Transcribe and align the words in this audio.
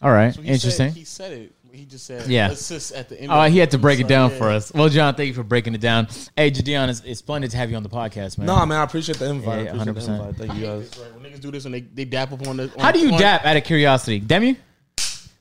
All 0.00 0.10
right, 0.12 0.32
So 0.34 0.42
he 0.42 0.48
interesting. 0.48 0.90
Said, 0.90 0.96
he 0.96 1.04
said 1.04 1.32
it. 1.32 1.52
He 1.70 1.84
just 1.84 2.06
said 2.06 2.26
Yeah. 2.28 2.50
assist 2.50 2.92
at 2.92 3.08
the 3.08 3.20
end. 3.20 3.30
Oh, 3.30 3.40
of 3.40 3.52
he 3.52 3.58
had 3.58 3.70
to 3.72 3.78
break 3.78 4.00
it 4.00 4.04
So, 4.04 4.08
down 4.08 4.30
yeah. 4.30 4.38
for 4.38 4.48
us. 4.50 4.72
Well, 4.72 4.88
John, 4.88 5.14
thank 5.14 5.28
you 5.28 5.34
for 5.34 5.42
breaking 5.44 5.74
it 5.74 5.80
down. 5.80 6.08
Hey, 6.34 6.50
JiDion, 6.50 6.88
it's, 6.88 7.02
it's 7.04 7.18
splendid 7.20 7.50
to 7.52 7.56
have 7.56 7.70
you 7.70 7.76
on 7.76 7.82
the 7.82 7.88
podcast, 7.88 8.36
man. 8.38 8.46
Nah, 8.46 8.64
man, 8.66 8.80
I 8.80 8.84
appreciate 8.84 9.18
the 9.18 9.26
invite. 9.28 9.66
Yeah, 9.66 9.72
I 9.74 9.82
appreciate 9.82 9.94
the 9.94 10.00
100%. 10.00 10.18
invite. 10.28 10.36
Thank 10.36 10.54
you 10.60 10.66
guys. 10.66 10.86
It's 10.86 10.98
right. 10.98 11.14
When 11.14 11.22
niggas 11.24 11.40
do 11.40 11.50
this 11.50 11.64
and 11.66 11.74
they, 11.74 11.80
they 11.82 12.04
dap 12.04 12.32
up 12.32 12.46
on 12.48 12.56
the. 12.56 12.64
On 12.74 12.80
How 12.80 12.90
do 12.90 12.98
you 12.98 13.12
on- 13.12 13.20
dap 13.20 13.44
out 13.44 13.56
of 13.56 13.64
curiosity? 13.64 14.18
Demi? 14.18 14.56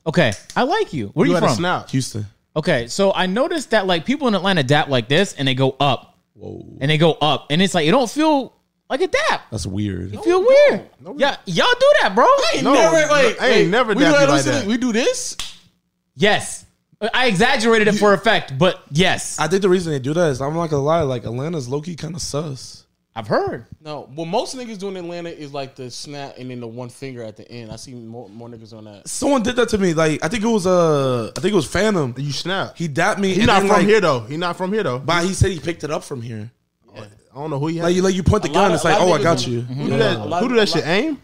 Okay, 0.05 0.31
I 0.55 0.63
like 0.63 0.93
you. 0.93 1.07
Where 1.09 1.23
are 1.23 1.27
You 1.27 1.31
you, 1.31 1.35
had 1.35 1.43
a 1.43 1.47
from? 1.47 1.55
snout. 1.57 1.89
Houston. 1.91 2.25
Okay, 2.55 2.87
so 2.87 3.13
I 3.13 3.25
noticed 3.25 3.71
that 3.71 3.85
like 3.87 4.05
people 4.05 4.27
in 4.27 4.35
Atlanta 4.35 4.63
dap 4.63 4.89
like 4.89 5.07
this 5.07 5.33
and 5.33 5.47
they 5.47 5.53
go 5.55 5.75
up. 5.79 6.17
Whoa, 6.33 6.65
And 6.79 6.89
they 6.91 6.97
go 6.97 7.13
up. 7.13 7.47
And 7.49 7.61
it's 7.61 7.73
like, 7.73 7.87
it 7.87 7.91
don't 7.91 8.09
feel 8.09 8.53
like 8.89 9.01
a 9.01 9.07
dap. 9.07 9.41
that's 9.51 9.65
weird. 9.65 10.13
It 10.13 10.23
feel 10.23 10.41
weird. 10.41 10.89
yeah, 11.17 11.37
y'all 11.45 11.67
do 11.79 11.93
that, 12.01 12.13
bro. 12.15 12.25
I 12.25 12.51
ain't 12.55 12.63
No, 12.63 12.73
never, 12.73 13.07
no, 13.07 13.13
wait, 13.13 13.37
I 13.39 13.47
ain't 13.47 13.55
wait, 13.65 13.67
never 13.69 13.93
we 13.93 14.01
dapped 14.01 14.15
do 14.17 14.21
you 14.21 14.27
like 14.27 14.45
listen, 14.45 14.51
that. 14.53 14.65
We 14.65 14.77
do 14.77 14.93
this. 14.93 15.37
Yes. 16.15 16.65
I 17.13 17.27
exaggerated 17.27 17.87
it 17.89 17.93
for 17.93 18.13
effect, 18.13 18.57
but 18.57 18.81
yes. 18.89 19.37
I 19.39 19.47
think 19.47 19.61
the 19.61 19.69
reason 19.69 19.93
they 19.93 19.99
do 19.99 20.13
that 20.15 20.29
is 20.31 20.41
I'm 20.41 20.55
not 20.55 20.69
gonna 20.69 20.81
lie, 20.81 21.01
like 21.01 21.25
Atlanta's 21.25 21.67
low 21.67 21.81
key 21.81 21.95
kind 21.95 22.15
of 22.15 22.21
sus. 22.21 22.85
I've 23.15 23.27
heard. 23.27 23.65
No, 23.83 24.09
what 24.13 24.27
most 24.27 24.55
niggas 24.55 24.77
do 24.77 24.89
in 24.89 24.97
Atlanta 24.97 25.29
is 25.29 25.51
like 25.51 25.75
the 25.75 25.89
snap 25.89 26.35
and 26.37 26.51
then 26.51 26.59
the 26.59 26.67
one 26.67 26.89
finger 26.89 27.23
at 27.23 27.35
the 27.35 27.51
end. 27.51 27.71
I 27.71 27.75
see 27.75 27.95
more, 27.95 28.29
more 28.29 28.47
niggas 28.47 28.75
on 28.77 28.85
that. 28.85 29.07
Someone 29.07 29.41
did 29.41 29.55
that 29.55 29.69
to 29.69 29.79
me. 29.79 29.95
Like 29.95 30.23
I 30.23 30.27
think 30.27 30.43
it 30.43 30.47
was 30.47 30.67
uh, 30.67 31.31
I 31.35 31.39
think 31.39 31.53
it 31.53 31.55
was 31.55 31.65
Phantom. 31.65 32.13
You 32.15 32.31
snap. 32.31 32.77
He 32.77 32.87
dapped 32.87 33.19
me. 33.19 33.29
He's 33.29 33.39
and 33.39 33.47
not 33.47 33.59
then, 33.61 33.69
from 33.69 33.77
like, 33.77 33.87
here 33.87 34.01
though. 34.01 34.19
He's 34.21 34.37
not 34.37 34.55
from 34.55 34.71
here 34.71 34.83
though. 34.83 34.99
But 34.99 35.23
he 35.25 35.33
said 35.33 35.51
he 35.51 35.59
picked 35.59 35.83
it 35.83 35.89
up 35.89 36.03
from 36.03 36.21
here. 36.21 36.51
I 37.37 37.41
don't 37.41 37.49
know 37.51 37.59
who 37.59 37.67
he 37.67 37.75
Like 37.75 37.83
has. 37.89 37.95
you, 37.95 38.01
like 38.01 38.15
you 38.15 38.23
point 38.23 38.43
the 38.43 38.49
A 38.49 38.53
gun. 38.53 38.71
of- 38.71 38.75
It's 38.75 38.83
like, 38.83 38.99
oh, 38.99 39.13
I 39.13 39.21
got 39.21 39.45
you. 39.47 39.61
Who 39.61 39.89
do 39.91 39.97
that? 39.97 40.17
Who 40.41 40.49
do 40.49 40.55
that 40.55 40.69
shit? 40.69 40.85
Aim. 40.87 41.21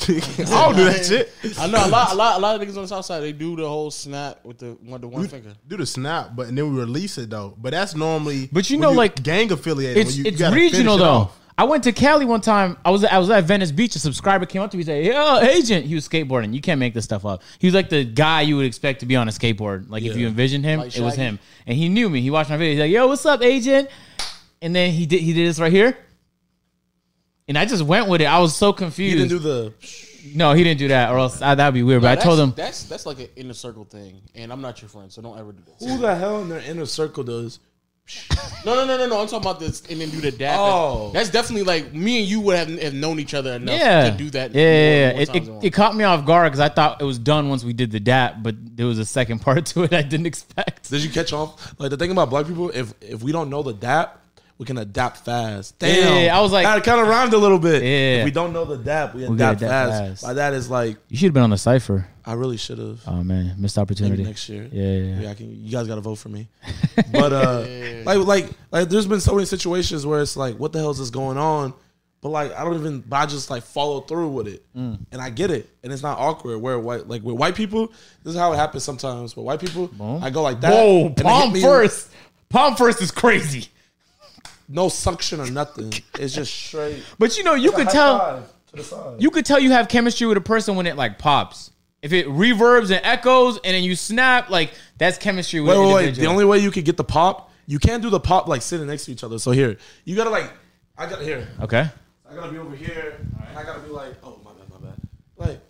I 0.02 0.06
don't 0.06 0.76
do 0.76 0.84
that 0.84 1.04
shit. 1.44 1.58
I 1.58 1.66
know 1.66 1.86
a 1.86 1.88
lot, 1.88 2.12
a 2.12 2.14
lot, 2.14 2.38
a 2.38 2.40
lot 2.40 2.60
of 2.60 2.66
niggas 2.66 2.76
on 2.76 2.82
the 2.82 2.88
south 2.88 3.04
side. 3.04 3.20
They 3.22 3.32
do 3.32 3.54
the 3.56 3.68
whole 3.68 3.90
snap 3.90 4.42
with 4.44 4.58
the 4.58 4.70
one, 4.82 5.00
the 5.00 5.08
one 5.08 5.28
finger. 5.28 5.52
Do 5.68 5.76
the 5.76 5.84
snap, 5.86 6.30
but 6.34 6.48
and 6.48 6.56
then 6.56 6.72
we 6.72 6.78
release 6.80 7.18
it 7.18 7.28
though. 7.30 7.54
But 7.58 7.72
that's 7.72 7.94
normally. 7.94 8.48
But 8.50 8.70
you 8.70 8.78
when 8.78 8.82
know, 8.88 8.92
like, 8.92 9.22
gang 9.22 9.52
affiliated. 9.52 9.98
It's 9.98 10.16
when 10.16 10.24
you, 10.24 10.28
it's 10.30 10.38
you 10.40 10.46
gotta 10.46 10.56
regional 10.56 10.94
finish 10.96 11.02
it 11.02 11.04
though. 11.04 11.10
off. 11.10 11.36
I 11.58 11.64
went 11.64 11.84
to 11.84 11.92
Cali 11.92 12.24
one 12.24 12.40
time. 12.40 12.78
I 12.82 12.90
was 12.90 13.04
I 13.04 13.18
was 13.18 13.28
at 13.28 13.44
Venice 13.44 13.70
Beach. 13.72 13.94
A 13.94 13.98
subscriber 13.98 14.46
came 14.46 14.62
up 14.62 14.70
to 14.70 14.78
me 14.78 14.82
and 14.82 14.86
said, 14.86 15.04
"Yo, 15.04 15.38
agent." 15.40 15.84
He 15.84 15.94
was 15.94 16.08
skateboarding. 16.08 16.54
You 16.54 16.62
can't 16.62 16.80
make 16.80 16.94
this 16.94 17.04
stuff 17.04 17.26
up. 17.26 17.42
He 17.58 17.66
was 17.66 17.74
like 17.74 17.90
the 17.90 18.02
guy 18.04 18.40
you 18.40 18.56
would 18.56 18.64
expect 18.64 19.00
to 19.00 19.06
be 19.06 19.16
on 19.16 19.28
a 19.28 19.30
skateboard. 19.30 19.90
Like 19.90 20.02
if 20.02 20.16
you 20.16 20.26
envisioned 20.28 20.64
him, 20.64 20.80
Like 20.80 20.96
it 20.96 21.02
was 21.02 21.14
Shaggy? 21.16 21.22
him. 21.26 21.38
And 21.66 21.76
he 21.76 21.90
knew 21.90 22.08
me. 22.08 22.22
He 22.22 22.30
watched 22.30 22.48
my 22.48 22.56
video. 22.56 22.72
He's 22.72 22.80
like, 22.80 22.90
"Yo, 22.90 23.06
what's 23.06 23.26
up, 23.26 23.42
agent?" 23.42 23.90
And 24.62 24.74
then 24.74 24.92
he 24.92 25.06
did 25.06 25.20
he 25.20 25.32
did 25.32 25.48
this 25.48 25.58
right 25.58 25.72
here. 25.72 25.96
And 27.48 27.58
I 27.58 27.64
just 27.64 27.82
went 27.82 28.08
with 28.08 28.20
it. 28.20 28.26
I 28.26 28.38
was 28.38 28.54
so 28.54 28.72
confused. 28.72 29.16
He 29.16 29.22
didn't 29.22 29.30
do 29.30 29.38
the. 29.38 29.74
no, 30.34 30.52
he 30.52 30.62
didn't 30.62 30.78
do 30.78 30.88
that, 30.88 31.10
or 31.10 31.18
else 31.18 31.42
uh, 31.42 31.54
that'd 31.54 31.74
be 31.74 31.82
weird. 31.82 32.02
But 32.02 32.16
I 32.18 32.22
told 32.22 32.38
him, 32.38 32.52
that's 32.56 32.84
that's 32.84 33.06
like 33.06 33.18
an 33.18 33.28
inner 33.36 33.54
circle 33.54 33.84
thing, 33.84 34.20
and 34.34 34.52
I'm 34.52 34.60
not 34.60 34.80
your 34.80 34.88
friend, 34.88 35.10
so 35.10 35.20
don't 35.20 35.38
ever 35.38 35.52
do 35.52 35.62
this. 35.66 35.88
Who 35.88 35.98
the 35.98 36.14
hell 36.14 36.42
in 36.42 36.48
their 36.48 36.60
inner 36.60 36.86
circle 36.86 37.24
does? 37.24 37.58
No, 38.62 38.74
no, 38.74 38.84
no, 38.84 38.98
no, 38.98 39.06
no. 39.08 39.20
I'm 39.22 39.26
talking 39.26 39.48
about 39.48 39.58
this, 39.58 39.80
and 39.88 39.98
then 39.98 40.10
do 40.10 40.20
the 40.20 40.30
dap. 40.30 40.58
Oh. 40.60 41.10
that's 41.14 41.30
definitely 41.30 41.62
like 41.62 41.94
me 41.94 42.20
and 42.20 42.28
you 42.28 42.40
would 42.42 42.56
have, 42.56 42.68
have 42.68 42.92
known 42.92 43.18
each 43.18 43.32
other 43.32 43.54
enough 43.54 43.74
yeah, 43.74 44.10
to 44.10 44.16
do 44.18 44.28
that. 44.30 44.54
Yeah, 44.54 44.62
more- 44.62 44.72
yeah, 44.72 45.00
yeah. 45.00 45.12
more 45.12 45.22
It, 45.22 45.48
it, 45.62 45.66
it 45.68 45.70
caught 45.72 45.96
me 45.96 46.04
off 46.04 46.26
guard 46.26 46.52
because 46.52 46.60
I 46.60 46.68
thought 46.68 47.00
it 47.00 47.06
was 47.06 47.18
done 47.18 47.48
once 47.48 47.64
we 47.64 47.72
did 47.72 47.90
the 47.90 48.00
dap, 48.00 48.42
but 48.42 48.54
there 48.76 48.84
was 48.84 48.98
a 48.98 49.06
second 49.06 49.38
part 49.42 49.64
to 49.66 49.84
it 49.84 49.94
I 49.94 50.02
didn't 50.02 50.26
expect. 50.26 50.90
Did 50.90 51.02
you 51.02 51.08
catch 51.08 51.32
on? 51.32 51.54
Like 51.78 51.88
the 51.88 51.96
thing 51.96 52.10
about 52.10 52.28
black 52.28 52.46
people, 52.46 52.68
if 52.68 52.92
if 53.00 53.22
we 53.22 53.32
don't 53.32 53.48
know 53.48 53.62
the 53.62 53.72
dap, 53.72 54.19
we 54.60 54.66
can 54.66 54.76
adapt 54.76 55.24
fast. 55.24 55.74
Yeah, 55.80 55.94
Damn, 55.94 56.36
I 56.36 56.40
was 56.42 56.52
like- 56.52 56.66
that 56.66 56.84
kind 56.84 57.00
of 57.00 57.08
rhymed 57.08 57.32
a 57.32 57.38
little 57.38 57.58
bit. 57.58 57.82
Yeah. 57.82 58.18
if 58.20 58.24
we 58.26 58.30
don't 58.30 58.52
know 58.52 58.66
the 58.66 58.76
dap, 58.76 59.14
we 59.14 59.22
gotta 59.22 59.32
adapt, 59.32 59.62
adapt 59.62 59.90
fast. 59.90 60.02
fast. 60.10 60.22
By 60.22 60.32
that 60.34 60.52
is 60.52 60.68
like, 60.68 60.98
You 61.08 61.16
should 61.16 61.26
have 61.28 61.34
been 61.34 61.42
on 61.44 61.48
the 61.50 61.56
cipher. 61.58 62.06
I 62.26 62.34
really 62.34 62.58
should 62.58 62.76
have. 62.78 63.00
Oh 63.06 63.24
man, 63.24 63.54
missed 63.58 63.78
Maybe 63.78 63.82
opportunity. 63.82 64.22
next 64.22 64.46
year. 64.50 64.68
Yeah, 64.70 64.82
yeah, 64.92 65.20
yeah. 65.22 65.30
I 65.30 65.34
can. 65.34 65.64
You 65.64 65.72
guys 65.72 65.86
got 65.86 65.94
to 65.94 66.02
vote 66.02 66.16
for 66.16 66.28
me. 66.28 66.48
But 67.10 67.32
uh, 67.32 67.64
like, 68.04 68.18
like, 68.26 68.50
like, 68.70 68.88
there's 68.90 69.06
been 69.06 69.20
so 69.20 69.32
many 69.34 69.46
situations 69.46 70.04
where 70.06 70.20
it's 70.20 70.36
like, 70.36 70.56
what 70.58 70.72
the 70.72 70.78
hell 70.78 70.90
is 70.90 70.98
this 70.98 71.08
going 71.10 71.38
on? 71.38 71.72
But 72.20 72.28
like, 72.28 72.54
I 72.54 72.62
don't 72.62 72.74
even. 72.78 73.00
But 73.00 73.16
I 73.16 73.26
just 73.26 73.48
like 73.50 73.62
follow 73.62 74.02
through 74.02 74.28
with 74.28 74.46
it, 74.46 74.62
Mm. 74.76 74.98
and 75.10 75.22
I 75.22 75.30
get 75.30 75.50
it, 75.50 75.70
and 75.82 75.90
it's 75.90 76.02
not 76.02 76.18
awkward. 76.18 76.58
Where 76.58 76.78
white, 76.78 77.08
like 77.08 77.22
with 77.22 77.36
white 77.36 77.54
people, 77.54 77.86
this 78.22 78.34
is 78.34 78.36
how 78.38 78.52
it 78.52 78.56
happens 78.56 78.84
sometimes. 78.84 79.34
With 79.34 79.46
white 79.46 79.58
people, 79.60 79.90
I 80.22 80.28
go 80.28 80.42
like 80.42 80.60
that. 80.60 80.72
Whoa, 80.74 81.06
and 81.06 81.16
they 81.16 81.22
hit 81.22 81.26
palm 81.26 81.52
me 81.54 81.60
in- 81.60 81.64
first. 81.66 82.10
Palm 82.50 82.76
first 82.76 83.00
is 83.00 83.10
crazy. 83.10 83.68
No 84.70 84.88
suction 84.88 85.40
or 85.40 85.50
nothing. 85.50 85.92
It's 86.18 86.32
just 86.34 86.54
straight. 86.54 87.02
But 87.18 87.36
you 87.36 87.44
know, 87.44 87.54
you 87.54 87.72
could 87.72 87.88
tell 87.88 88.46
to 88.68 88.76
the 88.76 88.84
side. 88.84 89.20
you 89.20 89.30
could 89.30 89.44
tell 89.44 89.58
you 89.58 89.72
have 89.72 89.88
chemistry 89.88 90.26
with 90.26 90.36
a 90.38 90.40
person 90.42 90.76
when 90.76 90.86
it 90.86 90.96
like 90.96 91.18
pops. 91.18 91.72
If 92.02 92.12
it 92.14 92.26
reverbs 92.28 92.90
and 92.90 93.04
echoes 93.04 93.56
and 93.56 93.74
then 93.74 93.82
you 93.82 93.94
snap, 93.96 94.48
like 94.48 94.72
that's 94.96 95.18
chemistry 95.18 95.60
with 95.60 95.70
Wait, 95.70 95.76
an 95.76 95.80
wait, 95.86 95.94
wait. 95.94 96.00
individual. 96.00 96.24
The 96.24 96.30
only 96.32 96.44
way 96.46 96.58
you 96.58 96.70
could 96.70 96.84
get 96.84 96.96
the 96.96 97.04
pop, 97.04 97.50
you 97.66 97.78
can't 97.78 98.02
do 98.02 98.08
the 98.08 98.20
pop 98.20 98.48
like 98.48 98.62
sitting 98.62 98.86
next 98.86 99.04
to 99.06 99.12
each 99.12 99.24
other. 99.24 99.38
So 99.38 99.50
here, 99.50 99.76
you 100.04 100.16
gotta 100.16 100.30
like, 100.30 100.50
I 100.96 101.06
gotta 101.06 101.24
here. 101.24 101.48
Okay. 101.60 101.88
I 102.30 102.34
gotta 102.34 102.52
be 102.52 102.58
over 102.58 102.76
here. 102.76 103.18
And 103.48 103.58
I 103.58 103.64
gotta 103.64 103.80
be 103.80 103.90
like, 103.90 104.14
oh 104.22 104.40
my 104.44 104.52
bad, 104.52 104.70
my 104.70 104.88
bad. 104.88 105.00
Like, 105.36 105.60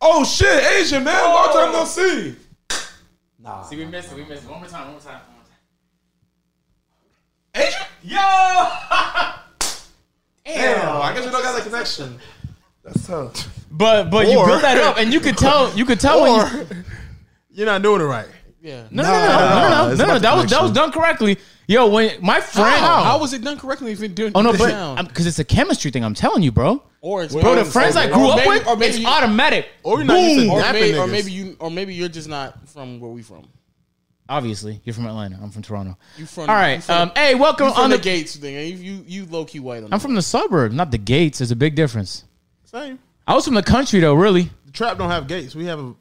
oh 0.00 0.24
shit, 0.24 0.62
Asian 0.74 1.02
man, 1.02 1.24
long 1.24 1.52
time 1.52 1.72
no 1.72 1.84
see. 1.84 2.36
Nah, 3.38 3.62
See, 3.62 3.76
we 3.76 3.86
missed 3.86 4.12
it. 4.12 4.16
We 4.16 4.24
missed 4.24 4.44
it. 4.44 4.50
One 4.50 4.60
more 4.60 4.68
time. 4.68 4.84
One 4.84 4.92
more 4.92 5.00
time. 5.00 5.20
One 7.56 7.64
more 7.64 7.70
time. 7.70 7.76
Asian. 7.76 7.86
Yo! 8.02 8.18
Damn, 10.44 11.02
I 11.02 11.12
guess 11.14 11.24
we 11.26 11.30
don't 11.32 11.42
got 11.42 11.54
that 11.56 11.64
connection. 11.64 12.18
That's 12.84 13.06
tough. 13.06 13.48
But 13.70 14.10
but 14.10 14.28
you 14.28 14.38
Or- 14.38 14.46
built 14.46 14.62
that 14.62 14.78
up, 14.78 14.96
and 14.98 15.12
you 15.12 15.20
could 15.20 15.36
tell 15.36 15.76
you 15.76 15.84
could 15.84 15.98
tell 16.00 16.22
when 16.22 16.32
you, 16.34 16.62
Or 16.62 16.66
you're 17.50 17.66
not 17.66 17.82
doing 17.82 18.00
it 18.00 18.04
right. 18.04 18.28
Yeah. 18.62 18.84
no 18.90 19.02
no 19.02 19.08
no 19.10 19.18
no 19.18 19.28
no 19.28 19.68
no, 19.86 19.90
it's 19.90 19.98
no, 19.98 20.04
about 20.04 20.14
no 20.14 20.18
that 20.20 20.34
was 20.36 20.50
that 20.50 20.62
was 20.62 20.70
connection. 20.70 20.74
done 20.74 20.92
correctly. 20.92 21.38
Yo, 21.68 21.88
when 21.88 22.12
my 22.22 22.40
friend, 22.40 22.80
How? 22.80 23.02
How 23.02 23.18
was 23.18 23.32
it 23.32 23.42
done 23.42 23.58
correctly 23.58 23.90
if 23.92 24.00
it 24.02 24.14
didn't? 24.14 24.36
oh 24.36 24.40
no, 24.42 24.52
but 24.56 25.08
because 25.08 25.26
it's 25.26 25.40
a 25.40 25.44
chemistry 25.44 25.90
thing. 25.90 26.04
I'm 26.04 26.14
telling 26.14 26.42
you, 26.44 26.52
bro. 26.52 26.80
or 27.00 27.24
it's 27.24 27.34
Bro, 27.34 27.56
the 27.56 27.64
friends 27.64 27.96
I 27.96 28.06
grew 28.08 28.26
Or 28.26 28.30
up 28.32 28.36
maybe- 28.36 28.48
with, 28.50 28.66
or 28.68 28.76
maybe 28.76 28.90
it's 28.90 28.98
you- 29.00 29.06
automatic. 29.06 29.66
Or 29.82 29.96
you're 29.98 30.04
not 30.04 30.20
used 30.20 30.46
to 30.46 30.50
or 30.52 30.60
dapping 30.62 30.72
maybe, 30.74 30.98
or 30.98 31.06
niggas. 31.06 31.10
maybe 31.10 31.32
you, 31.32 31.56
or 31.60 31.70
maybe 31.70 31.94
you're 31.94 32.08
just 32.08 32.28
not 32.28 32.68
from 32.68 33.00
where 33.00 33.10
we 33.10 33.22
from. 33.22 33.48
Obviously, 34.28 34.80
you're 34.84 34.94
from 34.94 35.06
Atlanta. 35.06 35.38
I'm 35.42 35.50
from 35.50 35.62
Toronto. 35.62 35.96
You 36.18 36.26
from? 36.26 36.50
All 36.50 36.56
you 36.56 36.60
right. 36.60 36.82
from, 36.82 36.94
Um, 37.08 37.12
hey, 37.14 37.34
welcome 37.34 37.68
you 37.68 37.72
from 37.74 37.84
on 37.84 37.90
the, 37.90 37.96
the. 37.96 38.02
Gates 38.02 38.36
thing. 38.36 38.54
You 38.54 38.76
you, 38.76 39.04
you 39.06 39.26
low 39.26 39.44
key 39.44 39.60
white. 39.60 39.84
On 39.84 39.92
I'm 39.92 40.00
from 40.00 40.14
the 40.14 40.22
suburbs, 40.22 40.74
not 40.74 40.90
the 40.90 40.98
gates. 40.98 41.38
There's 41.38 41.50
a 41.52 41.56
big 41.56 41.74
difference. 41.76 42.24
Same. 42.64 42.98
I 43.26 43.34
was 43.34 43.44
from 43.44 43.54
the 43.54 43.62
country 43.62 44.00
though, 44.00 44.14
really. 44.14 44.50
The 44.66 44.72
trap 44.72 44.98
don't 44.98 45.10
have 45.10 45.26
gates. 45.28 45.54
We 45.54 45.66
have 45.66 45.78
a 45.78 45.94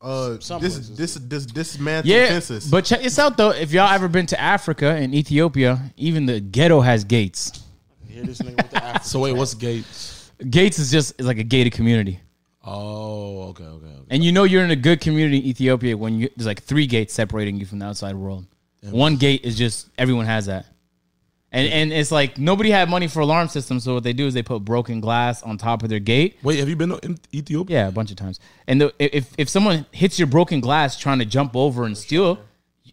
uh 0.00 0.38
Some 0.38 0.60
this 0.62 0.74
places 0.76 0.96
this 0.96 1.14
this 1.14 1.46
dismantled 1.46 2.06
Yeah, 2.06 2.28
fences. 2.28 2.70
but 2.70 2.84
check 2.84 3.02
this 3.02 3.18
out 3.18 3.36
though. 3.36 3.50
If 3.50 3.72
y'all 3.72 3.90
ever 3.92 4.06
been 4.06 4.26
to 4.26 4.40
Africa 4.40 4.90
and 4.90 5.12
Ethiopia, 5.14 5.80
even 5.96 6.26
the 6.26 6.38
ghetto 6.40 6.80
has 6.80 7.02
gates. 7.02 7.64
Hear 8.06 8.22
this 8.22 8.38
nigga 8.40 8.56
with 8.56 8.70
the 8.70 8.76
African 8.84 9.02
So 9.08 9.18
wait, 9.20 9.32
what's 9.32 9.54
Gates? 9.54 10.30
Gates 10.48 10.78
is 10.78 10.92
just 10.92 11.14
is 11.20 11.26
like 11.26 11.38
a 11.38 11.42
gated 11.42 11.72
community, 11.72 12.20
Oh, 12.64 13.48
okay, 13.48 13.64
okay, 13.64 13.86
okay. 13.86 13.87
And 14.10 14.24
you 14.24 14.32
know 14.32 14.44
you're 14.44 14.64
in 14.64 14.70
a 14.70 14.76
good 14.76 15.00
community 15.00 15.38
in 15.38 15.44
Ethiopia 15.44 15.96
when 15.96 16.20
you, 16.20 16.30
there's 16.36 16.46
like 16.46 16.62
three 16.62 16.86
gates 16.86 17.14
separating 17.14 17.58
you 17.58 17.66
from 17.66 17.78
the 17.78 17.86
outside 17.86 18.14
world. 18.14 18.46
One 18.82 19.16
gate 19.16 19.44
is 19.44 19.58
just 19.58 19.88
everyone 19.98 20.26
has 20.26 20.46
that, 20.46 20.66
and 21.50 21.66
and 21.72 21.92
it's 21.92 22.12
like 22.12 22.38
nobody 22.38 22.70
had 22.70 22.88
money 22.88 23.08
for 23.08 23.20
alarm 23.20 23.48
systems, 23.48 23.84
so 23.84 23.94
what 23.94 24.04
they 24.04 24.12
do 24.12 24.26
is 24.26 24.34
they 24.34 24.42
put 24.42 24.64
broken 24.64 25.00
glass 25.00 25.42
on 25.42 25.58
top 25.58 25.82
of 25.82 25.88
their 25.88 25.98
gate. 25.98 26.36
Wait, 26.42 26.58
have 26.58 26.68
you 26.68 26.76
been 26.76 26.90
to 26.90 27.16
Ethiopia? 27.34 27.80
Yeah, 27.82 27.88
a 27.88 27.92
bunch 27.92 28.10
of 28.10 28.16
times. 28.16 28.38
And 28.66 28.80
the, 28.80 28.94
if 28.98 29.32
if 29.36 29.48
someone 29.48 29.86
hits 29.90 30.18
your 30.18 30.28
broken 30.28 30.60
glass 30.60 30.98
trying 30.98 31.18
to 31.18 31.24
jump 31.24 31.56
over 31.56 31.84
and 31.84 31.98
steal, 31.98 32.38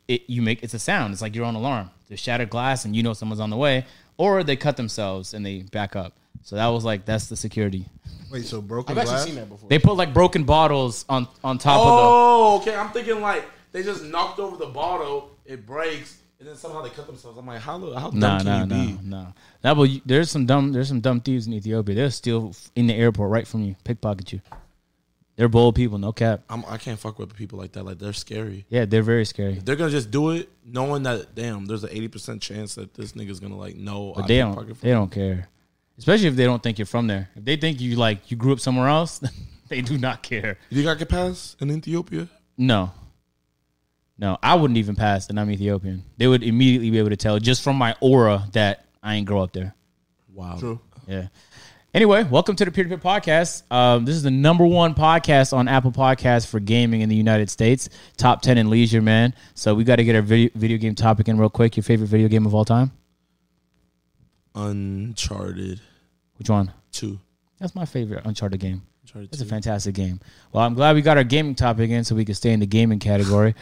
it, 0.07 0.23
you 0.27 0.41
make 0.41 0.63
it's 0.63 0.73
a 0.73 0.79
sound. 0.79 1.13
It's 1.13 1.21
like 1.21 1.35
your 1.35 1.45
own 1.45 1.55
alarm. 1.55 1.91
There's 2.07 2.19
shattered 2.19 2.49
glass, 2.49 2.83
and 2.83 2.95
you 2.95 3.03
know 3.03 3.13
someone's 3.13 3.39
on 3.39 3.51
the 3.51 3.57
way, 3.57 3.85
or 4.17 4.43
they 4.43 4.55
cut 4.55 4.77
themselves 4.77 5.33
and 5.33 5.45
they 5.45 5.61
back 5.61 5.95
up. 5.95 6.17
So 6.45 6.57
that 6.57 6.67
was 6.67 6.85
like 6.85 7.05
that's 7.05 7.27
the 7.27 7.35
security. 7.35 7.87
Wait, 8.31 8.45
so 8.45 8.61
broken 8.61 8.91
I've 8.91 8.99
actually 8.99 9.13
glass? 9.15 9.25
seen 9.25 9.35
that 9.35 9.49
before. 9.49 9.67
They 9.67 9.79
put 9.79 9.95
like 9.95 10.13
broken 10.13 10.43
bottles 10.43 11.03
on 11.09 11.27
on 11.43 11.57
top 11.57 11.79
of 11.79 11.85
the. 11.87 11.91
Oh, 12.03 12.57
okay. 12.61 12.75
I'm 12.75 12.91
thinking 12.91 13.19
like 13.19 13.45
they 13.71 13.81
just 13.81 14.03
knocked 14.03 14.39
over 14.39 14.55
the 14.55 14.67
bottle, 14.67 15.31
it 15.43 15.65
breaks, 15.65 16.19
and 16.39 16.47
then 16.47 16.55
somehow 16.55 16.83
they 16.83 16.91
cut 16.91 17.07
themselves. 17.07 17.39
I'm 17.39 17.47
like, 17.47 17.61
how 17.61 17.79
how 17.95 18.11
the. 18.11 18.19
dumb 18.19 18.19
Nah, 18.19 18.37
can 18.37 18.45
nah, 18.45 18.59
you 18.59 18.65
nah, 18.67 18.85
be? 18.85 19.07
nah. 19.07 19.25
That 19.63 19.75
will. 19.75 19.89
There's 20.05 20.29
some 20.29 20.45
dumb. 20.45 20.71
There's 20.71 20.87
some 20.87 21.01
dumb 21.01 21.19
thieves 21.19 21.47
in 21.47 21.53
Ethiopia. 21.53 21.95
They'll 21.95 22.11
steal 22.11 22.53
in 22.75 22.85
the 22.85 22.93
airport 22.93 23.31
right 23.31 23.47
from 23.47 23.63
you, 23.63 23.75
pickpocket 23.83 24.31
you. 24.31 24.41
They're 25.35 25.49
bold 25.49 25.75
people, 25.75 25.97
no 25.97 26.13
cap. 26.13 26.43
I'm, 26.49 26.63
I 26.65 26.77
can't 26.77 26.97
fuck 26.97 27.19
with 27.19 27.35
people 27.35 27.59
like 27.59 27.73
that. 27.73 27.83
Like 27.83 27.99
they're 27.99 28.13
scary. 28.13 28.65
Yeah, 28.69 28.85
they're 28.85 29.01
very 29.03 29.25
scary. 29.25 29.55
They're 29.55 29.75
gonna 29.75 29.91
just 29.91 30.09
do 30.11 30.29
it 30.29 30.47
knowing 30.63 31.03
that 31.03 31.35
damn, 31.35 31.65
there's 31.65 31.83
an 31.83 31.89
eighty 31.91 32.07
percent 32.07 32.41
chance 32.41 32.75
that 32.75 32.93
this 32.93 33.13
nigga's 33.13 33.39
gonna 33.39 33.57
like 33.57 33.75
know. 33.75 34.13
But 34.15 34.25
I 34.25 34.27
they 34.27 34.37
don't. 34.37 34.53
from 34.53 34.77
They 34.79 34.91
don't 34.91 35.11
care, 35.11 35.49
especially 35.97 36.27
if 36.27 36.35
they 36.35 36.45
don't 36.45 36.61
think 36.61 36.79
you're 36.79 36.85
from 36.85 37.07
there. 37.07 37.29
If 37.35 37.45
they 37.45 37.55
think 37.55 37.81
you 37.81 37.95
like 37.95 38.31
you 38.31 38.37
grew 38.37 38.53
up 38.53 38.59
somewhere 38.59 38.87
else, 38.87 39.21
they 39.69 39.81
do 39.81 39.97
not 39.97 40.23
care. 40.23 40.57
You 40.69 40.77
think 40.77 40.89
I 40.89 40.95
could 40.95 41.09
pass 41.09 41.55
in 41.59 41.71
Ethiopia? 41.71 42.27
No, 42.57 42.91
no, 44.17 44.37
I 44.41 44.55
wouldn't 44.55 44.77
even 44.77 44.95
pass, 44.95 45.29
and 45.29 45.39
I'm 45.39 45.51
Ethiopian. 45.51 46.03
They 46.17 46.27
would 46.27 46.43
immediately 46.43 46.89
be 46.89 46.99
able 46.99 47.09
to 47.09 47.17
tell 47.17 47.39
just 47.39 47.61
from 47.63 47.75
my 47.75 47.95
aura 47.99 48.47
that 48.53 48.85
I 49.03 49.15
ain't 49.15 49.27
grow 49.27 49.41
up 49.41 49.51
there. 49.51 49.75
Wow. 50.33 50.57
True. 50.57 50.79
Yeah, 51.07 51.27
Anyway, 51.95 52.25
welcome 52.25 52.57
to 52.57 52.65
the 52.65 52.71
Peer 52.71 52.83
to 52.83 52.89
Peer 52.89 52.97
Podcast. 52.97 53.63
Um, 53.71 54.03
this 54.03 54.17
is 54.17 54.23
the 54.23 54.29
number 54.29 54.65
one 54.65 54.93
podcast 54.93 55.53
on 55.53 55.69
Apple 55.69 55.93
Podcasts 55.93 56.45
for 56.45 56.59
gaming 56.59 56.99
in 56.99 57.07
the 57.07 57.15
United 57.15 57.49
States. 57.49 57.87
Top 58.17 58.41
ten 58.41 58.57
in 58.57 58.69
leisure, 58.69 59.01
man. 59.01 59.33
So 59.53 59.73
we 59.73 59.85
got 59.85 59.95
to 59.95 60.03
get 60.03 60.13
our 60.13 60.21
video, 60.21 60.49
video 60.55 60.77
game 60.77 60.93
topic 60.93 61.29
in 61.29 61.37
real 61.37 61.49
quick. 61.49 61.77
Your 61.77 61.85
favorite 61.85 62.07
video 62.07 62.27
game 62.27 62.45
of 62.45 62.53
all 62.53 62.65
time? 62.65 62.91
Uncharted 64.55 65.81
Which 66.37 66.49
one? 66.49 66.71
two. 66.91 67.19
That's 67.59 67.75
my 67.75 67.85
favorite 67.85 68.25
Uncharted 68.25 68.59
game. 68.59 68.81
Uncharted 69.03 69.29
It's 69.33 69.41
a 69.41 69.45
fantastic 69.45 69.93
game. 69.95 70.19
Well, 70.51 70.63
I'm 70.63 70.73
glad 70.73 70.95
we 70.95 71.01
got 71.01 71.17
our 71.17 71.23
gaming 71.23 71.55
topic 71.55 71.89
in 71.89 72.03
so 72.03 72.15
we 72.15 72.25
can 72.25 72.35
stay 72.35 72.51
in 72.53 72.59
the 72.59 72.65
gaming 72.65 72.99
category. 72.99 73.53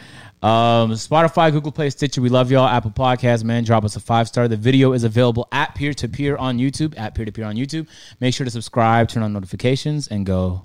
Um, 0.42 0.92
Spotify, 0.92 1.52
Google 1.52 1.70
Play, 1.72 1.90
Stitcher, 1.90 2.20
we 2.22 2.28
love 2.28 2.50
y'all. 2.50 2.66
Apple 2.66 2.90
Podcasts, 2.92 3.44
man, 3.44 3.64
drop 3.64 3.84
us 3.84 3.96
a 3.96 4.00
five 4.00 4.26
star. 4.28 4.48
The 4.48 4.56
video 4.56 4.92
is 4.92 5.04
available 5.04 5.48
at 5.52 5.74
peer 5.74 5.92
to 5.94 6.08
peer 6.08 6.36
on 6.36 6.58
YouTube. 6.58 6.94
At 6.96 7.14
peer 7.14 7.24
to 7.24 7.32
peer 7.32 7.44
on 7.44 7.56
YouTube. 7.56 7.88
Make 8.20 8.32
sure 8.34 8.44
to 8.44 8.50
subscribe, 8.50 9.08
turn 9.08 9.22
on 9.22 9.32
notifications, 9.32 10.08
and 10.08 10.24
go. 10.24 10.64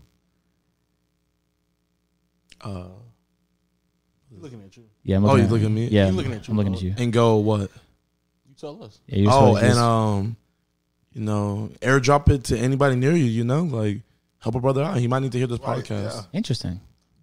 Uh, 2.62 2.86
looking 4.32 4.62
at 4.64 4.76
you. 4.78 4.84
Yeah, 5.04 5.18
I'm 5.18 5.26
Oh, 5.26 5.28
looking 5.30 5.46
you 5.46 5.50
looking 5.52 5.66
at 5.66 5.72
me? 5.72 5.88
Yeah, 5.88 6.06
He 6.06 6.12
looking 6.12 6.34
at 6.34 6.48
you, 6.48 6.52
I'm 6.52 6.58
looking 6.58 6.74
at 6.76 6.82
you. 6.82 6.94
and 6.98 7.12
go 7.14 7.38
what? 7.38 7.70
You 8.62 8.68
tell 8.68 8.84
us. 8.84 9.00
Yeah, 9.08 9.30
Oh, 9.32 9.56
and 9.56 9.68
just- 9.68 9.80
um, 9.80 10.36
you 11.14 11.22
know, 11.22 11.72
airdrop 11.82 12.30
it 12.30 12.44
to 12.46 12.58
anybody 12.58 12.96
near 12.96 13.12
you. 13.12 13.26
You 13.26 13.44
know, 13.44 13.64
like 13.64 14.02
help 14.40 14.56
a 14.56 14.60
brother 14.60 14.84
out. 14.84 14.98
He 14.98 15.08
might 15.08 15.20
need 15.20 15.32
to 15.34 15.38
hear 15.38 15.48
this 15.48 15.60
Right, 15.60 15.84
podcast. 15.84 16.16
yeah. 16.16 16.22
interesting. 16.34 16.80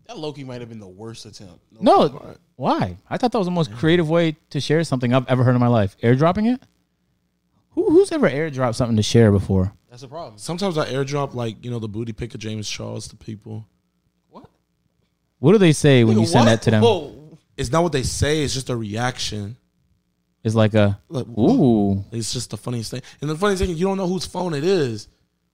That 0.07 0.19
Loki 0.19 0.45
might 0.45 0.61
have 0.61 0.69
been 0.69 0.79
the 0.81 0.87
worst 0.87 1.27
attempt. 1.27 1.59
No, 1.81 2.37
why? 2.55 2.97
I 3.11 3.17
thought 3.17 3.33
that 3.33 3.39
was 3.39 3.47
the 3.49 3.51
most 3.51 3.73
creative 3.73 4.09
way 4.09 4.37
to 4.51 4.61
share 4.61 4.83
something 4.85 5.13
I've 5.13 5.27
ever 5.29 5.43
heard 5.43 5.55
in 5.55 5.61
my 5.61 5.67
life. 5.67 5.97
Airdropping 6.03 6.53
it. 6.55 6.63
Who, 7.71 7.91
who's 7.91 8.13
ever 8.13 8.31
airdropped 8.31 8.77
something 8.77 8.97
to 8.97 9.03
share 9.03 9.31
before? 9.33 9.73
that's 9.91 10.03
a 10.03 10.09
problem. 10.09 10.37
Sometimes 10.39 10.77
I 10.79 10.87
airdrop 10.93 11.35
like 11.35 11.65
you 11.65 11.71
know 11.71 11.79
the 11.79 11.89
booty 11.89 12.13
pic 12.13 12.35
of 12.35 12.41
James 12.41 12.69
Charles 12.69 13.09
to 13.09 13.17
people. 13.17 13.67
What? 14.31 14.47
What 15.39 15.53
do 15.53 15.59
they 15.59 15.73
say 15.73 16.05
when 16.05 16.19
you 16.19 16.27
send 16.27 16.45
what? 16.47 16.53
that 16.53 16.63
to 16.63 16.71
them? 16.71 16.83
Whoa. 16.83 17.39
It's 17.57 17.73
not 17.73 17.83
what 17.83 17.93
they 17.93 18.03
say. 18.03 18.43
It's 18.43 18.53
just 18.55 18.69
a 18.71 18.77
reaction. 18.77 19.57
It's 20.47 20.55
like 20.55 20.75
a 20.75 20.99
Like, 21.09 21.27
ooh. 21.27 22.05
It's 22.13 22.33
just 22.33 22.51
the 22.51 22.57
funniest 22.57 22.93
thing. 22.93 23.03
And 23.21 23.29
the 23.29 23.37
funniest 23.37 23.61
thing, 23.63 23.71
is 23.73 23.81
you 23.81 23.87
don't 23.87 23.99
know 23.99 24.07
whose 24.07 24.25
phone 24.27 24.55
it 24.55 24.63
is, 24.63 25.09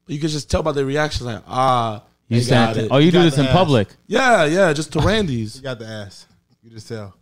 but 0.04 0.14
you 0.14 0.20
can 0.20 0.28
just 0.28 0.50
tell 0.50 0.62
by 0.62 0.72
the 0.72 0.84
reaction. 0.84 1.24
Like, 1.26 1.42
ah, 1.48 2.02
You 2.28 2.44
got 2.44 2.76
it. 2.76 2.84
it. 2.84 2.88
Oh, 2.90 2.98
you, 2.98 3.10
do 3.10 3.22
this 3.22 3.38
in 3.38 3.46
ass. 3.46 3.52
public. 3.52 3.88
yeah, 4.06 4.44
yeah, 4.44 4.72
just 4.74 4.92
to 4.92 5.00
Randy's. 5.08 5.56
You 5.56 5.62
got 5.62 5.78
the 5.78 5.86
ass. 5.86 6.26
You 6.62 6.70
just 6.70 6.88
tell. 6.88 7.16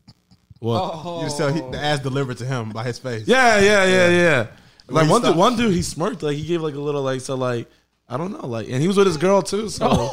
What? 0.58 0.80
Oh. 0.82 1.18
You 1.20 1.26
just 1.26 1.38
tell 1.38 1.52
he, 1.52 1.60
the 1.60 1.78
ass 1.78 2.00
delivered 2.00 2.38
to 2.38 2.44
him 2.44 2.70
by 2.70 2.82
his 2.84 2.98
face. 2.98 3.26
Yeah, 3.28 3.60
yeah, 3.60 3.84
yeah, 3.84 4.08
yeah. 4.08 4.46
When 4.86 5.04
Like 5.06 5.10
one 5.10 5.22
dude, 5.22 5.36
one 5.36 5.56
dude, 5.56 5.72
he 5.72 5.82
smirked. 5.82 6.22
Like 6.24 6.36
he 6.36 6.44
gave 6.44 6.60
like 6.62 6.74
a 6.74 6.80
little 6.80 7.02
like 7.02 7.20
so 7.20 7.36
like 7.36 7.70
I 8.08 8.16
don't 8.16 8.32
know 8.32 8.46
like, 8.48 8.68
and 8.68 8.82
he 8.82 8.88
was 8.88 8.96
with 8.96 9.06
his 9.06 9.16
girl 9.16 9.40
too. 9.42 9.68
So 9.68 9.88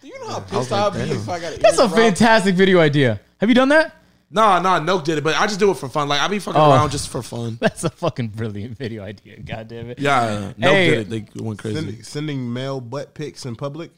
Do 0.00 0.08
you 0.08 0.18
know 0.20 0.28
how 0.30 0.40
pissed 0.40 0.72
I'd 0.72 0.94
be 0.94 1.00
if 1.00 1.28
I 1.28 1.38
got 1.38 1.52
That's 1.60 1.78
a 1.78 1.82
airdrop? 1.86 1.94
fantastic 1.94 2.54
video 2.54 2.80
idea. 2.80 3.20
Have 3.38 3.50
you 3.50 3.54
done 3.54 3.68
that? 3.68 3.94
Nah, 4.34 4.58
nah, 4.60 4.80
Nelk 4.80 5.04
did 5.04 5.18
it, 5.18 5.24
but 5.24 5.38
I 5.38 5.46
just 5.46 5.60
do 5.60 5.70
it 5.70 5.76
for 5.76 5.88
fun. 5.90 6.08
Like 6.08 6.20
I 6.20 6.26
be 6.28 6.38
fucking 6.38 6.58
Oh. 6.60 6.70
around 6.72 6.90
just 6.90 7.08
for 7.10 7.22
fun. 7.22 7.58
That's 7.60 7.84
a 7.84 7.90
fucking 7.90 8.28
brilliant 8.28 8.78
video 8.78 9.04
idea. 9.04 9.38
God 9.40 9.68
damn 9.68 9.90
it. 9.90 9.98
Yeah, 9.98 10.52
Nelk 10.58 10.70
Hey. 10.72 10.90
did 10.90 11.12
it. 11.12 11.34
They 11.34 11.42
went 11.42 11.58
crazy. 11.58 11.76
Sending, 11.76 12.02
sending 12.02 12.52
male 12.52 12.80
butt 12.80 13.12
pics 13.14 13.44
in 13.44 13.56
public. 13.56 13.90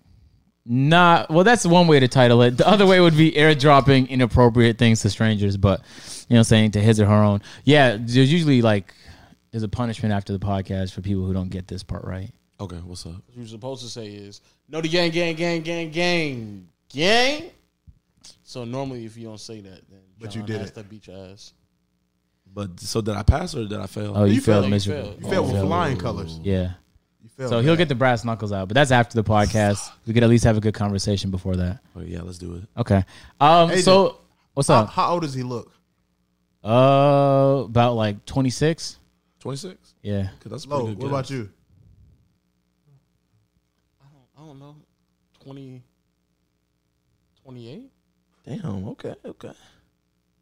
Nah, 0.67 1.27
well, 1.29 1.45
that's 1.45 1.67
one 1.67 1.87
way 1.89 2.01
to 2.01 2.09
title 2.09 2.41
it. 2.41 2.57
The 2.57 2.67
other 2.67 2.87
way 2.87 2.99
would 2.99 3.17
be 3.17 3.33
airdropping 3.33 4.09
inappropriate 4.09 4.79
things 4.79 5.03
to 5.03 5.11
strangers, 5.11 5.59
but 5.59 5.81
you 5.81 6.35
know, 6.35 6.37
what 6.37 6.39
I'm 6.39 6.45
saying 6.45 6.71
to 6.73 6.81
his 6.81 6.99
or 6.99 7.05
her 7.07 7.13
own. 7.23 7.43
Yeah, 7.65 7.99
there's 8.01 8.33
usually 8.33 8.63
like 8.63 8.95
there's 9.51 9.63
a 9.63 9.69
punishment 9.69 10.15
after 10.15 10.33
the 10.33 10.39
podcast 10.39 10.93
for 10.95 11.03
people 11.03 11.27
who 11.27 11.35
don't 11.35 11.51
get 11.51 11.69
this 11.69 11.83
part 11.83 12.03
right. 12.05 12.31
Okay, 12.61 12.77
what's 12.79 13.05
up? 13.05 13.13
What 13.13 13.23
you're 13.37 13.47
supposed 13.47 13.83
to 13.83 13.89
say 13.91 14.07
is, 14.07 14.41
no, 14.71 14.81
the 14.81 14.89
gang, 14.89 15.11
gang, 15.11 15.35
gang, 15.37 15.61
gang, 15.61 15.91
gang, 15.91 16.69
gang. 16.89 17.51
So 18.43 18.65
normally, 18.65 19.05
if 19.05 19.19
you 19.19 19.25
don't 19.29 19.39
say 19.41 19.61
that, 19.61 19.81
then 19.91 20.01
But 20.25 20.31
John 20.33 20.43
you 20.43 20.47
did 20.47 20.61
has 20.61 20.71
it. 20.71 20.75
to 20.75 20.83
beat 20.85 21.07
your 21.07 21.17
ass. 21.33 21.53
But 22.53 22.79
so 22.81 23.01
did 23.01 23.15
I 23.15 23.23
pass 23.23 23.55
or 23.55 23.67
did 23.67 23.79
I 23.81 23.87
fail? 23.87 24.13
Oh, 24.17 24.25
you, 24.25 24.35
You 24.35 24.41
failed 24.41 24.45
failed, 24.57 24.65
you 24.67 24.71
miserably. 24.71 25.03
failed. 25.11 25.23
You 25.25 25.31
failed 25.31 25.47
with 25.47 25.55
failed. 25.57 25.67
flying 25.69 25.97
colors. 25.99 26.39
Yeah. 26.43 26.73
You 27.23 27.29
failed 27.37 27.51
So 27.51 27.61
he'll 27.61 27.75
get 27.77 27.89
the 27.89 27.95
brass 27.95 28.25
knuckles 28.25 28.53
out, 28.53 28.69
but 28.69 28.75
that's 28.75 28.91
after 28.91 29.21
the 29.21 29.25
podcast. 29.29 29.91
We 30.07 30.15
could 30.15 30.23
at 30.23 30.29
least 30.29 30.45
have 30.45 30.57
a 30.57 30.61
good 30.61 30.75
conversation 30.75 31.31
before 31.31 31.57
that. 31.57 31.81
Okay, 31.97 32.07
yeah, 32.11 32.23
let's 32.23 32.39
do 32.39 32.55
it. 32.57 32.63
Okay. 32.81 33.05
Um. 33.41 33.71
Hey, 33.71 33.81
so 33.81 34.21
what's 34.55 34.71
up? 34.71 34.91
how 34.91 35.13
old 35.15 35.23
does 35.23 35.35
he 35.35 35.43
look? 35.43 35.73
Uh, 36.65 37.63
about 37.65 37.95
like 37.95 38.25
26. 38.25 38.99
Twenty 39.41 39.57
six. 39.59 39.95
Yeah. 40.03 40.29
Cause 40.41 40.51
That's 40.53 40.65
a 40.65 40.69
Low. 40.69 40.85
pretty 40.85 40.95
What 40.95 41.01
good. 41.01 41.11
about 41.11 41.31
you? 41.31 41.51
I 44.01 44.07
don't, 44.13 44.45
I 44.45 44.47
don't 44.49 44.59
know, 44.59 44.77
20, 45.43 45.83
28? 47.43 47.91
Damn. 48.47 48.89
Okay. 48.89 49.15
Okay. 49.25 49.51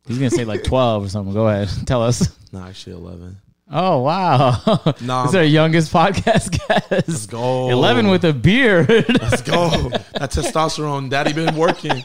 He's 0.07 0.19
gonna 0.19 0.31
say 0.31 0.45
like 0.45 0.65
12 0.65 1.05
or 1.05 1.09
something. 1.09 1.33
Go 1.35 1.49
ahead. 1.49 1.69
Tell 1.87 2.03
us. 2.03 2.37
Nah, 2.53 2.69
actually 2.69 2.97
eleven. 2.97 3.37
Oh 3.71 4.01
wow. 4.01 4.61
Nah, 5.01 5.23
this 5.23 5.31
is 5.31 5.35
our 5.37 5.43
youngest 5.45 5.93
podcast 5.93 6.59
Let's 6.91 7.07
guest. 7.07 7.31
go. 7.31 7.71
11 7.71 8.09
with 8.09 8.25
a 8.25 8.33
beard. 8.33 8.89
Let's 8.89 9.41
go. 9.43 9.71
that 9.71 10.31
testosterone, 10.31 11.09
daddy 11.09 11.33
been 11.33 11.57
working. 11.57 12.05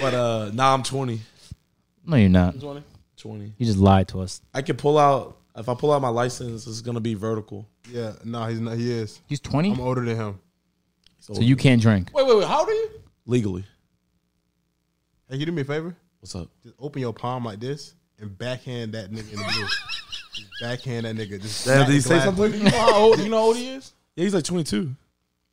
But 0.00 0.14
uh, 0.14 0.50
now 0.54 0.72
I'm 0.72 0.82
20. 0.82 1.20
no, 2.06 2.16
you're 2.16 2.28
not. 2.28 2.58
20? 2.58 2.82
20. 3.16 3.52
You 3.58 3.66
just 3.66 3.78
lied 3.78 4.08
to 4.08 4.20
us. 4.20 4.40
I 4.54 4.62
can 4.62 4.76
pull 4.76 4.98
out 4.98 5.36
if 5.56 5.68
I 5.68 5.74
pull 5.74 5.92
out 5.92 6.00
my 6.02 6.08
license, 6.08 6.66
it's 6.66 6.80
gonna 6.80 7.00
be 7.00 7.14
vertical. 7.14 7.68
Yeah. 7.90 8.12
No, 8.24 8.46
he's 8.46 8.60
not. 8.60 8.76
He 8.76 8.90
is. 8.92 9.20
He's 9.26 9.40
20, 9.40 9.72
I'm 9.72 9.80
older 9.80 10.04
than 10.04 10.16
him. 10.16 10.40
so 11.18 11.40
you 11.40 11.56
can't 11.56 11.82
drink. 11.82 12.10
Wait, 12.14 12.26
wait, 12.26 12.36
wait. 12.38 12.46
How 12.46 12.60
old 12.60 12.68
are 12.68 12.72
you? 12.72 12.90
legally. 13.26 13.62
Hey, 15.28 15.32
can 15.34 15.40
you 15.40 15.46
do 15.46 15.52
me 15.52 15.62
a 15.62 15.64
favor? 15.64 15.96
What's 16.20 16.34
up? 16.34 16.48
Just 16.62 16.74
open 16.78 17.00
your 17.00 17.12
palm 17.12 17.44
like 17.44 17.60
this 17.60 17.94
and 18.18 18.36
backhand 18.36 18.92
that 18.92 19.10
nigga 19.10 19.32
in 19.32 19.38
the 19.38 19.52
blue. 19.54 19.66
Just 20.32 20.50
backhand 20.60 21.06
that 21.06 21.16
nigga. 21.16 21.40
Just 21.40 21.64
Damn, 21.64 21.76
smack 21.76 21.86
did 21.86 21.94
he 21.94 22.00
say 22.00 22.20
something? 22.20 22.52
You 22.52 22.62
know 22.64 22.70
how 22.70 22.96
old, 22.96 23.18
you 23.20 23.28
know 23.28 23.38
how 23.38 23.44
old 23.44 23.56
he 23.56 23.68
is? 23.70 23.92
Yeah, 24.16 24.24
he's 24.24 24.34
like 24.34 24.44
22. 24.44 24.94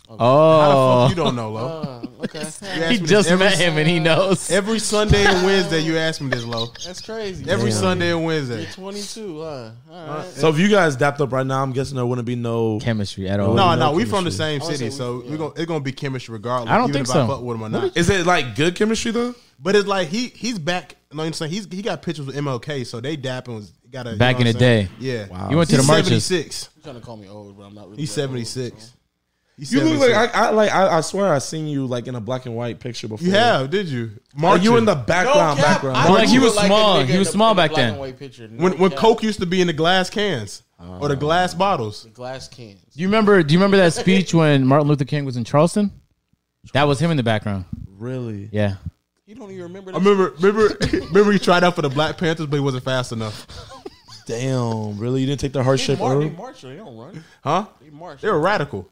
How 0.08 0.16
the 0.18 0.24
Oh, 0.24 1.02
fuck 1.08 1.10
you 1.18 1.24
don't 1.24 1.36
know, 1.36 1.52
Lo? 1.52 1.66
Uh, 1.68 2.24
okay. 2.26 2.40
You 2.40 2.46
ask 2.46 2.62
he 2.64 2.90
me 2.90 2.98
this 2.98 3.10
just 3.10 3.30
every, 3.32 3.46
met 3.46 3.58
him 3.58 3.78
and 3.78 3.88
he 3.88 4.00
knows. 4.00 4.52
Every 4.52 4.78
Sunday 4.80 5.24
and 5.26 5.46
Wednesday, 5.46 5.80
you 5.80 5.98
ask 5.98 6.20
me 6.22 6.30
this, 6.30 6.44
Lo. 6.44 6.68
That's 6.86 7.02
crazy. 7.02 7.50
Every 7.50 7.70
Damn. 7.70 7.80
Sunday 7.80 8.12
and 8.12 8.26
Wednesday. 8.26 8.64
You're 8.64 8.72
22, 8.72 9.42
huh? 9.42 9.46
All 9.46 9.72
right. 10.18 10.26
So 10.28 10.50
if 10.50 10.60
you 10.60 10.68
guys 10.70 10.96
dapped 10.98 11.22
up 11.22 11.32
right 11.32 11.46
now, 11.46 11.64
I'm 11.64 11.72
guessing 11.72 11.96
there 11.96 12.06
wouldn't 12.06 12.28
be 12.28 12.36
no. 12.36 12.80
Chemistry 12.82 13.30
at 13.30 13.40
all. 13.40 13.54
No, 13.54 13.76
no 13.76 13.92
no, 13.92 13.92
we 13.94 14.04
from 14.06 14.26
the 14.26 14.32
same 14.32 14.62
I 14.62 14.66
would 14.66 14.76
city, 14.78 14.90
say 14.92 14.96
so 14.98 15.20
we- 15.22 15.32
we 15.32 15.38
gonna 15.38 15.54
it's 15.56 15.66
gonna 15.66 15.80
be 15.80 15.94
chemistry 15.94 16.34
regardless. 16.34 16.70
I 16.70 16.78
don't 16.78 16.90
even 16.90 16.94
think 17.06 17.08
if 17.08 17.14
so. 17.14 17.24
I 17.24 17.28
fuck 17.28 17.42
with 17.42 17.56
him 17.56 17.64
or 17.64 17.70
not. 17.70 17.96
Is 17.98 18.10
it 18.10 18.26
like 18.26 18.56
good 18.56 18.76
chemistry 18.76 19.12
though? 19.12 19.34
But 19.60 19.76
it's 19.78 19.88
like 19.88 20.10
he 20.10 20.28
he's 20.28 20.60
back. 20.60 20.96
You 21.12 21.18
know 21.18 21.24
what 21.24 21.28
I'm 21.28 21.34
saying? 21.34 21.52
He's 21.52 21.66
he 21.72 21.82
got 21.82 22.02
pictures 22.02 22.26
with 22.26 22.36
MLK, 22.36 22.86
so 22.86 23.00
they 23.00 23.16
dapping 23.16 23.56
was 23.56 23.72
got 23.90 24.06
a 24.08 24.16
Back 24.18 24.40
in 24.40 24.48
the 24.48 24.54
day. 24.54 24.90
Yeah, 25.00 25.28
Wow. 25.28 25.50
You 25.50 25.58
went 25.58 25.70
to 25.70 25.78
he's 25.78 25.86
the 25.86 25.92
marches. 25.92 26.26
76. 26.26 26.70
You're 26.76 26.84
trying 26.84 26.96
to 27.00 27.06
call 27.06 27.16
me 27.18 27.30
old, 27.30 27.56
but 27.58 27.64
I'm 27.64 27.74
not 27.74 27.86
really. 27.90 28.02
He's 28.02 28.14
that 28.16 28.22
old, 28.24 28.30
76. 28.46 28.84
so. 28.84 28.90
He's 29.58 29.72
You 29.72 29.82
look 29.82 30.00
like 30.00 30.36
I, 30.36 30.48
I 30.48 30.50
like 30.50 30.72
I, 30.72 30.98
I 30.98 31.02
swear 31.02 31.32
I 31.32 31.38
seen 31.38 31.68
you 31.68 31.86
like 31.86 32.08
in 32.08 32.16
a 32.16 32.20
black 32.20 32.48
and 32.48 32.56
white 32.56 32.80
picture 32.80 33.08
before. 33.08 33.26
you 33.26 33.34
have, 33.34 33.70
did 33.70 33.88
you? 33.88 34.06
Are 34.36 34.40
Marching. 34.40 34.64
you 34.64 34.78
in 34.78 34.86
the 34.86 34.96
background? 34.96 35.60
cap, 35.60 35.74
background. 35.74 35.98
I 35.98 36.10
like, 36.10 36.30
he 36.30 36.40
was 36.40 36.58
a 36.58 36.66
small. 36.66 37.04
He 37.04 37.18
was 37.20 37.30
small 37.30 37.54
the 37.54 37.62
back 37.62 37.76
then. 37.76 37.92
and 37.92 38.00
white 38.00 38.18
picture. 38.18 38.48
No 38.48 38.64
when 38.64 38.80
when 38.80 38.90
cap. 38.90 39.00
Coke 39.00 39.24
used 39.24 39.40
to 39.42 39.46
be 39.46 39.62
in 39.62 39.68
the 39.68 39.74
glass 39.74 40.10
cans 40.10 40.64
or 40.80 41.08
the 41.08 41.16
oh. 41.16 41.18
glass 41.18 41.54
bottles. 41.54 42.06
glass 42.14 42.48
cans. 42.48 42.82
Do 42.94 43.02
you 43.02 43.08
remember? 43.08 43.44
Do 43.44 43.54
you 43.54 43.60
remember 43.60 43.78
that 43.78 43.94
speech 43.94 44.34
when 44.34 44.66
Martin 44.66 44.88
Luther 44.88 45.06
King 45.06 45.24
was 45.24 45.38
in 45.38 45.44
Charleston? 45.44 45.92
That 46.74 46.88
was 46.88 47.00
him 47.00 47.12
in 47.12 47.18
the 47.18 47.24
background. 47.24 47.66
Really? 47.88 48.50
Yeah. 48.52 48.76
You 49.26 49.36
don't 49.36 49.52
even 49.52 49.64
remember. 49.64 49.92
I 49.92 49.98
remember, 49.98 50.34
remember, 50.40 50.78
remember 51.08 51.32
he 51.32 51.40
tried 51.40 51.64
out 51.64 51.76
for 51.76 51.82
the 51.82 51.90
Black 51.90 52.18
Panthers, 52.18 52.48
but 52.48 52.56
he 52.56 52.62
wasn't 52.62 52.84
fast 52.84 53.12
enough. 53.12 53.48
Damn. 54.26 54.98
Really? 54.98 55.22
You 55.22 55.28
didn't 55.28 55.42
take 55.42 55.54
the 55.54 55.64
hard 55.64 55.80
They 55.80 55.84
shape 55.84 56.00
march, 56.00 56.20
they 56.20 56.30
march, 56.30 56.62
they 56.62 56.76
don't 56.76 56.98
run. 56.98 57.24
Huh? 57.44 57.66
They 57.82 57.90
march. 57.90 58.22
They 58.22 58.30
were 58.30 58.40
radical. 58.40 58.90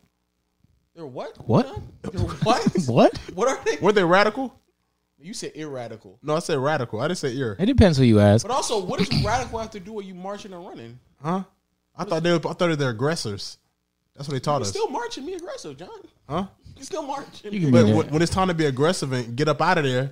They're 1.02 1.08
what? 1.08 1.36
What? 1.48 1.80
They're 2.04 2.22
what? 2.44 2.64
What? 2.86 3.18
what 3.34 3.48
are 3.48 3.60
they? 3.66 3.78
Weren't 3.82 3.96
they 3.96 4.04
radical? 4.04 4.54
You 5.20 5.34
said 5.34 5.54
irradical. 5.56 6.20
No, 6.22 6.36
I 6.36 6.40
said 6.40 6.60
radical. 6.60 7.00
I 7.00 7.08
didn't 7.08 7.18
say 7.18 7.36
ir. 7.36 7.56
It 7.58 7.66
depends 7.66 7.98
who 7.98 8.04
you 8.04 8.20
ask. 8.20 8.46
But 8.46 8.54
also, 8.54 8.86
what 8.86 9.00
does 9.00 9.24
radical 9.26 9.58
have 9.58 9.72
to 9.72 9.80
do 9.80 9.94
with 9.94 10.06
you 10.06 10.14
marching 10.14 10.54
and 10.54 10.64
running? 10.64 11.00
Huh? 11.20 11.44
I 11.96 12.04
thought 12.04 12.22
they 12.22 12.32
were, 12.32 12.38
I 12.38 12.54
thought 12.54 12.60
they 12.60 12.76
were 12.76 12.90
aggressors. 12.92 13.58
That's 14.16 14.28
what 14.28 14.34
they 14.34 14.40
taught 14.40 14.58
You 14.58 14.62
us. 14.66 14.70
still 14.70 14.90
marching, 14.90 15.26
be 15.26 15.34
aggressive, 15.34 15.76
John. 15.76 15.90
Huh? 16.30 16.46
You 16.78 16.84
still 16.84 17.02
marching. 17.02 17.52
You 17.52 17.72
But 17.72 17.86
when, 17.88 18.08
when 18.12 18.22
it's 18.22 18.32
time 18.32 18.50
to 18.50 18.54
be 18.54 18.66
aggressive 18.66 19.12
and 19.12 19.36
get 19.36 19.48
up 19.48 19.60
out 19.60 19.80
of 19.80 19.84
there, 19.86 20.12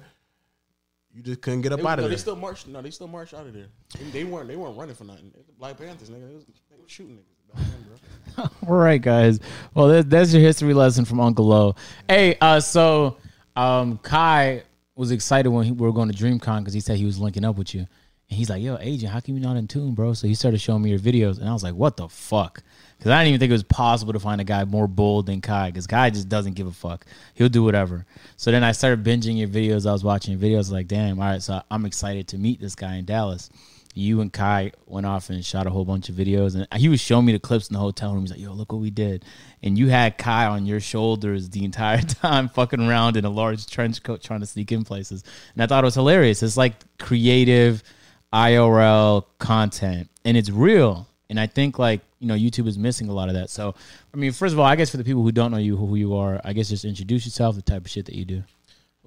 you 1.13 1.21
just 1.21 1.41
couldn't 1.41 1.61
get 1.61 1.71
up 1.71 1.81
They, 1.81 1.85
out 1.85 1.99
no, 1.99 2.05
of 2.05 2.09
they 2.09 2.17
still 2.17 2.35
marched. 2.35 2.67
No, 2.67 2.81
they 2.81 2.89
still 2.89 3.07
marched 3.07 3.35
out 3.35 3.45
of 3.45 3.53
there. 3.53 3.67
They, 3.99 4.09
they 4.09 4.23
weren't. 4.23 4.47
They 4.47 4.55
weren't 4.55 4.75
running 4.75 4.95
for 4.95 5.03
nothing. 5.03 5.31
Black 5.59 5.77
Panthers, 5.77 6.09
nigga. 6.09 6.27
They 6.27 6.35
was, 6.35 6.45
they 6.45 6.81
was 6.81 6.89
shooting 6.89 7.13
niggas 7.13 7.17
back 7.17 7.19
then, 7.19 7.27
bro. 7.27 7.38
All 8.37 8.75
right, 8.75 9.01
guys. 9.01 9.39
Well, 9.73 9.87
that, 9.89 10.09
that's 10.09 10.33
your 10.33 10.41
history 10.41 10.73
lesson 10.73 11.05
from 11.05 11.19
Uncle 11.19 11.45
Lo. 11.45 11.75
Hey, 12.07 12.37
uh, 12.39 12.59
so 12.59 13.17
um, 13.55 13.97
Kai 13.99 14.63
was 14.95 15.11
excited 15.11 15.49
when 15.49 15.65
he, 15.65 15.71
we 15.71 15.85
were 15.85 15.93
going 15.93 16.11
to 16.11 16.17
DreamCon 16.17 16.59
because 16.59 16.73
he 16.73 16.79
said 16.79 16.97
he 16.97 17.05
was 17.05 17.19
linking 17.19 17.45
up 17.45 17.57
with 17.57 17.73
you, 17.73 17.81
And 17.81 18.37
he's 18.37 18.49
like, 18.49 18.61
"Yo, 18.61 18.77
agent, 18.79 19.11
how 19.11 19.19
come 19.19 19.35
you 19.35 19.41
not 19.41 19.57
in 19.57 19.67
tune, 19.67 19.93
bro?" 19.93 20.13
So 20.13 20.27
he 20.27 20.35
started 20.35 20.59
showing 20.59 20.81
me 20.81 20.89
your 20.89 20.99
videos, 20.99 21.39
and 21.39 21.49
I 21.49 21.53
was 21.53 21.63
like, 21.63 21.75
"What 21.75 21.97
the 21.97 22.07
fuck?" 22.07 22.63
Because 22.97 23.11
I 23.13 23.23
didn't 23.23 23.29
even 23.29 23.39
think 23.39 23.49
it 23.51 23.53
was 23.53 23.63
possible 23.63 24.11
to 24.11 24.19
find 24.19 24.41
a 24.41 24.43
guy 24.43 24.65
more 24.65 24.85
bold 24.85 25.27
than 25.27 25.39
Kai. 25.39 25.69
Because 25.69 25.87
Kai 25.87 26.09
just 26.09 26.27
doesn't 26.27 26.55
give 26.55 26.67
a 26.67 26.71
fuck. 26.71 27.05
He'll 27.33 27.47
do 27.47 27.63
whatever. 27.63 28.05
So 28.35 28.51
then 28.51 28.61
I 28.61 28.73
started 28.73 29.05
binging 29.05 29.37
your 29.37 29.47
videos. 29.47 29.87
I 29.87 29.93
was 29.93 30.03
watching 30.03 30.37
your 30.37 30.41
videos, 30.41 30.69
like, 30.69 30.87
damn, 30.87 31.17
all 31.17 31.25
right. 31.25 31.41
So 31.41 31.61
I'm 31.71 31.85
excited 31.85 32.27
to 32.29 32.37
meet 32.37 32.59
this 32.59 32.75
guy 32.75 32.95
in 32.95 33.05
Dallas. 33.05 33.49
You 33.95 34.21
and 34.21 34.31
Kai 34.31 34.71
went 34.85 35.05
off 35.05 35.29
and 35.29 35.43
shot 35.43 35.65
a 35.65 35.69
whole 35.69 35.83
bunch 35.83 36.09
of 36.09 36.15
videos, 36.15 36.55
and 36.55 36.67
he 36.79 36.87
was 36.87 37.01
showing 37.01 37.25
me 37.25 37.33
the 37.33 37.39
clips 37.39 37.69
in 37.69 37.73
the 37.73 37.79
hotel 37.79 38.13
room. 38.13 38.21
He's 38.21 38.31
like, 38.31 38.39
"Yo, 38.39 38.53
look 38.53 38.71
what 38.71 38.81
we 38.81 38.91
did," 38.91 39.25
and 39.63 39.77
you 39.77 39.87
had 39.87 40.17
Kai 40.17 40.45
on 40.45 40.65
your 40.65 40.79
shoulders 40.79 41.49
the 41.49 41.65
entire 41.65 42.01
time, 42.01 42.49
fucking 42.49 42.79
around 42.79 43.17
in 43.17 43.25
a 43.25 43.29
large 43.29 43.65
trench 43.67 44.03
coat, 44.03 44.21
trying 44.21 44.41
to 44.41 44.45
sneak 44.45 44.71
in 44.71 44.83
places. 44.83 45.23
And 45.53 45.63
I 45.63 45.67
thought 45.67 45.83
it 45.83 45.87
was 45.87 45.95
hilarious. 45.95 46.43
It's 46.43 46.57
like 46.57 46.73
creative 46.97 47.83
IRL 48.31 49.25
content, 49.39 50.09
and 50.23 50.37
it's 50.37 50.49
real. 50.49 51.07
And 51.29 51.39
I 51.39 51.47
think 51.47 51.79
like 51.79 52.01
you 52.19 52.27
know 52.27 52.35
YouTube 52.35 52.67
is 52.67 52.77
missing 52.77 53.09
a 53.09 53.13
lot 53.13 53.27
of 53.27 53.35
that. 53.35 53.49
So 53.49 53.73
I 54.13 54.17
mean, 54.17 54.31
first 54.31 54.53
of 54.53 54.59
all, 54.59 54.65
I 54.65 54.75
guess 54.75 54.91
for 54.91 54.97
the 54.97 55.03
people 55.03 55.23
who 55.23 55.31
don't 55.31 55.51
know 55.51 55.57
you, 55.57 55.77
who 55.77 55.95
you 55.95 56.15
are, 56.15 56.39
I 56.43 56.53
guess 56.53 56.69
just 56.69 56.85
introduce 56.85 57.25
yourself, 57.25 57.55
the 57.55 57.61
type 57.61 57.85
of 57.85 57.89
shit 57.89 58.05
that 58.05 58.15
you 58.15 58.25
do. 58.25 58.43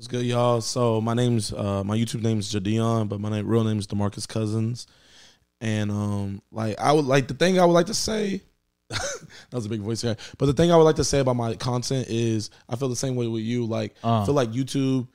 What's 0.03 0.11
good, 0.11 0.27
y'all? 0.27 0.61
So 0.61 1.01
my 1.01 1.15
name's 1.15 1.53
uh, 1.53 1.85
my 1.85 1.97
YouTube 1.97 2.23
name 2.23 2.41
is 2.41 2.53
JiDion, 2.53 3.09
but 3.09 3.21
my 3.21 3.29
name, 3.31 3.47
real 3.47 3.63
name 3.63 3.79
is 3.79 3.87
Demarcus 3.87 4.27
Cousins. 4.27 4.89
And 5.61 5.93
um, 5.93 6.43
like 6.51 6.77
I 6.81 6.91
would 6.91 7.05
like 7.05 7.29
the 7.29 7.35
thing 7.35 7.61
I 7.61 7.65
would 7.65 7.73
like 7.73 7.87
to 7.87 7.95
say. 7.95 8.41
that 8.89 9.29
was 9.53 9.65
a 9.67 9.69
big 9.69 9.79
voice 9.81 10.03
here, 10.03 10.17
but 10.39 10.47
the 10.47 10.55
thing 10.55 10.73
I 10.73 10.77
would 10.77 10.83
like 10.83 10.97
to 10.97 11.05
say 11.05 11.21
about 11.21 11.37
my 11.37 11.55
content 11.55 12.09
is 12.09 12.51
I 12.69 12.75
feel 12.75 12.89
the 12.89 12.97
same 12.97 13.15
way 13.15 13.29
with 13.29 13.43
you. 13.45 13.65
Like 13.65 13.95
I 14.03 14.09
Uh. 14.23 14.25
feel 14.27 14.35
like 14.35 14.51
YouTube. 14.51 15.07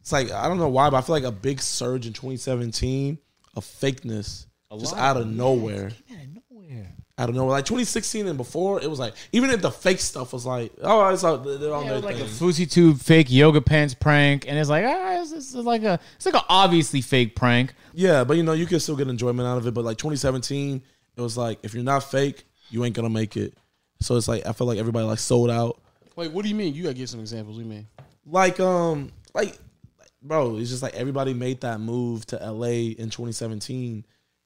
It's 0.00 0.12
like 0.12 0.30
I 0.30 0.48
don't 0.48 0.56
know 0.56 0.70
why, 0.70 0.88
but 0.88 0.96
I 0.96 1.00
feel 1.02 1.14
like 1.14 1.24
a 1.24 1.30
big 1.30 1.60
surge 1.60 2.06
in 2.06 2.14
2017 2.14 3.18
of 3.54 3.66
fakeness 3.66 4.46
just 4.80 4.96
out 4.96 5.18
of 5.18 5.26
nowhere. 5.26 5.74
nowhere. 5.74 5.92
Out 6.10 6.24
of 6.24 6.42
nowhere, 6.50 6.96
like 7.18 7.64
2016 7.64 8.26
and 8.26 8.36
before, 8.36 8.82
it 8.82 8.88
was 8.88 8.98
like 8.98 9.14
even 9.32 9.50
if 9.50 9.60
the 9.60 9.70
fake 9.70 10.00
stuff 10.00 10.32
was 10.32 10.46
like, 10.46 10.72
oh, 10.82 11.08
it's 11.08 11.24
all 11.24 11.38
they're 11.38 11.72
on 11.74 11.84
Yeah, 11.84 11.92
their 11.92 12.00
like 12.00 12.16
a 12.16 12.26
thing. 12.26 12.48
Fousey 12.48 12.70
Tube 12.70 12.98
fake 12.98 13.30
yoga 13.30 13.60
pants 13.60 13.94
prank, 13.94 14.46
and 14.48 14.58
it's 14.58 14.70
like 14.70 14.84
ah, 14.86 15.20
it's, 15.20 15.32
it's 15.32 15.54
like 15.54 15.82
a 15.82 16.00
it's 16.16 16.26
like 16.26 16.34
an 16.34 16.40
obviously 16.48 17.00
fake 17.00 17.36
prank. 17.36 17.74
Yeah, 17.92 18.24
but 18.24 18.36
you 18.36 18.42
know, 18.42 18.52
you 18.54 18.66
can 18.66 18.80
still 18.80 18.96
get 18.96 19.08
enjoyment 19.08 19.46
out 19.46 19.58
of 19.58 19.66
it. 19.66 19.74
But 19.74 19.84
like 19.84 19.98
2017, 19.98 20.82
it 21.16 21.20
was 21.20 21.36
like 21.36 21.58
if 21.62 21.74
you're 21.74 21.84
not 21.84 22.04
fake, 22.04 22.44
you 22.70 22.84
ain't 22.84 22.94
gonna 22.94 23.10
make 23.10 23.36
it. 23.36 23.54
So 24.00 24.16
it's 24.16 24.28
like 24.28 24.46
I 24.46 24.52
feel 24.52 24.66
like 24.66 24.78
everybody 24.78 25.06
like 25.06 25.18
sold 25.18 25.50
out. 25.50 25.80
Wait, 26.16 26.32
what 26.32 26.42
do 26.42 26.48
you 26.48 26.54
mean? 26.54 26.74
You 26.74 26.84
gotta 26.84 26.94
give 26.94 27.08
some 27.08 27.20
examples. 27.20 27.58
We 27.58 27.64
mean. 27.64 27.86
Like 28.26 28.58
um, 28.58 29.12
like 29.34 29.58
bro, 30.22 30.56
it's 30.56 30.70
just 30.70 30.82
like 30.82 30.94
everybody 30.94 31.34
made 31.34 31.60
that 31.60 31.78
move 31.80 32.24
to 32.26 32.36
LA 32.36 32.94
in 32.96 33.10
2017, 33.10 34.04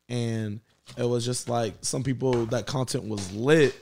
and 0.08 0.60
it 0.96 1.04
was 1.04 1.24
just 1.24 1.48
like 1.48 1.74
some 1.82 2.02
people 2.02 2.46
that 2.46 2.66
content 2.66 3.04
was 3.08 3.32
lit 3.32 3.74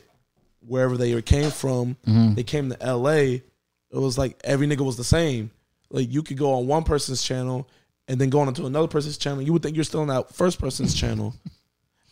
wherever 0.66 0.96
they 0.96 1.20
came 1.22 1.50
from. 1.50 1.96
Mm-hmm. 2.06 2.34
They 2.34 2.42
came 2.42 2.70
to 2.70 2.96
LA. 2.96 3.10
It 3.10 3.42
was 3.90 4.16
like 4.18 4.40
every 4.44 4.66
nigga 4.66 4.80
was 4.84 4.96
the 4.96 5.04
same. 5.04 5.50
Like 5.90 6.12
you 6.12 6.22
could 6.22 6.38
go 6.38 6.52
on 6.54 6.66
one 6.66 6.82
person's 6.84 7.22
channel 7.22 7.68
and 8.08 8.20
then 8.20 8.30
go 8.30 8.40
on 8.40 8.52
to 8.54 8.66
another 8.66 8.88
person's 8.88 9.18
channel. 9.18 9.42
You 9.42 9.52
would 9.52 9.62
think 9.62 9.76
you're 9.76 9.84
still 9.84 10.00
on 10.00 10.08
that 10.08 10.34
first 10.34 10.58
person's 10.58 10.94
channel. 11.00 11.34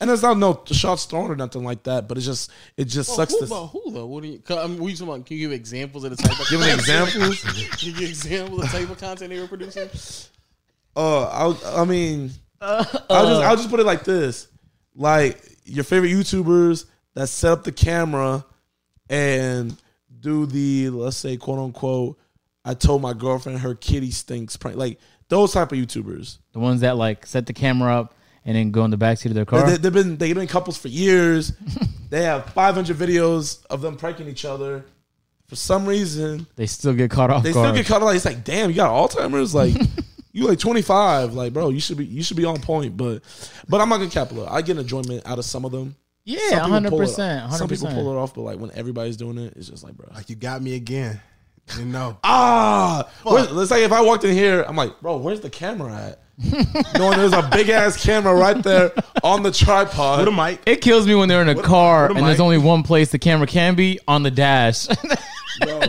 And 0.00 0.10
there's 0.10 0.22
not 0.22 0.36
no 0.36 0.62
shots 0.66 1.04
thrown 1.04 1.30
or 1.30 1.36
nothing 1.36 1.62
like 1.62 1.84
that, 1.84 2.08
but 2.08 2.18
it 2.18 2.22
just 2.22 2.50
it 2.76 2.86
just 2.86 3.08
Well, 3.10 3.16
sucks 3.18 3.34
who, 3.34 3.40
to 3.40 3.46
though? 3.46 3.66
Who 3.68 3.90
though? 3.92 4.06
What 4.06 4.22
do 4.24 4.28
you? 4.30 4.38
'cause, 4.40 4.58
I 4.58 4.66
mean, 4.66 4.80
what 4.80 4.88
you 4.90 4.96
talking 4.96 5.14
about? 5.14 5.26
Can 5.26 5.36
you 5.36 5.48
give 5.48 5.52
examples 5.52 6.02
of 6.04 6.10
the 6.10 6.16
type 6.16 6.40
of 6.40 6.48
give 6.48 6.60
an 6.60 6.70
examples. 6.76 7.40
Can 7.44 7.88
you 7.88 7.92
give 7.94 8.08
examples 8.08 8.64
of 8.64 8.72
the 8.72 8.78
type 8.78 8.90
of 8.90 8.98
content 8.98 9.30
they 9.30 9.38
were 9.40 9.46
producing? 9.46 9.88
Uh, 10.96 11.22
I, 11.54 11.82
I 11.82 11.84
mean, 11.84 12.30
uh, 12.60 12.84
I'll 13.08 13.26
just 13.26 13.40
uh. 13.40 13.44
I'll 13.44 13.56
just 13.56 13.70
put 13.70 13.78
it 13.80 13.86
like 13.86 14.02
this: 14.04 14.48
like 14.94 15.40
your 15.64 15.84
favorite 15.84 16.10
YouTubers 16.10 16.86
that 17.14 17.28
set 17.28 17.52
up 17.52 17.64
the 17.64 17.72
camera 17.72 18.44
and 19.08 19.76
do 20.20 20.46
the 20.46 20.90
let's 20.90 21.16
say 21.16 21.36
quote 21.36 21.58
unquote. 21.58 22.18
I 22.64 22.74
told 22.74 23.02
my 23.02 23.12
girlfriend 23.12 23.58
her 23.58 23.74
kitty 23.74 24.12
stinks 24.12 24.56
prank, 24.56 24.76
like 24.76 24.98
those 25.28 25.52
type 25.52 25.72
of 25.72 25.78
YouTubers. 25.78 26.38
The 26.52 26.60
ones 26.60 26.82
that 26.82 26.96
like 26.96 27.26
set 27.26 27.46
the 27.46 27.52
camera 27.52 27.96
up 27.96 28.14
and 28.44 28.56
then 28.56 28.70
go 28.70 28.84
in 28.84 28.90
the 28.90 28.98
backseat 28.98 29.26
of 29.26 29.34
their 29.34 29.44
car. 29.44 29.64
They, 29.64 29.72
have 29.72 29.92
been 29.92 30.16
they've 30.16 30.34
been 30.34 30.46
couples 30.46 30.78
for 30.78 30.88
years. 30.88 31.52
they 32.10 32.22
have 32.22 32.46
500 32.50 32.96
videos 32.96 33.64
of 33.66 33.80
them 33.80 33.96
pranking 33.96 34.28
each 34.28 34.44
other. 34.44 34.84
For 35.48 35.56
some 35.56 35.84
reason, 35.86 36.46
They 36.56 36.66
still 36.66 36.94
get 36.94 37.10
caught 37.10 37.30
off 37.30 37.42
they 37.42 37.52
guard. 37.52 37.66
still 37.66 37.74
get 37.76 37.86
caught. 37.86 38.02
Like 38.02 38.16
it's 38.16 38.24
like, 38.24 38.42
damn, 38.42 38.70
you 38.70 38.76
got 38.76 38.90
Alzheimer's. 39.10 39.54
Like 39.54 39.74
you 40.32 40.48
like 40.48 40.58
25. 40.58 41.34
Like 41.34 41.52
bro, 41.52 41.68
you 41.70 41.80
should 41.80 41.98
be 41.98 42.04
you 42.06 42.22
should 42.22 42.36
be 42.36 42.44
on 42.44 42.60
point. 42.60 42.96
But 42.96 43.22
but 43.68 43.80
I'm 43.80 43.88
not 43.88 43.98
gonna 43.98 44.10
cap 44.10 44.32
it. 44.32 44.46
I 44.48 44.62
get 44.62 44.78
enjoyment 44.78 45.22
out 45.26 45.38
of 45.38 45.44
some 45.44 45.64
of 45.64 45.72
them. 45.72 45.94
yeah, 46.24 46.38
Some 46.38 46.48
people 46.50 46.70
hundred 46.70 46.90
percent. 46.96 47.52
Some 47.52 47.68
people 47.68 47.88
pull 47.88 48.12
it 48.12 48.16
off, 48.16 48.34
but 48.34 48.42
like 48.42 48.58
when 48.58 48.70
everybody's 48.74 49.16
doing 49.16 49.38
it, 49.38 49.54
it's 49.56 49.68
just 49.68 49.84
like, 49.84 49.94
bro. 49.94 50.08
Like 50.14 50.30
you 50.30 50.36
got 50.36 50.62
me 50.62 50.74
again. 50.74 51.20
You 51.78 51.84
know. 51.86 52.18
Ah, 52.24 53.08
where's- 53.22 53.50
it's 53.50 53.70
like 53.70 53.82
if 53.82 53.92
I 53.92 54.00
walked 54.02 54.24
in 54.24 54.32
here, 54.34 54.62
I'm 54.66 54.76
like, 54.76 55.00
bro, 55.00 55.16
where's 55.18 55.40
the 55.40 55.50
camera 55.50 55.94
at? 55.94 56.18
Knowing 56.98 57.18
there's 57.18 57.32
a 57.34 57.48
big 57.52 57.68
ass 57.68 58.02
camera 58.02 58.34
right 58.34 58.60
there 58.62 58.92
on 59.22 59.42
the 59.42 59.50
tripod. 59.52 60.20
With 60.20 60.28
a 60.28 60.32
mic. 60.32 60.60
It 60.66 60.80
kills 60.80 61.06
me 61.06 61.14
when 61.14 61.28
they're 61.28 61.42
in 61.42 61.48
a 61.48 61.60
car 61.62 62.02
what 62.02 62.10
am 62.12 62.16
and 62.18 62.26
there's 62.26 62.40
I? 62.40 62.44
only 62.44 62.58
one 62.58 62.82
place 62.82 63.10
the 63.10 63.18
camera 63.18 63.46
can 63.46 63.74
be 63.74 64.00
on 64.08 64.22
the 64.22 64.30
dash. 64.30 64.86
bro. 65.60 65.80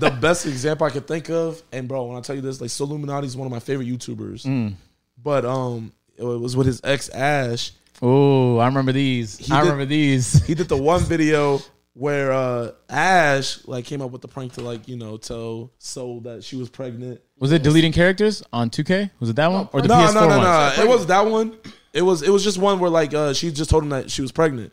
the 0.00 0.16
best 0.20 0.46
example 0.46 0.86
I 0.86 0.90
could 0.90 1.06
think 1.06 1.28
of, 1.30 1.62
and 1.72 1.86
bro, 1.86 2.04
when 2.06 2.16
I 2.16 2.20
tell 2.20 2.34
you 2.36 2.42
this, 2.42 2.60
like 2.60 2.70
Solluminati 2.70 3.24
is 3.24 3.36
one 3.36 3.46
of 3.46 3.52
my 3.52 3.60
favorite 3.60 3.86
YouTubers. 3.86 4.44
Mm. 4.44 4.74
But 5.22 5.44
um, 5.44 5.92
it 6.16 6.24
was 6.24 6.56
with 6.56 6.66
his 6.66 6.80
ex 6.82 7.08
Ash. 7.10 7.72
oh, 8.02 8.56
I 8.58 8.66
remember 8.66 8.92
these. 8.92 9.50
I 9.50 9.60
did- 9.60 9.64
remember 9.70 9.84
these. 9.86 10.44
He 10.46 10.54
did 10.54 10.68
the 10.68 10.76
one 10.76 11.00
video 11.02 11.60
where 11.98 12.30
uh 12.30 12.70
Ash 12.88 13.66
like 13.66 13.84
came 13.84 14.00
up 14.00 14.12
with 14.12 14.22
the 14.22 14.28
prank 14.28 14.52
to 14.52 14.60
like 14.60 14.86
you 14.86 14.96
know 14.96 15.16
tell 15.16 15.72
Sol 15.78 16.20
that 16.20 16.44
she 16.44 16.54
was 16.54 16.70
pregnant. 16.70 17.20
Was 17.40 17.50
it 17.50 17.62
deleting 17.64 17.90
characters 17.92 18.40
on 18.52 18.70
2K? 18.70 19.10
Was 19.18 19.30
it 19.30 19.36
that 19.36 19.50
one 19.50 19.68
or 19.72 19.82
the 19.82 19.88
no, 19.88 19.94
PS4 19.94 20.14
no, 20.14 20.20
no, 20.20 20.28
one? 20.28 20.40
no. 20.42 20.74
It 20.78 20.88
was 20.88 21.06
that 21.06 21.26
one. 21.26 21.56
It 21.92 22.02
was 22.02 22.22
it 22.22 22.30
was 22.30 22.44
just 22.44 22.56
one 22.58 22.78
where 22.78 22.88
like 22.90 23.14
uh 23.14 23.32
she 23.34 23.50
just 23.50 23.68
told 23.68 23.82
him 23.82 23.88
that 23.88 24.10
she 24.12 24.22
was 24.22 24.30
pregnant, 24.30 24.72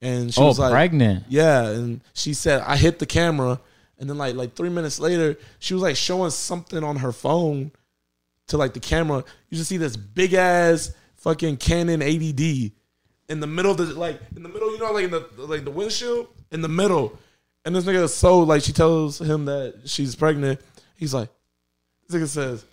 and 0.00 0.32
she 0.32 0.40
Oh, 0.40 0.46
was 0.46 0.58
like 0.60 0.70
pregnant. 0.70 1.24
Yeah, 1.28 1.66
and 1.68 2.00
she 2.14 2.32
said 2.32 2.62
I 2.64 2.76
hit 2.76 3.00
the 3.00 3.06
camera, 3.06 3.60
and 3.98 4.08
then 4.08 4.16
like 4.16 4.36
like 4.36 4.54
three 4.54 4.70
minutes 4.70 5.00
later, 5.00 5.36
she 5.58 5.74
was 5.74 5.82
like 5.82 5.96
showing 5.96 6.30
something 6.30 6.84
on 6.84 6.96
her 6.96 7.10
phone 7.10 7.72
to 8.48 8.56
like 8.56 8.72
the 8.74 8.80
camera. 8.80 9.24
You 9.50 9.56
just 9.58 9.68
see 9.68 9.78
this 9.78 9.96
big 9.96 10.34
ass 10.34 10.92
fucking 11.16 11.56
Canon 11.56 12.00
80D 12.00 12.72
in 13.28 13.40
the 13.40 13.46
middle 13.48 13.72
of 13.72 13.78
the 13.78 13.86
like 13.86 14.20
in 14.36 14.44
the 14.44 14.48
middle, 14.48 14.70
you 14.72 14.78
know, 14.78 14.92
like 14.92 15.04
in 15.04 15.10
the 15.10 15.26
like 15.38 15.64
the 15.64 15.70
windshield 15.72 16.28
in 16.52 16.60
the 16.60 16.68
middle. 16.68 17.18
And 17.64 17.74
this 17.74 17.84
nigga 17.84 18.02
is 18.02 18.14
so 18.14 18.40
like 18.40 18.62
she 18.62 18.72
tells 18.72 19.20
him 19.20 19.46
that 19.46 19.74
she's 19.86 20.14
pregnant. 20.14 20.60
He's 20.96 21.14
like, 21.14 21.28
this 22.08 22.20
nigga 22.20 22.28
says, 22.28 22.64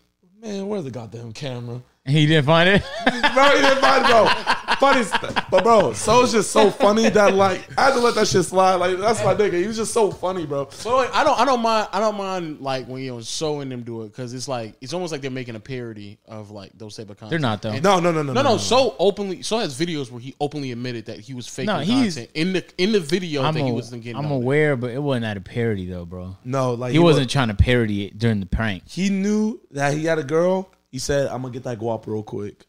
"Man, 0.42 0.68
where's 0.68 0.84
the 0.84 0.92
goddamn 0.92 1.34
camera?" 1.34 1.82
He 2.06 2.26
didn't 2.26 2.46
find 2.46 2.70
it. 2.70 2.84
bro, 3.06 3.50
he 3.56 3.62
didn't 3.62 3.82
find 3.82 4.06
it, 4.06 4.08
bro. 4.08 4.66
Funny, 4.80 5.04
st- 5.04 5.34
but 5.52 5.64
bro, 5.64 5.92
so 5.94 6.14
Sol's 6.14 6.32
just 6.32 6.52
so 6.52 6.72
funny 6.72 7.10
that 7.10 7.34
like 7.34 7.68
I 7.78 7.86
had 7.88 7.94
to 7.96 8.00
let 8.00 8.16
that 8.16 8.28
shit 8.28 8.46
slide. 8.46 8.76
Like 8.76 8.98
that's 8.98 9.24
my 9.24 9.36
nigga. 9.36 9.60
He 9.60 9.68
was 9.68 9.76
just 9.78 9.94
so 9.94 10.10
funny, 10.12 10.46
bro. 10.46 10.66
But 10.66 10.86
like, 10.96 11.14
I 11.14 11.24
don't, 11.24 11.38
I 11.40 11.44
don't 11.46 11.62
mind, 11.62 11.88
I 11.92 12.00
don't 12.00 12.16
mind 12.16 12.62
like 12.62 12.88
when 12.88 13.02
you 13.02 13.12
know 13.12 13.22
showing 13.22 13.68
them 13.70 13.84
do 13.84 14.04
it 14.04 14.08
because 14.08 14.34
it's 14.34 14.48
like 14.48 14.76
it's 14.80 14.94
almost 14.94 15.12
like 15.12 15.22
they're 15.22 15.32
making 15.32 15.56
a 15.56 15.60
parody 15.60 16.18
of 16.28 16.52
like 16.52 16.72
those 16.78 16.96
type 16.96 17.10
of 17.10 17.18
content. 17.18 17.30
They're 17.32 17.40
not 17.40 17.62
though. 17.62 17.78
No, 17.80 18.00
no, 18.00 18.12
no, 18.12 18.24
no, 18.24 18.32
No, 18.34 18.42
no. 18.42 18.58
So 18.58 18.96
openly, 19.00 19.42
so 19.42 19.60
has 19.60 19.78
videos 19.78 20.10
where 20.12 20.22
he 20.22 20.34
openly 20.40 20.72
admitted 20.72 21.08
that 21.08 21.20
he 21.20 21.34
was 21.34 21.48
faking 21.48 21.68
No, 21.74 21.80
he's- 21.80 22.16
content 22.16 22.32
in 22.36 22.54
the 22.54 22.66
in 22.78 22.92
the 22.94 23.00
video 23.02 23.44
I'm, 23.44 23.54
that 23.54 23.64
he 23.64 23.72
wasn't 23.72 24.04
getting. 24.04 24.18
I'm 24.18 24.28
on 24.28 24.32
it. 24.32 24.36
aware, 24.44 24.76
but 24.78 24.92
it 24.92 25.02
wasn't 25.04 25.26
at 25.26 25.36
a 25.36 25.42
parody 25.42 25.86
though, 25.88 26.06
bro. 26.06 26.38
no, 26.46 26.74
like 26.76 26.94
He, 26.94 27.00
wa- 27.00 27.06
wasn't 27.06 27.30
trying 27.30 27.50
to 27.50 27.54
parody 27.56 28.06
it 28.06 28.18
during 28.18 28.40
the 28.40 28.46
prank. 28.46 28.84
He 28.88 29.10
knew 29.10 29.60
that 29.72 29.94
he 29.94 30.06
had 30.06 30.20
a 30.20 30.24
girl. 30.24 30.72
He 30.92 30.98
said, 31.00 31.28
"I'm 31.28 31.42
gonna 31.42 31.54
get 31.54 31.64
that 31.64 31.80
guap 31.80 32.08
real 32.08 32.24
quick." 32.24 32.66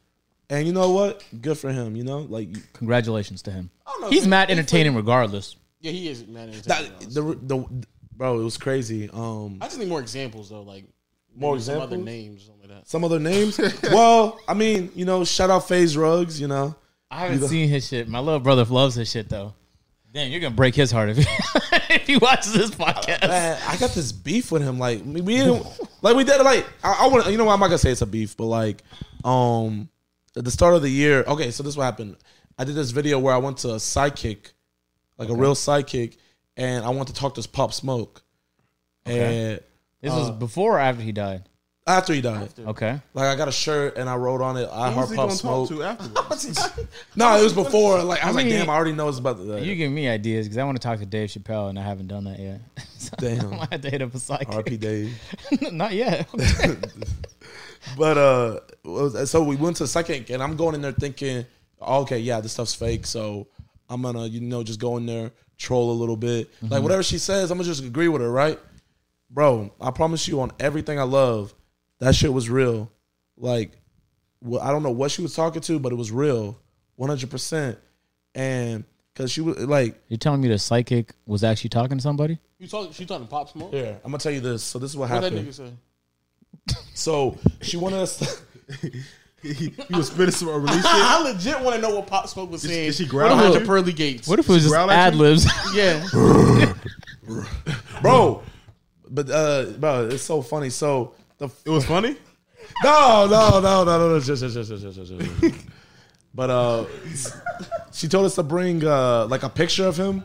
And 0.51 0.67
you 0.67 0.73
know 0.73 0.91
what? 0.91 1.25
Good 1.41 1.57
for 1.59 1.71
him. 1.73 1.97
You 1.97 2.05
know, 2.05 2.19
like 2.29 2.49
Congratulations 2.75 3.41
to 3.43 3.51
him. 3.51 3.71
don't 3.87 4.01
know, 4.03 4.11
He's 4.11 4.23
man. 4.23 4.31
mad 4.31 4.49
He 4.49 4.53
entertaining 4.53 4.95
regardless. 4.95 5.57
Yeah, 5.81 5.93
he 5.93 6.09
is 6.09 6.27
man. 6.27 6.51
that, 6.67 7.01
the 7.01 7.23
the 7.41 7.85
bro. 8.17 8.41
It 8.41 8.45
was 8.45 8.59
crazy. 8.59 9.09
Um, 9.13 9.59
I 9.61 9.67
just 9.67 9.79
need 9.79 9.89
more 9.89 10.01
examples 10.01 10.51
though, 10.51 10.63
like 10.63 10.85
More 11.35 11.53
maybe 11.55 11.63
some 11.63 11.75
other 11.77 11.85
examples? 11.85 12.05
names, 12.07 12.43
something 12.45 12.69
like 12.69 12.79
that. 12.81 12.89
some 12.89 13.05
other 13.05 13.19
names. 13.19 13.59
well, 13.85 14.39
I 14.47 14.55
mean, 14.55 14.91
you 14.95 15.05
know, 15.07 15.25
shout 15.25 15.49
out 15.51 15.67
FaZe 15.69 15.97
Rugs. 15.97 16.41
You 16.41 16.49
know, 16.49 16.75
I 17.11 17.27
haven't 17.27 17.49
seen 17.49 17.69
his 17.69 17.89
shit. 17.89 18.09
My 18.09 18.19
little 18.19 18.41
brother 18.41 18.65
loves 18.65 18.97
his 18.97 19.11
shit 19.11 19.29
though. 19.29 19.55
Damn, 20.13 20.31
you're 20.33 20.41
gonna 20.41 20.55
break 20.55 20.75
his 20.75 20.91
heart 20.91 21.11
if 21.11 21.19
he, 21.19 21.25
if 21.95 22.07
he 22.09 22.17
watches 22.17 22.53
this 22.53 22.73
podcast. 22.73 23.27
Man, 23.29 23.57
I 23.69 23.77
got 23.77 23.91
this 23.93 24.11
beef 24.11 24.51
with 24.51 24.61
him. 24.63 24.79
Like 24.79 25.03
we, 25.05 25.21
we 25.21 25.37
didn't, 25.37 25.65
like 26.03 26.17
we 26.17 26.25
did. 26.25 26.43
Like 26.43 26.67
I, 26.83 27.03
I 27.03 27.07
want 27.07 27.31
you 27.31 27.39
know 27.39 27.45
what 27.45 27.53
I'm 27.55 27.61
not 27.61 27.67
gonna 27.69 27.79
say 27.79 27.93
it's 27.93 28.03
a 28.03 28.07
beef, 28.07 28.37
but 28.37 28.47
like 28.47 28.83
um 29.25 29.89
at 30.37 30.45
the 30.45 30.51
start 30.51 30.75
of 30.75 30.83
the 30.83 30.89
year. 30.91 31.25
Okay, 31.27 31.51
so 31.51 31.63
this 31.63 31.77
what 31.77 31.85
happened. 31.85 32.17
I 32.59 32.65
did 32.65 32.75
this 32.75 32.91
video 32.91 33.19
where 33.19 33.35
I 33.35 33.39
went 33.39 33.59
to 33.59 33.71
a 33.71 33.77
sidekick, 33.77 34.53
like 35.19 35.29
a 35.29 35.35
real 35.35 35.55
sidekick, 35.55 36.17
and 36.57 36.85
I 36.85 36.91
want 36.91 37.09
to 37.09 37.15
talk 37.15 37.35
to 37.37 37.49
Pop 37.49 37.73
Smoke. 37.73 38.23
And 39.07 39.61
This 40.03 40.13
was 40.13 40.29
uh, 40.29 40.33
before 40.33 40.77
or 40.77 40.81
after 40.81 41.03
he 41.03 41.13
died. 41.13 41.45
After 41.87 42.13
he 42.13 42.21
died, 42.21 42.43
After. 42.43 42.67
Okay. 42.69 43.01
like 43.15 43.25
I 43.27 43.35
got 43.35 43.49
a 43.49 43.53
shirt 43.53 43.97
and 43.97 44.09
I 44.09 44.15
wrote 44.15 44.43
on 44.43 44.57
it. 44.59 44.69
I 44.71 44.93
Who's 44.93 44.95
heart 44.95 45.09
he 45.11 45.17
pop 45.17 45.29
gonna 45.29 45.41
talk 45.41 45.67
smoke. 45.67 45.69
to 45.71 45.83
afterwards? 45.83 46.69
No, 47.17 47.37
it 47.37 47.43
was 47.43 47.55
before. 47.55 48.03
Like 48.05 48.23
I 48.23 48.29
was 48.29 48.37
I 48.37 48.43
mean, 48.43 48.51
like, 48.53 48.61
damn, 48.61 48.71
I 48.71 48.75
already 48.75 48.93
know 48.93 49.09
it's 49.09 49.19
about 49.19 49.39
the. 49.45 49.61
You 49.61 49.75
give 49.75 49.91
me 49.91 50.07
ideas 50.07 50.47
because 50.47 50.59
I 50.59 50.65
want 50.65 50.77
to 50.81 50.87
talk 50.87 51.01
to 51.01 51.07
Dave 51.07 51.31
Chappelle 51.31 51.71
and 51.71 51.79
I 51.79 51.83
haven't 51.83 52.07
done 52.09 52.25
that 52.25 52.39
yet. 52.39 52.61
So 53.01 53.17
Damn. 53.19 53.47
I 53.55 53.57
might 53.57 53.73
have 53.73 53.81
to 53.81 53.91
hit 53.91 54.03
up 54.03 54.15
a 54.15 54.19
psychic. 54.19 54.49
RP 54.49 54.79
Dave. 54.79 55.19
Not 55.73 55.95
yet. 55.95 56.29
But 57.97 58.19
uh, 58.19 59.27
so 59.27 59.43
we 59.43 59.57
went 59.57 59.77
to 59.77 59.85
the 59.85 59.89
second, 59.89 60.31
and 60.31 60.43
I'm 60.43 60.57
going 60.57 60.75
in 60.75 60.83
there 60.83 60.93
thinking, 60.93 61.47
okay, 61.81 62.19
yeah, 62.19 62.41
this 62.41 62.53
stuff's 62.53 62.75
fake. 62.75 63.07
So 63.07 63.47
I'm 63.89 64.03
gonna, 64.03 64.27
you 64.27 64.41
know, 64.41 64.63
just 64.63 64.81
go 64.81 64.97
in 64.97 65.07
there, 65.07 65.31
troll 65.57 65.91
a 65.91 65.93
little 65.99 66.17
bit, 66.17 66.51
like 66.63 66.83
whatever 66.83 67.03
she 67.03 67.19
says, 67.19 67.51
I'm 67.51 67.59
gonna 67.59 67.67
just 67.69 67.85
agree 67.85 68.09
with 68.09 68.23
her, 68.23 68.31
right? 68.31 68.59
Bro, 69.31 69.73
I 69.81 69.91
promise 69.93 70.27
you, 70.27 70.41
on 70.41 70.51
everything 70.59 70.99
I 70.99 71.05
love, 71.05 71.55
that 71.99 72.15
shit 72.15 72.33
was 72.33 72.51
real. 72.51 72.91
Like, 73.37 73.73
well, 74.43 74.61
I 74.61 74.71
don't 74.73 74.83
know 74.83 74.91
what 74.91 75.11
she 75.11 75.23
was 75.23 75.35
talking 75.35 75.63
to, 75.63 75.79
but 75.79 75.93
it 75.93 75.97
was 75.97 76.11
real, 76.11 76.59
100. 76.97 77.31
percent 77.31 77.79
And 78.35 78.85
because 79.13 79.31
she 79.31 79.41
was 79.41 79.59
like, 79.59 80.01
You're 80.09 80.19
telling 80.19 80.41
me 80.41 80.49
the 80.49 80.59
psychic 80.59 81.15
was 81.27 81.45
actually 81.45 81.71
talking 81.71 81.99
to 81.99 82.03
somebody? 82.03 82.39
You 82.59 82.67
talking? 82.67 82.93
She 82.93 83.07
talking 83.07 83.27
pop 83.27 83.49
smoke? 83.49 83.71
Yeah, 83.73 83.95
I'm 84.05 84.11
gonna 84.11 84.19
tell 84.19 84.33
you 84.33 84.41
this. 84.41 84.63
So 84.63 84.79
this 84.79 84.91
is 84.91 84.97
what 84.97 85.11
What 85.11 85.21
that 85.21 85.33
happened. 85.33 85.79
Nigga 86.69 86.75
say? 86.75 86.81
So 86.95 87.39
she 87.63 87.77
wanted 87.77 88.01
us. 88.01 88.19
To, 88.19 88.91
he, 89.43 89.53
he 89.53 89.75
was 89.95 90.09
spitting 90.09 90.33
some 90.33 90.49
release 90.49 90.75
shit. 90.75 90.85
I 90.87 91.23
legit 91.23 91.61
want 91.61 91.77
to 91.77 91.83
know 91.83 91.95
what 91.97 92.07
pop 92.07 92.29
smoke 92.29 92.51
was 92.51 92.63
saying. 92.63 92.87
did 92.87 92.95
she 92.95 93.07
growl 93.07 93.31
behind 93.31 93.49
at 93.49 93.53
the 93.55 93.61
you? 93.61 93.67
pearly 93.67 93.93
gates? 93.93 94.29
What 94.29 94.39
if 94.39 94.49
it 94.49 94.53
was 94.53 94.63
just 94.63 94.75
growl 94.75 94.91
at 94.91 95.09
ad 95.09 95.15
you? 95.15 95.21
libs? 95.21 95.47
Yeah. 95.75 96.75
bro. 98.03 98.43
But 99.09 99.31
uh, 99.31 99.65
bro, 99.79 100.09
it's 100.09 100.23
so 100.23 100.43
funny. 100.43 100.71
So 100.71 101.15
the 101.39 101.49
It 101.65 101.71
was 101.71 101.85
funny. 101.87 102.17
no, 102.85 103.27
no, 103.31 103.61
no, 103.61 103.85
no, 103.85 103.85
no, 103.85 104.09
no, 104.11 104.21
just, 104.21 104.43
just, 104.43 104.55
just, 104.55 104.71
just, 104.71 104.83
just, 104.83 104.97
just, 104.97 105.41
just. 105.41 105.55
But 106.33 106.51
uh, 106.51 106.85
she 107.93 108.07
told 108.09 108.25
us 108.27 108.37
to 108.37 108.43
bring 108.45 108.85
uh 108.85 109.27
like 109.27 109.43
a 109.43 109.49
picture 109.49 109.85
of 109.87 109.97
him, 109.97 110.23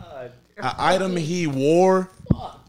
an 0.58 0.72
item 0.78 1.16
he 1.16 1.48
wore, 1.48 2.12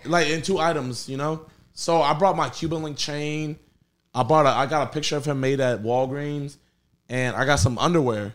like 0.07 0.29
in 0.29 0.41
two 0.43 0.59
items, 0.59 1.09
you 1.09 1.17
know. 1.19 1.45
So 1.79 2.01
I 2.01 2.15
brought 2.15 2.37
my 2.37 2.49
Cuban 2.49 2.83
link 2.83 2.97
chain. 2.97 3.59
I 4.15 4.23
brought 4.23 4.47
a, 4.47 4.49
I 4.49 4.65
got 4.65 4.89
a 4.89 4.91
picture 4.91 5.17
of 5.19 5.27
him 5.27 5.41
made 5.41 5.61
at 5.61 5.83
Walgreens, 5.83 6.57
and 7.11 7.37
I 7.37 7.45
got 7.45 7.57
some 7.57 7.77
underwear, 7.77 8.35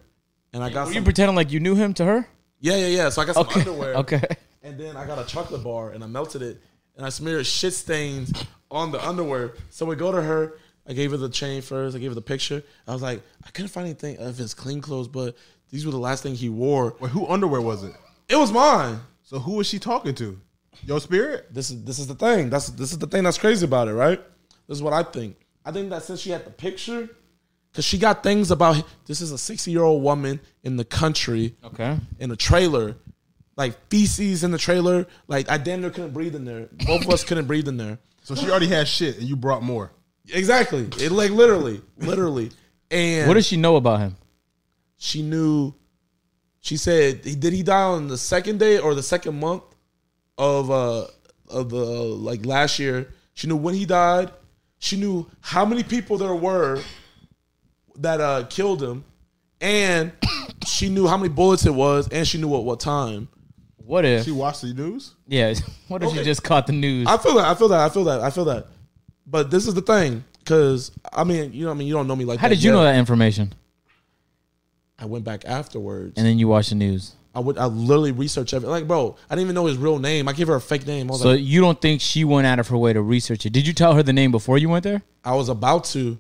and 0.54 0.64
I 0.64 0.70
got 0.70 0.82
Were 0.86 0.94
some. 0.94 1.00
you 1.00 1.04
pretending 1.04 1.36
like 1.36 1.52
you 1.52 1.60
knew 1.60 1.74
him 1.76 1.96
to 1.96 2.06
her? 2.06 2.28
yeah, 2.60 2.76
yeah, 2.76 2.88
yeah. 2.88 3.10
So 3.10 3.24
I 3.24 3.26
got 3.26 3.34
some 3.36 3.48
Okay. 3.48 3.60
underwear. 3.62 3.96
Okay. 3.96 4.22
And 4.64 4.80
then 4.80 4.96
I 4.96 5.08
got 5.08 5.18
a 5.18 5.26
chocolate 5.28 5.64
bar 5.64 5.90
and 5.90 6.04
I 6.04 6.08
melted 6.08 6.44
it 6.44 6.62
and 6.96 7.04
I 7.04 7.10
smeared 7.10 7.48
shit 7.48 7.74
stains 7.74 8.32
on 8.70 8.92
the 8.92 9.04
underwear. 9.04 9.54
So 9.72 9.88
we 9.88 9.96
go 9.96 10.12
to 10.12 10.22
her. 10.22 10.54
I 10.88 10.94
gave 10.94 11.10
her 11.10 11.18
the 11.18 11.30
chain 11.30 11.64
first. 11.64 11.96
I 11.96 12.00
gave 12.00 12.12
her 12.12 12.16
the 12.16 12.22
picture. 12.22 12.62
I 12.88 12.94
was 12.94 13.02
like, 13.02 13.24
I 13.44 13.50
couldn't 13.50 13.70
find 13.70 13.86
anything 13.88 14.18
of 14.20 14.38
his 14.38 14.54
clean 14.54 14.80
clothes, 14.80 15.08
but 15.08 15.36
these 15.72 15.84
were 15.84 15.92
the 15.92 15.98
last 15.98 16.22
thing 16.22 16.36
he 16.36 16.50
wore. 16.50 16.96
Wait, 17.00 17.10
who 17.10 17.26
underwear 17.26 17.60
was 17.60 17.84
it? 17.84 17.94
It 18.30 18.36
was 18.36 18.52
mine. 18.52 19.00
So 19.24 19.40
who 19.40 19.54
was 19.54 19.66
she 19.66 19.80
talking 19.80 20.14
to? 20.14 20.40
Your 20.86 21.00
spirit? 21.00 21.54
This 21.54 21.70
is 21.70 21.84
this 21.84 22.00
is 22.00 22.08
the 22.08 22.16
thing. 22.16 22.50
That's 22.50 22.70
this 22.70 22.92
is 22.92 22.98
the 22.98 23.08
thing 23.08 23.24
that's 23.24 23.38
crazy 23.38 23.66
about 23.66 23.88
it, 23.88 23.94
right? 23.94 24.20
This 24.68 24.78
is 24.78 24.84
what 24.84 24.94
I 24.94 25.04
think. 25.04 25.36
I 25.66 25.72
think 25.72 25.90
that 25.90 26.04
since 26.04 26.20
she 26.22 26.30
had 26.32 26.46
the 26.46 26.50
picture, 26.52 27.10
because 27.72 27.86
she 27.86 27.98
got 27.98 28.24
things 28.24 28.52
about 28.52 28.84
this 29.06 29.22
is 29.22 29.32
a 29.32 29.38
sixty 29.38 29.72
year 29.72 29.84
old 29.84 30.02
woman 30.04 30.40
in 30.64 30.78
the 30.78 30.86
country 30.86 31.56
Okay. 31.64 31.98
in 32.20 32.32
a 32.32 32.36
trailer, 32.36 32.96
like 33.58 33.78
feces 33.90 34.44
in 34.44 34.52
the 34.52 34.58
trailer. 34.58 35.06
Like 35.28 35.50
I 35.50 35.58
damn 35.58 35.82
near 35.82 35.90
couldn't 35.92 36.14
breathe 36.14 36.36
in 36.36 36.46
there. 36.46 36.70
Both 36.88 37.04
of 37.06 37.10
us 37.12 37.24
couldn't 37.24 37.46
breathe 37.46 37.68
in 37.68 37.78
there. 37.78 38.00
So 38.24 38.34
she 38.36 38.50
already 38.50 38.68
had 38.68 38.88
shit, 38.88 39.18
and 39.18 39.28
you 39.28 39.36
brought 39.36 39.64
more. 39.64 39.92
Exactly. 40.34 40.88
It 41.00 41.12
like 41.12 41.32
literally, 41.32 41.82
literally. 41.98 42.52
And 42.90 43.28
What 43.28 43.34
does 43.36 43.46
she 43.48 43.58
know 43.58 43.76
about 43.76 44.00
him? 44.00 44.16
she 44.98 45.22
knew? 45.22 45.74
She 46.62 46.78
said, 46.78 47.24
"Did 47.24 47.54
he 47.54 47.64
die 47.64 47.82
on 47.84 48.08
the 48.08 48.18
second 48.18 48.60
day 48.60 48.78
or 48.78 48.94
the 48.96 49.02
second 49.04 49.40
month 49.40 49.64
of 50.42 50.72
uh 50.72 51.06
of 51.50 51.70
the 51.70 51.86
like 51.86 52.46
last 52.46 52.80
year?" 52.80 53.14
She 53.34 53.48
knew 53.48 53.56
when 53.56 53.76
he 53.76 53.86
died. 53.86 54.32
She 54.80 54.98
knew 54.98 55.28
how 55.42 55.64
many 55.66 55.84
people 55.84 56.18
there 56.18 56.36
were 56.36 56.82
that 57.98 58.20
uh 58.20 58.46
killed 58.50 58.82
him, 58.82 59.04
and 59.62 60.12
she 60.66 60.90
knew 60.90 61.08
how 61.08 61.18
many 61.18 61.30
bullets 61.30 61.66
it 61.66 61.74
was, 61.74 62.08
and 62.10 62.28
she 62.28 62.38
knew 62.40 62.54
at 62.56 62.64
what 62.64 62.80
time. 62.80 63.28
What 63.78 64.06
if? 64.06 64.26
She 64.26 64.32
watched 64.32 64.62
the 64.62 64.74
news. 64.74 65.14
yeah. 65.28 65.54
What 65.88 66.02
if 66.04 66.10
Okay. 66.10 66.20
she 66.20 66.24
just 66.24 66.44
caught 66.44 66.66
the 66.68 66.74
news? 66.74 67.08
I 67.08 67.18
feel 67.18 67.36
that. 67.36 67.46
I 67.46 67.56
feel 67.56 67.68
that. 67.70 67.80
I 67.82 67.90
feel 67.90 68.04
that. 68.06 68.22
I 68.22 68.30
feel 68.30 68.46
that. 68.46 68.68
But 69.28 69.52
this 69.52 69.68
is 69.68 69.74
the 69.74 69.82
thing, 69.82 70.24
because 70.40 70.92
I 71.12 71.24
mean, 71.26 71.52
you 71.54 71.66
know, 71.66 71.72
I 71.72 71.74
mean, 71.74 71.88
you 71.88 71.94
don't 71.94 72.08
know 72.08 72.16
me 72.16 72.24
like 72.26 72.40
How 72.40 72.48
that 72.48 72.56
did 72.56 72.64
you 72.64 72.70
yet. 72.72 72.78
know 72.78 72.84
that 72.84 72.96
information? 72.96 73.54
I 74.98 75.06
went 75.06 75.24
back 75.26 75.46
afterwards. 75.46 76.14
And 76.18 76.26
then 76.26 76.38
you 76.40 76.48
watched 76.48 76.70
the 76.70 76.76
news. 76.76 77.16
I 77.34 77.40
would 77.40 77.58
I 77.58 77.66
literally 77.66 78.12
research 78.12 78.54
everything. 78.54 78.72
Like, 78.72 78.88
bro, 78.88 79.16
I 79.30 79.36
didn't 79.36 79.46
even 79.46 79.56
know 79.56 79.66
his 79.66 79.78
real 79.78 80.00
name. 80.00 80.28
I 80.28 80.34
gave 80.34 80.48
her 80.48 80.56
a 80.56 80.62
fake 80.62 80.86
name. 80.86 81.10
I 81.12 81.16
So 81.16 81.30
like, 81.30 81.42
you 81.42 81.62
don't 81.62 81.80
think 81.80 82.02
she 82.02 82.24
went 82.26 82.46
out 82.46 82.60
of 82.60 82.68
her 82.68 82.78
way 82.78 82.92
to 82.94 83.02
research 83.02 83.46
it? 83.46 83.52
Did 83.52 83.66
you 83.66 83.74
tell 83.74 83.94
her 83.94 84.04
the 84.04 84.14
name 84.14 84.32
before 84.32 84.58
you 84.58 84.68
went 84.70 84.84
there? 84.84 85.02
I 85.24 85.36
was 85.36 85.48
about 85.48 85.86
to, 85.86 86.18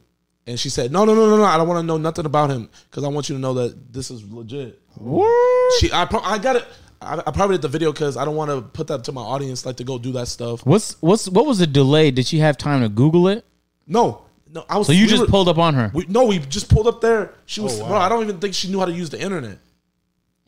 and 0.48 0.60
she 0.60 0.70
said, 0.70 0.92
no, 0.92 1.04
no, 1.04 1.14
no, 1.14 1.30
no, 1.30 1.38
no. 1.38 1.44
I 1.44 1.58
don't 1.58 1.68
want 1.68 1.80
to 1.82 1.86
know 1.86 1.98
nothing 1.98 2.26
about 2.26 2.50
him 2.50 2.70
because 2.90 3.04
I 3.04 3.10
want 3.10 3.28
you 3.30 3.36
to 3.36 3.42
know 3.42 3.54
that 3.56 3.92
this 3.92 4.10
is 4.10 4.24
legit. 4.32 4.80
What? 4.96 5.74
She, 5.80 5.92
I, 5.92 6.06
pro- 6.06 6.22
I 6.22 6.38
got 6.38 6.56
it. 6.56 6.66
I, 7.02 7.18
I 7.26 7.32
probably 7.32 7.56
did 7.56 7.64
the 7.64 7.68
video 7.68 7.92
because 7.92 8.16
I 8.16 8.24
don't 8.26 8.36
want 8.36 8.52
to 8.52 8.62
put 8.62 8.88
that 8.88 9.04
to 9.06 9.12
my 9.12 9.22
audience, 9.22 9.66
like 9.66 9.78
to 9.78 9.84
go 9.84 9.98
do 9.98 10.12
that 10.14 10.28
stuff. 10.28 10.66
What's 10.66 11.02
what's 11.02 11.28
what 11.28 11.46
was 11.48 11.58
the 11.58 11.66
delay? 11.68 12.12
Did 12.12 12.28
she 12.28 12.38
have 12.40 12.58
time 12.58 12.82
to 12.84 12.90
Google 12.90 13.28
it? 13.28 13.44
No, 13.88 14.22
no. 14.54 14.64
I 14.70 14.78
was. 14.78 14.86
So 14.88 14.94
you 14.94 15.06
we 15.06 15.10
just 15.10 15.22
were- 15.22 15.28
pulled 15.28 15.50
up 15.50 15.58
on 15.58 15.74
her. 15.74 15.90
We, 15.94 16.06
no, 16.08 16.26
we 16.26 16.38
just 16.40 16.70
pulled 16.70 16.88
up 16.88 17.02
there. 17.02 17.34
She 17.48 17.60
was. 17.60 17.80
Oh, 17.80 17.84
wow. 17.84 17.90
Bro, 17.90 17.98
I 17.98 18.10
don't 18.10 18.24
even 18.24 18.40
think 18.40 18.54
she 18.54 18.70
knew 18.70 18.80
how 18.80 18.86
to 18.86 18.92
use 18.92 19.10
the 19.10 19.20
internet. 19.20 19.58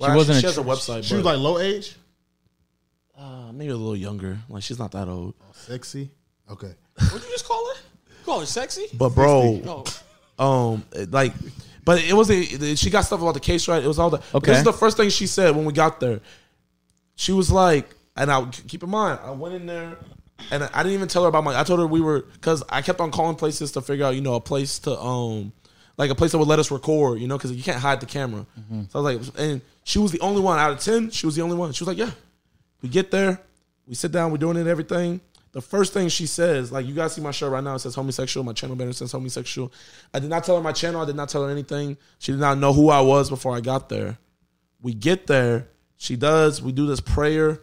Well, 0.03 0.11
She 0.11 0.17
wasn't 0.17 0.39
She 0.39 0.45
a 0.45 0.49
has 0.49 0.57
a 0.57 0.63
website. 0.63 1.03
She 1.03 1.15
was 1.15 1.25
like 1.25 1.37
low 1.37 1.59
age, 1.59 1.95
uh, 3.17 3.51
maybe 3.53 3.71
a 3.71 3.75
little 3.75 3.95
younger. 3.95 4.37
Like 4.49 4.63
she's 4.63 4.79
not 4.79 4.91
that 4.91 5.07
old. 5.07 5.33
sexy. 5.53 6.09
Okay. 6.49 6.73
What'd 6.99 7.23
you 7.23 7.29
just 7.29 7.45
call 7.45 7.65
her? 7.73 7.81
You 8.09 8.25
call 8.25 8.39
her 8.41 8.45
sexy? 8.45 8.85
But 8.93 9.09
bro, 9.09 9.61
Oh, 10.39 10.73
um 10.73 10.83
like 11.09 11.33
but 11.85 12.03
it 12.03 12.13
wasn't 12.13 12.77
she 12.77 12.89
got 12.89 13.01
stuff 13.01 13.21
about 13.21 13.33
the 13.35 13.39
case 13.39 13.67
right 13.67 13.83
it 13.83 13.87
was 13.87 13.99
all 13.99 14.09
the 14.09 14.19
Okay. 14.33 14.47
this 14.51 14.57
is 14.59 14.63
the 14.63 14.73
first 14.73 14.97
thing 14.97 15.09
she 15.09 15.27
said 15.27 15.55
when 15.55 15.63
we 15.63 15.73
got 15.73 15.99
there 15.99 16.21
she 17.15 17.31
was 17.31 17.51
like 17.51 17.87
and 18.17 18.31
i 18.31 18.43
keep 18.67 18.81
in 18.81 18.89
mind 18.89 19.19
i 19.23 19.29
went 19.29 19.53
in 19.53 19.67
there 19.67 19.95
and 20.49 20.63
i 20.73 20.81
didn't 20.81 20.93
even 20.95 21.07
tell 21.07 21.21
her 21.21 21.29
about 21.29 21.43
my 21.43 21.57
i 21.59 21.63
told 21.63 21.79
her 21.79 21.85
we 21.85 22.01
were 22.01 22.21
because 22.33 22.63
i 22.69 22.81
kept 22.81 22.99
on 22.99 23.11
calling 23.11 23.35
places 23.35 23.71
to 23.73 23.81
figure 23.81 24.05
out 24.05 24.15
you 24.15 24.21
know 24.21 24.33
a 24.33 24.41
place 24.41 24.79
to 24.79 24.99
um 24.99 25.53
like 25.97 26.09
a 26.09 26.15
place 26.15 26.31
that 26.31 26.37
would 26.37 26.47
let 26.47 26.59
us 26.59 26.71
record 26.71 27.19
you 27.19 27.27
know 27.27 27.37
because 27.37 27.51
you 27.51 27.63
can't 27.63 27.79
hide 27.79 27.99
the 27.99 28.05
camera 28.05 28.45
mm-hmm. 28.59 28.83
so 28.89 28.99
i 28.99 29.15
was 29.15 29.33
like 29.33 29.39
and 29.45 29.61
she 29.83 29.99
was 29.99 30.11
the 30.11 30.19
only 30.19 30.41
one 30.41 30.59
out 30.59 30.71
of 30.71 30.79
10 30.79 31.11
she 31.11 31.25
was 31.25 31.35
the 31.35 31.41
only 31.41 31.55
one 31.55 31.71
she 31.71 31.83
was 31.83 31.87
like 31.87 31.97
yeah 31.97 32.11
we 32.81 32.89
get 32.89 33.11
there 33.11 33.39
we 33.87 33.95
sit 33.95 34.11
down 34.11 34.31
we're 34.31 34.37
doing 34.37 34.57
it 34.57 34.67
everything 34.67 35.21
the 35.53 35.61
first 35.61 35.93
thing 35.93 36.09
she 36.09 36.25
says, 36.25 36.71
like 36.71 36.87
you 36.87 36.95
guys 36.95 37.13
see 37.13 37.21
my 37.21 37.29
shirt 37.29 37.51
right 37.51 37.63
now, 37.63 37.75
it 37.75 37.79
says 37.79 37.93
homosexual. 37.93 38.43
My 38.43 38.53
channel 38.53 38.75
banner 38.75 38.91
says 38.91 39.11
homosexual. 39.11 39.71
I 40.11 40.17
did 40.17 40.31
not 40.31 40.43
tell 40.43 40.55
her 40.55 40.63
my 40.63 40.71
channel. 40.71 40.99
I 40.99 41.05
did 41.05 41.15
not 41.15 41.29
tell 41.29 41.43
her 41.45 41.51
anything. 41.51 41.95
She 42.17 42.31
did 42.31 42.41
not 42.41 42.57
know 42.57 42.73
who 42.73 42.89
I 42.89 43.01
was 43.01 43.29
before 43.29 43.55
I 43.55 43.61
got 43.61 43.87
there. 43.87 44.17
We 44.81 44.95
get 44.95 45.27
there. 45.27 45.67
She 45.95 46.15
does. 46.15 46.59
We 46.59 46.71
do 46.71 46.87
this 46.87 46.99
prayer. 46.99 47.61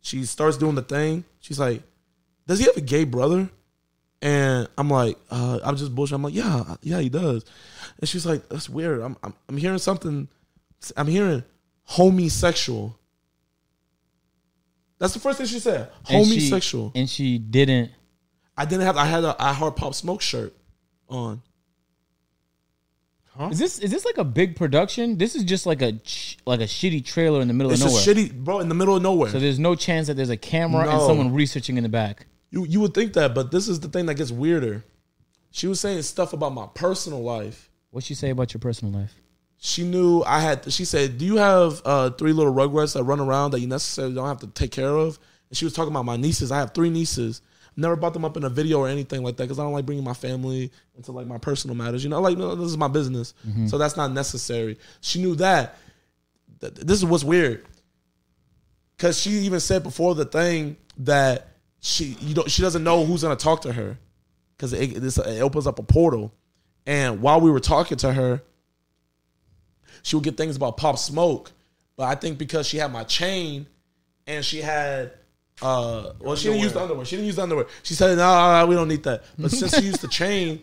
She 0.00 0.24
starts 0.24 0.56
doing 0.56 0.74
the 0.74 0.82
thing. 0.82 1.24
She's 1.40 1.60
like, 1.60 1.82
"Does 2.46 2.60
he 2.60 2.64
have 2.64 2.78
a 2.78 2.80
gay 2.80 3.04
brother?" 3.04 3.50
And 4.20 4.68
I'm 4.76 4.90
like, 4.90 5.16
uh, 5.30 5.60
"I'm 5.64 5.76
just 5.76 5.94
bullshit." 5.94 6.16
I'm 6.16 6.22
like, 6.22 6.34
"Yeah, 6.34 6.76
yeah, 6.82 6.98
he 7.00 7.08
does." 7.08 7.44
And 8.00 8.08
she's 8.08 8.26
like, 8.26 8.48
"That's 8.48 8.68
weird. 8.68 9.00
I'm, 9.00 9.16
I'm, 9.22 9.32
I'm 9.48 9.56
hearing 9.56 9.78
something. 9.78 10.28
I'm 10.96 11.06
hearing 11.06 11.44
homosexual." 11.84 12.98
That's 14.98 15.14
the 15.14 15.20
first 15.20 15.38
thing 15.38 15.46
she 15.46 15.60
said. 15.60 15.90
And 16.08 16.26
Homosexual. 16.26 16.90
and 16.96 17.08
she 17.08 17.38
didn't. 17.38 17.92
I 18.56 18.64
didn't 18.64 18.84
have. 18.86 18.96
I 18.96 19.04
had 19.04 19.22
a 19.22 19.36
I 19.38 19.52
Heart 19.52 19.76
Pop 19.76 19.94
Smoke 19.94 20.20
shirt 20.20 20.52
on. 21.08 21.40
Huh? 23.36 23.50
Is 23.52 23.60
this 23.60 23.78
is 23.78 23.92
this 23.92 24.04
like 24.04 24.18
a 24.18 24.24
big 24.24 24.56
production? 24.56 25.16
This 25.16 25.36
is 25.36 25.44
just 25.44 25.64
like 25.64 25.80
a 25.80 25.92
like 26.44 26.58
a 26.58 26.64
shitty 26.64 27.04
trailer 27.04 27.40
in 27.40 27.46
the 27.46 27.54
middle 27.54 27.70
It's 27.70 27.82
of 27.82 27.86
a 27.86 27.90
nowhere. 27.90 28.02
shitty, 28.04 28.34
bro, 28.34 28.58
in 28.58 28.68
the 28.68 28.74
middle 28.74 28.96
of 28.96 29.02
nowhere. 29.04 29.30
so 29.30 29.38
there's 29.38 29.60
no 29.60 29.76
chance 29.76 30.08
that 30.08 30.14
there's 30.14 30.30
a 30.30 30.36
camera 30.36 30.88
and 30.90 31.00
someone 31.02 31.32
researching 31.32 31.76
in 31.76 31.84
the 31.84 31.88
back. 31.88 32.26
You 32.50 32.64
you 32.64 32.80
would 32.80 32.94
think 32.94 33.12
that, 33.14 33.34
but 33.34 33.50
this 33.50 33.68
is 33.68 33.80
the 33.80 33.88
thing 33.88 34.06
that 34.06 34.14
gets 34.14 34.30
weirder. 34.30 34.84
She 35.50 35.66
was 35.66 35.80
saying 35.80 36.02
stuff 36.02 36.32
about 36.32 36.52
my 36.52 36.66
personal 36.74 37.22
life. 37.22 37.70
What 37.90 38.04
she 38.04 38.14
say 38.14 38.30
about 38.30 38.52
your 38.52 38.60
personal 38.60 38.92
life? 38.92 39.14
She 39.58 39.82
knew 39.82 40.22
I 40.22 40.40
had. 40.40 40.70
She 40.72 40.84
said, 40.84 41.18
"Do 41.18 41.24
you 41.24 41.36
have 41.36 41.82
uh, 41.84 42.10
three 42.10 42.32
little 42.32 42.52
rugrats 42.52 42.94
that 42.94 43.04
run 43.04 43.20
around 43.20 43.52
that 43.52 43.60
you 43.60 43.66
necessarily 43.66 44.14
don't 44.14 44.28
have 44.28 44.40
to 44.40 44.46
take 44.46 44.70
care 44.70 44.94
of?" 44.94 45.18
And 45.48 45.56
she 45.56 45.64
was 45.64 45.74
talking 45.74 45.92
about 45.92 46.04
my 46.04 46.16
nieces. 46.16 46.52
I 46.52 46.58
have 46.58 46.74
three 46.74 46.90
nieces. 46.90 47.40
Never 47.76 47.94
brought 47.96 48.12
them 48.12 48.24
up 48.24 48.36
in 48.36 48.44
a 48.44 48.48
video 48.48 48.80
or 48.80 48.88
anything 48.88 49.22
like 49.22 49.36
that 49.36 49.44
because 49.44 49.58
I 49.58 49.62
don't 49.62 49.72
like 49.72 49.86
bringing 49.86 50.04
my 50.04 50.12
family 50.12 50.72
into 50.96 51.12
like 51.12 51.26
my 51.26 51.38
personal 51.38 51.76
matters. 51.76 52.02
You 52.02 52.10
know, 52.10 52.20
like 52.20 52.36
no, 52.36 52.54
this 52.54 52.66
is 52.68 52.76
my 52.76 52.88
business, 52.88 53.34
so 53.68 53.78
that's 53.78 53.96
not 53.96 54.12
necessary. 54.12 54.78
She 55.00 55.20
knew 55.22 55.34
that. 55.36 55.76
This 56.60 56.98
is 56.98 57.04
what's 57.04 57.22
weird 57.22 57.64
because 58.96 59.18
she 59.18 59.30
even 59.30 59.60
said 59.60 59.84
before 59.84 60.16
the 60.16 60.24
thing 60.24 60.76
that 60.98 61.47
she 61.80 62.16
you 62.20 62.34
don't 62.34 62.50
she 62.50 62.62
doesn't 62.62 62.82
know 62.84 63.04
who's 63.04 63.22
gonna 63.22 63.36
talk 63.36 63.62
to 63.62 63.72
her. 63.72 63.98
because 64.56 64.72
it, 64.72 65.00
this- 65.00 65.18
it 65.18 65.40
opens 65.40 65.66
up 65.66 65.78
a 65.78 65.82
portal. 65.82 66.32
And 66.86 67.20
while 67.22 67.40
we 67.40 67.50
were 67.50 67.60
talking 67.60 67.98
to 67.98 68.12
her, 68.12 68.42
she 70.02 70.16
would 70.16 70.24
get 70.24 70.36
things 70.36 70.56
about 70.56 70.76
Pop 70.76 70.98
Smoke, 70.98 71.52
but 71.96 72.04
I 72.04 72.14
think 72.14 72.38
because 72.38 72.66
she 72.66 72.78
had 72.78 72.90
my 72.92 73.04
chain 73.04 73.66
and 74.26 74.44
she 74.44 74.60
had. 74.60 75.12
Uh, 75.60 76.12
well, 76.20 76.36
she 76.36 76.48
didn't 76.48 76.62
use 76.62 76.72
the 76.72 76.80
underwear. 76.80 77.04
She 77.04 77.16
didn't 77.16 77.26
use 77.26 77.36
the 77.36 77.42
underwear. 77.42 77.66
She 77.82 77.94
said, 77.94 78.16
"No, 78.16 78.60
no, 78.60 78.66
we 78.66 78.74
don't 78.76 78.86
need 78.88 79.02
that." 79.02 79.24
But 79.38 79.50
since 79.50 79.76
she 79.76 79.82
used 79.84 80.00
the 80.00 80.08
chain, 80.08 80.62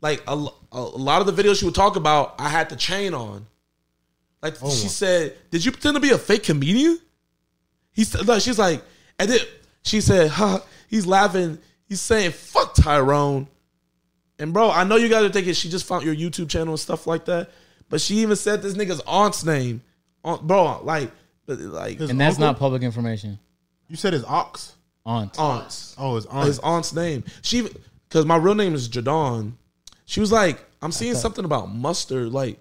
like 0.00 0.22
a, 0.26 0.32
a 0.72 0.80
lot 0.80 1.20
of 1.20 1.26
the 1.34 1.42
videos 1.42 1.58
she 1.58 1.66
would 1.66 1.74
talk 1.74 1.96
about, 1.96 2.34
I 2.38 2.48
had 2.48 2.70
the 2.70 2.76
chain 2.76 3.12
on. 3.12 3.46
Like 4.42 4.56
she 4.56 4.88
said, 4.88 5.36
"Did 5.50 5.62
you 5.64 5.72
pretend 5.72 5.94
to 5.96 6.00
be 6.00 6.10
a 6.10 6.18
fake 6.18 6.44
comedian?" 6.44 6.98
He 7.92 8.04
said, 8.04 8.26
like, 8.26 8.40
"She's 8.40 8.58
like," 8.58 8.82
and 9.18 9.30
then 9.30 9.40
she 9.82 10.00
said, 10.00 10.30
"Huh?" 10.30 10.60
He's 10.88 11.06
laughing. 11.06 11.58
He's 11.86 12.00
saying, 12.00 12.32
"Fuck 12.32 12.74
Tyrone." 12.74 13.48
And 14.38 14.52
bro, 14.52 14.70
I 14.70 14.84
know 14.84 14.96
you 14.96 15.08
guys 15.08 15.24
are 15.24 15.28
thinking 15.28 15.52
she 15.52 15.68
just 15.68 15.84
found 15.86 16.04
your 16.04 16.14
YouTube 16.14 16.48
channel 16.48 16.72
and 16.72 16.80
stuff 16.80 17.06
like 17.06 17.26
that, 17.26 17.50
but 17.88 18.00
she 18.00 18.16
even 18.16 18.36
said 18.36 18.62
this 18.62 18.74
nigga's 18.74 19.02
aunt's 19.06 19.44
name, 19.44 19.82
Aunt, 20.24 20.46
bro. 20.46 20.80
Like, 20.82 21.10
like 21.46 22.00
And 22.00 22.18
that's 22.20 22.36
uncle? 22.36 22.46
not 22.46 22.58
public 22.58 22.82
information. 22.82 23.38
You 23.88 23.96
said 23.96 24.12
his 24.12 24.24
ox. 24.24 24.74
Aunt. 25.04 25.38
aunts. 25.38 25.94
Oh, 25.98 26.14
his 26.16 26.26
aunt. 26.26 26.46
his 26.46 26.58
aunt's 26.60 26.92
name. 26.92 27.24
She 27.42 27.68
because 28.08 28.24
my 28.26 28.36
real 28.36 28.54
name 28.54 28.74
is 28.74 28.88
Jadon. 28.88 29.52
She 30.04 30.20
was 30.20 30.30
like, 30.32 30.64
I'm 30.82 30.92
seeing 30.92 31.14
something 31.14 31.44
about 31.44 31.72
mustard, 31.74 32.32
like 32.32 32.58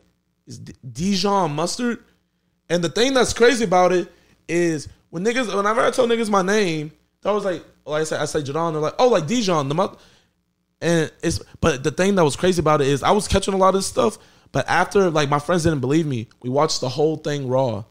is 0.48 0.60
D- 0.60 0.74
Dijon 0.92 1.52
mustard. 1.54 2.00
And 2.70 2.84
the 2.84 2.90
thing 2.90 3.14
that's 3.14 3.34
crazy 3.34 3.64
about 3.64 3.92
it 3.92 4.12
is 4.48 4.88
when 5.10 5.24
niggas, 5.24 5.56
whenever 5.56 5.82
I 5.82 5.92
tell 5.92 6.08
niggas 6.08 6.30
my 6.30 6.42
name, 6.42 6.92
they 7.22 7.32
was 7.32 7.46
like, 7.46 7.64
like 7.86 8.02
I 8.02 8.04
said, 8.04 8.22
I 8.22 8.26
say 8.26 8.42
Jadon. 8.42 8.74
They're 8.74 8.82
like, 8.82 8.96
oh, 9.00 9.10
like 9.10 9.28
Dijon, 9.28 9.70
the 9.70 9.76
mu-. 9.76 9.96
And 10.82 11.12
it's, 11.22 11.42
but 11.60 11.84
the 11.84 11.92
thing 11.92 12.16
that 12.16 12.24
was 12.24 12.36
crazy 12.36 12.60
about 12.62 12.82
it 12.82 12.88
is 12.88 13.04
I 13.04 13.12
was 13.12 13.28
catching 13.28 13.54
a 13.54 13.58
lot 13.58 13.70
of 13.70 13.76
this 13.76 13.88
stuff, 13.88 14.18
but 14.52 14.68
after 14.70 15.10
like 15.10 15.30
my 15.30 15.40
friends 15.40 15.64
didn't 15.64 15.82
believe 15.82 16.06
me, 16.06 16.28
we 16.42 16.50
watched 16.50 16.82
the 16.82 16.90
whole 16.90 17.18
thing 17.18 17.48
raw 17.48 17.84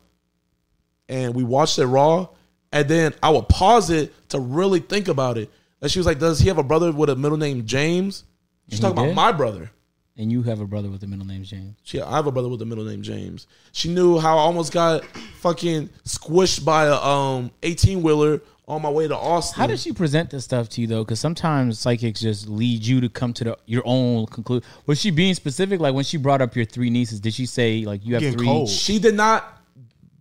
and 1.08 1.34
we 1.34 1.42
watched 1.42 1.78
it 1.78 1.86
raw, 1.86 2.28
and 2.72 2.88
then 2.88 3.14
I 3.22 3.30
would 3.30 3.48
pause 3.48 3.90
it 3.90 4.12
to 4.30 4.38
really 4.38 4.80
think 4.80 5.08
about 5.08 5.38
it. 5.38 5.50
And 5.80 5.90
she 5.90 5.98
was 5.98 6.06
like, 6.06 6.18
"Does 6.18 6.40
he 6.40 6.48
have 6.48 6.58
a 6.58 6.62
brother 6.62 6.92
with 6.92 7.08
a 7.08 7.16
middle 7.16 7.38
name 7.38 7.64
James?" 7.64 8.24
She's 8.68 8.80
talking 8.80 8.98
about 8.98 9.14
my 9.14 9.32
brother. 9.32 9.70
And 10.16 10.32
you 10.32 10.42
have 10.42 10.60
a 10.60 10.66
brother 10.66 10.90
with 10.90 11.00
the 11.00 11.06
middle 11.06 11.24
name 11.24 11.44
James. 11.44 11.76
She, 11.84 12.00
I 12.00 12.16
have 12.16 12.26
a 12.26 12.32
brother 12.32 12.48
with 12.48 12.60
a 12.60 12.66
middle 12.66 12.84
name 12.84 13.02
James. 13.02 13.46
She 13.72 13.88
knew 13.88 14.18
how 14.18 14.36
I 14.36 14.40
almost 14.40 14.72
got 14.72 15.04
fucking 15.40 15.88
squished 16.04 16.64
by 16.64 16.86
a 16.86 16.96
um 16.96 17.52
eighteen 17.62 18.02
wheeler 18.02 18.42
on 18.68 18.83
my 18.83 18.90
way 18.90 19.09
to 19.09 19.16
Austin. 19.16 19.59
How 19.59 19.66
does 19.66 19.83
she 19.83 19.92
present 19.92 20.31
this 20.31 20.44
stuff 20.44 20.68
to 20.70 20.81
you 20.81 20.87
though? 20.87 21.02
Because 21.02 21.18
sometimes 21.18 21.78
psychics 21.81 22.20
just 22.20 22.48
lead 22.48 22.85
you 22.85 23.00
to 23.00 23.09
come 23.09 23.33
to 23.35 23.44
the, 23.44 23.59
your 23.66 23.83
own 23.87 24.26
conclusion. 24.26 24.68
Was 24.87 25.00
she 25.00 25.11
being 25.11 25.35
specific? 25.35 25.81
Like 25.81 25.94
when 25.94 26.04
she 26.04 26.18
brought 26.18 26.42
up 26.42 26.54
your 26.54 26.66
three 26.66 26.90
nieces, 26.90 27.18
did 27.18 27.35
she 27.35 27.46
say 27.46 27.85
like 27.85 28.04
you 28.04 28.14
have 28.14 28.20
Getting 28.20 28.38
three? 28.38 28.46
cold. 28.46 28.68
She 28.68 28.98
did 28.98 29.14
not 29.14 29.61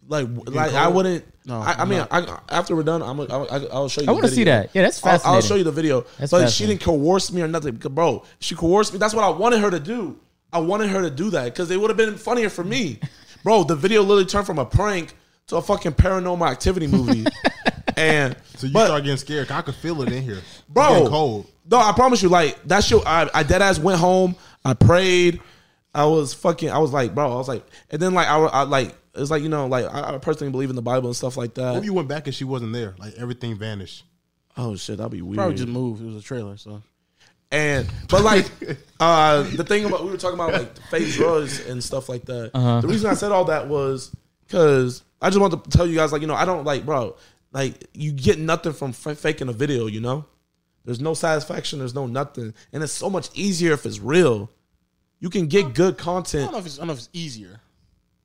like 0.07 0.27
like 0.47 0.73
I 0.73 0.87
wouldn't. 0.87 1.25
No, 1.45 1.59
I, 1.59 1.75
I 1.79 1.85
mean, 1.85 1.99
not. 1.99 2.11
I, 2.11 2.39
after 2.49 2.75
we're 2.75 2.83
done, 2.83 3.01
I'm. 3.01 3.19
I'll, 3.21 3.67
I'll 3.71 3.89
show 3.89 4.01
you. 4.01 4.07
I 4.07 4.11
want 4.11 4.25
to 4.25 4.31
see 4.31 4.45
that. 4.45 4.71
Yeah, 4.73 4.81
that's 4.81 5.03
I'll, 5.05 5.11
fascinating. 5.13 5.35
I'll 5.35 5.41
show 5.41 5.55
you 5.55 5.63
the 5.63 5.71
video. 5.71 6.05
That's 6.17 6.31
but 6.31 6.49
she 6.49 6.65
didn't 6.65 6.81
coerce 6.81 7.31
me 7.31 7.41
or 7.41 7.47
nothing. 7.47 7.75
Bro, 7.75 8.23
she 8.39 8.55
coerced 8.55 8.93
me. 8.93 8.99
That's 8.99 9.13
what 9.13 9.23
I 9.23 9.29
wanted 9.29 9.59
her 9.59 9.71
to 9.71 9.79
do. 9.79 10.19
I 10.51 10.59
wanted 10.59 10.89
her 10.89 11.01
to 11.01 11.09
do 11.09 11.29
that 11.31 11.45
because 11.45 11.69
it 11.71 11.79
would 11.79 11.89
have 11.89 11.97
been 11.97 12.15
funnier 12.15 12.49
for 12.49 12.63
me. 12.63 12.99
Bro, 13.43 13.65
the 13.65 13.75
video 13.75 14.01
literally 14.01 14.25
turned 14.25 14.45
from 14.45 14.59
a 14.59 14.65
prank 14.65 15.13
to 15.47 15.57
a 15.57 15.61
fucking 15.61 15.93
paranormal 15.93 16.49
activity 16.49 16.87
movie. 16.87 17.25
and 17.97 18.35
so 18.55 18.67
you 18.67 18.73
but, 18.73 18.85
start 18.87 19.03
getting 19.03 19.17
scared. 19.17 19.47
'cause 19.47 19.57
I 19.57 19.61
could 19.61 19.75
feel 19.75 20.01
it 20.01 20.11
in 20.11 20.23
here, 20.23 20.41
bro, 20.69 21.07
cold. 21.07 21.47
No, 21.69 21.77
I 21.77 21.91
promise 21.93 22.21
you, 22.21 22.29
like 22.29 22.61
that 22.65 22.83
shit. 22.83 23.01
I, 23.05 23.29
I 23.33 23.43
dead 23.43 23.61
ass 23.61 23.79
went 23.79 23.99
home. 23.99 24.35
I 24.63 24.73
prayed. 24.73 25.41
I 25.93 26.05
was 26.05 26.33
fucking. 26.33 26.69
I 26.69 26.77
was 26.77 26.91
like, 26.93 27.15
bro. 27.15 27.31
I 27.31 27.35
was 27.35 27.47
like, 27.47 27.65
and 27.89 28.01
then 28.01 28.13
like 28.13 28.27
I, 28.27 28.37
I 28.37 28.63
like 28.63 28.95
it's 29.15 29.31
like 29.31 29.41
you 29.41 29.49
know 29.49 29.67
like 29.67 29.85
I, 29.85 30.15
I 30.15 30.17
personally 30.19 30.51
believe 30.51 30.69
in 30.69 30.75
the 30.75 30.81
Bible 30.81 31.07
and 31.07 31.15
stuff 31.15 31.37
like 31.37 31.49
What 31.57 31.73
that. 31.73 31.75
if 31.77 31.85
you 31.85 31.93
went 31.93 32.07
back 32.07 32.27
and 32.27 32.35
she 32.35 32.43
wasn't 32.43 32.73
there? 32.73 32.95
Like 32.99 33.13
everything 33.17 33.57
vanished. 33.57 34.05
Oh 34.55 34.75
shit, 34.75 34.97
that'd 34.97 35.11
be 35.11 35.21
weird. 35.21 35.37
Probably 35.37 35.55
just 35.55 35.67
moved. 35.67 36.01
It 36.01 36.05
was 36.05 36.15
a 36.17 36.21
trailer, 36.21 36.57
so 36.57 36.81
And 37.51 37.87
but 38.09 38.23
like 38.23 38.45
uh 38.99 39.43
the 39.43 39.63
thing 39.63 39.85
about 39.85 40.03
we 40.03 40.11
were 40.11 40.17
talking 40.17 40.39
about 40.39 40.53
like 40.53 40.77
fake 40.89 41.13
drugs 41.13 41.65
and 41.67 41.83
stuff 41.83 42.09
like 42.09 42.25
that. 42.25 42.51
Uh-huh. 42.53 42.81
The 42.81 42.87
reason 42.87 43.09
I 43.09 43.13
said 43.15 43.31
all 43.31 43.45
that 43.45 43.67
was 43.67 44.15
because 44.47 45.03
I 45.21 45.29
just 45.29 45.39
want 45.39 45.63
to 45.63 45.69
tell 45.77 45.85
you 45.85 45.95
guys 45.95 46.11
like 46.11 46.21
you 46.21 46.27
know 46.27 46.35
I 46.35 46.45
don't 46.45 46.63
like 46.63 46.85
bro 46.85 47.15
like 47.51 47.85
you 47.93 48.11
get 48.11 48.39
nothing 48.39 48.73
from 48.73 48.89
f- 48.89 49.17
faking 49.17 49.47
a 49.49 49.53
video. 49.53 49.87
You 49.87 50.01
know, 50.01 50.25
there's 50.85 50.99
no 51.01 51.13
satisfaction. 51.13 51.79
There's 51.79 51.95
no 51.95 52.07
nothing, 52.07 52.53
and 52.73 52.83
it's 52.83 52.93
so 52.93 53.09
much 53.09 53.29
easier 53.33 53.73
if 53.73 53.85
it's 53.85 53.99
real. 53.99 54.49
You 55.19 55.29
can 55.29 55.47
get 55.47 55.73
good 55.73 55.95
I 55.95 56.03
content. 56.03 56.43
don't 56.45 56.51
know 56.53 56.59
if 56.59 56.65
it's 56.65 56.77
I 56.77 56.81
don't 56.81 56.87
know 56.87 56.93
if 56.93 56.99
it's 56.99 57.09
easier. 57.13 57.59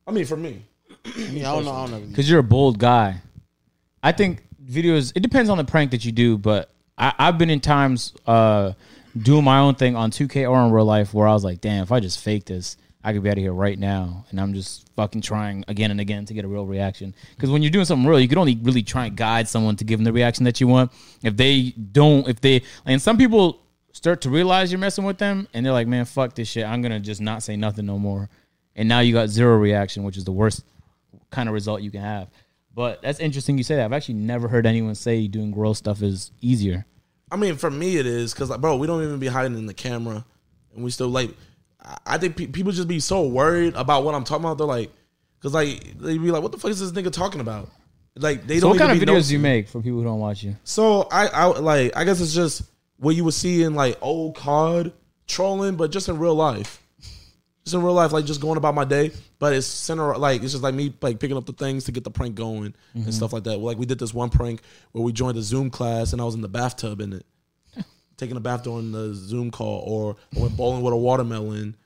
I 0.07 0.11
mean, 0.11 0.25
for 0.27 0.37
me, 0.37 0.65
Yeah, 1.17 1.51
I 1.51 1.55
don't 1.55 1.65
know. 1.65 1.73
I 1.73 1.87
don't 1.87 1.91
know. 2.03 2.07
because 2.09 2.29
you're 2.29 2.41
a 2.41 2.45
bold 2.45 2.79
guy. 2.79 3.21
I 4.03 4.13
think 4.13 4.43
videos. 4.65 5.13
It 5.15 5.21
depends 5.21 5.49
on 5.49 5.59
the 5.59 5.65
prank 5.65 5.93
that 5.93 6.05
you 6.05 6.13
do, 6.13 6.37
but 6.37 6.71
I, 6.99 7.13
I've 7.19 7.39
been 7.39 7.51
in 7.51 7.61
times 7.61 8.13
uh, 8.27 8.73
doing 9.17 9.45
my 9.45 9.59
own 9.61 9.77
thing 9.77 9.95
on 9.97 10.11
2K 10.11 10.51
or 10.51 10.61
in 10.67 10.73
real 10.73 10.85
life 10.85 11.15
where 11.15 11.29
I 11.29 11.33
was 11.33 11.45
like, 11.45 11.61
damn, 11.61 11.85
if 11.85 11.93
I 11.93 12.01
just 12.01 12.19
fake 12.23 12.45
this, 12.47 12.77
I 13.05 13.13
could 13.13 13.23
be 13.23 13.31
out 13.31 13.37
of 13.37 13.43
here 13.43 13.53
right 13.53 13.79
now, 13.79 14.25
and 14.31 14.41
I'm 14.41 14.55
just 14.55 14.89
fucking 14.95 15.23
trying 15.23 15.65
again 15.67 15.91
and 15.91 16.01
again 16.01 16.25
to 16.27 16.35
get 16.35 16.45
a 16.45 16.49
real 16.49 16.67
reaction. 16.67 17.15
Because 17.35 17.51
when 17.51 17.61
you're 17.61 17.71
doing 17.71 17.85
something 17.85 18.09
real, 18.09 18.21
you 18.21 18.29
can 18.29 18.39
only 18.39 18.57
really 18.63 18.83
try 18.85 19.07
and 19.07 19.17
guide 19.17 19.49
someone 19.49 19.75
to 19.77 19.85
give 19.85 19.99
them 19.99 20.05
the 20.05 20.13
reaction 20.13 20.45
that 20.45 20.61
you 20.61 20.69
want. 20.69 20.93
If 21.23 21.37
they 21.37 21.71
don't, 21.71 22.29
if 22.29 22.41
they, 22.41 22.63
and 22.87 23.03
some 23.03 23.19
people 23.19 23.61
start 23.91 24.21
to 24.23 24.31
realize 24.31 24.71
you're 24.71 24.79
messing 24.79 25.05
with 25.05 25.19
them, 25.19 25.49
and 25.53 25.67
they're 25.67 25.73
like, 25.73 25.89
man, 25.89 26.05
fuck 26.05 26.35
this 26.37 26.49
shit. 26.49 26.65
I'm 26.65 26.81
gonna 26.81 27.01
just 27.01 27.21
not 27.21 27.43
say 27.43 27.57
nothing 27.57 27.87
no 27.87 27.99
more. 27.99 28.29
And 28.77 28.89
now 28.89 29.01
you 29.01 29.13
got 29.13 29.29
zero 29.29 29.57
reaction, 29.57 30.05
which 30.05 30.17
is 30.17 30.25
the 30.25 30.33
worst 30.33 30.65
kind 31.31 31.49
of 31.49 31.55
result 31.55 31.83
you 31.83 31.91
can 31.91 32.03
have. 32.03 32.29
But 32.75 33.03
that's 33.03 33.19
interesting 33.19 33.59
you 33.59 33.65
say 33.65 33.77
that. 33.77 33.85
I've 33.85 33.93
actually 33.93 34.15
never 34.15 34.47
heard 34.49 34.65
anyone 34.65 34.95
say 34.95 35.27
doing 35.27 35.51
gross 35.51 35.79
stuff 35.79 36.03
is 36.03 36.31
easier. 36.41 36.87
I 37.31 37.37
mean, 37.37 37.57
for 37.57 37.71
me 37.71 37.97
it 37.97 38.07
is 38.07 38.33
because 38.33 38.49
like 38.49 38.61
bro, 38.61 38.77
we 38.77 38.87
don't 38.87 39.03
even 39.03 39.19
be 39.19 39.27
hiding 39.27 39.59
in 39.59 39.67
the 39.67 39.75
camera, 39.75 40.25
and 40.75 40.85
we 40.85 40.93
still 40.93 41.09
like. 41.09 41.31
I- 42.07 42.19
think 42.19 42.37
pe- 42.37 42.47
people 42.47 42.73
just 42.73 42.89
be 42.89 43.01
so 43.01 43.27
worried 43.27 43.75
about 43.75 44.05
what 44.05 44.15
I'm 44.15 44.25
talking 44.25 44.45
about. 44.45 44.59
They're 44.59 44.67
like, 44.67 44.91
because 45.39 45.55
like 45.55 45.99
they 45.99 46.19
be 46.19 46.31
like, 46.31 46.43
what 46.43 46.53
the 46.53 46.59
fuck 46.59 46.71
is 46.71 46.81
this 46.81 46.93
nigga 46.93 47.13
talking 47.13 47.41
about? 47.41 47.71
Like 48.17 48.47
they 48.47 48.57
So 48.57 48.63
don't. 48.63 48.71
what 48.71 48.79
kind 48.79 48.93
of 48.93 48.99
videos 48.99 49.29
do 49.29 49.35
you 49.35 49.39
make 49.41 49.69
for 49.69 49.81
people 49.81 49.99
who 49.99 50.05
don't 50.05 50.21
watch 50.21 50.43
you? 50.43 50.57
So 50.65 51.09
I, 51.11 51.27
I 51.29 51.45
like 51.47 51.97
I 51.97 52.05
guess 52.05 52.21
it's 52.21 52.35
just 52.35 52.63
what 52.99 53.17
you 53.17 53.25
would 53.25 53.35
see 53.35 53.63
in 53.63 53.75
like 53.75 53.99
old 54.01 54.37
COD 54.37 54.93
trolling, 55.27 55.77
but 55.77 55.91
just 55.91 56.09
in 56.09 56.19
real 56.19 56.35
life. 56.35 56.79
Just 57.65 57.75
in 57.75 57.83
real 57.83 57.95
life, 57.95 58.11
like 58.11 58.25
just 58.25 58.41
going 58.41 58.57
about 58.57 58.75
my 58.75 58.85
day, 58.85 59.13
but 59.39 59.53
it's 59.53 59.67
center 59.69 60.17
like 60.19 60.43
it's 60.43 60.51
just 60.51 60.65
like 60.65 60.75
me 60.75 60.93
like 61.01 61.21
picking 61.21 61.37
up 61.37 61.47
the 61.47 61.53
things 61.53 61.85
to 61.85 61.93
get 61.93 62.03
the 62.03 62.11
prank 62.11 62.35
going 62.35 62.75
and 62.95 63.03
mm-hmm. 63.03 63.11
stuff 63.13 63.33
like 63.33 63.45
that. 63.45 63.59
Like 63.59 63.79
we 63.79 63.87
did 63.87 64.01
this 64.01 64.13
one 64.13 64.31
prank 64.31 64.61
where 64.91 65.05
we 65.05 65.13
joined 65.13 65.39
a 65.39 65.43
Zoom 65.43 65.71
class 65.71 66.13
and 66.13 66.21
I 66.21 66.25
was 66.25 66.35
in 66.35 66.41
the 66.41 66.49
bathtub 66.49 67.01
in 67.01 67.13
it, 67.13 67.25
taking 68.23 68.37
a 68.37 68.41
bath 68.41 68.63
during 68.63 68.93
the 68.93 69.13
Zoom 69.15 69.51
call, 69.51 69.83
or 69.85 70.17
I 70.37 70.41
went 70.41 70.57
bowling 70.57 70.83
with 70.83 70.95
a 70.95 70.97
watermelon, 70.97 71.77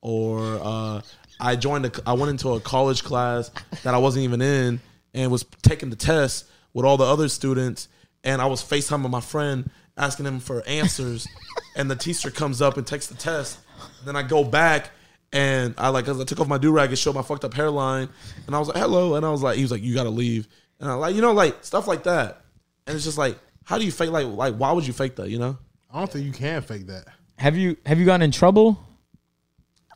or 0.00 0.58
uh, 0.62 1.02
I 1.38 1.56
joined 1.56 1.84
a 1.84 1.92
I 2.06 2.14
went 2.14 2.30
into 2.30 2.50
a 2.54 2.60
college 2.60 3.04
class 3.04 3.50
that 3.82 3.92
I 3.92 3.98
wasn't 3.98 4.24
even 4.24 4.40
in 4.40 4.80
and 5.12 5.30
was 5.30 5.44
taking 5.60 5.90
the 5.90 5.96
test 5.96 6.46
with 6.72 6.86
all 6.86 6.96
the 6.96 7.04
other 7.04 7.28
students, 7.28 7.88
and 8.24 8.40
I 8.40 8.46
was 8.46 8.62
FaceTiming 8.62 9.10
my 9.10 9.20
friend 9.20 9.70
asking 9.98 10.24
him 10.24 10.40
for 10.40 10.66
answers, 10.66 11.28
and 11.76 11.90
the 11.90 11.96
teacher 11.96 12.30
comes 12.30 12.62
up 12.62 12.78
and 12.78 12.86
takes 12.86 13.08
the 13.08 13.14
test. 13.14 13.58
Then 14.06 14.16
I 14.16 14.22
go 14.22 14.42
back 14.42 14.90
and 15.34 15.74
I 15.76 15.90
like, 15.90 16.06
cause 16.06 16.18
I 16.18 16.24
took 16.24 16.40
off 16.40 16.48
my 16.48 16.56
do 16.56 16.72
rag 16.72 16.88
and 16.88 16.98
showed 16.98 17.14
my 17.14 17.22
fucked 17.22 17.44
up 17.44 17.52
hairline, 17.52 18.08
and 18.46 18.56
I 18.56 18.58
was 18.58 18.68
like, 18.68 18.78
"Hello," 18.78 19.16
and 19.16 19.26
I 19.26 19.30
was 19.30 19.42
like, 19.42 19.56
he 19.56 19.62
was 19.62 19.70
like, 19.70 19.82
"You 19.82 19.94
gotta 19.94 20.08
leave," 20.08 20.48
and 20.80 20.88
I 20.88 20.94
like, 20.94 21.14
you 21.14 21.20
know, 21.20 21.32
like 21.32 21.62
stuff 21.62 21.86
like 21.86 22.04
that, 22.04 22.40
and 22.86 22.96
it's 22.96 23.04
just 23.04 23.18
like, 23.18 23.38
how 23.64 23.76
do 23.76 23.84
you 23.84 23.92
fake 23.92 24.10
like 24.10 24.26
like 24.26 24.54
why 24.54 24.72
would 24.72 24.86
you 24.86 24.94
fake 24.94 25.16
that, 25.16 25.28
you 25.28 25.38
know? 25.38 25.58
I 25.94 25.98
don't 26.00 26.10
think 26.10 26.26
you 26.26 26.32
can 26.32 26.60
fake 26.62 26.88
that. 26.88 27.04
Have 27.38 27.56
you 27.56 27.76
have 27.86 27.98
you 28.00 28.04
gotten 28.04 28.22
in 28.22 28.30
trouble 28.32 28.78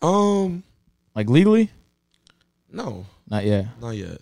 Um, 0.00 0.62
like 1.14 1.28
legally? 1.28 1.70
no, 2.70 3.04
Not 3.28 3.44
yet. 3.44 3.66
not 3.80 3.90
yet, 3.96 4.20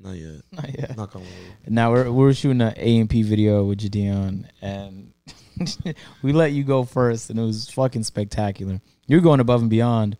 not 0.00 0.16
yet. 0.16 0.42
Not 0.52 0.78
yet. 0.78 0.96
Knock 0.96 1.14
on 1.16 1.22
wood. 1.22 1.30
Now 1.68 1.92
we're 1.92 2.10
we're 2.10 2.32
shooting 2.34 2.60
an 2.62 2.74
A 2.76 2.98
and 2.98 3.08
P 3.08 3.22
video 3.22 3.64
with 3.64 3.78
JiDion, 3.78 4.48
and 4.60 5.12
we 6.22 6.32
let 6.32 6.52
you 6.52 6.64
go 6.64 6.82
first, 6.84 7.30
and 7.30 7.38
it 7.38 7.42
was 7.42 7.70
fucking 7.70 8.02
spectacular. 8.02 8.80
You're 9.06 9.20
going 9.20 9.40
above 9.40 9.60
and 9.60 9.70
beyond 9.70 10.16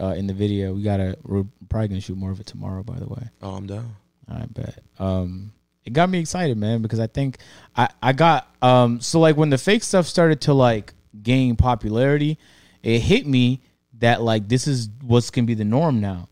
uh, 0.00 0.14
in 0.16 0.26
the 0.26 0.34
video. 0.34 0.74
We 0.74 0.82
gotta 0.82 1.16
we're 1.22 1.44
probably 1.68 1.88
gonna 1.88 2.00
shoot 2.00 2.16
more 2.18 2.32
of 2.32 2.40
it 2.40 2.46
tomorrow. 2.46 2.82
By 2.82 2.98
the 2.98 3.06
way. 3.06 3.30
Oh, 3.40 3.54
I'm 3.54 3.66
down. 3.66 3.94
I 4.28 4.46
bet. 4.46 4.78
Um, 4.98 5.52
it 5.84 5.92
got 5.92 6.08
me 6.08 6.18
excited, 6.18 6.56
man, 6.56 6.82
because 6.82 7.00
I 7.00 7.06
think 7.06 7.38
I 7.76 7.88
I 8.02 8.12
got 8.12 8.54
um 8.62 9.00
so 9.00 9.20
like 9.20 9.36
when 9.36 9.50
the 9.50 9.58
fake 9.58 9.82
stuff 9.82 10.06
started 10.06 10.40
to 10.42 10.54
like 10.54 10.94
gain 11.22 11.56
popularity, 11.56 12.38
it 12.82 13.00
hit 13.00 13.26
me 13.26 13.62
that 13.98 14.22
like 14.22 14.48
this 14.48 14.66
is 14.66 14.88
what's 15.02 15.30
gonna 15.30 15.46
be 15.46 15.54
the 15.54 15.64
norm 15.64 16.00
now. 16.00 16.28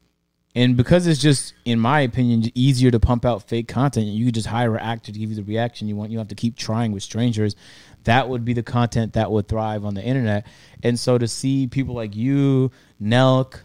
And 0.54 0.76
because 0.76 1.06
it's 1.06 1.20
just, 1.20 1.54
in 1.64 1.80
my 1.80 2.00
opinion, 2.00 2.50
easier 2.54 2.90
to 2.90 3.00
pump 3.00 3.24
out 3.24 3.48
fake 3.48 3.68
content, 3.68 4.06
you 4.08 4.26
could 4.26 4.34
just 4.34 4.46
hire 4.46 4.76
an 4.76 4.82
actor 4.82 5.10
to 5.10 5.18
give 5.18 5.30
you 5.30 5.36
the 5.36 5.44
reaction 5.44 5.88
you 5.88 5.96
want. 5.96 6.10
You 6.10 6.18
don't 6.18 6.24
have 6.24 6.28
to 6.28 6.34
keep 6.34 6.56
trying 6.56 6.92
with 6.92 7.02
strangers. 7.02 7.56
That 8.04 8.28
would 8.28 8.44
be 8.44 8.52
the 8.52 8.62
content 8.62 9.14
that 9.14 9.30
would 9.30 9.48
thrive 9.48 9.86
on 9.86 9.94
the 9.94 10.02
internet. 10.02 10.46
And 10.82 11.00
so 11.00 11.16
to 11.16 11.26
see 11.26 11.68
people 11.68 11.94
like 11.94 12.14
you, 12.14 12.70
Nelk, 13.00 13.60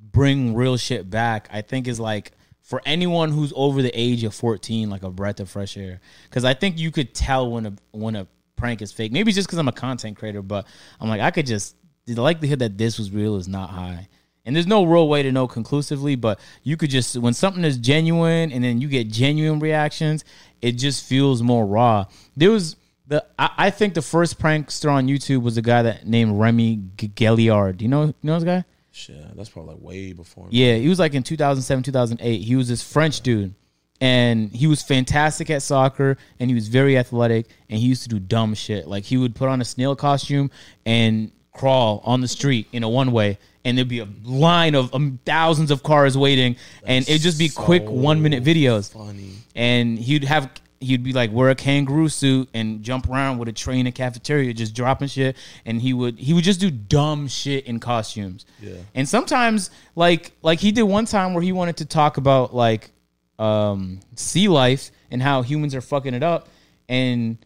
bring 0.00 0.54
real 0.54 0.78
shit 0.78 1.10
back, 1.10 1.48
I 1.52 1.60
think 1.60 1.86
is 1.86 2.00
like 2.00 2.32
for 2.64 2.80
anyone 2.86 3.30
who's 3.30 3.52
over 3.54 3.82
the 3.82 3.92
age 3.98 4.24
of 4.24 4.34
14, 4.34 4.88
like 4.88 5.02
a 5.02 5.10
breath 5.10 5.38
of 5.38 5.50
fresh 5.50 5.76
air. 5.76 6.00
Because 6.24 6.44
I 6.44 6.54
think 6.54 6.78
you 6.78 6.90
could 6.90 7.14
tell 7.14 7.50
when 7.50 7.66
a 7.66 7.72
when 7.92 8.16
a 8.16 8.26
prank 8.56 8.80
is 8.82 8.90
fake. 8.90 9.12
Maybe 9.12 9.32
just 9.32 9.46
because 9.46 9.58
I'm 9.58 9.68
a 9.68 9.72
content 9.72 10.16
creator, 10.16 10.42
but 10.42 10.66
I'm 10.98 11.08
like 11.08 11.20
I 11.20 11.30
could 11.30 11.46
just 11.46 11.76
the 12.06 12.20
likelihood 12.20 12.58
that 12.60 12.78
this 12.78 12.98
was 12.98 13.10
real 13.10 13.36
is 13.36 13.46
not 13.46 13.70
high. 13.70 14.08
And 14.46 14.54
there's 14.54 14.66
no 14.66 14.84
real 14.84 15.08
way 15.08 15.22
to 15.22 15.32
know 15.32 15.46
conclusively, 15.46 16.16
but 16.16 16.38
you 16.62 16.76
could 16.76 16.90
just 16.90 17.18
when 17.18 17.34
something 17.34 17.64
is 17.64 17.76
genuine 17.76 18.50
and 18.50 18.64
then 18.64 18.80
you 18.80 18.88
get 18.88 19.08
genuine 19.08 19.60
reactions, 19.60 20.24
it 20.62 20.72
just 20.72 21.04
feels 21.04 21.42
more 21.42 21.66
raw. 21.66 22.06
There 22.34 22.50
was 22.50 22.76
the 23.06 23.26
I, 23.38 23.50
I 23.58 23.70
think 23.70 23.92
the 23.92 24.02
first 24.02 24.38
prankster 24.38 24.90
on 24.90 25.06
YouTube 25.06 25.42
was 25.42 25.58
a 25.58 25.62
guy 25.62 25.82
that 25.82 26.06
named 26.06 26.38
Remy 26.38 26.82
G- 26.96 27.08
Gaillard. 27.08 27.76
Do 27.76 27.84
you 27.84 27.90
know 27.90 28.04
you 28.06 28.14
know 28.22 28.34
this 28.38 28.44
guy? 28.44 28.64
Shit, 28.94 29.36
that's 29.36 29.48
probably 29.48 29.74
like 29.74 29.82
way 29.82 30.12
before. 30.12 30.46
Yeah, 30.50 30.76
he 30.76 30.88
was 30.88 31.00
like 31.00 31.14
in 31.14 31.24
2007, 31.24 31.82
2008. 31.82 32.38
He 32.38 32.54
was 32.54 32.68
this 32.68 32.80
French 32.82 33.20
dude. 33.22 33.54
And 34.00 34.50
he 34.52 34.66
was 34.66 34.82
fantastic 34.82 35.50
at 35.50 35.62
soccer 35.62 36.16
and 36.38 36.50
he 36.50 36.54
was 36.54 36.68
very 36.68 36.98
athletic 36.98 37.46
and 37.68 37.78
he 37.80 37.86
used 37.86 38.02
to 38.02 38.08
do 38.08 38.18
dumb 38.20 38.54
shit. 38.54 38.86
Like 38.86 39.04
he 39.04 39.16
would 39.16 39.34
put 39.34 39.48
on 39.48 39.60
a 39.60 39.64
snail 39.64 39.96
costume 39.96 40.50
and 40.84 41.32
crawl 41.52 42.02
on 42.04 42.20
the 42.20 42.28
street 42.28 42.68
in 42.72 42.82
a 42.82 42.88
one 42.88 43.12
way 43.12 43.38
and 43.64 43.78
there'd 43.78 43.88
be 43.88 44.00
a 44.00 44.08
line 44.24 44.74
of 44.74 44.94
um, 44.94 45.18
thousands 45.24 45.70
of 45.70 45.82
cars 45.82 46.18
waiting 46.18 46.56
and 46.84 47.08
it'd 47.08 47.22
just 47.22 47.38
be 47.38 47.48
quick 47.48 47.84
1 47.88 48.20
minute 48.20 48.44
videos 48.44 48.92
Funny. 48.92 49.32
and 49.54 49.98
he'd 49.98 50.24
have 50.24 50.50
he'd 50.80 51.02
be 51.02 51.12
like 51.12 51.32
wear 51.32 51.50
a 51.50 51.54
kangaroo 51.54 52.08
suit 52.08 52.48
and 52.52 52.82
jump 52.82 53.08
around 53.08 53.38
with 53.38 53.48
a 53.48 53.52
tray 53.52 53.78
in 53.80 53.86
a 53.86 53.92
cafeteria 53.92 54.52
just 54.52 54.74
dropping 54.74 55.08
shit 55.08 55.36
and 55.64 55.80
he 55.80 55.92
would 55.92 56.18
he 56.18 56.32
would 56.34 56.44
just 56.44 56.60
do 56.60 56.70
dumb 56.70 57.26
shit 57.28 57.64
in 57.66 57.80
costumes 57.80 58.44
Yeah. 58.60 58.74
and 58.94 59.08
sometimes 59.08 59.70
like 59.96 60.32
like 60.42 60.60
he 60.60 60.72
did 60.72 60.82
one 60.82 61.06
time 61.06 61.32
where 61.32 61.42
he 61.42 61.52
wanted 61.52 61.76
to 61.78 61.84
talk 61.86 62.16
about 62.16 62.54
like 62.54 62.90
um 63.38 64.00
sea 64.14 64.48
life 64.48 64.90
and 65.10 65.22
how 65.22 65.42
humans 65.42 65.74
are 65.74 65.80
fucking 65.80 66.14
it 66.14 66.22
up 66.22 66.48
and 66.88 67.38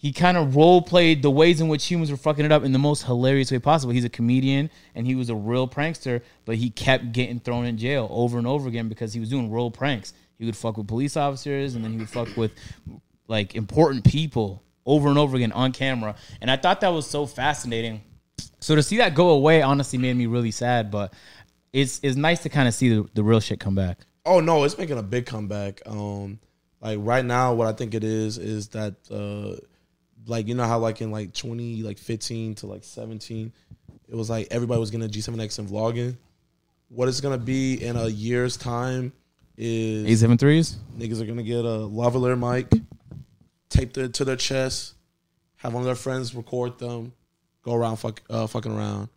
he 0.00 0.12
kind 0.12 0.36
of 0.36 0.54
role 0.54 0.80
played 0.80 1.22
the 1.22 1.30
ways 1.30 1.60
in 1.60 1.66
which 1.66 1.84
humans 1.84 2.10
were 2.10 2.16
fucking 2.16 2.44
it 2.44 2.52
up 2.52 2.62
in 2.62 2.70
the 2.72 2.78
most 2.78 3.02
hilarious 3.02 3.50
way 3.50 3.58
possible. 3.58 3.92
He's 3.92 4.04
a 4.04 4.08
comedian 4.08 4.70
and 4.94 5.04
he 5.04 5.16
was 5.16 5.28
a 5.28 5.34
real 5.34 5.66
prankster, 5.66 6.22
but 6.44 6.54
he 6.54 6.70
kept 6.70 7.10
getting 7.10 7.40
thrown 7.40 7.66
in 7.66 7.76
jail 7.78 8.06
over 8.12 8.38
and 8.38 8.46
over 8.46 8.68
again 8.68 8.88
because 8.88 9.12
he 9.12 9.18
was 9.18 9.28
doing 9.28 9.50
real 9.50 9.72
pranks. 9.72 10.12
He 10.38 10.46
would 10.46 10.56
fuck 10.56 10.76
with 10.76 10.86
police 10.86 11.16
officers 11.16 11.74
and 11.74 11.84
then 11.84 11.92
he 11.92 11.98
would 11.98 12.08
fuck 12.08 12.28
with 12.36 12.52
like 13.26 13.54
important 13.54 14.04
people 14.04 14.62
over 14.86 15.08
and 15.08 15.18
over 15.18 15.36
again 15.36 15.52
on 15.52 15.72
camera. 15.72 16.14
And 16.40 16.50
I 16.50 16.56
thought 16.56 16.80
that 16.80 16.88
was 16.88 17.06
so 17.06 17.26
fascinating. 17.26 18.02
So 18.60 18.74
to 18.74 18.82
see 18.82 18.96
that 18.98 19.14
go 19.14 19.30
away 19.30 19.62
honestly 19.62 19.98
made 19.98 20.16
me 20.16 20.26
really 20.26 20.50
sad, 20.50 20.90
but 20.90 21.12
it's 21.72 22.00
it's 22.02 22.16
nice 22.16 22.42
to 22.42 22.48
kind 22.48 22.66
of 22.66 22.74
see 22.74 22.88
the, 22.88 23.08
the 23.14 23.22
real 23.22 23.40
shit 23.40 23.60
come 23.60 23.74
back. 23.74 23.98
Oh 24.24 24.40
no, 24.40 24.64
it's 24.64 24.78
making 24.78 24.98
a 24.98 25.02
big 25.02 25.26
comeback. 25.26 25.80
Um, 25.86 26.38
like 26.80 26.98
right 27.00 27.24
now, 27.24 27.54
what 27.54 27.66
I 27.66 27.72
think 27.72 27.94
it 27.94 28.04
is 28.04 28.38
is 28.38 28.68
that 28.68 28.94
uh, 29.10 29.60
like 30.26 30.48
you 30.48 30.54
know 30.54 30.64
how 30.64 30.78
like 30.78 31.00
in 31.00 31.10
like 31.10 31.34
twenty 31.34 31.82
like 31.82 31.98
fifteen 31.98 32.54
to 32.56 32.66
like 32.66 32.84
seventeen, 32.84 33.52
it 34.08 34.14
was 34.14 34.30
like 34.30 34.48
everybody 34.50 34.80
was 34.80 34.90
gonna 34.90 35.08
G 35.08 35.20
seven 35.20 35.40
X 35.40 35.58
and 35.58 35.68
vlogging. 35.68 36.16
What 36.88 37.08
it's 37.08 37.20
gonna 37.20 37.38
be 37.38 37.82
in 37.82 37.96
a 37.96 38.08
year's 38.08 38.56
time 38.56 39.12
is 39.58 40.06
Eight 40.06 40.16
seven 40.16 40.38
threes? 40.38 40.76
niggas 40.96 41.20
are 41.20 41.26
gonna 41.26 41.42
get 41.42 41.64
a 41.64 41.88
lavalier 41.88 42.38
mic, 42.38 42.72
tape 43.68 43.96
it 43.98 44.14
to 44.14 44.24
their 44.24 44.36
chest, 44.36 44.94
have 45.56 45.74
one 45.74 45.82
of 45.82 45.86
their 45.86 45.94
friends 45.94 46.34
record 46.34 46.78
them, 46.78 47.12
go 47.62 47.74
around 47.74 47.96
fuck, 47.96 48.22
uh, 48.30 48.46
fucking 48.46 48.72
around. 48.72 49.08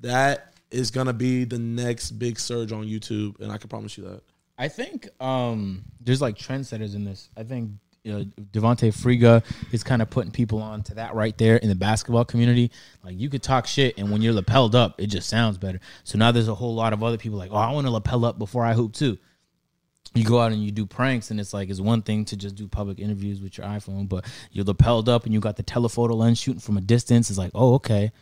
That 0.00 0.54
is 0.70 0.90
gonna 0.90 1.12
be 1.12 1.44
the 1.44 1.58
next 1.58 2.12
big 2.12 2.38
surge 2.38 2.72
on 2.72 2.86
YouTube, 2.86 3.40
and 3.40 3.52
I 3.52 3.58
can 3.58 3.68
promise 3.68 3.98
you 3.98 4.04
that. 4.04 4.22
I 4.56 4.68
think 4.68 5.08
um, 5.22 5.84
there's 6.00 6.20
like 6.20 6.36
trendsetters 6.36 6.94
in 6.94 7.04
this. 7.04 7.28
I 7.36 7.44
think 7.44 7.72
you 8.04 8.12
know, 8.12 8.24
Devonte 8.52 8.88
Friga 8.88 9.44
is 9.70 9.82
kind 9.84 10.00
of 10.00 10.08
putting 10.08 10.30
people 10.30 10.62
on 10.62 10.82
to 10.84 10.94
that 10.94 11.14
right 11.14 11.36
there 11.36 11.56
in 11.56 11.68
the 11.68 11.74
basketball 11.74 12.24
community. 12.24 12.70
Like 13.04 13.18
you 13.18 13.28
could 13.28 13.42
talk 13.42 13.66
shit, 13.66 13.98
and 13.98 14.10
when 14.10 14.22
you're 14.22 14.32
lapelled 14.32 14.74
up, 14.74 14.94
it 14.98 15.08
just 15.08 15.28
sounds 15.28 15.58
better. 15.58 15.78
So 16.04 16.16
now 16.16 16.32
there's 16.32 16.48
a 16.48 16.54
whole 16.54 16.74
lot 16.74 16.92
of 16.92 17.02
other 17.04 17.18
people 17.18 17.38
like, 17.38 17.50
oh, 17.52 17.56
I 17.56 17.70
want 17.72 17.86
to 17.86 17.90
lapel 17.90 18.24
up 18.24 18.38
before 18.38 18.64
I 18.64 18.72
hoop 18.72 18.94
too. 18.94 19.18
You 20.14 20.24
go 20.24 20.40
out 20.40 20.52
and 20.52 20.64
you 20.64 20.70
do 20.70 20.86
pranks, 20.86 21.30
and 21.30 21.38
it's 21.38 21.52
like 21.52 21.68
it's 21.68 21.80
one 21.80 22.02
thing 22.02 22.24
to 22.26 22.36
just 22.36 22.54
do 22.54 22.66
public 22.66 22.98
interviews 22.98 23.40
with 23.40 23.58
your 23.58 23.66
iPhone, 23.66 24.08
but 24.08 24.24
you're 24.50 24.64
lapelled 24.64 25.08
up 25.08 25.24
and 25.24 25.34
you 25.34 25.40
got 25.40 25.56
the 25.56 25.62
telephoto 25.62 26.14
lens 26.14 26.38
shooting 26.38 26.60
from 26.60 26.76
a 26.76 26.80
distance. 26.80 27.28
It's 27.30 27.38
like, 27.38 27.52
oh, 27.54 27.74
okay. 27.74 28.12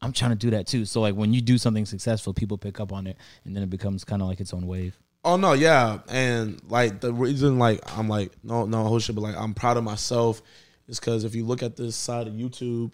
I'm 0.00 0.12
trying 0.12 0.32
to 0.32 0.36
do 0.36 0.50
that 0.50 0.66
too. 0.66 0.84
So 0.84 1.00
like 1.00 1.14
when 1.14 1.32
you 1.32 1.40
do 1.40 1.56
something 1.56 1.86
successful, 1.86 2.34
people 2.34 2.58
pick 2.58 2.78
up 2.78 2.92
on 2.92 3.06
it, 3.06 3.16
and 3.44 3.56
then 3.56 3.62
it 3.62 3.70
becomes 3.70 4.04
kind 4.04 4.20
of 4.20 4.28
like 4.28 4.40
its 4.40 4.52
own 4.52 4.66
wave. 4.66 4.98
Oh 5.24 5.36
no, 5.36 5.54
yeah, 5.54 6.00
and 6.08 6.60
like 6.68 7.00
the 7.00 7.12
reason, 7.12 7.58
like 7.58 7.80
I'm 7.96 8.08
like 8.08 8.32
no, 8.42 8.66
no 8.66 8.84
whole 8.84 8.98
shit, 8.98 9.14
but 9.14 9.22
like 9.22 9.36
I'm 9.36 9.54
proud 9.54 9.78
of 9.78 9.84
myself 9.84 10.42
is 10.86 11.00
because 11.00 11.24
if 11.24 11.34
you 11.34 11.46
look 11.46 11.62
at 11.62 11.76
this 11.76 11.96
side 11.96 12.26
of 12.26 12.34
YouTube, 12.34 12.92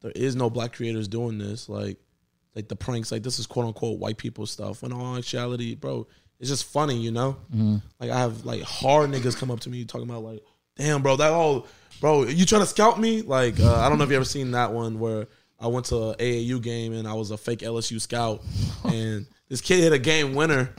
there 0.00 0.12
is 0.14 0.36
no 0.36 0.48
black 0.48 0.74
creators 0.74 1.08
doing 1.08 1.38
this. 1.38 1.68
Like, 1.68 1.98
like 2.54 2.68
the 2.68 2.76
pranks, 2.76 3.10
like 3.10 3.24
this 3.24 3.40
is 3.40 3.46
quote 3.46 3.66
unquote 3.66 3.98
white 3.98 4.18
people 4.18 4.46
stuff. 4.46 4.82
When 4.82 4.92
all 4.92 5.16
actuality, 5.16 5.74
bro, 5.74 6.06
it's 6.42 6.50
just 6.50 6.64
funny, 6.64 6.98
you 6.98 7.12
know. 7.12 7.36
Like 8.00 8.10
I 8.10 8.18
have 8.18 8.44
like 8.44 8.62
hard 8.62 9.10
niggas 9.10 9.38
come 9.38 9.50
up 9.50 9.60
to 9.60 9.70
me 9.70 9.84
talking 9.84 10.08
about 10.08 10.24
like, 10.24 10.42
damn, 10.76 11.00
bro, 11.00 11.14
that 11.14 11.32
whole, 11.32 11.68
bro, 12.00 12.24
you 12.24 12.44
trying 12.44 12.62
to 12.62 12.66
scout 12.66 12.98
me? 12.98 13.22
Like, 13.22 13.60
uh, 13.60 13.76
I 13.80 13.88
don't 13.88 13.96
know 13.96 14.04
if 14.04 14.10
you 14.10 14.16
ever 14.16 14.24
seen 14.24 14.50
that 14.50 14.72
one 14.72 14.98
where 14.98 15.28
I 15.60 15.68
went 15.68 15.86
to 15.86 15.96
a 15.96 16.16
AAU 16.16 16.60
game 16.60 16.94
and 16.94 17.06
I 17.06 17.14
was 17.14 17.30
a 17.30 17.38
fake 17.38 17.60
LSU 17.60 18.00
scout, 18.00 18.42
and 18.84 19.24
this 19.48 19.60
kid 19.60 19.84
hit 19.84 19.92
a 19.92 20.00
game 20.00 20.34
winner 20.34 20.74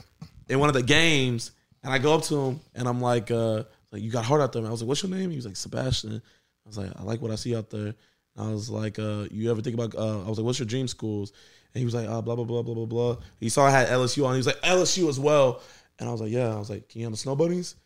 in 0.50 0.58
one 0.58 0.68
of 0.68 0.74
the 0.74 0.82
games, 0.82 1.52
and 1.82 1.90
I 1.90 1.96
go 1.96 2.14
up 2.14 2.24
to 2.24 2.38
him 2.38 2.60
and 2.74 2.86
I'm 2.86 3.00
like, 3.00 3.30
uh, 3.30 3.64
like 3.90 4.02
you 4.02 4.10
got 4.10 4.26
hard 4.26 4.42
out 4.42 4.52
there. 4.52 4.60
Man. 4.60 4.68
I 4.68 4.72
was 4.72 4.82
like, 4.82 4.88
what's 4.88 5.02
your 5.02 5.16
name? 5.16 5.30
He 5.30 5.36
was 5.36 5.46
like, 5.46 5.56
Sebastian. 5.56 6.20
I 6.20 6.68
was 6.68 6.76
like, 6.76 6.92
I 6.94 7.02
like 7.04 7.22
what 7.22 7.30
I 7.30 7.36
see 7.36 7.56
out 7.56 7.70
there. 7.70 7.94
I 8.36 8.50
was 8.50 8.68
like, 8.68 8.98
uh, 8.98 9.28
you 9.30 9.50
ever 9.50 9.62
think 9.62 9.74
about? 9.74 9.94
Uh, 9.94 10.26
I 10.26 10.28
was 10.28 10.36
like, 10.38 10.44
what's 10.44 10.58
your 10.58 10.66
dream 10.66 10.88
schools? 10.88 11.32
And 11.74 11.80
he 11.80 11.84
was 11.84 11.94
like, 11.94 12.08
uh, 12.08 12.22
blah 12.22 12.36
blah 12.36 12.44
blah 12.44 12.62
blah 12.62 12.74
blah 12.74 12.86
blah. 12.86 13.16
He 13.40 13.48
saw 13.48 13.66
I 13.66 13.70
had 13.70 13.88
LSU 13.88 14.24
on. 14.26 14.34
He 14.34 14.38
was 14.38 14.46
like, 14.46 14.60
LSU 14.62 15.08
as 15.08 15.18
well. 15.18 15.60
And 15.98 16.08
I 16.08 16.12
was 16.12 16.20
like, 16.20 16.30
yeah. 16.30 16.54
I 16.54 16.58
was 16.58 16.70
like, 16.70 16.88
can 16.88 17.00
you 17.00 17.06
on 17.06 17.12
the 17.12 17.18
snow 17.18 17.34
bunnies? 17.36 17.76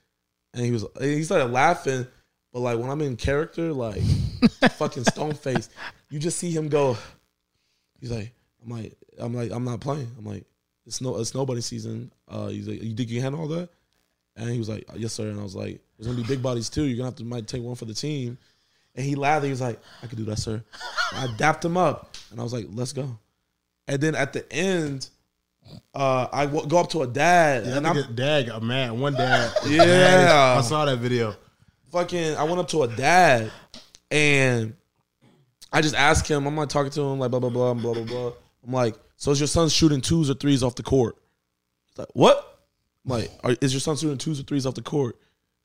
And 0.55 0.65
he 0.65 0.71
was, 0.71 0.85
he 1.01 1.23
started 1.25 1.47
laughing. 1.47 2.07
But 2.53 2.61
like 2.61 2.79
when 2.79 2.91
I'm 2.91 3.01
in 3.03 3.17
character, 3.17 3.73
like 3.73 4.03
fucking 4.73 5.05
stone 5.05 5.35
face, 5.35 5.69
you 6.11 6.19
just 6.19 6.39
see 6.39 6.51
him 6.51 6.69
go. 6.69 6.97
He's 8.01 8.11
like, 8.11 8.33
I'm 8.63 8.71
like, 8.71 8.97
I'm 9.19 9.35
like, 9.35 9.51
I'm 9.51 9.65
not 9.65 9.81
playing. 9.81 10.11
I'm 10.19 10.25
like, 10.25 10.45
it's 10.87 11.01
no, 11.01 11.19
it's 11.19 11.35
nobody 11.35 11.61
season. 11.61 12.11
Uh, 12.27 12.49
he's 12.49 12.69
like, 12.69 12.83
you 12.83 12.95
think 12.95 13.11
you 13.11 13.17
can 13.17 13.23
handle 13.23 13.41
all 13.43 13.49
that? 13.49 13.69
And 14.37 14.51
he 14.51 14.59
was 14.59 14.69
like, 14.69 14.85
yes, 14.97 15.13
sir. 15.13 15.29
And 15.29 15.39
I 15.39 15.43
was 15.43 15.57
like, 15.57 15.81
there's 15.97 16.07
gonna 16.07 16.23
be 16.23 16.27
big 16.27 16.43
bodies 16.43 16.71
too. 16.71 16.85
You're 16.85 16.97
gonna 16.97 17.09
have 17.09 17.17
to 17.17 17.25
might 17.25 17.47
take 17.47 17.63
one 17.63 17.75
for 17.75 17.85
the 17.85 17.95
team. 17.95 18.39
And 18.95 19.05
he 19.05 19.15
laughed. 19.15 19.45
He 19.45 19.51
was 19.51 19.61
like, 19.61 19.81
I 20.03 20.07
could 20.07 20.19
do 20.19 20.25
that, 20.25 20.39
sir. 20.39 20.63
I 21.13 21.29
dapped 21.37 21.65
him 21.65 21.77
up, 21.77 22.17
and 22.31 22.41
I 22.41 22.43
was 22.43 22.53
like, 22.53 22.67
let's 22.71 22.93
go. 22.93 23.19
And 23.89 24.01
then 24.01 24.15
at 24.15 24.33
the 24.33 24.51
end, 24.53 25.09
uh, 25.95 26.29
I 26.33 26.47
w- 26.47 26.67
go 26.67 26.79
up 26.79 26.91
to 26.91 27.03
a 27.03 27.07
dad, 27.07 27.67
Yeah, 27.67 27.77
and 27.79 27.87
I 27.87 27.91
I'm 27.91 28.15
dad 28.15 28.47
got 28.47 28.63
mad. 28.63 28.93
One 28.93 29.15
dad. 29.15 29.53
Yeah. 29.67 30.57
I 30.59 30.61
saw 30.63 30.85
that 30.85 30.99
video. 30.99 31.35
fucking 31.91 32.37
I 32.37 32.45
went 32.45 32.59
up 32.61 32.69
to 32.69 32.83
a 32.85 32.89
dad 32.89 33.51
and 34.11 34.75
I 35.73 35.81
just 35.81 35.95
asked 35.95 36.29
him, 36.29 36.47
I'm 36.47 36.57
like 36.57 36.69
talking 36.69 36.93
to 36.93 37.01
him, 37.03 37.19
like 37.19 37.31
blah 37.31 37.41
blah 37.41 37.51
blah 37.51 37.75
blah 37.75 37.95
blah 37.95 38.05
blah. 38.05 38.33
I'm 38.67 38.73
like, 38.73 38.95
so 39.17 39.31
is 39.31 39.41
your 39.41 39.47
son 39.47 39.69
shooting 39.69 40.01
twos 40.01 40.31
or 40.31 40.35
threes 40.35 40.63
off 40.63 40.75
the 40.75 40.83
court? 40.83 41.17
He's 41.91 41.99
like, 41.99 42.09
what? 42.15 42.59
I'm 43.05 43.11
like, 43.13 43.31
are, 43.43 43.57
is 43.61 43.73
your 43.73 43.81
son 43.81 43.97
shooting 43.97 44.19
twos 44.19 44.41
or 44.41 44.43
threes 44.45 44.67
off 44.67 44.75
the 44.75 44.83
court? 44.83 45.17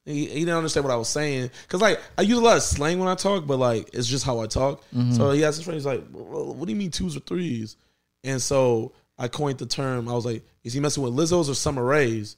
He, 0.05 0.25
he 0.25 0.39
didn't 0.39 0.55
understand 0.57 0.85
what 0.85 0.93
I 0.93 0.97
was 0.97 1.07
saying 1.09 1.49
because 1.63 1.79
like 1.81 1.99
I 2.17 2.23
use 2.23 2.37
a 2.37 2.41
lot 2.41 2.57
of 2.57 2.63
slang 2.63 2.99
when 2.99 3.07
I 3.07 3.15
talk, 3.15 3.45
but 3.47 3.57
like 3.57 3.89
it's 3.93 4.07
just 4.07 4.25
how 4.25 4.39
I 4.39 4.47
talk. 4.47 4.83
So 5.11 5.31
he 5.31 5.43
asked 5.45 5.57
his 5.57 5.65
friend, 5.65 5.75
he's 5.75 5.85
like, 5.85 6.03
well, 6.11 6.53
what 6.53 6.65
do 6.65 6.71
you 6.73 6.77
mean 6.79 6.91
twos 6.91 7.15
or 7.15 7.21
threes? 7.21 7.77
And 8.23 8.41
so 8.41 8.93
I 9.17 9.27
coined 9.27 9.59
the 9.59 9.65
term. 9.65 10.07
I 10.07 10.13
was 10.13 10.25
like, 10.25 10.43
is 10.63 10.73
he 10.73 10.79
messing 10.79 11.03
with 11.03 11.13
Lizzo's 11.13 11.49
or 11.49 11.55
Summer 11.55 11.83
Rae's? 11.83 12.37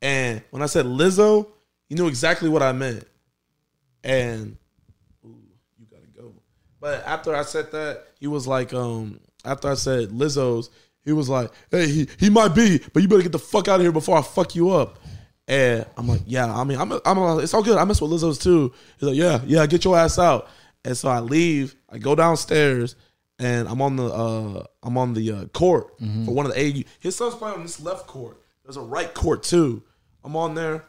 And 0.00 0.42
when 0.50 0.62
I 0.62 0.66
said 0.66 0.86
Lizzo, 0.86 1.48
he 1.88 1.94
knew 1.94 2.06
exactly 2.06 2.48
what 2.48 2.62
I 2.62 2.72
meant. 2.72 3.04
And 4.04 4.56
ooh, 5.24 5.40
you 5.78 5.86
gotta 5.90 6.06
go. 6.16 6.34
But 6.80 7.04
after 7.06 7.34
I 7.34 7.42
said 7.42 7.72
that, 7.72 8.06
he 8.20 8.26
was 8.26 8.46
like, 8.46 8.72
um, 8.72 9.20
after 9.44 9.68
I 9.70 9.74
said 9.74 10.10
Lizzo's, 10.10 10.70
he 11.04 11.12
was 11.12 11.28
like, 11.28 11.50
hey, 11.70 11.88
he, 11.88 12.08
he 12.18 12.30
might 12.30 12.54
be, 12.54 12.78
but 12.92 13.02
you 13.02 13.08
better 13.08 13.22
get 13.22 13.32
the 13.32 13.38
fuck 13.38 13.66
out 13.68 13.76
of 13.76 13.82
here 13.82 13.92
before 13.92 14.18
I 14.18 14.22
fuck 14.22 14.54
you 14.54 14.70
up. 14.70 14.98
And 15.48 15.86
I'm 15.96 16.06
like, 16.06 16.20
yeah, 16.26 16.54
I 16.54 16.62
mean, 16.64 16.78
I'm, 16.78 16.92
I'm, 16.92 17.40
it's 17.40 17.54
all 17.54 17.62
good. 17.62 17.78
I 17.78 17.84
mess 17.84 18.00
with 18.02 18.10
Lizzo's 18.10 18.38
too. 18.38 18.72
He's 18.98 19.08
like, 19.08 19.16
yeah, 19.16 19.40
yeah, 19.46 19.66
get 19.66 19.84
your 19.84 19.96
ass 19.96 20.18
out. 20.18 20.48
And 20.84 20.96
so 20.96 21.08
I 21.08 21.20
leave. 21.20 21.74
I 21.88 21.96
go 21.96 22.14
downstairs, 22.14 22.94
and 23.38 23.68
I'm 23.68 23.80
on 23.80 23.96
the, 23.96 24.04
uh, 24.06 24.64
I'm 24.82 24.98
on 24.98 25.14
the 25.14 25.32
uh, 25.32 25.44
court 25.46 25.98
for 25.98 26.32
one 26.34 26.46
of 26.46 26.54
the 26.54 26.60
AU. 26.60 26.82
His 27.00 27.16
son's 27.16 27.34
playing 27.34 27.56
on 27.56 27.62
this 27.62 27.80
left 27.80 28.06
court. 28.06 28.40
There's 28.64 28.76
a 28.76 28.82
right 28.82 29.12
court 29.14 29.42
too. 29.42 29.82
I'm 30.24 30.36
on 30.36 30.54
there. 30.54 30.84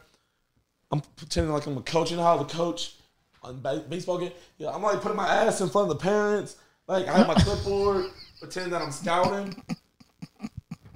I'm 0.90 1.00
pretending 1.16 1.52
like 1.52 1.66
I'm 1.66 1.76
a 1.76 1.82
coach. 1.82 2.10
You 2.10 2.16
know 2.16 2.24
how 2.24 2.36
the 2.36 2.44
coach 2.44 2.94
on 3.42 3.62
baseball 3.88 4.18
game? 4.18 4.32
Yeah, 4.58 4.70
I'm 4.70 4.82
like 4.82 5.00
putting 5.00 5.16
my 5.16 5.28
ass 5.28 5.60
in 5.60 5.68
front 5.70 5.90
of 5.90 5.96
the 5.96 6.02
parents. 6.02 6.56
Like 6.86 7.06
I 7.06 7.18
have 7.18 7.28
my 7.28 7.34
clipboard, 7.34 8.06
pretending 8.40 8.72
that 8.72 8.82
I'm 8.82 8.90
scouting. 8.90 9.62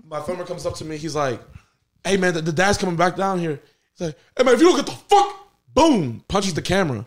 My 0.04 0.20
filmer 0.20 0.44
comes 0.44 0.66
up 0.66 0.74
to 0.76 0.84
me. 0.84 0.96
He's 0.96 1.14
like, 1.14 1.40
"Hey 2.04 2.16
man, 2.16 2.34
the, 2.34 2.42
the 2.42 2.52
dad's 2.52 2.76
coming 2.78 2.96
back 2.96 3.16
down 3.16 3.38
here." 3.38 3.60
He's 3.96 4.08
like, 4.08 4.18
"Hey 4.36 4.42
man, 4.42 4.54
if 4.54 4.60
you 4.60 4.66
don't 4.68 4.76
get 4.76 4.86
the 4.86 4.92
fuck," 4.92 5.48
boom, 5.72 6.24
punches 6.28 6.54
the 6.54 6.62
camera. 6.62 7.06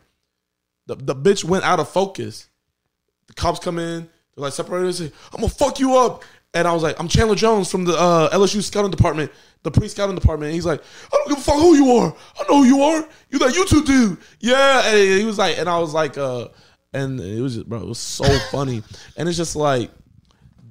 The 0.88 0.96
the 0.96 1.16
bitch 1.16 1.44
went 1.44 1.66
out 1.66 1.80
of 1.80 1.90
focus. 1.90 2.48
The 3.28 3.34
cops 3.34 3.60
come 3.60 3.78
in. 3.78 4.10
They're 4.38 4.43
like 4.43 4.54
separated. 4.54 4.93
Say, 4.93 5.12
"I'm 5.34 5.41
gonna 5.41 5.50
fuck 5.50 5.80
you 5.80 5.97
up." 5.97 6.23
And 6.54 6.67
I 6.67 6.73
was 6.73 6.84
like, 6.84 7.00
"I'm 7.00 7.08
Chandler 7.08 7.36
Jones 7.36 7.71
from 7.71 7.86
the 7.86 7.97
uh, 7.97 8.30
LSU 8.30 8.62
scouting 8.62 8.91
department, 8.91 9.32
the 9.63 9.71
pre-scouting 9.71 10.15
department." 10.15 10.50
And 10.50 10.54
he's 10.54 10.65
like, 10.65 10.80
"I 11.12 11.17
don't 11.17 11.30
give 11.30 11.39
a 11.39 11.41
fuck 11.41 11.56
who 11.56 11.76
you 11.76 11.91
are. 11.93 12.15
I 12.39 12.43
know 12.47 12.63
who 12.63 12.65
you 12.65 12.82
are. 12.84 13.10
You 13.32 13.39
that 13.39 13.54
YouTube 13.54 13.88
dude." 13.88 14.17
Yeah. 14.39 14.86
And 14.86 15.19
he 15.19 15.26
was 15.26 15.39
like, 15.39 15.58
and 15.58 15.67
I 15.67 15.80
was 15.80 15.95
like, 15.95 16.19
uh, 16.19 16.50
and 16.93 17.19
it 17.19 17.41
was 17.41 17.56
just, 17.56 17.67
bro, 17.67 17.82
it 17.82 17.88
was 17.88 17.97
so 17.97 18.26
funny. 18.52 18.84
And 19.17 19.28
it's 19.28 19.38
just 19.38 19.56
like 19.56 19.89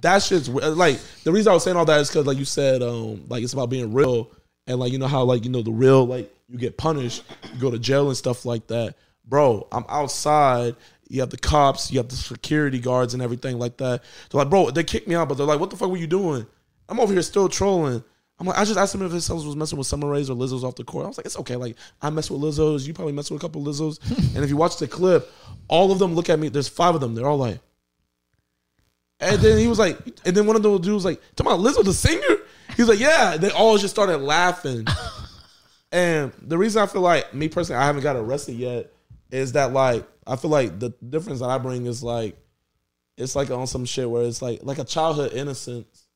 that 0.03 0.23
shit's 0.23 0.49
like 0.49 1.01
the 1.25 1.33
reason 1.33 1.51
I 1.51 1.55
was 1.55 1.65
saying 1.65 1.77
all 1.77 1.85
that 1.87 2.01
is 2.01 2.09
because 2.09 2.25
like 2.27 2.39
you 2.39 2.45
said, 2.45 2.83
um, 2.83 3.25
like 3.29 3.43
it's 3.43 3.53
about 3.53 3.69
being 3.69 3.93
real 3.93 4.31
and 4.69 4.79
like 4.79 4.93
you 4.93 4.99
know 4.99 5.09
how 5.09 5.25
like 5.25 5.45
you 5.45 5.51
know 5.51 5.63
the 5.63 5.73
real 5.73 6.07
like 6.07 6.33
you 6.49 6.57
get 6.57 6.77
punished, 6.77 7.25
you 7.53 7.61
go 7.61 7.73
to 7.73 7.81
jail 7.81 8.07
and 8.07 8.17
stuff 8.17 8.45
like 8.47 8.69
that. 8.69 8.95
Bro, 9.25 9.67
I'm 9.73 9.85
outside. 9.89 10.77
You 11.09 11.21
have 11.21 11.31
the 11.31 11.39
cops, 11.39 11.91
you 11.91 11.99
have 11.99 12.09
the 12.09 12.17
security 12.17 12.79
guards 12.79 13.15
and 13.15 13.23
everything 13.23 13.59
like 13.59 13.77
that. 13.79 14.03
They're 14.31 14.41
like, 14.41 14.51
bro, 14.51 14.71
they 14.71 14.85
kicked 14.85 15.09
me 15.09 15.15
out, 15.15 15.29
but 15.29 15.37
they're 15.37 15.47
like, 15.47 15.61
what 15.61 15.71
the 15.71 15.77
fuck 15.77 15.91
were 15.91 15.97
you 15.97 16.07
doing? 16.07 16.47
I'm 16.89 17.01
over 17.01 17.13
here 17.13 17.23
still 17.23 17.49
trolling. 17.49 18.03
I'm 18.39 18.47
like, 18.47 18.59
I 18.59 18.65
just 18.65 18.79
asked 18.79 18.95
him 18.95 19.03
if 19.03 19.13
his 19.13 19.25
son 19.25 19.37
was 19.37 19.57
messing 19.57 19.79
with 19.79 19.87
Summer 19.87 20.11
Rays 20.11 20.29
or 20.29 20.37
Lizzo's 20.37 20.63
off 20.63 20.75
the 20.75 20.85
court. 20.85 21.07
I 21.07 21.09
was 21.09 21.17
like, 21.17 21.27
it's 21.27 21.39
okay. 21.39 21.57
Like, 21.57 21.77
I 22.03 22.11
mess 22.11 22.31
with 22.31 22.43
Lizzo's. 22.43 22.87
You 22.87 22.93
probably 22.93 23.15
mess 23.15 23.31
with 23.31 23.41
a 23.41 23.45
couple 23.45 23.63
Lizzo's. 23.65 23.99
and 24.35 24.45
if 24.45 24.51
you 24.51 24.57
watch 24.57 24.77
the 24.77 24.87
clip, 24.87 25.33
all 25.69 25.91
of 25.91 25.99
them 25.99 26.15
look 26.15 26.29
at 26.29 26.39
me. 26.39 26.49
There's 26.49 26.69
five 26.69 26.95
of 26.95 27.01
them. 27.01 27.15
They're 27.15 27.27
all 27.27 27.39
like, 27.39 27.61
and 29.21 29.41
then 29.41 29.59
he 29.59 29.67
was 29.67 29.79
like, 29.79 29.99
and 30.27 30.37
then 30.37 30.47
one 30.47 30.57
of 30.57 30.63
the 30.63 30.79
dudes 30.79 30.89
was 30.91 31.05
like, 31.07 31.21
talking 31.35 31.51
about 31.51 31.65
Lizzo 31.65 31.83
the 31.83 31.95
singer? 31.95 32.43
He's 32.77 32.89
like, 32.89 33.01
yeah. 33.01 33.39
They 33.39 33.51
all 33.51 33.79
just 33.79 33.95
started 33.95 34.19
laughing. 34.19 34.87
and 35.93 36.33
the 36.43 36.59
reason 36.59 36.83
I 36.83 36.87
feel 36.87 37.01
like 37.01 37.33
me 37.33 37.49
personally, 37.49 37.81
I 37.81 37.87
haven't 37.87 38.03
got 38.03 38.17
arrested 38.17 38.57
yet, 38.57 38.93
is 39.31 39.53
that 39.53 39.73
like 39.73 40.07
I 40.27 40.37
feel 40.37 40.51
like 40.51 40.79
the 40.79 40.91
difference 41.09 41.41
that 41.41 41.49
I 41.49 41.59
bring 41.59 41.87
is 41.87 42.03
like 42.03 42.37
it's 43.17 43.37
like 43.37 43.51
on 43.51 43.67
some 43.67 43.85
shit 43.85 44.09
where 44.11 44.23
it's 44.23 44.43
like 44.43 44.61
like 44.63 44.79
a 44.79 44.85
childhood 44.85 45.33
innocence 45.33 46.07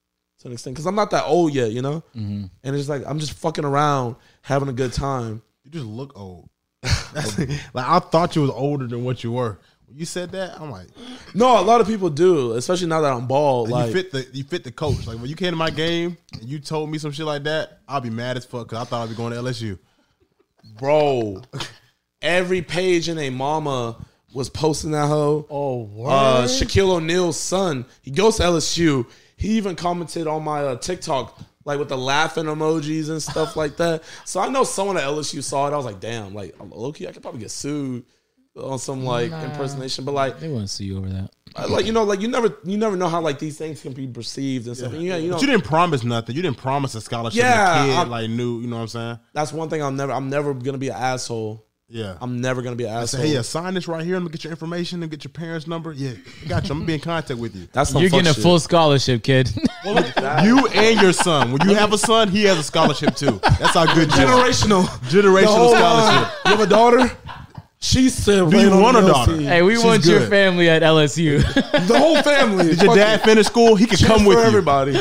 to 0.40 0.49
an 0.49 0.53
extent 0.53 0.75
because 0.75 0.87
I'm 0.87 0.94
not 0.94 1.11
that 1.11 1.25
old 1.25 1.55
yet, 1.55 1.70
you 1.73 1.83
know. 1.83 2.03
Mm-hmm. 2.16 2.44
And 2.64 2.77
it's 2.77 2.88
like 2.88 3.03
I'm 3.07 3.18
just 3.18 3.33
fucking 3.35 3.64
around, 3.64 4.16
having 4.42 4.68
a 4.68 4.73
good 4.73 4.92
time. 4.92 5.42
You 5.64 5.70
just 5.70 5.87
look 5.87 6.18
old. 6.18 6.49
Like 7.12 7.87
I 7.87 7.99
thought 7.99 8.37
you 8.37 8.42
was 8.42 8.51
older 8.53 8.87
than 8.87 9.05
what 9.05 9.25
you 9.25 9.33
were. 9.33 9.59
When 9.87 9.99
you 9.99 10.05
said 10.05 10.31
that, 10.33 10.61
I'm 10.61 10.70
like, 10.70 10.87
No, 11.35 11.61
a 11.61 11.62
lot 11.62 11.81
of 11.81 11.88
people 11.88 12.09
do, 12.09 12.53
especially 12.53 12.87
now 12.87 13.01
that 13.01 13.12
I'm 13.12 13.27
bald. 13.27 13.68
Like, 13.68 13.88
you 13.88 13.92
fit 13.92 14.12
the 14.12 14.27
you 14.33 14.44
fit 14.44 14.62
the 14.62 14.70
coach. 14.70 15.07
Like 15.07 15.18
when 15.18 15.27
you 15.27 15.35
came 15.35 15.51
to 15.51 15.57
my 15.57 15.70
game 15.70 16.16
and 16.35 16.49
you 16.49 16.61
told 16.61 16.88
me 16.90 16.99
some 16.99 17.11
shit 17.11 17.27
like 17.27 17.42
that, 17.44 17.81
I'll 17.88 18.01
be 18.01 18.11
mad 18.11 18.37
as 18.37 18.44
fuck 18.44 18.68
because 18.68 18.87
I 18.87 18.88
thought 18.88 19.03
I'd 19.03 19.11
be 19.11 19.16
going 19.16 19.33
to 19.33 19.40
LSU. 19.40 19.79
bro, 20.79 21.42
every 22.22 22.62
page 22.62 23.09
in 23.09 23.18
a 23.18 23.30
mama 23.30 23.96
was 24.33 24.48
posting 24.48 24.92
that 24.92 25.09
hoe. 25.09 25.46
Oh, 25.50 25.83
word. 25.85 26.09
uh, 26.11 26.44
Shaquille 26.44 26.90
O'Neal's 26.90 27.38
son. 27.38 27.85
He 28.02 28.11
goes 28.11 28.37
to 28.37 28.44
LSU. 28.44 29.06
He 29.37 29.56
even 29.56 29.74
commented 29.76 30.26
on 30.26 30.44
my 30.44 30.62
uh, 30.62 30.76
TikTok, 30.76 31.38
like 31.64 31.78
with 31.78 31.88
the 31.88 31.98
laughing 31.98 32.44
emojis 32.44 33.09
and 33.11 33.22
stuff 33.22 33.56
like 33.56 33.76
that. 33.78 34.04
So 34.24 34.38
I 34.40 34.48
know 34.48 34.64
someone 34.64 34.96
at 34.98 35.04
LSU 35.04 35.42
saw 35.42 35.66
it. 35.66 35.72
I 35.72 35.76
was 35.76 35.87
like, 35.87 35.98
damn, 36.00 36.35
like 36.35 36.54
low 36.61 36.92
key, 36.92 37.09
I 37.09 37.12
could 37.12 37.22
probably 37.22 37.40
get 37.40 37.50
sued 37.50 38.04
on 38.56 38.78
some 38.78 39.04
like 39.04 39.33
impersonation. 39.33 40.04
But 40.04 40.12
like, 40.12 40.38
they 40.40 40.48
wouldn't 40.48 40.70
see 40.70 40.85
you 40.85 40.98
over 40.98 41.09
that. 41.09 41.30
Like 41.68 41.85
you 41.85 41.92
know, 41.92 42.04
like 42.04 42.20
you 42.20 42.28
never, 42.28 42.56
you 42.64 42.76
never 42.78 42.96
know 42.96 43.09
how 43.09 43.20
like 43.20 43.40
these 43.40 43.59
things 43.59 43.83
can 43.83 43.92
be 43.92 44.06
perceived 44.06 44.68
and 44.68 44.76
stuff. 44.76 44.92
And 44.92 45.02
yeah, 45.02 45.16
you 45.16 45.30
know, 45.30 45.35
But 45.37 45.42
you 45.42 45.48
didn't 45.48 45.64
promise 45.64 46.04
nothing. 46.04 46.37
You 46.37 46.42
didn't 46.42 46.59
promise 46.59 46.94
a 46.94 47.00
scholarship. 47.00 47.42
Yeah, 47.42 47.85
Yeah, 47.87 47.87
kid 47.87 47.96
I'm- 47.98 48.11
like 48.11 48.30
knew. 48.30 48.61
You 48.61 48.68
know 48.68 48.76
what 48.76 48.83
I'm 48.83 48.88
saying? 48.88 49.18
that's 49.33 49.52
one 49.52 49.68
thing 49.68 49.83
I'm 49.83 49.96
never, 49.96 50.12
I'm 50.12 50.30
never 50.30 50.54
gonna 50.54 50.78
be 50.78 50.88
an 50.90 50.94
asshole. 50.96 51.66
Yeah. 51.92 52.16
I'm 52.20 52.40
never 52.40 52.62
gonna 52.62 52.76
be 52.76 52.85
an 52.85 52.90
I 52.92 53.03
asshole. 53.03 53.07
said, 53.20 53.26
hey, 53.26 53.35
yeah, 53.35 53.42
sign 53.42 53.74
this 53.74 53.88
right 53.88 54.05
here. 54.05 54.14
I'm 54.14 54.22
gonna 54.22 54.31
get 54.31 54.44
your 54.44 54.53
information 54.53 55.03
and 55.03 55.11
get 55.11 55.24
your 55.24 55.33
parents' 55.33 55.66
number. 55.66 55.92
Yeah, 55.92 56.12
I 56.44 56.48
got 56.48 56.64
you. 56.64 56.70
I'm 56.70 56.79
gonna 56.79 56.87
be 56.87 56.94
in 56.94 57.00
contact 57.00 57.40
with 57.40 57.57
you. 57.57 57.66
That's 57.72 57.90
some 57.90 58.00
You're 58.00 58.11
fuck 58.11 58.18
getting 58.18 58.31
a 58.31 58.35
shit. 58.35 58.42
full 58.44 58.61
scholarship, 58.61 59.22
kid. 59.24 59.50
You 60.44 60.66
and 60.68 61.00
your 61.00 61.12
son. 61.14 61.53
When 61.53 61.66
you 61.68 61.74
have 61.74 61.92
a 61.94 61.98
son, 61.98 62.29
he 62.29 62.44
has 62.44 62.59
a 62.59 62.62
scholarship 62.62 63.16
too. 63.16 63.40
That's 63.42 63.72
how 63.74 63.87
good 63.92 64.09
you 64.14 64.22
are. 64.22 64.44
generational, 64.44 64.83
Generational 65.09 65.44
whole, 65.46 65.74
scholarship. 65.74 66.29
uh, 66.29 66.37
you 66.44 66.50
have 66.50 66.61
a 66.61 66.66
daughter? 66.66 67.11
She's 67.81 68.14
still 68.14 68.50
Do 68.50 68.61
you 68.61 68.70
want 68.79 68.98
a 68.98 69.00
daughter? 69.00 69.33
LC. 69.33 69.42
hey, 69.44 69.62
we 69.62 69.74
She's 69.76 69.85
want 69.85 70.05
your 70.05 70.18
good. 70.20 70.29
family 70.29 70.68
at 70.68 70.83
LSU. 70.83 71.40
The 71.88 71.98
whole 71.98 72.22
family. 72.22 72.64
Did 72.66 72.83
your 72.83 72.94
dad 72.94 73.22
finish 73.22 73.46
school? 73.46 73.74
He 73.74 73.87
could 73.87 73.98
come 74.00 74.26
with 74.26 74.37
for 74.37 74.42
you. 74.42 74.46
everybody. 74.48 74.92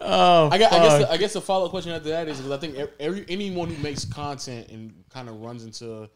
oh, 0.00 0.48
I, 0.50 0.58
got, 0.58 0.72
I 0.72 0.78
guess 0.78 0.98
the, 1.02 1.10
I 1.12 1.16
guess 1.16 1.32
the 1.34 1.40
follow 1.40 1.66
up 1.66 1.70
question 1.70 1.92
after 1.92 2.08
that 2.08 2.26
is 2.28 2.38
because 2.38 2.50
I 2.50 2.56
think 2.58 2.76
every 2.98 3.24
anyone 3.28 3.70
who 3.70 3.80
makes 3.80 4.04
content 4.04 4.68
and 4.70 4.92
kind 5.10 5.28
of 5.28 5.40
runs 5.40 5.64
into 5.64 6.10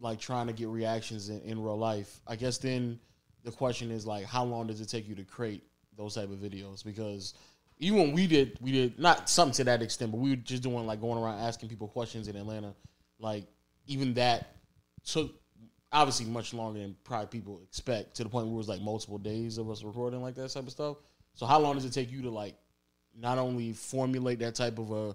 like 0.00 0.20
trying 0.20 0.46
to 0.46 0.52
get 0.52 0.68
reactions 0.68 1.28
in, 1.28 1.40
in 1.42 1.62
real 1.62 1.78
life, 1.78 2.20
I 2.26 2.36
guess 2.36 2.58
then 2.58 2.98
the 3.44 3.50
question 3.50 3.90
is 3.90 4.06
like, 4.06 4.24
how 4.24 4.44
long 4.44 4.66
does 4.66 4.80
it 4.80 4.88
take 4.88 5.08
you 5.08 5.14
to 5.14 5.24
create 5.24 5.62
those 5.96 6.14
type 6.14 6.30
of 6.30 6.38
videos? 6.38 6.84
Because 6.84 7.34
even 7.78 7.98
when 7.98 8.12
we 8.12 8.26
did, 8.26 8.58
we 8.60 8.72
did 8.72 8.98
not 8.98 9.28
something 9.28 9.54
to 9.54 9.64
that 9.64 9.82
extent, 9.82 10.10
but 10.10 10.18
we 10.18 10.30
were 10.30 10.36
just 10.36 10.62
doing 10.62 10.86
like 10.86 11.00
going 11.00 11.22
around 11.22 11.38
asking 11.40 11.68
people 11.68 11.88
questions 11.88 12.28
in 12.28 12.36
Atlanta. 12.36 12.74
Like 13.18 13.46
even 13.86 14.14
that 14.14 14.56
took 15.04 15.34
obviously 15.92 16.26
much 16.26 16.52
longer 16.52 16.80
than 16.80 16.96
probably 17.04 17.28
people 17.28 17.60
expect 17.62 18.16
to 18.16 18.24
the 18.24 18.28
point 18.28 18.46
where 18.46 18.54
it 18.54 18.58
was 18.58 18.68
like 18.68 18.80
multiple 18.80 19.18
days 19.18 19.58
of 19.58 19.70
us 19.70 19.82
recording 19.82 20.20
like 20.22 20.34
that 20.34 20.50
type 20.50 20.64
of 20.64 20.70
stuff. 20.70 20.96
So 21.34 21.46
how 21.46 21.58
long 21.58 21.74
does 21.74 21.84
it 21.84 21.92
take 21.92 22.10
you 22.10 22.22
to 22.22 22.30
like 22.30 22.54
not 23.18 23.38
only 23.38 23.72
formulate 23.72 24.40
that 24.40 24.54
type 24.54 24.78
of 24.78 24.90
a 24.90 25.14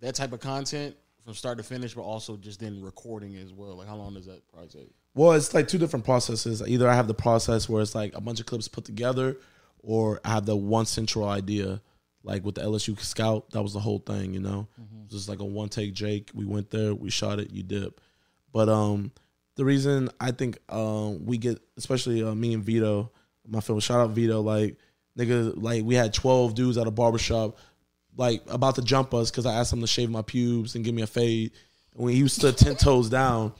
that 0.00 0.14
type 0.14 0.32
of 0.32 0.40
content 0.40 0.96
from 1.24 1.34
start 1.34 1.58
to 1.58 1.64
finish, 1.64 1.94
but 1.94 2.02
also 2.02 2.36
just 2.36 2.60
then 2.60 2.82
recording 2.82 3.36
as 3.36 3.52
well? 3.52 3.76
Like 3.76 3.88
how 3.88 3.96
long 3.96 4.14
does 4.14 4.26
that 4.26 4.42
probably 4.52 4.68
take? 4.68 4.90
Well, 5.14 5.32
it's 5.32 5.54
like 5.54 5.68
two 5.68 5.78
different 5.78 6.04
processes. 6.04 6.62
Either 6.66 6.88
I 6.88 6.94
have 6.94 7.08
the 7.08 7.14
process 7.14 7.68
where 7.68 7.80
it's 7.80 7.94
like 7.94 8.14
a 8.16 8.20
bunch 8.20 8.40
of 8.40 8.46
clips 8.46 8.68
put 8.68 8.84
together, 8.84 9.36
or 9.78 10.20
I 10.24 10.30
have 10.30 10.46
the 10.46 10.56
one 10.56 10.86
central 10.86 11.28
idea. 11.28 11.80
Like 12.22 12.42
with 12.42 12.54
the 12.54 12.62
LSU 12.62 12.98
Scout, 13.00 13.50
that 13.50 13.62
was 13.62 13.74
the 13.74 13.80
whole 13.80 13.98
thing, 13.98 14.32
you 14.32 14.40
know. 14.40 14.66
It 14.78 15.12
was 15.12 15.12
just 15.12 15.28
like 15.28 15.40
a 15.40 15.44
one 15.44 15.68
take 15.68 15.92
Jake. 15.92 16.30
We 16.34 16.46
went 16.46 16.70
there, 16.70 16.94
we 16.94 17.10
shot 17.10 17.38
it, 17.38 17.50
you 17.52 17.62
dip. 17.62 18.00
But 18.50 18.70
um, 18.70 19.12
the 19.56 19.64
reason 19.64 20.08
I 20.20 20.30
think 20.30 20.58
um 20.70 21.26
we 21.26 21.38
get, 21.38 21.60
especially 21.76 22.22
uh, 22.22 22.34
me 22.34 22.54
and 22.54 22.64
Vito, 22.64 23.12
my 23.46 23.60
film, 23.60 23.78
shout 23.80 24.00
out 24.00 24.10
Vito, 24.10 24.40
like 24.40 24.76
nigga, 25.18 25.52
like 25.56 25.84
we 25.84 25.94
had 25.94 26.14
twelve 26.14 26.54
dudes 26.54 26.78
at 26.78 26.86
a 26.86 26.90
barbershop, 26.90 27.58
like 28.16 28.42
about 28.48 28.76
to 28.76 28.82
jump 28.82 29.12
us 29.14 29.30
because 29.30 29.46
I 29.46 29.54
asked 29.54 29.72
him 29.72 29.80
to 29.80 29.86
shave 29.86 30.10
my 30.10 30.22
pubes 30.22 30.74
and 30.74 30.84
give 30.84 30.94
me 30.94 31.02
a 31.02 31.06
fade. 31.06 31.52
When 31.94 32.12
he 32.14 32.22
was 32.22 32.32
stood 32.32 32.56
ten 32.58 32.76
toes 32.76 33.08
down, 33.08 33.52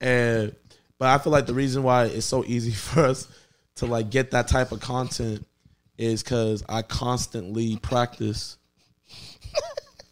and 0.00 0.54
but 0.98 1.08
I 1.08 1.18
feel 1.18 1.32
like 1.32 1.46
the 1.46 1.54
reason 1.54 1.82
why 1.82 2.04
it's 2.06 2.26
so 2.26 2.44
easy 2.44 2.70
for 2.72 3.04
us 3.04 3.28
to 3.76 3.86
like 3.86 4.10
get 4.10 4.32
that 4.32 4.48
type 4.48 4.72
of 4.72 4.80
content 4.80 5.46
is 5.96 6.22
because 6.22 6.62
I 6.68 6.82
constantly 6.82 7.76
practice. 7.76 8.56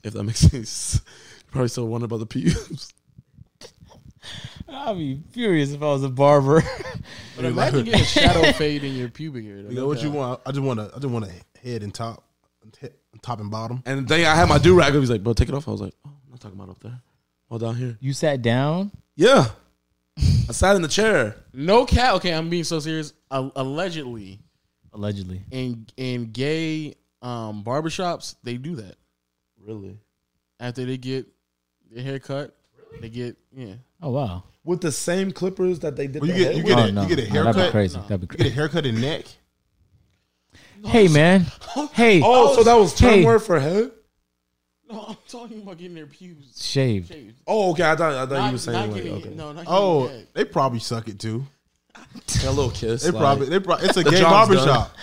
if 0.02 0.14
that 0.14 0.22
makes 0.24 0.40
sense, 0.50 1.00
you 1.04 1.50
probably 1.50 1.68
still 1.68 1.86
wonder 1.88 2.06
about 2.06 2.18
the 2.18 2.26
pubes. 2.26 2.92
I'd 4.68 4.98
be 4.98 5.20
furious 5.30 5.72
if 5.72 5.80
I 5.82 5.86
was 5.86 6.02
a 6.02 6.08
barber. 6.08 6.62
But 7.36 7.44
imagine 7.44 7.84
getting 7.84 8.00
a 8.00 8.04
shadow 8.04 8.50
fade 8.52 8.82
in 8.82 8.94
your 8.94 9.08
pubic 9.08 9.44
area. 9.44 9.62
You 9.68 9.74
know 9.76 9.86
what 9.86 10.02
you 10.02 10.10
want? 10.10 10.40
I 10.44 10.50
just 10.50 10.62
want 10.62 10.80
to. 10.80 10.90
I 10.94 10.98
just 10.98 11.06
want 11.12 11.24
a 11.24 11.58
head 11.60 11.82
and 11.82 11.94
top, 11.94 12.24
he- 12.80 12.88
top 13.22 13.40
and 13.40 13.50
bottom. 13.50 13.82
And 13.86 14.06
then 14.08 14.26
I 14.26 14.34
had 14.34 14.48
my 14.48 14.58
do 14.58 14.76
rag. 14.78 14.92
He 14.92 14.98
was 14.98 15.10
like, 15.10 15.22
"Bro, 15.22 15.34
take 15.34 15.48
it 15.48 15.54
off." 15.54 15.68
I 15.68 15.70
was 15.72 15.80
like, 15.80 15.94
"Oh, 16.06 16.10
I'm 16.24 16.30
not 16.30 16.40
talking 16.40 16.58
about 16.58 16.70
up 16.70 16.80
there. 16.80 17.00
Oh, 17.50 17.58
down 17.58 17.76
here." 17.76 17.96
you 18.00 18.12
sat 18.12 18.42
down. 18.42 18.90
Yeah, 19.16 19.48
I 20.18 20.52
sat 20.52 20.76
in 20.76 20.82
the 20.82 20.88
chair. 20.88 21.36
No 21.52 21.84
cat. 21.86 22.14
Okay, 22.14 22.32
I'm 22.34 22.48
being 22.50 22.64
so 22.64 22.80
serious. 22.80 23.12
Uh, 23.30 23.50
allegedly, 23.56 24.40
Allegedly. 24.92 25.42
in 25.50 25.86
in 25.96 26.32
gay 26.32 26.94
um, 27.22 27.64
barbershops, 27.64 28.36
they 28.42 28.56
do 28.56 28.76
that 28.76 28.96
Really? 29.60 29.98
after 30.60 30.84
they 30.84 30.96
get 30.96 31.26
their 31.90 32.02
hair 32.04 32.18
cut. 32.18 32.56
They 33.00 33.08
get 33.10 33.36
yeah. 33.54 33.74
Oh 34.02 34.10
wow. 34.10 34.44
With 34.64 34.80
the 34.80 34.90
same 34.92 35.30
clippers 35.32 35.78
that 35.80 35.96
they 35.96 36.06
did. 36.08 36.22
Well, 36.22 36.28
you 36.30 36.34
the 36.34 36.38
get 36.40 36.46
head 36.48 36.56
you 36.56 36.62
with? 36.64 36.72
get 36.76 36.78
oh 36.78 36.88
a, 36.88 36.92
no. 36.92 37.02
you 37.02 37.08
get 37.16 37.18
a 37.28 37.32
No, 37.32 37.44
that'd 37.44 37.54
be 37.54 37.60
haircut. 37.60 37.72
crazy. 37.72 38.00
That'd 38.08 38.20
be 38.20 38.24
You 38.24 38.28
get 38.28 38.36
crazy. 38.38 38.50
a 38.50 38.54
haircut 38.54 38.86
and 38.86 39.00
neck. 39.00 39.24
Hey 40.86 41.08
oh, 41.08 41.12
man. 41.12 41.46
Hey. 41.92 42.22
Oh, 42.24 42.54
so 42.54 42.62
that 42.62 42.74
was 42.74 42.94
term 42.94 43.10
Hey. 43.10 43.24
word 43.24 43.40
for 43.40 43.58
head? 43.60 43.90
No, 44.90 45.04
I'm 45.08 45.16
talking 45.28 45.60
about 45.62 45.76
getting 45.78 45.94
their 45.94 46.06
pubes 46.06 46.62
shaved. 46.64 47.08
shaved. 47.08 47.40
Oh, 47.46 47.72
okay. 47.72 47.82
I 47.90 47.96
thought, 47.96 48.12
I 48.12 48.20
thought 48.26 48.30
Not, 48.30 48.46
you 48.46 48.52
were 48.52 48.58
saying 48.58 48.78
not 48.78 48.88
like, 48.90 49.02
getting 49.02 49.18
okay. 49.18 49.28
it. 49.30 49.36
No, 49.36 49.52
not 49.52 49.64
Oh, 49.66 50.06
getting 50.08 50.26
they 50.32 50.44
probably 50.44 50.78
suck 50.78 51.08
it 51.08 51.18
too. 51.18 51.44
Like 52.14 52.44
a 52.44 52.50
little 52.50 52.70
kiss. 52.70 53.02
They 53.02 53.10
like, 53.10 53.20
probably 53.20 53.48
they 53.48 53.58
probably 53.60 53.86
it's 53.88 53.96
a 53.96 54.04
gay 54.10 54.22
barbershop. 54.22 54.94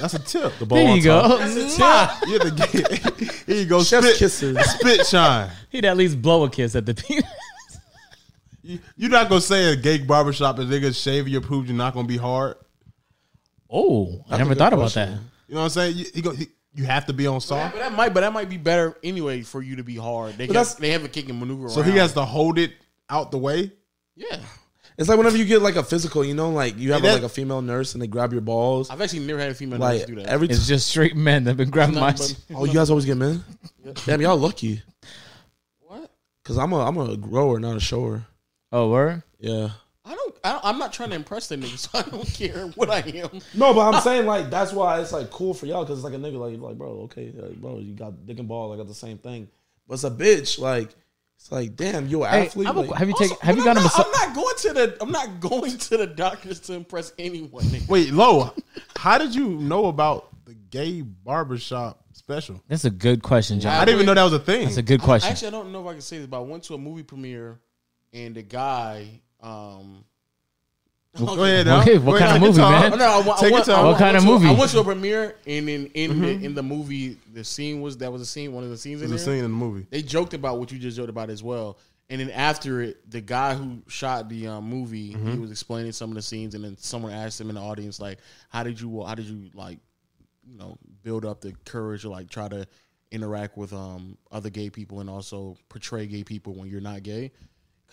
That's 0.00 0.14
a 0.14 0.18
tip. 0.18 0.52
the 0.58 0.66
ball 0.66 0.78
There 0.78 0.88
on 0.90 0.96
you 0.96 1.02
top. 1.02 1.30
go. 1.30 1.38
Mwah! 1.38 2.26
You 2.26 2.38
have 2.38 2.42
to 2.42 2.78
get, 2.78 3.30
here 3.46 3.56
you 3.56 3.64
go. 3.66 3.82
Chef's 3.82 4.06
Spit, 4.06 4.18
kisses. 4.18 4.70
spit 4.72 5.06
shine. 5.06 5.50
He'd 5.70 5.84
at 5.84 5.96
least 5.96 6.20
blow 6.20 6.44
a 6.44 6.50
kiss 6.50 6.74
at 6.76 6.86
the 6.86 6.94
penis. 6.94 7.24
You, 8.62 8.78
you're 8.96 9.10
not 9.10 9.28
gonna 9.28 9.40
say 9.40 9.72
a 9.72 9.76
gay 9.76 9.98
barbershop 9.98 10.58
is 10.58 10.66
niggas 10.66 11.00
shaving 11.02 11.32
your 11.32 11.40
poops. 11.42 11.68
You're 11.68 11.76
not 11.76 11.92
gonna 11.94 12.08
be 12.08 12.16
hard. 12.16 12.56
Oh, 13.76 14.24
I 14.30 14.36
a 14.36 14.38
never 14.38 14.50
good 14.50 14.58
thought 14.58 14.72
about 14.72 14.82
question. 14.92 15.10
that. 15.10 15.20
You 15.48 15.54
know 15.56 15.60
what 15.62 15.64
I'm 15.64 15.70
saying? 15.70 15.96
You, 15.98 16.04
you, 16.14 16.22
go, 16.22 16.30
he- 16.30 16.48
you 16.74 16.84
have 16.84 17.06
to 17.06 17.12
be 17.12 17.26
on 17.26 17.34
Yeah, 17.34 17.38
soft. 17.40 17.74
but 17.74 17.80
that 17.80 17.92
might, 17.92 18.14
but 18.14 18.20
that 18.20 18.32
might 18.32 18.48
be 18.48 18.56
better 18.56 18.96
anyway 19.02 19.42
for 19.42 19.60
you 19.62 19.76
to 19.76 19.82
be 19.84 19.96
hard. 19.96 20.36
They 20.38 20.46
that's- 20.46 20.74
got, 20.74 20.80
they 20.80 20.90
have 20.90 21.04
a 21.04 21.08
kick 21.08 21.28
and 21.28 21.38
maneuver. 21.40 21.68
So 21.68 21.80
around. 21.80 21.90
he 21.92 21.98
has 21.98 22.12
to 22.14 22.24
hold 22.24 22.58
it 22.58 22.72
out 23.10 23.30
the 23.32 23.38
way. 23.38 23.72
Yeah, 24.16 24.38
It's 24.96 25.08
like 25.08 25.18
whenever 25.18 25.36
you 25.36 25.44
get 25.44 25.60
like 25.60 25.74
a 25.74 25.82
physical, 25.82 26.24
you 26.24 26.34
know, 26.34 26.50
like 26.50 26.78
you 26.78 26.92
have 26.92 27.02
Hey, 27.02 27.08
that- 27.08 27.14
like 27.14 27.22
a 27.24 27.28
female 27.28 27.62
nurse 27.62 27.94
and 27.94 28.02
they 28.02 28.06
grab 28.06 28.30
your 28.32 28.42
balls. 28.42 28.90
I've 28.90 29.00
actually 29.00 29.26
never 29.26 29.40
had 29.40 29.50
a 29.50 29.54
female 29.54 29.80
Like 29.80 29.98
nurse 29.98 30.06
do 30.06 30.14
that. 30.16 30.26
every 30.26 30.48
It's 30.48 30.68
just 30.68 30.86
straight 30.88 31.16
men 31.16 31.42
that've 31.44 31.56
been 31.56 31.70
grabbing 31.70 31.96
my. 31.96 32.10
Nothing 32.12 32.36
but- 32.48 32.56
oh, 32.58 32.64
you 32.64 32.72
guys 32.74 32.90
always 32.90 33.04
get 33.04 33.16
men. 33.16 33.42
Damn, 34.06 34.20
y'all 34.20 34.36
lucky. 34.36 34.82
what? 35.80 36.10
Cause 36.44 36.58
I'm 36.58 36.72
a 36.72 36.78
I'm 36.86 36.96
a 36.96 37.16
grower, 37.16 37.58
not 37.58 37.76
a 37.76 37.80
shower. 37.80 38.24
Oh, 38.72 38.90
word. 38.90 39.22
Yeah. 39.40 39.70
I 40.06 40.14
don't, 40.14 40.36
I 40.44 40.52
don't. 40.52 40.64
I'm 40.64 40.78
not 40.78 40.92
trying 40.92 41.10
to 41.10 41.16
impress 41.16 41.48
the 41.48 41.56
nigga, 41.56 41.78
so 41.78 41.98
I 41.98 42.02
don't 42.02 42.26
care 42.26 42.66
what 42.74 42.90
I 42.90 42.98
am. 43.00 43.40
No, 43.54 43.72
but 43.72 43.80
I'm 43.94 44.00
saying 44.02 44.26
like 44.26 44.50
that's 44.50 44.72
why 44.72 45.00
it's 45.00 45.12
like 45.12 45.30
cool 45.30 45.54
for 45.54 45.66
y'all 45.66 45.84
because 45.84 45.98
it's 45.98 46.04
like 46.04 46.14
a 46.14 46.18
nigga 46.18 46.38
like 46.38 46.60
like 46.60 46.76
bro, 46.76 46.90
okay, 47.04 47.32
like, 47.34 47.56
bro, 47.56 47.78
you 47.78 47.94
got 47.94 48.26
dick 48.26 48.38
and 48.38 48.48
ball, 48.48 48.72
I 48.72 48.76
got 48.76 48.86
the 48.86 48.94
same 48.94 49.18
thing. 49.18 49.48
But 49.88 49.94
it's 49.94 50.04
a 50.04 50.10
bitch 50.10 50.58
like 50.58 50.94
it's 51.36 51.50
like 51.50 51.74
damn, 51.76 52.06
you 52.08 52.24
an 52.24 52.30
Hey, 52.30 52.46
athlete. 52.46 52.68
I'm 52.68 52.76
a- 52.76 52.80
like- 52.82 52.98
have 52.98 53.08
you 53.08 53.14
Also, 53.14 53.24
taken? 53.28 53.46
Have 53.46 53.56
you 53.56 53.64
but 53.64 53.74
gotten 53.74 53.82
a 53.82 53.86
I'm 53.86 53.96
not. 53.96 54.06
I'm 54.06 54.28
not 54.28 54.34
going 54.36 54.56
to 54.58 54.72
the. 54.72 54.96
I'm 55.02 55.10
not 55.10 55.40
going 55.40 55.76
to 55.78 55.96
the 55.96 56.06
doctors 56.06 56.60
to 56.60 56.74
impress 56.74 57.12
anyone. 57.18 57.64
Nigga. 57.64 57.88
Wait, 57.88 58.12
Lo, 58.12 58.52
how 58.96 59.16
did 59.18 59.34
you 59.34 59.48
know 59.48 59.86
about 59.86 60.28
the 60.44 60.54
gay 60.54 61.00
barbershop 61.00 62.04
special? 62.12 62.60
That's 62.68 62.84
a 62.84 62.90
good 62.90 63.22
question, 63.22 63.58
John. 63.60 63.72
I 63.72 63.84
didn't 63.84 63.96
even 63.96 64.06
know 64.06 64.14
that 64.14 64.24
was 64.24 64.32
a 64.34 64.38
thing. 64.38 64.64
That's 64.64 64.76
a 64.76 64.82
good 64.82 65.00
question. 65.00 65.30
Actually, 65.32 65.48
I 65.48 65.50
don't 65.52 65.72
know 65.72 65.80
if 65.82 65.86
I 65.88 65.92
can 65.92 66.02
say 66.02 66.18
this, 66.18 66.26
but 66.26 66.38
I 66.38 66.42
went 66.42 66.62
to 66.64 66.74
a 66.74 66.78
movie 66.78 67.02
premiere, 67.02 67.58
and 68.12 68.34
the 68.34 68.42
guy. 68.42 69.20
Um 69.44 70.04
Go 71.16 71.44
ahead. 71.44 71.66
now. 71.66 71.80
Okay, 71.82 71.94
Go 71.98 72.00
what 72.06 72.16
ahead, 72.20 72.30
kind 72.32 72.42
of 72.42 72.48
movie, 72.48 72.60
time. 72.60 72.90
man? 72.90 72.98
No, 72.98 73.04
I, 73.04 73.20
wa- 73.24 73.34
I 73.34 73.40
Take 73.40 73.50
your 73.52 73.62
time. 73.62 73.74
I 73.76 73.78
What 73.82 73.86
went- 73.90 73.98
kind 73.98 74.16
I 74.16 74.18
of 74.18 74.24
movie? 74.26 74.48
I 74.48 74.52
went 74.52 74.70
to 74.72 74.80
a 74.80 74.84
premiere, 74.84 75.36
and 75.46 75.68
in 75.68 75.86
in 75.94 76.20
the 76.20 76.28
in 76.30 76.54
the 76.56 76.62
movie, 76.62 77.18
the 77.32 77.44
scene 77.44 77.80
was 77.80 77.96
that 77.98 78.10
was 78.12 78.20
a 78.20 78.26
scene, 78.26 78.52
one 78.52 78.64
of 78.64 78.70
the 78.70 78.76
scenes 78.76 79.00
in 79.00 79.10
There's 79.10 79.22
a 79.22 79.24
there. 79.26 79.34
scene 79.36 79.44
in 79.44 79.50
the 79.50 79.56
movie. 79.56 79.86
They 79.90 80.02
joked 80.02 80.34
about 80.34 80.58
what 80.58 80.72
you 80.72 80.78
just 80.80 80.96
joked 80.96 81.10
about 81.10 81.30
as 81.30 81.40
well. 81.40 81.78
And 82.10 82.20
then 82.20 82.30
after 82.30 82.82
it, 82.82 83.08
the 83.10 83.20
guy 83.20 83.54
who 83.54 83.80
shot 83.86 84.28
the 84.28 84.48
um, 84.48 84.68
movie, 84.68 85.12
he 85.12 85.38
was 85.38 85.50
explaining 85.52 85.92
some 85.92 86.10
of 86.10 86.16
the 86.16 86.22
scenes, 86.22 86.54
and 86.56 86.64
then 86.64 86.76
someone 86.78 87.12
asked 87.12 87.40
him 87.40 87.48
in 87.48 87.54
the 87.54 87.62
audience, 87.62 88.00
like, 88.00 88.18
"How 88.50 88.64
did 88.64 88.80
you? 88.80 89.04
How 89.04 89.14
did 89.14 89.26
you 89.26 89.50
like, 89.54 89.78
you 90.50 90.58
know, 90.58 90.76
build 91.04 91.24
up 91.24 91.40
the 91.40 91.54
courage 91.64 92.02
to 92.02 92.10
like 92.10 92.28
try 92.28 92.48
to 92.48 92.66
interact 93.12 93.56
with 93.56 93.72
um 93.72 94.18
other 94.32 94.50
gay 94.50 94.68
people 94.68 94.98
and 94.98 95.08
also 95.08 95.56
portray 95.68 96.06
gay 96.08 96.24
people 96.24 96.54
when 96.54 96.68
you're 96.68 96.80
not 96.80 97.04
gay?" 97.04 97.30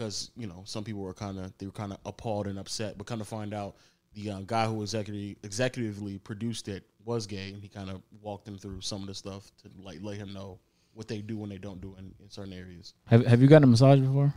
Because 0.02 0.32
you 0.36 0.48
know, 0.48 0.64
some 0.66 0.84
people 0.84 1.02
were 1.02 1.14
kind 1.14 1.38
of 1.38 1.56
they 1.60 1.68
were 1.68 1.72
kind 1.72 1.92
of 1.92 2.00
appalled 2.08 2.48
and 2.48 2.58
upset, 2.58 2.98
but 2.98 3.06
kind 3.06 3.22
of 3.22 3.28
find 3.28 3.54
out 3.54 3.76
the 4.16 4.32
uh, 4.32 4.40
guy 4.48 4.66
who 4.66 4.82
executive 4.82 5.40
executively 5.44 6.22
produced 6.24 6.68
it 6.68 6.84
was 7.06 7.28
gay, 7.28 7.52
and 7.54 7.62
he 7.62 7.70
kind 7.70 7.88
of 7.88 8.02
walked 8.20 8.46
them 8.46 8.58
through 8.58 8.82
some 8.82 9.02
of 9.02 9.08
the 9.08 9.14
stuff 9.14 9.52
to 9.62 9.70
like 9.80 10.00
let 10.02 10.18
him 10.18 10.34
know 10.34 10.58
what 10.96 11.08
they 11.08 11.22
do 11.22 11.38
when 11.38 11.52
they 11.52 11.60
don't 11.60 11.82
do 11.82 11.96
in, 12.00 12.16
in 12.20 12.32
certain 12.32 12.52
areas. 12.52 12.96
Have 13.06 13.28
Have 13.28 13.44
you 13.44 13.48
gotten 13.48 13.66
a 13.66 13.68
massage 13.68 14.00
before? 14.00 14.34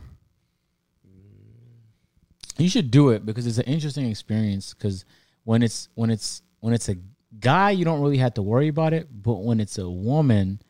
You 2.57 2.69
should 2.69 2.91
do 2.91 3.09
it 3.09 3.25
because 3.25 3.47
it's 3.47 3.57
an 3.57 3.65
interesting 3.65 4.05
experience. 4.05 4.75
Because 4.75 5.03
when 5.45 5.63
it's 5.63 5.89
when 5.95 6.11
it's 6.11 6.43
when 6.59 6.75
it's 6.75 6.89
a 6.89 6.97
guy, 7.39 7.71
you 7.71 7.85
don't 7.85 8.01
really 8.01 8.17
have 8.17 8.35
to 8.35 8.43
worry 8.43 8.67
about 8.67 8.93
it. 8.93 9.07
But 9.11 9.43
when 9.43 9.59
it's 9.59 9.79
a 9.79 9.89
woman, 9.89 10.61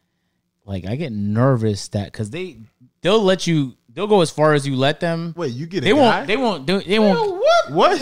like 0.63 0.87
I 0.87 0.95
get 0.95 1.11
nervous 1.11 1.89
that 1.89 2.13
because 2.13 2.29
they 2.29 2.59
they'll 3.01 3.21
let 3.21 3.45
you 3.45 3.75
they'll 3.95 4.05
go 4.07 4.21
as 4.21 4.29
far 4.29 4.53
as 4.53 4.67
you 4.67 4.75
let 4.75 4.99
them. 4.99 5.33
Wait, 5.35 5.51
you 5.53 5.65
get 5.65 5.79
a 5.79 5.81
They 5.85 5.93
won't. 5.93 6.27
They 6.27 6.37
won't. 6.37 6.65
do 6.67 6.81
They 6.81 6.99
won't. 6.99 7.41
what? 7.71 7.99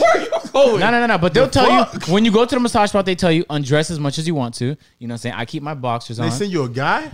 Oh, 0.53 0.77
No, 0.77 0.91
no, 0.91 0.99
no, 0.99 1.05
no. 1.05 1.17
But 1.17 1.33
they'll 1.33 1.49
tell 1.49 1.85
fuck? 1.85 2.07
you 2.07 2.13
when 2.13 2.25
you 2.25 2.31
go 2.31 2.43
to 2.45 2.55
the 2.55 2.59
massage 2.59 2.89
spot. 2.89 3.05
They 3.05 3.15
tell 3.15 3.31
you 3.31 3.45
undress 3.49 3.89
as 3.89 3.99
much 3.99 4.17
as 4.19 4.27
you 4.27 4.35
want 4.35 4.55
to. 4.55 4.65
You 4.65 4.73
know, 4.73 4.77
what 5.07 5.11
I'm 5.13 5.17
saying 5.19 5.35
I 5.35 5.45
keep 5.45 5.63
my 5.63 5.73
boxers 5.73 6.17
They 6.17 6.23
on. 6.23 6.29
They 6.29 6.35
send 6.35 6.51
you 6.51 6.63
a 6.63 6.69
guy? 6.69 7.11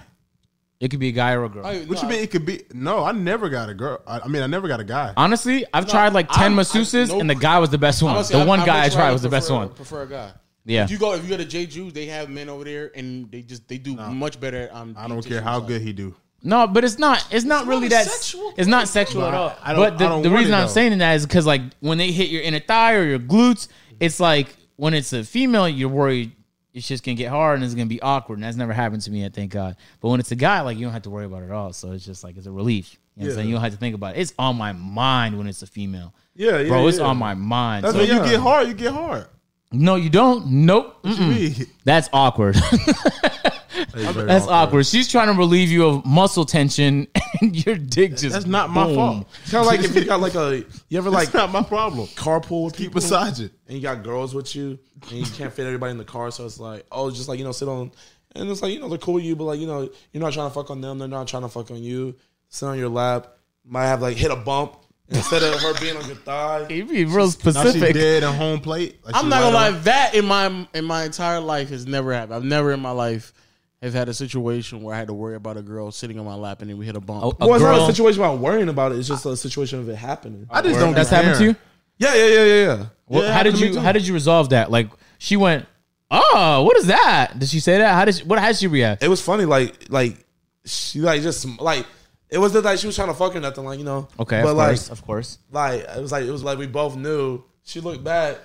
It 0.80 0.90
could 0.92 1.00
be 1.02 1.10
a 1.10 1.12
guy 1.12 1.34
or 1.34 1.44
a 1.44 1.50
girl. 1.50 1.64
What 1.64 2.02
you 2.02 2.08
mean? 2.08 2.20
It 2.24 2.32
could 2.32 2.46
be. 2.46 2.62
No, 2.74 3.04
I 3.04 3.12
never 3.12 3.50
got 3.50 3.68
a 3.70 3.74
girl. 3.74 4.02
I, 4.08 4.22
I 4.22 4.28
mean, 4.30 4.42
I 4.42 4.48
never 4.48 4.68
got 4.70 4.80
a 4.80 4.86
guy. 4.86 5.14
Honestly, 5.18 5.66
I've 5.74 5.88
tried 5.90 6.14
like 6.14 6.30
ten 6.30 6.44
I'm- 6.54 6.60
I- 6.60 6.62
masseuses, 6.64 7.10
nope. 7.10 7.20
and 7.20 7.30
the 7.30 7.36
guy 7.36 7.60
was 7.60 7.70
the 7.70 7.78
best 7.78 8.02
one. 8.02 8.16
Honestly, 8.16 8.40
the 8.40 8.46
one 8.46 8.62
I, 8.62 8.66
guy 8.66 8.78
I 8.78 8.82
much 8.84 8.94
tried 8.94 9.02
rather 9.04 9.14
was 9.14 9.22
the 9.22 9.30
best 9.30 9.52
one. 9.52 9.70
Prefer 9.70 10.04
a 10.04 10.08
guy. 10.08 10.32
Yeah. 10.66 10.84
If 10.86 10.92
you 10.92 10.98
go, 10.98 11.14
if 11.16 11.24
you 11.24 11.30
go 11.30 11.38
to 11.38 11.44
J 11.46 11.66
Jews, 11.66 11.92
they 11.92 12.06
have 12.06 12.30
men 12.30 12.48
over 12.48 12.64
there, 12.64 12.92
and 12.96 13.30
they 13.30 13.42
just 13.42 13.68
they 13.68 13.78
do 13.78 13.96
much 13.96 14.40
better. 14.40 14.70
Um, 14.72 14.96
I 14.98 15.08
don't 15.10 15.26
care 15.26 15.42
how 15.42 15.60
good 15.60 15.82
he 15.82 15.92
do. 15.92 16.16
No, 16.44 16.68
but 16.68 16.84
it's 16.84 16.98
not. 16.98 17.26
It's 17.32 17.46
not 17.46 17.68
really 17.68 17.90
not 17.90 17.92
that. 17.92 18.08
sexual. 18.08 18.54
It's 18.58 18.68
not 18.68 18.88
sexual 18.88 19.24
at 19.26 19.34
all. 19.34 19.50
I- 19.62 19.72
I 19.72 19.74
don't- 19.74 19.82
but 19.84 19.98
the, 19.98 20.06
I 20.06 20.08
don't 20.10 20.22
the 20.24 20.30
reason 20.32 20.54
it, 20.54 20.58
I'm 20.58 20.68
though. 20.68 20.74
saying 20.74 20.98
that 21.00 21.14
is 21.16 21.26
because 21.26 21.46
like 21.46 21.62
when 21.82 21.98
they 21.98 22.12
hit 22.12 22.30
your 22.30 22.42
inner 22.42 22.60
thigh 22.60 22.94
or 22.96 23.04
your 23.04 23.20
glutes, 23.20 23.68
it's 24.00 24.20
like 24.20 24.56
when 24.78 24.94
it's 24.94 25.12
a 25.14 25.24
female, 25.24 25.68
you're 25.68 25.90
worried 25.90 26.32
it's 26.72 26.88
just 26.88 27.04
gonna 27.04 27.16
get 27.16 27.30
hard 27.30 27.56
and 27.56 27.66
it's 27.66 27.74
gonna 27.74 27.88
be 27.88 28.02
awkward. 28.02 28.36
And 28.36 28.44
that's 28.44 28.56
never 28.56 28.72
happened 28.74 29.02
to 29.02 29.12
me, 29.12 29.26
I 29.26 29.30
thank 29.30 29.52
God. 29.52 29.76
But 30.00 30.10
when 30.10 30.20
it's 30.20 30.32
a 30.32 30.36
guy, 30.36 30.62
like 30.62 30.78
you 30.78 30.86
don't 30.86 30.94
have 30.94 31.02
to 31.02 31.10
worry 31.10 31.26
about 31.26 31.42
it 31.42 31.48
at 31.48 31.52
all. 31.52 31.74
So 31.74 31.92
it's 31.92 32.06
just 32.06 32.24
like 32.24 32.38
it's 32.38 32.46
a 32.46 32.52
relief. 32.52 32.94
You 32.94 32.98
know 32.98 33.02
what 33.02 33.24
I'm 33.26 33.30
Yeah. 33.30 33.36
saying? 33.36 33.48
You 33.50 33.56
don't 33.56 33.64
have 33.64 33.72
to 33.74 33.78
think 33.80 33.96
about 33.96 34.16
it. 34.16 34.20
It's 34.22 34.34
on 34.40 34.56
my 34.56 34.72
mind 34.72 35.38
when 35.38 35.48
it's 35.48 35.62
a 35.64 35.68
female. 35.68 36.14
yeah, 36.36 36.60
yeah, 36.60 36.70
Bro, 36.70 36.88
it's 36.88 37.00
yeah. 37.00 37.06
on 37.06 37.18
my 37.18 37.34
mind. 37.34 37.84
That's 37.84 37.94
So- 37.96 38.00
what 38.00 38.08
When 38.08 38.18
you 38.18 38.24
Yeah. 38.24 38.30
get 38.32 38.40
hard, 38.40 38.68
you 38.68 38.74
get 38.76 38.94
hard. 38.94 39.26
no, 39.74 39.96
you 39.96 40.10
don't. 40.12 40.46
Nope. 40.48 41.00
What 41.02 41.18
you 41.20 41.26
mean? 41.26 41.56
That's 41.84 42.08
awkward. 42.14 42.56
It's 43.94 44.12
very 44.12 44.28
That's 44.28 44.46
awkward. 44.46 44.54
awkward. 44.56 44.86
She's 44.86 45.08
trying 45.08 45.28
to 45.28 45.34
relieve 45.34 45.70
you 45.70 45.86
of 45.86 46.06
muscle 46.06 46.46
tension, 46.46 47.08
and 47.42 47.66
your 47.66 47.76
dick 47.76 48.12
just. 48.12 48.30
That's 48.32 48.46
not 48.46 48.70
my 48.70 48.86
boom. 48.86 48.96
fault. 48.96 49.28
It's 49.44 49.52
kind 49.52 49.62
of 49.66 49.68
like 49.72 49.82
if 49.82 49.96
you 49.96 50.06
got 50.06 50.20
like 50.22 50.36
a 50.36 50.64
you 50.90 50.98
ever 50.98 51.10
like 51.10 51.30
That's 51.32 51.36
not 51.36 51.52
my 51.52 51.64
problem. 51.68 52.08
carpool 52.10 52.66
with 52.66 52.76
Keep 52.76 52.88
people 52.94 53.02
massaging. 53.02 53.50
and 53.68 53.76
you 53.78 53.82
got 53.82 54.04
girls 54.04 54.34
with 54.36 54.56
you 54.56 54.78
and 55.10 55.12
you 55.20 55.26
can't 55.26 55.52
fit 55.54 55.66
everybody 55.66 55.92
in 55.92 55.98
the 55.98 56.04
car, 56.06 56.32
so 56.32 56.46
it's 56.46 56.60
like 56.60 56.86
oh, 56.92 57.10
just 57.12 57.28
like 57.30 57.40
you 57.40 57.46
know 57.46 57.52
sit 57.52 57.68
on 57.68 57.92
and 58.36 58.50
it's 58.50 58.62
like 58.62 58.72
you 58.74 58.80
know 58.80 58.90
they're 58.90 58.98
cool 58.98 59.16
with 59.16 59.24
you, 59.24 59.36
but 59.36 59.46
like 59.46 59.60
you 59.60 59.68
know 59.68 59.90
you're 60.12 60.22
not 60.24 60.34
trying 60.34 60.48
to 60.50 60.54
fuck 60.54 60.70
on 60.70 60.82
them, 60.82 60.98
they're 61.00 61.08
not 61.08 61.28
trying 61.28 61.44
to 61.44 61.50
fuck 61.50 61.72
on 61.72 61.82
you. 61.82 62.16
Sit 62.50 62.66
on 62.68 62.78
your 62.78 62.90
lap, 62.90 63.28
might 63.66 63.86
have 63.86 64.02
like 64.02 64.18
hit 64.18 64.32
a 64.32 64.36
bump 64.36 64.76
instead 65.10 65.42
of 65.42 65.60
her 65.60 65.80
being 65.80 65.98
on 65.98 66.06
your 66.06 66.16
thigh. 66.18 66.68
You 66.70 66.86
be 66.86 67.06
real 67.06 67.18
Now 67.18 67.24
she 67.26 67.30
specific. 67.32 67.94
dead 67.96 68.24
and 68.24 68.36
home 68.38 68.60
plate. 68.60 69.00
Like 69.04 69.16
she 69.16 69.20
I'm 69.22 69.30
not 69.30 69.42
gonna 69.42 69.56
lie. 69.56 69.68
on. 69.70 69.82
That 69.84 70.14
in 70.14 70.26
my 70.26 70.68
in 70.76 70.86
my 70.86 71.06
entire 71.06 71.40
life 71.40 71.70
has 71.70 71.88
never 71.88 72.14
happened. 72.14 72.36
I've 72.36 72.44
never 72.44 72.72
in 72.72 72.80
my 72.80 72.92
life 72.92 73.34
have 73.82 73.94
had 73.94 74.10
a 74.10 74.14
situation 74.14 74.82
where 74.82 74.94
I 74.94 74.98
had 74.98 75.08
to 75.08 75.14
worry 75.14 75.36
about 75.36 75.58
a 75.58 75.62
girl 75.62 75.92
sitting 75.92 76.20
on 76.20 76.26
my 76.26 76.36
lap 76.36 76.62
and 76.62 76.70
then 76.70 76.78
we 76.78 76.86
hit 76.86 76.96
a 76.96 77.00
bump. 77.00 77.24
A, 77.24 77.44
a 77.44 77.48
well, 77.48 77.56
it's 77.56 77.64
girl, 77.64 77.78
not 77.78 77.90
a 77.90 77.94
situation 77.94 78.22
about 78.22 78.40
worrying 78.40 78.70
about 78.70 78.92
it. 78.92 79.00
It's 79.00 79.08
just 79.08 79.26
a 79.26 79.38
situation 79.38 79.80
of 79.80 79.90
it 79.90 79.96
happening. 79.96 80.48
I 80.50 80.62
just 80.62 80.80
don't. 80.80 80.94
that's 80.94 81.10
be 81.10 81.16
happened 81.16 81.36
to 81.38 81.44
you. 81.46 81.56
Yeah, 81.98 82.16
yeah, 82.16 82.26
yeah, 82.26 82.44
yeah, 82.44 82.54
yeah. 82.54 82.86
Well, 83.08 83.24
Yeah, 83.24 83.34
how 83.34 83.44
did 83.44 83.54
happened 83.54 83.58
to 83.58 83.70
me 83.70 83.76
you. 83.76 83.80
How 83.80 83.92
did 83.92 84.08
you 84.08 84.14
resolve 84.14 84.50
that? 84.50 84.72
Like 84.72 84.90
she 85.18 85.38
went, 85.38 85.66
oh, 86.12 86.64
what 86.64 86.78
is 86.78 86.88
that? 86.88 87.38
Did 87.38 87.50
she 87.50 87.60
say 87.60 87.78
that? 87.78 87.94
How 87.94 88.06
did 88.06 88.16
she, 88.16 88.24
what? 88.24 88.40
How 88.40 88.48
did 88.48 88.58
she 88.58 88.68
react? 88.68 89.04
It 89.04 89.08
was 89.08 89.22
funny, 89.22 89.46
like 89.46 89.90
like 89.90 90.26
she 90.66 91.00
like 91.00 91.22
just 91.22 91.46
like 91.60 91.86
it 92.30 92.38
wasn't 92.38 92.66
like 92.66 92.80
she 92.80 92.88
was 92.88 92.96
trying 92.96 93.08
to 93.08 93.14
fuck 93.14 93.36
or 93.36 93.40
nothing, 93.40 93.66
like 93.66 93.80
you 93.80 93.86
know. 93.86 94.08
Okay, 94.20 94.42
but 94.42 94.52
of 94.52 94.58
like 94.58 94.68
course, 94.70 94.90
of 94.90 95.06
course. 95.06 95.40
like 95.52 95.82
it 95.82 96.02
was 96.02 96.12
like 96.12 96.26
it 96.26 96.32
was 96.32 96.44
like 96.44 96.58
we 96.58 96.68
both 96.68 96.96
knew. 96.96 97.44
She 97.64 97.82
looked 97.82 98.04
back, 98.04 98.38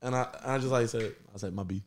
and 0.00 0.14
I 0.14 0.26
I 0.44 0.58
just 0.58 0.70
like 0.70 0.88
said 0.88 1.14
I 1.34 1.38
said 1.38 1.54
my 1.54 1.62
B, 1.62 1.82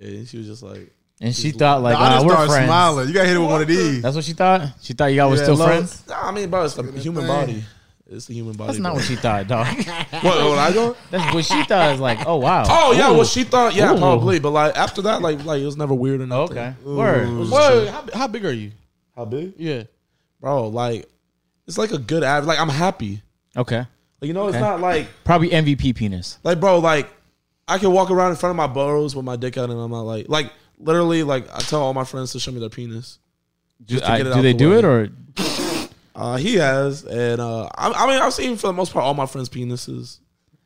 and 0.00 0.26
she 0.26 0.38
was 0.38 0.46
just 0.46 0.62
like 0.62 0.92
And 1.20 1.34
she 1.36 1.50
thought 1.50 1.82
like, 1.82 1.96
I 1.96 2.06
oh, 2.06 2.10
just 2.14 2.26
we're 2.26 2.32
started 2.32 2.50
friends. 2.52 2.66
smiling. 2.66 3.08
You 3.08 3.14
got 3.14 3.20
to 3.22 3.26
hit 3.28 3.36
it 3.36 3.40
with 3.40 3.50
one 3.50 3.60
of 3.62 3.68
these. 3.68 4.02
That's 4.02 4.16
what 4.16 4.24
she 4.24 4.32
thought. 4.32 4.68
She 4.80 4.94
thought 4.94 5.06
you 5.06 5.16
guys 5.16 5.30
were 5.30 5.36
Yeah, 5.36 5.42
still 5.42 5.56
love- 5.56 5.68
friends. 5.68 6.02
Nah, 6.08 6.28
I 6.28 6.30
mean, 6.32 6.48
bro, 6.50 6.64
it's 6.64 6.74
the 6.74 6.82
human 6.98 7.26
body. 7.26 7.62
It's 8.12 8.26
the 8.26 8.34
human 8.34 8.54
body. 8.54 8.68
That's 8.68 8.78
not 8.80 8.88
bro. 8.90 8.94
what 8.96 9.04
she 9.04 9.16
thought, 9.16 9.46
dog. 9.46 9.66
What, 9.76 10.24
what 10.48 10.58
I 10.58 10.72
go? 10.72 10.96
That's 11.10 11.32
what 11.34 11.44
she 11.44 11.62
thought. 11.64 11.94
Is 11.94 12.00
like, 12.00 12.26
oh 12.26 12.36
wow. 12.36 12.64
Oh 12.66 12.92
yeah, 12.92 13.10
Ooh. 13.10 13.14
well 13.14 13.24
she 13.24 13.44
thought 13.44 13.74
yeah 13.74 13.94
Ooh. 13.94 13.98
probably, 13.98 14.40
but 14.40 14.50
like 14.50 14.76
after 14.76 15.00
that 15.02 15.22
like 15.22 15.44
like 15.44 15.60
it 15.62 15.64
was 15.64 15.76
never 15.76 15.94
weird 15.94 16.20
enough. 16.20 16.50
nothing. 16.50 16.74
Okay. 16.84 16.96
Word. 16.96 17.28
Whoa, 17.48 17.86
how, 17.90 18.04
how 18.14 18.26
big 18.26 18.44
are 18.44 18.52
you? 18.52 18.72
How 19.14 19.24
big, 19.26 19.52
Yeah. 19.58 19.84
bro? 20.40 20.68
Like 20.68 21.06
it's 21.68 21.78
like 21.78 21.92
a 21.92 21.98
good 21.98 22.24
average. 22.24 22.48
Like 22.48 22.58
I'm 22.58 22.68
happy. 22.68 23.22
Okay. 23.56 23.78
Like 23.78 23.88
you 24.26 24.32
know, 24.32 24.48
it's 24.48 24.56
Okay. 24.56 24.64
not 24.64 24.80
like 24.80 25.06
Probably 25.24 25.50
MVP 25.50 25.94
penis. 25.94 26.38
like 26.42 26.58
bro 26.58 26.78
like 26.80 27.08
I 27.68 27.78
can 27.78 27.92
walk 27.92 28.10
around 28.10 28.32
in 28.32 28.36
front 28.36 28.50
of 28.50 28.56
my 28.56 28.66
burrows 28.66 29.14
with 29.14 29.24
my 29.24 29.36
dick 29.36 29.56
out 29.56 29.70
and 29.70 29.78
I'm 29.78 29.90
not 29.92 30.02
like 30.02 30.28
like 30.28 30.50
literally 30.80 31.22
like 31.22 31.46
I 31.54 31.60
tell 31.60 31.82
all 31.82 31.94
my 31.94 32.04
friends 32.04 32.32
to 32.32 32.40
show 32.40 32.50
me 32.50 32.60
their 32.60 32.68
penis. 32.70 33.18
Do, 33.84 33.98
to 33.98 34.10
I- 34.10 34.16
get 34.18 34.26
it 34.26 34.30
do 34.30 34.38
out 34.38 34.42
they 34.42 34.52
the 34.52 34.58
do 34.58 34.70
way. 34.70 34.78
it 34.78 34.84
or? 34.84 35.08
Uh, 36.14 36.36
he 36.36 36.56
has, 36.56 37.04
and 37.04 37.40
uh, 37.40 37.68
I, 37.74 37.90
I 37.92 38.06
mean, 38.06 38.20
I've 38.20 38.34
seen 38.34 38.56
for 38.56 38.66
the 38.66 38.72
most 38.74 38.92
part 38.92 39.04
all 39.04 39.14
my 39.14 39.26
friends' 39.26 39.48
penises. 39.48 40.18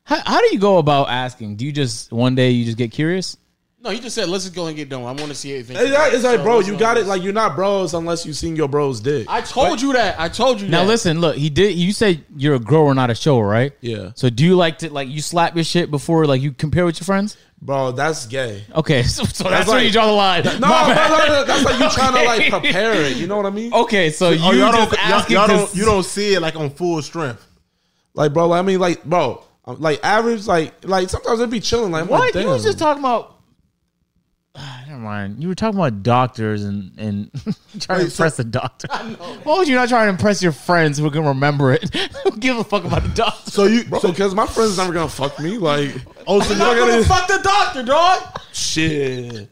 How, 0.02 0.20
how 0.24 0.40
do 0.40 0.48
you 0.52 0.58
go 0.58 0.78
about 0.78 1.08
asking? 1.10 1.56
Do 1.56 1.64
you 1.64 1.70
just 1.70 2.10
one 2.12 2.34
day 2.34 2.50
you 2.50 2.64
just 2.64 2.76
get 2.78 2.90
curious? 2.90 3.36
No, 3.80 3.90
he 3.90 4.00
just 4.00 4.14
said, 4.14 4.28
"Let's 4.30 4.44
just 4.44 4.56
go 4.56 4.66
and 4.66 4.74
get 4.74 4.88
done. 4.88 5.02
I 5.02 5.12
want 5.12 5.26
to 5.26 5.34
see 5.34 5.52
it." 5.52 5.58
It's 5.60 5.70
like, 5.70 6.12
it's 6.14 6.24
like, 6.24 6.38
So 6.38 6.42
bro, 6.42 6.60
you 6.60 6.76
got 6.76 6.96
it. 6.96 7.06
Like, 7.06 7.22
you're 7.22 7.34
not 7.34 7.54
bros 7.54 7.92
unless 7.94 8.24
you've 8.26 8.34
seen 8.36 8.56
your 8.56 8.66
bro's 8.66 8.98
dick. 9.00 9.26
I 9.28 9.42
told 9.42 9.80
you 9.80 9.92
that. 9.92 10.18
I 10.18 10.28
told 10.30 10.60
you 10.60 10.68
Now 10.68 10.80
that. 10.82 10.88
listen, 10.88 11.20
look, 11.20 11.36
he 11.36 11.50
did. 11.50 11.76
You 11.76 11.92
said 11.92 12.24
you're 12.34 12.54
a 12.54 12.58
grower, 12.58 12.92
not 12.94 13.10
a 13.10 13.14
shower, 13.14 13.46
right? 13.46 13.72
Yeah. 13.82 14.10
So 14.16 14.30
do 14.30 14.44
you 14.44 14.56
like 14.56 14.78
to 14.78 14.90
like 14.92 15.08
you 15.08 15.20
slap 15.20 15.54
your 15.54 15.64
shit 15.64 15.90
before 15.90 16.26
like 16.26 16.40
you 16.42 16.50
compare 16.52 16.84
with 16.86 16.98
your 16.98 17.04
friends? 17.04 17.36
Bro, 17.64 17.92
that's 17.92 18.26
gay. 18.26 18.62
Okay, 18.74 19.02
so, 19.04 19.24
so 19.24 19.48
that's, 19.48 19.66
where 19.66 19.78
like- 19.78 19.86
you 19.86 19.92
draw 19.92 20.06
the 20.06 20.12
line. 20.12 20.44
No, 20.44 20.58
My 20.58 20.94
no, 20.94 21.16
no, 21.16 21.26
no, 21.26 21.44
that's 21.44 21.64
like 21.64 21.80
you 21.80 21.90
trying 21.90 22.12
to 22.12 22.22
like 22.22 22.50
prepare 22.50 22.92
it. 22.92 23.16
You 23.16 23.26
know 23.26 23.38
what 23.38 23.46
I 23.46 23.50
mean? 23.50 23.72
Okay, 23.72 24.10
so 24.10 24.26
oh, 24.26 24.30
you 24.32 24.40
Oh, 24.42 24.52
y'all 24.52 24.72
just 24.72 24.90
don't, 24.90 25.08
y'all, 25.08 25.48
y'all 25.48 25.48
don't, 25.48 25.74
you 25.74 25.84
don't 25.86 26.02
see 26.02 26.34
it 26.34 26.40
like 26.40 26.56
on 26.56 26.68
full 26.68 27.00
strength. 27.00 27.44
Like, 28.12 28.34
bro, 28.34 28.52
I 28.52 28.60
mean, 28.60 28.80
like, 28.80 29.02
bro, 29.02 29.42
um, 29.64 29.80
like 29.80 29.98
average, 30.04 30.46
like, 30.46 30.86
like 30.86 31.08
sometimes 31.08 31.40
it'd 31.40 31.50
be 31.50 31.58
chilling. 31.58 31.90
Like, 31.90 32.02
I'm 32.02 32.10
like, 32.10 32.34
What? 32.34 32.42
You 32.42 32.48
was 32.48 32.62
just 32.62 32.78
talking 32.78 33.02
about. 33.02 33.33
Ah, 34.56 34.84
never 34.86 35.00
mind. 35.00 35.42
You 35.42 35.48
were 35.48 35.54
talking 35.56 35.78
about 35.80 36.02
doctors 36.04 36.62
and 36.64 36.92
and 36.96 37.30
trying 37.80 37.98
to 38.00 38.04
Wait, 38.04 38.12
so- 38.12 38.22
impress 38.24 38.36
the 38.36 38.44
doctor. 38.44 38.86
Why 39.42 39.58
would 39.58 39.66
you 39.68 39.74
not 39.74 39.88
try 39.88 40.04
to 40.04 40.10
impress 40.10 40.42
your 40.42 40.52
friends 40.52 40.98
who 40.98 41.10
can 41.10 41.24
remember 41.24 41.72
it? 41.72 41.92
Who 42.24 42.30
give 42.38 42.56
a 42.58 42.64
fuck 42.64 42.84
about 42.84 43.02
the 43.02 43.08
doctor? 43.10 43.50
So 43.50 43.64
you, 43.64 43.84
bro, 43.84 43.98
so, 43.98 44.10
because 44.10 44.34
my 44.34 44.46
friend's 44.46 44.76
never 44.78 44.92
gonna 44.92 45.08
fuck 45.08 45.38
me. 45.40 45.58
Like, 45.58 45.94
oh, 46.26 46.40
so 46.40 46.54
you're 46.54 46.76
gonna, 46.88 47.04
fuck 47.04 47.26
the 47.26 47.40
doctor, 47.42 47.82
dog. 47.82 48.22
shit, 48.52 49.48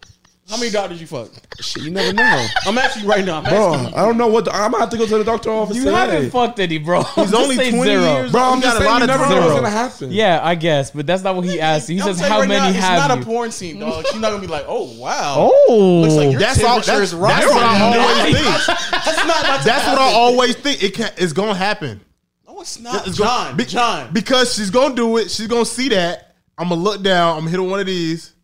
How 0.53 0.59
many 0.59 0.71
doctors 0.71 1.01
you 1.01 1.07
fuck? 1.07 1.31
shit, 1.61 1.83
you 1.85 1.91
never 1.91 2.13
know, 2.13 2.47
I'm 2.67 2.77
asking 2.77 3.05
you 3.05 3.09
right 3.09 3.25
now. 3.25 3.39
I'm 3.39 3.45
bro. 3.45 3.73
asking 3.75 3.89
you. 3.89 3.97
I 3.97 4.05
don't 4.05 4.19
know 4.19 4.27
what 4.29 4.45
the, 4.45 4.53
I'm 4.55 4.71
gonna 4.73 4.81
have 4.85 4.91
to 4.91 4.99
go 4.99 5.07
to 5.07 5.19
the 5.19 5.25
doctor 5.25 5.49
office. 5.51 5.77
You 5.77 5.85
today. 5.85 5.97
haven't 5.97 6.31
fucked 6.31 6.61
any, 6.61 6.77
bro. 6.77 7.03
he's 7.03 7.15
Just 7.31 7.35
only 7.35 7.57
say 7.57 7.71
20 7.71 7.85
zero. 7.91 8.03
years 8.03 8.33
bro. 8.33 8.41
I'm 8.43 8.57
You 8.57 8.63
just 8.63 8.75
got 8.75 8.77
a 8.77 8.79
saying, 8.85 8.93
lot 8.93 9.01
you 9.01 9.07
never 9.07 9.29
know 9.31 9.41
what's 9.41 9.55
gonna 9.55 9.71
happen. 9.71 10.13
Yeah, 10.13 10.41
I 10.43 10.55
guess, 10.55 10.91
but 10.91 11.07
that's 11.07 11.23
not 11.23 11.37
what 11.37 11.47
he 11.47 11.59
asked. 11.59 11.89
He 11.89 11.99
I'm 12.01 12.07
says 12.07 12.21
how 12.21 12.41
right 12.41 12.49
many 12.49 12.61
now, 12.61 12.69
it's 12.69 12.79
have 12.79 13.09
not 13.09 13.17
you? 13.17 13.23
a 13.23 13.25
porn 13.25 13.51
scene, 13.51 13.79
dog. 13.81 14.05
She's 14.09 14.21
not 14.21 14.29
gonna 14.31 14.43
be 14.43 14.47
like, 14.47 14.67
"Oh 14.69 14.93
wow." 14.99 15.51
oh, 15.69 16.01
Looks 16.03 16.15
like 16.15 16.31
your 16.33 16.41
that's 16.41 16.63
all. 16.63 16.81
temperature 16.83 16.99
That's, 16.99 17.13
is 17.13 17.19
that's 17.19 17.23
rising. 17.23 17.49
what 17.55 17.65
I 17.65 17.79
now. 17.79 18.01
always 18.01 18.35
think. 18.37 18.67
That's 19.05 19.27
not. 19.27 19.43
That's, 19.43 19.65
That's 19.65 19.87
what 19.89 19.99
I 19.99 20.13
always 20.15 20.55
think. 20.57 20.83
It 20.83 20.95
can, 20.95 21.11
it's 21.17 21.33
gonna 21.33 21.55
happen. 21.55 22.01
No, 22.47 22.61
it's 22.61 22.79
not. 22.79 23.07
It's 23.07 23.17
John. 23.17 23.45
gonna, 23.47 23.57
be- 23.57 23.65
John. 23.65 24.13
because 24.13 24.55
she's 24.55 24.69
gonna 24.71 24.95
do 24.95 25.17
it. 25.17 25.31
She's 25.31 25.47
gonna 25.47 25.65
see 25.65 25.89
that. 25.91 26.35
I'm 26.59 26.69
gonna 26.69 26.81
look 26.81 27.03
down. 27.03 27.37
I'm 27.37 27.41
gonna 27.41 27.51
hit 27.51 27.57
her 27.57 27.63
one 27.63 27.81
of 27.81 27.87
these. 27.87 28.35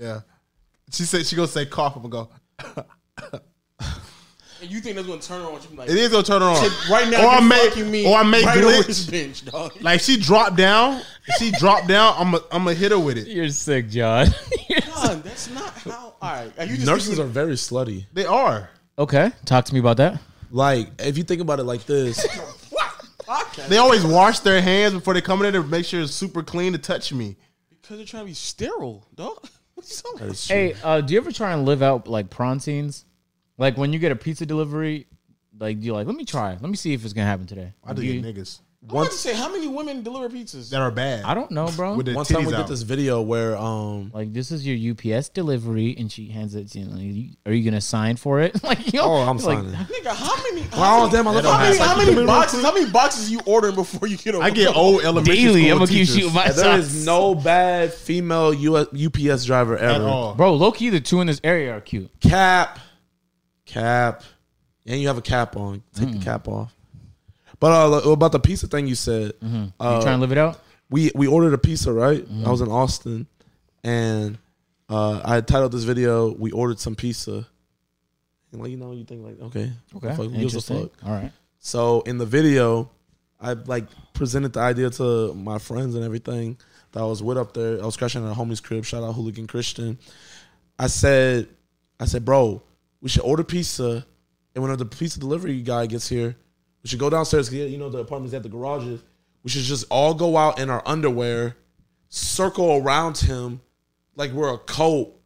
Yeah. 0.00 0.20
She 0.92 1.04
said 1.04 1.26
she 1.26 1.36
gonna 1.36 1.48
say 1.48 1.66
cough. 1.66 1.94
I'm 1.96 2.08
gonna 2.08 2.28
go. 2.64 2.84
and 4.62 4.70
you 4.70 4.80
think 4.80 4.96
that's 4.96 5.06
gonna 5.08 5.20
turn 5.20 5.40
her 5.42 5.48
on? 5.50 5.60
She 5.60 5.68
be 5.68 5.76
like, 5.76 5.88
It 5.88 5.96
is 5.96 6.10
gonna 6.10 6.22
turn 6.22 6.42
her 6.42 6.48
on. 6.48 6.70
right 6.90 7.08
now, 7.08 7.24
or 7.24 7.28
I 7.30 7.38
you're 7.38 7.48
make, 7.48 7.76
me 7.86 8.06
or 8.06 8.16
I 8.18 8.22
make 8.22 8.44
right 8.44 8.58
over 8.58 8.70
glitch. 8.78 8.86
this 8.86 9.06
bench, 9.06 9.44
dog. 9.44 9.72
Like 9.80 10.00
she 10.00 10.16
dropped 10.18 10.56
down. 10.56 11.00
She 11.38 11.50
dropped 11.52 11.86
down. 11.88 12.14
I'm 12.18 12.32
gonna 12.32 12.44
I'm 12.52 12.64
gonna 12.64 12.74
hit 12.74 12.90
her 12.92 12.98
with 12.98 13.16
it. 13.18 13.28
you're 13.28 13.48
sick, 13.50 13.88
John. 13.88 14.26
You're. 14.68 14.80
John, 14.80 15.22
that's 15.22 15.48
not 15.50 15.72
how. 15.78 16.14
All 16.20 16.32
right, 16.32 16.52
are 16.58 16.64
you 16.66 16.74
just 16.76 16.86
Nurses 16.86 17.08
thinking- 17.08 17.24
are 17.24 17.28
very 17.28 17.54
slutty. 17.54 18.04
They 18.12 18.24
are. 18.26 18.68
okay, 18.98 19.30
talk 19.44 19.64
to 19.66 19.74
me 19.74 19.80
about 19.80 19.96
that. 19.98 20.20
Like, 20.50 20.88
if 20.98 21.16
you 21.16 21.22
think 21.24 21.40
about 21.40 21.60
it 21.60 21.64
like 21.64 21.86
this, 21.86 22.26
They 23.68 23.76
always 23.78 24.04
wash 24.04 24.40
their 24.40 24.60
hands 24.60 24.92
before 24.94 25.14
they 25.14 25.20
come 25.20 25.40
in 25.44 25.52
there 25.52 25.62
to 25.62 25.68
make 25.68 25.84
sure 25.86 26.00
it's 26.00 26.12
super 26.12 26.42
clean 26.42 26.72
to 26.72 26.78
touch 26.78 27.12
me. 27.12 27.36
because 27.70 27.96
they're 27.98 28.06
trying 28.06 28.24
to 28.24 28.26
be 28.26 28.34
sterile, 28.34 29.06
dog. 29.14 29.46
What 29.80 29.88
you 29.90 29.96
talking 29.96 30.18
about? 30.18 30.26
That's 30.28 30.46
true. 30.46 30.56
Hey, 30.56 30.74
uh, 30.84 31.00
do 31.00 31.14
you 31.14 31.20
ever 31.20 31.32
try 31.32 31.52
and 31.54 31.64
live 31.64 31.80
out 31.82 32.06
like 32.06 32.28
prawn 32.28 32.60
scenes? 32.60 33.06
Like 33.56 33.78
when 33.78 33.92
you 33.94 33.98
get 33.98 34.12
a 34.12 34.16
pizza 34.16 34.44
delivery, 34.44 35.06
like 35.58 35.78
you're 35.80 35.94
like, 35.94 36.06
let 36.06 36.16
me 36.16 36.26
try, 36.26 36.50
let 36.52 36.62
me 36.68 36.76
see 36.76 36.92
if 36.92 37.02
it's 37.02 37.14
gonna 37.14 37.26
happen 37.26 37.46
today. 37.46 37.72
I 37.82 37.94
do 37.94 38.02
You- 38.02 38.20
get 38.20 38.36
niggas 38.36 38.60
I 38.88 38.94
want 38.94 39.10
to 39.10 39.16
say 39.18 39.34
how 39.34 39.52
many 39.52 39.68
women 39.68 40.02
deliver 40.02 40.30
pizzas? 40.34 40.70
that 40.70 40.80
are 40.80 40.90
bad. 40.90 41.24
I 41.24 41.34
don't 41.34 41.50
know, 41.50 41.68
bro. 41.76 41.96
With 41.96 42.06
the 42.06 42.14
one 42.14 42.24
time 42.24 42.44
titties 42.44 42.46
we 42.46 42.54
out. 42.54 42.66
did 42.66 42.68
this 42.68 42.80
video 42.80 43.20
where 43.20 43.54
um 43.58 44.10
like 44.14 44.32
this 44.32 44.50
is 44.50 44.66
your 44.66 44.92
UPS 44.94 45.28
delivery, 45.28 45.94
and 45.98 46.10
she 46.10 46.28
hands 46.28 46.54
it. 46.54 46.70
to 46.70 46.78
You 46.78 46.86
know, 46.86 46.96
you- 46.96 47.30
are 47.44 47.52
you 47.52 47.62
gonna 47.62 47.82
sign 47.82 48.16
for 48.16 48.40
it? 48.40 48.64
like, 48.64 48.90
yo, 48.94 49.02
oh 49.04 49.16
I'm 49.16 49.36
like, 49.36 49.58
signing. 49.58 49.72
Nigga, 49.72 50.14
how 50.14 50.34
many? 50.44 50.62
Wow, 50.62 50.68
How 50.72 51.00
many, 51.02 51.12
damn, 51.12 51.28
I 51.28 51.30
left 51.32 51.46
how 51.46 51.52
my 51.52 51.62
many, 51.64 51.76
house. 51.78 51.86
how 51.88 51.96
many 51.98 52.26
boxes? 52.26 52.62
How 52.62 52.72
many 52.72 52.90
boxes 52.90 53.30
you 53.30 53.40
ordering 53.44 53.74
before 53.74 54.08
you 54.08 54.16
get? 54.16 54.34
I 54.36 54.48
get 54.48 54.74
old 54.74 55.02
elementary 55.02 55.36
Daily, 55.36 55.60
school 55.64 55.72
I'm 55.72 55.78
gonna 55.80 55.86
keep 55.90 55.98
teachers 56.08 56.14
shooting 56.16 56.32
my 56.34 56.44
And 56.46 56.54
there 56.54 57.04
no 57.04 57.34
bad 57.34 57.92
female 57.92 58.54
US, 58.54 58.86
UPS 58.94 59.44
driver 59.44 59.76
at 59.76 59.96
ever. 59.96 60.04
all. 60.06 60.34
Bro, 60.34 60.54
low 60.54 60.72
key, 60.72 60.88
the 60.88 61.00
two 61.02 61.20
in 61.20 61.26
this 61.26 61.40
area 61.44 61.76
are 61.76 61.82
cute. 61.82 62.10
Cap, 62.20 62.78
cap, 63.66 64.22
and 64.86 64.98
you 65.00 65.08
have 65.08 65.18
a 65.18 65.22
cap 65.22 65.54
on. 65.56 65.82
Take 65.94 66.08
Mm. 66.08 66.18
the 66.18 66.24
cap 66.24 66.48
off. 66.48 66.74
But 67.60 67.92
uh, 67.92 68.10
about 68.10 68.32
the 68.32 68.40
pizza 68.40 68.66
thing 68.66 68.86
you 68.86 68.94
said, 68.94 69.32
Mm-hmm. 69.40 69.54
You 69.54 69.72
uh, 69.78 70.02
trying 70.02 70.16
to 70.16 70.20
live 70.20 70.32
it 70.32 70.38
out? 70.38 70.60
we 70.90 71.12
we 71.14 71.26
ordered 71.26 71.54
a 71.54 71.58
pizza, 71.58 71.92
right? 71.92 72.20
Mm-hmm. 72.20 72.46
I 72.46 72.50
was 72.50 72.60
in 72.60 72.68
Austin, 72.68 73.26
and 73.84 74.38
uh, 74.88 75.20
I 75.24 75.40
titled 75.40 75.72
this 75.72 75.84
video. 75.84 76.32
We 76.32 76.50
ordered 76.50 76.80
some 76.80 76.96
pizza, 76.96 77.46
and 78.52 78.60
like 78.60 78.70
you 78.70 78.76
know, 78.76 78.92
you 78.92 79.04
think 79.04 79.24
like, 79.24 79.40
okay, 79.40 79.70
Okay, 79.94 80.16
fuck, 80.16 80.32
gives 80.32 80.54
a 80.56 80.60
fuck? 80.60 80.90
All 81.04 81.12
right. 81.12 81.32
So 81.58 82.00
in 82.02 82.18
the 82.18 82.26
video, 82.26 82.90
I 83.40 83.52
like 83.52 83.84
presented 84.14 84.54
the 84.54 84.60
idea 84.60 84.90
to 84.90 85.32
my 85.34 85.58
friends 85.58 85.94
and 85.94 86.04
everything 86.04 86.58
that 86.92 87.00
I 87.00 87.04
was 87.04 87.22
with 87.22 87.38
up 87.38 87.52
there. 87.52 87.80
I 87.80 87.84
was 87.86 87.96
crashing 87.96 88.24
at 88.26 88.32
a 88.32 88.34
homie's 88.34 88.60
crib. 88.60 88.84
Shout 88.84 89.04
out 89.04 89.14
Hooligan 89.14 89.46
Christian. 89.46 89.98
I 90.78 90.86
said, 90.88 91.48
I 92.00 92.06
said, 92.06 92.24
bro, 92.24 92.62
we 93.02 93.10
should 93.10 93.22
order 93.22 93.44
pizza, 93.44 94.04
and 94.54 94.64
when 94.64 94.76
the 94.76 94.86
pizza 94.86 95.20
delivery 95.20 95.60
guy 95.60 95.86
gets 95.86 96.08
here, 96.08 96.34
we 96.82 96.88
should 96.88 96.98
go 96.98 97.10
downstairs. 97.10 97.52
You 97.52 97.78
know 97.78 97.88
the 97.88 97.98
apartments 97.98 98.32
have 98.32 98.42
the 98.42 98.48
garages. 98.48 99.02
We 99.42 99.50
should 99.50 99.62
just 99.62 99.86
all 99.90 100.14
go 100.14 100.36
out 100.36 100.58
in 100.58 100.70
our 100.70 100.82
underwear, 100.84 101.56
circle 102.08 102.76
around 102.76 103.18
him 103.18 103.60
like 104.16 104.32
we're 104.32 104.52
a 104.52 104.58
cult, 104.58 105.18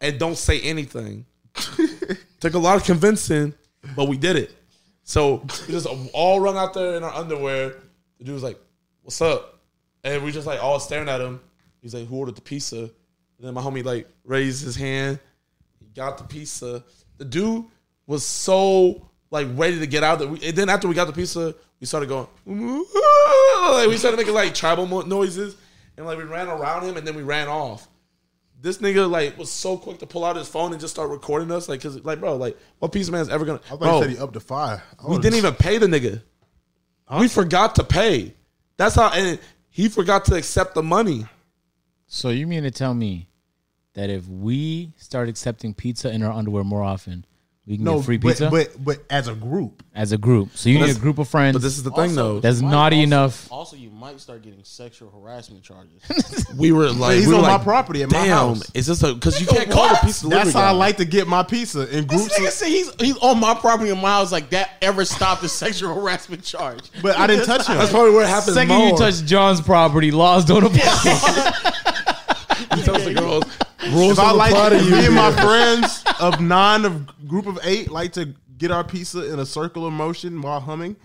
and 0.00 0.18
don't 0.18 0.36
say 0.36 0.60
anything. 0.60 1.26
Took 2.40 2.54
a 2.54 2.58
lot 2.58 2.76
of 2.76 2.84
convincing, 2.84 3.54
but 3.96 4.08
we 4.08 4.16
did 4.16 4.36
it. 4.36 4.54
So 5.04 5.44
we 5.66 5.72
just 5.72 5.86
all 6.12 6.40
run 6.40 6.56
out 6.56 6.74
there 6.74 6.94
in 6.96 7.02
our 7.02 7.12
underwear. 7.12 7.74
The 8.18 8.24
dude 8.24 8.34
was 8.34 8.42
like, 8.42 8.58
"What's 9.02 9.20
up?" 9.20 9.60
And 10.04 10.24
we 10.24 10.32
just 10.32 10.46
like 10.46 10.62
all 10.62 10.80
staring 10.80 11.08
at 11.08 11.20
him. 11.20 11.40
He's 11.80 11.94
like, 11.94 12.06
"Who 12.06 12.16
ordered 12.16 12.36
the 12.36 12.42
pizza?" 12.42 12.78
And 12.78 12.90
then 13.40 13.54
my 13.54 13.60
homie 13.60 13.84
like 13.84 14.08
raised 14.24 14.64
his 14.64 14.76
hand. 14.76 15.18
He 15.80 15.86
got 15.94 16.18
the 16.18 16.24
pizza. 16.24 16.84
The 17.18 17.24
dude 17.24 17.64
was 18.06 18.24
so 18.24 19.08
like 19.32 19.48
ready 19.54 19.80
to 19.80 19.86
get 19.86 20.04
out 20.04 20.20
there. 20.20 20.28
We, 20.28 20.40
and 20.46 20.56
then 20.56 20.68
after 20.68 20.86
we 20.86 20.94
got 20.94 21.06
the 21.06 21.12
pizza, 21.12 21.54
we 21.80 21.86
started 21.86 22.08
going. 22.08 22.28
like, 22.46 23.88
we 23.88 23.96
started 23.96 24.18
making 24.18 24.34
like 24.34 24.54
tribal 24.54 24.86
mo- 24.86 25.00
noises, 25.00 25.56
and 25.96 26.06
like 26.06 26.18
we 26.18 26.24
ran 26.24 26.46
around 26.46 26.84
him, 26.84 26.96
and 26.96 27.06
then 27.06 27.16
we 27.16 27.22
ran 27.22 27.48
off. 27.48 27.88
This 28.60 28.78
nigga 28.78 29.10
like 29.10 29.36
was 29.36 29.50
so 29.50 29.76
quick 29.76 29.98
to 29.98 30.06
pull 30.06 30.24
out 30.24 30.36
his 30.36 30.46
phone 30.46 30.70
and 30.70 30.80
just 30.80 30.94
start 30.94 31.10
recording 31.10 31.50
us, 31.50 31.68
like, 31.68 31.80
cause 31.80 32.04
like, 32.04 32.20
bro, 32.20 32.36
like, 32.36 32.56
what 32.78 32.92
pizza 32.92 33.10
man's 33.10 33.28
ever 33.28 33.44
gonna? 33.44 33.60
I 33.66 33.70
thought 33.70 33.80
Bro, 33.80 33.96
you 33.96 34.02
said 34.02 34.10
he 34.10 34.18
up 34.18 34.32
to 34.34 34.40
five. 34.40 34.80
I 35.02 35.08
we 35.08 35.18
didn't 35.18 35.38
even 35.38 35.54
pay 35.54 35.78
the 35.78 35.86
nigga. 35.86 36.22
We 37.18 37.26
forgot 37.26 37.74
to 37.74 37.84
pay. 37.84 38.34
That's 38.76 38.94
how, 38.94 39.10
and 39.10 39.38
he 39.68 39.88
forgot 39.88 40.24
to 40.26 40.34
accept 40.34 40.74
the 40.74 40.82
money. 40.82 41.26
So 42.06 42.28
you 42.28 42.46
mean 42.46 42.62
to 42.62 42.70
tell 42.70 42.94
me 42.94 43.28
that 43.94 44.08
if 44.08 44.26
we 44.26 44.92
start 44.96 45.28
accepting 45.28 45.74
pizza 45.74 46.10
in 46.10 46.22
our 46.22 46.32
underwear 46.32 46.64
more 46.64 46.82
often, 46.82 47.26
we 47.66 47.76
can 47.76 47.84
no 47.84 47.96
get 47.96 48.04
free 48.04 48.16
but- 48.16 48.28
pizza 48.30 48.50
But, 48.50 48.84
but 48.84 48.98
as 49.08 49.28
a 49.28 49.34
group, 49.34 49.82
as 49.94 50.10
a 50.12 50.18
group? 50.18 50.50
So 50.56 50.68
you 50.68 50.78
need 50.80 50.96
a 50.96 50.98
group 50.98 51.18
of 51.18 51.28
friends. 51.28 51.54
But 51.54 51.62
this 51.62 51.76
is 51.76 51.82
the 51.84 51.90
thing, 51.92 52.14
though. 52.14 52.40
That's 52.40 52.60
naughty 52.60 52.96
also- 52.96 53.04
enough. 53.04 53.52
Also, 53.52 53.76
you 53.76 53.90
might 53.90 54.18
start 54.20 54.42
getting 54.42 54.64
sexual 54.64 55.10
harassment 55.10 55.62
charges. 55.62 56.02
We 56.56 56.70
were 56.70 56.90
like, 56.90 57.16
he's 57.16 57.26
we 57.28 57.32
were 57.34 57.40
on 57.40 57.46
my 57.46 57.58
property 57.64 58.02
at 58.02 58.10
my 58.12 58.26
damn, 58.26 58.28
house. 58.28 58.70
Is 58.74 58.86
this 58.86 59.02
a 59.02 59.14
because 59.14 59.40
you 59.40 59.46
can't 59.46 59.70
call 59.70 59.88
the 59.88 59.94
what? 59.94 60.02
pizza 60.04 60.28
that's 60.28 60.52
how 60.52 60.60
I 60.64 60.70
like 60.72 60.98
to 60.98 61.06
get 61.06 61.26
my 61.26 61.42
pizza 61.42 61.82
in 61.96 62.04
groups. 62.06 62.24
this 62.24 62.36
groups. 62.38 62.52
nigga 62.54 62.58
say 62.58 62.70
he's 62.70 62.92
he's 63.00 63.16
on 63.18 63.40
my 63.40 63.54
property 63.54 63.90
in 63.90 63.98
my 63.98 64.10
house. 64.10 64.30
Like 64.32 64.50
that 64.50 64.70
ever 64.82 65.04
stopped 65.06 65.42
a 65.44 65.48
sexual 65.48 65.94
harassment 66.00 66.44
charge? 66.44 66.90
But 67.00 67.16
I 67.16 67.26
didn't 67.26 67.46
touch 67.46 67.66
him. 67.66 67.78
That's 67.78 67.90
probably 67.90 68.10
what 68.12 68.26
happened. 68.26 68.54
happens 68.54 68.54
Second 68.54 68.74
more. 68.76 68.88
you 68.90 68.96
touch 68.98 69.24
John's 69.24 69.60
property, 69.62 70.10
laws 70.10 70.44
don't 70.44 70.64
apply. 70.64 71.52
He 72.74 72.82
tells 72.82 73.04
the 73.04 73.12
girls, 73.14 73.44
rules 73.92 74.12
If 74.12 74.18
I 74.20 74.28
don't 74.28 74.38
like 74.38 74.52
apply 74.52 74.68
to, 74.70 74.78
to 74.78 74.84
you. 74.84 74.90
me 74.92 75.06
and 75.06 75.14
my 75.14 75.32
friends 75.32 76.04
of 76.20 76.40
nine 76.40 76.84
of 76.84 77.21
group 77.32 77.46
of 77.46 77.58
eight 77.64 77.90
like 77.90 78.12
to 78.12 78.34
get 78.58 78.70
our 78.70 78.84
pizza 78.84 79.32
in 79.32 79.38
a 79.40 79.46
circular 79.46 79.90
motion 79.90 80.42
while 80.42 80.60
humming. 80.60 80.96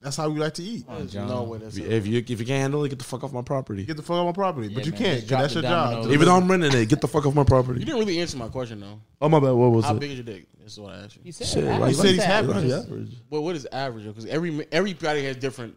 That's 0.00 0.16
how 0.16 0.28
we 0.30 0.38
like 0.40 0.54
to 0.54 0.62
eat. 0.62 0.86
Oh, 0.88 0.96
There's 0.98 1.12
John. 1.12 1.28
no 1.28 1.42
way 1.42 1.58
that's 1.58 1.76
If 1.76 2.06
you 2.06 2.18
if 2.18 2.28
you 2.30 2.36
can't 2.46 2.48
handle 2.62 2.82
it, 2.84 2.88
get 2.88 2.98
the 2.98 3.04
fuck 3.04 3.24
off 3.24 3.32
my 3.32 3.42
property. 3.42 3.84
Get 3.84 3.96
the 3.96 4.02
fuck 4.02 4.16
off 4.16 4.26
my 4.26 4.32
property, 4.32 4.68
but 4.68 4.86
you 4.86 4.92
man, 4.92 5.00
can't. 5.02 5.20
just 5.20 5.22
'cause 5.22 5.28
drop 5.28 5.40
That's 5.42 5.54
the 5.54 5.60
your 5.60 5.70
job. 5.70 5.90
dominoes. 5.90 6.14
Even 6.14 6.26
though 6.28 6.36
I'm 6.36 6.50
renting 6.50 6.80
it, 6.80 6.88
get 6.88 7.00
the 7.02 7.08
fuck 7.08 7.26
off 7.26 7.34
my 7.34 7.44
property. 7.44 7.80
You 7.80 7.84
didn't 7.86 7.98
really 8.00 8.20
answer 8.20 8.36
my 8.38 8.48
question 8.48 8.80
though. 8.80 9.00
Oh 9.20 9.28
my 9.28 9.38
bad. 9.40 9.50
What 9.50 9.70
was 9.72 9.84
it? 9.84 9.88
How 9.88 9.94
it? 9.96 10.00
big 10.00 10.10
is 10.12 10.16
your 10.18 10.24
dick? 10.24 10.46
That's 10.60 10.78
what 10.78 10.94
I 10.94 10.98
asked 11.04 11.18
you. 11.22 11.32
Shit, 11.32 11.64
average. 11.64 11.80
like- 11.80 11.88
He 11.90 11.94
said 11.94 12.06
he's 12.06 12.18
like- 12.18 12.26
happy. 12.26 12.46
like 12.46 12.64
average. 12.86 13.16
Well, 13.28 13.42
what 13.44 13.56
is 13.56 13.66
average? 13.72 14.06
Because 14.06 14.24
every 14.26 14.66
everybody 14.72 15.24
has 15.24 15.36
different. 15.36 15.74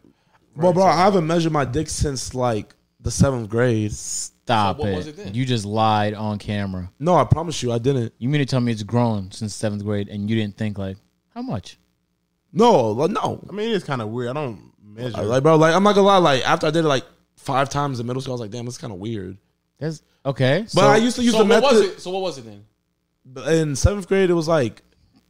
Well, 0.56 0.72
bro, 0.72 0.84
I 0.84 0.96
haven't 0.96 1.26
measured 1.26 1.52
my 1.52 1.64
dick 1.66 1.88
since 1.90 2.34
like 2.34 2.74
the 3.02 3.10
seventh 3.10 3.48
grade. 3.50 3.92
Stop 3.92 4.76
So 4.78 4.82
what 4.82 4.92
it. 4.92 4.96
was 4.96 5.06
it 5.08 5.16
then? 5.16 5.34
You 5.34 5.44
just 5.44 5.64
lied 5.64 6.14
on 6.14 6.38
camera. 6.38 6.90
No, 6.98 7.14
I 7.16 7.24
promise 7.24 7.62
you, 7.62 7.72
I 7.72 7.78
didn't. 7.78 8.12
You 8.18 8.28
mean 8.28 8.40
to 8.40 8.46
tell 8.46 8.60
me 8.60 8.72
it's 8.72 8.82
grown 8.82 9.30
since 9.30 9.54
seventh 9.54 9.84
grade 9.84 10.08
and 10.08 10.28
you 10.30 10.36
didn't 10.36 10.56
think 10.56 10.78
like 10.78 10.96
how 11.34 11.42
much? 11.42 11.78
No, 12.52 12.90
like, 12.90 13.10
no. 13.10 13.44
I 13.48 13.52
mean, 13.52 13.70
it's 13.74 13.84
kind 13.84 14.02
of 14.02 14.08
weird. 14.08 14.30
I 14.30 14.32
don't 14.34 14.72
measure. 14.82 15.22
Like, 15.22 15.42
bro, 15.42 15.56
like 15.56 15.74
I'm 15.74 15.82
not 15.82 15.94
gonna 15.94 16.06
lie. 16.06 16.18
Like 16.18 16.46
after 16.48 16.66
I 16.66 16.70
did 16.70 16.84
it 16.84 16.88
like 16.88 17.04
five 17.36 17.68
times 17.70 17.98
in 18.00 18.06
middle 18.06 18.20
school, 18.22 18.32
I 18.32 18.34
was 18.34 18.40
like, 18.42 18.50
damn, 18.50 18.64
this 18.66 18.74
is 18.74 18.80
kind 18.80 18.92
of 18.92 18.98
weird. 18.98 19.38
That's 19.78 20.02
okay. 20.26 20.66
But 20.74 20.84
I 20.84 20.96
used 20.96 21.16
to 21.16 21.22
use 21.22 21.32
So 21.32 21.38
the 21.38 21.44
what 21.44 21.48
method 21.62 21.76
was 21.76 21.80
it? 21.80 22.00
So 22.00 22.10
what 22.10 22.22
was 22.22 22.38
it 22.38 22.44
then? 22.44 22.64
in 23.48 23.76
seventh 23.76 24.06
grade. 24.08 24.30
It 24.30 24.34
was 24.34 24.48
like 24.48 24.82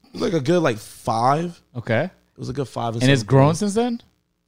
it 0.06 0.12
was 0.14 0.22
like 0.22 0.32
a 0.32 0.40
good 0.40 0.60
like 0.60 0.78
five. 0.78 1.60
okay, 1.76 2.04
It 2.04 2.38
was 2.38 2.48
a 2.48 2.52
good 2.52 2.68
five. 2.68 2.96
in 2.96 3.02
and 3.02 3.10
it's 3.10 3.20
seventh 3.20 3.28
grown 3.28 3.46
grade. 3.48 3.56
since 3.58 3.74
then. 3.74 4.00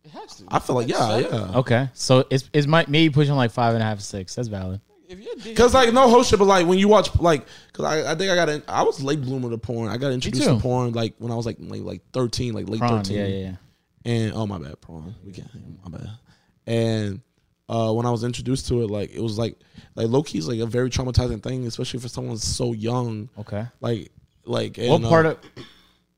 It 0.05 0.11
has 0.11 0.37
to. 0.37 0.45
I 0.49 0.59
feel 0.59 0.77
like 0.77 0.89
yeah, 0.89 1.21
Seven? 1.21 1.51
yeah. 1.51 1.59
Okay, 1.59 1.89
so 1.95 2.25
it's 2.31 2.51
it's 2.53 2.67
might 2.67 2.89
maybe 2.89 3.13
pushing 3.13 3.35
like 3.35 3.51
five 3.51 3.75
and 3.75 3.83
a 3.83 3.87
half, 3.87 4.01
six. 4.01 4.35
That's 4.35 4.49
valid. 4.49 4.81
If 5.09 5.21
you're 5.21 5.35
digging- 5.37 5.55
Cause 5.55 5.75
like 5.75 5.93
no 5.93 6.09
whole 6.09 6.23
shit, 6.23 6.39
but 6.39 6.47
like 6.47 6.67
when 6.67 6.79
you 6.79 6.89
watch 6.89 7.15
like, 7.21 7.47
cause 7.73 7.85
I, 7.85 8.13
I 8.13 8.15
think 8.15 8.31
I 8.31 8.35
got 8.35 8.49
in, 8.49 8.63
I 8.67 8.83
was 8.83 9.03
late 9.03 9.21
bloomer 9.21 9.51
to 9.51 9.59
porn. 9.59 9.89
I 9.91 9.97
got 9.99 10.13
introduced 10.13 10.45
too. 10.47 10.55
to 10.57 10.61
porn 10.61 10.93
like 10.93 11.15
when 11.19 11.31
I 11.31 11.35
was 11.37 11.47
like 11.47 11.57
like 11.61 11.83
like 11.83 12.01
thirteen, 12.13 12.55
like 12.55 12.69
late 12.69 12.81
Prawn, 12.81 13.03
thirteen. 13.05 13.19
yeah, 13.19 13.27
yeah, 13.27 13.51
yeah. 13.51 13.57
And 14.13 14.33
oh 14.35 14.47
my 14.47 14.59
bad, 14.59 14.81
prawn. 14.81 15.15
We 15.25 15.33
can't. 15.33 15.49
My 15.89 15.99
bad. 15.99 16.11
And 16.67 17.21
uh 17.69 17.93
when 17.93 18.05
I 18.07 18.11
was 18.11 18.25
introduced 18.25 18.69
to 18.69 18.83
it, 18.83 18.91
like 18.91 19.11
it 19.15 19.21
was 19.21 19.39
like 19.39 19.57
like 19.95 20.09
low 20.09 20.23
key 20.23 20.39
is 20.39 20.49
like 20.49 20.61
a 20.61 20.67
very 20.67 20.91
traumatizing 20.91 21.43
thing, 21.43 21.67
especially 21.67 22.01
for 22.01 22.09
someone 22.09 22.37
so 22.39 22.73
young. 22.73 23.29
Okay. 23.39 23.65
Like 23.81 24.11
like 24.45 24.77
What 24.77 24.97
and, 24.97 25.05
uh, 25.05 25.09
part 25.09 25.27
of 25.27 25.39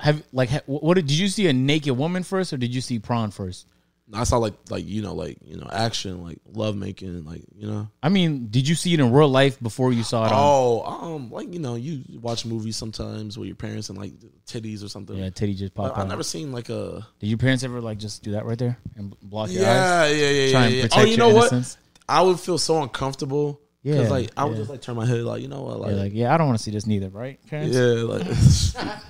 have 0.00 0.22
like 0.32 0.50
ha, 0.50 0.60
what 0.66 0.94
did, 0.94 1.06
did 1.06 1.18
you 1.18 1.28
see 1.28 1.46
a 1.48 1.52
naked 1.52 1.96
woman 1.96 2.22
first 2.22 2.52
or 2.52 2.56
did 2.56 2.74
you 2.74 2.80
see 2.80 2.98
prawn 2.98 3.30
first? 3.30 3.66
I 4.14 4.22
saw 4.24 4.38
like 4.38 4.54
like 4.70 4.86
you 4.86 5.02
know 5.02 5.14
like 5.14 5.38
you 5.44 5.56
know 5.56 5.68
action 5.70 6.22
like 6.22 6.38
love 6.52 6.76
making 6.76 7.24
like 7.24 7.42
you 7.56 7.66
know 7.66 7.88
I 8.02 8.08
mean, 8.08 8.46
did 8.50 8.68
you 8.68 8.74
see 8.76 8.94
it 8.94 9.00
in 9.00 9.12
real 9.12 9.28
life 9.28 9.58
before 9.60 9.92
you 9.92 10.04
saw 10.04 10.26
it 10.26 10.32
on? 10.32 10.38
oh 10.38 10.82
um 10.84 11.30
like 11.32 11.52
you 11.52 11.58
know 11.58 11.74
you 11.74 12.04
watch 12.20 12.46
movies 12.46 12.76
sometimes 12.76 13.36
with 13.36 13.48
your 13.48 13.56
parents 13.56 13.88
and 13.88 13.98
like 13.98 14.12
titties 14.46 14.84
or 14.84 14.88
something. 14.88 15.16
Yeah, 15.16 15.30
titty 15.30 15.54
just 15.54 15.74
But 15.74 15.88
popped 15.88 15.98
I've 15.98 16.08
never 16.08 16.22
seen 16.22 16.52
like 16.52 16.68
a 16.68 17.04
Did 17.18 17.26
your 17.26 17.38
parents 17.38 17.64
ever 17.64 17.80
like 17.80 17.98
just 17.98 18.22
do 18.22 18.30
that 18.32 18.44
right 18.44 18.58
there 18.58 18.78
and 18.94 19.14
block 19.22 19.50
your 19.50 19.64
eyes? 19.64 19.66
yeah 19.66 20.06
yeah 20.06 20.30
yeah 20.30 20.50
Try 20.52 20.60
yeah, 20.60 20.66
and 20.66 20.74
yeah. 20.76 20.82
protect 20.82 20.96
Oh, 21.00 21.04
you 21.04 21.16
your 21.16 21.18
know 21.18 21.34
what? 21.34 21.76
I 22.08 22.22
would 22.22 22.38
feel 22.38 22.58
so 22.58 22.80
uncomfortable. 22.82 23.60
Yeah, 23.82 24.02
Yeah, 24.02 24.08
like 24.08 24.30
I 24.36 24.44
would 24.44 24.52
yeah. 24.52 24.58
just 24.58 24.70
like 24.70 24.82
turn 24.82 24.94
my 24.96 25.06
head, 25.06 25.22
like 25.22 25.42
you 25.42 25.48
know 25.48 25.62
what, 25.62 25.80
like, 25.80 25.90
You're 25.90 25.98
like, 25.98 26.12
yeah, 26.14 26.32
I 26.32 26.38
don't 26.38 26.46
want 26.46 26.58
to 26.58 26.62
see 26.62 26.70
this 26.70 26.86
neither, 26.86 27.08
right? 27.08 27.38
Parents? 27.48 27.74
yeah, 27.76 27.82
like 27.82 28.26
I've 28.26 29.02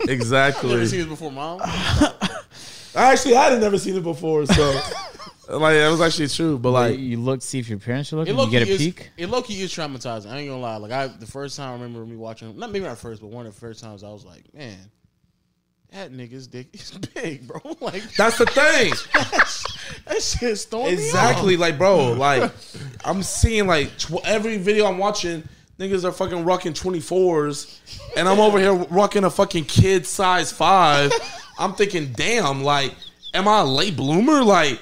exactly. 0.08 0.86
seen 0.86 1.00
this 1.00 1.08
before, 1.08 1.30
mom. 1.32 1.60
I 2.94 3.12
actually 3.12 3.34
hadn't 3.34 3.60
never 3.60 3.78
seen 3.78 3.96
it 3.96 4.02
before, 4.02 4.44
so 4.46 4.70
like 5.48 5.74
that 5.74 5.88
was 5.90 6.00
actually 6.00 6.28
true. 6.28 6.58
But 6.58 6.70
Like 6.72 6.90
like, 6.92 7.00
you 7.00 7.18
look, 7.18 7.42
see 7.42 7.58
if 7.58 7.68
your 7.68 7.78
parents 7.78 8.12
are 8.12 8.16
It 8.16 8.18
looking. 8.20 8.36
low 8.36 8.44
You 8.46 8.50
get 8.50 8.68
a 8.68 8.70
is, 8.70 8.78
peek. 8.78 9.10
It 9.16 9.28
low 9.28 9.42
key 9.42 9.60
is 9.62 9.72
traumatizing. 9.72 10.30
I 10.30 10.38
ain't 10.38 10.48
gonna 10.48 10.60
lie. 10.60 10.76
Like 10.76 10.92
I, 10.92 11.06
the 11.08 11.26
first 11.26 11.56
time 11.56 11.70
I 11.70 11.72
remember 11.72 12.04
me 12.04 12.16
watching, 12.16 12.56
not 12.58 12.70
maybe 12.70 12.84
not 12.84 12.98
first, 12.98 13.20
but 13.20 13.28
one 13.28 13.46
of 13.46 13.54
the 13.54 13.60
first 13.60 13.82
times 13.82 14.04
I 14.04 14.08
was 14.10 14.24
like, 14.24 14.52
man, 14.54 14.78
that 15.92 16.12
nigga's 16.12 16.46
dick 16.46 16.68
is 16.74 16.90
big, 17.14 17.46
bro. 17.46 17.60
Like 17.80 18.02
that's 18.14 18.38
the 18.38 18.46
thing. 18.46 18.92
that 20.06 20.22
shit's 20.22 20.64
throwing 20.64 20.86
me 20.86 20.92
off. 20.94 20.98
exactly, 21.00 21.56
like 21.56 21.78
bro, 21.78 22.12
like 22.12 22.50
I'm 23.04 23.22
seeing 23.22 23.66
like 23.66 23.96
tw- 23.98 24.24
every 24.24 24.58
video 24.58 24.86
I'm 24.86 24.98
watching, 24.98 25.42
niggas 25.78 26.04
are 26.04 26.12
fucking 26.12 26.44
rocking 26.44 26.72
24s, 26.72 27.78
and 28.16 28.28
I'm 28.28 28.40
over 28.40 28.58
here 28.58 28.72
rocking 28.74 29.24
a 29.24 29.30
fucking 29.30 29.64
kid 29.64 30.06
size 30.06 30.52
five. 30.52 31.12
I'm 31.58 31.74
thinking, 31.74 32.12
damn, 32.12 32.62
like, 32.62 32.94
am 33.34 33.46
I 33.48 33.60
a 33.60 33.64
late 33.64 33.96
bloomer? 33.96 34.42
Like, 34.42 34.80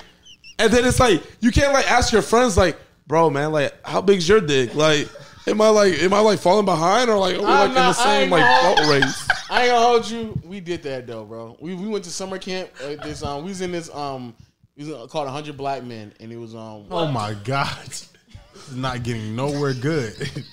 and 0.59 0.73
then 0.73 0.85
it's 0.85 1.01
like 1.01 1.23
you 1.41 1.51
can't 1.51 1.73
like 1.73 1.91
ask 1.91 2.13
your 2.13 2.23
friends, 2.23 2.57
like, 2.57 2.79
bro, 3.07 3.31
man, 3.31 3.53
like, 3.53 3.75
how 3.87 4.01
big's 4.01 4.29
your 4.29 4.41
dick? 4.41 4.75
Like, 4.75 5.09
am 5.47 5.61
I 5.61 5.69
like, 5.69 5.95
am 6.03 6.13
I 6.15 6.21
like 6.21 6.39
falling 6.39 6.65
behind 6.67 7.11
or 7.11 7.19
like, 7.19 7.37
are 7.37 7.41
we 7.41 7.45
like 7.45 7.69
in 7.69 7.75
the 7.75 7.81
not- 7.81 7.99
I 7.99 8.05
same 8.05 8.23
ain't 8.23 8.31
like 8.31 8.43
gonna- 8.43 8.77
belt 8.77 8.91
race? 9.03 9.29
I 9.51 9.63
ain't 9.63 9.71
gonna 9.73 9.87
hold 9.87 10.09
you. 10.11 10.41
We 10.45 10.61
did 10.61 10.83
that 10.85 11.07
though, 11.09 11.25
bro. 11.25 11.57
We 11.61 11.75
we 11.75 11.89
went 11.89 12.05
to 12.05 12.11
summer 12.11 12.39
camp. 12.39 12.71
Uh, 12.83 12.97
this 13.03 13.23
um, 13.25 13.43
we 13.43 13.49
was 13.51 13.61
in 13.61 13.73
this 13.73 13.93
um, 13.95 14.33
we 14.77 14.85
was 14.91 15.11
called 15.11 15.29
hundred 15.29 15.57
black 15.57 15.83
men, 15.83 16.13
and 16.21 16.31
it 16.31 16.37
was 16.37 16.55
um, 16.55 16.87
Oh 16.91 17.09
my 17.09 17.35
god, 17.43 17.77
this 17.89 18.09
is 18.69 18.77
not 18.77 19.03
getting 19.03 19.35
nowhere 19.35 19.75
good. 19.75 20.15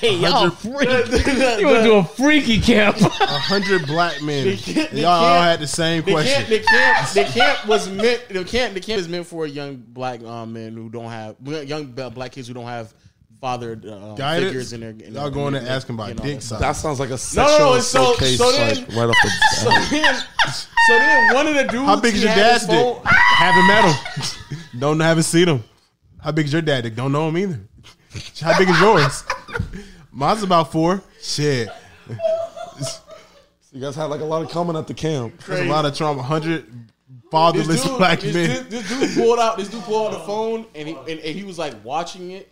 Hey, 0.00 0.16
y'all 0.16 0.48
freak. 0.50 0.88
You 0.88 1.66
went 1.66 1.84
to 1.84 1.92
a 1.96 2.04
freaky 2.04 2.58
camp. 2.60 2.96
A 3.20 3.26
hundred 3.26 3.86
black 3.86 4.22
men. 4.22 4.56
can't- 4.56 4.90
they 4.90 5.02
Y'all 5.02 5.10
all 5.10 5.34
can't- 5.34 5.44
had 5.44 5.60
the 5.60 5.66
same 5.66 6.02
the 6.02 6.12
question. 6.12 6.34
camp, 6.44 6.48
the 6.48 6.58
camp, 6.60 7.08
the 7.10 7.24
camp 7.24 7.66
was 7.68 7.88
meant. 7.90 8.28
The 8.30 8.44
camp, 8.44 8.74
the 8.74 8.80
camp 8.80 9.00
is 9.00 9.08
meant 9.08 9.26
for 9.26 9.46
young 9.46 9.76
black 9.76 10.22
um, 10.24 10.54
men 10.54 10.74
who 10.74 10.88
don't 10.88 11.10
have 11.10 11.36
young 11.68 11.86
black 11.92 12.32
kids 12.32 12.48
who 12.48 12.54
don't 12.54 12.66
have 12.66 12.94
father 13.40 13.72
uh, 13.72 14.14
Guidance? 14.14 14.48
figures 14.50 14.72
in 14.72 14.80
their. 14.80 14.90
In 14.90 15.12
Y'all 15.12 15.24
their- 15.24 15.30
going 15.30 15.54
in 15.54 15.64
to 15.64 15.70
ask 15.70 15.86
him 15.88 15.96
about 15.96 16.08
you 16.08 16.14
know, 16.14 16.22
dick 16.22 16.40
size. 16.42 16.58
That 16.60 16.72
sounds 16.72 16.98
like 16.98 17.08
a 17.10 17.12
no, 17.12 17.16
sexual 17.16 17.58
no, 17.74 17.78
so- 17.80 18.14
case, 18.14 18.38
so 18.38 18.50
then- 18.52 18.76
like 18.76 18.88
right 18.88 19.08
off 19.10 19.16
the 19.22 19.30
So 19.56 19.68
then, 19.90 20.14
so 20.86 20.98
then 20.98 21.34
one 21.34 21.46
of 21.46 21.54
the 21.54 21.64
dudes. 21.64 21.84
How 21.84 22.00
big 22.00 22.14
is 22.14 22.20
he 22.22 22.26
your 22.26 22.30
had 22.34 22.40
dad's 22.40 22.62
his 22.66 22.70
dick? 22.70 22.80
phone- 22.80 23.02
Haven't 23.04 23.66
met 23.66 23.84
him. 23.84 24.58
Don't 24.80 24.98
haven't 25.00 25.24
seen 25.24 25.46
him. 25.48 25.62
How 26.20 26.32
big 26.32 26.46
is 26.46 26.52
your 26.54 26.62
dad 26.62 26.80
dick? 26.84 26.94
Don't 26.96 27.12
know 27.12 27.28
him 27.28 27.36
either. 27.36 27.60
How 28.40 28.58
big 28.58 28.68
is 28.68 28.78
yours? 28.80 29.24
Mine's 30.12 30.42
about 30.42 30.70
four. 30.72 31.02
Shit. 31.20 31.68
You 33.72 33.80
guys 33.80 33.96
had 33.96 34.04
like 34.04 34.20
a 34.20 34.24
lot 34.24 34.42
of 34.42 34.50
coming 34.50 34.76
at 34.76 34.86
the 34.86 34.94
camp. 34.94 35.42
There's 35.44 35.60
a 35.60 35.64
lot 35.70 35.86
of 35.86 35.96
trauma. 35.96 36.22
Hundred 36.22 36.66
This 36.68 37.20
fatherless 37.30 37.82
dude, 37.84 37.96
black 37.98 38.20
this, 38.20 38.34
men. 38.34 38.64
dude, 38.64 38.70
this 38.70 38.88
dude 38.88 39.14
pulled 39.16 39.38
out. 39.38 39.56
This 39.56 39.68
dude 39.68 39.82
pulled 39.84 40.12
out 40.12 40.18
the 40.18 40.24
phone, 40.26 40.66
and 40.74 40.88
he 40.88 40.94
and, 40.94 41.08
and 41.08 41.20
he 41.38 41.42
was 41.44 41.58
like 41.58 41.82
watching 41.82 42.32
it, 42.32 42.50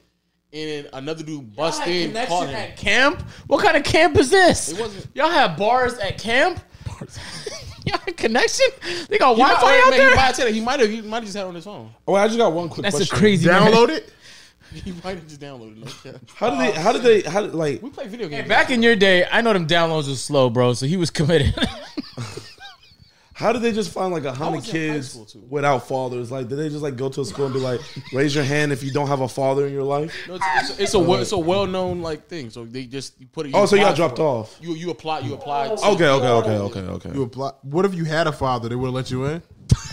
and 0.55 0.87
then 0.87 0.87
another 0.95 1.23
dude 1.23 1.55
bust 1.55 1.87
in, 1.87 2.15
caught 2.27 2.49
him. 2.49 2.55
at 2.57 2.77
camp? 2.79 3.23
What 3.49 3.63
kind 3.63 3.77
of 3.77 3.85
camp 3.85 4.17
is 4.17 4.31
this? 4.31 4.73
It 4.73 4.81
wasn't- 4.81 5.09
Y'all 5.15 5.29
have 5.29 5.59
bars 5.59 5.95
at 5.99 6.17
camp? 6.19 6.59
Y'all 7.87 7.99
have 7.99 8.17
connection? 8.17 8.67
They 9.09 9.19
got 9.19 9.35
He 9.37 9.43
might, 9.43 9.49
Wi-Fi 9.55 9.79
out 9.79 9.91
man, 9.91 9.99
there? 9.99 10.11
he 10.11 10.17
might 10.17 10.37
have 10.37 10.49
it. 10.49 10.55
He 10.55 10.61
might 10.61 10.81
have. 10.81 10.91
He 10.91 11.01
might 11.03 11.17
have 11.17 11.25
just 11.25 11.37
had 11.37 11.45
it 11.45 11.49
on 11.49 11.55
his 11.55 11.65
phone. 11.65 11.91
Oh, 12.09 12.15
I 12.15 12.27
just 12.27 12.39
got 12.39 12.53
one 12.53 12.69
quick 12.71 12.83
That's 12.85 12.97
question. 12.97 13.15
a 13.17 13.19
crazy 13.21 13.47
man. 13.49 13.71
Download 13.73 13.89
it. 13.91 14.13
He 14.85 14.93
might 14.93 15.17
have 15.17 15.27
just 15.27 15.41
downloaded. 15.41 15.83
it. 15.83 15.85
No 16.05 16.13
cap. 16.13 16.21
How 16.37 16.51
did 16.51 16.61
they? 16.61 16.81
How 16.81 16.93
did 16.93 17.03
they? 17.03 17.21
How 17.23 17.41
did 17.43 17.55
like? 17.55 17.83
We 17.83 17.91
play 17.91 18.07
video 18.07 18.29
games. 18.29 18.49
Back 18.49 18.71
in 18.71 18.83
your 18.83 18.95
day, 18.97 19.27
I 19.31 19.41
know 19.41 19.53
them 19.53 19.67
downloads 19.67 20.09
was 20.09 20.23
slow, 20.23 20.49
bro. 20.51 20.73
So 20.75 20.87
he 20.87 20.97
was 20.97 21.11
committed. 21.11 21.55
How 23.33 23.55
did 23.55 23.63
they 23.63 23.73
just 23.73 23.91
find 23.91 24.13
like 24.13 24.25
a 24.25 24.35
hundred 24.35 24.57
was 24.57 24.69
in 24.69 24.91
high 24.91 24.95
kids 24.97 25.13
school, 25.13 25.25
too. 25.25 25.43
without 25.49 25.89
fathers? 25.89 26.31
Like, 26.31 26.49
did 26.49 26.57
they 26.57 26.69
just 26.69 26.83
like 26.83 26.97
go 26.97 27.09
to 27.09 27.23
a 27.23 27.25
school 27.25 27.47
and 27.47 27.55
be 27.55 27.61
like, 27.61 27.81
raise 28.13 28.35
your 28.35 28.45
hand 28.45 28.71
if 28.71 28.83
you 28.83 28.93
don't 28.93 29.07
have 29.09 29.23
a 29.23 29.29
father 29.29 29.67
in 29.67 29.73
your 29.73 29.83
life? 29.83 30.15
No, 30.29 30.35
it's, 30.35 30.45
it's, 30.73 30.79
it's 30.81 30.95
a 30.95 30.99
well, 30.99 31.23
it's 31.23 31.33
a 31.33 31.39
well 31.39 31.67
known 31.67 32.03
like 32.03 32.29
thing. 32.29 32.51
So 32.51 32.67
they 32.67 32.85
just 32.85 33.19
you 33.19 33.27
put 33.27 33.47
it. 33.47 33.53
Oh, 33.55 33.65
so 33.65 33.77
you 33.77 33.83
got 33.83 33.93
apply 33.93 33.97
dropped 33.97 34.17
for 34.19 34.23
it. 34.23 34.27
off. 34.27 34.59
You 34.61 34.75
you 34.75 34.91
apply 34.91 35.21
you 35.21 35.33
apply. 35.33 35.69
to- 35.69 35.73
Okay, 35.73 36.07
okay, 36.07 36.27
okay, 36.29 36.51
okay, 36.59 36.81
okay. 36.81 37.13
You 37.15 37.23
apply. 37.23 37.53
What 37.63 37.87
if 37.87 37.95
you 37.95 38.05
had 38.05 38.27
a 38.27 38.33
father? 38.33 38.69
They 38.69 38.75
would 38.77 38.89
have 38.89 38.95
let 38.95 39.11
you 39.11 39.25
in. 39.25 39.43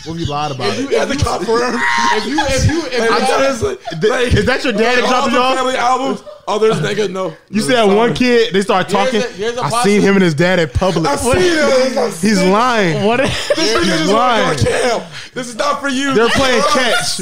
What 0.05 0.13
if 0.15 0.19
you 0.21 0.25
lied 0.27 0.51
about 0.51 0.67
If 0.69 0.79
you, 0.79 0.87
it? 0.89 0.93
if, 0.93 1.09
you, 1.09 1.15
if 1.15 2.27
you 2.27 2.39
if 2.39 2.67
you 2.69 2.85
if 2.85 3.09
Like, 3.09 3.27
you 3.27 3.33
honestly, 3.35 4.09
like, 4.09 4.33
Is 4.33 4.45
that 4.45 4.63
your 4.63 4.73
dad 4.73 4.95
that 4.97 5.03
all 5.03 5.09
dropped 5.09 5.25
the 5.31 5.37
you 5.37 5.39
off? 5.43 5.55
family 5.57 5.75
albums. 5.75 6.23
Oh, 6.47 6.59
there's 6.59 6.77
nigga, 6.77 7.11
no. 7.11 7.33
You 7.49 7.61
see 7.61 7.73
that 7.73 7.83
one 7.87 8.13
kid? 8.13 8.53
They 8.53 8.61
start 8.61 8.87
There's 8.87 9.05
talking. 9.11 9.21
a- 9.21 9.37
there's 9.37 9.57
a 9.57 9.61
I 9.63 9.83
seen 9.83 10.01
him 10.01 10.15
and 10.15 10.23
his 10.23 10.33
dad 10.33 10.59
at 10.59 10.71
Publix. 10.73 11.05
I 11.05 11.15
see 11.17 11.29
it. 11.39 12.13
He's 12.21 12.41
lying. 12.43 13.05
what? 13.05 13.17
This 13.17 13.29
nigga 13.57 13.79
He's 13.83 13.87
just 13.87 14.13
lying. 14.13 14.47
went. 14.47 15.03
This 15.33 15.47
is 15.49 15.55
not 15.55 15.81
for 15.81 15.89
you. 15.89 16.13
They're 16.13 16.29
playing 16.29 16.61
catch. 16.69 17.17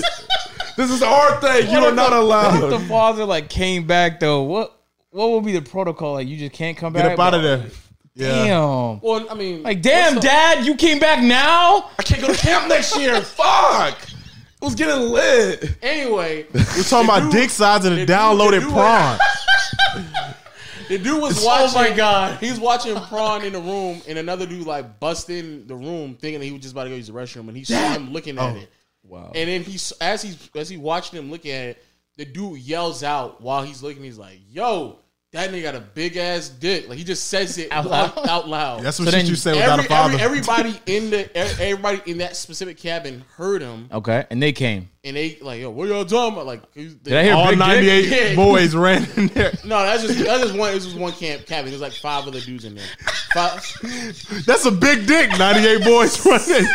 This 0.78 0.91
is 0.91 1.01
our 1.01 1.39
thing. 1.41 1.71
You 1.71 1.78
are 1.80 1.89
if 1.89 1.95
not 1.95 2.11
the- 2.11 2.23
What 2.26 2.55
if 2.55 2.61
allowed. 2.61 2.69
the 2.69 2.80
father 2.88 3.26
like 3.26 3.49
came 3.49 3.88
back 3.88 4.19
though? 4.19 4.43
What 4.43 4.78
what 5.11 5.32
would 5.32 5.45
be 5.45 5.53
the 5.53 5.61
protocol? 5.61 6.13
Like 6.13 6.28
you 6.28 6.38
just 6.38 6.51
can't 6.53 6.78
come 6.78 6.93
back. 6.93 7.03
Get 7.03 7.17
back. 7.17 7.19
up 7.19 7.34
out 7.34 7.34
of 7.36 7.41
there. 7.43 7.65
Yeah. 8.16 8.45
Damn. 8.45 9.01
well, 9.01 9.28
I 9.30 9.34
mean, 9.34 9.63
Like 9.63 9.82
damn, 9.82 10.20
dad, 10.20 10.66
you 10.66 10.76
came 10.76 10.99
back 10.99 11.22
now. 11.22 11.89
I 11.99 12.03
can't 12.03 12.22
go 12.22 12.34
to 12.34 12.39
camp 12.39 12.70
next 12.70 12.97
year. 12.97 13.20
Fuck. 13.22 13.97
It 14.01 14.61
was 14.61 14.74
getting 14.76 15.11
lit. 15.11 15.78
Anyway, 15.82 16.47
We're 16.53 16.84
talking 16.84 17.09
about 17.09 17.24
dude- 17.24 17.32
dick 17.34 17.49
size 17.49 17.84
and 17.86 17.99
a 17.99 18.05
downloaded 18.05 18.61
the 18.61 18.72
prawn. 18.72 19.20
The 20.88 20.99
dude 20.99 21.20
was 21.20 21.43
Oh 21.43 21.47
watching. 21.47 21.74
my 21.91 21.97
God. 21.97 22.38
He's 22.39 22.59
watching 22.59 22.95
prawn 22.95 23.43
in 23.43 23.53
the 23.53 23.59
room, 23.59 24.01
and 24.07 24.20
another 24.20 24.45
dude 24.45 24.68
like 24.68 24.99
bust 24.99 25.32
in 25.32 25.66
the 25.66 25.76
room, 25.76 26.16
thinking 26.16 26.39
that 26.39 26.45
he 26.45 26.51
was 26.51 26.61
just 26.61 26.74
about 26.74 26.84
to 26.84 26.89
go 26.91 26.95
use 26.95 27.07
the 27.07 27.13
restroom, 27.13 27.47
and 27.47 27.57
he 27.57 27.63
saw 27.63 27.93
him 27.93 28.11
looking 28.13 28.38
at 28.38 28.53
oh. 28.53 28.57
it. 28.57 28.70
Wow. 29.03 29.32
And 29.34 29.49
then 29.49 29.63
he's 29.63 29.91
as 29.93 30.22
he's 30.22 30.49
as 30.55 30.70
he 30.70 30.78
watching 30.78 31.18
him 31.18 31.32
looking 31.32 31.51
at 31.51 31.70
it, 31.70 31.84
the 32.18 32.26
dude 32.26 32.59
yells 32.59 33.03
out 33.03 33.41
while 33.41 33.63
he's 33.63 33.82
looking. 33.82 34.03
He's 34.03 34.20
like, 34.20 34.39
"Yo, 34.51 34.99
that 35.36 35.51
nigga 35.51 35.63
got 35.63 35.75
a 35.75 35.79
big 35.81 36.17
ass 36.17 36.49
dick!" 36.49 36.89
Like 36.89 36.97
he 36.97 37.03
just 37.03 37.27
says 37.27 37.57
it 37.57 37.71
Out 37.71 37.86
out 37.86 37.91
loud? 37.91 38.15
loud. 38.17 38.27
Out 38.29 38.47
loud. 38.49 38.81
That's 38.83 38.97
what 38.99 39.09
So 39.09 39.11
shit 39.17 39.27
you 39.27 39.36
say 39.36 39.51
without 39.53 39.73
Every, 39.79 39.86
a 39.86 39.89
father. 39.89 40.13
every, 40.19 40.39
everybody 40.39 40.81
in 40.86 41.09
the 41.11 41.38
everybody 41.38 42.01
in 42.09 42.17
that 42.19 42.36
specific 42.36 42.77
cabin 42.77 43.23
heard 43.38 43.61
him, 43.61 43.88
Okay, 43.91 44.25
and 44.29 44.41
they 44.41 44.51
came. 44.51 44.89
and 45.03 45.15
they 45.15 45.38
like, 45.41 45.61
"Yo, 45.61 45.69
what 45.69 45.88
y'all 45.88 46.03
talking 46.05 46.33
about?" 46.33 46.45
Like, 46.47 46.73
Did 46.73 47.13
I 47.13 47.23
hear 47.23 47.33
All 47.36 47.55
98 47.55 48.36
boys 48.38 48.75
ran 48.75 49.07
in 49.17 49.27
there. 49.27 49.51
no, 49.63 49.83
that's 49.83 50.03
just 50.03 50.17
that's 50.25 50.41
just 50.43 50.57
one. 50.57 50.71
It 50.71 50.75
was 50.75 50.86
just 50.86 50.97
one 50.97 51.11
camp 51.13 51.45
cabin. 51.45 51.69
There's 51.69 51.81
like 51.81 51.93
five 51.93 52.27
other 52.27 52.39
dudes 52.41 52.65
in 52.65 52.75
there. 52.75 52.86
Five, 53.33 53.61
That's 54.45 54.65
a 54.65 54.71
big 54.71 55.05
dick. 55.07 55.29
98 55.38 55.83
boys 55.83 56.25
running. 56.25 56.65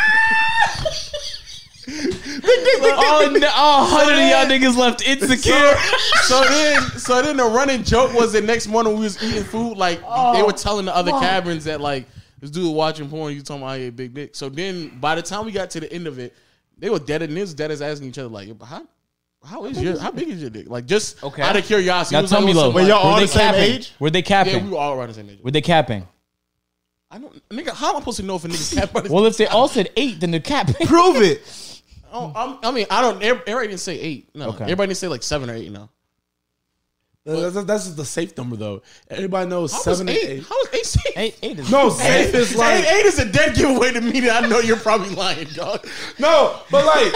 Oh, 1.93 3.36
no, 3.38 3.49
oh, 3.57 3.93
100 3.93 4.12
of 4.14 4.18
y'all 4.30 4.47
niggas 4.59 4.76
left 4.76 5.07
insecure. 5.07 5.74
so 6.22 6.43
then, 6.45 6.82
so 6.99 7.22
then 7.22 7.36
the 7.36 7.45
running 7.45 7.82
joke 7.82 8.12
was 8.14 8.32
the 8.32 8.41
next 8.41 8.66
morning 8.66 8.95
we 8.95 9.01
was 9.01 9.22
eating 9.22 9.45
food. 9.45 9.76
Like 9.76 9.99
they 10.01 10.43
were 10.43 10.49
oh, 10.49 10.51
telling 10.57 10.86
the 10.86 10.95
other 10.95 11.12
cabins 11.12 11.64
that 11.64 11.80
like 11.80 12.07
this 12.41 12.51
dude 12.51 12.74
watching 12.74 13.09
porn. 13.09 13.34
You 13.34 13.43
talking 13.43 13.62
about 13.62 13.70
how 13.72 13.76
he 13.76 13.91
big 13.91 14.14
dick. 14.14 14.34
So 14.34 14.49
then 14.49 14.99
by 15.01 15.14
the 15.14 15.22
time 15.22 15.45
we 15.47 15.53
got 15.53 15.70
to 15.70 15.80
the 15.80 15.93
end 15.93 16.07
of 16.07 16.18
it, 16.18 16.34
they 16.78 16.91
were 16.91 16.99
dead 16.99 17.22
and 17.22 17.36
this 17.36 17.53
dead 17.55 17.70
as 17.70 17.82
asking 17.82 18.09
each 18.09 18.18
other 18.18 18.28
like, 18.28 18.49
how 18.62 18.86
How 19.45 19.64
is 19.66 19.80
your? 19.80 19.99
How 19.99 20.11
big 20.11 20.28
is 20.28 20.41
your 20.41 20.51
dick? 20.51 20.68
Like 20.68 20.86
just 20.86 21.22
Okay. 21.22 21.43
out 21.43 21.57
of 21.57 21.64
curiosity. 21.64 22.14
Now 22.14 22.20
it 22.20 22.22
was 22.22 22.30
tell 22.30 22.41
like, 22.41 22.47
me, 22.47 22.53
it 22.53 22.55
was 22.55 22.62
Lo. 22.62 22.68
some, 22.68 22.74
Wait, 22.74 22.82
like- 22.82 22.88
y'all 22.91 22.99
all 22.99 23.14
Were 23.14 23.20
the 23.20 23.26
they 23.26 23.32
same 23.32 23.41
capping? 23.41 23.62
age? 23.62 23.93
Were 23.99 24.11
they 24.11 24.18
Yeah, 24.20 24.24
capping? 24.24 24.64
we 24.64 24.70
were 24.70 24.78
all 24.78 24.95
around 24.95 25.09
the 25.09 25.14
same 25.14 25.30
age. 25.30 25.38
Were 25.43 25.51
they 25.51 25.61
capping? 25.61 26.07
I 27.11 27.18
don't, 27.18 27.49
nigga. 27.49 27.70
How 27.74 27.91
am 27.91 27.97
I 27.97 27.99
supposed 28.01 28.18
to 28.20 28.22
know 28.22 28.36
if 28.36 28.45
a 28.45 28.49
nigga's 28.49 28.72
cap? 28.72 28.93
by 28.93 29.01
this- 29.01 29.11
Well, 29.11 29.26
if 29.26 29.36
they 29.36 29.47
all 29.49 29.66
said 29.68 29.91
eight, 29.97 30.20
then 30.20 30.30
they're 30.30 30.41
capping. 30.41 30.86
Prove 30.86 31.16
it. 31.16 31.43
Oh, 32.12 32.32
I'm, 32.34 32.58
I 32.62 32.70
mean, 32.74 32.86
I 32.90 33.00
don't. 33.02 33.22
Everybody 33.22 33.68
didn't 33.68 33.80
say 33.80 33.98
eight. 34.00 34.30
No, 34.34 34.48
Okay. 34.50 34.64
everybody 34.64 34.88
didn't 34.88 34.98
say 34.98 35.08
like 35.08 35.22
seven 35.22 35.48
or 35.50 35.54
eight. 35.54 35.70
No, 35.70 35.88
That's, 37.24 37.54
that's, 37.54 37.66
that's 37.66 37.84
just 37.84 37.96
the 37.96 38.04
safe 38.04 38.36
number 38.36 38.56
though. 38.56 38.82
Everybody 39.08 39.48
knows 39.48 39.72
how 39.72 39.78
seven 39.80 40.08
eight? 40.08 40.24
eight. 40.24 40.42
How 40.42 40.56
was 40.56 40.68
eight 40.72 40.86
safe? 40.86 41.12
Eight, 41.16 41.38
eight 41.42 41.58
is 41.58 41.70
No, 41.70 41.88
safe 41.90 42.34
is 42.34 42.56
like 42.56 42.84
eight, 42.84 42.88
eight 43.00 43.06
is 43.06 43.18
a 43.18 43.30
dead 43.30 43.54
giveaway 43.54 43.92
to 43.92 44.00
me. 44.00 44.20
That 44.20 44.44
I 44.44 44.46
know 44.48 44.58
you're 44.61 44.76
probably 44.78 45.14
lying, 45.14 45.48
dog. 45.54 45.86
no, 46.18 46.61
but 46.70 46.84
like, 46.86 47.12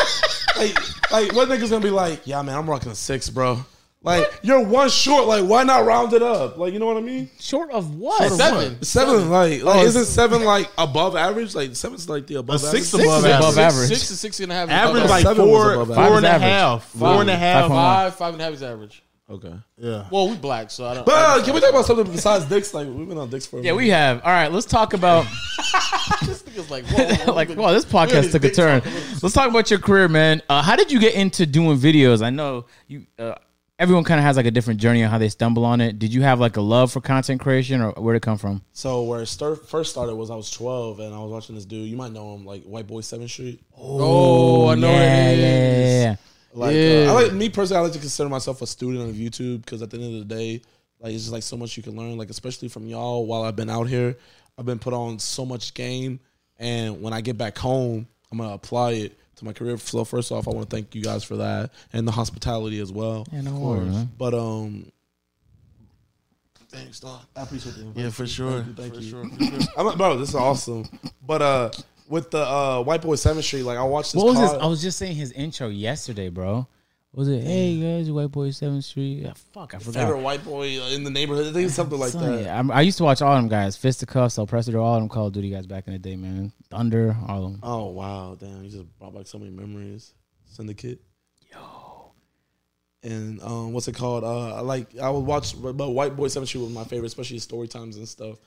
like, 0.57 1.11
like 1.11 1.32
what 1.34 1.49
niggas 1.49 1.70
gonna 1.70 1.80
be 1.82 1.90
like? 1.90 2.26
Yeah, 2.26 2.42
man, 2.42 2.57
I'm 2.57 2.68
rocking 2.68 2.92
a 2.92 2.95
six, 2.95 3.30
bro. 3.30 3.64
Like 4.05 4.26
you're 4.42 4.61
one 4.62 4.90
short. 4.90 5.26
Like 5.26 5.44
why 5.44 5.64
not 5.64 5.84
round 5.86 6.12
it 6.12 6.22
up? 6.22 6.59
Like 6.59 6.72
you 6.74 6.78
know 6.78 6.86
what 6.86 6.98
I 6.98 7.00
mean? 7.00 7.30
short 7.40 7.70
of 7.72 7.96
what? 7.96 8.30
Seven. 8.32 8.82
Seven, 8.82 9.30
like, 9.30 9.62
like 9.62 9.76
Oh, 9.80 9.84
isn't 9.84 10.05
seven 10.05 10.44
like 10.44 10.70
above 10.78 11.16
average? 11.16 11.55
Like 11.55 11.74
seven's 11.74 12.09
like 12.09 12.26
the 12.26 12.34
above 12.36 12.62
A 12.62 12.66
average. 12.68 12.82
six 12.82 12.88
Six 12.90 13.02
above 13.05 13.18
is 13.20 13.24
average. 13.24 13.38
above 13.40 13.55
Six- 13.55 13.74
average. 13.74 13.88
Six 13.88 14.09
to 14.09 14.16
six 14.16 14.40
and 14.40 14.52
a 14.52 14.55
half. 14.55 14.68
is 14.68 14.72
Average 14.72 14.96
above 14.98 15.11
like 15.11 15.22
Seven 15.22 15.42
was 15.48 15.50
four, 15.62 15.72
above 15.74 15.86
four 15.88 16.05
average. 16.05 16.16
and 16.18 16.26
a 16.26 16.28
Five 16.28 16.36
is 16.36 16.42
half, 16.42 16.52
average. 16.72 17.00
four 17.00 17.09
Five 17.24 17.28
half. 17.38 17.61
point 17.62 17.72
one. 17.72 17.84
five. 17.84 18.14
Five 18.16 18.32
and 18.34 18.40
a 18.42 18.44
half 18.44 18.52
is 18.55 18.62
average. 18.62 19.02
Okay. 19.30 19.55
Yeah. 19.78 20.07
Well, 20.11 20.28
we 20.28 20.36
black, 20.36 20.70
so 20.70 20.84
I 20.86 20.92
don't. 20.94 21.07
But 21.07 21.14
uh, 21.14 21.42
can 21.42 21.55
we 21.55 21.61
talk 21.61 21.70
about 21.70 21.86
something 21.86 22.12
besides 22.12 22.44
dicks? 22.44 22.74
Like 22.74 22.86
we've 22.88 23.09
been 23.09 23.16
on 23.16 23.30
dicks 23.30 23.46
for 23.46 23.57
a 23.57 23.61
Yeah, 23.61 23.72
minute. 23.72 23.76
we 23.76 23.88
have. 23.88 24.20
All 24.22 24.30
right, 24.30 24.52
let's 24.52 24.66
talk 24.66 24.92
about 24.92 25.24
this 26.26 26.42
nigga's 26.42 26.70
like, 26.70 26.84
whoa, 26.86 27.05
whoa, 27.07 27.14
whoa, 27.26 27.32
like, 27.32 27.48
we've 27.48 27.57
wow, 27.57 27.72
this 27.72 27.86
been- 27.86 27.94
we 27.94 28.00
on 28.00 28.09
podcast 28.09 28.32
took 28.32 28.44
a 28.44 28.50
turn. 28.50 28.82
Let's 29.22 29.32
talk 29.32 29.48
about 29.48 29.70
your 29.70 29.78
career, 29.78 30.09
man. 30.09 30.42
Uh, 30.48 30.61
how 30.61 30.76
did 30.76 30.92
you 30.92 31.00
get 31.00 31.14
into 31.14 31.46
doing 31.46 31.78
videos? 31.78 32.22
I 32.22 32.28
know 32.28 32.66
you. 32.86 33.07
Uh, 33.18 33.34
everyone 33.79 34.05
kind 34.05 34.18
of 34.20 34.25
has 34.25 34.37
like 34.37 34.47
a 34.47 34.51
different 34.51 34.81
journey 34.81 35.03
on 35.03 35.11
how 35.11 35.18
they 35.18 35.29
stumble 35.29 35.64
on 35.64 35.81
it. 35.81 35.99
Did 35.99 36.12
you 36.14 36.22
have 36.22 36.41
like 36.41 36.57
a 36.57 36.61
love 36.61 36.93
for 36.93 37.01
content 37.01 37.41
creation, 37.41 37.81
or 37.81 37.93
where 37.93 38.14
did 38.14 38.18
it 38.18 38.22
come 38.27 38.39
from? 38.39 38.62
So 38.72 39.03
where 39.03 39.22
it 39.22 39.27
start, 39.27 39.68
first 39.68 39.91
started 39.91 40.14
was 40.14 40.31
I 40.31 40.37
was 40.37 40.51
12 40.51 41.01
and 41.01 41.14
I 41.14 41.18
was 41.18 41.31
watching 41.31 41.55
this 41.55 41.64
dude. 41.64 41.89
You 41.89 41.97
might 41.97 42.12
know 42.12 42.35
him, 42.35 42.45
like 42.45 42.62
White 42.64 42.87
Boy 42.87 43.01
Seventh 43.01 43.31
Street. 43.31 43.61
Oh, 43.77 44.68
I 44.68 44.75
know 44.75 44.91
yeah, 44.91 45.29
it 45.31 45.39
yeah, 45.39 45.47
yeah, 45.47 46.03
yeah. 46.03 46.16
Like, 46.53 46.75
Yeah. 46.77 47.07
uh, 47.09 47.11
I 47.11 47.22
like 47.25 47.33
me 47.33 47.49
personally. 47.49 47.81
I 47.81 47.83
like 47.83 47.93
to 47.95 47.99
consider 47.99 48.29
myself 48.29 48.62
a 48.62 48.66
student 48.66 49.11
of 49.11 49.16
YouTube 49.16 49.62
because 49.64 49.83
at 49.83 49.91
the 49.91 49.99
end 49.99 50.20
of 50.20 50.29
the 50.29 50.35
day, 50.35 50.62
like 51.01 51.12
it's 51.12 51.25
just 51.25 51.33
like 51.33 51.43
so 51.43 51.57
much 51.57 51.77
you 51.77 51.83
can 51.83 51.97
learn. 51.97 52.16
Like 52.16 52.31
especially 52.31 52.68
from 52.68 52.87
y'all. 52.87 53.27
While 53.27 53.43
I've 53.43 53.57
been 53.57 53.70
out 53.70 53.89
here, 53.89 54.16
I've 54.57 54.66
been 54.66 54.79
put 54.79 54.93
on 54.95 55.18
so 55.18 55.45
much 55.45 55.75
game, 55.75 56.20
and 56.59 57.03
when 57.03 57.12
I 57.12 57.20
get 57.20 57.37
back 57.37 57.59
home, 57.59 58.07
I'm 58.31 58.39
gonna 58.39 58.55
apply 58.55 58.93
it 58.93 59.18
to 59.37 59.45
my 59.45 59.53
career. 59.53 59.76
So 59.78 60.05
first 60.05 60.30
off, 60.32 60.47
I 60.49 60.51
want 60.53 60.68
to 60.70 60.76
thank 60.76 60.95
you 60.95 61.03
guys 61.03 61.24
for 61.24 61.37
that 61.37 61.70
and 61.93 62.07
the 62.07 62.12
hospitality 62.12 62.80
as 62.80 62.93
well. 62.93 63.26
Yeah, 63.32 63.43
no 63.43 63.55
worries, 63.55 63.93
man. 63.93 64.11
But 64.18 64.35
um, 64.35 64.91
Thanks, 66.68 66.99
dog. 67.01 67.20
I 67.37 67.43
appreciate 67.43 67.76
the 67.76 68.01
Yeah, 68.01 68.11
for 68.11 68.26
sure. 68.26 68.64
Thank 68.76 68.97
you. 69.01 69.11
for 69.12 69.22
Thank 69.28 69.41
sure. 69.41 69.61
you. 69.61 69.66
I'm 69.76 69.87
like, 69.87 69.97
bro, 69.97 70.16
this 70.18 70.30
is 70.30 70.35
awesome. 70.35 70.85
But 71.24 71.41
uh, 71.43 71.70
with 72.09 72.30
the 72.32 72.41
uh, 72.41 72.82
White 72.82 73.03
Boy 73.03 73.14
Seventh 73.14 73.45
Street, 73.45 73.62
like 73.62 73.78
I 73.78 73.85
watched 73.85 74.12
this. 74.12 74.22
What 74.22 74.30
was 74.32 74.39
his? 74.41 74.51
car- 74.51 74.62
I 74.62 74.66
was 74.66 74.82
just 74.82 74.99
saying 74.99 75.14
his 75.14 75.30
intro 75.32 75.68
yesterday, 75.68 76.28
bro. 76.30 76.66
Was 77.14 77.28
it? 77.28 77.44
Hey 77.44 77.78
guys, 77.80 78.10
White 78.10 78.32
Boy 78.32 78.50
Seventh 78.50 78.84
Street. 78.84 79.22
Yeah, 79.22 79.34
fuck, 79.52 79.72
I 79.74 79.78
forgot. 79.78 80.00
favorite 80.00 80.20
white 80.20 80.44
boy 80.44 80.66
in 80.92 81.04
the 81.04 81.10
neighborhood. 81.10 81.46
I 81.46 81.52
think 81.52 81.66
it's 81.66 81.74
something 81.74 81.98
like 81.98 82.10
Son, 82.10 82.24
that. 82.38 82.42
yeah, 82.44 82.56
I'm- 82.56 82.72
I 82.72 82.80
used 82.80 82.98
to 82.98 83.04
watch 83.04 83.22
all 83.22 83.36
them 83.36 83.46
guys. 83.48 83.76
Fisticuffs, 83.76 84.36
ElPresador, 84.36 84.82
all 84.82 84.98
them 84.98 85.08
Call 85.08 85.28
of 85.28 85.32
Duty 85.32 85.50
guys 85.50 85.66
back 85.66 85.86
in 85.86 85.92
the 85.92 85.98
day, 86.00 86.16
man. 86.16 86.50
Thunder, 86.70 87.16
all 87.28 87.44
of 87.46 87.52
them. 87.52 87.60
Oh 87.62 87.86
wow, 87.90 88.36
damn! 88.38 88.64
You 88.64 88.70
just 88.70 88.98
brought 88.98 89.14
back 89.14 89.28
so 89.28 89.38
many 89.38 89.52
memories. 89.52 90.12
Syndicate. 90.46 91.00
Yo. 91.52 92.12
And 93.04 93.40
um, 93.42 93.72
what's 93.72 93.86
it 93.86 93.94
called? 93.94 94.24
Uh, 94.24 94.56
I 94.56 94.60
like 94.60 94.98
I 94.98 95.08
would 95.10 95.20
watch, 95.26 95.54
but 95.60 95.74
White 95.90 96.16
Boy 96.16 96.26
Seventh 96.28 96.48
Street 96.48 96.62
was 96.62 96.72
my 96.72 96.84
favorite, 96.84 97.06
especially 97.06 97.36
his 97.36 97.42
story 97.44 97.68
times 97.68 97.96
and 97.96 98.08
stuff. 98.08 98.38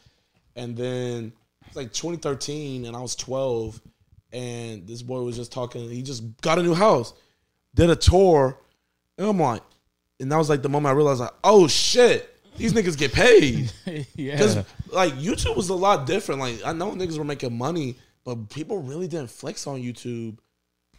And 0.57 0.75
then 0.75 1.31
it's 1.67 1.75
like 1.75 1.93
2013, 1.93 2.85
and 2.85 2.95
I 2.97 2.99
was 2.99 3.15
12, 3.15 3.79
and 4.33 4.85
this 4.87 5.03
boy 5.03 5.21
was 5.21 5.35
just 5.37 5.51
talking. 5.53 5.87
He 5.89 6.01
just 6.01 6.23
got 6.41 6.57
a 6.59 6.63
new 6.63 6.73
house, 6.73 7.13
did 7.77 7.89
a 7.89 7.95
tour, 7.95 8.59
and 9.17 9.27
I'm 9.29 9.39
like, 9.39 9.61
and 10.19 10.29
that 10.31 10.37
was 10.37 10.49
like 10.49 10.61
the 10.61 10.69
moment 10.69 10.91
I 10.91 10.95
realized, 10.95 11.21
like, 11.21 11.33
oh 11.43 11.67
shit, 11.67 12.29
these 12.57 12.73
niggas 12.73 12.97
get 12.97 13.13
paid. 13.13 13.71
Yeah. 14.15 14.33
Because 14.35 14.55
like 14.91 15.13
YouTube 15.13 15.55
was 15.55 15.69
a 15.69 15.75
lot 15.75 16.05
different. 16.07 16.41
Like 16.41 16.59
I 16.65 16.73
know 16.73 16.91
niggas 16.91 17.17
were 17.17 17.23
making 17.23 17.57
money, 17.57 17.95
but 18.25 18.49
people 18.49 18.81
really 18.81 19.07
didn't 19.07 19.29
flex 19.29 19.65
on 19.67 19.81
YouTube, 19.81 20.37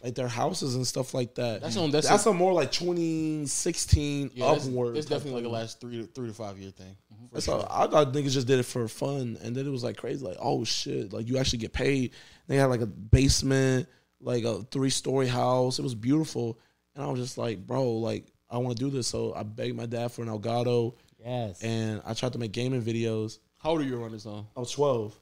like 0.01 0.15
their 0.15 0.27
houses 0.29 0.75
and 0.75 0.87
stuff 0.87 1.13
like 1.13 1.35
that. 1.35 1.61
That's 1.61 1.75
on- 1.77 1.91
that's 1.91 2.07
that's 2.09 2.25
a- 2.25 2.29
a 2.31 2.33
more 2.33 2.53
like 2.53 2.71
2016 2.71 4.31
Yeah, 4.33 4.53
it's, 4.53 4.67
upward. 4.67 4.97
it's 4.97 5.05
definitely 5.07 5.33
like 5.33 5.43
thing. 5.43 5.51
a 5.51 5.53
last 5.53 5.81
three 5.81 5.97
to 6.01 6.07
three 6.07 6.27
to 6.29 6.33
five 6.33 6.57
year 6.57 6.71
thing. 6.71 6.95
Mm-hmm. 7.13 7.25
For 7.27 7.33
That's 7.33 7.45
sure. 7.45 7.55
all, 7.55 7.67
I 7.83 7.87
thought 7.87 8.13
niggas 8.13 8.31
just 8.31 8.47
did 8.47 8.59
it 8.59 8.63
for 8.63 8.87
fun, 8.87 9.37
and 9.43 9.55
then 9.55 9.65
it 9.65 9.69
was 9.69 9.83
like 9.83 9.97
crazy. 9.97 10.23
Like 10.25 10.37
oh 10.39 10.63
shit, 10.63 11.13
like 11.13 11.27
you 11.27 11.37
actually 11.37 11.59
get 11.59 11.73
paid. 11.73 12.11
They 12.47 12.55
had 12.55 12.65
like 12.65 12.81
a 12.81 12.85
basement, 12.87 13.87
like 14.21 14.43
a 14.43 14.63
three 14.71 14.89
story 14.89 15.27
house. 15.27 15.79
It 15.79 15.83
was 15.83 15.95
beautiful, 15.95 16.57
and 16.95 17.03
I 17.03 17.07
was 17.07 17.19
just 17.19 17.37
like, 17.37 17.65
bro, 17.65 17.91
like 17.93 18.25
I 18.49 18.57
want 18.57 18.77
to 18.77 18.83
do 18.83 18.89
this. 18.89 19.07
So 19.07 19.33
I 19.35 19.43
begged 19.43 19.75
my 19.75 19.85
dad 19.85 20.11
for 20.11 20.21
an 20.23 20.27
Elgato, 20.29 20.93
Yes. 21.23 21.61
and 21.63 22.01
I 22.05 22.13
tried 22.13 22.33
to 22.33 22.39
make 22.39 22.51
gaming 22.51 22.81
videos. 22.81 23.39
How 23.57 23.71
old 23.71 23.81
are 23.81 23.83
you 23.83 23.99
around 24.01 24.11
this 24.13 24.23
time? 24.23 24.47
I 24.55 24.59
was 24.59 24.71
12 24.71 25.13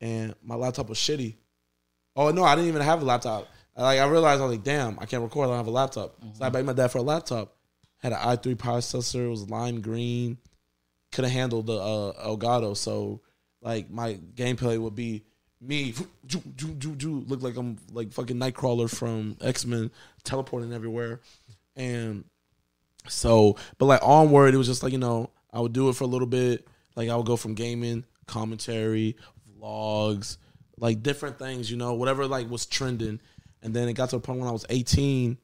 and 0.00 0.34
my 0.42 0.54
laptop 0.54 0.88
was 0.88 0.98
shitty. 0.98 1.36
Oh 2.16 2.30
no, 2.30 2.44
I 2.44 2.54
didn't 2.54 2.68
even 2.68 2.82
have 2.82 3.02
a 3.02 3.04
laptop. 3.04 3.48
Like 3.76 3.98
I 3.98 4.06
realized 4.06 4.40
I 4.40 4.44
was 4.44 4.52
like, 4.56 4.64
damn, 4.64 4.98
I 5.00 5.06
can't 5.06 5.22
record. 5.22 5.46
I 5.46 5.48
don't 5.50 5.56
have 5.56 5.66
a 5.66 5.70
laptop. 5.70 6.16
So 6.34 6.44
I 6.44 6.48
begged 6.50 6.66
my 6.66 6.72
dad 6.74 6.88
for 6.92 6.98
a 6.98 7.02
laptop. 7.02 7.56
Had 8.00 8.12
an 8.12 8.18
i3 8.18 8.54
processor. 8.54 9.24
It 9.26 9.28
was 9.30 9.48
lime 9.50 9.80
green. 9.80 10.36
Couldn't 11.10 11.30
handle 11.30 11.62
the 11.62 11.72
uh, 11.78 12.26
Elgato. 12.28 12.76
So 12.76 13.20
like 13.62 13.90
my 13.90 14.14
gameplay 14.34 14.78
would 14.78 14.94
be 14.94 15.24
me 15.60 15.94
ju- 16.26 16.42
ju- 16.54 16.74
ju- 16.74 16.94
ju- 16.96 17.24
look 17.26 17.42
like 17.42 17.56
I'm 17.56 17.78
like 17.92 18.12
fucking 18.12 18.36
Nightcrawler 18.36 18.94
from 18.94 19.36
X 19.40 19.64
Men 19.64 19.90
teleporting 20.24 20.72
everywhere. 20.72 21.20
And 21.76 22.24
so, 23.08 23.56
but 23.78 23.86
like 23.86 24.00
onward, 24.02 24.54
it 24.54 24.58
was 24.58 24.66
just 24.66 24.82
like 24.82 24.92
you 24.92 24.98
know, 24.98 25.30
I 25.52 25.60
would 25.60 25.72
do 25.72 25.88
it 25.88 25.96
for 25.96 26.04
a 26.04 26.08
little 26.08 26.26
bit. 26.26 26.66
Like 26.96 27.08
I 27.08 27.16
would 27.16 27.26
go 27.26 27.36
from 27.36 27.54
gaming, 27.54 28.04
commentary, 28.26 29.16
vlogs, 29.60 30.36
like 30.78 31.02
different 31.02 31.38
things, 31.38 31.70
you 31.70 31.76
know, 31.76 31.94
whatever 31.94 32.26
like 32.26 32.48
was 32.50 32.66
trending. 32.66 33.20
And 33.62 33.74
then 33.74 33.88
it 33.88 33.94
got 33.94 34.10
to 34.10 34.16
a 34.16 34.20
point 34.20 34.38
when 34.40 34.48
I 34.48 34.52
was 34.52 34.66
18. 34.68 35.38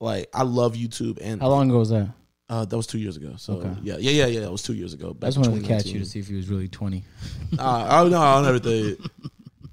Like 0.00 0.28
I 0.34 0.42
love 0.42 0.74
YouTube, 0.74 1.18
and 1.22 1.40
How 1.40 1.48
long 1.48 1.68
ago 1.70 1.78
was 1.78 1.88
that? 1.90 2.08
Uh, 2.48 2.64
that 2.64 2.76
was 2.76 2.86
two 2.86 2.98
years 2.98 3.16
ago. 3.16 3.34
So 3.38 3.54
Okay. 3.54 3.72
yeah, 3.82 3.96
yeah, 3.98 4.10
yeah, 4.10 4.26
yeah. 4.26 4.40
That 4.40 4.52
was 4.52 4.62
two 4.62 4.74
years 4.74 4.92
ago. 4.94 5.16
I 5.20 5.26
just 5.26 5.38
wanted 5.38 5.62
to 5.62 5.66
catch 5.66 5.86
you 5.86 5.98
to 6.00 6.04
see 6.04 6.20
if 6.20 6.28
he 6.28 6.34
was 6.34 6.48
really 6.48 6.68
20. 6.68 7.02
Uh, 7.58 7.86
I 7.88 8.02
don't 8.02 8.10
know. 8.10 8.20
I 8.20 8.34
don't 8.36 8.48
ever 8.48 8.58
think. 8.58 9.00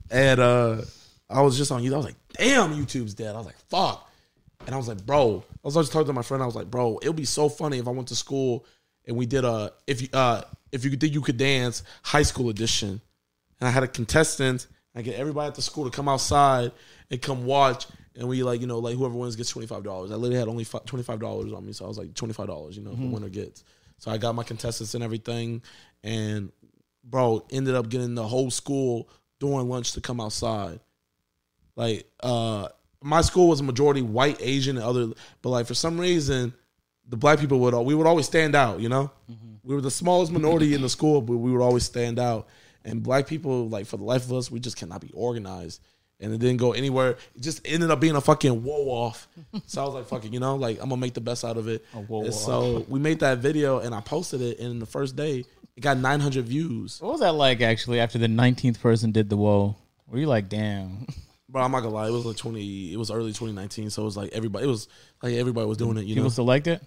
And 0.10 0.40
uh, 0.40 0.82
I 1.30 1.42
was 1.42 1.58
just 1.58 1.72
on 1.72 1.82
YouTube. 1.84 1.94
I 1.94 1.98
was 1.98 2.06
like, 2.06 2.16
damn, 2.38 2.74
YouTube's 2.74 3.14
dead. 3.16 3.34
I 3.36 3.38
was 3.38 3.46
like, 3.46 3.58
fuck. 3.70 4.10
And 4.66 4.74
I 4.74 4.78
was 4.78 4.88
like, 4.88 5.06
bro. 5.06 5.44
I 5.50 5.68
was 5.68 5.76
just 5.76 5.92
talking 5.92 6.08
to 6.08 6.14
my 6.14 6.22
friend. 6.22 6.44
I 6.44 6.46
was 6.46 6.56
like, 6.56 6.70
bro, 6.70 6.98
it 7.00 7.08
would 7.08 7.16
be 7.16 7.26
so 7.26 7.50
funny 7.50 7.80
if 7.80 7.88
I 7.88 7.92
went 7.92 8.08
to 8.10 8.16
school 8.16 8.66
and 9.06 9.18
we 9.18 9.26
did 9.26 9.46
a 9.46 9.72
if 9.88 10.02
you 10.02 10.08
uh 10.14 10.42
if 10.72 10.84
you 10.84 10.90
could 10.90 11.00
think 11.00 11.14
you 11.14 11.22
could 11.22 11.38
dance 11.38 11.84
high 12.04 12.24
school 12.24 12.50
edition, 12.50 13.02
and 13.60 13.68
I 13.68 13.72
had 13.72 13.84
a 13.84 13.88
contestant. 13.88 14.68
I 14.96 15.02
get 15.02 15.16
everybody 15.16 15.48
at 15.48 15.56
the 15.56 15.62
school 15.62 15.86
to 15.86 15.96
come 15.96 16.08
outside 16.08 16.72
and 17.10 17.22
come 17.22 17.46
watch. 17.46 17.88
And 18.16 18.28
we 18.28 18.44
like, 18.44 18.62
you 18.62 18.68
know, 18.68 18.78
like 18.78 18.96
whoever 18.96 19.16
wins 19.16 19.36
gets 19.36 19.50
twenty 19.50 19.68
five 19.68 19.84
dollars. 19.84 20.12
I 20.12 20.16
literally 20.16 20.40
had 20.40 20.48
only 20.48 20.66
twenty 20.66 21.04
five 21.04 21.20
dollars 21.20 21.52
on 21.52 21.66
me, 21.66 21.74
so 21.74 21.86
I 21.86 21.88
was 21.88 21.98
like 21.98 22.14
twenty 22.14 22.34
five 22.34 22.48
dollars. 22.48 22.78
You 22.78 22.84
know, 22.84 22.94
the 22.94 23.08
winner 23.08 23.30
gets. 23.30 23.64
So 23.98 24.12
I 24.12 24.18
got 24.18 24.36
my 24.36 24.44
contestants 24.44 24.94
and 24.96 25.04
everything, 25.04 25.62
and 26.04 26.52
bro, 27.04 27.46
ended 27.50 27.76
up 27.76 27.90
getting 27.90 28.16
the 28.16 28.28
whole 28.28 28.52
school 28.52 29.10
during 29.40 29.68
lunch 29.68 29.94
to 29.94 30.02
come 30.02 30.22
outside. 30.22 30.80
Like, 31.76 32.08
uh, 32.22 32.68
my 33.04 33.22
school 33.22 33.50
was 33.50 33.60
a 33.60 33.64
majority 33.64 34.02
white, 34.02 34.38
Asian, 34.40 34.78
and 34.78 34.86
other, 34.86 35.14
but 35.42 35.50
like 35.50 35.68
for 35.68 35.74
some 35.74 36.00
reason, 36.00 36.54
the 37.08 37.18
black 37.18 37.40
people 37.40 37.60
would 37.60 37.76
we 37.76 37.94
would 37.94 38.08
always 38.08 38.26
stand 38.26 38.56
out. 38.56 38.80
You 38.80 38.90
know, 38.90 39.12
mm-hmm. 39.30 39.56
we 39.64 39.76
were 39.76 39.82
the 39.82 39.92
smallest 39.92 40.32
minority 40.32 40.74
in 40.74 40.82
the 40.82 40.90
school, 40.90 41.22
but 41.22 41.38
we 41.38 41.52
would 41.52 41.62
always 41.62 41.84
stand 41.84 42.18
out. 42.18 42.48
And 42.86 43.04
black 43.04 43.28
people, 43.28 43.70
like 43.70 43.86
for 43.86 43.98
the 43.98 44.04
life 44.04 44.26
of 44.26 44.34
us, 44.34 44.50
we 44.50 44.60
just 44.60 44.78
cannot 44.78 45.02
be 45.02 45.12
organized. 45.14 45.82
And 46.20 46.34
it 46.34 46.38
didn't 46.38 46.58
go 46.58 46.72
anywhere. 46.72 47.18
It 47.36 47.42
just 47.42 47.62
ended 47.66 47.92
up 47.92 48.00
being 48.00 48.16
a 48.16 48.22
fucking 48.22 48.64
whoa 48.64 48.86
off. 48.86 49.28
So 49.68 49.82
I 49.82 49.86
was 49.86 49.94
like, 49.96 50.08
fucking, 50.08 50.34
you 50.34 50.40
know, 50.40 50.56
like 50.56 50.78
I'm 50.78 50.90
gonna 50.90 50.98
make 50.98 51.14
the 51.14 51.22
best 51.22 51.44
out 51.44 51.58
of 51.58 51.68
it. 51.68 51.86
And 51.94 52.34
so 52.34 52.86
we 52.88 53.00
made 53.00 53.20
that 53.20 53.40
video 53.40 53.80
and 53.80 53.94
I 53.94 54.02
posted 54.02 54.42
it. 54.42 54.60
And 54.60 54.72
in 54.72 54.80
the 54.80 54.86
first 54.86 55.16
day, 55.16 55.46
it 55.76 55.82
got 55.82 55.98
900 55.98 56.46
views. 56.46 57.02
What 57.02 57.14
was 57.14 57.22
that 57.22 57.34
like 57.34 57.62
actually 57.62 58.00
after 58.00 58.18
the 58.18 58.28
19th 58.28 58.80
person 58.80 59.12
did 59.12 59.30
the 59.30 59.38
whoa? 59.38 59.76
Were 60.08 60.20
you 60.20 60.28
like, 60.28 60.48
damn? 60.48 61.08
Bro, 61.54 61.62
I'm 61.62 61.72
not 61.72 61.82
gonna 61.82 61.94
lie. 61.94 62.08
It 62.08 62.12
was 62.12 62.26
like 62.26 62.36
20. 62.36 62.92
It 62.94 62.98
was 62.98 63.12
early 63.12 63.30
2019, 63.32 63.92
so 63.92 64.02
it 64.02 64.06
was 64.06 64.18
like 64.18 64.32
everybody. 64.34 64.66
It 64.66 64.68
was 64.68 64.88
like 65.22 65.36
everybody 65.36 65.68
was 65.68 65.78
doing 65.78 65.98
it. 65.98 66.02
You 66.06 66.16
People 66.16 66.24
know, 66.24 66.30
select 66.30 66.66
it? 66.68 66.82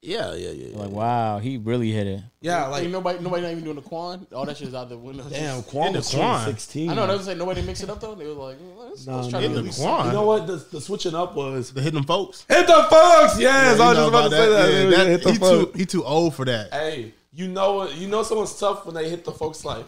Yeah, 0.00 0.32
yeah, 0.34 0.50
yeah, 0.50 0.68
yeah. 0.68 0.78
Like, 0.78 0.90
wow, 0.90 1.38
he 1.40 1.56
really 1.56 1.90
hit 1.90 2.06
it. 2.06 2.20
yeah, 2.40 2.66
Like 2.68 2.82
like 2.84 2.90
nobody, 2.92 3.18
nobody 3.18 3.42
not 3.42 3.50
even 3.50 3.64
doing 3.64 3.74
the 3.74 3.82
Quan. 3.82 4.24
All 4.32 4.44
that 4.44 4.56
shit 4.56 4.68
is 4.68 4.74
out 4.74 4.88
the 4.88 4.96
window. 4.96 5.24
damn, 5.28 5.60
Quan 5.64 5.92
was 5.94 6.08
Quan. 6.10 6.44
2016. 6.46 6.90
I 6.90 6.94
know. 6.94 7.06
They 7.08 7.16
was 7.16 7.26
like 7.26 7.36
nobody 7.36 7.62
mixed 7.62 7.82
it 7.82 7.90
up 7.90 8.00
though. 8.00 8.14
They 8.14 8.26
were 8.26 8.32
like, 8.34 8.58
well, 8.60 8.88
let's, 8.90 9.04
No, 9.06 9.16
let's 9.16 9.28
try 9.28 9.40
no, 9.40 9.48
to 9.48 9.52
no. 9.54 9.58
at 9.58 9.64
least. 9.64 9.80
Quan. 9.80 10.06
You 10.06 10.12
know 10.12 10.22
what? 10.26 10.46
The, 10.46 10.56
the 10.70 10.80
switching 10.80 11.14
up 11.16 11.34
was 11.34 11.72
The 11.72 11.82
hidden 11.82 12.04
folks. 12.04 12.44
hit 12.48 12.68
the 12.68 12.86
folks. 12.88 13.40
Yes, 13.40 13.78
Yeah, 13.78 13.84
I 13.84 13.88
was 13.88 13.96
just 13.96 14.08
about 14.08 14.22
to 14.24 14.30
say 14.30 14.48
that. 14.48 14.70
Yeah, 14.70 14.78
Yeah, 14.84 14.90
that- 14.90 15.06
hit 15.08 15.22
the 15.24 15.32
he 15.32 15.38
folks. 15.38 15.72
too 15.72 15.78
he 15.78 15.86
too 15.86 16.04
old 16.04 16.34
for 16.36 16.44
that. 16.44 16.72
Hey, 16.72 17.12
you 17.32 17.48
know 17.48 17.72
what? 17.74 17.96
You 17.96 18.06
know 18.06 18.22
someone's 18.22 18.56
tough 18.56 18.86
when 18.86 18.94
they 18.94 19.08
hit 19.10 19.24
the 19.24 19.32
folks 19.32 19.64
like, 19.64 19.86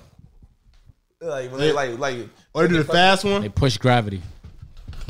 like 1.20 1.50
when 1.52 1.60
they 1.60 1.72
like 1.72 1.98
like 1.98 2.28
Or 2.54 2.62
they 2.62 2.68
do 2.68 2.82
the 2.82 2.92
fast 2.92 3.24
one. 3.24 3.42
They 3.42 3.48
push 3.48 3.76
gravity. 3.76 4.22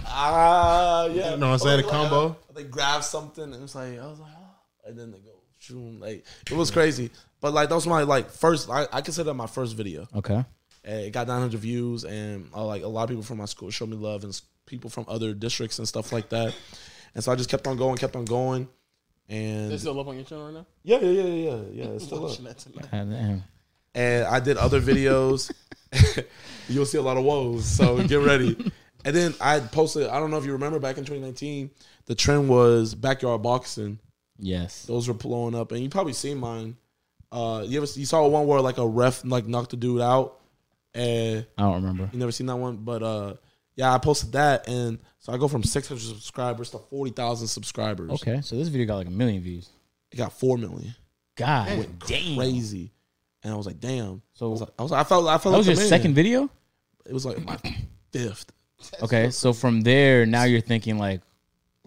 ah 0.04 1.06
yeah. 1.06 1.32
You 1.32 1.36
know 1.36 1.48
what 1.50 1.52
I'm 1.54 1.58
saying? 1.58 1.78
Or 1.80 1.82
The 1.82 1.88
like, 1.88 1.92
combo. 1.92 2.28
uh, 2.30 2.52
they 2.54 2.64
grab 2.64 3.02
something 3.04 3.44
and 3.44 3.62
it's 3.62 3.74
like 3.74 3.98
I 3.98 4.06
was 4.06 4.18
like, 4.18 4.32
oh, 4.36 4.88
and 4.88 4.98
then 4.98 5.10
they 5.12 5.18
go 5.18 5.30
shoom. 5.60 6.00
Like 6.00 6.24
it 6.50 6.54
was 6.54 6.70
crazy. 6.70 7.10
But 7.40 7.52
like 7.54 7.68
that 7.68 7.74
was 7.74 7.86
my 7.86 8.02
like 8.02 8.30
first. 8.30 8.68
I, 8.70 8.86
I 8.92 9.00
consider 9.00 9.32
my 9.34 9.46
first 9.46 9.76
video. 9.76 10.08
Okay. 10.14 10.44
And 10.84 11.00
it 11.02 11.12
got 11.12 11.26
900 11.26 11.58
views, 11.60 12.04
and 12.04 12.48
uh, 12.54 12.64
like 12.64 12.82
a 12.82 12.88
lot 12.88 13.02
of 13.04 13.08
people 13.10 13.22
from 13.24 13.38
my 13.38 13.44
school 13.44 13.70
showed 13.70 13.90
me 13.90 13.96
love, 13.96 14.24
and 14.24 14.40
people 14.64 14.88
from 14.88 15.04
other 15.08 15.34
districts 15.34 15.78
and 15.78 15.86
stuff 15.86 16.12
like 16.12 16.30
that. 16.30 16.54
And 17.14 17.22
so 17.22 17.30
I 17.32 17.34
just 17.36 17.50
kept 17.50 17.66
on 17.66 17.76
going, 17.76 17.96
kept 17.98 18.16
on 18.16 18.24
going, 18.24 18.68
and 19.28 19.70
They 19.70 19.76
still 19.76 19.98
up 20.00 20.06
on 20.06 20.14
your 20.16 20.24
channel 20.24 20.46
right 20.46 20.54
now. 20.54 20.66
yeah, 20.84 20.98
yeah, 21.00 21.22
yeah, 21.22 21.24
yeah, 21.50 21.60
yeah. 21.72 21.84
It's 21.90 22.04
still 22.04 22.18
up. 22.24 22.30
Watching 22.30 22.44
that 22.46 22.58
tonight. 22.58 22.88
God 22.90 23.10
damn. 23.10 23.44
and 23.94 24.24
I 24.26 24.40
did 24.40 24.56
other 24.56 24.80
videos. 24.80 25.52
You'll 26.68 26.86
see 26.86 26.98
a 26.98 27.02
lot 27.02 27.16
of 27.16 27.24
woes, 27.24 27.64
so 27.64 28.02
get 28.06 28.20
ready. 28.20 28.56
and 29.04 29.16
then 29.16 29.34
I 29.40 29.60
posted. 29.60 30.08
I 30.08 30.18
don't 30.20 30.30
know 30.30 30.38
if 30.38 30.44
you 30.44 30.52
remember 30.52 30.78
back 30.78 30.98
in 30.98 31.04
2019, 31.04 31.70
the 32.06 32.14
trend 32.14 32.48
was 32.48 32.94
backyard 32.94 33.42
boxing. 33.42 33.98
Yes. 34.38 34.84
Those 34.84 35.08
were 35.08 35.14
blowing 35.14 35.54
up, 35.54 35.72
and 35.72 35.82
you 35.82 35.88
probably 35.88 36.12
seen 36.12 36.38
mine. 36.38 36.76
Uh, 37.30 37.64
you 37.66 37.82
ever 37.82 37.90
you 37.94 38.06
saw 38.06 38.26
one 38.26 38.46
where 38.46 38.60
like 38.60 38.78
a 38.78 38.86
ref 38.86 39.24
like 39.24 39.46
knocked 39.46 39.70
the 39.70 39.76
dude 39.76 40.00
out, 40.00 40.40
and 40.94 41.44
I 41.56 41.62
don't 41.62 41.74
remember. 41.74 42.08
you 42.12 42.18
never 42.18 42.32
seen 42.32 42.46
that 42.46 42.56
one, 42.56 42.76
but 42.76 43.02
uh, 43.02 43.34
yeah, 43.74 43.92
I 43.92 43.98
posted 43.98 44.32
that, 44.32 44.66
and 44.68 44.98
so 45.18 45.32
I 45.32 45.36
go 45.36 45.48
from 45.48 45.62
600 45.62 46.00
subscribers 46.00 46.70
to 46.70 46.78
40,000 46.78 47.46
subscribers. 47.48 48.10
Okay, 48.12 48.40
so 48.40 48.56
this 48.56 48.68
video 48.68 48.86
got 48.86 48.96
like 48.96 49.06
a 49.06 49.10
million 49.10 49.42
views. 49.42 49.68
it 50.10 50.16
got 50.16 50.32
four 50.32 50.56
million, 50.56 50.94
God 51.36 51.86
damn. 52.06 52.36
crazy. 52.36 52.92
And 53.44 53.52
I 53.52 53.56
was 53.56 53.66
like, 53.66 53.78
damn. 53.80 54.14
I 54.16 54.20
So 54.34 54.50
was 54.50 54.60
like, 54.60 54.70
I, 54.78 54.82
was 54.82 54.90
like, 54.90 55.00
I 55.00 55.08
felt, 55.08 55.26
I 55.28 55.38
felt 55.38 55.42
that 55.44 55.50
like 55.50 55.58
was 55.58 55.68
a 55.68 55.72
your 55.72 55.80
man. 55.80 55.88
second 55.88 56.14
video? 56.14 56.50
It 57.06 57.12
was 57.12 57.24
like 57.24 57.44
my 57.44 57.56
fifth. 58.12 58.52
Okay, 59.02 59.30
so 59.30 59.52
from 59.52 59.80
there, 59.82 60.24
now 60.26 60.44
you're 60.44 60.60
thinking 60.60 60.98
like, 60.98 61.20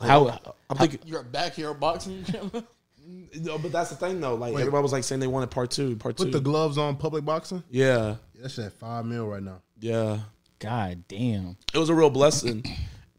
how? 0.02 0.39
I'm 0.70 0.78
thinking, 0.78 0.99
You're 1.06 1.24
back 1.24 1.54
here 1.54 1.74
boxing. 1.74 2.26
no, 3.41 3.58
but 3.58 3.72
that's 3.72 3.89
the 3.91 3.95
thing 3.95 4.20
though. 4.20 4.36
Like 4.36 4.54
everybody 4.54 4.82
was 4.82 4.91
like 4.91 5.04
saying 5.04 5.22
they 5.22 5.28
wanted 5.28 5.52
part 5.52 5.72
two, 5.72 5.95
part 5.97 6.18
two. 6.18 6.26
Put 6.26 6.32
the 6.32 6.39
gloves 6.39 6.78
on 6.78 6.97
public 6.97 7.24
boxing. 7.24 7.64
yeah, 7.70 8.16
That's 8.39 8.58
at 8.60 8.74
five 8.74 9.06
mil 9.06 9.28
right 9.28 9.43
now. 9.43 9.62
yeah. 9.80 10.20
God 10.60 11.04
damn. 11.08 11.58
It 11.74 11.78
was 11.80 11.89
a 11.89 11.95
real 11.95 12.12
blessing, 12.12 12.64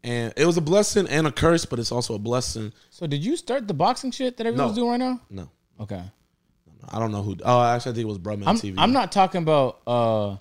and 0.01 0.31
it 0.37 0.45
was 0.45 0.55
a 0.55 0.61
blessing 0.61 1.07
and 1.09 1.27
a 1.27 1.31
curse, 1.31 1.65
but 1.65 1.77
it's 1.77 1.91
also 1.91 2.15
a 2.15 2.19
blessing. 2.19 2.71
So 2.89 3.05
did 3.05 3.21
you 3.23 3.35
start 3.35 3.67
the 3.67 3.73
boxing 3.73 4.11
shit 4.11 4.37
that 4.37 4.47
everyone's 4.47 4.71
No. 4.77 4.81
doing 4.83 4.91
right 4.91 4.97
now? 4.99 5.19
No, 5.29 5.49
Okay. 5.79 6.01
I 6.89 6.99
don't 6.99 7.11
know 7.11 7.21
who. 7.23 7.35
Oh, 7.43 7.61
actually, 7.63 7.91
I 7.91 7.95
think 7.95 8.03
it 8.05 8.07
was 8.07 8.19
Brumman 8.19 8.47
I'm, 8.47 8.55
TV. 8.57 8.75
I'm 8.77 8.91
not 8.93 9.11
talking 9.11 9.41
about 9.41 9.81
uh 9.87 10.37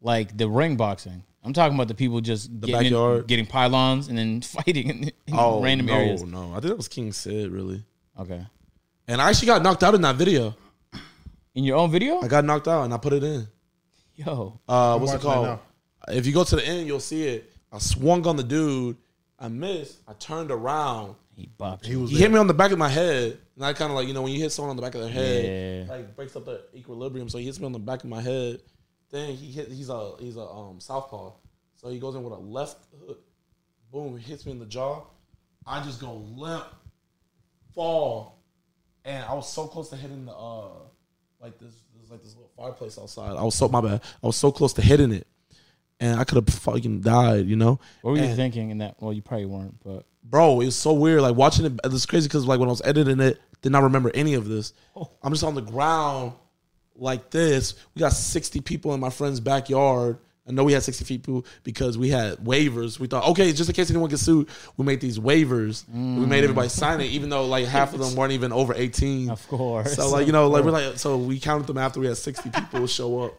like 0.00 0.36
the 0.36 0.48
ring 0.48 0.76
boxing. 0.76 1.22
I'm 1.44 1.52
talking 1.52 1.76
about 1.76 1.88
the 1.88 1.94
people 1.94 2.20
just 2.20 2.50
getting 2.60 2.74
in- 2.74 2.82
backyard? 2.82 3.26
getting 3.28 3.46
pylons 3.46 4.08
and 4.08 4.18
then 4.18 4.40
fighting 4.42 4.88
in, 4.90 5.04
in 5.04 5.34
Oh, 5.34 5.62
random 5.62 5.86
no, 5.86 5.94
areas. 5.94 6.22
No, 6.24 6.50
I 6.50 6.54
think 6.54 6.64
that 6.64 6.76
was 6.76 6.88
King 6.88 7.12
Sid 7.12 7.50
really, 7.52 7.84
Okay. 8.18 8.44
and 9.06 9.20
I 9.22 9.28
actually 9.30 9.46
got 9.46 9.62
knocked 9.62 9.82
out 9.84 9.94
in 9.94 10.00
that 10.02 10.16
video. 10.16 10.56
In 11.54 11.64
your 11.64 11.78
own 11.78 11.90
video? 11.90 12.20
I 12.20 12.28
got 12.28 12.44
knocked 12.44 12.68
out, 12.68 12.84
and 12.84 12.92
I 12.92 12.98
put 12.98 13.14
it 13.14 13.22
in. 13.24 13.46
Yo. 14.14 14.60
Uh, 14.68 14.98
what's 14.98 15.12
it 15.12 15.24
watching 15.24 15.30
it 15.42 15.46
called? 15.46 15.58
If 16.08 16.26
you 16.26 16.32
go 16.34 16.44
to 16.44 16.56
the 16.56 16.66
end, 16.66 16.86
you'll 16.86 17.00
see 17.00 17.26
it. 17.28 17.50
I 17.72 17.78
swung 17.78 18.26
on 18.26 18.36
the 18.36 18.42
dude. 18.44 18.96
I 19.38 19.48
missed. 19.48 19.98
I 20.06 20.12
turned 20.14 20.50
around. 20.50 21.14
He 21.34 21.48
bopped 21.58 21.84
He 21.86 21.96
was 21.96 22.10
He 22.10 22.18
hit 22.18 22.30
me 22.30 22.38
on 22.38 22.46
the 22.46 22.54
back 22.54 22.72
of 22.72 22.78
my 22.78 22.88
head, 22.88 23.38
and 23.56 23.64
I 23.64 23.72
kind 23.72 23.90
of 23.90 23.96
like 23.96 24.06
you 24.08 24.14
know 24.14 24.22
when 24.22 24.32
you 24.32 24.40
hit 24.40 24.52
someone 24.52 24.70
on 24.70 24.76
the 24.76 24.82
back 24.82 24.94
of 24.94 25.00
their 25.00 25.10
head, 25.10 25.86
Yeah. 25.88 25.92
like 25.94 26.14
breaks 26.16 26.36
up 26.36 26.44
the 26.44 26.62
equilibrium. 26.74 27.28
So 27.28 27.38
he 27.38 27.44
hits 27.46 27.58
me 27.58 27.66
on 27.66 27.72
the 27.72 27.78
back 27.78 28.04
of 28.04 28.10
my 28.10 28.20
head. 28.20 28.60
Then 29.10 29.34
he 29.34 29.50
hit. 29.50 29.68
He's 29.68 29.88
a 29.88 30.12
he's 30.20 30.36
a 30.36 30.42
um 30.46 30.80
southpaw, 30.80 31.32
so 31.76 31.88
he 31.88 31.98
goes 31.98 32.14
in 32.14 32.22
with 32.22 32.32
a 32.32 32.36
left 32.38 32.78
hook. 33.06 33.20
Boom! 33.92 34.16
He 34.18 34.30
hits 34.30 34.44
me 34.46 34.52
in 34.52 34.58
the 34.58 34.66
jaw. 34.66 35.02
I 35.66 35.82
just 35.82 36.00
go 36.00 36.14
limp, 36.14 36.64
fall, 37.74 38.42
and 39.04 39.24
I 39.24 39.34
was 39.34 39.50
so 39.52 39.66
close 39.66 39.88
to 39.90 39.96
hitting 39.96 40.26
the 40.26 40.32
uh 40.32 40.68
like 41.40 41.58
this. 41.58 41.74
There's 41.94 42.10
like 42.10 42.22
this 42.22 42.34
little 42.34 42.50
fireplace 42.56 42.98
outside. 42.98 43.36
I 43.36 43.42
was 43.42 43.54
so 43.54 43.68
my 43.68 43.80
bad. 43.80 44.00
I 44.22 44.26
was 44.26 44.36
so 44.36 44.50
close 44.52 44.72
to 44.74 44.82
hitting 44.82 45.12
it, 45.12 45.26
and 46.00 46.18
I 46.20 46.24
could 46.24 46.36
have 46.36 46.54
fucking 46.54 47.00
died. 47.00 47.46
You 47.46 47.56
know. 47.56 47.78
What 48.02 48.12
were 48.12 48.16
you 48.18 48.24
And- 48.24 48.36
thinking 48.36 48.70
in 48.70 48.78
that? 48.78 48.96
Well, 49.00 49.12
you 49.12 49.22
probably 49.22 49.46
weren't, 49.46 49.82
but 49.84 50.04
bro, 50.24 50.60
it 50.60 50.66
was 50.66 50.76
so 50.76 50.92
weird. 50.92 51.22
Like 51.22 51.36
watching 51.36 51.64
it, 51.66 51.72
it's 51.84 52.06
crazy 52.06 52.28
because 52.28 52.46
like 52.46 52.58
when 52.60 52.68
I 52.68 52.72
was 52.72 52.82
editing 52.84 53.20
it, 53.20 53.40
did 53.62 53.72
not 53.72 53.82
remember 53.84 54.10
any 54.14 54.34
of 54.34 54.48
this. 54.48 54.72
I'm 55.22 55.32
just 55.32 55.44
on 55.44 55.54
the 55.54 55.62
ground 55.62 56.32
like 56.96 57.30
this. 57.30 57.74
We 57.94 58.00
got 58.00 58.12
60 58.12 58.60
people 58.60 58.94
in 58.94 59.00
my 59.00 59.10
friend's 59.10 59.40
backyard. 59.40 60.18
I 60.48 60.52
know 60.52 60.62
we 60.62 60.72
had 60.74 60.84
60 60.84 61.04
people 61.04 61.44
because 61.64 61.98
we 61.98 62.08
had 62.08 62.36
waivers. 62.38 63.00
We 63.00 63.08
thought, 63.08 63.26
okay, 63.30 63.52
just 63.52 63.68
in 63.68 63.74
case 63.74 63.90
anyone 63.90 64.08
gets 64.08 64.22
sued, 64.22 64.48
we 64.76 64.84
made 64.84 65.00
these 65.00 65.18
waivers. 65.18 65.84
We 65.92 66.24
made 66.24 66.44
everybody 66.44 66.68
sign 66.68 67.00
it, 67.00 67.06
even 67.06 67.30
though 67.30 67.46
like 67.46 67.66
half 67.66 67.94
of 67.94 67.98
them 68.00 68.14
weren't 68.14 68.32
even 68.32 68.52
over 68.52 68.72
18. 68.72 69.30
of 69.30 69.46
course. 69.48 69.94
So 69.94 70.08
like 70.10 70.26
you 70.26 70.32
know, 70.32 70.48
like 70.48 70.64
we're 70.64 70.70
like 70.70 70.98
so 70.98 71.16
we 71.18 71.40
counted 71.40 71.66
them 71.66 71.78
after 71.78 71.98
we 71.98 72.06
had 72.06 72.16
sixty 72.16 72.50
people 72.50 72.86
show 72.86 73.24
up, 73.24 73.34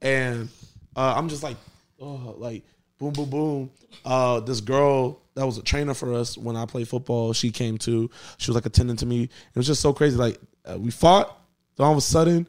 and 0.00 0.48
uh, 0.94 1.14
I'm 1.16 1.28
just 1.28 1.42
like, 1.42 1.56
oh, 2.00 2.34
like 2.38 2.64
boom, 2.98 3.12
boom, 3.12 3.30
boom. 3.30 3.70
Uh, 4.04 4.40
this 4.40 4.60
girl 4.60 5.20
that 5.34 5.44
was 5.44 5.58
a 5.58 5.62
trainer 5.62 5.94
for 5.94 6.14
us 6.14 6.36
when 6.38 6.56
I 6.56 6.64
played 6.66 6.88
football, 6.88 7.32
she 7.32 7.50
came 7.50 7.78
to. 7.78 8.10
She 8.38 8.50
was 8.50 8.54
like 8.54 8.66
attending 8.66 8.96
to 8.96 9.06
me. 9.06 9.24
It 9.24 9.30
was 9.56 9.66
just 9.66 9.80
so 9.82 9.92
crazy. 9.92 10.16
Like 10.16 10.38
uh, 10.64 10.78
we 10.78 10.90
fought, 10.90 11.38
then 11.76 11.86
all 11.86 11.92
of 11.92 11.98
a 11.98 12.02
sudden, 12.02 12.48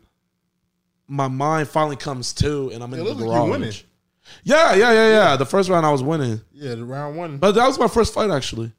my 1.07 1.27
mind 1.27 1.67
finally 1.67 1.95
comes 1.95 2.33
to, 2.35 2.69
and 2.71 2.83
I'm 2.83 2.93
in 2.93 2.99
It 2.99 3.03
the 3.03 3.09
looked 3.09 3.21
like 3.21 3.29
garage. 3.37 3.45
you 3.45 3.51
winning. 3.51 3.73
Yeah, 4.43 4.75
yeah, 4.75 4.91
yeah, 4.91 5.09
yeah. 5.09 5.35
The 5.37 5.45
first 5.45 5.69
round 5.69 5.85
I 5.85 5.91
was 5.91 6.03
winning, 6.03 6.41
Yeah, 6.51 6.75
the 6.75 6.83
round 6.85 7.15
one. 7.17 7.37
but 7.37 7.53
that 7.53 7.65
was 7.65 7.79
my 7.79 7.87
first 7.87 8.13
fight 8.13 8.29
actually. 8.29 8.73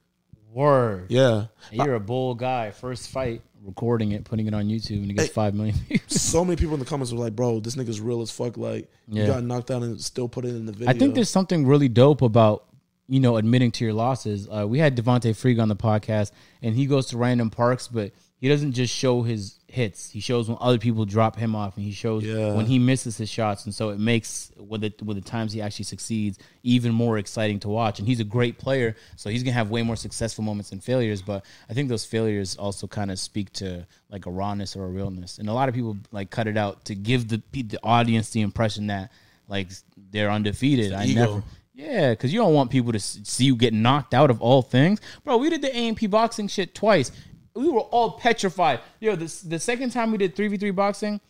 Word. 0.52 1.06
Yeah, 1.10 1.46
You're 1.70 1.94
a 1.94 2.00
bull 2.00 2.34
guy. 2.34 2.70
First 2.70 3.10
fight, 3.10 3.42
recording 3.68 4.10
it, 4.12 4.24
putting 4.24 4.46
it 4.48 4.54
on 4.54 4.64
YouTube, 4.66 5.02
and 5.02 5.10
it 5.10 5.14
gets 5.14 5.28
Hey. 5.28 5.34
five 5.34 5.54
million 5.54 5.76
views. 5.88 6.00
so 6.08 6.44
many 6.44 6.56
people 6.56 6.74
in 6.74 6.80
the 6.80 6.86
comments 6.86 7.12
were 7.12 7.18
like, 7.20 7.36
"Bro, 7.36 7.60
this 7.60 7.76
nigga's 7.76 8.00
real 8.00 8.20
as 8.22 8.30
fuck." 8.32 8.56
Like, 8.56 8.90
Yeah. 9.08 9.22
you 9.22 9.28
got 9.28 9.44
knocked 9.44 9.70
out 9.70 9.82
and 9.82 10.00
still 10.00 10.28
put 10.28 10.44
it 10.44 10.48
in 10.56 10.66
the 10.66 10.72
video. 10.72 10.88
I 10.88 10.94
think 10.94 11.14
there's 11.14 11.30
something 11.30 11.66
really 11.66 11.88
dope 11.88 12.22
about 12.22 12.64
you 13.08 13.20
know 13.20 13.36
admitting 13.36 13.70
to 13.72 13.84
your 13.84 13.92
losses. 13.94 14.48
Uh, 14.50 14.66
we 14.66 14.78
had 14.78 14.96
Devonte 14.96 15.30
Freeg 15.36 15.60
on 15.62 15.68
the 15.68 15.76
podcast, 15.76 16.32
and 16.62 16.74
he 16.74 16.86
goes 16.86 17.06
to 17.06 17.18
random 17.18 17.50
parks, 17.50 17.86
but 17.86 18.12
he 18.38 18.48
doesn't 18.48 18.72
just 18.72 18.94
show 18.94 19.22
his 19.22 19.57
hits. 19.70 20.10
He 20.10 20.20
shows 20.20 20.48
when 20.48 20.56
other 20.60 20.78
people 20.78 21.04
drop 21.04 21.36
him 21.36 21.54
off, 21.54 21.76
and 21.76 21.84
he 21.84 21.92
shows 21.92 22.24
Yeah. 22.24 22.54
when 22.54 22.64
he 22.66 22.78
misses 22.78 23.18
his 23.18 23.28
shots, 23.28 23.66
and 23.66 23.74
so 23.74 23.90
it 23.90 23.98
makes 24.00 24.50
with 24.58 24.80
the 24.80 24.92
with 25.04 25.16
the 25.16 25.30
times 25.30 25.52
he 25.52 25.60
actually 25.60 25.84
succeeds 25.84 26.38
even 26.62 26.92
more 26.92 27.18
exciting 27.18 27.60
to 27.60 27.68
watch. 27.68 27.98
And 27.98 28.08
he's 28.08 28.18
a 28.20 28.24
great 28.24 28.58
player, 28.58 28.96
so 29.16 29.28
he's 29.30 29.42
gonna 29.42 29.52
have 29.52 29.70
way 29.70 29.82
more 29.82 29.96
successful 29.96 30.42
moments 30.42 30.70
than 30.70 30.80
failures. 30.80 31.20
But 31.22 31.44
I 31.68 31.74
think 31.74 31.88
those 31.90 32.04
failures 32.04 32.56
also 32.56 32.86
kind 32.86 33.10
of 33.10 33.18
speak 33.18 33.52
to 33.54 33.86
like 34.10 34.24
a 34.26 34.30
rawness 34.30 34.74
or 34.74 34.84
a 34.86 34.88
realness, 34.88 35.38
and 35.38 35.48
a 35.48 35.52
lot 35.52 35.68
of 35.68 35.74
people 35.74 35.98
like 36.12 36.30
cut 36.30 36.46
it 36.46 36.56
out 36.56 36.86
to 36.86 36.94
give 36.94 37.28
the 37.28 37.42
the 37.52 37.78
audience 37.82 38.30
the 38.30 38.40
impression 38.40 38.86
that 38.86 39.12
like 39.48 39.68
they're 40.10 40.30
undefeated. 40.30 40.92
I 40.92 41.04
ego. 41.04 41.20
never. 41.20 41.42
Yeah, 41.74 42.10
because 42.10 42.32
you 42.32 42.40
don't 42.40 42.54
want 42.54 42.72
people 42.72 42.90
to 42.90 42.98
see 42.98 43.44
you 43.44 43.54
get 43.54 43.72
knocked 43.72 44.12
out 44.12 44.30
of 44.30 44.42
all 44.42 44.62
things, 44.62 45.00
bro. 45.22 45.36
We 45.36 45.48
did 45.48 45.62
the 45.62 45.72
AMP 45.76 46.10
boxing 46.10 46.48
shit 46.48 46.74
twice. 46.74 47.12
We 47.58 47.68
were 47.68 47.80
all 47.80 48.12
petrified. 48.12 48.80
Yo, 49.00 49.16
this 49.16 49.40
the 49.40 49.58
second 49.58 49.90
time 49.90 50.12
we 50.12 50.18
did 50.18 50.36
three 50.36 50.46
v 50.46 50.56
three 50.56 50.70
boxing, 50.70 51.20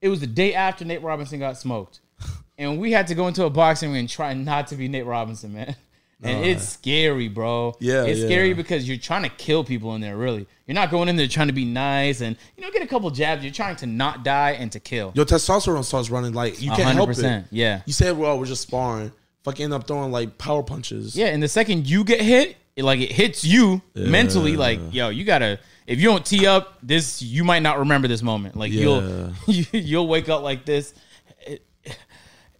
it 0.00 0.08
was 0.08 0.20
the 0.20 0.26
day 0.26 0.54
after 0.54 0.84
Nate 0.84 1.02
Robinson 1.02 1.40
got 1.40 1.58
smoked, 1.58 2.00
and 2.58 2.78
we 2.78 2.92
had 2.92 3.08
to 3.08 3.14
go 3.16 3.26
into 3.26 3.44
a 3.44 3.50
boxing 3.50 3.90
ring 3.90 4.00
and 4.00 4.08
try 4.08 4.32
not 4.34 4.68
to 4.68 4.76
be 4.76 4.86
Nate 4.86 5.06
Robinson, 5.06 5.52
man. 5.52 5.74
And 6.22 6.46
it's 6.46 6.66
scary, 6.66 7.28
bro. 7.28 7.76
Yeah, 7.80 8.04
it's 8.04 8.20
yeah. 8.20 8.26
scary 8.26 8.54
because 8.54 8.88
you're 8.88 8.96
trying 8.96 9.24
to 9.24 9.28
kill 9.28 9.62
people 9.62 9.94
in 9.94 10.00
there. 10.00 10.16
Really, 10.16 10.46
you're 10.66 10.74
not 10.74 10.90
going 10.90 11.10
in 11.10 11.16
there 11.16 11.26
trying 11.26 11.48
to 11.48 11.52
be 11.52 11.66
nice 11.66 12.22
and 12.22 12.38
you 12.56 12.64
know 12.64 12.70
get 12.70 12.80
a 12.80 12.86
couple 12.86 13.10
jabs. 13.10 13.44
You're 13.44 13.52
trying 13.52 13.76
to 13.76 13.86
not 13.86 14.24
die 14.24 14.52
and 14.52 14.72
to 14.72 14.80
kill. 14.80 15.12
your 15.14 15.26
testosterone 15.26 15.84
starts 15.84 16.08
running. 16.08 16.32
Like 16.32 16.62
you 16.62 16.70
can't 16.70 16.82
hundred 16.84 17.16
help 17.16 17.18
it. 17.18 17.44
Yeah. 17.50 17.82
You 17.84 17.92
said, 17.92 18.16
"Well, 18.16 18.38
we're 18.38 18.46
just 18.46 18.62
sparring." 18.62 19.12
Fucking 19.42 19.64
end 19.64 19.74
up 19.74 19.86
throwing 19.86 20.12
like 20.12 20.38
power 20.38 20.62
punches. 20.62 21.14
Yeah, 21.14 21.26
and 21.26 21.42
the 21.42 21.48
second 21.48 21.86
you 21.90 22.04
get 22.04 22.22
hit, 22.22 22.56
it, 22.76 22.84
like 22.84 23.00
it 23.00 23.12
hits 23.12 23.44
you 23.44 23.82
mentally. 23.94 24.56
Like, 24.56 24.80
yo, 24.92 25.08
you 25.08 25.24
gotta. 25.24 25.58
If 25.86 26.00
you 26.00 26.08
don't 26.08 26.24
tee 26.24 26.46
up, 26.46 26.78
this 26.82 27.20
you 27.20 27.44
might 27.44 27.62
not 27.62 27.78
remember 27.78 28.08
this 28.08 28.22
moment. 28.22 28.56
Like 28.56 28.72
Yeah. 28.72 28.80
you'll 28.80 29.32
you, 29.46 29.64
you'll 29.72 30.08
wake 30.08 30.28
up 30.28 30.42
like 30.42 30.64
this. 30.64 30.94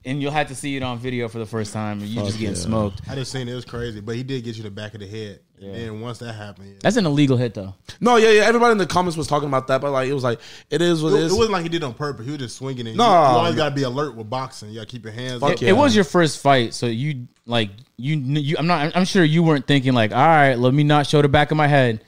It- 0.05 0.11
and 0.11 0.22
you'll 0.22 0.32
have 0.32 0.48
to 0.48 0.55
see 0.55 0.76
it 0.76 0.82
on 0.82 0.98
video 0.98 1.28
for 1.28 1.38
the 1.38 1.46
first 1.46 1.72
time, 1.72 2.00
and 2.00 2.09
you 2.09 2.20
just 2.22 2.38
getting 2.38 2.55
yeah. 2.55 2.61
smoked. 2.61 3.00
I 3.09 3.14
just 3.14 3.32
seen 3.32 3.48
it, 3.48 3.52
it 3.52 3.55
was 3.55 3.64
crazy, 3.64 4.00
but 4.00 4.14
he 4.16 4.22
did 4.22 4.44
get 4.44 4.57
you 4.57 4.62
the 4.62 4.70
back 4.70 4.94
of 4.94 5.00
the 5.00 5.07
head. 5.07 5.40
Yeah. 5.59 5.68
And 5.68 5.76
then 5.76 6.00
once 6.00 6.18
that 6.18 6.32
happened, 6.34 6.68
yeah. 6.68 6.74
That's 6.82 6.96
an 6.96 7.07
illegal 7.07 7.36
hit, 7.36 7.55
though. 7.55 7.74
No, 8.00 8.16
yeah, 8.16 8.30
yeah. 8.30 8.42
Everybody 8.42 8.72
in 8.72 8.78
the 8.78 8.86
comments 8.86 9.16
was 9.16 9.26
talking 9.26 9.48
about 9.48 9.68
that, 9.68 9.80
but 9.80 9.92
like 9.92 10.09
it 10.09 10.12
was 10.12 10.24
like 10.24 10.40
it 10.68 10.82
is 10.82 11.02
what 11.02 11.12
it, 11.12 11.16
it 11.16 11.18
it 11.20 11.24
is. 11.26 11.32
wasn't 11.32 11.52
like 11.52 11.62
he 11.62 11.68
did 11.68 11.82
it 11.82 11.86
on 11.86 11.94
purpose. 11.94 12.26
He 12.26 12.32
was 12.32 12.40
just 12.40 12.57
swinging 12.57 12.86
it. 12.86 12.96
No. 12.96 13.05
you, 13.05 13.11
you 13.11 13.16
always 13.16 13.55
got 13.55 13.68
to 13.70 13.74
be 13.74 13.84
alert 13.84 14.14
with 14.14 14.28
boxing. 14.28 14.70
You 14.70 14.76
got 14.80 14.88
to 14.88 14.92
keep 14.92 15.05
your 15.05 15.12
hands. 15.12 15.40
Fuck 15.40 15.52
up. 15.52 15.61
yeah. 15.61 15.70
It 15.70 15.76
was 15.76 15.94
your 15.94 16.05
first 16.05 16.40
fight, 16.40 16.74
so 16.74 16.86
you 16.86 17.28
like 17.46 17.70
you. 17.96 18.16
kn- 18.20 18.44
you 18.44 18.57
I'm 18.59 18.66
not. 18.66 18.96
I'm 18.96 19.05
sure 19.05 19.24
you 19.24 19.42
weren't 19.42 19.66
thinking 19.66 19.94
like, 19.94 20.12
all 20.12 20.18
right, 20.18 20.55
let 20.57 20.74
me 20.74 20.82
not 20.84 21.07
show 21.07 21.22
the 21.22 21.28
back 21.28 21.50
of 21.50 21.57
my 21.57 21.68
head. 21.68 22.05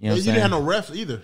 You 0.00 0.10
know, 0.10 0.16
You 0.16 0.22
didn't 0.22 0.40
have 0.40 0.50
no 0.50 0.62
refs 0.62 0.94
either. 0.94 1.22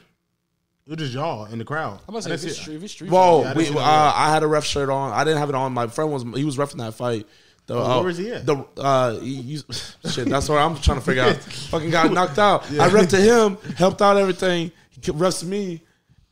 It 0.86 0.90
was 0.90 0.98
just 0.98 1.12
y'all 1.14 1.44
in 1.46 1.58
the 1.58 1.64
crowd. 1.64 2.00
I'm 2.08 2.14
about 2.14 2.24
to 2.24 2.32
I 2.32 2.36
say 2.36 2.46
if 2.46 2.50
it's, 2.50 2.56
see- 2.56 2.62
street, 2.62 2.76
if 2.76 2.82
it's 2.84 2.92
street 2.92 3.10
Whoa, 3.10 3.44
fight, 3.44 3.56
I 3.56 3.58
we, 3.58 3.68
uh. 3.68 3.80
I 3.80 4.30
had 4.32 4.42
a 4.42 4.46
ref 4.48 4.64
shirt 4.64 4.88
on. 4.90 5.12
I 5.12 5.22
didn't 5.24 5.38
have 5.38 5.48
it 5.48 5.54
on. 5.54 5.72
My 5.72 5.86
friend 5.86 6.10
was 6.12 6.22
he 6.34 6.44
was 6.44 6.56
refing 6.56 6.78
that 6.78 6.94
fight. 6.94 7.26
The, 7.66 7.76
where 7.76 8.02
was 8.02 8.18
he 8.18 8.32
at? 8.32 8.44
The 8.44 8.64
uh, 8.76 9.20
he, 9.20 9.30
you- 9.34 9.62
shit. 10.10 10.28
That's 10.28 10.48
what 10.48 10.58
I'm 10.58 10.76
trying 10.80 10.98
to 10.98 11.04
figure 11.04 11.22
out. 11.22 11.36
Fucking 11.70 11.90
got 11.90 12.10
knocked 12.12 12.38
out. 12.38 12.64
I 12.72 12.88
refed 12.88 13.10
to 13.10 13.16
him, 13.20 13.56
helped 13.76 14.02
out 14.02 14.16
everything. 14.16 14.72
He 14.90 15.00
refs 15.12 15.44
me, 15.44 15.82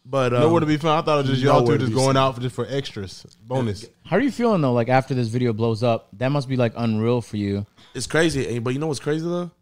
but 0.05 0.34
um, 0.34 0.40
Nowhere 0.40 0.61
to 0.61 0.66
be 0.66 0.76
found. 0.76 0.98
I 0.98 1.03
thought 1.03 1.18
it 1.24 1.28
was 1.28 1.38
just 1.38 1.42
y'all 1.42 1.64
two 1.64 1.78
just 1.78 1.92
going 1.94 2.09
seen. 2.09 2.16
out 2.16 2.34
for 2.34 2.40
just 2.40 2.57
for 2.57 2.66
extras, 2.68 3.24
bonus. 3.46 3.86
How 4.05 4.16
are 4.16 4.20
you 4.20 4.32
feeling 4.32 4.61
though? 4.61 4.72
Like 4.72 4.88
after 4.88 5.14
this 5.14 5.28
video 5.28 5.53
blows 5.53 5.84
up, 5.84 6.09
that 6.18 6.30
must 6.30 6.48
be 6.48 6.57
like 6.57 6.72
unreal 6.76 7.20
for 7.20 7.36
you. 7.36 7.64
it's 7.94 8.09
crazy. 8.09 8.59
But 8.59 8.74
you 8.74 8.80
know 8.80 8.88
what's 8.88 8.98
crazy 8.98 9.24
though? 9.24 9.53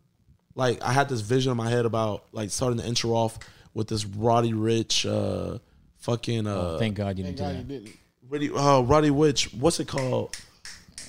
Like 0.54 0.82
I 0.82 0.92
had 0.94 1.10
this 1.10 1.20
vision 1.20 1.50
in 1.52 1.58
my 1.58 1.68
head 1.68 1.84
about 1.84 2.24
like 2.32 2.48
starting 2.48 2.78
the 2.78 2.86
intro 2.86 3.10
off 3.10 3.38
with 3.74 3.88
this 3.88 4.04
Roddy 4.04 4.52
Ricch, 4.52 5.04
uh, 5.08 5.58
fucking 5.98 6.46
uh, 6.46 6.78
Thank 6.78 6.96
God 6.96 7.18
you 7.18 7.24
didn't 7.24 7.36
do 7.36 7.42
God 7.42 7.54
that. 7.54 7.58
you 7.58 7.64
didn't. 7.64 7.96
Roddy, 8.28 8.50
uh, 8.52 8.80
Roddy 8.82 9.10
Ricch. 9.10 9.54
What's 9.54 9.80
it 9.80 9.88
called? 9.88 10.36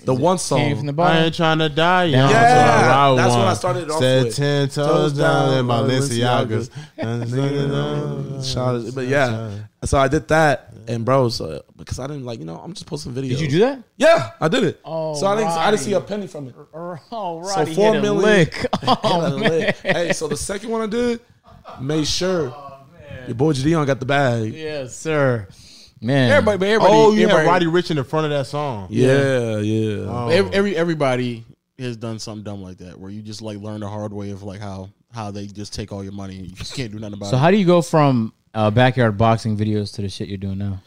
The 0.05 0.14
one 0.14 0.38
song. 0.38 0.78
From 0.78 0.86
the 0.86 0.93
I 0.93 0.95
bottom. 0.95 1.24
ain't 1.26 1.36
trying 1.36 1.60
to 1.60 1.68
die 1.68 2.05
young. 2.05 2.30
Yeah, 2.30 2.38
so 2.39 2.60
I 2.60 2.88
ride 3.12 3.18
that's 3.18 3.30
what 3.34 3.39
one. 3.39 3.47
I 3.49 3.53
started 3.53 3.91
off 3.91 3.99
Said 3.99 4.24
with. 4.24 4.36
ten 4.38 4.68
toes 4.70 4.88
Toes 4.88 5.14
down 5.14 5.49
down, 5.49 5.57
in 5.60 5.66
my 5.66 5.80
Balenciagas. 5.82 6.70
Balenciagas. 6.97 8.45
Shout 8.53 8.76
out- 8.88 8.95
But 8.95 9.07
yeah, 9.07 9.51
so 9.84 9.97
I 9.97 10.07
did 10.07 10.28
that, 10.30 10.74
and 10.88 11.03
bro, 11.03 11.28
so 11.30 11.64
because 11.78 11.99
I 11.99 12.07
didn't 12.07 12.24
like, 12.26 12.39
you 12.39 12.45
know, 12.45 12.55
I'm 12.57 12.74
just 12.74 12.86
posting 12.86 13.12
videos. 13.14 13.30
Did 13.30 13.41
you 13.41 13.47
do 13.49 13.60
that? 13.60 13.84
Yeah, 13.97 14.32
I 14.39 14.47
did 14.47 14.64
it. 14.64 14.80
Oh, 14.86 15.16
so 15.16 15.28
I 15.28 15.36
didn't, 15.36 15.49
I 15.51 15.72
didn't 15.72 15.84
see 15.84 15.93
a 15.93 16.01
penny 16.01 16.28
from 16.28 16.47
it. 16.47 16.55
Oh, 16.74 17.41
So 17.43 17.55
Roddy 17.60 17.76
four 17.76 17.93
hit 17.93 17.99
a 17.99 18.01
million- 18.01 18.24
lick. 18.24 18.53
Hit 18.55 18.70
Oh, 19.03 19.22
a 19.26 19.30
man. 19.38 19.49
lick. 19.51 19.76
Hey, 19.78 20.14
so 20.14 20.28
the 20.28 20.38
second 20.38 20.70
one 20.70 20.82
I 20.82 20.88
did, 20.88 21.20
made 21.82 22.07
sure 22.07 22.55
your 23.28 23.36
boy 23.36 23.53
JiDion 23.53 23.86
got 23.86 23.99
the 23.99 24.05
bag. 24.05 24.53
Yes, 24.53 24.95
sir. 24.95 25.47
Man, 26.01 26.32
Everybody, 26.32 26.57
but 26.57 26.67
everybody, 26.70 26.93
Oh, 26.93 27.11
you 27.11 27.24
everybody, 27.24 27.45
had 27.45 27.51
Roddy 27.51 27.65
Ricch 27.65 27.91
in 27.91 27.97
the 27.97 28.05
front 28.05 28.26
of 28.26 28.32
that 28.32 28.47
song. 28.47 28.88
Yeah, 28.89 29.57
yeah. 29.57 30.05
Oh. 30.07 30.30
every, 30.30 30.53
every 30.53 30.76
everybody 30.78 31.45
has 31.78 31.97
done 31.97 32.20
something 32.20 32.43
dumb 32.43 32.61
like 32.61 32.78
that, 32.78 32.97
where 32.97 33.11
you 33.11 33.22
just 33.22 33.41
like 33.41 33.57
learn 33.57 33.82
the 33.82 33.89
hard 33.89 34.13
way 34.13 34.30
of 34.32 34.41
like 34.43 34.61
how 34.61 34.89
how 35.11 35.30
they 35.32 35.45
just 35.45 35.74
take 35.74 35.91
all 35.91 36.01
your 36.03 36.13
money 36.13 36.38
and 36.38 36.45
you 36.47 36.55
just 36.55 36.74
can't 36.74 36.91
do 36.91 36.99
nothing 36.99 37.15
about 37.15 37.26
So 37.26 37.30
it. 37.30 37.32
So 37.32 37.38
how 37.39 37.51
do 37.51 37.57
you 37.57 37.65
go 37.65 37.82
from 37.82 38.34
uh, 38.53 38.72
backyard 38.72 39.17
boxing 39.17 39.57
videos 39.57 39.93
to 39.95 40.01
the 40.01 40.07
shit 40.09 40.30
you're 40.30 40.38
doing 40.38 40.57
now? 40.57 40.82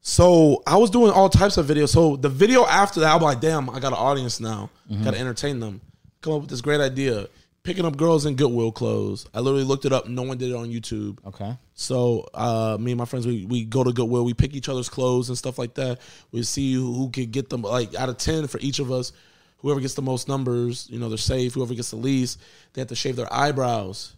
So 0.00 0.62
I 0.66 0.76
was 0.76 0.90
doing 0.90 1.10
all 1.10 1.28
types 1.28 1.56
of 1.56 1.66
videos. 1.66 1.88
So 1.88 2.16
the 2.16 2.28
video 2.28 2.64
after 2.64 3.00
that, 3.00 3.14
I'm 3.14 3.20
like, 3.20 3.40
damn, 3.40 3.68
I 3.68 3.80
got 3.80 3.88
an 3.92 3.98
audience 3.98 4.38
now. 4.40 4.70
Got 5.02 5.14
to 5.14 5.20
entertain 5.20 5.58
them. 5.60 5.80
Come 6.20 6.34
up 6.34 6.40
with 6.42 6.50
this 6.50 6.60
great 6.60 6.80
idea. 6.80 7.26
Picking 7.68 7.84
up 7.84 7.98
girls 7.98 8.24
in 8.24 8.34
Goodwill 8.34 8.72
clothes. 8.72 9.26
I 9.34 9.40
literally 9.40 9.62
looked 9.62 9.84
it 9.84 9.92
up. 9.92 10.08
No 10.08 10.22
one 10.22 10.38
did 10.38 10.48
it 10.48 10.54
on 10.54 10.70
YouTube. 10.70 11.18
Okay. 11.26 11.54
So 11.74 12.26
uh, 12.32 12.78
me 12.80 12.92
and 12.92 12.98
my 12.98 13.04
friends, 13.04 13.26
we, 13.26 13.44
we 13.44 13.66
go 13.66 13.84
to 13.84 13.92
Goodwill. 13.92 14.24
We 14.24 14.32
pick 14.32 14.54
each 14.54 14.70
other's 14.70 14.88
clothes 14.88 15.28
and 15.28 15.36
stuff 15.36 15.58
like 15.58 15.74
that. 15.74 16.00
We 16.32 16.44
see 16.44 16.72
who, 16.72 16.94
who 16.94 17.10
could 17.10 17.30
get 17.30 17.50
them. 17.50 17.60
Like 17.60 17.94
out 17.94 18.08
of 18.08 18.16
ten 18.16 18.46
for 18.46 18.58
each 18.60 18.78
of 18.78 18.90
us, 18.90 19.12
whoever 19.58 19.80
gets 19.80 19.92
the 19.92 20.00
most 20.00 20.28
numbers, 20.28 20.88
you 20.88 20.98
know, 20.98 21.10
they're 21.10 21.18
safe. 21.18 21.52
Whoever 21.52 21.74
gets 21.74 21.90
the 21.90 21.96
least, 21.96 22.40
they 22.72 22.80
have 22.80 22.88
to 22.88 22.94
shave 22.94 23.16
their 23.16 23.30
eyebrows. 23.30 24.16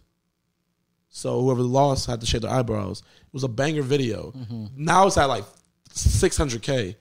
So 1.09 1.41
whoever 1.41 1.61
lost 1.61 2.07
had 2.07 2.21
to 2.21 2.25
shave 2.25 2.43
their 2.43 2.51
eyebrows. 2.51 3.01
It 3.01 3.33
was 3.33 3.43
a 3.43 3.49
banger 3.49 3.81
video. 3.81 4.31
Now 4.77 5.07
it's 5.07 5.17
at 5.17 5.25
like 5.25 5.43
600k, 5.89 6.95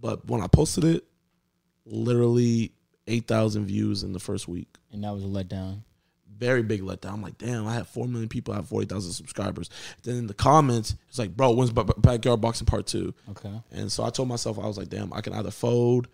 but 0.00 0.28
when 0.28 0.40
I 0.40 0.48
posted 0.48 0.82
it, 0.82 1.04
literally 1.86 2.72
8,000 3.06 3.66
views 3.66 4.02
in 4.02 4.12
the 4.12 4.20
first 4.20 4.48
week 4.48 4.68
And 4.92 5.04
that 5.04 5.12
was 5.12 5.24
a 5.24 5.26
letdown. 5.26 5.80
very 6.38 6.62
big 6.62 6.80
letdown. 6.82 7.12
I'm 7.14 7.22
like, 7.22 7.38
damn, 7.38 7.66
I 7.66 7.74
have 7.74 7.88
four 7.88 8.06
million 8.08 8.28
people, 8.28 8.54
I 8.54 8.56
have 8.58 8.68
forty 8.68 8.86
thousand 8.86 9.12
subscribers. 9.12 9.70
Then 10.02 10.16
in 10.16 10.26
the 10.26 10.34
comments, 10.34 10.96
it's 11.08 11.18
like, 11.18 11.36
bro, 11.36 11.52
when's 11.52 11.70
Ba- 11.70 11.84
Ba- 11.84 11.94
backyard 11.98 12.40
boxing 12.40 12.66
part 12.66 12.86
two? 12.86 13.14
Okay. 13.30 13.52
And 13.72 13.90
so 13.92 14.04
I 14.04 14.10
told 14.10 14.28
myself, 14.28 14.58
I 14.58 14.66
was 14.66 14.76
like, 14.78 14.88
damn, 14.88 15.12
I 15.12 15.20
can 15.20 15.32
either 15.34 15.50
fold 15.50 16.08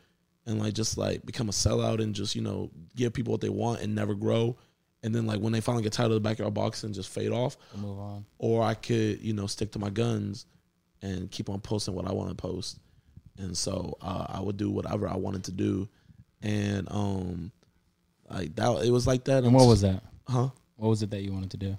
and 0.47 0.59
like 0.59 0.75
just 0.75 0.99
like 0.99 1.25
become 1.25 1.49
a 1.49 1.53
sellout 1.53 2.03
and 2.03 2.15
just 2.15 2.35
you 2.35 2.43
know 2.43 2.71
give 2.97 3.13
people 3.13 3.31
what 3.33 3.41
they 3.41 3.49
want 3.51 3.81
and 3.83 3.95
never 3.95 4.15
grow, 4.15 4.57
and 5.03 5.15
then 5.15 5.27
like 5.27 5.39
when 5.41 5.53
they 5.53 5.61
finally 5.61 5.83
get 5.85 5.93
tired 5.93 6.07
of 6.11 6.15
the 6.15 6.21
backyard 6.21 6.53
boxing, 6.55 6.93
just 6.93 7.09
fade 7.11 7.31
off, 7.33 7.57
We'll 7.75 7.83
move 7.91 7.99
on. 8.01 8.25
or 8.39 8.63
I 8.63 8.75
could 8.75 9.21
you 9.23 9.33
know 9.33 9.47
stick 9.47 9.71
to 9.73 9.79
my 9.79 9.91
guns 9.91 10.47
and 11.03 11.31
keep 11.31 11.49
on 11.49 11.61
posting 11.61 11.95
what 11.95 12.07
I 12.07 12.13
want 12.13 12.29
to 12.31 12.35
post. 12.35 12.79
And 13.39 13.57
so 13.57 13.97
uh, 14.03 14.27
I 14.29 14.41
would 14.41 14.59
do 14.59 14.71
whatever 14.71 15.09
I 15.09 15.17
wanted 15.17 15.45
to 15.45 15.53
do, 15.53 15.89
and 16.43 16.89
um, 16.91 17.53
like 18.29 18.55
that, 18.57 18.85
it 18.85 18.91
was 18.91 19.07
like 19.07 19.25
that. 19.25 19.45
And 19.45 19.55
what 19.55 19.67
was 19.67 19.83
that? 19.83 20.03
huh? 20.29 20.49
What 20.77 20.89
was 20.89 21.03
it 21.03 21.11
that 21.11 21.23
you 21.23 21.33
wanted 21.33 21.51
to 21.51 21.57
do? 21.57 21.77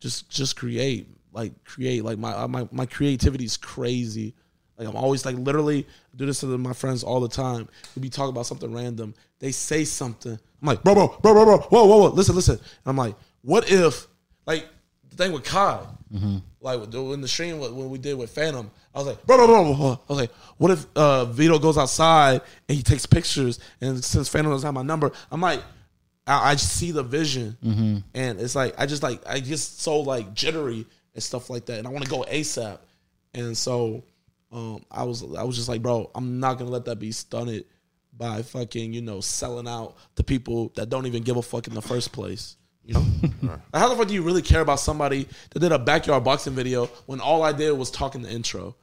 just 0.00 0.28
just 0.30 0.56
create 0.56 1.06
like 1.32 1.52
create 1.64 2.02
like 2.04 2.18
my 2.18 2.46
my 2.46 2.66
my 2.72 2.86
creativity 2.86 3.44
is 3.44 3.56
crazy 3.56 4.34
like 4.78 4.88
i'm 4.88 4.96
always 4.96 5.24
like 5.24 5.36
literally 5.36 5.86
do 6.16 6.26
this 6.26 6.40
to 6.40 6.46
my 6.58 6.72
friends 6.72 7.04
all 7.04 7.20
the 7.20 7.28
time 7.28 7.68
we 7.94 8.02
be 8.02 8.08
talking 8.08 8.30
about 8.30 8.46
something 8.46 8.74
random 8.74 9.14
they 9.38 9.52
say 9.52 9.84
something 9.84 10.32
i'm 10.32 10.66
like 10.66 10.82
bro 10.82 10.94
bro 10.94 11.08
bro 11.22 11.34
bro 11.34 11.44
bro 11.44 11.58
whoa 11.58 11.84
whoa 11.84 11.98
whoa 11.98 12.08
listen 12.08 12.34
listen 12.34 12.56
and 12.56 12.86
i'm 12.86 12.96
like 12.96 13.14
what 13.42 13.70
if 13.70 14.06
like 14.46 14.66
the 15.10 15.16
thing 15.16 15.32
with 15.32 15.44
kai 15.44 15.80
like 16.60 16.80
with 16.80 16.90
the- 16.90 17.28
stream 17.28 17.58
when 17.60 17.74
when 17.76 17.88
we 17.88 17.98
did 17.98 18.18
with 18.18 18.30
phantom 18.30 18.68
i 18.94 18.98
was 18.98 19.06
like 19.06 19.24
bro 19.26 19.36
bro 19.36 19.46
bro, 19.46 19.74
bro, 19.76 19.86
i 19.92 19.98
was 20.08 20.18
like 20.18 20.32
what 20.58 20.70
if 20.72 20.84
uh 20.96 21.24
vito 21.26 21.58
goes 21.58 21.78
outside 21.78 22.40
and 22.68 22.76
he 22.76 22.82
takes 22.82 23.06
pictures 23.06 23.60
and 23.80 24.04
since 24.04 24.28
phantom 24.28 24.50
doesn't 24.52 24.66
have 24.66 24.74
my 24.74 24.82
number? 24.82 25.12
I'm 25.30 25.40
like 25.40 25.62
I, 26.26 26.50
I 26.52 26.56
see 26.56 26.90
the 26.92 27.02
vision, 27.02 27.56
and 28.14 28.40
it's 28.40 28.54
like 28.54 28.74
I 28.78 28.86
just 28.86 29.02
like 29.02 29.22
I 29.26 29.40
just 29.40 29.80
so 29.80 30.00
like 30.00 30.34
jittery 30.34 30.86
and 31.14 31.22
stuff 31.22 31.48
like 31.50 31.66
that, 31.66 31.78
and 31.78 31.86
I 31.88 31.90
want 31.90 32.04
to 32.04 32.10
go 32.10 32.22
ASAP, 32.24 32.78
and 33.34 33.56
so 33.56 34.04
um, 34.52 34.84
I 34.90 35.04
was 35.04 35.22
I 35.34 35.42
was 35.44 35.56
just 35.56 35.68
like, 35.68 35.82
bro, 35.82 36.10
I'm 36.14 36.38
not 36.38 36.58
gonna 36.58 36.70
let 36.70 36.84
that 36.84 36.98
be 36.98 37.10
stunted 37.10 37.64
by 38.16 38.42
fucking 38.42 38.92
you 38.92 39.00
know 39.00 39.20
selling 39.20 39.66
out 39.66 39.96
to 40.16 40.22
people 40.22 40.72
that 40.76 40.88
don't 40.90 41.06
even 41.06 41.22
give 41.22 41.36
a 41.36 41.42
fuck 41.42 41.66
in 41.66 41.74
the 41.74 41.82
first 41.82 42.12
place. 42.12 42.56
You 42.90 42.94
know, 42.94 43.06
Like, 43.72 43.80
how 43.80 43.88
the 43.88 43.94
fuck 43.94 44.08
do 44.08 44.14
you 44.14 44.22
really 44.22 44.42
care 44.42 44.60
about 44.62 44.80
somebody 44.80 45.28
that 45.50 45.60
did 45.60 45.70
a 45.70 45.78
backyard 45.78 46.24
boxing 46.24 46.54
video 46.54 46.86
when 47.06 47.20
all 47.20 47.44
I 47.44 47.52
did 47.52 47.70
was 47.72 47.88
talking 47.90 48.20
the 48.22 48.30
intro, 48.30 48.74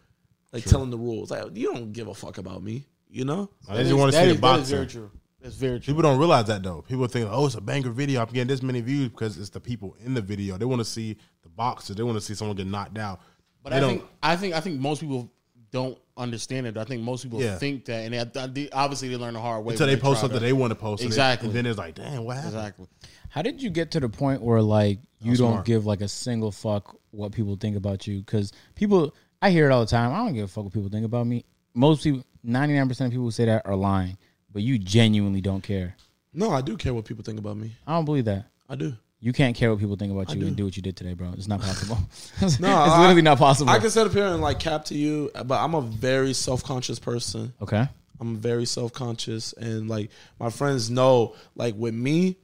like 0.53 0.63
telling 0.63 0.89
the 0.91 0.97
rules? 0.97 1.29
Like 1.29 1.43
you 1.55 1.73
don't 1.73 1.91
give 1.91 2.07
a 2.07 2.13
fuck 2.13 2.37
about 2.37 2.63
me, 2.63 2.85
you 3.09 3.25
know? 3.25 3.49
I 3.69 3.83
just 3.83 3.93
want 3.93 4.13
to 4.13 4.17
That 4.17 4.23
see 4.23 4.29
is- 4.31 4.35
the 4.37 4.41
that 4.47 4.59
is 4.61 4.69
very 4.71 4.87
true. 4.87 5.11
That's 5.41 5.55
very 5.55 5.79
true. 5.79 5.93
People 5.93 6.03
don't 6.03 6.17
realize 6.19 6.45
that 6.45 6.63
though. 6.63 6.81
People 6.87 7.05
think, 7.07 7.27
oh, 7.29 7.45
it's 7.47 7.55
a 7.55 7.61
banger 7.61 7.89
video. 7.91 8.21
I'm 8.21 8.27
getting 8.27 8.47
this 8.47 8.63
many 8.63 8.79
views 8.81 9.09
because 9.09 9.37
it's 9.37 9.49
the 9.49 9.59
people 9.59 9.95
in 10.05 10.13
the 10.13 10.21
video. 10.21 10.57
They 10.57 10.65
want 10.65 10.79
to 10.79 10.85
see 10.85 11.17
the 11.43 11.49
boxers. 11.49 11.95
They 11.97 12.03
want 12.03 12.15
to 12.17 12.21
see 12.21 12.33
someone 12.33 12.55
get 12.55 12.65
knocked 12.67 12.97
out. 12.97 13.19
But 13.61 13.71
they 13.71 13.77
I 13.77 13.79
don't. 13.81 13.89
think 13.89 14.03
I 14.23 14.35
think 14.37 14.55
I 14.55 14.59
think 14.61 14.79
most 14.79 15.01
people 15.01 15.29
don't 15.69 15.97
understand 16.15 16.65
it. 16.65 16.77
I 16.77 16.85
think 16.85 17.03
most 17.03 17.23
people 17.23 17.41
Yeah. 17.41 17.57
think 17.57 17.85
that, 17.85 18.11
and 18.11 18.13
they, 18.33 18.47
they- 18.47 18.69
obviously 18.71 19.09
they 19.09 19.17
learn 19.17 19.33
the 19.35 19.39
hard 19.41 19.63
way 19.65 19.73
until 19.73 19.85
when 19.85 19.95
they 19.95 20.01
post 20.01 20.21
something 20.21 20.39
to- 20.39 20.45
they 20.45 20.53
want 20.53 20.71
to 20.71 20.75
post, 20.75 21.01
and 21.03 21.07
it- 21.07 21.13
Exactly. 21.13 21.49
and 21.49 21.55
then 21.55 21.65
it's 21.65 21.77
like, 21.77 21.93
damn, 21.95 22.23
what 22.23 22.37
happened? 22.37 22.55
Exactly. 22.55 22.87
How 23.29 23.41
did 23.41 23.61
you 23.61 23.69
get 23.69 23.91
to 23.91 23.99
the 23.99 24.09
point 24.09 24.41
where 24.41 24.61
like 24.61 24.99
you 25.19 25.35
don't 25.35 25.53
smart. 25.53 25.65
give 25.65 25.85
like 25.85 26.01
a 26.01 26.07
single 26.07 26.51
fuck 26.51 26.95
what 27.11 27.31
people 27.31 27.55
think 27.55 27.75
about 27.77 28.07
you? 28.07 28.19
Because 28.19 28.51
people, 28.75 29.13
I 29.41 29.49
hear 29.51 29.69
it 29.69 29.71
all 29.73 29.81
the 29.81 29.85
time. 29.89 30.13
I 30.13 30.17
don't 30.17 30.33
give 30.33 30.45
a 30.45 30.47
fuck 30.47 30.63
what 30.65 30.73
people 30.73 30.89
think 30.89 31.05
about 31.05 31.27
me. 31.27 31.45
Most 31.73 32.03
people, 32.03 32.23
ninety 32.43 32.75
nine 32.75 32.87
percent 32.87 33.07
of 33.07 33.11
people 33.11 33.25
who 33.25 33.31
say 33.31 33.45
that 33.45 33.65
are 33.65 33.75
lying, 33.75 34.17
but 34.51 34.61
you 34.63 34.79
genuinely 34.79 35.41
don't 35.41 35.61
care. 35.61 35.95
No, 36.33 36.51
I 36.51 36.61
do 36.61 36.77
care 36.77 36.93
what 36.93 37.05
people 37.05 37.23
think 37.23 37.39
about 37.39 37.57
me. 37.57 37.71
I 37.85 37.93
don't 37.93 38.05
believe 38.05 38.25
that. 38.25 38.45
I 38.69 38.75
do. 38.75 38.93
You 39.19 39.33
can't 39.33 39.55
care 39.55 39.71
what 39.71 39.79
people 39.79 39.95
think 39.95 40.11
about 40.11 40.31
you 40.33 40.39
do. 40.41 40.47
and 40.47 40.55
do 40.55 40.65
what 40.65 40.75
you 40.77 40.83
did 40.83 40.95
today, 40.95 41.13
bro. 41.15 41.33
It's 41.33 41.47
not 41.47 41.59
possible. 41.61 41.97
it's 42.41 42.59
No, 42.59 42.69
I- 42.69 42.99
literally 43.01 43.23
not 43.23 43.39
possible. 43.39 43.71
I 43.71 43.79
can 43.79 43.89
sit 43.89 44.05
up 44.05 44.13
here 44.13 44.27
and 44.27 44.41
like 44.41 44.59
cap 44.59 44.85
to 44.85 44.95
you, 44.95 45.31
but 45.45 45.59
I'm 45.59 45.73
a 45.73 45.81
very 45.81 46.33
self 46.33 46.63
conscious 46.63 46.99
person. 46.99 47.53
okay. 47.61 47.87
I'm 48.19 48.37
very 48.37 48.65
self 48.65 48.93
conscious, 48.93 49.53
and 49.53 49.87
like 49.87 50.09
my 50.39 50.49
friends 50.49 50.89
know, 50.89 51.35
like 51.55 51.75
with 51.75 51.93
me, 51.93 52.37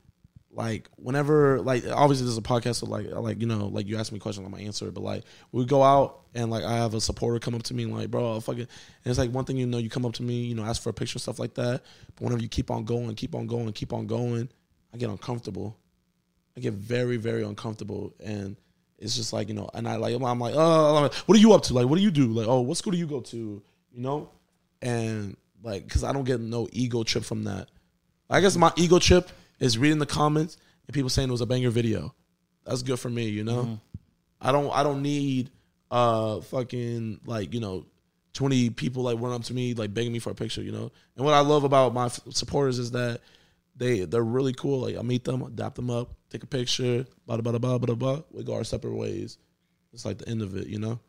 like 0.55 0.87
whenever, 0.97 1.61
like 1.61 1.83
obviously 1.87 2.25
there's 2.25 2.37
a 2.37 2.41
podcast, 2.41 2.75
so 2.75 2.85
like, 2.85 3.07
like 3.11 3.41
you 3.41 3.47
know, 3.47 3.67
like 3.67 3.87
you 3.87 3.97
ask 3.97 4.11
me 4.11 4.17
a 4.17 4.21
question, 4.21 4.45
I'm 4.45 4.51
gonna 4.51 4.63
answer. 4.63 4.91
But 4.91 5.01
like 5.01 5.23
we 5.51 5.65
go 5.65 5.83
out 5.83 6.21
and 6.35 6.51
like 6.51 6.63
I 6.63 6.73
have 6.73 6.93
a 6.93 7.01
supporter 7.01 7.39
come 7.39 7.55
up 7.55 7.63
to 7.63 7.73
me 7.73 7.83
and 7.83 7.95
like, 7.95 8.11
bro, 8.11 8.33
I'll 8.33 8.41
fucking, 8.41 8.61
and 8.61 8.69
it's 9.05 9.17
like 9.17 9.31
one 9.31 9.45
thing 9.45 9.57
you 9.57 9.65
know, 9.65 9.79
you 9.79 9.89
come 9.89 10.05
up 10.05 10.13
to 10.13 10.23
me, 10.23 10.43
you 10.43 10.55
know, 10.55 10.63
ask 10.63 10.81
for 10.81 10.89
a 10.89 10.93
picture, 10.93 11.19
stuff 11.19 11.39
like 11.39 11.55
that. 11.55 11.83
But 12.15 12.23
whenever 12.23 12.41
you 12.41 12.49
keep 12.49 12.69
on 12.69 12.85
going, 12.85 13.15
keep 13.15 13.35
on 13.35 13.47
going, 13.47 13.71
keep 13.73 13.93
on 13.93 14.07
going, 14.07 14.49
I 14.93 14.97
get 14.97 15.09
uncomfortable. 15.09 15.77
I 16.55 16.59
get 16.59 16.73
very, 16.73 17.17
very 17.17 17.43
uncomfortable, 17.43 18.13
and 18.23 18.55
it's 18.99 19.15
just 19.15 19.33
like 19.33 19.47
you 19.47 19.55
know, 19.55 19.69
and 19.73 19.87
I 19.87 19.95
like 19.95 20.13
I'm 20.15 20.39
like, 20.39 20.53
oh, 20.55 21.09
what 21.25 21.35
are 21.35 21.41
you 21.41 21.53
up 21.53 21.63
to? 21.63 21.73
Like, 21.73 21.87
what 21.87 21.97
do 21.97 22.03
you 22.03 22.11
do? 22.11 22.27
Like, 22.27 22.47
oh, 22.47 22.61
what 22.61 22.77
school 22.77 22.91
do 22.91 22.97
you 22.97 23.07
go 23.07 23.21
to? 23.21 23.37
You 23.91 24.01
know, 24.01 24.29
and 24.81 25.35
like 25.63 25.85
because 25.85 26.03
I 26.03 26.13
don't 26.13 26.25
get 26.25 26.39
no 26.39 26.67
ego 26.71 27.03
trip 27.03 27.23
from 27.23 27.45
that. 27.45 27.69
I 28.29 28.39
guess 28.39 28.55
my 28.55 28.71
ego 28.75 28.99
trip 28.99 29.29
is 29.63 29.77
reading 29.77 29.99
the 29.99 30.05
comments 30.05 30.57
and 30.87 30.93
people 30.93 31.09
saying 31.09 31.29
it 31.29 31.31
was 31.31 31.41
a 31.41 31.45
banger 31.45 31.69
video. 31.69 32.13
That's 32.65 32.81
good 32.83 32.99
for 32.99 33.09
me, 33.09 33.27
you 33.29 33.43
know. 33.43 33.79
I 34.41 34.51
don't 34.51 34.71
I 34.71 34.83
don't 34.83 35.01
need 35.01 35.49
uh 35.91 36.41
fucking 36.41 37.21
like 37.25 37.53
you 37.53 37.59
know. 37.59 37.85
20 38.33 38.71
people 38.71 39.03
like 39.03 39.21
run 39.21 39.31
up 39.31 39.43
to 39.43 39.53
me 39.53 39.75
like 39.75 39.93
begging 39.93 40.11
me 40.11 40.17
for 40.17 40.31
a 40.31 40.33
picture 40.33 40.63
you 40.63 40.71
know 40.71 40.91
and 41.15 41.23
what 41.23 41.35
i 41.35 41.39
love 41.41 41.65
about 41.65 41.93
my 41.93 42.05
f- 42.07 42.19
supporters 42.31 42.79
is 42.79 42.89
that 42.89 43.21
they 43.75 44.05
they're 44.05 44.23
really 44.23 44.53
cool 44.53 44.79
like 44.79 44.97
i 44.97 45.03
meet 45.03 45.23
them 45.23 45.53
dap 45.53 45.75
them 45.75 45.91
up 45.91 46.09
take 46.31 46.41
a 46.41 46.47
picture 46.47 47.05
blah 47.27 47.37
blah 47.37 47.51
blah 47.51 47.59
blah 47.59 47.77
blah 47.77 47.93
blah 47.93 48.19
we 48.31 48.43
go 48.43 48.55
our 48.55 48.63
separate 48.63 48.95
ways 48.95 49.37
it's 49.93 50.03
like 50.03 50.17
the 50.17 50.27
end 50.27 50.41
of 50.41 50.57
it 50.57 50.65
you 50.65 50.79
know 50.79 50.99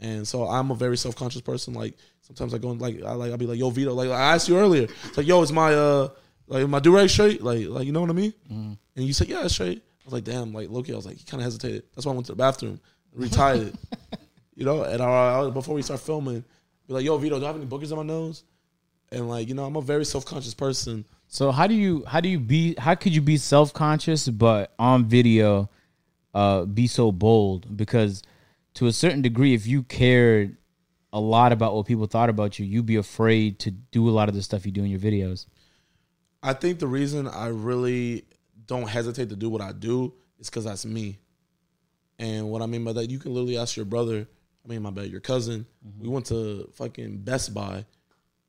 and 0.00 0.26
so 0.26 0.48
I'm 0.48 0.70
a 0.70 0.74
very 0.74 0.96
self 0.96 1.16
conscious 1.16 1.40
person. 1.42 1.74
Like 1.74 1.94
sometimes 2.22 2.54
I 2.54 2.58
go 2.58 2.70
and 2.70 2.80
like 2.80 3.02
I 3.02 3.12
like 3.12 3.30
I'll 3.30 3.36
be 3.36 3.46
like, 3.46 3.58
yo, 3.58 3.70
Vito, 3.70 3.92
like 3.94 4.10
I 4.10 4.34
asked 4.34 4.48
you 4.48 4.56
earlier. 4.58 4.84
It's 5.04 5.16
like, 5.16 5.26
yo, 5.26 5.42
is 5.42 5.52
my 5.52 5.74
uh 5.74 6.08
like 6.48 6.66
my 6.68 6.80
do 6.80 6.94
right 6.94 7.08
straight? 7.10 7.42
Like 7.42 7.66
like 7.68 7.86
you 7.86 7.92
know 7.92 8.00
what 8.00 8.10
I 8.10 8.14
mean? 8.14 8.34
And 8.50 8.76
you 8.96 9.12
said, 9.12 9.28
Yeah, 9.28 9.44
it's 9.44 9.54
straight. 9.54 9.78
I 9.78 10.04
was 10.04 10.12
like, 10.14 10.24
damn, 10.24 10.52
like 10.52 10.70
Loki, 10.70 10.92
I 10.92 10.96
was 10.96 11.06
like, 11.06 11.16
he 11.18 11.24
kinda 11.24 11.44
hesitated. 11.44 11.84
That's 11.94 12.06
why 12.06 12.12
I 12.12 12.14
went 12.14 12.26
to 12.26 12.32
the 12.32 12.36
bathroom, 12.36 12.80
retied 13.16 13.68
it. 13.68 13.74
You 14.58 14.64
know, 14.64 14.82
and 14.82 15.00
I, 15.00 15.40
I, 15.40 15.50
before 15.50 15.76
we 15.76 15.82
start 15.82 16.00
filming, 16.00 16.42
be 16.88 16.94
like, 16.94 17.04
yo, 17.04 17.16
Vito, 17.16 17.38
do 17.38 17.44
I 17.44 17.46
have 17.46 17.54
any 17.54 17.64
boogers 17.64 17.92
on 17.92 17.98
my 17.98 18.02
nose? 18.02 18.42
And 19.12 19.28
like, 19.28 19.46
you 19.46 19.54
know, 19.54 19.64
I'm 19.64 19.76
a 19.76 19.80
very 19.80 20.04
self 20.04 20.24
conscious 20.24 20.52
person. 20.52 21.04
So 21.28 21.52
how 21.52 21.68
do 21.68 21.74
you 21.74 22.04
how 22.08 22.20
do 22.20 22.28
you 22.28 22.40
be 22.40 22.74
how 22.76 22.96
could 22.96 23.14
you 23.14 23.22
be 23.22 23.36
self 23.36 23.72
conscious 23.72 24.28
but 24.28 24.74
on 24.76 25.04
video 25.04 25.70
uh 26.34 26.64
be 26.64 26.88
so 26.88 27.12
bold? 27.12 27.76
Because 27.76 28.22
to 28.74 28.88
a 28.88 28.92
certain 28.92 29.22
degree, 29.22 29.54
if 29.54 29.64
you 29.64 29.84
cared 29.84 30.56
a 31.12 31.20
lot 31.20 31.52
about 31.52 31.76
what 31.76 31.86
people 31.86 32.06
thought 32.06 32.28
about 32.28 32.58
you, 32.58 32.66
you'd 32.66 32.84
be 32.84 32.96
afraid 32.96 33.60
to 33.60 33.70
do 33.70 34.08
a 34.08 34.10
lot 34.10 34.28
of 34.28 34.34
the 34.34 34.42
stuff 34.42 34.66
you 34.66 34.72
do 34.72 34.82
in 34.82 34.90
your 34.90 34.98
videos. 34.98 35.46
I 36.42 36.52
think 36.52 36.78
the 36.78 36.86
reason 36.86 37.26
I 37.26 37.48
really 37.48 38.24
don't 38.66 38.88
hesitate 38.88 39.30
to 39.30 39.36
do 39.36 39.48
what 39.50 39.60
I 39.60 39.72
do 39.72 40.12
is 40.38 40.48
because 40.48 40.64
that's 40.64 40.84
me. 40.86 41.18
And 42.18 42.48
what 42.50 42.62
I 42.62 42.66
mean 42.66 42.84
by 42.84 42.92
that, 42.94 43.10
you 43.10 43.18
can 43.18 43.32
literally 43.32 43.58
ask 43.58 43.76
your 43.76 43.86
brother, 43.86 44.26
I 44.64 44.68
mean, 44.68 44.82
my 44.82 44.90
bad, 44.90 45.06
your 45.06 45.20
cousin. 45.20 45.66
Mm-hmm. 45.86 46.02
We 46.02 46.08
went 46.08 46.26
to 46.26 46.68
fucking 46.74 47.18
Best 47.18 47.54
Buy 47.54 47.84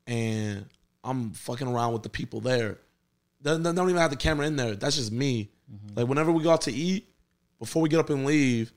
and 0.06 0.66
I'm 1.02 1.32
fucking 1.32 1.66
around 1.66 1.92
with 1.92 2.02
the 2.02 2.08
people 2.08 2.40
there. 2.40 2.78
They, 3.40 3.56
they 3.56 3.72
don't 3.72 3.88
even 3.88 4.00
have 4.00 4.10
the 4.10 4.16
camera 4.16 4.46
in 4.46 4.56
there. 4.56 4.74
That's 4.74 4.96
just 4.96 5.12
me. 5.12 5.50
Mm-hmm. 5.72 5.98
Like, 5.98 6.08
whenever 6.08 6.32
we 6.32 6.42
go 6.42 6.50
out 6.50 6.62
to 6.62 6.72
eat, 6.72 7.06
before 7.58 7.82
we 7.82 7.88
get 7.88 8.00
up 8.00 8.10
and 8.10 8.26
leave, 8.26 8.72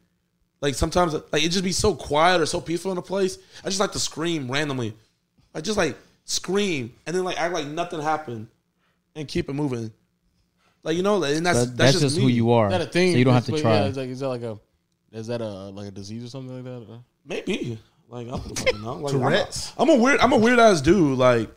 like 0.61 0.75
sometimes, 0.75 1.13
like 1.13 1.43
it 1.43 1.49
just 1.49 1.63
be 1.63 1.71
so 1.71 1.95
quiet 1.95 2.39
or 2.39 2.45
so 2.45 2.61
peaceful 2.61 2.91
in 2.91 2.97
a 2.97 3.01
place. 3.01 3.37
I 3.63 3.67
just 3.67 3.79
like 3.79 3.91
to 3.93 3.99
scream 3.99 4.49
randomly. 4.49 4.93
I 5.53 5.61
just 5.61 5.77
like 5.77 5.97
scream 6.25 6.93
and 7.05 7.15
then 7.15 7.23
like 7.23 7.39
act 7.39 7.53
like 7.53 7.67
nothing 7.67 8.01
happened 8.01 8.47
and 9.15 9.27
keep 9.27 9.49
it 9.49 9.53
moving. 9.53 9.91
Like 10.83 10.97
you 10.97 11.03
know, 11.03 11.17
like, 11.17 11.35
and 11.35 11.45
that's 11.45 11.59
That- 11.59 11.77
that's, 11.77 11.93
that's, 11.93 12.01
just 12.01 12.17
who 12.17 12.27
me. 12.27 12.33
you 12.33 12.51
are. 12.51 12.67
Is 12.67 12.71
that 12.71 12.81
a 12.81 12.91
thing? 12.91 13.13
So 13.13 13.17
you 13.17 13.25
don't 13.25 13.33
have 13.33 13.45
to 13.45 13.59
try. 13.61 13.75
Yeah, 13.75 13.85
is, 13.85 13.97
like, 13.97 14.09
is 14.09 14.19
that 14.19 14.27
like 14.29 14.41
a 14.41 14.59
is 15.11 15.27
that 15.27 15.41
a 15.41 15.47
like 15.47 15.87
a 15.87 15.91
disease 15.91 16.23
or 16.25 16.29
something 16.29 16.55
like 16.55 16.63
that? 16.65 16.99
Maybe. 17.25 17.79
Like 18.09 18.27
I 18.27 18.31
don't 18.31 18.59
fucking 18.59 18.81
know. 18.81 18.95
Like, 18.95 19.13
Tourette's. 19.13 19.71
I'm, 19.77 19.89
a, 19.89 19.93
I'm 19.93 19.99
a 19.99 20.03
weird. 20.03 20.19
I'm 20.19 20.33
a 20.33 20.37
weird 20.37 20.59
ass 20.59 20.81
dude. 20.81 21.17
Like 21.17 21.49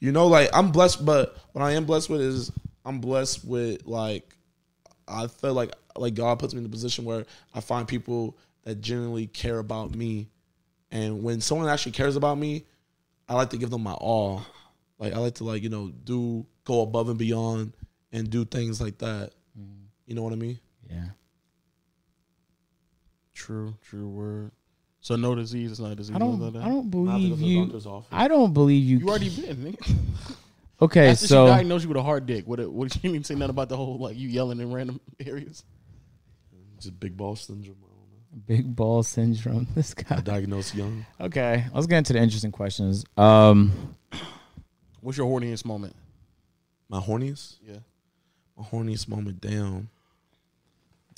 you 0.00 0.12
know, 0.12 0.26
like 0.26 0.50
I'm 0.52 0.70
blessed, 0.70 1.04
but 1.04 1.36
what 1.52 1.62
I 1.62 1.72
am 1.72 1.86
blessed 1.86 2.10
with 2.10 2.20
is 2.20 2.52
I'm 2.84 3.00
blessed 3.00 3.44
with 3.44 3.86
like 3.86 4.36
I 5.08 5.28
feel 5.28 5.54
like 5.54 5.72
like 5.96 6.14
God 6.14 6.38
puts 6.38 6.52
me 6.52 6.58
in 6.58 6.64
the 6.64 6.70
position 6.70 7.04
where 7.04 7.24
I 7.54 7.60
find 7.60 7.88
people 7.88 8.36
that 8.64 8.80
genuinely 8.80 9.26
care 9.26 9.58
about 9.58 9.94
me, 9.94 10.28
and 10.90 11.22
when 11.22 11.40
someone 11.40 11.68
actually 11.68 11.92
cares 11.92 12.16
about 12.16 12.36
me, 12.36 12.64
I 13.28 13.34
like 13.34 13.50
to 13.50 13.56
give 13.56 13.70
them 13.70 13.82
my 13.82 13.92
all. 13.92 14.42
Like 14.98 15.14
I 15.14 15.18
like 15.18 15.34
to 15.36 15.44
like 15.44 15.62
you 15.62 15.68
know 15.68 15.90
do 16.04 16.46
go 16.64 16.82
above 16.82 17.08
and 17.08 17.18
beyond 17.18 17.72
and 18.12 18.28
do 18.30 18.44
things 18.44 18.80
like 18.80 18.98
that. 18.98 19.32
You 20.06 20.14
know 20.14 20.22
what 20.22 20.32
I 20.32 20.36
mean? 20.36 20.58
yeah. 20.90 21.08
True, 23.34 23.74
true 23.82 24.08
word. 24.08 24.52
So 25.00 25.16
no 25.16 25.34
disease. 25.34 25.70
is 25.72 25.80
not 25.80 25.92
a 25.92 25.96
disease. 25.96 26.16
I 26.16 26.18
don't. 26.18 26.40
like 26.40 26.52
that? 26.54 26.62
I 26.62 26.68
don't 26.68 27.08
I 27.08 27.12
have 27.12 27.20
to 27.20 27.28
go 27.28 27.36
believe 27.36 27.40
you. 27.40 28.04
I 28.10 28.28
don't 28.28 28.54
believe 28.54 28.84
you. 28.84 28.98
You 28.98 29.08
already 29.08 29.28
been. 29.28 29.56
Nigga. 29.56 29.96
okay, 30.82 31.10
After 31.10 31.26
so 31.26 31.46
she 31.46 31.50
diagnosed 31.50 31.82
you 31.82 31.88
with 31.88 31.98
a 31.98 32.02
hard 32.02 32.26
dick, 32.26 32.46
what? 32.46 32.60
What 32.70 32.92
she 32.92 33.00
didn't 33.00 33.26
say 33.26 33.34
nothing 33.34 33.50
about 33.50 33.68
the 33.68 33.76
whole 33.76 33.98
like 33.98 34.16
you 34.16 34.28
yelling 34.28 34.60
in 34.60 34.72
random 34.72 35.00
areas. 35.20 35.64
Just 36.78 36.98
big 36.98 37.16
ball 37.16 37.36
syndrome. 37.36 37.76
I 37.82 37.88
don't 37.88 37.98
know. 38.32 38.42
big 38.46 38.74
ball 38.76 39.02
syndrome. 39.02 39.66
This 39.74 39.94
guy. 39.94 40.20
Diagnosed 40.20 40.74
young. 40.74 41.04
Okay, 41.20 41.66
let's 41.74 41.86
get 41.86 41.98
into 41.98 42.12
the 42.14 42.20
interesting 42.20 42.52
questions. 42.52 43.04
Um, 43.16 43.96
What's 45.00 45.18
your 45.18 45.26
horniest 45.26 45.66
moment? 45.66 45.94
My 46.88 47.00
horniest. 47.00 47.56
Yeah. 47.66 47.78
My 48.56 48.64
horniest 48.64 49.08
moment. 49.08 49.40
Damn. 49.40 49.88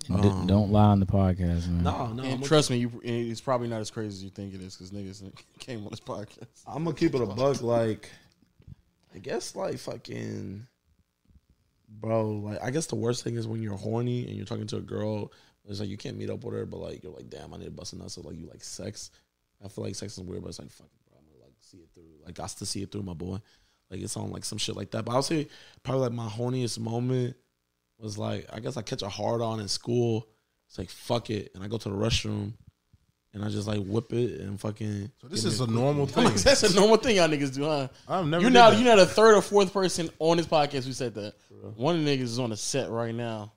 and 0.09 0.23
d- 0.23 0.29
don't 0.47 0.51
um, 0.65 0.73
lie 0.73 0.85
on 0.87 1.01
the 1.01 1.07
podcast, 1.07 1.69
man. 1.69 1.83
No, 1.83 2.13
no. 2.13 2.23
and 2.23 2.35
I'm 2.35 2.43
trust 2.43 2.71
me, 2.71 2.79
you, 2.79 3.01
it's 3.03 3.41
probably 3.41 3.69
not 3.69 3.81
as 3.81 3.91
crazy 3.91 4.09
as 4.09 4.25
you 4.25 4.31
think 4.31 4.55
it 4.55 4.61
is 4.61 4.77
because 4.77 4.91
niggas 4.91 5.23
came 5.59 5.85
on 5.85 5.91
this 5.91 6.01
podcast. 6.01 6.63
I'm 6.67 6.85
gonna 6.85 6.97
keep 6.97 7.15
it 7.15 7.21
a 7.21 7.27
buck. 7.27 7.63
Like, 7.63 8.11
I 9.15 9.19
guess 9.19 9.57
like 9.57 9.79
fucking, 9.79 10.67
bro. 11.89 12.31
Like, 12.31 12.63
I 12.63 12.71
guess 12.71 12.87
the 12.87 12.97
worst 12.97 13.25
thing 13.25 13.37
is 13.37 13.47
when 13.47 13.63
you're 13.63 13.77
horny 13.77 14.27
and 14.27 14.37
you're 14.37 14.47
talking 14.47 14.67
to 14.69 14.77
a 14.77 14.83
girl. 14.83 15.33
It's 15.69 15.81
like 15.81 15.89
you 15.89 15.97
can't 15.97 16.17
meet 16.17 16.31
up 16.31 16.45
with 16.45 16.55
her, 16.55 16.65
but 16.65 16.79
like 16.79 17.03
you're 17.03 17.13
like, 17.13 17.29
damn, 17.29 17.53
I 17.53 17.57
need 17.57 17.65
to 17.65 17.71
bust 17.73 17.93
a 17.93 17.99
nut. 17.99 18.11
So 18.11 18.21
like 18.21 18.39
you 18.39 18.47
like 18.47 18.63
sex. 18.63 19.11
I 19.65 19.69
feel 19.69 19.83
like 19.83 19.97
sex 19.97 20.17
is 20.17 20.23
weird, 20.23 20.43
but 20.43 20.51
it's 20.51 20.61
like 20.61 20.71
fucking, 20.71 20.91
bro. 21.09 21.19
I'm 21.19 21.27
gonna 21.27 21.45
like 21.45 21.55
see 21.61 21.79
it 21.79 21.89
through. 21.93 22.05
Like, 22.25 22.35
got 22.35 22.51
to 22.51 22.67
see 22.67 22.83
it 22.83 22.93
through, 22.93 23.03
my 23.03 23.15
boy. 23.15 23.39
Like 23.91 24.01
it's 24.01 24.17
on 24.17 24.31
like 24.31 24.45
some 24.45 24.59
shit 24.59 24.77
like 24.77 24.91
that. 24.93 25.05
But 25.05 25.13
I'll 25.13 25.23
say 25.23 25.49
probably 25.83 26.03
like 26.03 26.13
my 26.13 26.27
horniest 26.27 26.79
moment 26.79 27.37
was 27.99 28.19
like 28.19 28.47
I 28.53 28.61
guess 28.61 28.77
I 28.77 28.83
catch 28.83 29.03
a 29.03 29.09
hard 29.09 29.41
on 29.41 29.61
in 29.61 29.69
school. 29.69 30.29
It's 30.69 30.79
like 30.79 30.91
fuck 30.91 31.31
it, 31.31 31.53
and 31.55 31.63
I 31.63 31.69
go 31.69 31.79
to 31.79 31.89
the 31.89 31.95
restroom, 31.95 32.55
and 33.33 33.45
I 33.45 33.49
just 33.49 33.69
like 33.69 33.85
whip 33.85 34.13
it 34.13 34.41
and 34.41 34.61
fucking. 34.61 35.11
So 35.21 35.29
this 35.29 35.45
is 35.45 35.61
me 35.61 35.67
a 35.67 35.71
normal 35.71 36.07
thing. 36.07 36.25
That's 36.25 36.63
a 36.65 36.75
normal 36.75 36.97
thing 36.97 37.17
y'all 37.17 37.29
niggas 37.29 37.55
do, 37.55 37.65
huh? 37.65 37.89
I've 38.09 38.27
never. 38.27 38.43
You're 38.43 38.51
not 38.51 38.71
that. 38.71 38.81
you're 38.81 38.97
not 38.97 38.99
a 38.99 39.07
third 39.07 39.37
or 39.37 39.43
fourth 39.43 39.73
person 39.73 40.11
on 40.19 40.39
this 40.39 40.47
podcast 40.47 40.85
who 40.85 40.93
said 40.93 41.15
that. 41.15 41.35
One 41.77 41.97
of 41.97 42.05
the 42.05 42.17
niggas 42.17 42.23
is 42.23 42.39
on 42.39 42.51
the 42.51 42.57
set 42.57 42.91
right 42.91 43.15
now. 43.15 43.53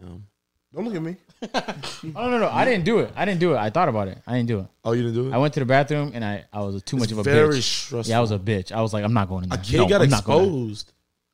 Damn. 0.00 0.26
Don't 0.74 0.84
look 0.86 0.94
at 0.94 1.02
me. 1.02 1.16
Oh 2.16 2.30
no, 2.30 2.38
no, 2.38 2.48
I 2.48 2.64
didn't 2.64 2.84
do 2.84 2.98
it. 3.00 3.12
I 3.16 3.24
didn't 3.24 3.40
do 3.40 3.54
it. 3.54 3.56
I 3.58 3.68
thought 3.70 3.88
about 3.88 4.06
it. 4.08 4.18
I 4.26 4.34
didn't 4.36 4.48
do 4.48 4.60
it. 4.60 4.66
Oh, 4.84 4.92
you 4.92 5.02
didn't 5.02 5.14
do 5.14 5.28
it. 5.28 5.32
I 5.34 5.38
went 5.38 5.52
to 5.54 5.60
the 5.60 5.66
bathroom 5.66 6.12
and 6.14 6.24
I, 6.24 6.44
I 6.52 6.60
was 6.60 6.82
too 6.82 6.96
much 6.96 7.04
It's 7.10 7.12
of 7.12 7.18
a 7.18 7.22
very 7.24 7.58
bitch. 7.58 7.62
stressful. 7.86 8.10
Yeah, 8.10 8.18
I 8.18 8.20
was 8.20 8.30
a 8.30 8.38
bitch. 8.38 8.70
I 8.72 8.80
was 8.80 8.92
like, 8.92 9.04
I'm 9.04 9.12
not 9.12 9.28
going 9.28 9.44
in 9.44 9.52
A 9.52 9.56
there. 9.56 9.64
kid 9.64 9.76
No, 9.78 9.88
got 9.88 10.02
I'm 10.02 10.10
not 10.10 10.24
going 10.24 10.38
there. 10.38 10.46
exposed 10.48 10.92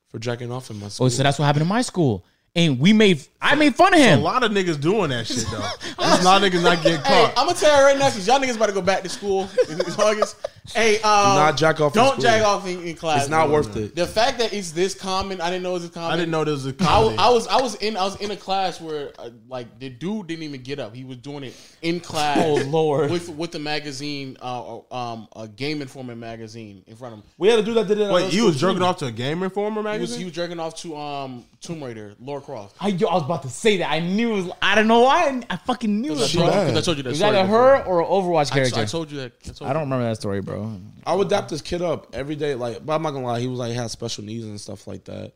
for 0.08 0.18
jacking 0.18 0.50
off 0.50 0.70
in 0.70 0.80
my 0.80 0.88
school. 0.88 1.06
Oh, 1.06 1.08
so 1.10 1.22
that's 1.22 1.38
what 1.38 1.44
happened 1.44 1.62
in 1.62 1.68
my 1.68 1.82
school, 1.82 2.24
and 2.56 2.80
we 2.80 2.92
made 2.94 3.22
I 3.40 3.54
made 3.54 3.74
fun 3.74 3.92
of 3.94 4.00
him. 4.00 4.06
A 4.08 4.16
him. 4.16 4.22
lot 4.22 4.42
of 4.42 4.50
niggas 4.52 4.80
doing 4.80 5.10
that 5.10 5.26
shit 5.26 5.44
though. 5.50 5.58
There's 5.98 6.20
a 6.20 6.24
lot 6.24 6.42
of 6.42 6.50
niggas 6.50 6.62
not 6.62 6.82
getting 6.82 7.00
Hey, 7.02 7.24
caught. 7.26 7.34
I'm 7.36 7.46
gonna 7.46 7.58
tell 7.58 7.78
you 7.78 7.84
right 7.86 7.98
now 7.98 8.08
because 8.08 8.26
y'all 8.26 8.38
niggas 8.40 8.56
about 8.56 8.66
to 8.66 8.72
go 8.72 8.80
back 8.82 9.02
to 9.02 9.08
school 9.10 9.48
in 9.68 9.78
August. 10.00 10.48
Hey, 10.74 10.96
um, 10.96 11.02
not 11.02 11.56
jack 11.56 11.80
off 11.80 11.92
Don't 11.92 12.12
school. 12.12 12.22
jack 12.22 12.42
off 12.42 12.66
in, 12.66 12.82
in 12.82 12.94
class. 12.94 13.22
It's 13.22 13.30
not 13.30 13.46
bro. 13.46 13.54
worth 13.54 13.76
it. 13.76 13.94
The 13.94 14.06
fact 14.06 14.38
that 14.38 14.52
it's 14.52 14.72
this 14.72 14.94
common, 14.94 15.40
I 15.40 15.50
didn't 15.50 15.62
know 15.62 15.70
it 15.70 15.74
was 15.74 15.82
this 15.82 15.92
common. 15.92 16.12
I 16.12 16.16
didn't 16.16 16.30
know 16.30 16.44
there 16.44 16.54
was 16.54 16.66
a 16.66 16.70
I, 16.70 16.72
comedy. 16.72 17.18
I 17.18 17.30
was 17.30 17.46
I 17.48 17.60
was 17.60 17.74
in 17.76 17.96
I 17.96 18.04
was 18.04 18.16
in 18.16 18.30
a 18.30 18.36
class 18.36 18.80
where 18.80 19.12
uh, 19.18 19.30
like 19.48 19.78
the 19.78 19.88
dude 19.88 20.26
didn't 20.28 20.44
even 20.44 20.62
get 20.62 20.78
up. 20.78 20.94
He 20.94 21.04
was 21.04 21.16
doing 21.18 21.44
it 21.44 21.54
in 21.82 22.00
class. 22.00 22.38
Oh, 22.44 22.54
Lord. 22.66 23.10
With 23.10 23.28
with 23.30 23.52
the 23.52 23.58
magazine, 23.58 24.36
uh, 24.40 24.80
um, 24.90 25.28
a 25.34 25.48
Game 25.48 25.82
Informer 25.82 26.16
magazine 26.16 26.84
in 26.86 26.96
front 26.96 27.14
of 27.14 27.20
him. 27.20 27.26
We 27.38 27.48
had 27.48 27.58
a 27.58 27.62
dude 27.62 27.76
that 27.76 27.88
did 27.88 27.98
it. 27.98 28.04
at 28.04 28.12
Wait, 28.12 28.24
our 28.24 28.30
you 28.30 28.44
was 28.44 28.60
jerking 28.60 28.82
off 28.82 28.98
to 28.98 29.06
a 29.06 29.12
Game 29.12 29.42
Informer 29.42 29.80
He 29.80 29.86
was 29.86 29.92
magazine? 29.92 30.18
he 30.18 30.24
was 30.24 30.34
jerking 30.34 30.60
off 30.60 30.74
to 30.82 30.96
um 30.96 31.44
Tomb 31.60 31.82
Raider, 31.82 32.14
Laura 32.20 32.40
Croft. 32.40 32.76
I, 32.80 32.88
yo, 32.88 33.08
I 33.08 33.14
was 33.14 33.24
about 33.24 33.42
to 33.42 33.48
say 33.50 33.78
that. 33.78 33.90
I 33.90 34.00
knew 34.00 34.32
it 34.32 34.42
was. 34.44 34.52
I 34.62 34.74
don't 34.74 34.86
know 34.86 35.00
why. 35.00 35.28
I, 35.28 35.54
I 35.54 35.56
fucking 35.56 36.00
knew 36.00 36.12
I 36.14 36.22
it. 36.22 36.28
She 36.28 36.38
told, 36.38 36.50
because 36.50 36.76
I 36.76 36.80
told 36.80 36.96
you 36.98 37.02
that. 37.02 37.08
It 37.08 37.12
was 37.12 37.18
story 37.18 37.36
either 37.36 37.46
before. 37.46 37.76
her 37.76 37.84
or 37.84 38.00
an 38.02 38.06
Overwatch 38.08 38.52
I, 38.52 38.54
character. 38.54 38.80
I 38.80 38.84
told 38.84 39.10
you 39.10 39.18
that. 39.18 39.32
I, 39.44 39.50
told 39.50 39.70
I 39.70 39.72
don't 39.72 39.82
you. 39.82 39.84
remember 39.86 40.08
that 40.08 40.16
story, 40.16 40.40
bro. 40.40 40.57
I 41.06 41.14
would 41.14 41.28
dap 41.28 41.48
this 41.48 41.62
kid 41.62 41.82
up 41.82 42.08
every 42.12 42.36
day. 42.36 42.54
Like, 42.54 42.84
but 42.84 42.94
I'm 42.94 43.02
not 43.02 43.10
gonna 43.10 43.26
lie, 43.26 43.40
he 43.40 43.46
was 43.46 43.58
like 43.58 43.70
he 43.70 43.76
had 43.76 43.90
special 43.90 44.24
needs 44.24 44.44
and 44.44 44.60
stuff 44.60 44.86
like 44.86 45.04
that. 45.04 45.32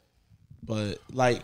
But 0.62 0.98
like, 1.12 1.42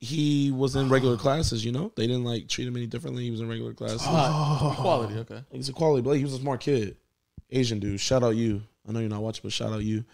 he 0.00 0.50
was 0.50 0.76
in 0.76 0.88
regular 0.88 1.16
classes. 1.16 1.64
You 1.64 1.72
know, 1.72 1.92
they 1.96 2.06
didn't 2.06 2.24
like 2.24 2.48
treat 2.48 2.68
him 2.68 2.76
any 2.76 2.86
differently. 2.86 3.24
He 3.24 3.30
was 3.30 3.40
in 3.40 3.48
regular 3.48 3.72
classes. 3.72 4.02
Quality, 4.02 5.18
okay. 5.20 5.42
He's 5.50 5.68
a 5.68 5.72
quality, 5.72 6.02
but 6.02 6.12
he 6.12 6.24
was 6.24 6.34
a 6.34 6.38
smart 6.38 6.60
kid, 6.60 6.96
Asian 7.50 7.78
dude. 7.78 8.00
Shout 8.00 8.22
out 8.22 8.36
you. 8.36 8.62
I 8.88 8.92
know 8.92 9.00
you're 9.00 9.08
not 9.08 9.22
watching, 9.22 9.42
but 9.42 9.52
shout 9.52 9.72
out 9.72 9.82
you. 9.82 10.04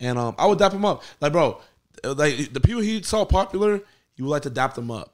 And 0.00 0.18
um, 0.18 0.34
I 0.38 0.46
would 0.46 0.58
dap 0.58 0.72
him 0.72 0.84
up, 0.84 1.02
like 1.20 1.32
bro, 1.32 1.60
like 2.04 2.52
the 2.52 2.60
people 2.60 2.82
he 2.82 3.02
saw 3.02 3.24
popular, 3.24 3.80
you 4.16 4.24
would 4.24 4.30
like 4.30 4.42
to 4.42 4.50
dap 4.50 4.74
them 4.74 4.90
up. 4.90 5.11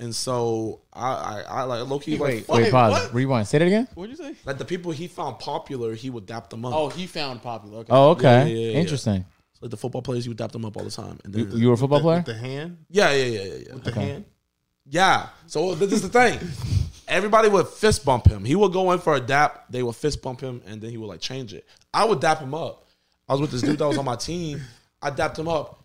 And 0.00 0.14
so 0.14 0.80
I, 0.92 1.08
I, 1.10 1.40
I 1.48 1.62
like 1.64 1.88
low 1.88 1.98
key 1.98 2.12
like, 2.12 2.20
Wait, 2.20 2.48
Wait, 2.48 2.62
wait, 2.64 2.70
pause. 2.70 2.92
what? 2.92 3.14
Rewind. 3.14 3.48
Say 3.48 3.58
that 3.58 3.66
again. 3.66 3.88
What'd 3.94 4.16
you 4.16 4.24
say? 4.24 4.34
like 4.44 4.58
the 4.58 4.64
people 4.64 4.92
he 4.92 5.08
found 5.08 5.38
popular, 5.40 5.94
he 5.94 6.08
would 6.10 6.24
dap 6.26 6.50
them 6.50 6.64
up. 6.64 6.72
Oh, 6.74 6.88
he 6.88 7.06
found 7.08 7.42
popular. 7.42 7.78
Okay. 7.78 7.88
Oh, 7.92 8.10
okay. 8.10 8.22
Yeah, 8.22 8.44
yeah, 8.44 8.70
yeah, 8.72 8.78
Interesting. 8.78 9.24
So, 9.54 9.58
like 9.62 9.70
the 9.72 9.76
football 9.76 10.02
players, 10.02 10.24
he 10.24 10.28
would 10.28 10.38
dap 10.38 10.52
them 10.52 10.64
up 10.64 10.76
all 10.76 10.84
the 10.84 10.90
time. 10.90 11.18
And 11.24 11.34
You, 11.34 11.44
then, 11.46 11.58
you 11.58 11.66
were 11.68 11.74
a 11.74 11.76
football 11.76 12.00
player. 12.00 12.18
With 12.18 12.26
the 12.26 12.34
hand? 12.34 12.84
yeah, 12.88 13.10
yeah, 13.10 13.24
yeah, 13.24 13.40
yeah, 13.42 13.54
yeah. 13.66 13.74
With 13.74 13.84
the 13.84 13.92
hand? 13.92 14.24
Yeah. 14.86 15.28
So 15.46 15.74
this 15.74 15.92
is 15.92 16.02
the 16.02 16.08
thing. 16.08 16.38
Everybody 17.08 17.48
would 17.48 17.66
fist 17.68 18.04
bump 18.04 18.26
him. 18.28 18.44
He 18.44 18.54
would 18.54 18.72
go 18.72 18.92
in 18.92 18.98
for 19.00 19.14
a 19.16 19.20
dap. 19.20 19.64
They 19.70 19.82
would 19.82 19.96
fist 19.96 20.22
bump 20.22 20.40
him, 20.40 20.62
and 20.66 20.80
then 20.80 20.90
he 20.90 20.96
would 20.98 21.06
like 21.06 21.20
change 21.20 21.54
it. 21.54 21.66
I 21.92 22.04
would 22.04 22.20
dap 22.20 22.38
him 22.38 22.54
up. 22.54 22.86
I 23.28 23.32
was 23.32 23.40
with 23.40 23.50
this 23.50 23.62
dude 23.62 23.78
that 23.78 23.88
was 23.88 23.98
on 23.98 24.04
my 24.04 24.16
team. 24.30 24.60
I 25.02 25.10
dapped 25.10 25.38
him 25.38 25.48
up, 25.48 25.82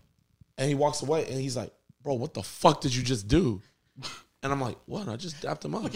and 0.58 0.68
he 0.70 0.76
walks 0.76 1.02
away, 1.02 1.26
and 1.30 1.40
he's 1.40 1.56
like, 1.58 1.72
"Bro, 2.04 2.16
what 2.16 2.34
the 2.34 2.44
fuck 2.44 2.82
did 2.82 2.94
you 2.94 3.02
just 3.04 3.28
do?" 3.28 3.62
And 4.42 4.52
I'm 4.52 4.60
like, 4.60 4.78
"What? 4.86 5.08
I 5.08 5.16
just 5.16 5.42
dapped 5.42 5.64
him 5.64 5.76
up." 5.76 5.94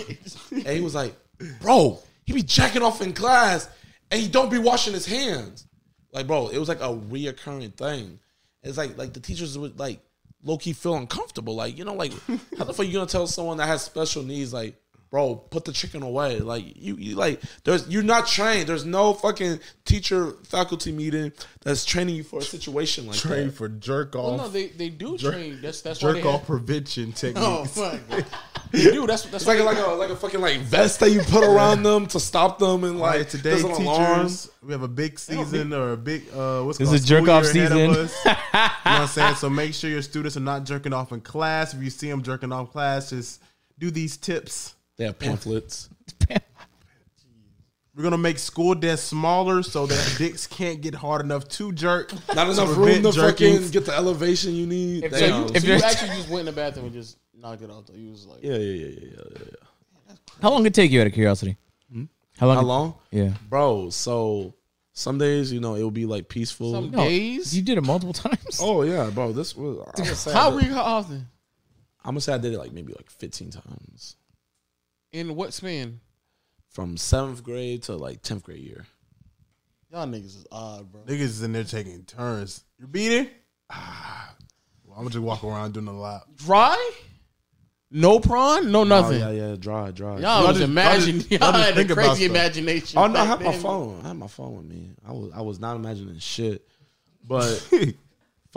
And 0.52 0.68
he 0.68 0.80
was 0.80 0.95
like, 0.95 1.15
"Bro, 1.61 1.99
he 2.26 2.34
be 2.34 2.44
jacking 2.44 2.82
off 2.82 3.02
in 3.02 3.14
class, 3.14 3.69
and 4.10 4.22
he 4.22 4.28
don't 4.28 4.49
be 4.49 4.57
washing 4.57 4.94
his 4.94 5.06
hands." 5.06 5.68
Like, 6.14 6.28
bro, 6.28 6.48
it 6.48 6.57
was 6.57 6.69
like 6.69 6.80
a 6.80 6.94
reoccurring 6.94 7.76
thing. 7.76 8.19
It's 8.64 8.78
like 8.78 8.98
like 8.98 9.14
the 9.14 9.19
teachers 9.19 9.57
would 9.57 9.78
like 9.78 9.99
low 10.44 10.57
key 10.57 10.74
feel 10.74 10.95
uncomfortable. 10.95 11.56
Like, 11.56 11.78
you 11.78 11.86
know, 11.86 11.94
like 11.94 12.14
how 12.57 12.64
the 12.64 12.74
fuck 12.74 12.86
you 12.86 12.94
gonna 12.94 13.06
tell 13.06 13.28
someone 13.28 13.57
that 13.57 13.68
has 13.68 13.84
special 13.84 14.24
needs 14.24 14.53
like, 14.53 14.76
bro, 15.09 15.35
put 15.35 15.65
the 15.65 15.71
chicken 15.71 16.03
away? 16.03 16.39
Like 16.39 16.65
you, 16.75 16.95
you 16.97 17.15
like 17.15 17.41
there's 17.63 17.88
you're 17.88 18.03
not 18.03 18.27
trained. 18.27 18.67
There's 18.67 18.85
no 18.85 19.13
fucking 19.13 19.59
teacher 19.85 20.31
faculty 20.43 20.91
meeting 20.91 21.31
that's 21.63 21.85
training 21.85 22.15
you 22.15 22.23
for 22.23 22.39
a 22.39 22.43
situation 22.43 23.07
like 23.07 23.17
Train 23.17 23.47
that. 23.47 23.53
for 23.55 23.69
jerk 23.69 24.15
Well, 24.15 24.31
off, 24.31 24.38
no, 24.41 24.47
they 24.49 24.67
they 24.67 24.89
do 24.89 25.17
Jerk- 25.17 25.34
train. 25.34 25.59
That's 25.61 25.81
that's 25.81 25.99
jerk 25.99 26.15
they 26.17 26.23
off 26.23 26.39
have, 26.41 26.47
prevention 26.47 27.09
Oh 27.35 27.65
techniques. 27.65 27.77
my 27.77 27.99
god, 28.09 28.25
they 28.71 28.84
do. 28.84 29.07
That's 29.07 29.23
that's 29.23 29.47
like 29.47 29.59
a, 29.59 29.63
like 29.63 29.77
a 29.77 29.88
like 29.91 30.09
a 30.09 30.15
fucking 30.15 30.41
like 30.41 30.59
vest 30.61 30.99
that 30.99 31.11
you 31.11 31.21
put 31.21 31.43
around 31.43 31.84
them 31.84 32.05
to 32.07 32.19
stop 32.19 32.59
them 32.59 32.84
and 32.84 32.95
All 32.95 33.01
like 33.01 33.15
right, 33.19 33.29
today 33.29 33.51
there's 33.51 33.63
an 33.63 33.71
alarm. 33.71 34.21
teachers, 34.27 34.49
we 34.63 34.71
have 34.73 34.84
a 34.84 34.88
big 34.88 35.17
season 35.19 35.73
or 35.73 35.93
a 35.93 35.97
big 35.97 36.23
uh, 36.34 36.61
what's 36.63 36.77
This 36.77 36.88
called 36.89 36.95
is 36.99 37.05
jerk-off 37.05 37.45
school 37.45 37.61
year 37.61 37.71
ahead 37.71 37.89
of 37.97 38.09
season. 38.09 38.25
you 38.25 38.31
know 38.31 38.39
what 38.53 38.85
I'm 38.85 39.07
saying? 39.07 39.35
So 39.38 39.49
make 39.49 39.73
sure 39.73 39.89
your 39.89 40.01
students 40.01 40.35
are 40.38 40.41
not 40.41 40.63
jerking 40.65 40.91
off 40.93 41.11
in 41.11 41.21
class. 41.21 41.73
If 41.73 41.81
you 41.84 41.89
see 41.89 42.09
them 42.09 42.21
jerking 42.23 42.51
off 42.51 42.71
class, 42.71 43.09
just 43.11 43.41
do 43.79 43.91
these 43.91 44.17
tips. 44.17 44.73
They 44.98 45.06
have 45.06 45.18
pamphlets. 45.19 45.90
We're 47.95 48.03
gonna 48.03 48.18
make 48.19 48.38
school 48.38 48.76
desks 48.76 49.07
smaller 49.07 49.64
so 49.64 49.88
that 49.88 50.15
dicks 50.19 50.45
can't 50.45 50.82
get 50.82 50.94
hard 50.94 51.22
enough 51.22 51.48
to 51.49 51.72
jerk. 51.72 52.14
Not 52.36 52.48
enough 52.48 52.78
room 52.78 53.02
to 53.02 53.11
jerkings. 53.11 53.57
fucking 53.57 53.72
get 53.72 53.86
the 53.86 53.94
elevation 53.95 54.53
you 54.53 54.68
need. 54.68 55.06
If 55.06 55.14
So 55.15 55.26
you, 55.26 55.45
if 55.56 55.61
so 55.64 55.68
you 55.68 55.74
actually 55.74 56.10
just 56.10 56.30
went 56.30 56.41
in 56.41 56.45
the 56.45 56.52
bathroom 56.52 56.86
and 56.86 56.94
just 56.94 57.18
knocked 57.36 57.64
it 57.64 57.72
off. 57.72 57.88
Though 57.88 57.95
you 57.95 58.11
was 58.11 58.28
like, 58.28 58.44
yeah, 58.44 58.52
yeah, 58.56 58.57
yeah, 58.57 58.88
yeah, 58.88 59.10
yeah, 59.15 59.45
yeah. 60.10 60.15
How 60.44 60.52
long 60.52 60.61
did 60.61 60.74
it 60.74 60.76
take 60.76 60.91
you 60.91 61.02
out 61.02 61.07
of 61.07 61.14
curiosity? 61.14 61.57
Hmm? 61.91 62.03
How 62.38 62.45
long? 62.45 62.56
How 62.57 62.61
did- 62.61 62.68
long? 62.68 62.94
Yeah. 63.10 63.34
Bro, 63.49 63.90
so 63.90 64.53
some 64.94 65.18
days, 65.18 65.52
you 65.52 65.60
know, 65.60 65.74
it 65.74 65.82
will 65.82 65.90
be 65.90 66.06
like 66.06 66.30
peaceful. 66.30 66.74
some 66.74 66.91
No, 66.91 66.99
days. 67.03 67.56
You 67.56 67.64
did 67.64 67.80
it 67.80 67.84
multiple 67.84 68.14
times. 68.30 68.60
oh 68.61 68.84
yeah, 68.84 69.10
bro. 69.10 69.32
This 69.32 69.56
was 69.56 69.80
I 69.98 70.02
would 70.02 70.15
say 70.15 70.34
how 70.34 70.52
did- 70.52 70.68
re- 70.68 70.74
how 70.74 70.84
often? 70.84 71.28
I'm 72.06 72.11
gonna 72.11 72.22
say 72.22 72.34
I 72.34 72.38
did 72.38 72.53
it 72.53 72.60
like 72.60 72.74
maybe 72.74 72.94
like 72.94 73.10
15 73.10 73.49
times. 73.49 74.18
In 75.11 75.35
what 75.35 75.53
span? 75.53 75.99
From 76.69 76.97
seventh 76.97 77.43
grade 77.43 77.84
to 77.84 77.95
like 77.95 78.21
10th 78.21 78.43
grade 78.43 78.59
year. 78.63 78.85
Y'all 79.91 80.05
niggas 80.05 80.25
is 80.25 80.45
odd, 80.51 80.91
bro. 80.91 81.01
Niggas 81.03 81.19
is 81.21 81.43
in 81.43 81.53
there 81.53 81.63
taking 81.63 82.03
turns. 82.03 82.63
You're 82.77 82.88
beating? 82.88 83.29
Ah. 83.69 84.34
Well, 84.85 84.95
I'm 84.97 85.03
gonna 85.03 85.09
just 85.09 85.23
walk 85.23 85.43
around 85.43 85.73
doing 85.73 85.88
a 85.88 85.91
lot. 85.99 86.34
Dry? 86.38 86.91
No 87.91 88.19
prawn? 88.21 88.71
No 88.71 88.85
nothing. 88.85 89.21
Oh, 89.21 89.29
yeah, 89.31 89.49
yeah, 89.49 89.55
dry, 89.57 89.91
dry. 89.91 90.11
Y'all 90.13 90.21
Y'all 90.21 90.47
was 90.47 90.57
just- 90.59 90.69
imagine. 90.69 91.15
y'all 91.19 91.27
Y'all, 91.29 91.51
y'all 91.51 91.61
had 91.73 91.77
a 91.77 91.93
crazy 91.93 92.23
imagination. 92.25 92.97
Oh 92.97 93.07
no, 93.07 93.19
I 93.19 93.25
back 93.27 93.39
had 93.41 93.45
my 93.45 93.57
phone. 93.57 94.01
I 94.05 94.07
had 94.07 94.15
my 94.17 94.27
phone 94.27 94.55
with 94.55 94.65
me. 94.65 94.91
I 95.05 95.11
was 95.11 95.31
I 95.35 95.41
was 95.41 95.59
not 95.59 95.75
imagining 95.75 96.17
shit. 96.19 96.65
But 97.27 97.67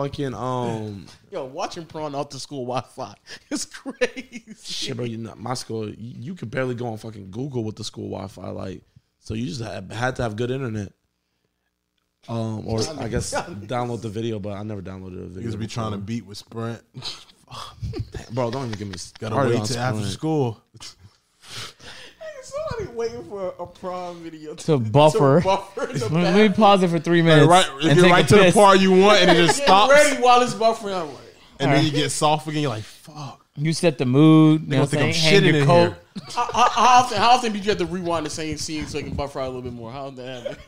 fucking 0.03 0.35
um 0.35 1.07
Yo, 1.31 1.45
watching 1.45 1.85
prawn 1.85 2.15
off 2.15 2.31
the 2.31 2.39
school 2.39 2.65
Wi-Fi 2.65 3.15
is 3.51 3.65
crazy. 3.65 4.45
shit, 4.63 4.97
bro. 4.97 5.05
You 5.05 5.19
know, 5.19 5.35
my 5.37 5.55
school, 5.55 5.89
you, 5.89 5.95
you 5.99 6.35
could 6.35 6.51
barely 6.51 6.75
go 6.75 6.87
on 6.87 6.99
fucking 6.99 7.31
Google 7.31 7.65
with 7.65 7.77
the 7.77 7.85
school 7.85 8.09
Wi-Fi. 8.09 8.49
Like, 8.51 8.83
so 9.19 9.35
you 9.35 9.47
just 9.47 9.63
had, 9.63 9.93
had 9.93 10.17
to 10.17 10.23
have 10.23 10.37
good 10.37 10.51
internet. 10.51 10.93
Um, 12.29 12.67
or 12.67 12.81
I 12.99 13.09
guess 13.09 13.33
download 13.33 14.03
the 14.03 14.11
video, 14.11 14.39
but 14.39 14.53
I 14.53 14.63
never 14.63 14.83
downloaded 14.83 15.23
a 15.23 15.27
video. 15.27 15.51
Niggas 15.51 15.59
be 15.59 15.67
trying 15.67 15.93
to 15.93 15.99
beat 15.99 16.27
with 16.27 16.37
Sprint. 16.37 16.83
bro. 18.33 18.51
Don't 18.51 18.67
even 18.67 18.79
give 18.79 18.89
me 18.89 18.95
Gotta 19.19 19.37
wait 19.37 19.59
on 19.59 19.67
till 19.67 19.79
after 19.79 20.07
school. 20.07 20.63
Somebody 22.87 22.97
waiting 22.97 23.25
for 23.29 23.55
a 23.59 23.67
prawn 23.67 24.23
video 24.23 24.55
To 24.55 24.79
buffer. 24.79 25.41
buffer 25.41 25.85
in 25.91 25.99
the 25.99 26.09
Let 26.11 26.35
me 26.51 26.55
pause 26.55 26.83
it 26.83 26.89
for 26.89 26.99
three 26.99 27.23
minutes. 27.23 27.47
right, 27.49 27.67
and 27.69 27.91
if 27.91 27.97
you're 27.97 28.05
take 28.05 28.13
right 28.13 28.25
a 28.25 28.29
to 28.29 28.37
the 28.45 28.53
part 28.53 28.81
you 28.81 28.93
want, 28.93 29.21
and 29.23 29.31
it 29.31 29.47
just 29.47 29.63
stops, 29.63 29.93
ready 29.93 30.21
while 30.23 30.41
it's 30.43 30.55
buffering. 30.55 31.01
I'm 31.01 31.09
like, 31.09 31.17
and 31.61 31.73
then 31.73 31.85
you 31.85 31.91
get 31.91 32.11
soft 32.11 32.47
again. 32.49 32.63
You're 32.63 32.71
like, 32.71 32.85
"Fuck." 32.85 33.45
You 33.57 33.73
set 33.75 33.99
the 33.99 34.07
mood. 34.07 34.63
You 34.63 34.69
know 34.69 34.77
gonna 34.79 34.87
think? 34.87 35.03
I'm 35.03 35.13
Hang 35.13 35.43
shitting 35.43 35.47
your 35.53 35.57
in 35.57 35.67
coat. 35.67 35.89
here. 35.89 35.97
how, 36.31 36.45
how, 36.53 36.69
how 36.71 36.83
often? 37.03 37.19
How 37.19 37.31
often 37.33 37.53
did 37.53 37.65
you 37.65 37.71
have 37.71 37.79
to 37.79 37.87
rewind 37.87 38.25
the 38.25 38.31
same 38.31 38.57
scene 38.57 38.87
so 38.87 38.97
you 38.99 39.05
can 39.05 39.15
buffer 39.15 39.41
out 39.41 39.45
a 39.45 39.49
little 39.49 39.63
bit 39.63 39.73
more? 39.75 39.93
How 39.93 40.09
did 40.11 40.17
that 40.25 40.43
happen? 40.43 40.59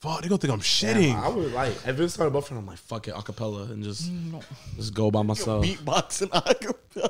Fuck, 0.00 0.22
they 0.22 0.28
gonna 0.28 0.38
think 0.38 0.52
I'm 0.52 0.60
shitting. 0.60 1.16
I 1.16 1.28
would 1.28 1.52
like 1.52 1.72
if 1.86 1.98
it 1.98 2.08
started 2.10 2.32
buffering. 2.32 2.58
I'm 2.58 2.66
like, 2.66 2.78
fuck 2.78 3.08
it, 3.08 3.14
acapella, 3.14 3.70
and 3.70 3.82
just 3.82 4.12
mm, 4.12 4.40
just 4.76 4.94
go 4.94 5.10
by 5.10 5.22
myself. 5.22 5.64
Beatboxing 5.64 6.28
acapella. 6.30 7.08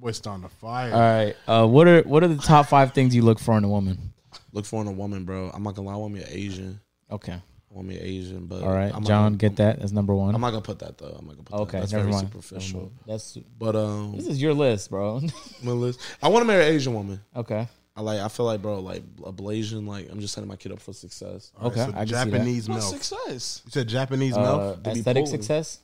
That 0.00 0.06
boy 0.06 0.12
starting 0.12 0.42
to 0.44 0.48
fire. 0.48 0.92
All 0.94 1.00
right. 1.00 1.36
Uh, 1.46 1.66
what 1.66 1.86
are 1.86 2.00
what 2.02 2.22
are 2.24 2.28
the 2.28 2.36
top 2.36 2.66
five 2.66 2.92
things 2.94 3.14
you 3.14 3.22
look 3.22 3.38
for 3.38 3.56
in 3.58 3.64
a 3.64 3.68
woman? 3.68 4.12
Look 4.52 4.64
for 4.64 4.80
in 4.80 4.88
a 4.88 4.92
woman, 4.92 5.24
bro. 5.24 5.50
I'm 5.52 5.62
not 5.62 5.74
gonna 5.74 5.88
lie. 5.88 5.94
I 5.94 5.96
want 5.98 6.14
me 6.14 6.20
an 6.22 6.28
Asian. 6.30 6.80
Okay. 7.10 7.32
I 7.34 7.74
want 7.74 7.86
me 7.86 7.98
an 7.98 8.02
Asian, 8.04 8.46
but 8.46 8.62
All 8.64 8.72
right, 8.72 8.92
I'm 8.92 9.04
John, 9.04 9.32
gonna- 9.32 9.36
get 9.36 9.56
that. 9.56 9.78
That's 9.78 9.92
number 9.92 10.12
one. 10.14 10.34
I'm 10.34 10.40
not 10.40 10.50
gonna 10.50 10.62
put 10.62 10.78
that 10.80 10.98
though. 10.98 11.14
I'm 11.18 11.26
not 11.26 11.32
gonna 11.36 11.44
put 11.44 11.60
okay, 11.60 11.72
that. 11.72 11.80
That's 11.80 11.92
never 11.92 12.04
very 12.04 12.14
mind. 12.14 12.28
superficial. 12.32 12.80
Never 12.80 12.90
mind. 12.94 13.00
That's 13.06 13.38
But 13.58 13.76
um, 13.76 14.16
this 14.16 14.26
is 14.26 14.40
your 14.42 14.54
list, 14.54 14.90
bro. 14.90 15.20
my 15.62 15.72
list. 15.72 16.00
I 16.22 16.28
want 16.28 16.42
to 16.42 16.46
marry 16.46 16.66
an 16.66 16.74
Asian 16.74 16.94
woman. 16.94 17.20
okay. 17.36 17.68
I 17.96 18.02
like. 18.02 18.20
I 18.20 18.28
feel 18.28 18.46
like, 18.46 18.62
bro, 18.62 18.78
like 18.80 19.02
a 19.26 19.32
Blasian. 19.32 19.86
Like 19.86 20.08
I'm 20.10 20.20
just 20.20 20.32
setting 20.32 20.48
my 20.48 20.56
kid 20.56 20.72
up 20.72 20.80
for 20.80 20.92
success. 20.94 21.52
All 21.60 21.68
right, 21.70 21.78
Okay, 21.78 21.90
so 21.92 21.96
I 21.96 21.98
can 21.98 22.06
see 22.06 22.12
that. 22.14 22.24
Japanese 22.30 22.68
What 22.68 22.78
milk. 22.78 22.94
success? 22.94 23.62
You 23.66 23.70
said 23.72 23.88
Japanese 23.88 24.36
Uh, 24.36 24.40
milk. 24.40 24.86
aesthetic 24.86 25.24
Poland. 25.24 25.78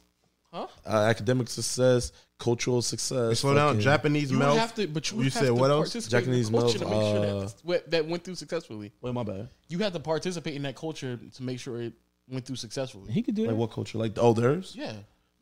Success. 0.65 0.81
Uh, 0.87 0.97
academic 0.99 1.49
success, 1.49 2.13
cultural 2.39 2.83
success. 2.83 3.41
Slow 3.41 3.55
down. 3.55 3.69
fucking- 3.69 3.81
Japanese 3.83 4.31
You 4.31 4.39
milk. 4.39 4.59
have 4.59 4.75
to, 4.75 4.87
but 4.89 5.11
you, 5.11 5.19
You 5.19 5.25
have 5.25 5.33
said 5.33 5.47
to 5.47 5.55
what 5.55 5.71
else? 5.71 5.89
participate 5.91 6.21
Japanese 6.21 6.47
in 6.49 6.53
the 6.53 6.59
culture 6.61 6.79
milk, 6.81 6.91
make 6.91 7.01
sure 7.03 7.19
uh, 7.19 7.41
that 7.41 7.55
what- 7.63 7.91
that 7.91 8.07
went 8.07 8.25
through 8.25 8.35
successfully. 8.37 8.93
Wait, 9.01 9.15
my 9.15 9.23
bad. 9.23 9.49
You 9.69 9.79
have 9.81 9.93
to 9.93 10.01
participate 10.01 10.55
in 10.55 10.63
that 10.63 10.77
culture 10.77 11.17
to 11.35 11.43
make 11.43 11.59
sure 11.61 11.81
it 11.83 11.93
went 12.29 12.45
through 12.47 12.57
successfully. 12.57 13.13
He 13.13 13.23
could 13.23 13.35
do 13.35 13.43
Like 13.43 13.51
that. 13.51 13.57
what 13.57 13.71
culture? 13.73 13.99
Like 13.99 14.13
oh, 14.19 14.33
theirs? 14.33 14.75
Yeah, 14.77 14.95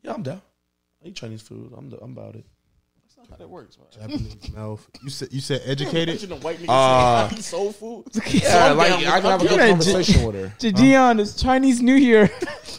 Yeah, 0.03 0.13
I'm 0.13 0.23
down. 0.23 0.41
I 1.03 1.07
eat 1.09 1.15
Chinese 1.15 1.41
food. 1.41 1.73
I'm 1.77 1.91
I'm 2.01 2.11
about 2.17 2.35
it. 2.35 2.45
That's 3.29 3.31
how 3.31 3.37
that 3.37 3.49
works. 3.49 3.77
Man. 3.77 3.87
Japanese 4.09 4.51
milk. 4.55 4.81
You 5.03 5.09
said 5.09 5.27
you 5.31 5.41
said 5.41 5.61
educated. 5.65 6.09
Imagine 6.09 6.31
a 6.31 6.35
white 6.37 6.57
nigga 6.59 6.65
Uh, 6.69 7.27
saying, 7.29 7.35
I 7.35 7.39
eat 7.39 7.43
soul 7.43 7.71
food. 7.71 8.05
Yeah, 8.33 8.71
I'm 8.71 8.77
like 8.77 8.91
I 8.91 8.95
can 8.97 9.03
have 9.05 9.25
a 9.25 9.29
I'm 9.29 9.39
good 9.39 9.57
down. 9.57 9.69
conversation 9.69 10.25
with 10.25 10.35
her. 10.35 10.53
Jian, 10.59 11.19
it's 11.19 11.41
Chinese 11.41 11.81
New 11.81 11.95
Year. 11.95 12.29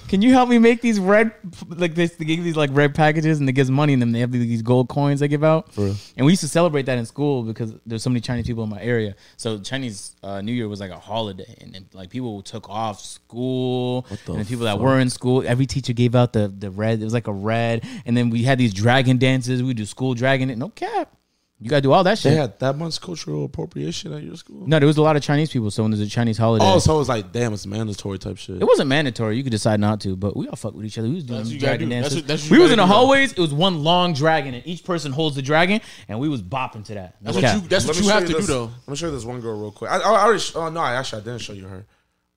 Can 0.08 0.22
you 0.22 0.32
help 0.32 0.48
me 0.48 0.58
make 0.58 0.80
these 0.82 1.00
red, 1.00 1.32
like 1.68 1.94
this? 1.96 2.14
They 2.14 2.24
give 2.24 2.44
these 2.44 2.56
like 2.56 2.70
red 2.72 2.94
packages, 2.94 3.38
and 3.40 3.48
they 3.48 3.52
gives 3.52 3.70
money 3.70 3.92
in 3.92 3.98
them. 4.00 4.12
They 4.12 4.20
have 4.20 4.30
these 4.30 4.62
gold 4.62 4.88
coins 4.88 5.18
they 5.20 5.26
give 5.28 5.42
out, 5.42 5.72
For 5.74 5.80
real. 5.86 5.96
and 6.16 6.24
we 6.26 6.32
used 6.32 6.42
to 6.42 6.48
celebrate 6.48 6.86
that 6.86 6.96
in 6.98 7.06
school 7.06 7.42
because 7.42 7.72
there's 7.84 8.02
so 8.04 8.10
many 8.10 8.20
Chinese 8.20 8.46
people 8.46 8.62
in 8.62 8.70
my 8.70 8.80
area. 8.80 9.16
So 9.36 9.58
Chinese 9.58 10.14
uh, 10.22 10.40
New 10.42 10.52
Year 10.52 10.68
was 10.68 10.78
like 10.78 10.90
a 10.92 10.98
holiday, 10.98 11.56
and 11.60 11.74
then, 11.74 11.86
like 11.92 12.10
people 12.10 12.40
took 12.42 12.68
off 12.70 13.00
school, 13.00 14.02
What 14.08 14.20
the 14.26 14.32
and 14.32 14.40
the 14.42 14.44
people 14.48 14.64
that 14.66 14.78
were 14.78 15.00
in 15.00 15.10
school, 15.10 15.42
every 15.46 15.66
teacher 15.66 15.92
gave 15.92 16.14
out 16.14 16.32
the 16.32 16.48
the 16.56 16.70
red. 16.70 17.00
It 17.00 17.04
was 17.04 17.12
like 17.14 17.26
a 17.26 17.32
red, 17.32 17.84
and 18.04 18.16
then 18.16 18.30
we 18.30 18.42
had 18.44 18.58
these 18.58 18.72
dragon 18.74 19.18
dances. 19.18 19.62
We 19.62 19.74
do 19.74 19.84
school 19.86 20.14
dragon. 20.14 20.35
No 20.44 20.68
cap, 20.68 21.12
you 21.60 21.70
gotta 21.70 21.80
do 21.80 21.92
all 21.92 22.04
that 22.04 22.18
shit. 22.18 22.32
They 22.32 22.36
had 22.38 22.58
that 22.58 22.76
much 22.76 23.00
cultural 23.00 23.46
appropriation 23.46 24.12
at 24.12 24.22
your 24.22 24.36
school. 24.36 24.66
no, 24.66 24.78
there 24.78 24.86
was 24.86 24.98
a 24.98 25.02
lot 25.02 25.16
of 25.16 25.22
Chinese 25.22 25.50
people. 25.50 25.70
So 25.70 25.82
when 25.82 25.90
there's 25.90 26.00
a 26.06 26.06
Chinese 26.06 26.36
holiday, 26.36 26.64
Oh, 26.66 26.78
so 26.78 27.00
it's 27.00 27.08
like 27.08 27.32
damn, 27.32 27.54
it's 27.54 27.64
mandatory 27.66 28.18
type 28.18 28.36
shit. 28.36 28.60
It 28.60 28.64
wasn't 28.64 28.88
mandatory. 28.90 29.36
You 29.38 29.42
could 29.42 29.52
decide 29.52 29.80
not 29.80 30.00
to, 30.02 30.16
but 30.16 30.36
we 30.36 30.48
all 30.48 30.56
fuck 30.56 30.74
with 30.74 30.84
each 30.84 30.98
other. 30.98 31.08
We 31.08 31.14
was 31.14 31.24
doing 31.24 31.38
That's 31.38 31.48
what 31.48 31.54
you 31.54 31.60
gotta 31.60 31.78
dragon 31.78 31.88
do. 31.88 31.94
That's 31.94 32.14
dances. 32.14 32.22
what- 32.22 32.28
that's 32.28 32.42
what 32.42 32.50
we 32.50 32.58
was 32.62 32.70
in 32.72 32.76
gotta 32.76 32.86
the 32.88 32.92
do, 32.92 32.92
though. 32.92 32.96
hallways. 32.98 33.32
It 33.32 33.38
was 33.38 33.54
one 33.54 33.82
long 33.84 34.12
dragon, 34.12 34.54
and 34.54 34.66
each 34.66 34.84
person 34.84 35.12
holds 35.12 35.34
the 35.36 35.42
dragon, 35.42 35.80
and 36.08 36.20
we 36.20 36.28
was 36.28 36.42
bopping 36.42 36.84
to 36.86 36.94
that. 36.94 37.16
No 37.22 37.32
That's 37.32 37.42
what 37.42 37.62
you. 37.62 37.68
That's 37.68 37.86
Let 37.86 37.94
what 37.96 38.00
me 38.00 38.06
you 38.06 38.08
show 38.10 38.14
have 38.18 38.26
to 38.26 38.32
do 38.32 38.34
this- 38.38 38.46
though. 38.48 38.64
Let 38.64 38.88
me 38.88 38.96
show 38.96 39.06
you 39.06 39.12
this 39.12 39.24
one 39.24 39.40
girl 39.40 39.58
real 39.58 39.70
quick. 39.72 39.90
I, 39.90 39.96
I 39.98 40.02
already. 40.24 40.40
sh- 40.40 40.52
Oh 40.56 40.68
no, 40.68 40.80
I 40.80 40.94
actually 40.94 41.22
I 41.22 41.24
didn't 41.24 41.40
show 41.40 41.52
you 41.54 41.66
her. 41.68 41.86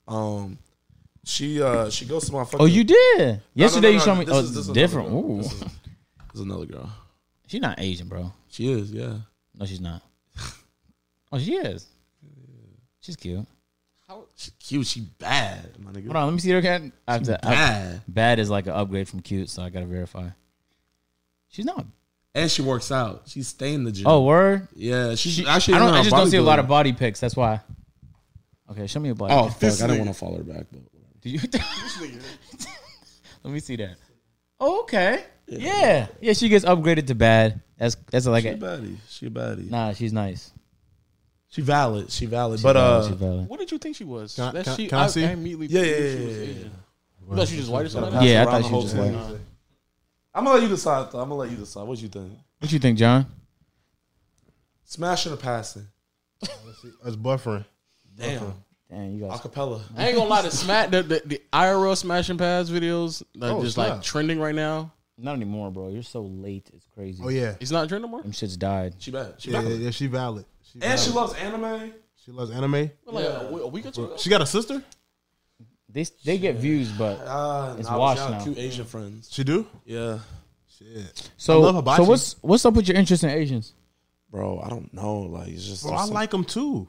Um, 0.08 0.58
she 1.26 1.62
uh 1.62 1.90
she 1.90 2.06
goes 2.06 2.26
to 2.28 2.32
my 2.32 2.44
fucking. 2.46 2.62
oh, 2.62 2.66
you 2.66 2.84
did. 2.86 3.42
Yesterday 3.54 3.88
no, 3.88 3.92
you 3.92 3.98
no, 4.00 4.04
showed 4.06 4.16
me. 4.20 4.26
this 4.26 4.34
oh, 4.36 4.40
is- 4.40 4.56
this 4.56 4.68
is 4.68 4.74
different. 4.74 5.10
girl. 5.10 5.32
Ooh. 5.32 5.38
This 5.44 5.52
is, 5.54 5.60
this 5.60 5.70
is 6.36 6.40
another 6.42 6.66
girl. 6.66 6.90
She's 7.50 7.62
not 7.62 7.80
Asian, 7.80 8.08
bro. 8.08 8.32
She 8.48 8.72
is, 8.72 8.92
yeah. 8.92 9.16
No, 9.58 9.66
she's 9.66 9.82
not. 9.82 10.04
oh, 11.32 11.40
she 11.40 11.56
is. 11.56 11.88
She's 13.02 13.16
cute. 13.16 13.46
She 14.36 14.52
cute. 14.60 14.86
She 14.88 15.02
bad, 15.02 15.78
my 15.80 15.92
nigga. 15.92 16.06
Hold 16.06 16.16
on, 16.16 16.26
let 16.28 16.34
me 16.34 16.40
see 16.40 16.52
her 16.52 16.62
cat. 16.62 16.84
I 17.08 17.14
have 17.14 17.24
to, 17.24 17.46
I- 17.46 17.50
Bad. 17.50 18.02
bad 18.08 18.40
is 18.40 18.50
like 18.50 18.68
an 18.68 18.74
upgrade 18.74 19.08
from 19.10 19.22
cute, 19.22 19.50
so 19.50 19.64
I 19.64 19.70
gotta 19.70 19.88
verify. 19.88 20.30
She's 21.48 21.66
not. 21.66 21.86
And 22.36 22.52
she 22.52 22.62
works 22.62 22.92
out. 22.92 23.24
She's 23.26 23.48
staying 23.48 23.76
in 23.76 23.84
the 23.84 23.92
gym. 23.92 24.06
Oh, 24.08 24.24
word. 24.24 24.68
yeah. 24.76 25.16
She's 25.16 25.34
She, 25.34 25.48
actually. 25.48 25.74
I 25.76 25.80
don't. 25.80 25.94
I 25.96 26.04
just 26.04 26.16
don't 26.16 26.30
see 26.30 26.38
a 26.38 26.42
lot 26.44 26.60
of 26.60 26.68
body 26.68 26.94
pics. 26.94 27.20
That's 27.20 27.36
why. 27.36 27.62
Okay, 28.70 28.86
show 28.86 29.00
me 29.00 29.10
a 29.10 29.16
body. 29.16 29.34
Oh 29.34 29.50
fuck! 29.50 29.82
I 29.82 29.88
don't 29.88 29.98
want 29.98 30.12
to 30.12 30.14
follow 30.14 30.38
her 30.38 30.44
back, 30.44 30.68
but 30.72 30.82
whatever. 30.94 31.14
Do 31.22 31.30
you? 31.30 31.40
Let 33.44 33.54
me 33.54 33.60
see 33.60 33.76
that. 33.78 33.96
Oh, 34.60 34.82
okay. 34.82 35.24
Yeah. 35.50 36.08
yeah, 36.22 36.34
She 36.34 36.50
gets 36.50 36.66
upgraded 36.66 37.08
to 37.08 37.16
bad. 37.16 37.62
That's 37.78 37.96
that's 38.12 38.26
like 38.28 38.44
she 38.44 38.50
a 38.50 38.54
a, 38.54 38.58
baddie. 38.58 38.98
She 39.08 39.26
a 39.28 39.30
baddie. 39.30 39.70
nah. 39.70 39.94
She's 39.94 40.14
nice. 40.14 40.52
She 41.48 41.62
valid. 41.62 42.12
She 42.12 42.26
valid. 42.28 42.62
But 42.62 42.78
uh, 42.78 43.08
She's 43.08 43.16
valid. 43.16 43.48
What 43.50 43.60
did 43.60 43.72
you 43.72 43.78
think 43.80 43.96
she 43.96 44.04
was? 44.04 44.36
Can 44.36 44.44
I- 44.46 44.52
That 44.52 44.66
can 44.66 44.76
she, 44.78 44.88
can 44.88 45.00
I 45.00 45.08
see? 45.08 45.24
immediately 45.24 45.68
Yeah, 45.68 45.82
knew 45.82 45.88
yeah, 45.88 45.96
she 45.96 46.02
yeah, 46.02 46.26
was 46.28 46.38
yeah, 46.38 46.44
Asian. 46.44 46.72
You 47.30 47.36
thought 47.36 47.48
she 47.48 47.58
was 47.58 47.70
white 47.70 47.86
or 47.86 47.90
something? 47.90 48.14
Like 48.14 48.28
Yeah, 48.28 48.42
I 48.42 48.44
around 48.44 48.46
thought 48.52 48.58
the 48.58 48.64
she 48.64 48.70
whole 48.70 48.84
was 48.84 48.94
thing. 48.94 49.14
white. 49.16 49.38
I'm 50.36 50.44
gonna 50.44 50.54
let 50.56 50.64
you 50.64 50.70
decide. 50.70 51.12
Though. 51.12 51.20
I'm 51.20 51.30
gonna 51.30 51.36
let 51.42 51.50
you 51.52 51.58
decide. 51.58 51.84
What 51.88 52.02
you 52.02 52.08
think? 52.10 52.32
What 52.60 52.72
you 52.72 52.80
think, 52.80 52.98
John? 53.00 53.26
Smashing 54.84 55.34
or 55.34 55.38
passing? 55.38 55.88
That's 57.04 57.16
buffering. 57.16 57.66
Damn. 58.18 58.54
Damn, 58.90 59.12
you 59.12 59.28
guys. 59.28 59.40
Acapella. 59.40 59.82
I 59.96 60.08
ain't 60.08 60.18
gonna 60.18 60.30
lie, 60.30 60.42
the 60.42 60.52
smack 60.52 60.90
the, 60.90 61.04
the, 61.04 61.22
the 61.26 61.42
IRL 61.54 61.96
smashing 61.96 62.38
pass 62.38 62.70
videos 62.70 63.22
that 63.36 63.52
Oh, 63.52 63.62
just 63.62 63.76
snap. 63.76 63.90
like 63.90 64.02
trending 64.02 64.40
right 64.40 64.56
now. 64.56 64.92
Not 65.22 65.34
anymore, 65.36 65.70
bro. 65.72 65.90
You're 65.90 66.04
so 66.04 66.22
late. 66.22 66.70
It's 66.74 66.88
crazy. 66.94 67.22
Oh 67.26 67.30
yeah, 67.30 67.56
It's 67.60 67.72
not 67.72 67.88
trending 67.90 68.10
no 68.10 68.16
more. 68.16 68.22
Them 68.24 68.32
shits 68.32 68.58
died. 68.58 68.96
She 69.00 69.12
bad. 69.12 69.36
She 69.38 69.52
yeah, 69.52 69.62
bad. 69.62 69.72
yeah, 69.72 69.78
yeah, 69.78 69.92
she 69.92 70.08
valid. 70.08 70.46
She 70.64 70.74
And 70.76 70.84
valid. 70.84 71.00
she 71.00 71.12
loves 71.12 71.34
anime. 71.36 71.94
she 72.24 72.32
loves 72.32 72.52
anime. 72.52 72.90
Like 73.06 73.26
a, 73.26 73.50
a 73.52 73.68
week 73.68 73.86
or 73.86 73.92
two 73.92 74.06
ago. 74.06 74.18
She 74.18 74.30
got 74.30 74.42
a 74.42 74.46
sister. 74.46 74.82
They 75.92 76.06
they 76.24 76.38
get 76.38 76.56
views, 76.58 76.92
but 76.92 77.20
Uh, 77.26 77.76
It's 77.80 77.88
nah, 77.88 77.94
but 77.96 78.00
washed 78.00 78.22
she 78.22 78.30
got 78.30 78.38
now. 78.38 78.44
Cute 78.44 78.58
Asian 78.60 78.86
friends. 78.86 79.30
She 79.32 79.44
do. 79.44 79.66
Yeah, 79.86 80.20
Shit, 80.78 81.32
so 81.36 81.60
I 81.62 81.66
love 81.66 81.76
hibachi. 81.76 82.04
so 82.04 82.10
what's 82.10 82.36
what's 82.42 82.66
up 82.66 82.74
with 82.76 82.88
your 82.88 82.96
interest 82.98 83.24
in 83.24 83.30
Asians, 83.32 83.74
bro. 84.30 84.62
I 84.64 84.70
don't 84.70 84.94
know. 84.94 85.22
Like 85.22 85.50
it's 85.50 85.66
just. 85.66 85.84
bro. 85.84 85.94
I 85.94 85.96
there's 85.98 86.06
some- 86.08 86.14
like 86.14 86.30
them 86.32 86.46
too. 86.46 86.88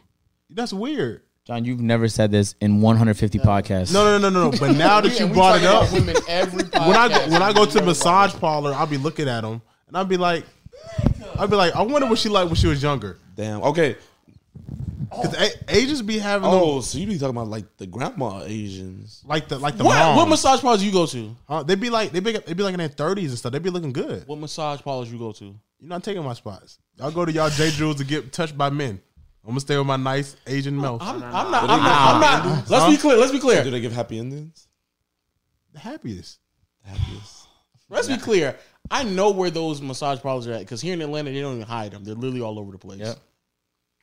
That's 0.50 0.72
weird. 0.72 1.22
John? 1.50 1.64
You've 1.64 1.80
never 1.80 2.06
said 2.08 2.30
this 2.30 2.54
in 2.60 2.80
150 2.80 3.38
podcasts. 3.40 3.92
No, 3.92 4.04
no, 4.04 4.18
no, 4.18 4.30
no, 4.30 4.50
no. 4.50 4.58
But 4.58 4.76
now 4.76 5.00
that 5.00 5.18
you 5.20 5.26
we 5.26 5.32
brought 5.34 5.58
it 5.60 5.64
talk 5.64 5.82
up, 5.84 5.88
about 5.88 6.00
women 6.00 6.16
every 6.28 6.62
when 6.64 6.72
I 6.96 7.08
podcast, 7.08 7.26
go, 7.26 7.32
when 7.32 7.42
I 7.42 7.52
go 7.52 7.66
to 7.66 7.74
never 7.74 7.86
massage 7.86 8.32
brought 8.32 8.40
parlor, 8.40 8.72
I'll 8.72 8.86
be 8.86 8.96
looking 8.98 9.28
at 9.28 9.40
them 9.40 9.60
and 9.88 9.96
I'll 9.96 10.04
be 10.04 10.16
like, 10.16 10.44
I'll 11.36 11.48
be 11.48 11.56
like, 11.56 11.74
I 11.74 11.82
wonder 11.82 12.06
what 12.08 12.18
she 12.18 12.28
like 12.28 12.46
when 12.46 12.54
she 12.54 12.66
was 12.68 12.82
younger. 12.82 13.18
Damn. 13.34 13.62
Okay. 13.62 13.96
Because 15.10 15.34
a- 15.34 15.74
Asians 15.76 16.02
be 16.02 16.18
having 16.20 16.48
Oh, 16.48 16.74
them, 16.74 16.82
so 16.82 16.98
you 16.98 17.06
be 17.08 17.14
talking 17.18 17.30
about 17.36 17.48
like 17.48 17.76
the 17.78 17.86
grandma 17.86 18.42
Asians? 18.44 19.22
like 19.26 19.48
the 19.48 19.58
like 19.58 19.76
the 19.76 19.82
What, 19.82 19.98
moms. 19.98 20.16
what 20.18 20.28
massage 20.28 20.60
parlors 20.60 20.84
you 20.84 20.92
go 20.92 21.04
to? 21.06 21.34
Huh? 21.48 21.62
They 21.64 21.74
be 21.74 21.90
like 21.90 22.12
they 22.12 22.20
be 22.20 22.30
they 22.32 22.52
be 22.54 22.62
like 22.62 22.74
in 22.74 22.78
their 22.78 22.86
thirties 22.88 23.30
and 23.30 23.38
stuff. 23.38 23.50
They 23.50 23.58
be 23.58 23.70
looking 23.70 23.92
good. 23.92 24.22
What 24.28 24.38
massage 24.38 24.80
parlors 24.82 25.10
you 25.10 25.18
go 25.18 25.32
to? 25.32 25.44
You're 25.44 25.88
not 25.88 26.04
taking 26.04 26.22
my 26.22 26.34
spots. 26.34 26.78
Y'all 26.96 27.10
go 27.10 27.24
to 27.24 27.32
y'all 27.32 27.50
J 27.50 27.70
Jewels 27.70 27.96
to 27.96 28.04
get 28.04 28.32
touched 28.32 28.56
by 28.56 28.70
men. 28.70 29.00
I'm 29.44 29.50
gonna 29.50 29.60
stay 29.60 29.76
with 29.78 29.86
my 29.86 29.96
nice 29.96 30.36
Asian 30.46 30.76
mouth. 30.76 31.00
I'm, 31.02 31.16
I'm 31.16 31.20
not. 31.20 31.34
I'm 31.34 31.50
not. 31.50 31.64
I'm 31.64 32.20
not. 32.56 32.70
Let's 32.70 32.94
be 32.94 33.00
clear. 33.00 33.16
Let's 33.16 33.32
be 33.32 33.38
clear. 33.38 33.64
Do 33.64 33.70
they 33.70 33.80
give 33.80 33.92
happy 33.92 34.18
endings? 34.18 34.66
the 35.72 35.78
happiest. 35.78 36.38
The 36.84 36.90
happiest. 36.90 37.46
Let's 37.88 38.08
be 38.08 38.16
clear. 38.18 38.56
I 38.90 39.04
know 39.04 39.30
where 39.30 39.50
those 39.50 39.80
massage 39.80 40.20
parlors 40.20 40.46
are 40.48 40.52
at 40.52 40.60
because 40.60 40.80
here 40.80 40.94
in 40.94 41.00
Atlanta 41.00 41.30
they 41.30 41.40
don't 41.40 41.56
even 41.56 41.66
hide 41.66 41.92
them. 41.92 42.04
They're 42.04 42.14
literally 42.14 42.40
all 42.40 42.58
over 42.58 42.72
the 42.72 42.78
place. 42.78 43.00
Yep. 43.00 43.16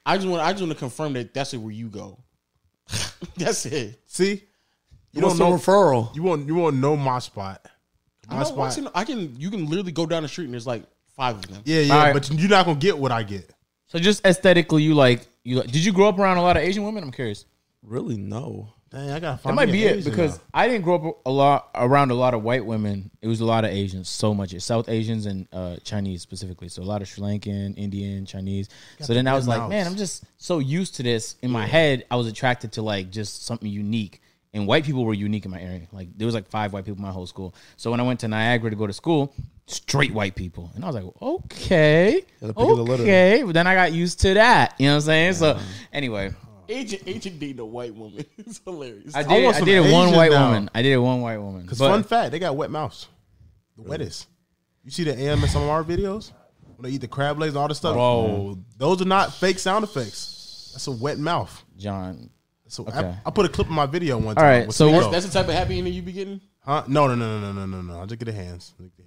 I 0.05 0.15
just 0.18 0.27
want. 0.27 0.41
I 0.41 0.51
just 0.51 0.61
want 0.61 0.73
to 0.73 0.80
confirm 0.80 1.14
that 1.14 1.34
that's 1.34 1.53
where 1.53 1.72
you 1.73 1.89
go. 1.89 2.18
that's 3.38 3.65
it. 3.65 3.99
See, 4.07 4.31
you 4.31 4.39
You 5.11 5.22
don't 5.22 5.30
want 5.30 5.38
some 5.38 5.49
know. 5.51 5.57
referral? 5.57 6.15
You 6.15 6.23
want 6.23 6.47
you 6.47 6.55
want 6.55 6.77
know 6.77 6.95
my 6.95 7.19
spot. 7.19 7.68
I, 8.30 8.34
My 8.35 8.39
know 8.39 8.45
spot. 8.45 8.77
in- 8.77 8.88
I 8.95 9.03
can. 9.03 9.39
You 9.39 9.49
can 9.51 9.68
literally 9.68 9.91
go 9.91 10.05
down 10.05 10.23
the 10.23 10.30
street 10.30 10.45
and 10.45 10.53
there's 10.53 10.68
like 10.68 10.84
five 11.15 11.35
of 11.35 11.47
them. 11.47 11.61
Yeah, 11.65 11.81
yeah, 11.81 11.93
All 11.93 11.99
right. 11.99 12.14
but 12.14 12.30
you're 12.31 12.49
not 12.49 12.65
gonna 12.65 12.80
get 12.80 12.97
what 12.97 13.11
I 13.11 13.23
get. 13.23 13.51
So 13.88 13.99
just 13.99 14.26
aesthetically, 14.26 14.84
you 14.84 14.93
like 14.93 15.27
you. 15.43 15.57
Like, 15.57 15.68
did 15.72 15.84
you 15.84 15.93
grow 15.93 16.09
up 16.09 16.19
around 16.19 16.38
a 16.38 16.41
lot 16.41 16.57
of 16.57 16.64
Asian 16.64 16.84
women? 16.84 17.03
I'm 17.03 17.11
curious. 17.11 17.45
Really? 17.84 18.18
No. 18.18 18.69
Dang, 18.89 19.09
I 19.11 19.19
gotta 19.19 19.35
That 19.35 19.41
find. 19.41 19.55
might 19.57 19.65
me 19.68 19.73
be 19.73 19.85
an 19.88 19.93
it 19.95 19.97
Asian 19.97 20.11
because 20.11 20.38
now. 20.38 20.43
I 20.53 20.68
didn't 20.69 20.84
grow 20.84 20.95
up 20.95 21.22
a 21.26 21.30
lot 21.30 21.69
around 21.76 22.11
a 22.11 22.14
lot 22.14 22.34
of 22.34 22.41
white 22.43 22.65
women. 22.65 23.11
It 23.22 23.27
was 23.27 23.41
a 23.41 23.45
lot 23.45 23.65
of 23.65 23.72
Asians, 23.72 24.07
so 24.07 24.34
much 24.34 24.57
South 24.61 24.88
Asians 24.88 25.26
and 25.26 25.45
uh, 25.51 25.76
Chinese 25.84 26.22
specifically. 26.22 26.69
So 26.69 26.81
a 26.81 26.85
lot 26.85 27.01
of 27.01 27.07
Sri 27.09 27.22
Lankan, 27.22 27.77
Indian, 27.77 28.26
Chinese. 28.26 28.69
so 29.01 29.14
then 29.14 29.27
I 29.27 29.34
was 29.34 29.45
like, 29.47 29.59
mouths. 29.59 29.69
man, 29.69 29.88
I'm 29.88 29.97
just 29.97 30.23
so 30.38 30.59
used 30.59 30.95
to 30.95 31.03
this. 31.03 31.35
In 31.41 31.51
my 31.51 31.65
head, 31.65 32.05
I 32.09 32.15
was 32.15 32.27
attracted 32.27 32.72
to 32.73 32.81
like 32.81 33.09
just 33.11 33.45
something 33.45 33.69
unique. 33.69 34.22
And 34.53 34.65
white 34.65 34.85
people 34.85 35.03
were 35.03 35.14
unique 35.14 35.43
in 35.43 35.51
my 35.51 35.61
area. 35.61 35.88
Like 35.91 36.07
there 36.18 36.26
was 36.26 36.34
like 36.34 36.47
five 36.47 36.72
white 36.72 36.85
people 36.85 36.97
in 36.97 37.01
my 37.03 37.11
whole 37.11 37.27
school. 37.27 37.53
So 37.76 37.91
when 37.91 37.99
I 37.99 38.03
went 38.03 38.22
to 38.22 38.27
Niagara 38.30 38.69
to 38.69 38.76
go 38.77 38.88
to 38.88 38.93
school, 38.93 39.34
straight 39.68 40.14
white 40.14 40.35
people, 40.35 40.72
and 40.76 40.84
I 40.84 40.88
was 40.88 40.95
like, 40.95 41.06
okay, 41.22 42.23
Gotta 42.41 42.53
the 42.53 42.60
okay. 43.02 43.44
But 43.45 43.53
then 43.53 43.68
I 43.68 43.76
got 43.76 43.94
used 43.94 44.19
to 44.22 44.34
that. 44.34 44.73
You 44.80 44.88
know 44.88 44.94
what 44.94 44.95
I'm 44.95 45.02
saying? 45.02 45.34
So 45.34 45.60
anyway, 45.94 46.31
Agent 46.69 47.03
Agent 47.06 47.39
dating 47.39 47.60
a 47.60 47.65
white 47.65 47.94
woman. 47.95 48.26
it's 48.38 48.60
hilarious. 48.65 49.15
I 49.15 49.19
I, 49.19 49.23
did. 49.23 49.44
want 49.45 49.57
I, 49.57 49.60
did 49.61 49.85
it 49.85 49.91
one 49.94 50.11
white 50.15 50.31
now. 50.31 50.48
woman. 50.48 50.69
I 50.73 50.81
did 50.81 50.94
it 50.94 50.98
one 50.98 51.22
white 51.22 51.38
woman. 51.38 51.68
Cause 51.68 51.77
But- 51.80 51.89
fun 51.89 52.03
fact, 52.03 52.31
they 52.31 52.39
got 52.39 52.56
wet 52.56 52.72
mouths. 52.72 53.07
The 53.77 53.84
wettest. 53.84 54.26
You 54.84 54.91
see 54.91 55.03
the 55.03 55.14
AMSMR 55.14 55.84
videos 55.85 56.31
when 56.77 56.89
they 56.89 56.95
eat 56.95 57.02
the 57.02 57.07
crab 57.07 57.38
legs 57.39 57.53
and 57.53 57.60
all 57.60 57.68
this 57.68 57.77
stuff. 57.77 57.94
Bro. 57.94 58.57
those 58.77 59.02
are 59.02 59.06
not 59.06 59.34
fake 59.34 59.60
sound 59.60 59.84
effects. 59.84 60.72
That's 60.73 60.88
a 60.88 60.91
wet 60.91 61.19
mouth. 61.19 61.64
John. 61.77 62.30
So 62.69 62.84
Okay. 62.84 62.99
I, 62.99 63.18
I 63.26 63.31
put 63.31 63.45
a 63.45 63.49
clip 63.49 63.68
in 63.68 63.73
my 63.73 63.85
video 63.85 64.18
one 64.18 64.35
time. 64.35 64.44
right, 64.45 64.68
with 64.68 64.76
so 64.76 64.88
Sneako. 64.89 64.98
we're- 64.99 65.11
that's 65.11 65.26
the 65.26 65.31
type 65.31 65.48
of 65.48 65.53
happy 65.53 65.77
ending 65.77 65.94
you 65.94 66.02
be 66.02 66.11
getting. 66.11 66.41
huh? 66.65 66.84
No, 66.88 67.07
no, 67.07 67.15
no, 67.15 67.39
no, 67.39 67.52
no, 67.53 67.65
no, 67.65 67.81
no, 67.81 67.94
no. 67.94 68.02
I 68.02 68.06
just 68.06 68.19
get 68.19 68.26
the 68.26 68.34
hands. 68.34 68.73
I 68.80 68.84
just 68.84 68.98
get 68.98 69.03
the 69.06 69.06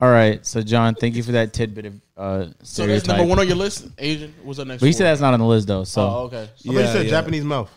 All 0.00 0.08
right, 0.10 0.46
so 0.46 0.62
John, 0.62 0.94
thank 0.94 1.16
you 1.16 1.24
for 1.24 1.32
that 1.32 1.52
tidbit 1.52 1.86
of 1.86 2.00
uh, 2.16 2.46
So 2.62 2.86
that's 2.86 3.06
number 3.08 3.24
one 3.24 3.40
on 3.40 3.48
your 3.48 3.56
list. 3.56 3.88
Asian. 3.98 4.32
What's 4.44 4.60
up 4.60 4.68
next? 4.68 4.80
but 4.80 4.86
you 4.86 4.92
said 4.92 5.06
that's 5.06 5.20
not 5.20 5.34
on 5.34 5.40
the 5.40 5.46
list 5.46 5.66
though. 5.66 5.82
So 5.82 6.02
Oh, 6.02 6.18
okay. 6.26 6.42
I 6.42 6.46
thought 6.46 6.56
Yeah, 6.62 6.80
you 6.80 6.86
said 6.86 7.04
yeah. 7.06 7.10
Japanese 7.10 7.44
mouth. 7.44 7.70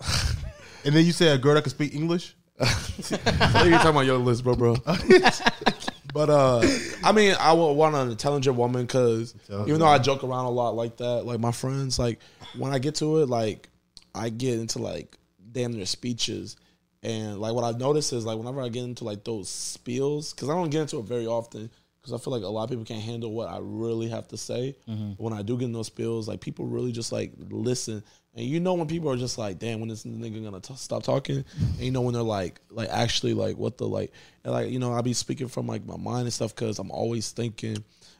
and 0.84 0.94
then 0.94 1.04
you 1.04 1.12
said 1.12 1.38
a 1.38 1.38
girl 1.38 1.54
that 1.54 1.62
can 1.62 1.70
speak 1.70 1.94
English. 1.94 2.34
I 2.60 2.64
think 2.64 3.66
you're 3.66 3.78
talking 3.78 3.90
about 3.90 4.06
your 4.06 4.16
list, 4.16 4.44
bro, 4.44 4.54
bro. 4.56 4.76
but 6.14 6.30
uh, 6.30 6.62
I 7.04 7.12
mean, 7.12 7.36
I 7.38 7.52
would 7.52 7.72
want 7.74 7.94
an 7.94 8.10
intelligent 8.10 8.56
woman 8.56 8.86
because 8.86 9.34
even 9.66 9.78
though 9.78 9.86
I 9.86 9.98
joke 9.98 10.24
around 10.24 10.46
a 10.46 10.50
lot 10.50 10.74
like 10.74 10.96
that, 10.96 11.26
like 11.26 11.38
my 11.38 11.52
friends, 11.52 11.98
like 11.98 12.18
when 12.56 12.72
I 12.72 12.78
get 12.78 12.94
to 12.96 13.18
it, 13.18 13.28
like 13.28 13.68
I 14.14 14.30
get 14.30 14.58
into 14.58 14.78
like 14.78 15.16
damn 15.52 15.72
near 15.72 15.86
speeches, 15.86 16.56
and 17.02 17.38
like 17.38 17.54
what 17.54 17.64
I 17.64 17.76
notice 17.78 18.12
is 18.12 18.24
like 18.24 18.38
whenever 18.38 18.60
I 18.60 18.68
get 18.68 18.84
into 18.84 19.04
like 19.04 19.24
those 19.24 19.48
spills, 19.48 20.32
because 20.32 20.48
I 20.48 20.54
don't 20.54 20.70
get 20.70 20.82
into 20.82 20.98
it 20.98 21.04
very 21.04 21.26
often. 21.26 21.70
Because 22.00 22.12
I 22.12 22.22
feel 22.22 22.32
like 22.32 22.44
a 22.44 22.48
lot 22.48 22.62
of 22.62 22.70
people 22.70 22.84
can't 22.84 23.02
handle 23.02 23.32
what 23.32 23.48
I 23.48 23.58
really 23.60 24.08
have 24.08 24.28
to 24.28 24.36
say. 24.36 24.76
But 24.86 25.24
when 25.24 25.32
I 25.32 25.42
do 25.42 25.58
get 25.58 25.64
in 25.66 25.72
those 25.72 25.88
spills, 25.88 26.28
like 26.28 26.40
people 26.40 26.64
really 26.64 26.92
just 26.92 27.10
like 27.10 27.32
listen, 27.50 28.04
and 28.34 28.46
you 28.46 28.60
know 28.60 28.74
when 28.74 28.86
people 28.86 29.10
are 29.10 29.16
just 29.16 29.36
like, 29.36 29.58
"Damn, 29.58 29.80
when 29.80 29.88
this 29.88 30.04
nigga 30.04 30.42
gonna 30.44 30.60
t- 30.60 30.74
stop 30.76 31.02
talking?" 31.02 31.44
And 31.58 31.80
you 31.80 31.90
know 31.90 32.02
when 32.02 32.14
they're 32.14 32.22
like, 32.22 32.60
like 32.70 32.88
actually 32.88 33.34
like 33.34 33.58
what 33.58 33.78
the 33.78 33.88
like, 33.88 34.12
and 34.44 34.52
like 34.52 34.70
you 34.70 34.78
know 34.78 34.92
I 34.92 35.02
be 35.02 35.12
speaking 35.12 35.48
from 35.48 35.66
like 35.66 35.84
my 35.84 35.96
mind 35.96 36.22
and 36.22 36.32
stuff 36.32 36.54
because 36.54 36.78
I'm 36.78 36.92
always 36.92 37.32
thinking, 37.32 37.76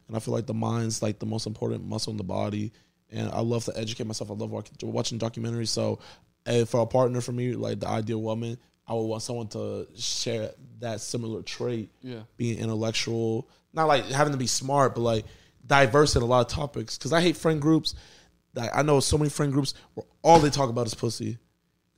and 0.08 0.16
I 0.16 0.18
feel 0.18 0.34
like 0.34 0.46
the 0.46 0.54
mind's 0.54 1.00
like 1.00 1.20
the 1.20 1.26
most 1.26 1.46
important 1.46 1.84
muscle 1.84 2.10
in 2.10 2.16
the 2.16 2.24
body, 2.24 2.72
and 3.10 3.30
I 3.30 3.40
love 3.40 3.64
to 3.66 3.78
educate 3.78 4.06
myself. 4.08 4.30
I 4.30 4.34
love 4.34 4.50
watching 4.50 5.18
documentaries. 5.20 5.68
So, 5.68 6.00
and 6.48 6.68
for 6.68 6.80
a 6.80 6.86
partner 6.86 7.20
for 7.20 7.32
me, 7.32 7.52
like 7.52 7.78
the 7.78 7.88
ideal 7.88 8.22
woman, 8.22 8.56
I 8.86 8.94
would 8.94 9.02
want 9.02 9.22
someone 9.22 9.48
to 9.48 9.86
share 9.96 10.50
that 10.80 11.00
similar 11.00 11.42
trait. 11.42 11.90
Yeah. 12.00 12.20
being 12.38 12.58
intellectual, 12.58 13.48
not 13.74 13.86
like 13.86 14.06
having 14.06 14.32
to 14.32 14.38
be 14.38 14.46
smart, 14.46 14.94
but 14.94 15.02
like 15.02 15.26
diverse 15.66 16.16
in 16.16 16.22
a 16.22 16.24
lot 16.24 16.40
of 16.40 16.52
topics. 16.52 16.96
Because 16.96 17.12
I 17.12 17.20
hate 17.20 17.36
friend 17.36 17.60
groups. 17.60 17.94
Like 18.54 18.70
I 18.74 18.82
know 18.82 18.98
so 19.00 19.18
many 19.18 19.28
friend 19.28 19.52
groups 19.52 19.74
where 19.92 20.06
all 20.22 20.40
they 20.40 20.48
talk 20.48 20.70
about 20.70 20.86
is 20.86 20.94
pussy. 20.94 21.36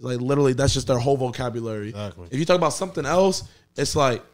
Like 0.00 0.20
literally, 0.20 0.52
that's 0.52 0.74
just 0.74 0.88
their 0.88 0.98
whole 0.98 1.16
vocabulary. 1.16 1.90
Exactly. 1.90 2.28
If 2.32 2.38
you 2.38 2.44
talk 2.44 2.56
about 2.56 2.72
something 2.72 3.06
else, 3.06 3.44
it's 3.76 3.94
like. 3.94 4.24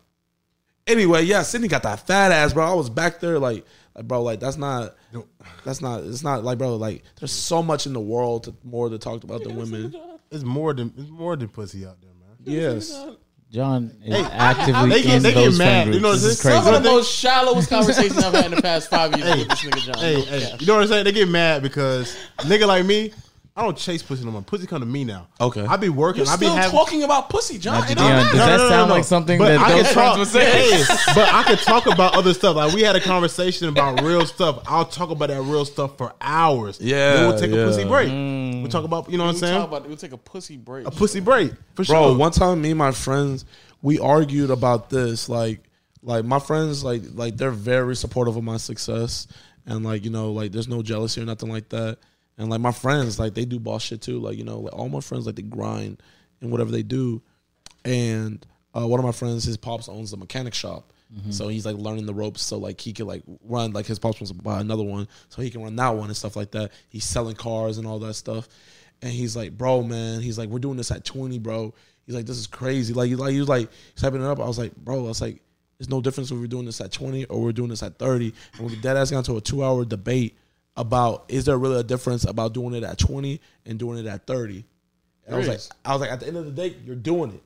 Anyway, 0.88 1.22
yeah, 1.22 1.42
Sydney 1.42 1.66
got 1.66 1.82
that 1.82 2.06
fat 2.06 2.30
ass, 2.30 2.52
bro. 2.52 2.64
I 2.64 2.72
was 2.72 2.88
back 2.88 3.18
there, 3.18 3.40
like, 3.40 3.66
like, 3.96 4.06
bro, 4.06 4.22
like 4.22 4.40
that's 4.40 4.56
not, 4.56 4.94
that's 5.64 5.80
not, 5.80 6.04
it's 6.04 6.22
not 6.22 6.44
like, 6.44 6.58
bro, 6.58 6.76
like, 6.76 7.02
there's 7.18 7.32
so 7.32 7.62
much 7.62 7.86
in 7.86 7.92
the 7.92 8.00
world 8.00 8.44
to, 8.44 8.54
more 8.62 8.88
to 8.88 8.98
talk 8.98 9.24
about 9.24 9.42
than 9.42 9.56
women. 9.56 9.94
It's 10.30 10.44
more 10.44 10.74
than 10.74 10.92
it's 10.96 11.08
more 11.08 11.36
than 11.36 11.48
pussy 11.48 11.86
out 11.86 12.00
there, 12.00 12.10
man. 12.10 12.36
Yes, 12.44 12.92
John 13.52 13.92
is 14.04 14.16
Hey, 14.16 14.22
actively 14.24 14.90
they 14.90 15.02
get- 15.02 15.14
in 15.16 15.22
they 15.22 15.32
get 15.34 15.44
those 15.44 15.58
mad. 15.58 15.86
You 15.86 16.00
know 16.00 16.10
groups. 16.10 16.22
what 16.22 16.28
This 16.28 16.40
is 16.40 16.46
I'm 16.46 16.52
saying? 16.52 16.64
Some 16.64 16.74
of 16.74 16.82
the 16.82 16.88
most 16.90 17.12
shallowest 17.14 17.70
conversations 17.70 18.18
I've 18.18 18.34
had 18.34 18.44
in 18.46 18.50
the 18.52 18.62
past 18.62 18.90
five 18.90 19.16
years 19.16 19.36
with 19.38 19.48
this 19.48 19.60
nigga 19.62 19.82
John. 19.84 19.98
Hey, 19.98 20.14
No 20.16 20.20
hey, 20.24 20.56
you 20.58 20.66
know 20.66 20.74
what 20.74 20.82
I'm 20.82 20.88
saying? 20.88 21.04
They 21.04 21.12
get 21.12 21.28
mad 21.28 21.62
because 21.62 22.16
nigga 22.38 22.66
like 22.66 22.84
me, 22.84 23.12
I 23.58 23.62
don't 23.62 23.76
chase 23.76 24.02
pussy 24.02 24.22
no 24.22 24.32
more. 24.32 24.42
Pussy 24.42 24.66
come 24.66 24.80
to 24.80 24.86
me 24.86 25.04
now. 25.04 25.28
Okay. 25.40 25.64
I 25.64 25.76
be 25.76 25.88
working. 25.88 26.24
You're 26.24 26.32
I 26.32 26.36
be 26.36 26.44
still 26.44 26.56
having. 26.56 26.72
talking 26.72 27.02
about 27.04 27.30
pussy, 27.30 27.56
John. 27.58 27.80
Now, 27.80 27.86
JiDion, 27.86 27.94
don't 27.94 28.26
does 28.26 28.34
matter. 28.34 28.58
that 28.58 28.68
sound 28.68 28.90
like 28.90 29.04
something 29.04 29.38
But 29.38 29.48
that 29.48 29.60
I 29.60 29.72
those 29.72 29.84
can 29.84 29.94
friends 29.94 30.10
talk, 30.10 30.18
would 30.18 30.28
say? 30.28 30.84
Hey, 30.84 30.84
but 31.14 31.32
I 31.32 31.42
could 31.42 31.58
talk 31.60 31.86
about 31.86 32.14
other 32.14 32.34
stuff. 32.34 32.54
Like 32.54 32.74
we 32.74 32.82
had 32.82 32.96
a 32.96 33.00
conversation 33.00 33.68
about 33.70 34.02
real 34.02 34.26
stuff. 34.26 34.62
I'll 34.66 34.84
talk 34.84 35.08
about 35.08 35.30
that 35.30 35.40
real 35.40 35.64
stuff 35.64 35.96
for 35.96 36.12
hours. 36.20 36.78
Yeah, 36.82 37.14
then 37.14 37.28
we'll 37.30 37.38
take 37.38 37.50
yeah. 37.50 37.62
a 37.62 37.66
pussy 37.66 37.84
break. 37.84 38.10
Mm. 38.10 38.60
We'll 38.60 38.70
talk 38.70 38.84
about 38.84 39.10
you 39.10 39.16
know 39.16 39.24
what 39.24 39.30
I'm 39.30 39.36
saying? 39.36 39.58
talk 39.58 39.68
about 39.68 39.88
we'll 39.88 39.96
take 39.96 40.12
a 40.12 40.18
pussy 40.18 40.58
break. 40.58 40.86
a 40.86 40.90
pussy 40.90 41.20
break 41.20 41.52
for 41.74 41.84
bro. 41.84 42.08
sure. 42.08 42.18
One 42.18 42.32
time, 42.32 42.60
me 42.60 42.72
and 42.72 42.78
my 42.78 42.92
friends, 42.92 43.46
we 43.80 43.98
argued 43.98 44.50
about 44.50 44.90
this. 44.90 45.30
Like, 45.30 45.62
like 46.02 46.26
my 46.26 46.40
friends, 46.40 46.84
like, 46.84 47.04
like 47.14 47.38
they're 47.38 47.50
very 47.50 47.96
supportive 47.96 48.36
of 48.36 48.44
my 48.44 48.58
success, 48.58 49.26
and 49.64 49.82
like 49.82 50.04
you 50.04 50.10
know, 50.10 50.32
like 50.32 50.52
there's 50.52 50.68
no 50.68 50.82
jealousy 50.82 51.22
or 51.22 51.24
nothing 51.24 51.48
like 51.48 51.70
that. 51.70 51.96
And 52.38 52.50
like 52.50 52.60
my 52.60 52.72
friends, 52.72 53.18
like 53.18 53.34
they 53.34 53.44
do 53.44 53.58
boss 53.58 53.82
shit 53.82 54.02
too. 54.02 54.20
Like 54.20 54.36
you 54.36 54.44
know, 54.44 54.60
like 54.60 54.74
all 54.74 54.88
my 54.88 55.00
friends, 55.00 55.26
like 55.26 55.36
they 55.36 55.42
grind 55.42 56.02
in 56.40 56.50
whatever 56.50 56.70
they 56.70 56.82
do. 56.82 57.22
And 57.84 58.44
uh, 58.76 58.86
one 58.86 59.00
of 59.00 59.06
my 59.06 59.12
friends, 59.12 59.44
his 59.44 59.56
pops 59.56 59.88
owns 59.88 60.12
a 60.12 60.16
mechanic 60.16 60.54
shop, 60.54 60.92
So 61.30 61.48
he's 61.48 61.64
like 61.64 61.76
learning 61.76 62.06
the 62.06 62.14
ropes, 62.14 62.42
so 62.42 62.58
like 62.58 62.80
he 62.80 62.92
could 62.92 63.06
like 63.06 63.22
run. 63.44 63.72
Like 63.72 63.86
his 63.86 63.98
pops 63.98 64.20
wants 64.20 64.32
to 64.32 64.36
buy 64.36 64.60
another 64.60 64.82
one, 64.82 65.08
so 65.28 65.40
he 65.40 65.50
can 65.50 65.62
run 65.62 65.76
that 65.76 65.90
one 65.90 66.08
and 66.08 66.16
stuff 66.16 66.36
like 66.36 66.50
that. 66.50 66.72
He's 66.88 67.04
selling 67.04 67.36
cars 67.36 67.78
and 67.78 67.86
all 67.86 67.98
that 68.00 68.14
stuff, 68.14 68.48
and 69.02 69.12
he's 69.12 69.36
like, 69.36 69.56
bro, 69.56 69.82
man, 69.82 70.20
he's 70.20 70.36
like, 70.36 70.48
we're 70.48 70.58
doing 70.58 70.76
this 70.76 70.90
at 70.90 71.04
twenty, 71.04 71.38
bro. 71.38 71.72
He's 72.06 72.14
like, 72.14 72.26
this 72.26 72.36
is 72.36 72.46
crazy. 72.46 72.92
Like, 72.92 73.08
he 73.08 73.16
like 73.16 73.32
he 73.32 73.40
was 73.40 73.48
like 73.48 73.70
typing 73.94 74.20
it 74.20 74.26
up. 74.26 74.40
I 74.40 74.46
was 74.46 74.58
like, 74.58 74.74
bro, 74.76 75.04
I 75.04 75.08
was 75.08 75.20
like, 75.20 75.40
there's 75.78 75.88
no 75.88 76.00
difference 76.00 76.30
if 76.30 76.38
we're 76.38 76.46
doing 76.48 76.66
this 76.66 76.80
at 76.80 76.92
twenty 76.92 77.24
or 77.26 77.40
we're 77.40 77.52
doing 77.52 77.70
this 77.70 77.82
at 77.82 77.98
thirty. 77.98 78.34
And 78.58 78.68
we 78.68 78.76
dead 78.76 78.96
ass 78.96 79.10
got 79.10 79.18
into 79.18 79.36
a 79.36 79.40
two 79.40 79.64
hour 79.64 79.84
debate 79.84 80.36
about 80.76 81.24
is 81.28 81.44
there 81.44 81.58
really 81.58 81.80
a 81.80 81.84
difference 81.84 82.24
about 82.24 82.52
doing 82.52 82.74
it 82.74 82.84
at 82.84 82.98
twenty 82.98 83.40
and 83.64 83.78
doing 83.78 83.98
it 83.98 84.06
at 84.06 84.26
thirty. 84.26 84.64
And 85.26 85.34
I 85.34 85.38
was 85.38 85.46
There 85.46 85.56
like. 85.56 85.64
I 85.84 85.92
was 85.92 86.00
like, 86.00 86.10
at 86.10 86.20
the 86.20 86.26
end 86.26 86.36
of 86.36 86.44
the 86.44 86.52
day, 86.52 86.76
you're 86.84 86.94
doing 86.94 87.32
it. 87.32 87.42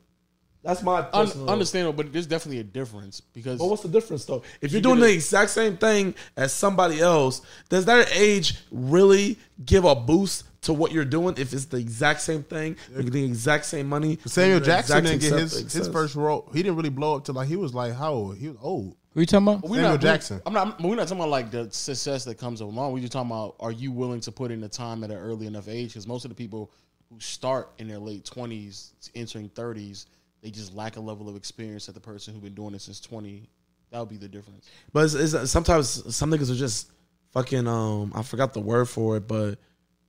That's 0.62 0.82
my 0.82 1.06
Un- 1.14 1.48
understandable, 1.48 1.94
but 1.94 2.12
there's 2.12 2.26
definitely 2.26 2.60
a 2.60 2.64
difference 2.64 3.20
because 3.20 3.58
But 3.58 3.66
what's 3.68 3.82
the 3.82 3.88
difference 3.88 4.26
though? 4.26 4.42
If 4.60 4.72
you're 4.72 4.78
you 4.78 4.82
doing 4.82 4.96
get 4.96 5.06
the 5.06 5.12
exact 5.14 5.50
same 5.50 5.78
thing 5.78 6.14
as 6.36 6.52
somebody 6.52 7.00
else, 7.00 7.40
does 7.70 7.86
that 7.86 8.10
age 8.14 8.56
really 8.70 9.38
give 9.64 9.86
a 9.86 9.94
boost 9.94 10.44
to 10.62 10.74
what 10.74 10.92
you're 10.92 11.06
doing? 11.06 11.34
If 11.38 11.54
it's 11.54 11.64
the 11.64 11.78
exact 11.78 12.20
same 12.20 12.42
thing, 12.42 12.76
making 12.90 13.10
the 13.10 13.24
exact 13.24 13.64
same 13.64 13.88
money. 13.88 14.18
Samuel 14.26 14.60
Jackson 14.60 15.02
didn't 15.02 15.20
get 15.20 15.32
his, 15.32 15.52
success. 15.52 15.72
his 15.72 15.88
first 15.88 16.14
role. 16.14 16.50
He 16.52 16.62
didn't 16.62 16.76
really 16.76 16.90
blow 16.90 17.16
up 17.16 17.24
till 17.24 17.36
like 17.36 17.48
he 17.48 17.56
was 17.56 17.72
like 17.72 17.94
how 17.94 18.12
old? 18.12 18.36
He 18.36 18.48
was 18.48 18.58
old. 18.60 18.96
Who 19.12 19.20
you 19.20 19.26
talking 19.26 19.48
about? 19.48 19.62
Samuel 19.62 19.82
not, 19.82 20.00
Jackson. 20.00 20.40
I'm 20.46 20.52
not. 20.52 20.80
We're 20.80 20.94
not 20.94 21.08
talking 21.08 21.18
about 21.18 21.30
like 21.30 21.50
the 21.50 21.68
success 21.72 22.24
that 22.26 22.38
comes 22.38 22.60
along. 22.60 22.92
We're 22.92 23.00
just 23.00 23.12
talking 23.12 23.30
about 23.30 23.56
are 23.58 23.72
you 23.72 23.90
willing 23.90 24.20
to 24.20 24.32
put 24.32 24.52
in 24.52 24.60
the 24.60 24.68
time 24.68 25.02
at 25.02 25.10
an 25.10 25.16
early 25.16 25.46
enough 25.46 25.68
age? 25.68 25.90
Because 25.90 26.06
most 26.06 26.24
of 26.24 26.28
the 26.28 26.34
people 26.36 26.70
who 27.10 27.18
start 27.18 27.70
in 27.78 27.88
their 27.88 27.98
late 27.98 28.24
20s, 28.24 29.10
entering 29.16 29.48
30s, 29.48 30.06
they 30.42 30.50
just 30.50 30.74
lack 30.74 30.96
a 30.96 31.00
level 31.00 31.28
of 31.28 31.34
experience 31.34 31.86
that 31.86 31.92
the 31.92 32.00
person 32.00 32.34
who's 32.34 32.42
been 32.42 32.54
doing 32.54 32.74
it 32.74 32.80
since 32.80 33.00
20. 33.00 33.48
That 33.90 33.98
would 33.98 34.08
be 34.08 34.16
the 34.16 34.28
difference. 34.28 34.70
But 34.92 35.06
it's, 35.06 35.14
it's, 35.34 35.50
sometimes 35.50 36.14
some 36.14 36.30
niggas 36.30 36.52
are 36.52 36.56
just 36.56 36.92
fucking. 37.32 37.66
Um, 37.66 38.12
I 38.14 38.22
forgot 38.22 38.52
the 38.52 38.60
word 38.60 38.88
for 38.88 39.16
it, 39.16 39.26
but 39.26 39.58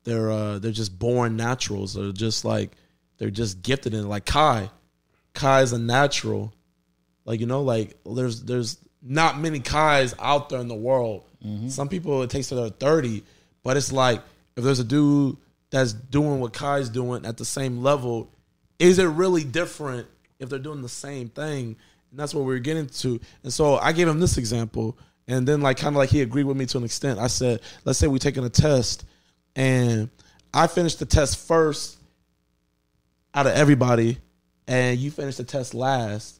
they're 0.04 0.30
uh, 0.30 0.60
they're 0.60 0.72
just 0.72 1.00
born 1.00 1.36
naturals. 1.36 1.96
They're 1.96 2.12
just 2.12 2.46
like 2.46 2.74
they're 3.18 3.32
just 3.32 3.64
gifted 3.64 3.96
in 3.96 4.02
it. 4.02 4.08
Like 4.08 4.26
Kai, 4.26 4.70
Kai 5.34 5.62
is 5.62 5.74
a 5.74 5.80
natural. 5.80 6.54
Like 7.26 7.40
you 7.40 7.48
know, 7.48 7.64
like 7.64 7.98
there's 8.06 8.44
there's 8.44 8.78
not 9.02 9.40
many 9.40 9.60
Kais 9.60 10.14
out 10.20 10.50
there 10.50 10.60
in 10.60 10.68
the 10.68 10.76
world. 10.76 11.24
Mm-hmm. 11.46 11.70
Some 11.70 11.90
people 11.90 12.22
it 12.22 12.30
takes 12.30 12.50
to 12.50 12.56
they're 12.56 12.70
thirty, 12.70 13.24
but 13.64 13.78
it's 13.78 13.92
like 13.92 14.22
if 14.56 14.64
there's 14.64 14.80
a 14.80 14.84
dude 14.84 15.38
that's 15.70 15.94
doing 15.94 16.40
what 16.40 16.54
Kai's 16.54 16.90
doing 16.90 17.26
at 17.26 17.38
the 17.38 17.46
same 17.46 17.82
level, 17.82 18.30
is 18.78 19.00
it 19.00 19.06
really 19.06 19.44
different 19.44 20.08
if 20.40 20.50
they're 20.50 20.60
doing 20.60 20.82
the 20.82 20.90
same 20.90 21.30
thing? 21.30 21.76
And 22.12 22.20
that's 22.20 22.34
what 22.34 22.44
we 22.44 22.54
are 22.54 22.60
getting 22.60 22.88
to. 22.88 23.20
And 23.44 23.54
so 23.54 23.78
I 23.78 23.94
gave 23.94 24.08
him 24.08 24.20
this 24.20 24.38
example, 24.38 24.98
and 25.28 25.48
then 25.48 25.62
like 25.62 25.78
kind 25.78 25.96
of 25.96 25.98
like 25.98 26.10
he 26.10 26.22
agreed 26.22 26.44
with 26.44 26.58
me 26.58 26.66
to 26.68 26.78
an 26.78 26.84
extent. 26.84 27.20
I 27.20 27.28
said, 27.28 27.62
let's 27.86 27.98
say 27.98 28.08
we're 28.08 28.18
taking 28.18 28.44
a 28.44 28.50
test, 28.50 29.06
and 29.56 30.10
I 30.54 30.68
finished 30.68 31.00
the 31.00 31.06
test 31.06 31.48
first 31.48 31.98
out 33.34 33.48
of 33.48 33.54
everybody, 33.54 34.18
and 34.68 35.00
you 35.00 35.10
finished 35.10 35.38
the 35.38 35.44
test 35.46 35.74
last. 35.74 36.40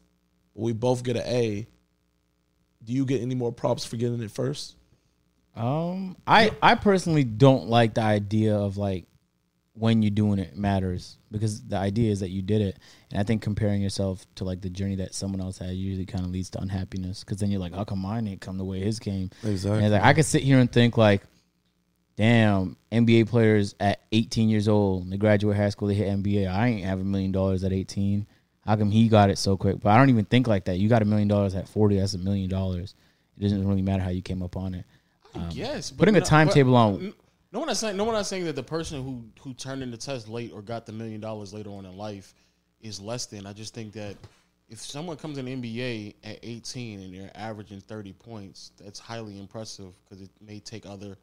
We 0.54 0.74
both 0.74 1.02
get 1.02 1.16
an 1.16 1.22
A. 1.24 1.66
Do 2.84 2.92
you 2.92 3.04
get 3.04 3.22
any 3.22 3.34
more 3.34 3.52
props 3.52 3.84
for 3.84 3.96
getting 3.96 4.22
it 4.22 4.30
first? 4.30 4.76
Um, 5.54 6.16
I 6.26 6.52
I 6.62 6.74
personally 6.74 7.24
don't 7.24 7.68
like 7.68 7.94
the 7.94 8.02
idea 8.02 8.56
of 8.56 8.76
like 8.78 9.06
when 9.74 10.02
you're 10.02 10.10
doing 10.10 10.38
it 10.38 10.56
matters 10.56 11.18
because 11.30 11.62
the 11.62 11.76
idea 11.76 12.10
is 12.10 12.20
that 12.20 12.30
you 12.30 12.42
did 12.42 12.60
it, 12.60 12.78
and 13.10 13.20
I 13.20 13.22
think 13.22 13.42
comparing 13.42 13.82
yourself 13.82 14.26
to 14.36 14.44
like 14.44 14.60
the 14.60 14.70
journey 14.70 14.96
that 14.96 15.14
someone 15.14 15.40
else 15.40 15.58
had 15.58 15.70
usually 15.70 16.06
kind 16.06 16.24
of 16.24 16.30
leads 16.30 16.50
to 16.50 16.60
unhappiness 16.60 17.20
because 17.20 17.38
then 17.38 17.50
you're 17.50 17.60
like, 17.60 17.74
how 17.74 17.84
come 17.84 18.00
mine 18.00 18.24
didn't 18.24 18.40
come 18.40 18.58
the 18.58 18.64
way 18.64 18.80
his 18.80 18.98
came? 18.98 19.30
Exactly. 19.44 19.84
And 19.84 19.92
like 19.92 20.02
I 20.02 20.14
could 20.14 20.26
sit 20.26 20.42
here 20.42 20.58
and 20.58 20.70
think 20.70 20.96
like, 20.96 21.22
damn, 22.16 22.76
NBA 22.90 23.28
players 23.28 23.74
at 23.80 24.00
18 24.12 24.48
years 24.48 24.68
old, 24.68 25.10
they 25.10 25.16
graduate 25.16 25.56
high 25.56 25.70
school, 25.70 25.88
they 25.88 25.94
hit 25.94 26.08
NBA. 26.08 26.50
I 26.50 26.68
ain't 26.68 26.84
have 26.84 27.00
a 27.00 27.04
million 27.04 27.32
dollars 27.32 27.64
at 27.64 27.72
18. 27.72 28.26
How 28.64 28.76
come 28.76 28.90
he 28.90 29.08
got 29.08 29.28
it 29.30 29.38
so 29.38 29.56
quick? 29.56 29.80
But 29.80 29.90
I 29.90 29.98
don't 29.98 30.10
even 30.10 30.24
think 30.24 30.46
like 30.46 30.64
that. 30.66 30.78
You 30.78 30.88
got 30.88 31.02
a 31.02 31.04
million 31.04 31.28
dollars 31.28 31.54
at 31.54 31.68
40. 31.68 31.98
That's 31.98 32.14
a 32.14 32.18
million 32.18 32.48
dollars. 32.48 32.94
It 33.36 33.42
doesn't 33.42 33.66
really 33.66 33.82
matter 33.82 34.02
how 34.02 34.10
you 34.10 34.22
came 34.22 34.42
up 34.42 34.56
on 34.56 34.74
it. 34.74 34.84
yes, 35.50 35.90
Um, 35.90 35.98
putting 35.98 36.16
a 36.16 36.20
timetable 36.20 36.76
on- 36.76 37.14
No 37.52 37.60
one 37.60 37.68
is 37.68 37.78
saying. 37.78 37.96
No 37.96 38.04
one 38.04 38.14
is 38.16 38.26
saying 38.28 38.44
that 38.44 38.54
the 38.56 38.62
person 38.62 39.02
who 39.02 39.24
who 39.42 39.52
turned 39.54 39.82
in 39.82 39.90
the 39.90 39.96
test 39.96 40.28
late 40.28 40.52
or 40.52 40.62
got 40.62 40.86
the 40.86 40.92
million 40.92 41.20
dollars 41.20 41.52
later 41.52 41.70
on 41.70 41.84
in 41.86 41.96
life 41.96 42.34
is 42.80 43.00
less 43.00 43.26
than. 43.26 43.46
I 43.46 43.52
just 43.52 43.74
think 43.74 43.92
that 43.94 44.16
if 44.68 44.80
someone 44.80 45.16
comes 45.16 45.36
in 45.38 45.44
the 45.44 45.52
NBA 45.52 46.14
at 46.24 46.38
18 46.42 47.00
and 47.00 47.14
they're 47.14 47.30
averaging 47.34 47.80
30 47.80 48.12
points, 48.14 48.72
that's 48.82 48.98
highly 48.98 49.38
impressive 49.38 49.92
because 50.04 50.22
it 50.22 50.30
may 50.40 50.60
take 50.60 50.86
other 50.86 51.18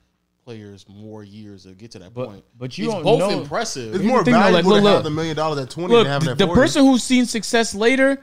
players 0.45 0.86
more 0.88 1.24
years 1.24 1.64
to 1.64 1.70
get 1.72 1.91
to 1.91 1.99
that 1.99 2.14
But- 2.14 2.28
point. 2.30 2.44
but 2.57 2.78
you 2.78 2.86
it's 2.86 2.94
don't 2.94 3.03
both 3.03 3.20
know- 3.20 3.41
impressive. 3.41 3.94
It's 3.95 4.03
more 4.03 4.24
thing, 4.24 4.34
though, 4.34 4.40
like, 4.40 4.52
valuable 4.66 4.70
look, 4.72 4.80
to 4.80 4.84
look. 4.84 4.94
have 4.95 5.03
the 5.03 5.10
million 5.10 5.36
dollars 5.36 5.60
at 5.60 5.70
twenty 5.70 5.94
Look, 5.94 6.06
than 6.06 6.11
having 6.14 6.26
the, 6.28 6.32
it 6.34 6.38
the 6.38 6.45
40. 6.48 6.60
person 6.61 6.86
who's 6.86 7.03
seen 7.03 7.26
success 7.26 7.76
later 7.76 8.22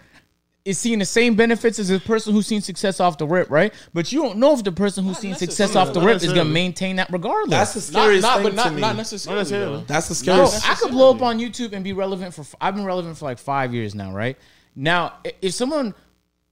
is 0.65 0.79
seeing 0.79 0.99
the 0.99 1.05
same 1.05 1.37
benefits 1.37 1.79
as 1.79 1.87
the 1.89 2.01
person 2.01 2.33
who's 2.33 2.47
seen 2.49 2.61
success 2.61 2.99
off 2.99 3.19
the 3.19 3.27
rip, 3.27 3.49
right? 3.51 3.73
But 3.95 4.11
you 4.13 4.21
don't 4.21 4.39
know 4.39 4.53
if 4.53 4.65
the 4.65 4.73
person 4.73 5.05
who's 5.05 5.19
seen 5.19 5.37
success 5.37 5.77
off 5.77 5.93
the 5.93 6.01
rip 6.01 6.17
is 6.17 6.25
going 6.33 6.39
to 6.39 6.53
maintain 6.53 6.97
that 6.97 7.09
regardless. 7.13 7.51
That's 7.51 7.75
the 7.75 7.93
not, 7.93 8.01
scariest 8.03 8.23
not, 8.23 8.43
thing 8.43 8.57
but 8.57 8.65
to 8.65 8.71
me. 8.73 8.81
not 8.81 8.97
necessarily. 8.97 9.37
Not 9.37 9.41
necessarily. 9.43 9.85
That's 9.87 10.09
the 10.09 10.33
Not 10.33 10.49
scariest. 10.49 10.69
I 10.69 10.75
could 10.75 10.91
blow 10.91 11.15
up 11.15 11.23
on 11.23 11.39
YouTube 11.39 11.73
and 11.73 11.85
be 11.85 11.93
relevant 11.93 12.35
for. 12.35 12.45
I've 12.61 12.75
been 12.75 12.85
relevant 12.85 13.17
for 13.17 13.27
like 13.27 13.39
five 13.39 13.73
years 13.75 13.95
now, 13.95 14.13
right? 14.13 14.37
Now, 14.75 15.13
if 15.41 15.55
someone 15.55 15.95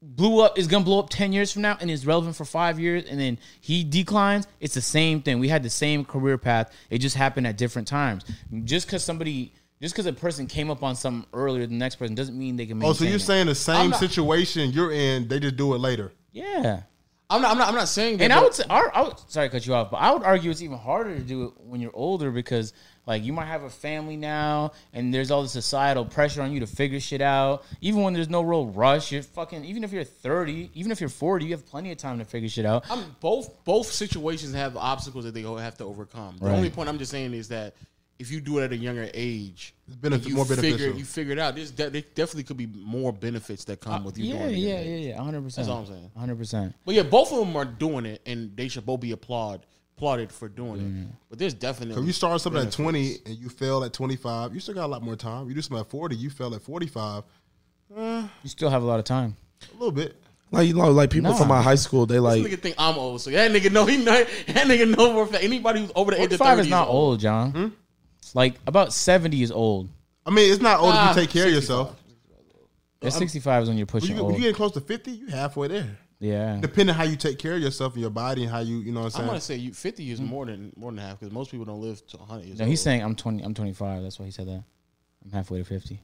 blew 0.04 0.40
up 0.40 0.58
is 0.58 0.66
gonna 0.66 0.84
blow 0.84 0.98
up 0.98 1.08
ten 1.10 1.32
years 1.32 1.52
from 1.52 1.62
now 1.62 1.76
and 1.80 1.90
is 1.90 2.06
relevant 2.06 2.36
for 2.36 2.44
five 2.44 2.78
years, 2.78 3.04
and 3.08 3.18
then 3.18 3.38
he 3.60 3.82
declines, 3.84 4.46
it's 4.60 4.74
the 4.74 4.80
same 4.80 5.22
thing. 5.22 5.38
We 5.38 5.48
had 5.48 5.62
the 5.62 5.70
same 5.70 6.04
career 6.04 6.38
path. 6.38 6.72
It 6.90 6.98
just 6.98 7.16
happened 7.16 7.46
at 7.46 7.56
different 7.56 7.88
times. 7.88 8.24
Just 8.64 8.86
because 8.86 9.02
somebody, 9.02 9.52
just 9.80 9.94
because 9.94 10.06
a 10.06 10.12
person 10.12 10.46
came 10.46 10.70
up 10.70 10.82
on 10.82 10.94
something 10.94 11.28
earlier 11.32 11.62
than 11.62 11.78
the 11.78 11.82
next 11.84 11.96
person, 11.96 12.14
doesn't 12.14 12.38
mean 12.38 12.56
they 12.56 12.66
can. 12.66 12.82
Oh, 12.84 12.92
so 12.92 13.04
you're 13.04 13.16
it. 13.16 13.20
saying 13.20 13.46
the 13.46 13.54
same 13.54 13.90
not- 13.90 13.98
situation 13.98 14.70
you're 14.70 14.92
in, 14.92 15.26
they 15.28 15.40
just 15.40 15.56
do 15.56 15.74
it 15.74 15.78
later. 15.78 16.12
yeah. 16.32 16.82
I'm 17.30 17.40
not. 17.40 17.52
I'm 17.52 17.58
not. 17.58 17.68
I'm 17.68 17.74
not 17.74 17.88
saying 17.88 18.18
that. 18.18 18.24
And 18.24 18.32
I 18.34 18.42
would 18.42 18.52
say, 18.52 18.64
I 18.68 19.02
would, 19.02 19.18
sorry 19.28 19.48
to 19.48 19.52
cut 19.52 19.66
you 19.66 19.72
off, 19.74 19.90
but 19.90 19.96
I 19.96 20.12
would 20.12 20.22
argue 20.22 20.50
it's 20.50 20.60
even 20.60 20.76
harder 20.76 21.16
to 21.16 21.22
do 21.22 21.44
it 21.44 21.52
when 21.56 21.80
you're 21.80 21.90
older 21.94 22.30
because, 22.30 22.74
like, 23.06 23.22
you 23.22 23.32
might 23.32 23.46
have 23.46 23.62
a 23.64 23.70
family 23.70 24.16
now, 24.16 24.72
and 24.92 25.12
there's 25.12 25.30
all 25.30 25.42
the 25.42 25.48
societal 25.48 26.04
pressure 26.04 26.40
on 26.42 26.52
you 26.52 26.60
to 26.60 26.66
figure 26.66 27.00
shit 27.00 27.20
out. 27.20 27.64
Even 27.80 28.02
when 28.02 28.14
there's 28.14 28.30
no 28.30 28.40
real 28.42 28.66
rush, 28.66 29.12
you're 29.12 29.22
fucking. 29.22 29.64
Even 29.64 29.84
if 29.84 29.92
you're 29.92 30.04
30, 30.04 30.70
even 30.74 30.90
if 30.90 31.00
you're 31.00 31.08
40, 31.10 31.44
you 31.44 31.50
have 31.52 31.66
plenty 31.66 31.92
of 31.92 31.98
time 31.98 32.18
to 32.18 32.24
figure 32.24 32.48
shit 32.48 32.64
out. 32.66 32.84
I'm 32.90 33.14
both 33.20 33.64
both 33.64 33.86
situations 33.92 34.54
have 34.54 34.76
obstacles 34.76 35.24
that 35.24 35.34
they 35.34 35.42
have 35.42 35.76
to 35.78 35.84
overcome. 35.84 36.36
The 36.38 36.46
Right. 36.46 36.54
only 36.56 36.70
point 36.70 36.88
I'm 36.88 36.98
just 36.98 37.10
saying 37.10 37.34
is 37.34 37.48
that 37.48 37.74
if 38.18 38.30
you 38.30 38.40
do 38.40 38.58
it 38.60 38.64
at 38.64 38.72
a 38.72 38.76
younger 38.76 39.10
age, 39.12 39.74
It's 39.88 39.96
benefit- 39.96 40.28
you 40.28 40.36
more 40.36 40.44
figure 40.46 40.62
beneficial. 40.62 40.96
you 40.98 41.04
figure 41.04 41.32
it 41.32 41.38
out. 41.40 41.56
There's 41.56 41.72
de- 41.72 41.90
there 41.90 42.02
definitely 42.14 42.44
could 42.44 42.56
be 42.56 42.66
more 42.66 43.12
benefits 43.12 43.64
that 43.64 43.80
come 43.80 44.02
uh, 44.02 44.04
with 44.06 44.16
you 44.16 44.26
yeah, 44.32 44.38
doing 44.38 44.54
it. 44.54 44.58
yeah, 44.58 44.74
at 44.76 44.86
yeah, 44.86 44.96
yeah, 44.96 45.16
100. 45.16 45.42
percent 45.42 45.66
That's 45.66 45.74
all 45.74 45.80
I'm 45.82 45.86
saying. 45.88 46.10
100. 46.14 46.38
percent 46.38 46.74
But 46.86 46.94
yeah, 46.94 47.02
both 47.02 47.32
of 47.32 47.38
them 47.38 47.56
are 47.56 47.64
doing 47.64 48.06
it, 48.06 48.22
and 48.24 48.56
they 48.56 48.68
should 48.68 48.86
both 48.86 49.00
be 49.00 49.10
applaud 49.10 49.66
applauded 49.96 50.32
for 50.32 50.48
doing 50.48 50.80
it. 51.10 51.16
But 51.30 51.38
there's 51.38 51.54
definitely 51.54 52.00
if 52.00 52.06
you 52.06 52.12
start 52.12 52.40
something 52.40 52.62
at 52.62 52.72
20 52.72 53.16
and 53.26 53.36
you 53.36 53.48
fail 53.48 53.84
at 53.84 53.92
25, 53.92 54.54
you 54.54 54.60
still 54.60 54.74
got 54.74 54.86
a 54.86 54.88
lot 54.88 55.02
more 55.02 55.16
time. 55.16 55.48
You 55.48 55.54
do 55.54 55.62
something 55.62 55.80
at 55.80 55.90
40, 55.90 56.16
you 56.16 56.30
fail 56.30 56.54
at 56.54 56.62
45, 56.62 57.24
You 57.96 58.28
still 58.46 58.70
have 58.70 58.82
a 58.82 58.86
lot 58.86 58.98
of 58.98 59.04
time. 59.04 59.36
a 59.70 59.72
little 59.74 59.92
bit. 59.92 60.20
Like 60.50 60.68
you 60.68 60.74
know, 60.74 60.90
like 60.90 61.10
people 61.10 61.30
Nah. 61.32 61.36
from 61.36 61.48
my 61.48 61.62
high 61.62 61.74
school, 61.74 62.06
they 62.06 62.14
This 62.16 62.22
like 62.22 62.42
nigga 62.42 62.60
think 62.60 62.76
I'm 62.78 62.96
old, 62.96 63.20
so 63.20 63.30
that 63.30 63.50
nigga 63.50 63.72
know 63.72 63.86
he 63.86 63.96
know 63.96 64.12
that 64.12 64.66
nigga 64.68 64.96
know 64.96 65.24
for. 65.26 65.36
Anybody 65.36 65.80
who's 65.80 65.90
over 65.96 66.12
the 66.12 66.20
age 66.20 66.32
of 66.32 66.38
45 66.38 66.56
thirty 66.56 66.68
is 66.68 66.70
not 66.70 66.88
old, 66.88 67.18
John. 67.20 67.50
Hmm? 67.50 67.66
Like 68.34 68.54
about 68.66 68.92
70 68.92 69.42
is 69.42 69.50
old. 69.50 69.88
I 70.26 70.30
mean, 70.30 70.52
it's 70.52 70.62
not 70.62 70.78
old 70.80 70.92
Ah, 70.94 71.10
if 71.10 71.16
you 71.16 71.22
take 71.22 71.30
care 71.30 71.46
of 71.46 71.52
yourself. 71.52 71.96
And 73.02 73.12
65 73.12 73.62
is 73.64 73.68
when 73.68 73.78
you're 73.78 73.84
When 73.84 74.00
pushing 74.00 74.16
you, 74.16 74.24
when 74.24 74.34
you 74.36 74.40
get 74.42 74.54
close 74.54 74.72
to 74.72 74.80
50, 74.80 75.10
you 75.10 75.26
halfway 75.26 75.68
there. 75.68 75.98
Yeah. 76.24 76.58
Depending 76.60 76.94
how 76.94 77.04
you 77.04 77.16
take 77.16 77.38
care 77.38 77.54
of 77.54 77.60
yourself 77.60 77.92
and 77.92 78.00
your 78.00 78.10
body 78.10 78.44
and 78.44 78.50
how 78.50 78.60
you, 78.60 78.78
you 78.78 78.92
know 78.92 79.00
what 79.00 79.06
I'm 79.06 79.10
saying? 79.10 79.22
I'm 79.24 79.28
gonna 79.28 79.40
say 79.40 79.56
you 79.56 79.74
50 79.74 80.10
is 80.10 80.20
mm. 80.20 80.26
more 80.26 80.46
than 80.46 80.72
more 80.74 80.90
than 80.90 80.98
half 80.98 81.20
because 81.20 81.32
most 81.32 81.50
people 81.50 81.66
don't 81.66 81.82
live 81.82 82.04
to 82.08 82.16
100 82.16 82.44
years 82.44 82.58
No, 82.58 82.64
he's 82.64 82.80
saying 82.80 83.02
I'm 83.02 83.14
20. 83.14 83.42
I'm 83.42 83.52
25. 83.52 84.02
That's 84.02 84.18
why 84.18 84.24
he 84.24 84.30
said 84.30 84.48
that. 84.48 84.64
I'm 85.24 85.32
halfway 85.32 85.58
to 85.58 85.64
50. 85.64 86.00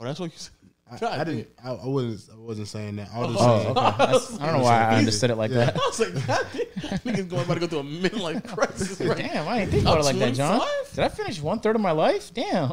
Oh, 0.00 0.04
that's 0.04 0.18
what 0.18 0.32
you 0.32 0.38
said. 0.38 0.52
I, 1.02 1.20
I 1.20 1.24
didn't. 1.24 1.48
I, 1.64 1.70
I 1.70 1.86
wasn't. 1.86 2.36
I 2.36 2.40
wasn't 2.40 2.68
saying 2.68 2.96
that. 2.96 3.08
I 3.14 3.18
was 3.20 3.28
oh, 3.28 3.32
just 3.32 3.44
Oh, 3.44 3.58
saying. 3.62 3.76
okay. 3.76 3.96
That's- 3.96 4.40
I 4.40 4.46
don't 4.46 4.58
know 4.58 4.64
why 4.64 4.80
I 4.80 4.96
understood 4.96 5.30
it 5.30 5.36
like 5.36 5.50
Yeah. 5.50 5.64
that. 5.66 5.76
I 5.82 5.86
was 5.86 6.00
like, 6.00 6.26
God 6.26 6.46
damn, 6.52 6.98
niggas 6.98 7.28
going 7.28 7.44
about 7.44 7.54
to 7.54 7.60
go 7.60 7.66
through 7.68 7.78
a 7.78 7.84
midlife 7.84 8.46
crisis. 8.54 9.00
Right? 9.00 9.16
Damn, 9.16 9.48
I 9.48 9.60
didn't 9.60 9.70
think 9.70 9.82
about 9.82 10.00
it 10.00 10.04
like 10.04 10.18
that, 10.18 10.34
John. 10.34 10.60
Did 10.94 11.04
I 11.04 11.08
finish 11.08 11.40
one 11.40 11.60
third 11.60 11.76
of 11.76 11.82
my 11.82 11.92
life? 11.92 12.34
Damn. 12.34 12.72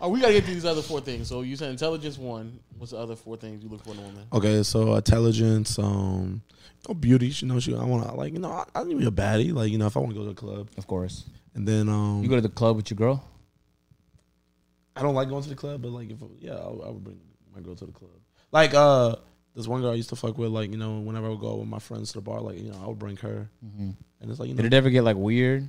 Oh, 0.00 0.08
we 0.08 0.20
gotta 0.20 0.32
get 0.32 0.44
through 0.44 0.54
these 0.54 0.64
other 0.64 0.82
four 0.82 1.00
things. 1.00 1.28
So 1.28 1.42
you 1.42 1.56
said 1.56 1.70
intelligence 1.70 2.18
one. 2.18 2.58
What's 2.76 2.90
the 2.92 2.98
other 2.98 3.14
four 3.16 3.36
things 3.36 3.62
you 3.62 3.68
look 3.68 3.84
for 3.84 3.92
in 3.92 3.98
a 3.98 4.02
woman? 4.02 4.26
okay. 4.32 4.62
So 4.62 4.94
intelligence, 4.94 5.78
um, 5.78 6.42
no 6.88 6.94
beauty. 6.94 7.28
You 7.28 7.48
know, 7.48 7.60
she, 7.60 7.74
I 7.74 7.84
want 7.84 8.04
to 8.06 8.12
like 8.14 8.32
you 8.32 8.40
know, 8.40 8.50
I, 8.50 8.64
I 8.74 8.84
need 8.84 8.94
to 8.94 8.98
be 9.00 9.06
a 9.06 9.10
baddie. 9.10 9.52
Like 9.54 9.70
you 9.70 9.78
know, 9.78 9.86
if 9.86 9.96
I 9.96 10.00
want 10.00 10.12
to 10.12 10.18
go 10.18 10.24
to 10.24 10.30
a 10.30 10.34
club, 10.34 10.68
Of 10.76 10.86
course. 10.86 11.24
and 11.54 11.66
then 11.66 11.88
um, 11.88 12.22
You 12.22 12.28
go 12.28 12.34
to 12.34 12.40
the 12.40 12.48
club 12.48 12.76
with 12.76 12.90
your 12.90 12.96
girl? 12.96 13.24
I 14.96 15.02
don't 15.02 15.14
like 15.14 15.28
going 15.28 15.42
to 15.42 15.48
the 15.48 15.54
club, 15.54 15.82
but 15.82 15.90
like 15.90 16.10
if 16.10 16.18
yeah, 16.38 16.54
I, 16.54 16.66
I 16.68 16.90
would 16.90 17.02
bring 17.04 17.20
my 17.54 17.60
girl 17.60 17.74
to 17.76 17.86
the 17.86 17.92
club. 17.92 18.10
Like 18.52 18.74
uh, 18.74 19.16
this 19.54 19.66
one 19.66 19.80
girl 19.80 19.90
I 19.90 19.94
used 19.94 20.10
to 20.10 20.16
fuck 20.16 20.38
with, 20.38 20.50
like 20.50 20.70
you 20.70 20.76
know, 20.76 20.98
whenever 21.00 21.26
I 21.26 21.30
would 21.30 21.40
go 21.40 21.56
with 21.56 21.68
my 21.68 21.78
friends 21.80 22.08
to 22.12 22.18
the 22.18 22.22
bar, 22.22 22.40
like 22.40 22.58
you 22.58 22.70
know, 22.70 22.80
I 22.82 22.86
would 22.88 22.98
bring 22.98 23.16
her, 23.18 23.48
and 23.62 23.96
it's 24.22 24.38
like 24.38 24.48
you 24.48 24.54
know, 24.54 24.62
Did 24.62 24.72
it 24.72 24.76
ever 24.76 24.90
get 24.90 25.02
like 25.02 25.16
weird? 25.16 25.68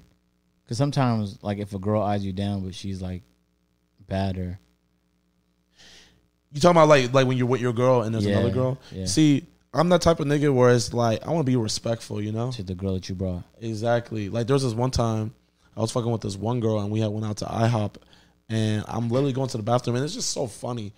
Because 0.63 0.77
sometimes, 0.79 1.37
like, 1.43 1.59
if 1.59 1.75
a 1.75 1.79
girl 1.79 2.01
eyes 2.01 2.25
you 2.25 2.33
down, 2.33 2.65
but 2.65 2.73
she's 2.73 2.99
like 2.99 3.21
bad 4.07 4.37
or 4.37 4.59
you 6.51 6.61
talking 6.61 6.77
about 6.77 6.87
like 6.87 7.13
like 7.13 7.27
when 7.27 7.37
you're 7.37 7.47
with 7.47 7.61
your 7.61 7.73
girl 7.73 8.01
and 8.03 8.13
there's 8.13 8.25
Yeah, 8.25 8.37
another 8.37 8.53
girl. 8.53 8.77
yeah. 8.91 9.05
See, 9.05 9.45
I'm 9.73 9.89
that 9.89 10.01
type 10.01 10.19
of 10.19 10.27
nigga 10.27 10.53
where 10.53 10.71
it's 10.73 10.93
like 10.93 11.25
I 11.25 11.31
want 11.31 11.45
to 11.45 11.51
be 11.51 11.55
respectful, 11.57 12.21
you 12.21 12.31
know. 12.31 12.51
to 12.51 12.63
the 12.63 12.75
girl 12.75 12.93
that 12.93 13.09
you 13.09 13.15
brought. 13.15 13.43
Exactly. 13.61 14.29
Like 14.29 14.47
there 14.47 14.53
was 14.53 14.63
this 14.63 14.73
one 14.73 14.91
time 14.91 15.33
I 15.75 15.81
was 15.81 15.91
fucking 15.91 16.09
with 16.11 16.21
this 16.21 16.37
one 16.37 16.61
girl 16.61 16.79
and 16.79 16.89
we 16.91 17.01
had 17.01 17.11
went 17.11 17.25
out 17.25 17.37
to 17.37 17.45
IHOP 17.45 17.95
and 18.47 18.85
I'm 18.87 19.09
literally 19.09 19.33
going 19.33 19.49
to 19.49 19.57
the 19.57 19.63
bathroom 19.63 19.97
and 19.97 20.05
it's 20.05 20.13
just 20.13 20.31
so 20.31 20.47
funny. 20.47 20.93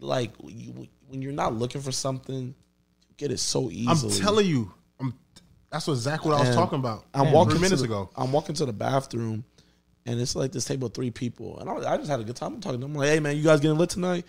Like 0.00 0.32
you, 0.46 0.88
when 1.08 1.22
you're 1.22 1.32
not 1.32 1.54
looking 1.54 1.80
for 1.80 1.92
something, 1.92 2.54
you 3.08 3.14
get 3.16 3.30
it 3.32 3.38
so 3.38 3.70
easily. 3.70 4.12
I'm 4.14 4.20
telling 4.20 4.46
you, 4.46 4.72
I'm. 5.00 5.14
That's 5.70 5.86
what 5.86 5.94
exactly 5.94 6.30
what 6.30 6.36
I 6.38 6.40
was 6.40 6.48
And 6.50 6.56
talking 6.58 6.78
about. 6.78 7.04
I'm 7.14 7.32
walking 7.32 7.60
minutes 7.60 7.80
the, 7.82 7.86
ago. 7.86 8.10
I'm 8.16 8.30
walking 8.32 8.54
to 8.56 8.66
the 8.66 8.72
bathroom, 8.72 9.44
and 10.08 10.20
it's 10.20 10.34
like 10.34 10.52
this 10.52 10.64
table 10.64 10.86
of 10.86 10.94
three 10.94 11.10
people, 11.10 11.58
and 11.60 11.68
I, 11.68 11.92
I 11.92 11.96
just 11.98 12.08
had 12.10 12.18
a 12.18 12.24
good 12.24 12.34
time 12.36 12.54
I'm 12.54 12.60
talking 12.60 12.80
to 12.80 12.86
them. 12.86 12.92
I'm 12.96 12.98
like, 12.98 13.10
"Hey 13.10 13.20
man, 13.20 13.36
you 13.36 13.42
guys 13.42 13.60
getting 13.60 13.76
lit 13.78 13.90
tonight?" 13.90 14.24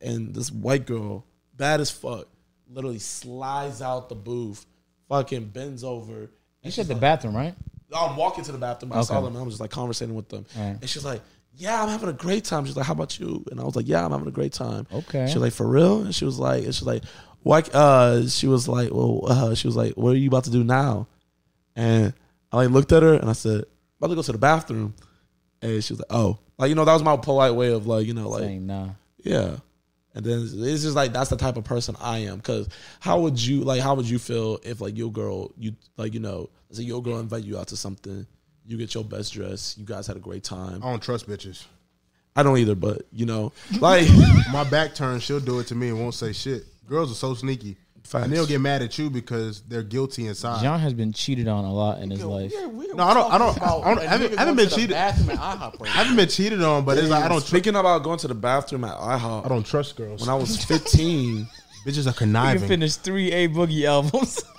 And 0.00 0.34
this 0.34 0.50
white 0.50 0.86
girl, 0.86 1.24
bad 1.56 1.80
as 1.80 1.90
fuck, 1.90 2.26
literally 2.68 2.98
slides 2.98 3.80
out 3.80 4.08
the 4.08 4.14
booth, 4.16 4.66
fucking 5.08 5.46
bends 5.46 5.84
over. 5.84 6.30
You 6.62 6.70
said 6.70 6.86
the 6.88 6.94
like, 6.94 7.00
bathroom, 7.00 7.36
right? 7.36 7.54
I'm 7.94 8.16
walking 8.16 8.42
to 8.44 8.52
the 8.52 8.58
bathroom. 8.58 8.92
I 8.92 9.02
saw 9.02 9.20
them. 9.20 9.34
And 9.34 9.38
I 9.38 9.42
was 9.42 9.54
just 9.54 9.60
like 9.60 9.70
conversating 9.70 10.14
with 10.16 10.28
them, 10.28 10.46
Right. 10.56 10.76
and 10.80 10.88
she's 10.88 11.04
like, 11.04 11.22
"Yeah, 11.54 11.80
I'm 11.82 11.88
having 11.88 12.08
a 12.08 12.12
great 12.12 12.44
time." 12.44 12.66
She's 12.66 12.76
like, 12.76 12.86
"How 12.86 12.92
about 12.94 13.18
you?" 13.20 13.44
And 13.50 13.60
I 13.60 13.64
was 13.64 13.76
like, 13.76 13.86
"Yeah, 13.88 14.04
I'm 14.04 14.10
having 14.10 14.26
a 14.28 14.32
great 14.32 14.52
time." 14.52 14.86
Okay. 14.92 15.26
She's 15.28 15.36
like, 15.36 15.52
"For 15.52 15.66
real?" 15.66 16.02
And 16.02 16.14
she 16.14 16.24
was 16.24 16.38
like, 16.38 16.64
and 16.64 16.74
she 16.74 16.84
was 16.84 16.88
like, 16.94 17.04
"What?" 17.44 17.72
Uh, 17.74 18.26
she 18.28 18.48
was 18.48 18.66
like, 18.66 18.90
"Well," 18.92 19.20
uh, 19.28 19.54
she 19.54 19.68
was 19.68 19.76
like, 19.76 19.94
"What 19.94 20.10
are 20.10 20.18
you 20.18 20.28
about 20.28 20.44
to 20.44 20.50
do 20.50 20.64
now?" 20.64 21.06
And 21.76 22.14
I 22.52 22.56
like 22.56 22.70
looked 22.70 22.92
at 22.92 23.02
her 23.04 23.14
and 23.14 23.28
I 23.30 23.32
said, 23.32 23.64
"About 24.04 24.10
to 24.10 24.16
go 24.16 24.22
to 24.22 24.32
the 24.32 24.38
bathroom." 24.38 24.94
And 25.62 25.82
she 25.82 25.92
was 25.94 26.00
like, 26.00 26.10
"Oh, 26.10 26.38
like 26.58 26.68
you 26.68 26.74
know, 26.74 26.84
that 26.84 26.92
was 26.92 27.02
my 27.02 27.16
polite 27.16 27.54
way 27.54 27.72
of 27.72 27.86
like 27.86 28.06
you 28.06 28.14
know, 28.14 28.28
like 28.28 28.42
Saying 28.42 28.66
nah. 28.66 28.90
yeah." 29.22 29.56
And 30.16 30.24
then 30.24 30.42
it's 30.42 30.82
just 30.82 30.94
like 30.94 31.12
that's 31.12 31.30
the 31.30 31.36
type 31.36 31.56
of 31.56 31.64
person 31.64 31.96
I 32.00 32.18
am. 32.18 32.40
Cause 32.40 32.68
how 33.00 33.20
would 33.20 33.40
you 33.40 33.62
like? 33.62 33.80
How 33.80 33.94
would 33.96 34.08
you 34.08 34.20
feel 34.20 34.60
if 34.62 34.80
like 34.80 34.96
your 34.96 35.10
girl, 35.10 35.52
you 35.58 35.74
like 35.96 36.14
you 36.14 36.20
know, 36.20 36.50
let's 36.68 36.78
say 36.78 36.84
your 36.84 37.02
girl 37.02 37.18
invite 37.18 37.42
you 37.42 37.58
out 37.58 37.68
to 37.68 37.76
something, 37.76 38.24
you 38.64 38.76
get 38.76 38.94
your 38.94 39.04
best 39.04 39.32
dress, 39.32 39.76
you 39.76 39.84
guys 39.84 40.06
had 40.06 40.16
a 40.16 40.20
great 40.20 40.44
time. 40.44 40.82
I 40.84 40.90
don't 40.90 41.02
trust 41.02 41.28
bitches. 41.28 41.64
I 42.36 42.42
don't 42.42 42.58
either, 42.58 42.74
but 42.76 43.02
you 43.12 43.26
know, 43.26 43.52
like 43.80 44.08
My 44.52 44.64
back 44.64 44.94
turned, 44.94 45.22
she'll 45.22 45.40
do 45.40 45.58
it 45.58 45.66
to 45.68 45.74
me 45.74 45.88
and 45.88 46.00
won't 46.00 46.14
say 46.14 46.32
shit. 46.32 46.64
Girls 46.86 47.10
are 47.10 47.16
so 47.16 47.34
sneaky. 47.34 47.76
Facts. 48.04 48.24
And 48.24 48.32
they'll 48.32 48.46
get 48.46 48.60
mad 48.60 48.82
at 48.82 48.96
you 48.98 49.08
because 49.10 49.62
they're 49.62 49.82
guilty 49.82 50.26
inside. 50.26 50.62
John 50.62 50.78
has 50.80 50.92
been 50.92 51.12
cheated 51.12 51.48
on 51.48 51.64
a 51.64 51.72
lot 51.72 52.00
in 52.00 52.10
his 52.10 52.20
Yeah, 52.20 52.26
life. 52.26 52.52
yeah, 52.54 52.66
we- 52.66 52.86
No, 52.88 53.02
I 53.02 53.14
don't- 53.14 53.32
I 53.32 53.38
don't- 53.38 53.62
I 53.62 53.66
don't- 53.66 53.98
a 53.98 54.00
I 54.02 54.04
haven't- 54.04 54.38
haven't 54.38 54.56
been 54.56 54.68
cheated. 54.68 54.90
Bathroom 54.90 55.30
at 55.30 55.38
IHOP 55.58 55.80
right 55.80 55.88
I 55.90 55.92
haven't 55.92 56.16
been 56.16 56.28
cheated 56.28 56.62
on, 56.62 56.84
but 56.84 56.98
it's 56.98 57.08
like 57.08 57.24
I 57.24 57.28
don't. 57.28 57.40
Tr- 57.40 57.46
speaking 57.46 57.74
about 57.76 58.02
going 58.04 58.18
to 58.18 58.28
the 58.28 58.34
bathroom 58.34 58.84
at 58.84 58.96
IHOP, 58.98 59.46
I 59.46 59.48
don't 59.48 59.64
trust 59.66 59.96
girls. 59.96 60.20
when 60.20 60.28
I 60.28 60.34
was 60.34 60.62
15, 60.64 61.48
Bitches 61.86 61.96
are 61.96 61.98
You 61.98 62.04
can 62.04 62.12
conniving. 62.14 62.68
finish 62.68 62.96
three 62.96 63.32
A 63.32 63.48
Boogie 63.48 63.84
albums. 63.84 64.42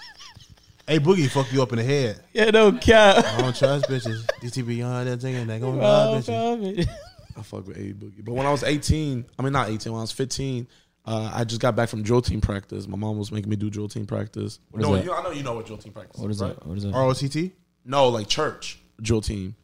Hey, 0.88 1.00
boogie, 1.00 1.28
fuck 1.32 1.52
you 1.52 1.64
up 1.64 1.72
in 1.72 1.80
the 1.80 1.84
head. 1.84 2.20
yeah, 2.32 2.52
no 2.52 2.72
cap. 2.72 3.26
I 3.26 3.42
don't 3.42 3.56
trust 3.56 3.86
bitches. 3.90 4.24
DTB 4.40 4.86
on 4.86 5.06
that 5.06 5.20
thing 5.20 5.34
and 5.36 5.50
they 5.50 5.58
going 5.58 5.80
Oh, 5.82 6.22
bitches. 6.24 6.88
I 7.36 7.42
fuck 7.42 7.68
with 7.68 7.78
A 7.78 7.94
Boogie. 7.94 8.24
But 8.24 8.34
when 8.34 8.46
I 8.46 8.52
was 8.52 8.64
18, 8.64 9.26
I 9.40 9.42
mean 9.42 9.54
not 9.54 9.70
18, 9.70 9.92
when 9.92 10.00
I 10.00 10.04
was 10.04 10.12
15, 10.12 10.68
uh, 11.06 11.32
I 11.34 11.44
just 11.44 11.62
got 11.62 11.76
back 11.76 11.90
from 11.90 12.02
drill 12.04 12.22
team 12.22 12.42
practice. 12.42 12.88
My 12.88 12.98
mom 12.98 13.18
was 13.18 13.32
making 13.32 13.50
me 13.50 13.56
do 13.56 13.70
drill 13.70 13.88
team 13.88 14.06
practice. 14.06 14.54
is 14.54 14.60
no, 14.74 14.96
that? 14.96 15.06
you, 15.06 15.14
I 15.14 15.22
know 15.24 15.32
you 15.32 15.44
know 15.44 15.54
what 15.56 15.66
drill 15.66 15.78
team 15.78 15.94
practice 15.94 16.20
What 16.20 16.32
is 16.32 16.42
right? 16.42 16.56
that? 16.58 16.66
What 16.68 16.78
is 16.78 16.84
that? 16.84 16.94
ROTC? 16.94 17.52
No, 17.86 18.08
like 18.10 18.28
church 18.28 18.80
drill 19.02 19.22
team. 19.22 19.56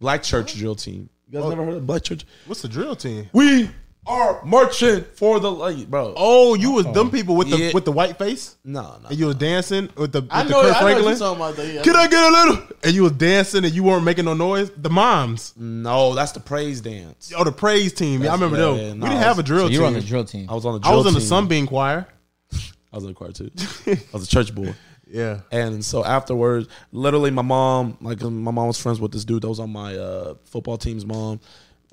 Black 0.00 0.22
church 0.22 0.54
drill 0.54 0.74
team. 0.74 1.08
You 1.28 1.38
guys 1.38 1.44
Oh. 1.44 1.48
never 1.50 1.64
heard 1.64 1.74
of 1.76 1.86
black 1.86 2.02
church? 2.02 2.24
What's 2.46 2.62
the 2.62 2.68
drill 2.68 2.94
team? 2.96 3.28
We 3.32 3.70
are 4.06 4.44
marching 4.44 5.02
for 5.14 5.40
the 5.40 5.50
light, 5.50 5.90
bro. 5.90 6.12
Oh, 6.16 6.54
you 6.54 6.72
was 6.72 6.84
them 6.86 7.10
people 7.10 7.36
with 7.36 7.48
the 7.50 7.56
Yeah. 7.58 7.70
with 7.72 7.84
the 7.84 7.92
white 7.92 8.18
face, 8.18 8.56
no, 8.64 8.82
no. 9.02 9.08
and 9.08 9.18
you 9.18 9.26
was 9.26 9.36
dancing 9.36 9.88
with 9.96 10.12
the 10.12 10.20
with 10.22 10.30
I 10.32 10.42
the 10.44 10.50
know, 10.50 10.62
Kurt 10.62 10.76
I 10.76 10.80
know 10.80 10.84
what 10.86 10.90
you're 10.90 11.16
Franklin. 11.16 11.18
talking 11.18 11.36
about. 11.36 11.56
That, 11.56 11.66
yeah. 11.74 11.82
Can 11.82 11.96
I 11.96 12.06
get 12.08 12.22
a 12.22 12.30
little? 12.30 12.66
And 12.84 12.92
you 12.94 13.02
was 13.04 13.12
dancing, 13.12 13.64
and 13.64 13.72
you 13.74 13.82
weren't 13.82 14.04
making 14.04 14.26
no 14.26 14.34
noise. 14.34 14.70
The 14.76 14.90
moms, 14.90 15.54
No, 15.56 16.14
that's 16.14 16.32
the 16.32 16.40
praise 16.40 16.80
dance. 16.82 17.32
oh, 17.36 17.44
the 17.44 17.52
praise 17.52 17.92
team. 17.94 18.22
Yeah, 18.22 18.30
I 18.30 18.34
remember 18.34 18.56
yeah, 18.58 18.62
them. 18.64 18.76
yeah, 18.76 18.92
we 18.92 19.00
didn't 19.10 19.22
have 19.22 19.38
a 19.38 19.42
drill 19.42 19.60
So 19.64 19.68
team. 19.68 19.74
you 19.74 19.80
were 19.80 19.86
on 19.86 19.92
the 19.94 20.00
drill 20.02 20.24
team. 20.24 20.50
I 20.50 20.54
was 20.54 20.66
on 20.66 20.74
the 20.74 20.78
drill 20.80 20.92
I 20.92 20.96
was 20.96 21.06
in 21.06 21.14
the 21.14 21.20
team. 21.20 21.28
Sunbeam 21.28 21.66
choir. 21.66 22.06
I 22.92 22.96
was 22.96 23.04
in 23.04 23.08
the 23.10 23.14
choir 23.14 23.32
too. 23.32 23.50
I 23.86 23.98
was 24.12 24.24
a 24.24 24.28
church 24.28 24.54
boy. 24.54 24.74
Yeah, 25.06 25.40
And 25.52 25.84
so 25.84 26.04
afterwards, 26.04 26.66
literally, 26.90 27.30
my 27.30 27.42
mom, 27.42 27.96
like 28.00 28.20
my 28.22 28.50
mom 28.50 28.66
was 28.66 28.78
friends 28.80 29.00
with 29.00 29.12
this 29.12 29.24
dude 29.24 29.42
that 29.42 29.48
was 29.48 29.60
on 29.60 29.70
my 29.70 29.96
uh, 29.96 30.34
football 30.44 30.76
team's 30.76 31.06
mom. 31.06 31.40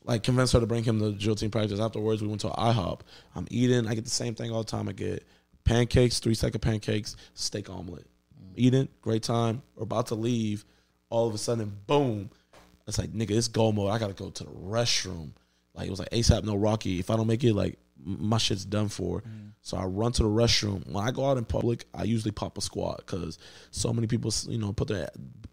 Like 0.03 0.23
convinced 0.23 0.53
her 0.53 0.59
to 0.59 0.65
bring 0.65 0.83
him 0.83 0.99
to 0.99 1.11
drill 1.11 1.35
team 1.35 1.51
practice. 1.51 1.79
Afterwards, 1.79 2.21
we 2.21 2.27
went 2.27 2.41
to 2.41 2.47
IHOP. 2.47 3.01
I'm 3.35 3.47
eating. 3.51 3.87
I 3.87 3.93
get 3.93 4.03
the 4.03 4.09
same 4.09 4.33
thing 4.33 4.51
all 4.51 4.63
the 4.63 4.71
time. 4.71 4.89
I 4.89 4.93
get 4.93 5.27
pancakes, 5.63 6.19
three 6.19 6.33
second 6.33 6.61
pancakes, 6.61 7.15
steak 7.35 7.69
omelet. 7.69 8.07
Mm. 8.35 8.53
Eating, 8.55 8.87
great 9.01 9.23
time. 9.23 9.61
We're 9.75 9.83
about 9.83 10.07
to 10.07 10.15
leave. 10.15 10.65
All 11.09 11.27
of 11.27 11.35
a 11.35 11.37
sudden, 11.37 11.77
boom! 11.87 12.29
It's 12.87 12.97
like 12.97 13.11
nigga, 13.11 13.31
it's 13.31 13.47
go 13.47 13.71
mode. 13.71 13.91
I 13.91 13.99
gotta 13.99 14.13
go 14.13 14.29
to 14.29 14.43
the 14.43 14.49
restroom. 14.49 15.31
Like 15.73 15.87
it 15.87 15.91
was 15.91 15.99
like 15.99 16.09
ASAP, 16.09 16.43
no 16.43 16.55
Rocky. 16.55 16.99
If 16.99 17.09
I 17.09 17.15
don't 17.15 17.27
make 17.27 17.43
it, 17.43 17.53
like 17.53 17.77
my 18.03 18.37
shit's 18.37 18.65
done 18.65 18.89
for. 18.89 19.21
Mm. 19.21 19.51
So 19.61 19.77
I 19.77 19.83
run 19.85 20.11
to 20.13 20.23
the 20.23 20.29
restroom. 20.29 20.85
When 20.87 21.03
I 21.03 21.11
go 21.11 21.25
out 21.25 21.37
in 21.37 21.45
public, 21.45 21.85
I 21.93 22.03
usually 22.03 22.31
pop 22.31 22.57
a 22.57 22.61
squat 22.61 23.03
because 23.05 23.37
so 23.69 23.93
many 23.93 24.07
people, 24.07 24.33
you 24.47 24.57
know, 24.57 24.73
put 24.73 24.87
their 24.87 25.09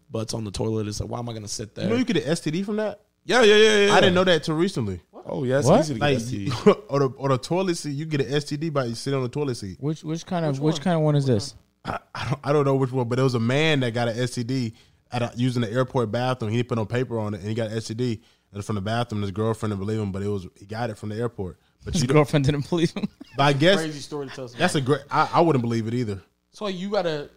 butts 0.09 0.33
on 0.33 0.43
the 0.43 0.51
toilet. 0.51 0.87
It's 0.87 0.99
like, 0.99 1.09
why 1.09 1.19
am 1.19 1.29
I 1.29 1.33
gonna 1.33 1.47
sit 1.47 1.75
there? 1.75 1.85
you 1.85 1.91
know 1.91 1.97
you 1.97 2.05
get 2.05 2.17
an 2.17 2.23
STD 2.23 2.65
from 2.65 2.77
that. 2.77 3.01
Yeah, 3.25 3.43
yeah, 3.43 3.55
yeah, 3.55 3.85
yeah. 3.87 3.93
I 3.93 3.99
didn't 3.99 4.15
know 4.15 4.23
that 4.23 4.43
till 4.43 4.55
recently. 4.55 5.01
Oh 5.25 5.43
yeah, 5.43 5.59
it's 5.59 5.67
What? 5.67 5.81
easy 5.81 5.93
to 5.95 5.99
Like 5.99 6.17
get 6.17 6.27
STD. 6.27 6.83
on 6.89 6.99
the 6.99 7.09
on 7.19 7.29
the 7.29 7.37
toilet 7.37 7.75
seat, 7.77 7.91
you 7.91 8.05
get 8.05 8.21
an 8.21 8.27
STD 8.27 8.73
by 8.73 8.91
sitting 8.93 9.17
on 9.17 9.23
the 9.23 9.29
toilet 9.29 9.55
seat. 9.55 9.77
Which 9.79 10.03
which 10.03 10.25
kind 10.25 10.45
of 10.45 10.59
which, 10.59 10.81
kind 10.81 10.95
of 10.95 11.01
one 11.01 11.15
is 11.15 11.25
this? 11.25 11.55
I, 11.85 11.99
I 12.15 12.25
don't 12.29 12.39
I 12.45 12.53
don't 12.53 12.65
know 12.65 12.75
which 12.75 12.91
one, 12.91 13.07
but 13.07 13.15
there 13.15 13.23
was 13.23 13.35
a 13.35 13.39
man 13.39 13.81
that 13.81 13.93
got 13.93 14.07
an 14.07 14.15
STD 14.17 14.73
at 15.11 15.21
a, 15.21 15.31
using 15.35 15.61
the 15.61 15.71
airport 15.71 16.11
bathroom. 16.11 16.51
He 16.51 16.57
didn't 16.57 16.69
put 16.69 16.77
no 16.77 16.85
paper 16.85 17.19
on 17.19 17.33
it, 17.33 17.39
and 17.41 17.47
he 17.49 17.53
got 17.55 17.69
an 17.71 17.77
STD. 17.77 18.13
It 18.13 18.21
was 18.57 18.65
from 18.65 18.75
the 18.75 18.81
bathroom. 18.81 19.21
His 19.21 19.31
girlfriend 19.31 19.71
didn't 19.71 19.85
believe 19.85 19.99
him, 19.99 20.11
but 20.11 20.23
it 20.23 20.27
was 20.27 20.47
he 20.57 20.65
got 20.65 20.89
it 20.89 20.97
from 20.97 21.09
the 21.09 21.15
airport. 21.17 21.59
But 21.85 21.93
His 21.93 22.01
you, 22.01 22.07
don't, 22.07 22.15
girlfriend 22.15 22.45
didn't 22.45 22.67
believe 22.69 22.91
him. 22.91 23.07
but 23.37 23.43
I 23.43 23.53
guess 23.53 23.77
Crazy 23.79 23.99
story 23.99 24.27
to 24.27 24.35
tell. 24.35 24.47
Somebody. 24.47 24.59
that's 24.61 24.75
a 24.75 24.81
great. 24.81 25.01
I, 25.11 25.29
I 25.35 25.41
wouldn't 25.41 25.61
believe 25.61 25.87
it 25.87 25.93
either. 25.93 26.21
so 26.51 26.67
you 26.67 26.89
gotta. 26.89 27.29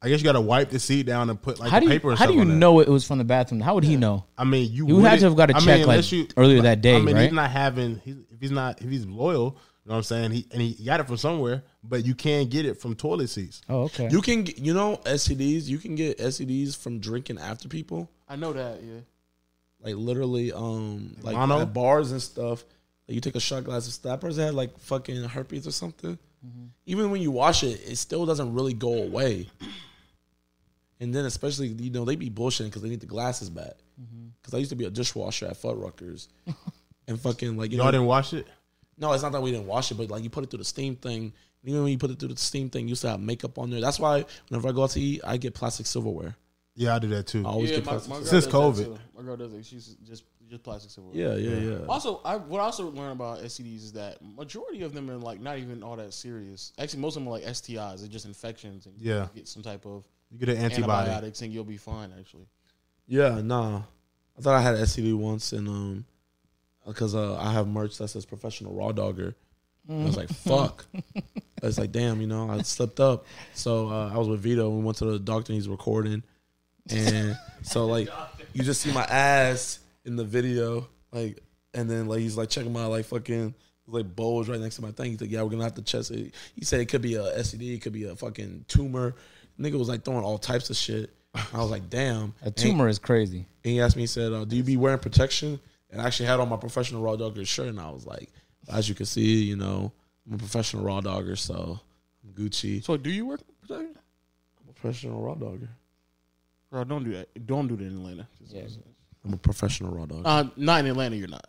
I 0.00 0.08
guess 0.08 0.20
you 0.20 0.24
got 0.24 0.32
to 0.32 0.40
wipe 0.40 0.70
the 0.70 0.78
seat 0.78 1.06
down 1.06 1.28
and 1.28 1.40
put 1.40 1.58
like 1.58 1.70
How 1.70 1.80
do 1.80 1.86
you 1.86 1.90
paper. 1.90 2.10
and 2.10 2.18
how 2.18 2.26
do 2.26 2.34
you 2.34 2.44
know 2.44 2.78
it 2.80 2.88
was 2.88 3.04
from 3.04 3.18
the 3.18 3.24
bathroom? 3.24 3.60
How 3.60 3.74
would 3.74 3.82
he 3.84 3.96
know? 3.96 4.24
I 4.36 4.44
mean, 4.44 4.70
you 4.72 4.86
You 4.86 4.96
had 5.00 5.02
wouldn't- 5.02 5.20
to 5.20 5.26
have 5.26 5.36
got 5.36 5.50
a 5.50 5.56
I 5.56 5.58
check, 5.58 5.78
mean, 5.80 5.86
like, 5.88 6.12
unless 6.12 6.32
earlier 6.36 6.62
that 6.62 6.80
day, 6.82 6.96
I 6.96 7.00
mean, 7.00 7.16
right? 7.16 7.24
he's 7.24 7.32
not 7.32 7.50
having. 7.50 8.00
He's, 8.04 8.16
if 8.32 8.40
he's 8.40 8.50
not, 8.52 8.80
if 8.80 8.88
he's 8.88 9.04
loyal, 9.06 9.56
you 9.84 9.88
know 9.90 9.94
what 9.94 9.96
I'm 9.96 10.02
saying. 10.04 10.30
He 10.30 10.46
and 10.52 10.62
he 10.62 10.84
got 10.84 11.00
it 11.00 11.06
from 11.08 11.16
somewhere, 11.16 11.64
but 11.82 12.06
you 12.06 12.14
can't 12.14 12.48
get 12.48 12.64
it 12.64 12.74
from 12.80 12.94
toilet 12.94 13.28
seats. 13.28 13.60
Oh, 13.68 13.82
okay. 13.84 14.08
You 14.10 14.20
can, 14.22 14.44
get- 14.44 14.58
you 14.58 14.72
know, 14.72 14.98
STDs. 15.04 15.66
You 15.66 15.78
can 15.78 15.96
get 15.96 16.18
STDs 16.18 16.76
from 16.76 17.00
drinking 17.00 17.38
after 17.38 17.66
people. 17.68 18.08
I 18.28 18.36
know 18.36 18.52
that. 18.52 18.80
Yeah. 18.82 19.00
Like 19.82 19.96
literally, 19.96 20.52
um, 20.52 21.16
like 21.22 21.34
Mono? 21.34 21.60
at 21.62 21.72
bars 21.74 22.12
and 22.12 22.22
stuff. 22.22 22.64
Like 23.08 23.14
you 23.16 23.20
take 23.20 23.34
a 23.36 23.40
shot 23.40 23.64
glass 23.64 23.86
of 23.88 23.92
stuff. 23.94 24.20
That 24.20 24.26
person 24.26 24.44
had 24.44 24.54
like 24.54 24.78
fucking 24.78 25.24
herpes 25.24 25.66
or 25.66 25.72
something. 25.72 26.18
Even 26.86 27.10
when 27.10 27.20
you 27.20 27.32
wash 27.32 27.64
it, 27.64 27.80
it 27.84 27.96
still 27.96 28.24
doesn't 28.26 28.54
really 28.54 28.72
go 28.72 29.02
away. 29.02 29.48
And 31.00 31.14
then 31.14 31.24
especially, 31.26 31.68
you 31.68 31.90
know, 31.90 32.04
they 32.04 32.16
be 32.16 32.28
bullshitting 32.30 32.66
because 32.66 32.82
they 32.82 32.88
need 32.88 33.00
the 33.00 33.06
glasses 33.06 33.50
back. 33.50 33.74
Mm-hmm. 34.00 34.28
Because 34.40 34.54
I 34.54 34.58
used 34.58 34.70
to 34.70 34.76
be 34.76 34.84
a 34.84 34.90
dishwasher 34.90 35.46
at 35.46 35.60
Fuddruckers. 35.60 36.28
and 37.08 37.20
fucking 37.20 37.56
like, 37.56 37.70
you 37.70 37.76
Y'all 37.78 37.86
know, 37.86 37.92
didn't 37.92 38.06
wash 38.06 38.32
it. 38.32 38.46
no, 38.98 39.12
it's 39.12 39.22
not 39.22 39.32
that 39.32 39.40
we 39.40 39.50
didn't 39.52 39.66
wash 39.66 39.90
it, 39.90 39.94
but 39.96 40.10
like 40.10 40.24
you 40.24 40.30
put 40.30 40.44
it 40.44 40.50
through 40.50 40.58
the 40.58 40.64
steam 40.64 40.96
thing. 40.96 41.32
Even 41.64 41.82
when 41.82 41.92
you 41.92 41.98
put 41.98 42.10
it 42.10 42.18
through 42.18 42.28
the 42.28 42.36
steam 42.36 42.70
thing, 42.70 42.84
you 42.84 42.90
used 42.90 43.02
to 43.02 43.10
have 43.10 43.20
makeup 43.20 43.58
on 43.58 43.70
there. 43.70 43.80
That's 43.80 43.98
why 43.98 44.24
whenever 44.48 44.68
I 44.68 44.72
go 44.72 44.84
out 44.84 44.90
to 44.90 45.00
eat, 45.00 45.20
I 45.24 45.36
get 45.36 45.54
plastic 45.54 45.86
silverware. 45.86 46.36
Yeah, 46.74 46.94
I 46.94 46.98
do 47.00 47.08
that 47.08 47.26
too. 47.26 47.44
I 47.44 47.50
always 47.50 47.70
yeah, 47.70 47.76
get 47.76 47.86
my, 47.86 47.92
plastic. 47.92 48.10
my 48.10 48.16
girl 48.18 48.26
Since 48.26 48.46
COVID. 48.46 48.98
My 49.16 49.22
girl 49.22 49.36
does 49.36 49.52
it. 49.52 49.66
She's 49.66 49.96
just 50.04 50.24
just 50.48 50.62
plastic 50.62 50.90
silverware. 50.90 51.36
yeah, 51.38 51.50
yeah, 51.50 51.70
yeah. 51.78 51.86
Also, 51.88 52.20
I 52.24 52.36
what 52.36 52.60
I 52.60 52.64
also 52.64 52.88
learned 52.90 53.12
about 53.12 53.40
STDs 53.40 53.76
is 53.84 53.92
that 53.94 54.18
majority 54.22 54.82
of 54.82 54.94
them 54.94 55.10
are 55.10 55.16
like 55.16 55.40
not 55.40 55.58
even 55.58 55.82
all 55.82 55.96
that 55.96 56.14
serious. 56.14 56.72
Actually, 56.78 57.00
most 57.00 57.16
of 57.16 57.22
them 57.22 57.28
are 57.28 57.32
like 57.32 57.44
STIs. 57.44 57.98
They're 58.00 58.08
just 58.08 58.26
infections, 58.26 58.86
and 58.86 58.94
you 58.98 59.12
Yeah. 59.12 59.28
get 59.34 59.48
some 59.48 59.62
type 59.62 59.84
of 59.84 60.04
You 60.30 60.38
get 60.38 60.48
an 60.50 60.56
antibody. 60.58 61.08
antibiotics, 61.08 61.42
and 61.42 61.52
you'll 61.52 61.64
be 61.64 61.76
fine. 61.76 62.12
Actually, 62.18 62.46
Yeah, 63.06 63.40
nah. 63.42 63.82
I 64.38 64.40
thought 64.40 64.54
I 64.54 64.60
had 64.60 64.76
STD 64.76 65.16
once, 65.16 65.52
and 65.52 65.68
um, 65.68 66.04
because 66.86 67.14
uh, 67.14 67.36
I 67.38 67.52
have 67.52 67.66
merch 67.66 67.98
that 67.98 68.08
says 68.08 68.24
professional 68.24 68.72
raw 68.72 68.92
dogger. 68.92 69.34
And 69.88 70.02
I 70.02 70.06
was 70.06 70.16
like, 70.16 70.28
fuck. 70.28 70.86
it's 71.62 71.78
like, 71.78 71.92
damn, 71.92 72.20
you 72.20 72.26
know, 72.26 72.50
I 72.50 72.60
slipped 72.60 73.00
up. 73.00 73.24
So 73.54 73.88
uh, 73.88 74.10
I 74.12 74.18
was 74.18 74.28
with 74.28 74.40
Vito. 74.40 74.68
We 74.68 74.82
went 74.84 74.98
to 74.98 75.06
the 75.06 75.18
doctor. 75.18 75.52
and 75.52 75.56
He's 75.56 75.68
recording, 75.68 76.22
and 76.90 77.36
so 77.62 77.86
like, 77.86 78.08
you 78.52 78.62
just 78.62 78.82
see 78.82 78.92
my 78.92 79.04
ass 79.04 79.80
in 80.04 80.16
the 80.16 80.24
video, 80.24 80.88
like, 81.12 81.42
and 81.74 81.88
then 81.90 82.06
like 82.06 82.20
he's 82.20 82.36
like 82.36 82.50
checking 82.50 82.72
my 82.72 82.86
like 82.86 83.06
fucking 83.06 83.54
was 83.88 84.02
like 84.02 84.14
bulge 84.14 84.48
right 84.48 84.60
next 84.60 84.76
to 84.76 84.82
my 84.82 84.90
thing. 84.90 85.12
He's 85.12 85.20
like, 85.20 85.30
yeah, 85.30 85.42
we're 85.42 85.50
gonna 85.50 85.64
have 85.64 85.74
to 85.74 85.82
test 85.82 86.10
it. 86.10 86.34
He 86.54 86.64
said 86.64 86.80
it 86.80 86.86
could 86.86 87.02
be 87.02 87.14
a 87.14 87.22
STD, 87.22 87.74
it 87.74 87.82
could 87.82 87.92
be 87.92 88.04
a 88.04 88.14
fucking 88.14 88.66
tumor. 88.68 89.14
Nigga 89.60 89.78
was 89.78 89.88
like 89.88 90.04
throwing 90.04 90.24
all 90.24 90.38
types 90.38 90.70
of 90.70 90.76
shit. 90.76 91.10
I 91.52 91.58
was 91.58 91.70
like, 91.70 91.88
damn. 91.90 92.34
A 92.42 92.50
tumor 92.50 92.88
is 92.88 92.98
crazy. 92.98 93.46
And 93.64 93.72
he 93.72 93.80
asked 93.80 93.96
me, 93.96 94.02
he 94.02 94.06
said, 94.06 94.32
uh, 94.32 94.44
do 94.44 94.56
you 94.56 94.62
be 94.62 94.76
wearing 94.76 94.98
protection? 94.98 95.60
And 95.90 96.00
I 96.00 96.06
actually 96.06 96.26
had 96.26 96.40
on 96.40 96.48
my 96.48 96.56
professional 96.56 97.02
raw 97.02 97.16
dogger 97.16 97.44
shirt, 97.44 97.68
and 97.68 97.80
I 97.80 97.90
was 97.90 98.06
like, 98.06 98.30
as 98.72 98.88
you 98.88 98.94
can 98.94 99.06
see, 99.06 99.42
you 99.44 99.56
know, 99.56 99.92
I'm 100.26 100.34
a 100.34 100.38
professional 100.38 100.84
raw 100.84 101.00
dogger, 101.00 101.36
so 101.36 101.80
I'm 102.24 102.32
Gucci. 102.32 102.84
So 102.84 102.96
do 102.96 103.10
you 103.10 103.26
work 103.26 103.40
protection? 103.62 103.96
I'm 104.62 104.68
a 104.68 104.72
professional 104.72 105.20
raw 105.22 105.34
dogger. 105.34 105.68
Bro, 106.70 106.84
don't 106.84 107.04
do 107.04 107.12
that. 107.12 107.46
Don't 107.46 107.66
do 107.66 107.76
that 107.76 107.84
in 107.84 107.96
Atlanta. 107.96 108.28
Yeah. 108.48 108.62
I'm 109.24 109.32
a 109.32 109.38
professional 109.38 109.92
raw 109.92 110.04
dogger. 110.06 110.22
Uh, 110.26 110.44
not 110.56 110.80
in 110.80 110.86
Atlanta. 110.90 111.16
You're 111.16 111.28
not. 111.28 111.46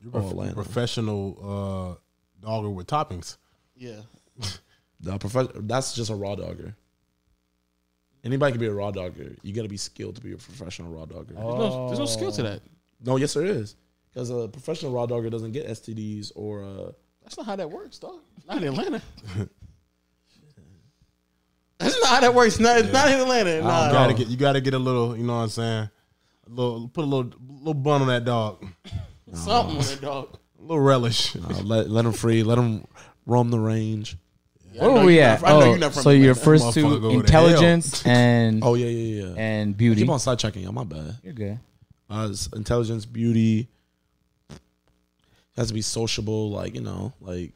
You're 0.00 0.10
Oh, 0.14 0.20
a 0.26 0.30
Atlanta. 0.30 0.54
professional 0.54 1.98
uh, 2.42 2.44
dogger 2.46 2.70
with 2.70 2.86
toppings. 2.86 3.36
Yeah. 3.76 4.00
The 5.04 5.18
prof- 5.18 5.50
that's 5.56 5.94
just 5.94 6.10
a 6.10 6.14
raw 6.14 6.36
dogger. 6.36 6.76
Anybody 8.24 8.52
can 8.52 8.60
be 8.60 8.66
a 8.66 8.72
raw 8.72 8.90
dogger. 8.90 9.34
You 9.42 9.52
got 9.52 9.62
to 9.62 9.68
be 9.68 9.76
skilled 9.76 10.14
to 10.16 10.20
be 10.22 10.32
a 10.32 10.36
professional 10.36 10.92
raw 10.92 11.04
dogger. 11.06 11.34
There's 11.34 11.44
no, 11.44 11.86
there's 11.88 11.98
no 11.98 12.06
skill 12.06 12.30
to 12.32 12.42
that. 12.44 12.62
No, 13.04 13.16
yes, 13.16 13.34
there 13.34 13.44
is. 13.44 13.74
Because 14.12 14.30
a 14.30 14.46
professional 14.48 14.92
raw 14.92 15.06
dogger 15.06 15.28
doesn't 15.30 15.52
get 15.52 15.66
STDs 15.66 16.30
or 16.36 16.62
uh, 16.62 16.92
That's 17.22 17.36
not 17.36 17.46
how 17.46 17.56
that 17.56 17.70
works, 17.70 17.98
dog. 17.98 18.20
Not 18.46 18.58
in 18.62 18.68
Atlanta. 18.68 19.02
That's 21.78 22.00
not 22.00 22.08
how 22.08 22.20
that 22.20 22.34
works. 22.34 22.60
Not, 22.60 22.78
it's 22.78 22.92
not 22.92 23.08
in 23.08 23.18
Atlanta. 23.20 23.56
You 23.56 23.60
gotta 23.62 24.14
get 24.14 24.28
you 24.28 24.36
gotta 24.36 24.60
get 24.60 24.74
a 24.74 24.78
little, 24.78 25.16
you 25.16 25.24
know 25.24 25.34
what 25.36 25.42
I'm 25.42 25.48
saying? 25.48 25.90
A 26.46 26.50
little 26.50 26.88
put 26.88 27.02
a 27.02 27.06
little 27.06 27.32
little 27.48 27.74
bun 27.74 28.02
on 28.02 28.08
that 28.08 28.24
dog. 28.24 28.64
Something 29.32 29.78
on 29.78 29.82
that 29.82 30.00
dog. 30.00 30.38
A 30.58 30.62
little 30.62 30.80
relish. 30.80 31.34
uh, 31.34 31.40
let 31.64 31.90
let 31.90 32.02
them 32.02 32.12
free, 32.12 32.44
let 32.44 32.54
them 32.54 32.86
roam 33.26 33.50
the 33.50 33.58
range. 33.58 34.16
Yeah, 34.72 34.82
Where 34.82 34.90
know 34.94 35.00
were 35.00 35.06
we 35.06 35.14
you're 35.16 35.24
at? 35.24 35.44
I 35.44 35.50
know 35.50 35.60
Oh, 35.60 35.74
you're 35.74 35.92
so 35.92 36.10
your 36.10 36.30
Atlanta. 36.32 36.44
first 36.44 36.74
two 36.74 36.82
go 36.82 36.98
to 36.98 37.00
hell. 37.10 37.20
intelligence 37.20 38.06
and 38.06 38.62
Oh 38.64 38.74
yeah, 38.74 38.86
yeah, 38.86 39.24
yeah. 39.26 39.34
and 39.36 39.74
I 39.74 39.76
beauty. 39.76 40.00
keep 40.02 40.10
on 40.10 40.18
side 40.18 40.38
checking. 40.38 40.62
y'all. 40.62 40.72
My 40.72 40.84
bad. 40.84 41.16
You're 41.22 41.34
good. 41.34 41.58
Uh, 42.10 42.32
intelligence, 42.54 43.04
beauty. 43.06 43.68
Has 45.56 45.68
to 45.68 45.74
be 45.74 45.82
sociable, 45.82 46.50
like 46.50 46.74
you 46.74 46.80
know, 46.80 47.12
like, 47.20 47.52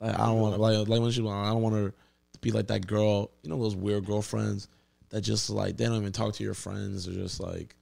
like 0.00 0.18
I 0.18 0.26
don't 0.26 0.40
want 0.40 0.58
like 0.58 0.88
like 0.88 1.00
when 1.00 1.10
she 1.12 1.20
I 1.20 1.50
don't 1.50 1.62
want 1.62 1.76
her 1.76 1.88
to 1.90 2.38
be 2.40 2.50
like 2.50 2.66
that 2.68 2.86
girl. 2.88 3.30
You 3.42 3.50
know 3.50 3.60
those 3.62 3.76
weird 3.76 4.04
girlfriends 4.04 4.66
that 5.10 5.20
just 5.20 5.48
like 5.48 5.76
they 5.76 5.84
don't 5.84 5.96
even 6.00 6.10
talk 6.12 6.34
to 6.34 6.42
your 6.44 6.54
friends. 6.54 7.06
They're 7.06 7.14
just 7.14 7.38
like 7.40 7.76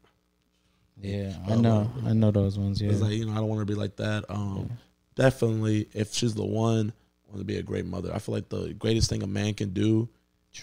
Yeah, 1.01 1.35
I 1.49 1.57
know. 1.57 1.91
I 2.05 2.13
know 2.13 2.31
those 2.31 2.59
ones. 2.59 2.81
Yeah. 2.83 2.91
It's 2.91 3.01
like 3.01 3.13
you 3.13 3.25
know, 3.25 3.33
I 3.33 3.37
don't 3.37 3.49
want 3.49 3.61
her 3.61 3.65
to 3.65 3.73
be 3.73 3.79
like 3.79 3.97
that. 3.97 4.27
Um, 4.29 4.69
definitely, 5.15 5.89
if 5.95 6.13
she's 6.13 6.35
the 6.35 6.45
one, 6.45 6.91
I 6.91 6.93
want 7.35 7.41
to 7.47 7.53
be 7.53 7.59
a 7.59 7.63
great 7.63 7.85
mother. 7.87 8.13
I 8.15 8.19
feel 8.19 8.35
like 8.35 8.49
the 8.49 8.73
greatest 8.75 9.11
thing 9.11 9.23
a 9.23 9.27
man 9.27 9.55
can 9.55 9.71
do 9.71 10.09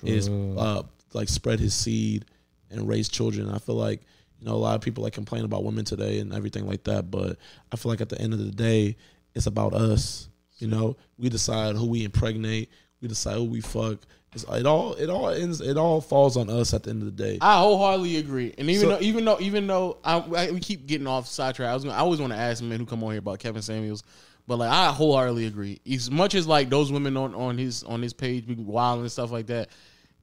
is 0.03 0.29
uh, 0.29 0.83
like 1.13 1.27
spread 1.29 1.59
his 1.59 1.73
seed 1.73 2.25
and 2.69 2.87
raise 2.87 3.09
children. 3.09 3.49
I 3.49 3.57
feel 3.57 3.75
like 3.75 4.01
you 4.39 4.47
know 4.47 4.53
a 4.53 4.57
lot 4.57 4.75
of 4.75 4.81
people 4.81 5.03
like 5.03 5.13
complain 5.13 5.43
about 5.43 5.63
women 5.65 5.83
today 5.85 6.19
and 6.19 6.33
everything 6.33 6.65
like 6.67 6.83
that, 6.85 7.11
but 7.11 7.37
I 7.71 7.75
feel 7.75 7.91
like 7.91 8.01
at 8.01 8.09
the 8.09 8.19
end 8.21 8.33
of 8.33 8.39
the 8.39 8.51
day, 8.51 8.95
it's 9.35 9.47
about 9.47 9.73
us. 9.73 10.29
You 10.59 10.67
know, 10.67 10.95
we 11.17 11.27
decide 11.29 11.75
who 11.75 11.87
we 11.87 12.03
impregnate. 12.05 12.69
We 13.01 13.07
decide 13.07 13.35
who 13.35 13.45
we 13.45 13.61
fuck. 13.61 13.97
It's, 14.33 14.43
it 14.43 14.65
all 14.65 14.93
it 14.93 15.09
all 15.09 15.27
ends. 15.29 15.59
It 15.59 15.75
all 15.75 15.99
falls 15.99 16.37
on 16.37 16.49
us 16.49 16.73
at 16.73 16.83
the 16.83 16.91
end 16.91 17.01
of 17.01 17.05
the 17.17 17.23
day. 17.23 17.37
I 17.41 17.57
wholeheartedly 17.59 18.15
agree. 18.17 18.53
And 18.57 18.69
even 18.69 18.81
So- 18.81 18.89
though, 18.91 19.01
even 19.01 19.25
though, 19.25 19.37
even 19.41 19.67
though 19.67 19.97
I, 20.05 20.19
I 20.19 20.51
we 20.51 20.61
keep 20.61 20.85
getting 20.87 21.07
off 21.07 21.27
sidetrack, 21.27 21.67
I 21.69 21.73
was 21.73 21.83
gonna, 21.83 21.95
I 21.95 21.99
always 21.99 22.21
want 22.21 22.31
to 22.31 22.39
ask 22.39 22.63
men 22.63 22.79
who 22.79 22.85
come 22.85 23.03
on 23.03 23.11
here 23.11 23.19
about 23.19 23.39
Kevin 23.39 23.61
Samuels, 23.61 24.03
but 24.47 24.57
like 24.57 24.71
I 24.71 24.91
wholeheartedly 24.91 25.45
agree. 25.45 25.79
As 25.91 26.09
much 26.11 26.35
as 26.35 26.47
like 26.47 26.69
those 26.69 26.91
women 26.91 27.15
on 27.17 27.33
on 27.35 27.57
his 27.57 27.83
on 27.83 28.01
his 28.01 28.13
page 28.13 28.47
be 28.47 28.55
wild 28.55 29.01
and 29.01 29.11
stuff 29.11 29.31
like 29.31 29.47
that, 29.47 29.69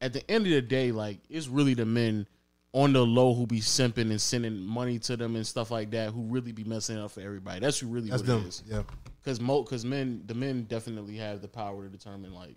at 0.00 0.12
the 0.12 0.28
end 0.30 0.46
of 0.46 0.52
the 0.52 0.62
day, 0.62 0.92
like 0.92 1.18
it's 1.28 1.48
really 1.48 1.74
the 1.74 1.86
men 1.86 2.26
on 2.72 2.92
the 2.92 3.04
low 3.04 3.34
who 3.34 3.46
be 3.46 3.60
simping 3.60 4.10
and 4.10 4.20
sending 4.20 4.58
money 4.60 4.98
to 4.98 5.16
them 5.16 5.36
and 5.36 5.46
stuff 5.46 5.70
like 5.70 5.90
that 5.90 6.10
who 6.10 6.22
really 6.24 6.52
be 6.52 6.64
messing 6.64 6.98
up 6.98 7.10
for 7.10 7.20
everybody. 7.20 7.60
That's 7.60 7.78
who 7.78 7.86
really 7.88 8.10
That's 8.10 8.22
what 8.22 8.28
it 8.28 8.38
them. 8.40 8.46
is. 8.48 8.62
Yeah. 8.66 8.82
Because 9.22 9.40
mo 9.40 9.62
because 9.62 9.84
men 9.84 10.22
the 10.26 10.34
men 10.34 10.64
definitely 10.64 11.16
have 11.16 11.40
the 11.40 11.48
power 11.48 11.84
to 11.84 11.88
determine 11.88 12.34
like. 12.34 12.56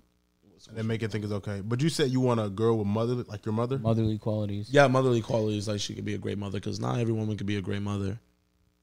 and 0.68 0.78
They 0.78 0.84
make 0.84 1.02
it 1.02 1.12
think 1.12 1.24
it's 1.24 1.34
okay. 1.34 1.62
But 1.62 1.82
you 1.82 1.90
said 1.90 2.10
you 2.12 2.20
want 2.20 2.40
a 2.40 2.50
girl 2.50 2.78
with 2.78 2.88
mother 2.88 3.16
like 3.16 3.46
your 3.46 3.54
mother? 3.54 3.80
Motherly 3.80 4.18
qualities. 4.18 4.70
Yeah, 4.70 4.88
motherly 4.88 5.22
qualities 5.22 5.68
like 5.68 5.80
she 5.80 5.96
could 5.96 6.06
be 6.06 6.14
a 6.14 6.18
great 6.20 6.38
mother 6.38 6.60
because 6.60 6.80
not 6.80 7.00
every 7.00 7.14
woman 7.14 7.38
could 7.38 7.48
be 7.48 7.56
a 7.58 7.62
great 7.62 7.82
mother. 7.82 8.20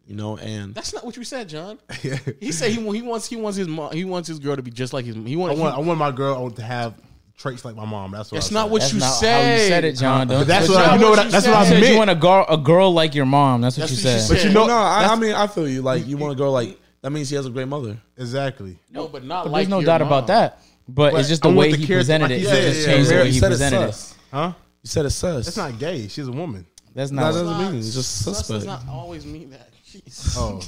You 0.09 0.15
know, 0.17 0.39
and 0.39 0.75
That's 0.75 0.95
not 0.95 1.05
what 1.05 1.17
you 1.19 1.23
said, 1.25 1.49
John. 1.51 1.79
He 2.41 2.51
said 2.51 2.71
he, 2.71 2.81
he 2.97 3.03
wants 3.03 3.29
he 3.29 3.37
wants 3.37 3.59
his 3.59 3.69
mom, 3.69 3.93
he 3.93 4.05
wants 4.07 4.27
his 4.27 4.39
girl 4.39 4.57
to 4.57 4.63
be 4.63 4.71
just 4.71 4.93
like 4.95 5.05
his 5.05 5.15
he 5.15 5.35
I 5.35 5.37
wants 5.37 5.61
want 5.61 5.77
I 5.77 5.81
want 5.81 5.99
my 5.99 6.11
girl 6.11 6.51
to 6.51 6.63
have 6.63 6.95
traits 7.37 7.63
like 7.65 7.77
my 7.77 7.85
mom. 7.85 8.13
That's 8.13 8.33
what 8.33 8.39
That's 8.39 8.51
not 8.51 8.71
what 8.71 8.81
That's 8.81 8.95
you 8.95 9.01
not 9.01 9.11
said. 9.11 9.45
how 9.45 9.63
you 9.63 9.69
said 9.69 9.85
it, 9.85 9.93
John. 9.97 10.23
Uh, 10.23 10.39
Don't, 10.39 10.47
That's 10.49 10.67
but 10.67 10.75
what 10.77 10.85
you- 10.87 10.91
I, 10.91 10.95
you 10.95 11.01
know. 11.03 11.11
What 11.11 11.19
I, 11.19 11.25
you 11.27 11.31
that's 11.31 11.47
what 11.47 11.57
I 11.57 11.65
said 11.67 11.81
meant. 11.81 11.93
you 11.93 11.99
want 11.99 12.11
a 12.11 12.15
girl, 12.15 12.47
a 12.49 12.57
girl 12.57 12.91
like 12.93 13.15
your 13.15 13.27
mom. 13.27 13.61
That's 13.61 13.77
what 13.77 13.89
That's 13.89 14.03
you 14.03 14.11
what 14.11 14.13
said. 14.13 14.15
you 14.15 14.21
said. 14.21 14.35
But 14.37 14.45
you 14.49 14.53
know, 14.55 14.67
no, 14.67 14.75
I, 14.77 15.09
I 15.13 15.17
mean, 15.17 15.35
I 15.35 15.47
feel 15.47 15.69
you. 15.69 15.83
Like 15.83 16.07
you 16.07 16.17
want 16.17 16.33
a 16.33 16.37
girl 16.37 16.53
like 16.53 16.81
that 17.03 17.11
means 17.11 17.29
she 17.29 17.35
has 17.35 17.45
a 17.47 17.51
great 17.51 17.69
mother. 17.69 17.99
exactly. 18.17 18.79
No, 18.91 19.09
but 19.09 19.25
not 19.25 19.45
But 19.45 19.53
like 19.53 19.61
there's 19.65 19.69
no 19.69 19.79
your 19.81 19.87
doubt 19.87 20.01
mom. 20.01 20.09
about 20.09 20.27
that. 20.29 20.63
But, 20.89 21.13
But 21.13 21.21
it's 21.21 21.29
just 21.29 21.43
the 21.43 21.49
want 21.49 21.59
way 21.59 21.73
the 21.73 21.77
he 21.77 21.87
presented 21.87 22.31
like 22.31 22.33
it. 22.33 22.41
you 22.41 22.49
He 22.49 22.55
said, 22.55 22.63
just 22.73 22.81
yeah, 22.89 22.95
changed 22.95 23.11
the 23.11 23.15
yeah, 23.15 23.21
way 23.21 23.27
you 23.27 23.33
he 23.35 23.39
said 23.41 23.49
presented 23.49 23.81
it. 23.83 23.93
sus. 23.93 24.15
Huh? 24.33 24.53
You 24.83 24.89
said 24.89 25.05
it's 25.07 25.15
sus. 25.17 25.45
That's 25.45 25.57
not 25.59 25.79
gay. 25.79 26.09
She's 26.09 26.27
a 26.27 26.33
woman. 26.33 26.65
That's 26.95 27.11
not. 27.13 27.33
That 27.35 27.45
not. 27.45 27.51
doesn't 27.59 27.71
mean 27.73 27.79
it's 27.79 27.95
just 27.95 28.23
Sus 28.25 28.39
suspect. 28.39 28.61
does 28.61 28.67
not 28.67 28.89
always 28.91 29.25
mean 29.27 29.51
that. 29.51 29.68
Jeez. 29.93 30.35
Oh. 30.37 30.61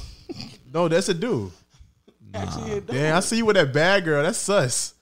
no, 0.73 0.87
that's 0.87 1.09
a 1.09 1.13
dude. 1.13 1.51
Actually, 2.33 2.71
it 2.71 2.87
Damn, 2.87 3.17
I 3.17 3.19
see 3.19 3.37
you 3.37 3.45
with 3.45 3.55
that 3.57 3.73
bad 3.73 4.03
girl. 4.05 4.23
That's 4.23 4.37
sus. 4.37 4.93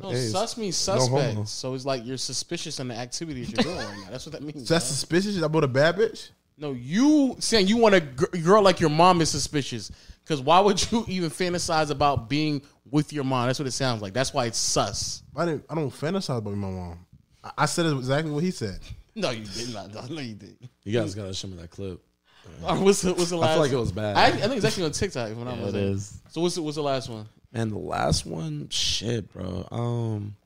No, 0.00 0.10
Hey, 0.10 0.26
sus 0.26 0.56
means 0.58 0.86
no 0.88 0.98
homo. 1.06 1.44
so 1.44 1.72
it's 1.74 1.84
like 1.86 2.04
you're 2.04 2.16
suspicious 2.18 2.80
in 2.80 2.88
the 2.88 2.94
activity 2.94 3.44
that 3.44 3.64
you're 3.64 3.74
doing 3.74 3.86
right 3.86 3.98
now. 4.04 4.10
That's 4.10 4.26
what 4.26 4.32
that 4.32 4.42
means. 4.42 4.54
So 4.68 4.74
that's 4.74 4.84
dog. 4.88 4.94
suspicious. 4.94 5.42
I 5.42 5.48
bought 5.48 5.64
a 5.64 5.68
bad 5.68 5.96
bitch. 5.96 6.30
no, 6.58 6.72
you 6.72 7.36
saying 7.38 7.68
you 7.68 7.76
want 7.78 7.94
a 7.94 8.00
gr- 8.00 8.36
girl 8.44 8.62
like 8.62 8.80
your 8.80 8.90
mom 8.90 9.20
is 9.20 9.30
suspicious. 9.30 9.90
Because 10.22 10.40
why 10.42 10.58
would 10.60 10.90
you 10.90 11.04
even 11.08 11.30
fantasize 11.30 11.90
about 11.90 12.28
being 12.28 12.60
with 12.90 13.12
your 13.12 13.24
mom? 13.24 13.46
That's 13.46 13.58
what 13.60 13.68
it 13.68 13.72
sounds 13.72 14.02
like. 14.02 14.12
That's 14.12 14.34
why 14.34 14.46
it's 14.46 14.58
sus. 14.58 15.22
I 15.36 15.44
didn't. 15.46 15.64
I 15.70 15.74
don't 15.76 15.90
fantasize 15.90 16.38
about 16.38 16.54
my 16.54 16.68
mom. 16.68 17.06
I, 17.44 17.52
I 17.58 17.66
said 17.66 17.86
exactly 17.86 18.32
what 18.32 18.42
he 18.42 18.50
said. 18.50 18.80
No, 19.14 19.30
you 19.30 19.44
did 19.44 19.72
not. 19.72 19.92
dog. 19.92 20.10
No, 20.10 20.20
you 20.20 20.34
did. 20.34 20.58
You 20.84 20.98
guys 21.00 21.14
gotta 21.14 21.32
show 21.32 21.48
me 21.48 21.56
that 21.56 21.70
clip. 21.70 22.02
All 22.64 22.74
right, 22.74 22.82
what's 22.84 23.02
the, 23.02 23.12
what's 23.14 23.30
the 23.30 23.36
last? 23.36 23.50
I 23.50 23.52
feel 23.54 23.62
like 23.62 23.72
it 23.72 23.76
was 23.76 23.92
bad. 23.92 24.16
I, 24.16 24.26
I 24.26 24.30
think 24.32 24.56
it's 24.56 24.64
actually 24.64 24.84
on 24.84 24.92
TikTok. 24.92 25.30
If 25.30 25.38
I'm 25.38 25.44
not 25.44 25.56
Yeah, 25.58 25.66
it 25.68 25.72
mistaken. 25.72 25.98
So 26.30 26.40
what's 26.40 26.54
the, 26.54 26.62
what's 26.62 26.76
the 26.76 26.82
last 26.82 27.08
one? 27.08 27.26
And 27.52 27.70
the 27.72 27.78
last 27.78 28.26
one, 28.26 28.68
shit, 28.70 29.32
bro. 29.32 29.66
Um, 29.70 30.36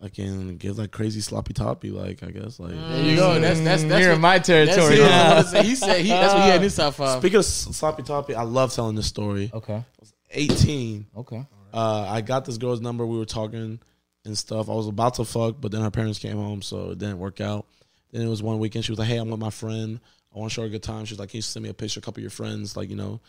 fucking 0.00 0.56
give 0.58 0.76
that 0.76 0.92
crazy 0.92 1.20
sloppy 1.20 1.52
toppy, 1.54 1.90
like 1.90 2.22
I 2.22 2.30
guess, 2.30 2.60
like. 2.60 2.72
There 2.72 3.02
you 3.02 3.16
go. 3.16 3.40
That's 3.40 3.60
that's 3.60 3.82
that's 3.84 4.00
You're 4.00 4.10
what, 4.10 4.16
in 4.16 4.20
my 4.20 4.38
territory. 4.38 4.96
it. 4.96 5.02
I 5.02 5.08
now. 5.08 5.36
was 5.36 5.52
gonna 5.52 5.62
say. 5.64 5.68
He 5.68 5.74
said 5.74 6.00
he. 6.00 6.08
That's 6.08 6.34
what 6.34 6.42
he 6.42 6.48
had 6.48 6.56
in 6.56 6.62
his 6.62 6.76
top 6.76 6.94
five. 6.94 7.18
Speaking 7.20 7.38
of 7.38 7.44
sloppy 7.44 8.02
toppy, 8.02 8.34
I 8.34 8.42
love 8.42 8.72
telling 8.74 8.94
this 8.96 9.06
story. 9.06 9.50
Okay. 9.52 9.82
Eighteen, 10.30 11.06
Okay. 11.16 11.46
uh, 11.72 12.06
I 12.08 12.20
got 12.20 12.44
this 12.44 12.58
girl's 12.58 12.80
number. 12.80 13.06
We 13.06 13.16
were 13.16 13.24
talking 13.24 13.78
and 14.24 14.36
stuff. 14.36 14.68
I 14.68 14.72
was 14.74 14.88
about 14.88 15.14
to 15.14 15.24
fuck, 15.24 15.56
but 15.60 15.70
then 15.70 15.80
her 15.82 15.90
parents 15.90 16.18
came 16.18 16.36
home, 16.36 16.62
so 16.62 16.90
it 16.90 16.98
didn't 16.98 17.18
work 17.18 17.40
out. 17.40 17.64
Then 18.12 18.22
it 18.22 18.28
was 18.28 18.42
one 18.42 18.58
weekend. 18.58 18.84
She 18.84 18.92
was 18.92 18.98
like, 18.98 19.08
"Hey, 19.08 19.16
I'm 19.18 19.30
with 19.30 19.40
my 19.40 19.50
friend. 19.50 20.00
I 20.36 20.38
want 20.38 20.50
to 20.50 20.54
show 20.54 20.62
her 20.62 20.68
a 20.68 20.70
good 20.70 20.82
time." 20.82 21.04
She 21.06 21.14
was 21.14 21.18
like, 21.18 21.30
"Can 21.30 21.38
you 21.38 21.42
send 21.42 21.62
me 21.64 21.70
a 21.70 21.74
picture, 21.74 21.98
of 21.98 22.02
a 22.02 22.04
couple 22.04 22.20
of 22.20 22.22
your 22.22 22.30
friends, 22.30 22.76
like 22.76 22.90
you 22.90 22.96
know?" 22.96 23.20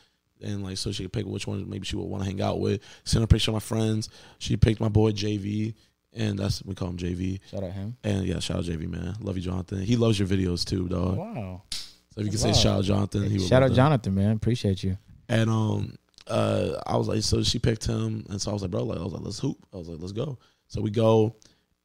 And 0.43 0.63
like, 0.63 0.77
so 0.77 0.91
she 0.91 1.03
could 1.03 1.13
pick 1.13 1.25
which 1.25 1.47
one 1.47 1.67
maybe 1.69 1.85
she 1.85 1.95
would 1.95 2.05
want 2.05 2.23
to 2.23 2.29
hang 2.29 2.41
out 2.41 2.59
with. 2.59 2.81
Send 3.05 3.21
her 3.21 3.25
a 3.25 3.27
picture 3.27 3.49
of 3.51 3.55
my 3.55 3.59
friends. 3.59 4.09
She 4.37 4.55
picked 4.57 4.79
my 4.79 4.89
boy 4.89 5.11
JV, 5.11 5.73
and 6.13 6.37
that's 6.37 6.63
we 6.63 6.75
call 6.75 6.89
him 6.89 6.97
JV. 6.97 7.39
Shout 7.49 7.63
out 7.63 7.71
him. 7.71 7.97
And 8.03 8.25
yeah, 8.25 8.39
shout 8.39 8.57
out 8.57 8.65
JV 8.65 8.87
man, 8.87 9.15
love 9.21 9.35
you, 9.37 9.43
Jonathan. 9.43 9.81
He 9.81 9.95
loves 9.95 10.19
your 10.19 10.27
videos 10.27 10.63
too, 10.65 10.87
dog. 10.87 11.17
Wow. 11.17 11.63
So 11.71 12.21
if 12.21 12.25
you 12.25 12.31
can 12.31 12.41
Wow. 12.41 12.53
say 12.53 12.61
shout 12.61 12.77
out 12.79 12.83
Jonathan, 12.85 13.29
he 13.29 13.39
Shout 13.39 13.63
out. 13.63 13.73
Jonathan, 13.73 14.13
man. 14.15 14.31
Appreciate 14.35 14.83
you. 14.83 14.97
And 15.29 15.49
um, 15.49 15.95
uh, 16.27 16.81
I 16.85 16.97
was 16.97 17.07
like, 17.07 17.21
so 17.23 17.41
she 17.43 17.57
picked 17.59 17.85
him, 17.85 18.25
and 18.29 18.39
so 18.41 18.51
I 18.51 18.53
was 18.53 18.61
like, 18.61 18.71
bro, 18.71 18.83
like, 18.83 18.99
I 18.99 19.03
was 19.03 19.13
like, 19.13 19.23
let's 19.23 19.39
hoop. 19.39 19.57
I 19.73 19.77
was 19.77 19.87
like, 19.89 19.99
let's 19.99 20.13
go. 20.13 20.37
So 20.67 20.81
we 20.81 20.89
go, 20.91 21.35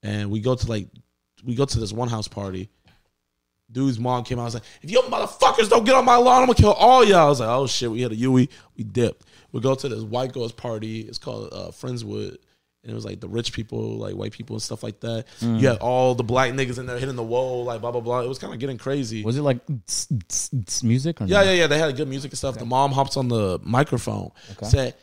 and 0.02 0.30
we 0.30 0.40
go 0.40 0.54
to 0.54 0.66
like, 0.68 0.88
we 1.44 1.54
go 1.54 1.64
to 1.64 1.80
this 1.80 1.92
one 1.92 2.08
house 2.08 2.28
party. 2.28 2.68
Dude's 3.72 3.98
mom 3.98 4.22
came 4.24 4.38
out. 4.38 4.42
I 4.42 4.44
was 4.44 4.54
like, 4.54 4.62
if 4.82 4.90
you 4.90 5.00
motherfuckers 5.02 5.68
don't 5.68 5.84
get 5.84 5.94
on 5.94 6.04
my 6.04 6.16
lawn, 6.16 6.42
I'm 6.42 6.46
gonna 6.46 6.54
kill 6.54 6.72
all 6.72 7.04
y'all. 7.04 7.26
I 7.26 7.28
was 7.28 7.40
like, 7.40 7.48
oh 7.48 7.66
shit, 7.66 7.90
we 7.90 8.02
had 8.02 8.12
a 8.12 8.16
Yui. 8.16 8.50
We 8.76 8.84
dipped. 8.84 9.26
We 9.52 9.60
go 9.60 9.74
to 9.74 9.88
this 9.88 10.02
white 10.02 10.32
girls 10.32 10.52
party. 10.52 11.00
It's 11.00 11.18
called 11.18 11.48
uh, 11.52 11.70
Friendswood. 11.70 12.36
And 12.84 12.90
it 12.90 12.94
was 12.96 13.04
like 13.04 13.20
the 13.20 13.28
rich 13.28 13.52
people, 13.52 13.96
like 13.98 14.16
white 14.16 14.32
people 14.32 14.56
and 14.56 14.62
stuff 14.62 14.82
like 14.82 14.98
that. 15.00 15.26
You 15.40 15.68
had 15.68 15.78
all 15.78 16.16
the 16.16 16.24
black 16.24 16.50
niggas 16.52 16.78
in 16.80 16.86
there 16.86 16.98
hitting 16.98 17.14
the 17.14 17.22
wall, 17.22 17.64
like 17.64 17.80
blah 17.80 17.92
blah 17.92 18.00
blah. 18.00 18.22
It 18.22 18.28
was 18.28 18.40
kind 18.40 18.52
of 18.52 18.58
getting 18.58 18.76
crazy. 18.76 19.22
Was 19.22 19.38
it 19.38 19.42
like 19.42 19.64
tss, 19.86 20.08
tss, 20.28 20.50
tss 20.50 20.82
music 20.82 21.20
or 21.20 21.26
Yeah, 21.26 21.38
no? 21.38 21.42
yeah, 21.44 21.52
yeah. 21.52 21.66
They 21.68 21.78
had 21.78 21.94
good 21.96 22.08
music 22.08 22.32
and 22.32 22.38
stuff. 22.38 22.58
The 22.58 22.64
mom 22.64 22.90
hops 22.90 23.16
on 23.16 23.28
the 23.28 23.60
microphone, 23.62 24.32
Okay. 24.54 24.66
said, 24.66 24.94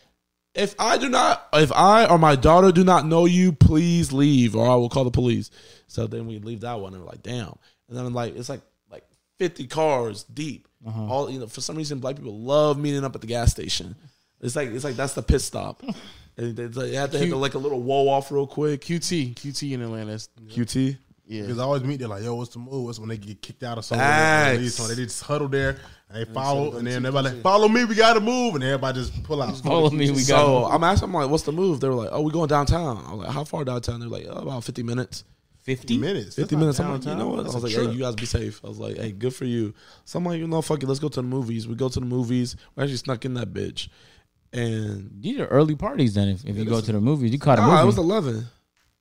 "If 0.56 0.76
I 0.78 0.98
do 0.98 1.08
not, 1.08 1.48
if 1.54 1.72
I 1.72 2.06
or 2.06 2.18
my 2.20 2.36
daughter 2.36 2.74
do 2.74 2.84
not 2.84 3.06
know 3.06 3.24
you, 3.24 3.54
please 3.54 4.12
leave, 4.12 4.58
or 4.58 4.70
I 4.70 4.76
will 4.76 4.90
call 4.90 5.06
the 5.06 5.12
police." 5.12 5.50
So 5.88 6.06
then 6.06 6.28
we 6.28 6.40
leave 6.40 6.60
that 6.62 6.82
one, 6.82 6.94
and 6.94 7.02
we're 7.02 7.08
like, 7.10 7.24
"Damn!" 7.24 7.56
And 7.90 7.98
then 7.98 8.14
like 8.14 8.36
it's 8.36 8.50
like 8.50 8.62
like 8.92 9.04
fifty 9.38 9.68
cars 9.68 10.24
deep. 10.24 10.68
Uh-huh. 10.86 11.04
All 11.08 11.30
you 11.30 11.40
know, 11.40 11.48
for 11.48 11.62
some 11.62 11.76
reason, 11.76 12.00
black 12.00 12.16
people 12.16 12.40
love 12.40 12.78
meeting 12.80 13.04
up 13.04 13.16
at 13.16 13.22
the 13.22 13.28
gas 13.28 13.52
station. 13.52 13.96
It's 14.42 14.56
like 14.56 14.70
it's 14.70 14.84
like 14.84 14.96
that's 14.96 15.14
the 15.14 15.22
pit 15.24 15.42
stop. 15.42 15.84
And 16.38 16.56
they, 16.56 16.68
they 16.68 16.96
had 16.96 17.12
to 17.12 17.18
hit 17.18 17.32
the, 17.32 17.36
like 17.36 17.56
a 17.56 17.58
little 17.58 17.82
wall 17.82 18.08
off 18.08 18.32
real 18.32 18.48
quick. 18.48 18.80
QT, 18.80 19.36
QT 19.36 19.74
in 19.74 19.82
Atlanta. 19.82 20.12
That's, 20.12 20.30
QT. 20.48 20.98
yeah. 21.28 21.42
Because 21.42 21.60
I 21.60 21.64
always 21.64 21.84
meet 21.84 22.00
there 22.00 22.08
like, 22.08 22.24
yo, 22.24 22.34
what's 22.36 22.54
the 22.54 22.60
move? 22.60 22.86
What's 22.86 22.98
when 22.98 23.10
they 23.10 23.18
get 23.18 23.42
kicked 23.42 23.62
out 23.62 23.78
of 23.78 23.84
somewhere? 23.84 24.08
Facts. 24.08 24.78
They 24.78 24.96
They 24.96 25.04
just 25.04 25.22
huddle 25.22 25.50
there 25.50 25.80
and 26.10 26.26
they 26.26 26.34
follow, 26.34 26.78
and 26.78 26.88
then 26.88 27.06
everybody 27.06 27.36
like, 27.36 27.44
follow 27.44 27.68
me, 27.68 27.84
we 27.84 27.94
gotta 27.94 28.22
move, 28.22 28.56
and 28.56 28.64
everybody 28.64 29.00
just 29.00 29.22
pull 29.24 29.42
out. 29.42 29.54
Follow 29.64 29.90
me. 29.90 30.10
We 30.12 30.20
So 30.20 30.62
got 30.62 30.76
I'm 30.76 30.84
asking, 30.84 31.10
I'm 31.10 31.14
like, 31.14 31.30
what's 31.30 31.44
the 31.44 31.52
move? 31.52 31.82
They 31.82 31.90
were 31.90 31.96
like, 31.96 32.10
oh, 32.14 32.22
we 32.22 32.32
going 32.32 32.48
downtown. 32.48 33.04
I 33.06 33.14
was 33.14 33.26
like, 33.26 33.34
how 33.34 33.44
far 33.44 33.66
downtown? 33.66 34.00
They're 34.00 34.10
like, 34.10 34.26
oh, 34.30 34.38
about 34.38 34.64
50 34.64 34.82
minutes. 34.82 35.26
50 35.78 35.98
minutes. 35.98 36.36
50 36.36 36.42
That's 36.42 36.52
minutes. 36.60 36.80
I'm 36.80 36.92
like, 36.92 37.02
you 37.02 37.06
downtown. 37.06 37.20
know 37.20 37.28
what? 37.36 37.40
I 37.42 37.44
was 37.44 37.64
like, 37.64 37.74
trip. 37.74 37.88
hey, 37.88 37.94
you 37.94 38.00
guys 38.00 38.16
be 38.16 38.26
safe. 38.26 38.62
I 38.64 38.68
was 38.68 38.80
like, 38.80 38.98
hey, 38.98 39.12
good 39.12 39.36
for 39.36 39.46
you. 39.46 39.74
So 40.06 40.18
I'm 40.18 40.26
like, 40.26 40.40
you 40.40 40.48
know, 40.48 40.62
fuck 40.62 40.82
it, 40.82 40.88
let's 40.88 41.00
go 41.00 41.10
to 41.10 41.22
the 41.22 41.28
movies. 41.28 41.68
We 41.68 41.76
go 41.76 41.90
to 41.90 42.00
the 42.00 42.06
movies. 42.06 42.56
We 42.76 42.84
actually 42.84 42.98
snuck 42.98 43.24
in 43.26 43.36
that 43.36 43.54
bitch. 43.54 43.90
And 44.52 45.12
These 45.22 45.40
are 45.40 45.46
early 45.48 45.76
parties 45.76 46.16
then. 46.16 46.30
If, 46.30 46.46
if 46.46 46.56
you 46.58 46.66
go 46.66 46.82
to 46.82 46.92
the 46.92 47.00
movies, 47.00 47.32
you 47.32 47.40
caught 47.40 47.60
a 47.60 47.62
nah, 47.62 47.68
movie. 47.68 47.84
it 47.84 47.86
was 47.86 47.98
11. 48.00 48.46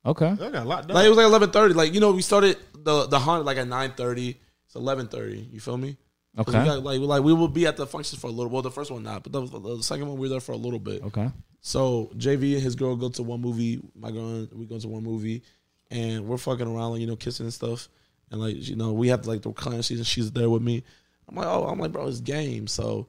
okay. 0.07 0.35
They 0.35 0.51
got 0.51 0.67
locked 0.67 0.91
Like 0.91 1.07
it 1.07 1.09
was 1.09 1.17
like 1.17 1.51
11:30. 1.51 1.75
Like 1.75 1.95
you 1.95 2.01
know, 2.01 2.13
we 2.13 2.23
started 2.23 2.59
the 2.75 3.07
the 3.07 3.19
hunt 3.19 3.45
like 3.47 3.57
at 3.57 3.67
9:30. 3.67 4.37
It's 4.67 4.75
11:30. 4.75 5.53
You 5.53 5.61
feel 5.61 5.79
me? 5.79 5.97
Okay. 6.39 6.59
We 6.59 6.65
got, 6.65 6.83
like 6.83 7.01
like 7.01 7.23
we 7.23 7.33
will 7.33 7.49
be 7.49 7.67
at 7.67 7.77
the 7.77 7.87
functions 7.87 8.21
for 8.21 8.27
a 8.27 8.31
little. 8.31 8.51
Well, 8.51 8.63
the 8.63 8.71
first 8.71 8.91
one 8.91 9.03
not, 9.03 9.23
but 9.23 9.33
the, 9.33 9.47
the 9.47 9.83
second 9.83 10.07
one 10.07 10.19
we 10.19 10.29
were 10.29 10.29
there 10.29 10.41
for 10.41 10.53
a 10.53 10.57
little 10.57 10.79
bit. 10.79 11.03
Okay. 11.03 11.31
So 11.61 12.11
JV 12.17 12.55
and 12.55 12.63
his 12.63 12.77
girl 12.77 12.95
go 12.95 13.09
to 13.09 13.23
one 13.23 13.41
movie. 13.41 13.81
My 13.97 14.11
girl, 14.11 14.29
and 14.29 14.53
we 14.53 14.67
go 14.67 14.79
to 14.79 14.89
one 14.89 15.03
movie, 15.03 15.43
and 15.91 16.27
we're 16.27 16.39
fucking 16.39 16.67
around, 16.67 16.93
like 16.93 17.01
you 17.01 17.07
know, 17.07 17.17
kissing 17.17 17.47
and 17.47 17.53
stuff. 17.55 17.89
And 18.31 18.41
like 18.41 18.57
you 18.69 18.77
know, 18.77 18.93
we 18.93 19.09
have 19.09 19.27
like 19.27 19.43
the 19.43 19.53
client 19.53 19.85
season. 19.85 20.05
She's 20.05 20.31
there 20.33 20.51
with 20.51 20.63
me. 20.63 20.83
I'm 21.29 21.37
like, 21.37 21.47
oh, 21.47 21.65
I'm 21.67 21.79
like, 21.79 21.93
bro, 21.93 22.07
it's 22.09 22.21
game. 22.21 22.67
So, 22.67 23.07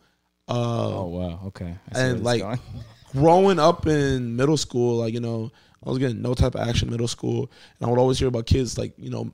uh, 0.47 0.97
Oh 0.99 1.05
wow. 1.07 1.39
Okay. 1.47 1.73
I 1.91 1.93
see 1.95 2.01
where 2.01 2.11
and 2.11 2.23
like 2.23 2.59
growing 3.13 3.59
up 3.59 3.87
in 3.87 4.35
middle 4.35 4.57
school, 4.57 4.97
like 4.97 5.13
you 5.13 5.19
know, 5.19 5.51
I 5.85 5.89
was 5.89 5.97
getting 5.99 6.21
no 6.21 6.33
type 6.33 6.55
of 6.55 6.67
action 6.67 6.89
middle 6.89 7.07
school, 7.07 7.49
and 7.79 7.87
I 7.87 7.89
would 7.89 7.99
always 7.99 8.19
hear 8.19 8.27
about 8.27 8.45
kids 8.45 8.77
like 8.77 8.93
you 8.97 9.09
know, 9.09 9.31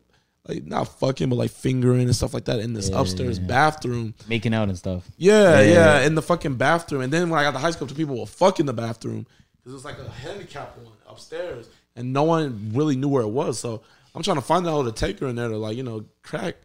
like 0.48 0.64
not 0.66 0.88
fucking, 1.00 1.30
but 1.30 1.36
like 1.36 1.52
fingering 1.52 2.04
and 2.04 2.16
stuff 2.16 2.34
like 2.34 2.46
that 2.46 2.60
in 2.60 2.74
this 2.74 2.90
Yeah, 2.90 3.00
upstairs 3.02 3.40
yeah. 3.40 3.48
bathroom. 3.48 4.14
making 4.28 4.54
out 4.54 4.70
and 4.70 4.78
stuff. 4.78 5.10
Yeah, 5.18 5.62
Yeah. 5.62 5.74
yeah, 6.00 6.06
in 6.08 6.16
the 6.16 6.22
fucking 6.22 6.56
bathroom. 6.56 7.02
And 7.02 7.12
then 7.14 7.30
when 7.30 7.40
I 7.40 7.44
got 7.44 7.52
to 7.52 7.60
high 7.60 7.72
school, 7.72 7.88
people 7.88 8.20
were 8.20 8.26
fucking 8.28 8.66
the 8.68 8.74
bathroom 8.74 9.26
because 9.58 9.72
it 9.72 9.76
was 9.76 9.86
like 9.86 9.98
a 10.00 10.10
handicap 10.10 10.78
one 10.78 10.94
upstairs, 11.10 11.68
and 11.96 12.14
no 12.14 12.24
one 12.24 12.72
really 12.74 12.96
knew 12.96 13.08
where 13.08 13.24
it 13.24 13.30
was. 13.30 13.60
So 13.60 13.82
I'm 14.14 14.24
trying 14.24 14.38
to 14.38 14.42
find 14.42 14.66
out 14.68 14.72
how 14.72 14.84
to 14.84 14.92
take 14.92 15.20
her 15.20 15.28
in 15.28 15.36
there 15.36 15.50
to 15.50 15.58
like 15.58 15.78
you 15.78 15.84
know 15.84 16.06
crack. 16.24 16.56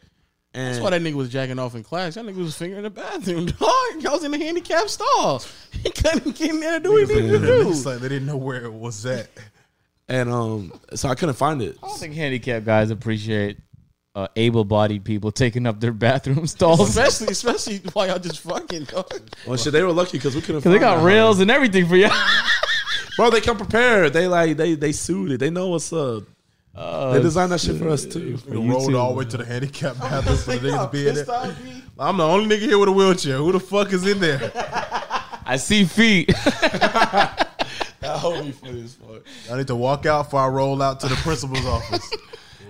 And 0.52 0.74
That's 0.74 0.82
why 0.82 0.90
that 0.90 1.01
nigga 1.01 1.15
was 1.15 1.28
jacking 1.28 1.61
off 1.61 1.77
in 1.77 1.85
class. 1.85 2.16
That 2.16 2.24
nigga 2.24 2.39
was 2.39 2.57
fingering 2.57 2.82
the 2.82 2.90
bathroom, 2.90 3.47
dog. 3.47 3.61
I 3.61 4.11
was 4.11 4.24
in 4.24 4.32
the 4.32 4.39
handicap 4.39 4.89
stall. 4.89 5.43
He 5.82 5.90
couldn't 5.90 6.36
get 6.36 6.51
in 6.51 6.61
there 6.61 6.78
to 6.78 6.82
do 6.82 6.90
what 6.93 7.09
he 7.09 7.15
needed 7.15 7.40
to 7.40 7.47
do. 7.47 7.70
It's 7.70 7.86
like 7.86 8.01
they 8.01 8.09
didn't 8.09 8.27
know 8.27 8.36
where 8.36 8.65
it 8.65 8.73
was 8.73 9.07
at. 9.07 9.28
and 10.09 10.28
um, 10.28 10.73
so 10.94 11.09
I 11.09 11.15
couldn't 11.15 11.36
find 11.36 11.62
it. 11.62 11.78
I 11.82 11.86
don't 11.86 11.98
think 11.98 12.15
handicapped 12.15 12.66
guys 12.66 12.90
appreciate 12.90 13.59
uh, 14.16 14.27
able-bodied 14.35 15.05
people 15.05 15.31
taking 15.31 15.66
up 15.66 15.78
their 15.81 15.93
bathroom 15.93 16.47
stalls. 16.48 16.81
Especially, 16.97 17.28
especially 17.28 17.78
while 17.93 18.09
y'all 18.09 18.19
just 18.19 18.40
fucking, 18.40 18.85
dog. 18.85 19.09
Well, 19.47 19.57
shit, 19.57 19.73
they 19.73 19.82
were 19.85 19.93
lucky 19.93 20.19
because 20.19 20.35
we 20.35 20.40
couldn't. 20.43 20.62
Cause 20.62 20.73
they 20.73 20.81
got 20.81 20.97
that. 20.97 21.05
rails 21.05 21.39
and 21.40 21.51
everything 21.51 21.86
for 21.86 21.94
you. 21.97 22.11
Bro, 23.16 23.30
they 23.30 23.40
come 23.40 23.56
prepared. 23.56 24.12
They 24.12 24.26
like 24.28 24.56
they 24.56 24.74
they 24.74 24.92
suited. 24.92 25.40
They 25.40 25.50
know 25.50 25.68
what's 25.68 25.92
up. 25.92 26.24
Uh, 26.74 27.12
they 27.14 27.20
designed 27.22 27.50
that 27.52 27.60
shit 27.60 27.76
for 27.76 27.88
us 27.88 28.04
too. 28.06 28.38
We 28.48 28.56
rolled 28.56 28.94
all 28.94 29.10
the 29.12 29.18
way 29.18 29.24
to 29.24 29.36
the 29.36 29.44
handicap 29.44 29.98
bathroom 29.98 30.36
for 30.38 30.52
the 30.56 30.58
niggas 30.70 30.84
to 30.86 30.92
be 30.92 31.08
in 31.08 31.14
Pissed 31.14 31.26
there. 31.26 31.36
off, 31.36 31.62
B. 31.62 31.82
I'm 31.98 32.16
the 32.16 32.24
only 32.24 32.56
nigga 32.56 32.60
here 32.62 32.78
with 32.78 32.88
a 32.88 32.92
wheelchair. 32.92 33.36
Who 33.38 33.52
the 33.52 33.60
fuck 33.60 33.92
is 33.92 34.06
in 34.06 34.20
there? 34.20 34.50
I 35.44 35.56
see 35.56 35.84
feet. 35.84 36.32
That 38.00 38.22
would 38.24 38.44
be 38.46 38.52
funny 38.52 38.82
as 38.82 38.94
fuck. 38.94 39.22
I 39.52 39.58
need 39.58 39.66
to 39.66 39.76
walk 39.76 40.06
out 40.06 40.24
before 40.24 40.40
I 40.40 40.48
roll 40.48 40.80
out 40.80 41.00
to 41.00 41.08
the 41.08 41.16
principal's 41.16 41.66
office. 41.66 42.10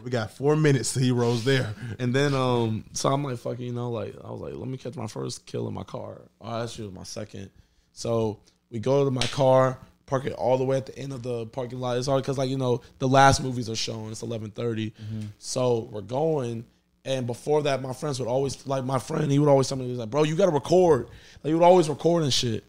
We 0.02 0.10
got 0.10 0.32
four 0.32 0.56
minutes 0.56 0.92
till 0.92 1.02
he 1.04 1.12
rolls 1.12 1.44
there. 1.44 1.72
And 2.00 2.12
then 2.12 2.34
um, 2.34 2.84
so 2.94 3.10
I'm 3.10 3.22
like 3.22 3.38
fucking, 3.38 3.64
you 3.64 3.72
know, 3.72 3.90
like 3.90 4.16
I 4.24 4.30
was 4.32 4.40
like, 4.40 4.54
let 4.54 4.66
me 4.66 4.76
catch 4.76 4.96
my 4.96 5.06
first 5.06 5.46
kill 5.46 5.68
in 5.68 5.74
my 5.74 5.84
car. 5.84 6.22
Oh, 6.40 6.62
actually, 6.64 6.86
it 6.86 6.88
was 6.88 6.96
my 6.96 7.04
second. 7.04 7.50
So 7.92 8.40
we 8.70 8.80
go 8.80 9.04
to 9.04 9.10
my 9.12 9.22
car, 9.28 9.78
park 10.11 10.27
it 10.27 10.32
all 10.32 10.59
the 10.59 10.65
way 10.65 10.77
at 10.77 10.87
the 10.87 10.99
end 10.99 11.12
of 11.12 11.23
the 11.23 11.47
parking 11.47 11.78
lot. 11.78 11.97
It's 11.97 12.09
hard 12.09 12.23
because 12.23 12.37
like 12.37 12.51
you 12.51 12.59
know 12.59 12.82
the 12.99 13.09
last 13.09 13.43
movies 13.43 13.70
are 13.70 13.77
showing. 13.77 14.11
It's 14.11 14.23
11:30, 14.23 14.53
mm-hmm. 14.53 15.20
so 15.39 15.89
we're 15.91 16.03
going. 16.03 16.66
And 17.03 17.27
before 17.27 17.62
that, 17.62 17.81
my 17.81 17.95
friends 17.95 18.19
would 18.19 18.28
always 18.28 18.66
like 18.66 18.85
my 18.85 18.99
friend. 18.99 19.31
He 19.31 19.39
would 19.39 19.49
always 19.49 19.69
tell 19.69 19.78
me, 19.78 19.85
he 19.85 19.91
was 19.91 20.01
like, 20.01 20.11
"Bro, 20.11 20.24
you 20.24 20.37
got 20.37 20.47
to 20.47 20.53
record." 20.53 21.07
Like 21.43 21.49
he 21.49 21.55
would 21.55 21.62
always 21.62 21.89
record 21.89 22.24
and 22.24 22.32
shit, 22.32 22.65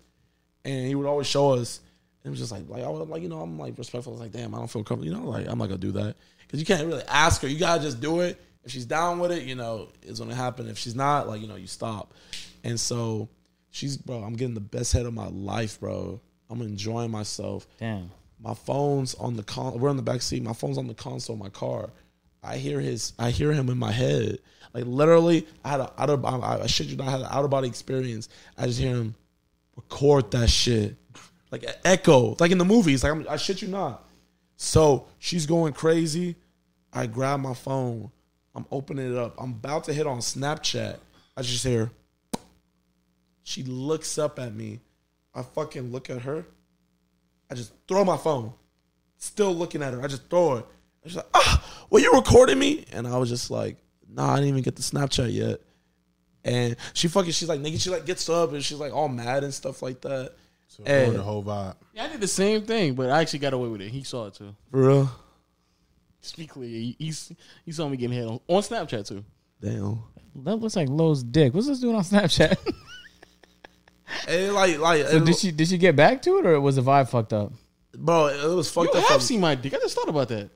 and 0.63 0.87
he 0.87 0.95
would 0.95 1.07
always 1.07 1.27
show 1.27 1.51
us. 1.51 1.81
And 2.23 2.29
it 2.29 2.29
was 2.29 2.39
just 2.39 2.51
like, 2.51 2.69
like 2.69 2.83
I 2.83 2.87
was 2.87 3.09
like, 3.09 3.23
you 3.23 3.29
know, 3.29 3.41
I'm 3.41 3.57
like 3.59 3.77
respectful. 3.77 4.13
I 4.13 4.15
was 4.15 4.21
like, 4.21 4.31
damn, 4.31 4.55
I 4.55 4.59
don't 4.59 4.67
feel 4.69 4.83
comfortable. 4.83 5.05
You 5.05 5.19
know, 5.19 5.29
like 5.29 5.47
I'm 5.47 5.57
not 5.57 5.65
gonna 5.65 5.79
do 5.79 5.91
that 5.93 6.15
because 6.47 6.59
you 6.59 6.65
can't 6.65 6.87
really 6.87 7.03
ask 7.09 7.41
her. 7.41 7.47
You 7.47 7.59
gotta 7.59 7.81
just 7.81 7.99
do 7.99 8.21
it. 8.21 8.39
If 8.63 8.71
she's 8.71 8.85
down 8.85 9.19
with 9.19 9.31
it, 9.31 9.43
you 9.43 9.55
know, 9.55 9.89
it's 10.03 10.19
gonna 10.19 10.35
happen. 10.35 10.69
If 10.69 10.77
she's 10.77 10.95
not, 10.95 11.27
like 11.27 11.41
you 11.41 11.47
know, 11.47 11.55
you 11.55 11.67
stop. 11.67 12.13
And 12.63 12.79
so 12.79 13.27
she's, 13.71 13.97
bro, 13.97 14.17
I'm 14.17 14.33
getting 14.33 14.53
the 14.53 14.61
best 14.61 14.93
head 14.93 15.05
of 15.05 15.13
my 15.13 15.27
life, 15.27 15.79
bro. 15.79 16.21
I'm 16.51 16.61
enjoying 16.61 17.11
myself. 17.11 17.65
Damn. 17.79 18.11
My 18.39 18.53
phone's 18.53 19.15
on 19.15 19.35
the 19.37 19.43
con. 19.43 19.79
We're 19.79 19.89
on 19.89 19.97
the 19.97 20.03
back 20.03 20.21
seat. 20.21 20.43
My 20.43 20.53
phone's 20.53 20.77
on 20.77 20.87
the 20.87 20.93
console 20.93 21.35
of 21.35 21.39
my 21.39 21.49
car. 21.49 21.89
I 22.43 22.57
hear 22.57 22.79
his. 22.79 23.13
I 23.17 23.29
hear 23.29 23.53
him 23.53 23.69
in 23.69 23.77
my 23.77 23.91
head. 23.91 24.39
Like 24.73 24.85
literally, 24.85 25.47
I 25.63 25.69
had 25.69 25.79
a 25.79 25.93
out 25.97 26.09
of. 26.09 26.25
I, 26.25 26.61
I 26.63 26.67
shit 26.67 26.87
you 26.87 26.97
not. 26.97 27.07
I 27.07 27.11
had 27.11 27.21
an 27.21 27.27
out 27.29 27.45
of 27.45 27.49
body 27.49 27.67
experience. 27.67 28.29
I 28.57 28.65
just 28.65 28.79
hear 28.79 28.95
him 28.95 29.15
record 29.75 30.31
that 30.31 30.49
shit, 30.49 30.95
like 31.51 31.63
an 31.63 31.73
echo, 31.85 32.35
like 32.39 32.51
in 32.51 32.57
the 32.57 32.65
movies. 32.65 33.03
Like 33.03 33.13
I'm, 33.13 33.25
I 33.29 33.37
shit 33.37 33.61
you 33.61 33.67
not. 33.67 34.07
So 34.57 35.07
she's 35.19 35.45
going 35.45 35.73
crazy. 35.73 36.35
I 36.91 37.05
grab 37.05 37.39
my 37.39 37.53
phone. 37.53 38.11
I'm 38.53 38.65
opening 38.71 39.11
it 39.11 39.17
up. 39.17 39.35
I'm 39.39 39.51
about 39.51 39.85
to 39.85 39.93
hit 39.93 40.05
on 40.05 40.19
Snapchat. 40.19 40.97
I 41.37 41.41
just 41.41 41.63
hear. 41.63 41.91
She 43.43 43.63
looks 43.63 44.17
up 44.17 44.39
at 44.39 44.53
me. 44.53 44.79
I 45.33 45.41
fucking 45.43 45.91
look 45.91 46.09
at 46.09 46.21
her. 46.23 46.45
I 47.49 47.55
just 47.55 47.73
throw 47.87 48.03
my 48.03 48.17
phone. 48.17 48.53
Still 49.17 49.53
looking 49.53 49.81
at 49.83 49.93
her. 49.93 50.01
I 50.01 50.07
just 50.07 50.29
throw 50.29 50.55
it. 50.57 50.65
She's 51.05 51.15
like, 51.15 51.27
ah, 51.33 51.63
were 51.89 51.99
you 51.99 52.11
recording 52.13 52.59
me? 52.59 52.85
And 52.91 53.07
I 53.07 53.17
was 53.17 53.29
just 53.29 53.49
like, 53.51 53.77
nah, 54.09 54.31
I 54.33 54.35
didn't 54.35 54.49
even 54.49 54.63
get 54.63 54.75
the 54.75 54.81
Snapchat 54.81 55.33
yet. 55.33 55.59
And 56.43 56.75
she 56.93 57.07
fucking, 57.07 57.31
she's 57.31 57.49
like, 57.49 57.59
nigga, 57.59 57.79
she 57.79 57.89
like 57.89 58.05
gets 58.05 58.27
up 58.29 58.51
and 58.53 58.63
she's 58.63 58.77
like 58.79 58.93
all 58.93 59.07
mad 59.07 59.43
and 59.43 59.53
stuff 59.53 59.81
like 59.81 60.01
that. 60.01 60.33
So 60.67 60.83
Hey. 60.85 61.09
the 61.09 61.21
whole 61.21 61.43
vibe. 61.43 61.75
Yeah, 61.93 62.05
I 62.05 62.07
did 62.07 62.21
the 62.21 62.27
same 62.27 62.63
thing, 62.63 62.93
but 62.95 63.09
I 63.09 63.21
actually 63.21 63.39
got 63.39 63.53
away 63.53 63.67
with 63.69 63.81
it. 63.81 63.89
He 63.89 64.03
saw 64.03 64.27
it 64.27 64.35
too. 64.35 64.55
For 64.71 64.87
real? 64.87 65.11
Speak 66.21 66.49
clear. 66.51 66.69
He, 66.69 66.95
he, 66.99 67.13
he 67.65 67.71
saw 67.71 67.87
me 67.89 67.97
getting 67.97 68.15
hit 68.17 68.27
on, 68.27 68.39
on 68.47 68.61
Snapchat 68.61 69.07
too. 69.07 69.23
Damn. 69.59 70.01
That 70.35 70.55
looks 70.55 70.75
like 70.75 70.87
Lowe's 70.89 71.23
dick. 71.23 71.53
What's 71.53 71.67
this 71.67 71.79
doing 71.79 71.95
on 71.95 72.03
Snapchat? 72.03 72.55
And 74.27 74.53
like, 74.53 74.77
like, 74.79 75.05
so 75.07 75.17
it- 75.17 75.25
did 75.25 75.35
she 75.37 75.51
did 75.51 75.67
she 75.67 75.77
get 75.77 75.95
back 75.95 76.21
to 76.23 76.37
it 76.39 76.45
or 76.45 76.59
was 76.61 76.75
the 76.77 76.81
vibe 76.81 77.09
fucked 77.09 77.33
up? 77.33 77.51
bro, 77.93 78.27
it 78.27 78.55
was 78.55 78.69
fucked 78.71 78.89
up. 78.89 78.93
You 78.95 78.99
up. 79.01 79.05
have 79.07 79.17
from- 79.17 79.25
seen 79.25 79.39
my 79.41 79.55
dick. 79.55 79.73
I 79.73 79.77
just 79.79 79.95
thought 79.95 80.07
about 80.09 80.27
that. 80.29 80.49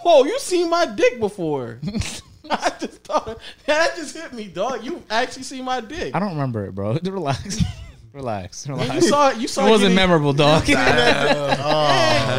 Whoa, 0.00 0.24
you 0.24 0.38
seen 0.38 0.68
my 0.70 0.86
dick 0.86 1.18
before? 1.20 1.80
I 2.50 2.72
just 2.80 3.04
thought 3.04 3.38
that 3.66 3.96
just 3.96 4.16
hit 4.16 4.32
me, 4.32 4.46
dog. 4.48 4.84
You 4.84 5.02
actually 5.10 5.44
see 5.44 5.62
my 5.62 5.80
dick. 5.80 6.14
I 6.14 6.18
don't 6.18 6.30
remember 6.30 6.66
it, 6.66 6.74
bro. 6.74 6.98
Relax. 7.04 7.62
Relax. 8.12 8.66
You 8.66 9.00
saw 9.00 9.30
it. 9.30 9.38
You 9.38 9.48
saw 9.48 9.64
It 9.64 9.68
It 9.68 9.70
wasn't 9.70 9.94
getting- 9.94 9.96
memorable, 9.96 10.32
dog. 10.34 10.64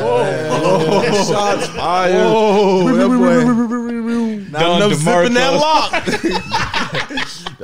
oh, 0.05 1.25
Shots 1.27 1.67
fired. 1.69 2.13
That 2.13 3.07
boy. 3.07 3.33
Done, 4.51 4.51
Not 4.51 4.81
enough 4.83 4.93
zipping 4.99 5.33
that 5.33 5.53
lock. 5.59 6.05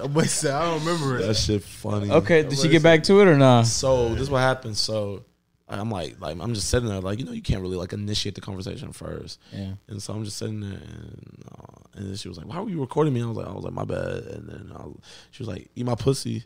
That 0.02 0.14
boy 0.14 0.24
said, 0.24 0.54
I 0.54 0.66
don't 0.66 0.86
remember 0.86 1.18
it. 1.18 1.28
That 1.28 1.36
shit 1.36 1.64
funny. 1.64 2.12
Okay, 2.12 2.44
did 2.44 2.58
she 2.58 2.70
get 2.70 2.84
back 2.84 3.04
to 3.04 3.22
it 3.22 3.28
or 3.28 3.38
not? 3.38 3.68
So 3.68 4.10
this 4.10 4.22
is 4.22 4.30
what 4.30 4.40
happened. 4.40 4.78
So 4.78 5.24
I'm 5.70 5.92
like, 5.92 6.20
like 6.20 6.38
I'm 6.40 6.54
just 6.54 6.70
sitting 6.70 6.90
there, 6.90 7.00
like 7.00 7.20
you 7.20 7.26
know, 7.26 7.32
you 7.32 7.42
can't 7.42 7.62
really 7.62 7.78
like 7.78 7.94
initiate 7.94 8.36
the 8.36 8.42
conversation 8.42 8.92
first. 8.92 9.40
Yeah. 9.52 9.74
And 9.88 10.02
so 10.02 10.14
I'm 10.14 10.24
just 10.24 10.38
sitting 10.38 10.62
there, 10.62 10.80
and, 10.80 11.44
uh, 11.52 11.82
and 11.96 12.10
then 12.10 12.16
she 12.16 12.28
was 12.28 12.38
like, 12.38 12.48
"Why 12.48 12.60
were 12.60 12.70
you 12.70 12.82
recording 12.82 13.14
me?" 13.14 13.22
I 13.22 13.26
was 13.28 13.38
like, 13.38 13.48
"I 13.48 13.52
was 13.52 13.64
like, 13.64 13.74
my 13.74 13.86
bad." 13.86 14.24
And 14.24 14.50
then 14.50 14.72
I, 14.76 14.86
she 15.32 15.44
was 15.44 15.48
like, 15.48 15.70
"Eat 15.76 15.86
my 15.86 15.96
pussy," 15.96 16.44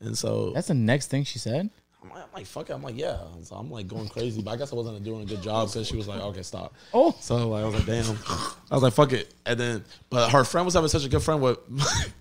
and 0.00 0.16
so 0.16 0.52
That's 0.54 0.68
the 0.68 0.74
next 0.74 1.06
thing 1.06 1.24
she 1.24 1.38
said. 1.38 1.70
I'm 2.02 2.10
like, 2.10 2.22
I'm 2.22 2.28
like, 2.34 2.46
"Fuck 2.46 2.68
it," 2.68 2.74
I'm 2.74 2.82
like, 2.82 2.98
"Yeah." 2.98 3.18
And 3.34 3.46
so 3.46 3.56
I'm 3.56 3.70
like 3.70 3.88
going 3.88 4.08
crazy, 4.08 4.42
but 4.42 4.50
I 4.50 4.56
guess 4.56 4.70
I 4.70 4.76
wasn't 4.76 5.02
doing 5.02 5.22
a 5.22 5.26
good 5.26 5.42
job 5.42 5.68
because 5.68 5.86
she 5.88 5.96
was 5.96 6.06
like, 6.06 6.20
"Okay, 6.20 6.42
stop." 6.42 6.74
Oh. 6.92 7.16
So 7.20 7.48
like, 7.48 7.62
I 7.62 7.66
was 7.66 7.74
like, 7.74 7.86
"Damn," 7.86 8.18
I 8.70 8.74
was 8.74 8.82
like, 8.82 8.92
"Fuck 8.92 9.14
it," 9.14 9.32
and 9.46 9.58
then, 9.58 9.84
but 10.10 10.30
her 10.30 10.44
friend 10.44 10.66
was 10.66 10.74
having 10.74 10.88
such 10.88 11.06
a 11.06 11.08
good 11.08 11.22
friend 11.22 11.40
with. 11.40 11.58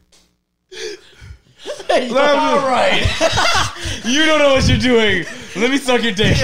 All 1.89 2.67
right. 2.67 3.01
you 4.05 4.25
don't 4.25 4.39
know 4.39 4.53
what 4.53 4.67
you're 4.67 4.77
doing. 4.77 5.25
Let 5.55 5.71
me 5.71 5.77
suck 5.77 6.03
your 6.03 6.13
dick. 6.13 6.37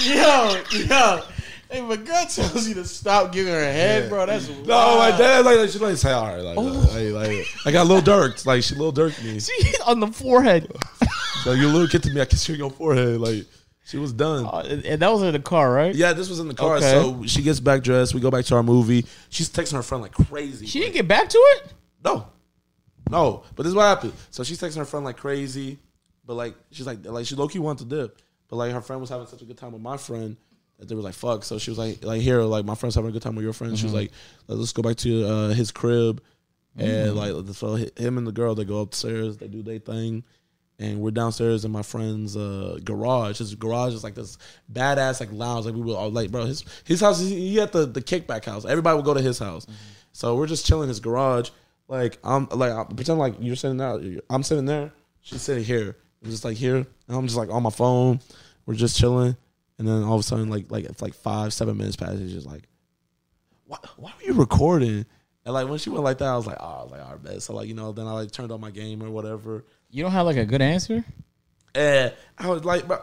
Yo, 0.00 0.60
yo. 0.72 1.22
Hey, 1.70 1.82
if 1.82 1.90
a 1.90 1.96
girl 1.96 2.26
tells 2.26 2.68
you 2.68 2.74
to 2.74 2.84
stop 2.84 3.32
giving 3.32 3.52
her 3.52 3.60
head, 3.60 4.08
bro, 4.08 4.26
that's 4.26 4.48
No, 4.48 4.98
my 4.98 5.10
dad 5.10 5.44
like 5.44 5.68
she 5.70 5.78
like 5.78 5.96
say 5.96 6.12
all 6.12 6.26
right, 6.26 6.40
like, 6.40 6.56
like, 6.56 7.12
like 7.12 7.46
I 7.66 7.72
got 7.72 7.82
a 7.82 7.88
little 7.88 8.02
dirked, 8.02 8.46
like 8.46 8.62
she 8.62 8.74
little 8.74 8.92
dirked 8.92 9.22
me. 9.24 9.40
She 9.40 9.52
on 9.86 10.00
the 10.00 10.08
forehead. 10.08 10.70
So 11.42 11.52
you 11.52 11.68
little 11.68 11.88
kid 11.88 12.02
to 12.04 12.10
me, 12.10 12.20
I 12.20 12.26
kiss 12.26 12.48
you 12.48 12.54
on 12.54 12.58
your 12.58 12.70
forehead. 12.70 13.20
Like 13.20 13.44
she 13.84 13.98
was 13.98 14.12
done. 14.12 14.46
Uh, 14.46 14.80
and 14.84 15.00
that 15.02 15.12
was 15.12 15.22
in 15.22 15.32
the 15.32 15.40
car, 15.40 15.72
right? 15.72 15.94
Yeah, 15.94 16.12
this 16.12 16.28
was 16.28 16.38
in 16.38 16.48
the 16.48 16.54
car. 16.54 16.76
Okay. 16.76 16.90
So 16.90 17.24
she 17.26 17.42
gets 17.42 17.60
back 17.60 17.82
dressed. 17.82 18.14
We 18.14 18.20
go 18.20 18.30
back 18.30 18.44
to 18.46 18.56
our 18.56 18.62
movie. 18.62 19.04
She's 19.28 19.50
texting 19.50 19.74
her 19.74 19.82
friend 19.82 20.02
like 20.02 20.12
crazy. 20.12 20.66
She 20.66 20.80
didn't 20.80 20.94
get 20.94 21.08
back 21.08 21.28
to 21.28 21.38
it. 21.38 21.72
No, 22.04 22.26
no. 23.10 23.44
But 23.54 23.64
this 23.64 23.70
is 23.70 23.76
what 23.76 23.84
happened. 23.84 24.12
So 24.30 24.44
she's 24.44 24.60
texting 24.60 24.76
her 24.76 24.84
friend 24.84 25.04
like 25.04 25.16
crazy, 25.16 25.78
but 26.26 26.34
like 26.34 26.54
she's 26.70 26.86
like 26.86 27.04
like 27.04 27.26
she 27.26 27.34
low 27.34 27.48
key 27.48 27.58
wanted 27.58 27.88
to 27.88 27.96
dip, 27.96 28.22
but 28.48 28.56
like 28.56 28.72
her 28.72 28.80
friend 28.80 29.00
was 29.00 29.10
having 29.10 29.26
such 29.26 29.42
a 29.42 29.44
good 29.44 29.58
time 29.58 29.72
with 29.72 29.82
my 29.82 29.96
friend 29.96 30.36
that 30.78 30.88
they 30.88 30.94
were 30.94 31.02
like 31.02 31.14
fuck. 31.14 31.44
So 31.44 31.58
she 31.58 31.70
was 31.70 31.78
like 31.78 32.04
like 32.04 32.22
here 32.22 32.40
like 32.42 32.64
my 32.64 32.74
friend's 32.74 32.94
having 32.94 33.10
a 33.10 33.12
good 33.12 33.22
time 33.22 33.34
with 33.34 33.44
your 33.44 33.52
friend. 33.52 33.78
She 33.78 33.84
was 33.84 33.94
like 33.94 34.10
let's 34.48 34.72
go 34.72 34.82
back 34.82 34.96
to 34.98 35.26
uh, 35.26 35.48
his 35.50 35.70
crib, 35.70 36.22
and 36.76 37.14
like 37.14 37.32
so 37.54 37.74
him 37.74 38.18
and 38.18 38.26
the 38.26 38.32
girl 38.32 38.54
they 38.54 38.64
go 38.64 38.80
upstairs 38.80 39.36
they 39.36 39.48
do 39.48 39.62
their 39.62 39.78
thing. 39.78 40.24
And 40.80 41.00
we're 41.00 41.12
downstairs 41.12 41.64
in 41.64 41.70
my 41.70 41.82
friend's 41.82 42.36
uh, 42.36 42.80
garage. 42.82 43.38
His 43.38 43.54
garage 43.54 43.94
is 43.94 44.02
like 44.02 44.16
this 44.16 44.38
badass 44.72 45.20
like 45.20 45.30
lounge. 45.30 45.66
Like 45.66 45.76
we 45.76 45.82
were 45.82 45.94
all 45.94 46.10
like, 46.10 46.32
bro, 46.32 46.46
his 46.46 46.64
his 46.82 47.00
house. 47.00 47.20
He, 47.20 47.54
had 47.54 47.70
the 47.70 47.86
the 47.86 48.02
kickback 48.02 48.44
house. 48.44 48.64
Everybody 48.64 48.96
would 48.96 49.04
go 49.04 49.14
to 49.14 49.20
his 49.20 49.38
house. 49.38 49.68
So 50.12 50.34
we're 50.34 50.48
just 50.48 50.66
chilling 50.66 50.84
in 50.84 50.88
his 50.88 50.98
garage. 50.98 51.50
Like 51.88 52.18
I'm 52.24 52.48
like 52.50 52.72
I 52.72 52.84
pretend 52.84 53.18
like 53.18 53.34
you're 53.40 53.56
sitting 53.56 53.76
there. 53.76 53.98
I'm 54.30 54.42
sitting 54.42 54.64
there. 54.64 54.92
She's 55.20 55.42
sitting 55.42 55.64
here. 55.64 55.96
I'm 56.22 56.30
just 56.30 56.44
like 56.44 56.56
here. 56.56 56.76
And 56.76 56.86
I'm 57.16 57.26
just 57.26 57.36
like 57.36 57.50
on 57.50 57.62
my 57.62 57.70
phone. 57.70 58.20
We're 58.66 58.74
just 58.74 58.98
chilling. 58.98 59.36
And 59.78 59.88
then 59.88 60.02
all 60.04 60.14
of 60.14 60.20
a 60.20 60.22
sudden, 60.22 60.48
like 60.48 60.70
like 60.70 60.84
it's 60.84 61.02
like 61.02 61.14
five 61.14 61.52
seven 61.52 61.76
minutes 61.76 61.96
past. 61.96 62.14
It's 62.14 62.32
just 62.32 62.46
like, 62.46 62.64
why 63.66 63.78
why 63.96 64.12
were 64.16 64.26
you 64.26 64.34
recording? 64.34 65.04
And 65.44 65.52
like 65.52 65.68
when 65.68 65.78
she 65.78 65.90
went 65.90 66.04
like 66.04 66.18
that, 66.18 66.28
I 66.28 66.36
was 66.36 66.46
like, 66.46 66.56
oh, 66.60 66.64
I 66.64 66.82
was 66.84 66.90
like, 66.92 67.02
all 67.04 67.10
right, 67.12 67.22
bet. 67.22 67.42
So 67.42 67.54
like 67.54 67.68
you 67.68 67.74
know, 67.74 67.92
then 67.92 68.06
I 68.06 68.12
like 68.12 68.30
turned 68.30 68.50
on 68.52 68.60
my 68.60 68.70
game 68.70 69.02
or 69.02 69.10
whatever. 69.10 69.64
You 69.90 70.02
don't 70.02 70.12
have 70.12 70.26
like 70.26 70.36
a 70.38 70.46
good 70.46 70.62
answer. 70.62 71.04
And 71.74 72.12
I 72.38 72.48
was 72.48 72.64
like, 72.64 72.86
bro, 72.86 72.98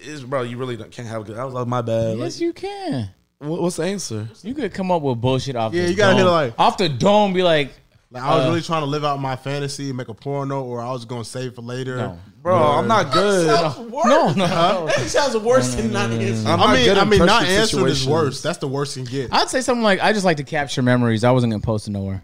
it's, 0.00 0.22
bro, 0.22 0.42
you 0.42 0.56
really 0.56 0.76
don't, 0.76 0.90
can't 0.90 1.08
have 1.08 1.22
a 1.22 1.24
good. 1.24 1.36
I 1.36 1.44
was 1.44 1.52
like, 1.52 1.66
my 1.66 1.82
bad. 1.82 2.16
yes, 2.16 2.36
Like, 2.36 2.40
you 2.40 2.52
can. 2.52 3.10
what- 3.38 3.60
what's 3.60 3.76
the 3.76 3.82
answer? 3.84 4.28
You 4.42 4.54
could 4.54 4.72
come 4.72 4.92
up 4.92 5.02
with 5.02 5.20
bullshit 5.20 5.56
off. 5.56 5.74
Yeah, 5.74 5.86
you 5.88 5.96
gotta 5.96 6.14
hit 6.14 6.22
dome. 6.22 6.28
it 6.28 6.30
like- 6.30 6.54
off 6.58 6.78
the 6.78 6.88
dome. 6.88 7.32
Be 7.32 7.42
like, 7.42 7.72
Like 8.14 8.22
I 8.22 8.36
was 8.36 8.44
Uh, 8.44 8.48
really 8.50 8.62
trying 8.62 8.82
to 8.82 8.86
live 8.86 9.04
out 9.04 9.20
my 9.20 9.34
fantasy, 9.34 9.92
make 9.92 10.06
a 10.06 10.14
porno, 10.14 10.62
or 10.62 10.80
I 10.80 10.92
was 10.92 11.04
gonna 11.04 11.24
save 11.24 11.56
for 11.56 11.62
later. 11.62 11.96
No. 11.96 12.18
Bro, 12.42 12.56
I'm 12.56 12.86
not 12.86 13.12
good. 13.12 13.46
no, 13.48 14.32
no. 14.32 14.86
That 14.96 15.06
sounds 15.08 15.36
worse 15.36 15.74
than 15.74 15.92
not 15.92 16.10
mm. 16.10 16.20
answering. 16.20 16.46
I'm 16.46 16.60
I 16.60 16.74
mean, 16.74 16.84
good 16.84 16.98
I 16.98 17.04
mean, 17.04 17.26
not 17.26 17.44
answering 17.44 17.86
is 17.88 18.06
worse. 18.06 18.40
That's 18.40 18.58
the 18.58 18.68
worst 18.68 18.96
you 18.96 19.02
can 19.02 19.10
get. 19.12 19.32
I'd 19.34 19.48
say 19.48 19.62
something 19.62 19.82
like, 19.82 20.00
I 20.00 20.12
just 20.12 20.24
like 20.24 20.36
to 20.36 20.44
capture 20.44 20.80
memories. 20.80 21.24
I 21.24 21.32
wasn't 21.32 21.52
gonna 21.52 21.62
post 21.62 21.88
it 21.88 21.90
nowhere. 21.90 22.22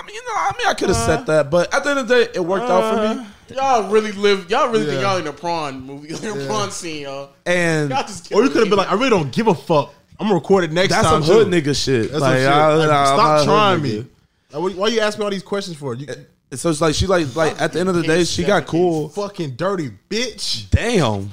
I 0.00 0.06
mean, 0.06 0.14
you 0.16 0.24
know, 0.24 0.32
I 0.34 0.52
mean, 0.58 0.66
I 0.66 0.74
could 0.74 0.88
have 0.88 0.98
uh, 0.98 1.06
said 1.06 1.26
that, 1.26 1.50
but 1.50 1.72
at 1.72 1.84
the 1.84 1.90
end 1.90 1.98
of 2.00 2.08
the 2.08 2.14
day, 2.24 2.30
it 2.34 2.40
worked 2.40 2.68
out 2.68 2.92
for 2.92 3.14
me. 3.14 3.24
Uh, 3.54 3.54
y'all 3.54 3.90
really 3.92 4.10
live. 4.12 4.50
Y'all 4.50 4.70
really 4.70 4.86
think 4.86 5.02
y'all 5.02 5.18
in 5.18 5.26
a 5.28 5.32
prawn 5.32 5.82
movie, 5.82 6.08
like 6.14 6.34
a 6.34 6.46
prawn 6.46 6.72
scene, 6.72 7.02
y'all. 7.02 7.30
And 7.46 7.90
Y'all 7.90 8.04
Or 8.34 8.42
you 8.42 8.50
could 8.50 8.60
have 8.62 8.70
been 8.70 8.78
like, 8.78 8.90
I 8.90 8.94
really 8.94 9.10
don't 9.10 9.30
give 9.30 9.46
a 9.46 9.54
fuck. 9.54 9.94
I'm 10.18 10.26
gonna 10.26 10.34
record 10.34 10.64
it 10.64 10.72
next 10.72 10.90
that's 10.90 11.06
time. 11.06 11.22
some 11.22 11.32
hood 11.34 11.52
too. 11.52 11.60
nigga 11.62 11.84
shit. 11.84 12.10
That's 12.10 12.20
like, 12.20 12.38
some 12.40 12.44
shit. 12.44 12.48
I- 12.48 12.74
Like, 12.74 12.90
I- 12.90 13.00
I'm 13.00 13.06
stop 13.06 13.18
a 13.18 13.38
hood 13.38 13.44
trying 13.46 13.78
nigga. 13.80 13.82
me. 13.82 14.06
Like, 14.52 14.62
what- 14.62 14.74
why 14.74 14.88
you 14.88 15.00
ask 15.00 15.18
me 15.18 15.24
all 15.24 15.30
these 15.30 15.42
questions 15.42 15.76
for? 15.76 15.94
You 15.94 16.06
So 16.54 16.68
it's 16.70 16.80
like 16.82 16.94
she 16.94 17.06
like 17.06 17.34
like 17.34 17.58
at 17.60 17.72
the 17.72 17.80
end 17.80 17.88
of 17.88 17.94
the 17.94 18.02
day, 18.02 18.24
she 18.24 18.44
got 18.44 18.66
cool. 18.66 19.08
fucking 19.08 19.52
dirty 19.56 19.90
bitch. 20.10 20.68
Damn, 20.70 21.32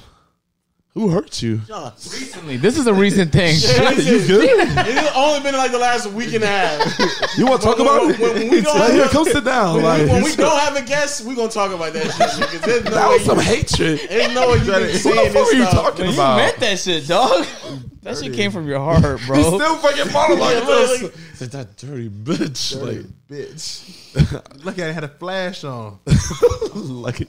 who 0.96 1.10
hurt 1.10 1.42
you? 1.42 1.62
Y'all- 1.68 1.92
Recently, 1.96 2.58
this 2.58 2.78
is 2.78 2.88
a 2.88 2.94
recent 2.94 3.32
thing. 3.32 3.56
you 3.60 4.26
good? 4.28 4.50
It's 4.50 5.16
only 5.16 5.40
been 5.42 5.56
like 5.56 5.72
the 5.72 5.78
last 5.78 6.08
week 6.12 6.34
and 6.34 6.44
a 6.44 6.48
half. 6.48 7.38
You 7.38 7.46
want 7.46 7.62
to 7.62 7.68
talk 7.68 7.80
about 7.80 8.02
when- 8.02 8.16
it? 8.16 8.20
when- 8.20 8.34
when 8.34 8.50
we 8.50 8.62
don't 8.62 8.76
Like, 8.80 8.92
here, 8.94 9.04
have- 9.04 9.12
come 9.12 9.26
sit 9.26 9.44
down. 9.46 9.76
When, 9.76 9.84
Like, 9.86 10.02
we, 10.02 10.08
when 10.10 10.24
we 10.24 10.36
don't 10.36 10.60
have 10.60 10.76
a 10.76 10.82
guest, 10.82 11.26
we're 11.26 11.36
gonna 11.36 11.50
talk 11.50 11.72
about 11.72 11.94
that 11.94 12.04
shit. 12.12 12.40
Because 12.52 12.62
there's 12.62 12.84
no 12.86 12.92
that 12.92 13.08
way 13.10 13.14
was 13.18 13.26
some 13.26 13.38
you, 13.38 13.44
hatred. 13.44 14.00
there's 14.10 14.34
no 14.34 14.50
way 14.50 14.58
you 14.58 14.66
been 14.66 14.72
What 14.72 14.82
the 14.92 14.98
saying 14.98 15.34
fuck 15.34 15.48
are 15.48 15.52
you 15.54 15.60
this 15.60 15.70
stuff. 15.70 15.84
talking 15.86 16.06
you 16.08 16.14
about? 16.14 16.38
meant 16.38 16.60
that 16.60 16.80
shit, 16.80 17.08
dog. 17.08 17.46
That 18.02 18.18
shit 18.18 18.34
came 18.34 18.52
from 18.52 18.68
your 18.68 18.80
heart, 18.80 19.20
He 19.20 19.26
bro. 19.28 19.42
still 19.42 19.76
fucking 19.78 20.12
monologue 20.12 20.52
Yeah, 20.54 20.60
like 20.60 20.68
this. 20.68 21.02
like- 21.04 21.14
Like, 21.42 21.52
that 21.52 21.78
dirty 21.78 22.10
bitch. 22.10 22.74
Dirty 22.74 22.98
Like, 22.98 23.06
bitch. 23.30 24.64
Look 24.66 24.80
at 24.80 24.90
it, 24.90 24.94
had 24.94 25.04
a 25.04 25.08
flash 25.10 25.64
on. 25.64 26.00
like 26.74 27.28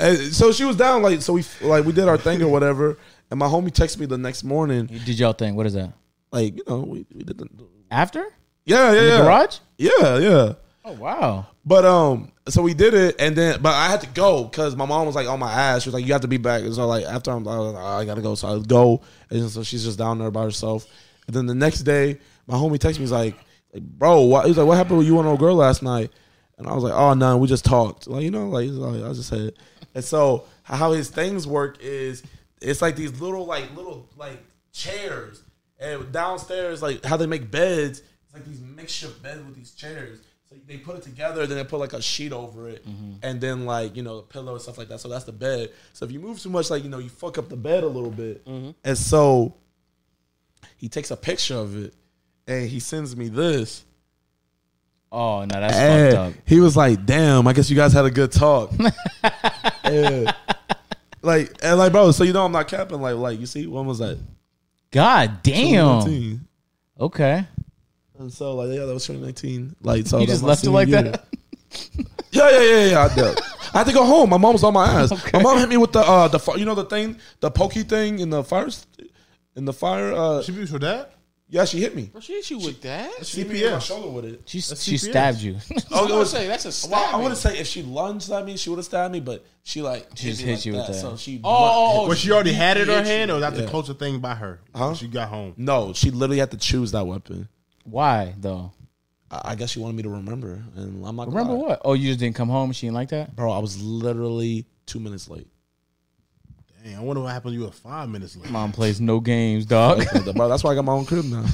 and 0.00 0.34
so 0.34 0.52
she 0.52 0.64
was 0.64 0.76
down 0.76 1.02
like 1.02 1.22
so 1.22 1.32
we 1.34 1.44
like 1.60 1.84
we 1.84 1.92
did 1.92 2.08
our 2.08 2.18
thing 2.18 2.42
or 2.42 2.48
whatever. 2.48 2.98
And 3.30 3.38
my 3.38 3.46
homie 3.46 3.70
texted 3.70 4.00
me 4.00 4.06
the 4.06 4.18
next 4.18 4.42
morning. 4.42 4.88
You 4.90 4.98
did 4.98 5.18
y'all 5.18 5.32
thing. 5.32 5.54
What 5.54 5.66
is 5.66 5.74
that? 5.74 5.92
like 6.32 6.56
you 6.56 6.62
know 6.66 6.80
we, 6.80 7.06
we 7.14 7.24
did 7.24 7.38
the 7.38 7.48
After? 7.90 8.24
Yeah 8.64 8.92
yeah 8.92 9.00
the 9.00 9.06
yeah. 9.06 9.22
garage? 9.22 9.58
yeah 9.78 10.18
yeah. 10.18 10.52
Oh 10.84 10.92
wow. 10.92 11.46
but 11.64 11.84
um 11.84 12.32
so 12.48 12.62
we 12.62 12.74
did 12.74 12.94
it 12.94 13.16
and 13.18 13.36
then 13.36 13.60
but 13.60 13.74
I 13.74 13.88
had 13.88 14.00
to 14.00 14.08
go 14.08 14.44
because 14.44 14.74
my 14.76 14.86
mom 14.86 15.06
was 15.06 15.14
like 15.14 15.28
on 15.28 15.38
my 15.38 15.52
ass. 15.52 15.82
She 15.82 15.88
was 15.88 15.94
like 15.94 16.06
you 16.06 16.12
have 16.12 16.22
to 16.22 16.28
be 16.28 16.38
back. 16.38 16.62
And 16.62 16.74
so 16.74 16.86
like 16.86 17.04
after 17.04 17.30
I'm 17.30 17.46
I, 17.46 17.58
was 17.58 17.74
like, 17.74 17.82
"Oh, 17.82 17.86
I 17.86 18.04
gotta 18.04 18.22
go. 18.22 18.34
So 18.34 18.48
I 18.48 18.58
go 18.60 19.02
and 19.30 19.48
so 19.50 19.62
she's 19.62 19.84
just 19.84 19.98
down 19.98 20.18
there 20.18 20.30
by 20.30 20.44
herself. 20.44 20.86
And 21.26 21.36
then 21.36 21.46
the 21.46 21.54
next 21.54 21.80
day 21.80 22.18
my 22.46 22.54
homie 22.54 22.78
texted 22.78 22.94
me 22.94 23.00
he's 23.00 23.12
like 23.12 23.34
bro 23.74 24.22
what 24.22 24.46
he's 24.46 24.56
like 24.56 24.66
what 24.66 24.76
happened 24.76 24.98
with 24.98 25.06
you 25.06 25.18
and 25.18 25.28
old 25.28 25.38
girl 25.38 25.54
last 25.54 25.82
night 25.82 26.10
and 26.60 26.68
I 26.68 26.74
was 26.74 26.84
like 26.84 26.92
oh 26.92 27.14
no 27.14 27.36
we 27.36 27.48
just 27.48 27.64
talked. 27.64 28.06
Like 28.06 28.22
you 28.22 28.30
know 28.30 28.48
like, 28.48 28.68
like 28.70 29.02
I 29.02 29.12
just 29.12 29.28
said 29.28 29.54
and 29.94 30.04
so 30.04 30.44
how 30.62 30.92
his 30.92 31.08
things 31.10 31.46
work 31.46 31.78
is 31.80 32.22
it's 32.60 32.80
like 32.80 32.96
these 32.96 33.20
little 33.20 33.46
like 33.46 33.74
little 33.74 34.08
like 34.16 34.42
chairs. 34.72 35.42
And 35.78 36.12
downstairs 36.12 36.82
like 36.82 37.04
how 37.04 37.16
they 37.16 37.26
make 37.26 37.50
beds 37.50 38.00
it's 38.00 38.34
like 38.34 38.44
these 38.44 38.60
makeshift 38.60 39.22
beds 39.22 39.42
with 39.42 39.56
these 39.56 39.72
chairs. 39.72 40.20
So 40.48 40.56
they 40.66 40.76
put 40.76 40.96
it 40.96 41.02
together 41.02 41.46
then 41.46 41.56
they 41.56 41.64
put 41.64 41.80
like 41.80 41.94
a 41.94 42.02
sheet 42.02 42.32
over 42.32 42.68
it. 42.68 42.86
Mm-hmm. 42.86 43.14
And 43.22 43.40
then 43.40 43.64
like 43.64 43.96
you 43.96 44.02
know 44.02 44.18
a 44.18 44.22
pillow 44.22 44.52
and 44.52 44.62
stuff 44.62 44.78
like 44.78 44.88
that. 44.88 45.00
So 45.00 45.08
that's 45.08 45.24
the 45.24 45.32
bed. 45.32 45.70
So 45.94 46.04
if 46.04 46.12
you 46.12 46.20
move 46.20 46.40
too 46.40 46.50
much 46.50 46.70
like 46.70 46.84
you 46.84 46.90
know 46.90 46.98
you 46.98 47.08
fuck 47.08 47.38
up 47.38 47.48
the 47.48 47.56
bed 47.56 47.82
a 47.82 47.88
little 47.88 48.10
bit. 48.10 48.46
Mm-hmm. 48.46 48.70
And 48.84 48.98
so 48.98 49.56
he 50.76 50.88
takes 50.88 51.10
a 51.10 51.16
picture 51.16 51.56
of 51.56 51.76
it 51.76 51.94
and 52.46 52.68
he 52.68 52.80
sends 52.80 53.16
me 53.16 53.28
this 53.28 53.84
Oh 55.12 55.40
no, 55.44 55.60
that's 55.60 55.76
and 55.76 56.14
fucked 56.14 56.36
up. 56.36 56.42
he 56.46 56.60
was 56.60 56.76
like, 56.76 57.04
"Damn, 57.04 57.46
I 57.48 57.52
guess 57.52 57.68
you 57.68 57.76
guys 57.76 57.92
had 57.92 58.04
a 58.04 58.10
good 58.10 58.32
talk." 58.32 58.70
Yeah. 59.84 60.32
Like 61.22 61.52
and 61.62 61.78
like, 61.78 61.90
bro. 61.90 62.12
So 62.12 62.22
you 62.24 62.32
know, 62.32 62.44
I'm 62.44 62.52
not 62.52 62.68
capping. 62.68 63.00
Like, 63.00 63.16
like 63.16 63.40
you 63.40 63.46
see, 63.46 63.66
when 63.66 63.86
was 63.86 63.98
that? 63.98 64.18
God 64.92 65.42
damn. 65.42 66.02
2019. 66.04 66.40
Okay. 67.00 67.44
And 68.18 68.32
so 68.32 68.54
like, 68.54 68.68
yeah, 68.68 68.84
that 68.84 68.94
was 68.94 69.04
2019. 69.06 69.74
Like, 69.82 70.06
so 70.06 70.18
You 70.20 70.26
that's 70.26 70.38
just 70.40 70.44
left 70.44 70.60
it 70.62 70.66
senior 70.66 70.74
like 70.74 70.88
year. 70.88 71.02
that. 71.02 71.26
Yeah, 72.32 72.48
yeah, 72.50 72.60
yeah, 72.60 72.84
yeah. 72.90 73.00
I 73.10 73.14
did. 73.14 73.40
I 73.74 73.78
had 73.78 73.86
to 73.88 73.92
go 73.92 74.04
home. 74.04 74.30
My 74.30 74.36
mom 74.38 74.52
was 74.52 74.62
on 74.62 74.72
my 74.72 74.86
ass. 74.88 75.10
My 75.32 75.42
mom 75.42 75.58
hit 75.58 75.68
me 75.68 75.76
with 75.76 75.90
the 75.92 75.98
uh 76.00 76.28
the 76.28 76.38
you 76.56 76.64
know 76.64 76.76
the 76.76 76.84
thing 76.84 77.16
the 77.40 77.50
pokey 77.50 77.82
thing 77.82 78.20
in 78.20 78.30
the 78.30 78.44
fire 78.44 78.68
in 79.56 79.64
the 79.64 79.72
fire. 79.72 80.12
Uh, 80.12 80.40
She 80.42 80.52
beat 80.52 80.70
your 80.70 80.78
dad? 80.78 81.08
Yeah, 81.50 81.64
she 81.64 81.80
hit 81.80 81.94
me. 81.96 82.04
Bro, 82.12 82.20
she 82.20 82.34
hit 82.34 82.48
you 82.50 82.58
with 82.58 82.80
that? 82.82 83.26
She 83.26 83.38
hit 83.42 83.48
me 83.50 83.64
in 83.64 83.72
my 83.72 83.76
CPS. 83.78 83.82
shoulder 83.82 84.08
with 84.08 84.24
it. 84.24 84.42
She 84.46 84.60
That's 84.60 84.82
she 84.82 84.94
CPS. 84.94 85.10
stabbed 85.10 85.38
you. 85.38 85.56
I 85.92 86.00
was 86.02 86.10
gonna 86.10 86.26
say 86.26 86.46
that's 86.46 86.64
a 86.64 86.68
Well, 86.88 87.00
stab. 87.02 87.14
I 87.14 87.18
wouldn't 87.18 87.36
say 87.38 87.58
if 87.58 87.66
she 87.66 87.82
lunged 87.82 88.30
at 88.30 88.44
me, 88.44 88.56
she 88.56 88.70
would 88.70 88.76
have 88.76 88.84
stabbed 88.86 89.12
me, 89.12 89.20
but 89.20 89.44
she 89.62 89.82
like 89.82 90.08
She 90.14 90.28
just 90.30 90.40
me 90.42 90.46
hit 90.46 90.54
like 90.56 90.66
you 90.66 90.72
with 90.74 90.86
that. 90.86 90.94
So 90.94 91.16
she 91.16 91.40
Oh, 91.42 91.50
oh, 91.50 92.02
oh, 92.04 92.06
Well, 92.08 92.16
she 92.16 92.30
already 92.32 92.52
had 92.52 92.76
it 92.76 92.82
in 92.82 92.88
her 92.88 92.94
hit 93.02 93.06
you. 93.06 93.12
hand, 93.12 93.30
or 93.32 93.40
that's 93.40 93.56
Yeah. 93.58 93.64
the 93.64 93.70
closer 93.70 93.94
thing 93.94 94.20
by 94.20 94.34
her? 94.34 94.60
Huh? 94.74 94.94
She 94.94 95.08
got 95.08 95.28
home. 95.28 95.54
no, 95.56 95.92
she 95.92 96.10
literally 96.10 96.38
had 96.38 96.50
to 96.52 96.56
choose 96.56 96.92
that 96.92 97.06
weapon. 97.06 97.48
Why 97.84 98.34
though? 98.38 98.72
I 99.30 99.40
I 99.52 99.54
guess 99.54 99.70
she 99.70 99.78
wanted 99.80 99.96
me 99.96 100.02
to 100.04 100.08
remember, 100.10 100.62
and 100.76 101.04
I'm 101.06 101.16
not. 101.16 101.24
gonna 101.26 101.36
Remember 101.36 101.54
lie. 101.54 101.68
what? 101.68 101.82
Oh, 101.84 101.94
you 101.94 102.08
just 102.08 102.20
didn't 102.20 102.36
come 102.36 102.48
home. 102.48 102.72
She 102.72 102.86
didn't 102.86 102.94
like 102.96 103.08
that. 103.10 103.34
bro? 103.36 103.50
I 103.52 103.58
was 103.58 103.80
literally 103.80 104.66
two 104.86 104.98
minutes 105.00 105.28
late. 105.28 105.46
Dang, 106.82 106.96
I 106.96 107.00
wonder 107.00 107.22
what 107.22 107.32
happened. 107.32 107.54
You 107.54 107.62
were 107.62 107.70
five 107.70 108.08
minutes 108.08 108.36
late. 108.36 108.50
Mom 108.50 108.72
plays 108.72 109.00
no 109.00 109.20
games, 109.20 109.66
dog. 109.66 110.02
bro, 110.34 110.48
that's 110.48 110.64
why 110.64 110.72
I 110.72 110.74
got 110.74 110.84
my 110.84 110.92
own 110.92 111.04
crib 111.04 111.24
now. 111.26 111.44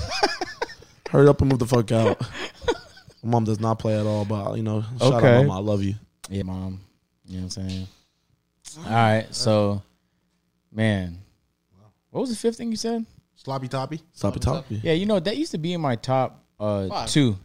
Hurry 1.11 1.29
up 1.29 1.41
and 1.41 1.51
move 1.51 1.59
the 1.59 1.67
fuck 1.67 1.91
out. 1.93 2.21
My 3.23 3.31
mom 3.31 3.45
does 3.45 3.59
not 3.61 3.79
play 3.79 3.99
at 3.99 4.07
all, 4.07 4.25
but 4.25 4.57
you 4.57 4.63
know, 4.63 4.83
shout 5.01 5.15
Okay. 5.15 5.37
out, 5.39 5.47
mama, 5.47 5.55
I 5.59 5.63
love 5.63 5.83
you. 5.83 5.95
yeah, 6.29 6.43
mom. 6.45 6.81
You 7.27 7.39
know 7.41 7.47
what 7.47 7.57
I'm 7.59 7.69
saying? 7.69 7.89
All 8.85 8.93
right, 8.93 9.27
so 9.35 9.83
man, 10.73 11.19
what 12.11 12.21
was 12.21 12.31
the 12.31 12.37
fifth 12.37 12.57
thing 12.59 12.71
you 12.71 12.77
said? 12.77 13.05
Sloppy 13.37 13.69
toppy. 13.69 14.01
Sloppy 14.13 14.39
toppy. 14.41 14.81
Yeah, 14.83 14.93
you 14.93 15.07
know 15.07 15.19
that 15.19 15.37
used 15.37 15.53
to 15.53 15.59
be 15.59 15.73
in 15.73 15.81
my 15.81 15.97
top 15.97 16.45
uh 16.61 16.89
Five. 16.89 17.09
two, 17.11 17.37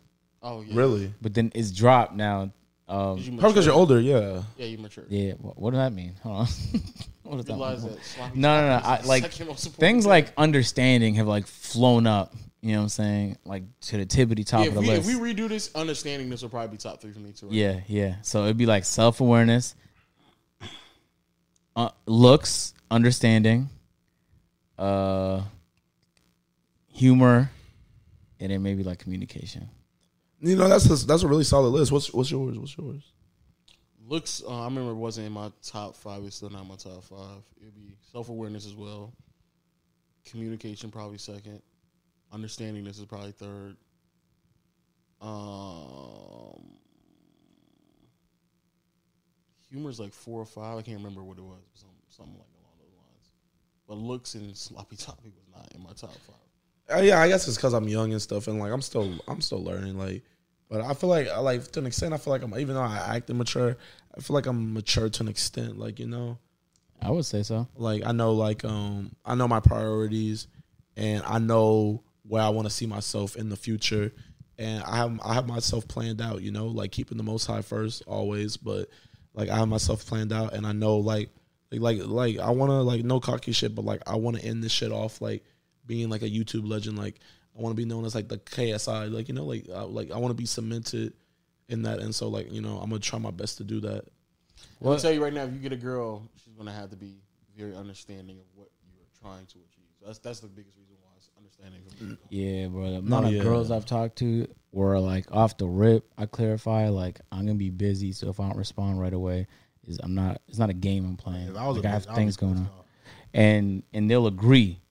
Oh 0.43 0.61
yeah. 0.61 0.75
Really? 0.75 1.13
but 1.21 1.33
then 1.33 1.51
it's 1.55 1.71
dropped 1.71 2.13
now. 2.15 2.51
Um, 2.91 3.17
you 3.17 3.31
Probably 3.37 3.51
because 3.53 3.65
you're 3.65 3.75
older. 3.75 3.99
Yeah. 4.01 4.43
Yeah, 4.57 4.65
you 4.65 4.77
mature. 4.77 5.05
yeah, 5.07 5.33
what, 5.39 5.57
what 5.57 5.71
does 5.71 5.77
that 5.79 5.93
mean? 5.93 6.13
Hold 6.23 6.35
on. 6.39 6.47
what 7.23 7.37
does 7.37 7.45
that 7.45 7.53
Realize 7.53 7.83
mean? 7.85 7.93
that. 8.17 8.35
No, 8.35 8.61
no, 8.61 8.67
no. 8.79 8.85
I, 8.85 9.01
like 9.05 9.23
second 9.23 9.47
most 9.47 9.65
important 9.65 9.79
things 9.79 10.05
like 10.05 10.33
understanding 10.37 11.15
have 11.15 11.27
like 11.27 11.47
flown 11.47 12.05
up. 12.05 12.33
You 12.61 12.73
know 12.73 12.79
what 12.79 12.83
I'm 12.83 12.89
saying? 12.89 13.37
Like 13.45 13.63
to 13.83 13.97
the 13.97 14.05
tippity 14.05 14.45
top 14.45 14.65
Yeah, 14.65 14.71
of 14.71 14.77
if 14.77 14.83
the 14.83 15.07
we, 15.07 15.13
if 15.15 15.21
we 15.23 15.33
redo 15.33 15.47
this, 15.47 15.73
understanding 15.73 16.29
this 16.29 16.41
will 16.41 16.49
probably 16.49 16.67
be 16.75 16.77
top 16.77 16.99
three 17.01 17.11
for 17.13 17.19
me 17.19 17.31
too. 17.31 17.45
right? 17.47 17.55
Yeah, 17.55 17.79
yeah. 17.87 18.15
So 18.23 18.43
it'd 18.43 18.57
be 18.57 18.65
like 18.67 18.83
self 18.85 19.21
awareness, 19.21 19.73
uh, 21.75 21.89
looks, 22.05 22.73
understanding, 22.91 23.69
uh, 24.77 25.41
humor, 26.87 27.49
and 28.39 28.51
then 28.51 28.61
maybe 28.61 28.83
like 28.83 28.99
communication. 28.99 29.69
You 30.41 30.55
know, 30.55 30.67
that's 30.67 30.85
a, 30.85 31.05
that's 31.05 31.23
a 31.23 31.27
really 31.27 31.43
solid 31.43 31.69
list. 31.69 31.91
What's 31.91 32.11
what's 32.13 32.31
yours? 32.31 32.57
What's 32.57 32.77
yours? 32.77 33.03
looks. 34.11 34.43
Uh, 34.45 34.61
I 34.61 34.65
remember 34.65 34.91
it 34.91 34.95
wasn't 34.95 35.27
in 35.27 35.33
my 35.33 35.51
top 35.63 35.95
five. 35.95 36.23
It's 36.25 36.35
still 36.35 36.49
not 36.49 36.67
my 36.67 36.75
top 36.75 37.03
five. 37.05 37.43
It'd 37.59 37.73
be 37.73 37.95
self 38.11 38.29
awareness 38.29 38.65
as 38.65 38.75
well. 38.75 39.13
Communication 40.25 40.91
probably 40.91 41.17
second. 41.17 41.61
Understanding 42.31 42.83
this 42.83 42.99
is 42.99 43.05
probably 43.05 43.31
third. 43.31 43.77
Um, 45.21 46.77
humor 49.69 49.89
is 49.89 49.99
like 49.99 50.13
four 50.13 50.41
or 50.41 50.45
five. 50.45 50.77
I 50.77 50.81
can't 50.81 50.97
remember 50.97 51.23
what 51.23 51.37
it 51.37 51.43
was. 51.43 51.61
Some, 51.73 51.89
something 52.09 52.33
like 52.33 52.47
along 52.59 52.73
those 52.79 52.97
lines. 52.97 53.29
But 53.87 53.97
looks 53.97 54.35
and 54.35 54.55
sloppy 54.55 54.95
toppy 54.97 55.31
was 55.35 55.47
not 55.55 55.71
in 55.73 55.81
my 55.81 55.93
top 55.93 56.13
five. 56.27 56.35
Uh, 56.93 57.01
yeah, 57.01 57.19
I 57.19 57.27
guess 57.27 57.47
it's 57.47 57.57
because 57.57 57.73
I'm 57.73 57.87
young 57.87 58.11
and 58.11 58.21
stuff, 58.21 58.47
and 58.47 58.59
like 58.59 58.71
I'm 58.71 58.81
still 58.81 59.13
I'm 59.27 59.41
still 59.41 59.63
learning. 59.63 59.97
Like, 59.97 60.23
but 60.69 60.81
I 60.81 60.93
feel 60.93 61.09
like 61.09 61.27
I 61.27 61.39
like 61.39 61.71
to 61.71 61.79
an 61.79 61.85
extent. 61.85 62.13
I 62.13 62.17
feel 62.17 62.31
like 62.31 62.43
I'm 62.43 62.57
even 62.57 62.75
though 62.75 62.81
I 62.81 63.15
act 63.15 63.29
immature, 63.29 63.77
I 64.17 64.21
feel 64.21 64.33
like 64.33 64.45
I'm 64.45 64.73
mature 64.73 65.09
to 65.09 65.23
an 65.23 65.29
extent. 65.29 65.77
Like 65.77 65.99
you 65.99 66.07
know, 66.07 66.37
I 67.01 67.11
would 67.11 67.25
say 67.25 67.43
so. 67.43 67.67
like 67.75 68.05
I 68.05 68.11
know 68.11 68.33
like 68.33 68.63
um 68.65 69.15
I 69.25 69.35
know 69.35 69.47
my 69.47 69.59
priorities, 69.59 70.47
and 70.95 71.23
I 71.25 71.39
know 71.39 72.03
where 72.23 72.43
I 72.43 72.49
want 72.49 72.67
to 72.67 72.73
see 72.73 72.85
myself 72.85 73.35
in 73.35 73.49
the 73.49 73.57
future, 73.57 74.11
and 74.57 74.83
I 74.83 74.97
have 74.97 75.19
I 75.23 75.33
have 75.33 75.47
myself 75.47 75.87
planned 75.87 76.21
out. 76.21 76.41
You 76.41 76.51
know, 76.51 76.67
like 76.67 76.91
keeping 76.91 77.17
the 77.17 77.23
most 77.23 77.45
high 77.45 77.61
first 77.61 78.03
always, 78.07 78.57
but 78.57 78.89
like 79.33 79.49
I 79.49 79.57
have 79.57 79.67
myself 79.67 80.05
planned 80.05 80.33
out, 80.33 80.53
and 80.53 80.65
I 80.65 80.73
know 80.73 80.97
like 80.97 81.29
like 81.71 81.81
like 81.81 82.05
like 82.05 82.39
I 82.39 82.51
want 82.51 82.69
to 82.69 82.81
like 82.81 83.03
no 83.03 83.19
cocky 83.19 83.51
shit, 83.51 83.73
but 83.75 83.85
like 83.85 84.01
I 84.07 84.15
want 84.15 84.37
to 84.37 84.45
end 84.45 84.63
this 84.63 84.71
shit 84.71 84.91
off 84.91 85.21
like 85.21 85.43
being 85.85 86.09
like 86.09 86.21
a 86.21 86.29
YouTube 86.29 86.67
legend. 86.67 86.97
Like 86.97 87.19
I 87.57 87.61
want 87.61 87.75
to 87.75 87.77
be 87.81 87.85
known 87.85 88.05
as 88.05 88.15
like 88.15 88.27
the 88.27 88.37
KSI. 88.37 89.11
Like 89.11 89.27
you 89.27 89.33
know 89.33 89.45
like 89.45 89.67
uh, 89.69 89.85
like 89.85 90.11
I 90.11 90.17
want 90.17 90.31
to 90.31 90.35
be 90.35 90.45
cemented 90.45 91.13
in 91.69 91.83
that, 91.83 91.99
and 91.99 92.13
so 92.13 92.27
like 92.27 92.51
you 92.51 92.61
know 92.61 92.77
I'm 92.77 92.89
gonna 92.89 92.99
try 92.99 93.19
my 93.19 93.31
best 93.31 93.57
to 93.57 93.63
do 93.63 93.79
that. 93.81 94.05
Well, 94.79 94.93
I'll 94.93 94.99
tell 94.99 95.11
you 95.11 95.23
right 95.23 95.33
now, 95.33 95.43
if 95.43 95.53
you 95.53 95.59
get 95.59 95.71
a 95.71 95.77
girl, 95.77 96.29
she's 96.43 96.53
gonna 96.53 96.73
have 96.73 96.89
to 96.91 96.95
be 96.95 97.15
very 97.57 97.75
understanding 97.75 98.39
of 98.39 98.45
what 98.55 98.69
you're 98.93 99.05
trying 99.21 99.45
to 99.45 99.57
achieve. 99.59 99.85
So 99.99 100.05
that's 100.07 100.19
that's 100.19 100.39
the 100.39 100.47
biggest 100.47 100.77
reason 100.77 100.95
why 101.01 101.11
it's 101.17 101.29
understanding. 101.37 102.17
Yeah, 102.29 102.67
bro. 102.67 102.91
The 102.91 102.97
amount 102.97 103.27
of 103.27 103.33
yeah. 103.33 103.43
girls 103.43 103.71
I've 103.71 103.85
talked 103.85 104.17
to 104.17 104.47
were 104.71 104.99
like 104.99 105.25
off 105.31 105.57
the 105.57 105.67
rip. 105.67 106.05
I 106.17 106.25
clarify 106.25 106.89
like 106.89 107.21
I'm 107.31 107.45
gonna 107.45 107.55
be 107.55 107.69
busy, 107.69 108.11
so 108.11 108.29
if 108.29 108.39
I 108.39 108.47
don't 108.47 108.57
respond 108.57 108.99
right 108.99 109.13
away, 109.13 109.47
is 109.85 109.99
I'm 110.01 110.15
not. 110.15 110.41
It's 110.47 110.57
not 110.57 110.69
a 110.69 110.73
game 110.73 111.05
I'm 111.05 111.17
playing. 111.17 111.49
If 111.49 111.57
I 111.57 111.67
was 111.67 111.77
like 111.77 111.85
a 111.85 111.89
I 111.89 111.91
have 111.91 112.05
bitch, 112.05 112.11
I'd 112.11 112.15
things 112.15 112.37
going 112.37 112.57
on, 112.57 112.69
and 113.33 113.83
and 113.93 114.09
they'll 114.09 114.27
agree. 114.27 114.81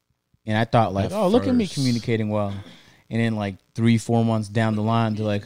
And 0.46 0.56
I 0.56 0.64
thought 0.64 0.92
like, 0.94 1.06
At 1.06 1.12
oh, 1.12 1.28
look 1.28 1.46
at 1.46 1.54
me 1.54 1.66
communicating 1.66 2.28
well. 2.28 2.54
And 3.08 3.20
then 3.20 3.36
like 3.36 3.56
three, 3.74 3.98
four 3.98 4.24
months 4.24 4.48
down 4.48 4.74
the 4.74 4.82
line, 4.82 5.14
they're 5.14 5.26
like, 5.26 5.44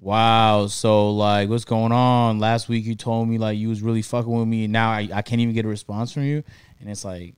wow, 0.00 0.66
so 0.66 1.10
like, 1.10 1.48
what's 1.48 1.64
going 1.64 1.92
on? 1.92 2.38
Last 2.38 2.68
week 2.68 2.84
you 2.84 2.94
told 2.94 3.28
me 3.28 3.38
like 3.38 3.58
you 3.58 3.68
was 3.68 3.82
really 3.82 4.02
fucking 4.02 4.30
with 4.30 4.46
me, 4.46 4.64
and 4.64 4.72
now 4.72 4.90
I, 4.90 5.08
I 5.12 5.22
can't 5.22 5.40
even 5.40 5.54
get 5.54 5.64
a 5.64 5.68
response 5.68 6.12
from 6.12 6.24
you. 6.24 6.44
And 6.80 6.90
it's 6.90 7.04
like, 7.04 7.34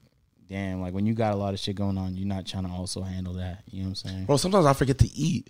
damn, 0.48 0.80
like 0.80 0.94
when 0.94 1.06
you 1.06 1.14
got 1.14 1.32
a 1.32 1.36
lot 1.36 1.54
of 1.54 1.60
shit 1.60 1.76
going 1.76 1.96
on, 1.96 2.16
you're 2.16 2.26
not 2.26 2.46
trying 2.46 2.64
to 2.64 2.70
also 2.70 3.02
handle 3.02 3.34
that. 3.34 3.62
You 3.70 3.82
know 3.82 3.84
what 3.84 3.88
I'm 3.90 3.94
saying? 4.10 4.24
Bro, 4.24 4.38
sometimes 4.38 4.66
I 4.66 4.72
forget 4.72 4.98
to 4.98 5.08
eat. 5.12 5.48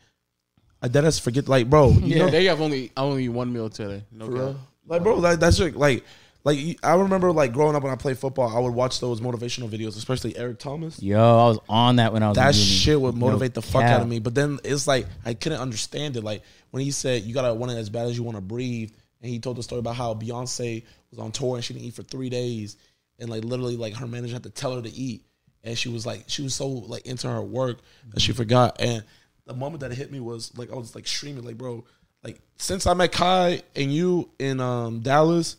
I 0.81 0.89
dead 0.89 1.05
ass 1.05 1.19
forget 1.19 1.49
like 1.49 1.69
bro. 1.69 1.91
You 1.91 2.07
yeah, 2.07 2.19
know, 2.19 2.31
they 2.31 2.45
have 2.45 2.61
only 2.61 2.93
only 2.97 3.29
one 3.29 3.53
meal 3.53 3.69
today. 3.69 4.05
No 4.13 4.27
For 4.27 4.33
real? 4.33 4.61
Like, 4.87 5.03
bro, 5.03 5.17
like, 5.17 5.39
that's 5.39 5.61
like, 5.61 5.77
like, 5.77 6.05
like 6.45 6.79
I 6.83 6.95
remember 6.95 7.33
like 7.33 7.53
growing 7.53 7.75
up 7.77 7.83
when 7.83 7.93
I 7.93 7.97
played 7.97 8.19
football, 8.19 8.55
I 8.57 8.61
would 8.61 8.75
watch 8.75 9.01
those 9.01 9.21
motivational 9.21 9.69
videos, 9.69 9.97
especially 9.97 10.37
Eric 10.37 10.59
Thomas. 10.59 11.03
Yo, 11.03 11.19
I 11.19 11.49
was 11.49 11.59
on 11.69 11.97
that 11.97 12.13
when 12.13 12.23
I 12.23 12.29
was 12.29 12.37
That 12.37 12.55
shit 12.55 13.01
would 13.01 13.15
No 13.17 13.27
motivate 13.27 13.55
the 13.55 13.63
fuck 13.63 13.83
cap. 13.83 13.97
out 13.97 14.03
of 14.03 14.09
me. 14.09 14.19
But 14.19 14.35
then 14.35 14.59
it's 14.65 14.87
like 14.87 15.07
I 15.25 15.35
couldn't 15.35 15.61
understand 15.61 16.17
it. 16.17 16.23
Like 16.25 16.43
when 16.71 16.83
he 16.83 16.91
said 16.91 17.23
you 17.23 17.35
gotta 17.35 17.53
want 17.55 17.73
it 17.73 17.77
as 17.77 17.91
bad 17.91 18.07
as 18.07 18.17
you 18.17 18.23
want 18.23 18.37
to 18.37 18.41
breathe, 18.43 18.93
and 19.21 19.31
he 19.31 19.39
told 19.41 19.57
the 19.57 19.63
story 19.63 19.81
about 19.81 19.97
how 19.97 20.15
Beyonce 20.15 20.85
was 21.11 21.19
on 21.19 21.33
tour 21.33 21.57
and 21.57 21.65
she 21.65 21.75
didn't 21.75 21.87
eat 21.87 21.95
for 21.95 22.03
three 22.05 22.31
days, 22.31 22.77
and 23.19 23.29
like 23.29 23.45
literally 23.45 23.77
like 23.77 23.95
her 23.95 24.07
manager 24.07 24.35
had 24.35 24.45
to 24.45 24.51
tell 24.51 24.77
her 24.77 24.83
to 24.83 24.91
eat, 24.95 25.25
and 25.65 25.77
she 25.77 25.89
was 25.89 26.07
like 26.07 26.25
she 26.29 26.43
was 26.43 26.55
so 26.55 26.69
like 26.69 27.05
into 27.07 27.29
her 27.29 27.43
work 27.43 27.79
that 28.11 28.21
she 28.21 28.33
forgot. 28.33 28.81
And 28.81 29.03
the 29.47 29.55
moment 29.55 29.81
that 29.81 29.91
it 29.93 29.99
hit 29.99 30.13
me 30.13 30.21
was 30.21 30.57
like 30.57 30.71
I 30.71 30.77
was 30.77 30.95
like 30.95 31.07
streaming 31.07 31.45
like 31.45 31.59
bro, 31.59 31.85
like 32.23 32.41
since 32.59 32.87
I 32.87 32.95
met 32.95 33.11
Kai 33.13 33.63
and 33.75 33.93
you 33.93 34.31
in 34.39 34.61
um 34.61 35.01
Dallas, 35.01 35.57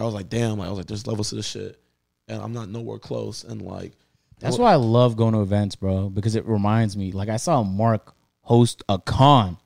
I 0.00 0.04
was 0.04 0.14
like 0.14 0.28
damn, 0.28 0.58
like, 0.58 0.66
I 0.66 0.70
was 0.70 0.78
like 0.78 0.86
there's 0.86 1.06
levels 1.06 1.30
to 1.30 1.36
this 1.36 1.46
shit, 1.46 1.80
and 2.28 2.40
I'm 2.40 2.52
not 2.52 2.68
nowhere 2.68 2.98
close, 2.98 3.44
and 3.44 3.62
like. 3.62 3.92
That's 4.38 4.58
why 4.58 4.72
I 4.72 4.76
love 4.76 5.16
going 5.16 5.34
to 5.34 5.42
events, 5.42 5.76
bro, 5.76 6.08
because 6.08 6.34
it 6.34 6.44
reminds 6.46 6.96
me. 6.96 7.12
Like 7.12 7.28
I 7.28 7.36
saw 7.36 7.62
Mark 7.62 8.12
host 8.40 8.82
a 8.88 8.98
con, 8.98 9.56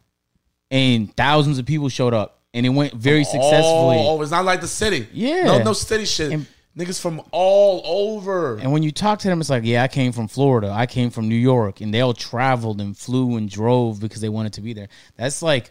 and 0.70 1.16
thousands 1.16 1.58
of 1.58 1.64
people 1.64 1.88
showed 1.88 2.12
up, 2.12 2.42
and 2.52 2.66
it 2.66 2.68
went 2.68 2.92
very 2.92 3.24
successfully. 3.24 3.96
Oh, 3.98 4.20
it's 4.20 4.30
not 4.30 4.44
like 4.44 4.60
the 4.60 4.68
city. 4.68 5.08
Yeah. 5.14 5.44
No, 5.44 5.62
no 5.62 5.72
city 5.72 6.04
shit. 6.04 6.32
And- 6.32 6.46
Niggas 6.76 7.00
from 7.00 7.22
all 7.30 7.80
over. 7.86 8.58
And 8.58 8.70
when 8.70 8.82
you 8.82 8.92
talk 8.92 9.20
to 9.20 9.28
them, 9.28 9.40
it's 9.40 9.48
like, 9.48 9.64
yeah, 9.64 9.82
I 9.82 9.88
came 9.88 10.12
from 10.12 10.28
Florida, 10.28 10.70
I 10.70 10.84
came 10.84 11.08
from 11.08 11.26
New 11.26 11.34
York, 11.34 11.80
and 11.80 11.92
they 11.92 12.02
all 12.02 12.12
traveled 12.12 12.82
and 12.82 12.94
flew 12.94 13.38
and 13.38 13.48
drove 13.48 13.98
because 13.98 14.20
they 14.20 14.28
wanted 14.28 14.52
to 14.52 14.60
be 14.60 14.74
there. 14.74 14.88
That's 15.16 15.40
like, 15.40 15.70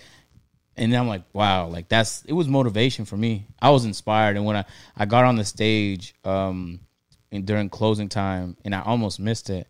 and 0.77 0.95
I'm 0.95 1.07
like, 1.07 1.23
wow, 1.33 1.67
like 1.67 1.87
that's 1.87 2.23
it 2.25 2.33
was 2.33 2.47
motivation 2.47 3.05
for 3.05 3.17
me. 3.17 3.47
I 3.61 3.69
was 3.69 3.85
inspired, 3.85 4.35
and 4.35 4.45
when 4.45 4.55
I 4.55 4.65
I 4.95 5.05
got 5.05 5.25
on 5.25 5.35
the 5.35 5.45
stage, 5.45 6.15
um, 6.23 6.79
and 7.31 7.45
during 7.45 7.69
closing 7.69 8.09
time, 8.09 8.57
and 8.65 8.75
I 8.75 8.81
almost 8.81 9.19
missed 9.19 9.49
it, 9.49 9.67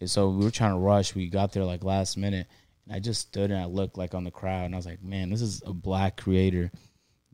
and 0.00 0.10
so 0.10 0.30
we 0.30 0.44
were 0.44 0.50
trying 0.50 0.72
to 0.72 0.78
rush. 0.78 1.14
We 1.14 1.28
got 1.28 1.52
there 1.52 1.64
like 1.64 1.84
last 1.84 2.16
minute, 2.16 2.46
and 2.86 2.94
I 2.94 3.00
just 3.00 3.20
stood 3.20 3.50
and 3.50 3.60
I 3.60 3.66
looked 3.66 3.98
like 3.98 4.14
on 4.14 4.24
the 4.24 4.30
crowd, 4.30 4.64
and 4.64 4.74
I 4.74 4.78
was 4.78 4.86
like, 4.86 5.02
man, 5.02 5.30
this 5.30 5.42
is 5.42 5.62
a 5.66 5.72
black 5.72 6.16
creator 6.16 6.70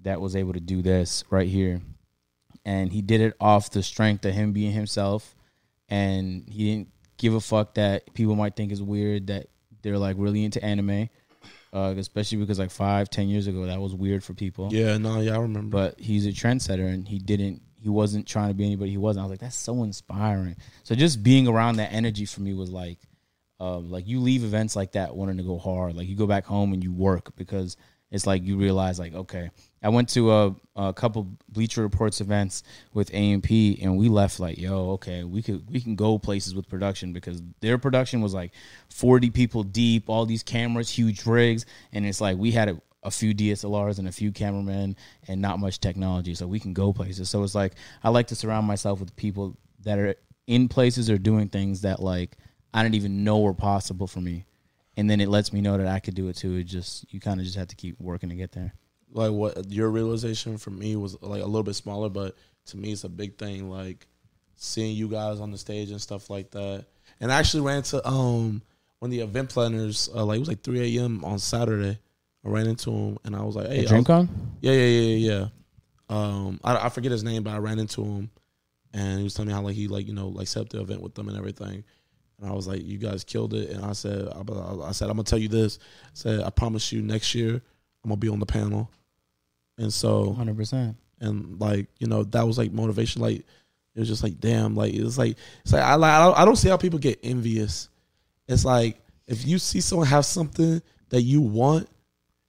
that 0.03 0.21
was 0.21 0.37
able 0.37 0.53
to 0.53 0.61
do 0.61 0.83
this 0.83 1.25
right 1.31 1.49
here. 1.49 1.81
And 2.65 2.93
he 2.93 3.03
did 3.03 3.21
it 3.21 3.35
off 3.41 3.71
the 3.71 3.83
strength 3.83 4.25
of 4.25 4.35
him 4.35 4.53
being 4.53 4.73
himself. 4.73 5.35
And 5.89 6.49
he 6.49 6.71
didn't 6.71 6.89
give 7.19 7.35
a 7.35 7.41
fuck 7.41 7.75
that 7.75 8.13
people 8.15 8.37
might 8.37 8.57
think 8.57 8.73
is 8.73 8.83
weird 8.83 9.27
that 9.27 9.49
they're 9.83 9.99
like 9.99 10.17
really 10.19 10.45
into 10.45 10.65
anime 10.65 11.11
uh, 11.75 11.93
especially 11.99 12.39
because 12.39 12.59
like 12.59 12.71
five 12.71 13.11
ten 13.11 13.29
years 13.29 13.49
ago 13.49 13.67
that 13.67 13.81
was 13.81 13.95
weird 13.95 14.23
for 14.23 14.33
people. 14.33 14.73
Yeah, 14.73 14.97
no, 14.97 15.21
yeah, 15.21 15.35
I 15.35 15.41
remember. 15.41 15.77
but 15.77 16.01
he's 16.01 16.25
a 16.25 16.31
trendsetter 16.31 16.87
and 16.87 17.07
he 17.07 17.19
didn't 17.19 17.61
he 17.77 17.91
wasn't 17.91 18.27
trying 18.27 18.49
to 18.49 18.55
be 18.55 18.65
anybody 18.65 18.93
he 18.93 18.97
wasn't. 18.97 19.23
I 19.23 19.27
was 19.27 19.31
like 19.33 19.41
that's 19.41 19.57
so 19.57 19.83
inspiring. 19.83 20.57
So 20.85 20.95
just 20.95 21.23
being 21.23 21.49
around 21.49 21.77
that 21.77 21.93
energy 21.93 22.25
for 22.25 22.41
me 22.41 22.55
was 22.55 22.71
like 22.71 22.99
um, 23.61 23.91
like 23.91 24.07
you 24.07 24.21
leave 24.21 24.45
events 24.45 24.77
like 24.77 24.93
that 24.93 25.15
wanting 25.17 25.37
to 25.39 25.43
go 25.43 25.59
hard. 25.59 25.97
Like 25.97 26.09
you 26.09 26.17
go 26.17 26.27
back 26.27 26.45
home 26.47 26.73
and 26.73 26.83
you 26.83 26.93
work 26.93 27.35
because 27.37 27.77
it's 28.11 28.27
like 28.27 28.45
you 28.45 28.57
realize 28.57 28.99
like 28.99 29.15
okay 29.15 29.51
i 29.85 29.89
went 29.89 30.09
to 30.09 30.33
a, 30.33 30.55
a 30.75 30.93
couple 30.93 31.29
bleacher 31.49 31.83
reports 31.83 32.21
events 32.21 32.65
with 32.93 33.15
amp 33.15 33.51
and 33.51 33.97
we 33.97 34.09
left 34.09 34.41
like 34.41 34.59
yo 34.59 34.91
okay 34.91 35.23
we 35.23 35.43
could 35.43 35.71
we 35.71 35.81
can 35.81 35.95
go 35.95 36.19
places 36.19 36.55
with 36.55 36.69
production 36.69 37.13
because 37.13 37.41
their 37.61 37.79
production 37.79 38.21
was 38.21 38.35
like 38.35 38.51
40 38.89 39.31
people 39.31 39.63
deep 39.63 40.09
all 40.09 40.27
these 40.27 40.43
cameras 40.43 40.91
huge 40.91 41.25
rigs 41.25 41.67
and 41.93 42.05
it's 42.05 42.21
like 42.21 42.37
we 42.37 42.51
had 42.51 42.69
a, 42.69 42.81
a 43.05 43.11
few 43.11 43.35
DSLRs 43.35 43.99
and 43.99 44.09
a 44.09 44.13
few 44.13 44.33
cameramen 44.33 44.97
and 45.29 45.41
not 45.41 45.59
much 45.59 45.79
technology, 45.79 46.35
so 46.35 46.47
we 46.47 46.59
can 46.59 46.73
go 46.73 46.93
places. 46.93 47.29
So 47.31 47.43
it's 47.43 47.55
like 47.55 47.75
I 48.03 48.09
like 48.09 48.29
to 48.29 48.35
surround 48.35 48.67
myself 48.67 48.99
with 48.99 49.15
people 49.15 49.57
that 49.83 49.99
are 49.99 50.15
in 50.47 50.69
places 50.69 51.11
or 51.11 51.19
doing 51.19 51.49
things 51.49 51.83
that 51.83 52.01
like 52.01 52.37
I 52.73 52.83
didn't 52.83 52.97
even 52.97 53.23
know 53.23 53.41
were 53.41 53.55
possible 53.55 54.07
for 54.07 54.21
me, 54.21 54.47
and 54.97 55.09
then 55.09 55.21
it 55.21 55.29
lets 55.29 55.53
me 55.53 55.61
know 55.61 55.77
that 55.77 55.87
I 55.87 56.01
could 56.01 56.15
do 56.15 56.29
it 56.29 56.37
too. 56.37 56.57
It 56.57 56.65
just 56.65 57.13
you 57.13 57.21
kind 57.21 57.39
of 57.39 57.45
just 57.45 57.59
have 57.59 57.69
to 57.69 57.77
keep 57.77 58.01
working 58.01 58.31
to 58.31 58.35
get 58.35 58.53
there. 58.53 58.75
Like 59.15 59.31
what 59.31 59.71
your 59.71 59.89
realization 59.89 60.59
for 60.59 60.71
me 60.71 60.97
was 60.97 61.17
like 61.23 61.41
a 61.41 61.47
little 61.47 61.63
bit 61.63 61.75
smaller, 61.75 62.11
but 62.11 62.37
to 62.67 62.77
me 62.77 62.93
it's 62.93 63.05
a 63.05 63.09
big 63.09 63.39
thing. 63.39 63.71
Like 63.71 64.07
seeing 64.57 64.95
you 64.97 65.09
guys 65.09 65.41
on 65.41 65.51
the 65.51 65.59
stage 65.59 65.91
and 65.91 66.01
stuff 66.01 66.29
like 66.29 66.51
that. 66.51 66.85
And 67.21 67.33
I 67.33 67.39
actually 67.39 67.63
ran 67.63 67.83
to 67.85 68.07
um 68.07 68.61
one 68.99 69.09
of 69.09 69.13
the 69.13 69.21
event 69.21 69.51
planners. 69.51 70.11
Uh, 70.15 70.25
like 70.25 70.37
it 70.37 70.41
was 70.41 70.49
like 70.49 70.63
3 70.63 70.99
a.m. 70.99 71.25
on 71.25 71.39
Saturday. 71.39 71.99
I 72.45 72.49
ran 72.49 72.67
into 72.67 72.91
him 72.91 73.19
and 73.25 73.35
I 73.35 73.43
was 73.43 73.57
like, 73.57 73.69
"Hey, 73.69 73.85
DreamCon? 73.85 74.29
Yeah, 74.61 74.73
yeah, 74.73 74.87
yeah, 74.87 75.01
yeah. 75.01 75.39
yeah. 75.39 75.47
Um, 76.09 76.61
I, 76.63 76.87
I 76.87 76.89
forget 76.91 77.13
his 77.13 77.25
name, 77.25 77.43
but 77.43 77.55
I 77.55 77.59
ran 77.59 77.79
into 77.79 78.05
him, 78.05 78.31
and 78.93 79.19
he 79.19 79.25
was 79.25 79.33
telling 79.33 79.49
me 79.49 79.55
how 79.55 79.63
like 79.63 79.75
he 79.75 79.89
like 79.89 80.07
you 80.07 80.13
know 80.13 80.29
like 80.29 80.49
set 80.49 80.63
up 80.63 80.69
the 80.69 80.81
event 80.81 81.01
with 81.01 81.15
them 81.15 81.29
and 81.29 81.39
everything. 81.39 81.85
And 82.41 82.51
I 82.51 82.53
was 82.53 82.67
like, 82.67 82.85
"You 82.85 82.99
guys 82.99 83.25
killed 83.25 83.55
it." 83.55 83.71
And 83.71 83.85
I 83.85 83.93
said, 83.93 84.29
"I, 84.29 84.43
I 84.83 84.93
said 84.93 85.09
I'm 85.09 85.17
gonna 85.17 85.25
tell 85.25 85.39
you 85.39 85.49
this. 85.49 85.79
I 86.07 86.11
said 86.15 86.41
I 86.41 86.51
promise 86.51 86.93
you 86.93 87.01
next 87.01 87.35
year 87.35 87.55
I'm 88.05 88.09
gonna 88.09 88.17
be 88.17 88.29
on 88.29 88.41
the 88.41 88.47
panel." 88.47 88.91
And 89.79 89.93
so 89.93 90.33
Hundred 90.33 90.57
percent. 90.57 90.97
and 91.21 91.61
like 91.61 91.89
you 91.99 92.07
know 92.07 92.25
that 92.25 92.47
was 92.47 92.59
like 92.59 92.73
motivation. 92.73 93.23
Like 93.23 93.39
it 93.39 94.01
was 94.01 94.09
just 94.09 94.23
like 94.23 94.41
damn, 94.41 94.75
like 94.75 94.95
it's 94.95 95.19
like 95.19 95.37
it's 95.63 95.73
like 95.73 95.83
I 95.83 95.95
like 95.95 96.13
I 96.13 96.25
don't, 96.25 96.39
I 96.39 96.45
don't 96.45 96.57
see 96.57 96.69
how 96.69 96.77
people 96.77 96.99
get 96.99 97.21
envious. 97.23 97.89
It's 98.49 98.65
like 98.65 99.01
if 99.27 99.47
you 99.47 99.59
see 99.59 99.81
someone 99.81 100.07
have 100.07 100.25
something 100.25 100.83
that 101.11 101.23
you 101.23 101.41
want, 101.41 101.89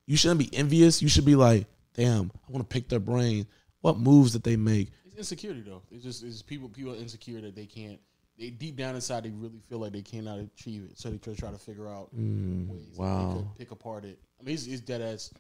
you 0.07 0.18
shouldn't 0.18 0.39
be 0.39 0.49
envious. 0.53 1.02
You 1.02 1.10
should 1.10 1.26
be 1.26 1.35
like, 1.35 1.68
damn, 1.93 2.31
I 2.47 2.52
want 2.52 2.68
to 2.68 2.73
pick 2.73 2.89
their 2.89 2.99
brain. 2.99 3.47
What 3.81 3.97
moves 3.97 4.34
that 4.34 4.43
they 4.43 4.56
make? 4.56 4.89
It's 5.06 5.15
insecurity 5.15 5.61
though. 5.61 5.81
It's 5.91 6.03
just 6.03 6.23
it's 6.23 6.41
people 6.41 6.69
people 6.69 6.93
are 6.93 6.97
insecure 6.97 7.41
that 7.41 7.56
they 7.56 7.65
can't. 7.65 7.99
They 8.38 8.49
deep 8.49 8.76
down 8.76 8.95
inside 8.95 9.23
they 9.23 9.30
really 9.30 9.61
feel 9.69 9.80
like 9.80 9.93
they 9.93 10.02
cannot 10.02 10.39
achieve 10.39 10.84
it, 10.84 10.97
so 10.97 11.10
they 11.10 11.18
try 11.18 11.34
try 11.35 11.52
to 11.52 11.57
figure 11.57 11.88
out 11.88 12.14
mm, 12.14 12.68
ways 12.68 12.97
wow. 12.97 13.30
they 13.30 13.34
could 13.35 13.56
pick 13.57 13.72
apart 13.72 14.03
it. 14.03 14.19
I 14.39 14.43
mean, 14.43 14.56
it's, 14.56 14.68
it's 14.68 14.81
dead 14.81 15.02
ass. 15.02 15.31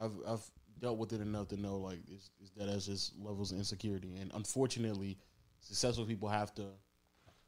I've 0.00 0.12
I've 0.26 0.50
dealt 0.82 0.98
with 0.98 1.12
it 1.12 1.20
enough 1.20 1.48
to 1.48 1.56
know 1.56 1.76
like 1.78 2.00
it's 2.10 2.30
that 2.56 2.68
as 2.68 2.86
just 2.86 3.14
levels 3.18 3.52
of 3.52 3.58
insecurity, 3.58 4.16
and 4.20 4.30
unfortunately, 4.34 5.16
successful 5.60 6.04
people 6.04 6.28
have 6.28 6.52
to 6.56 6.64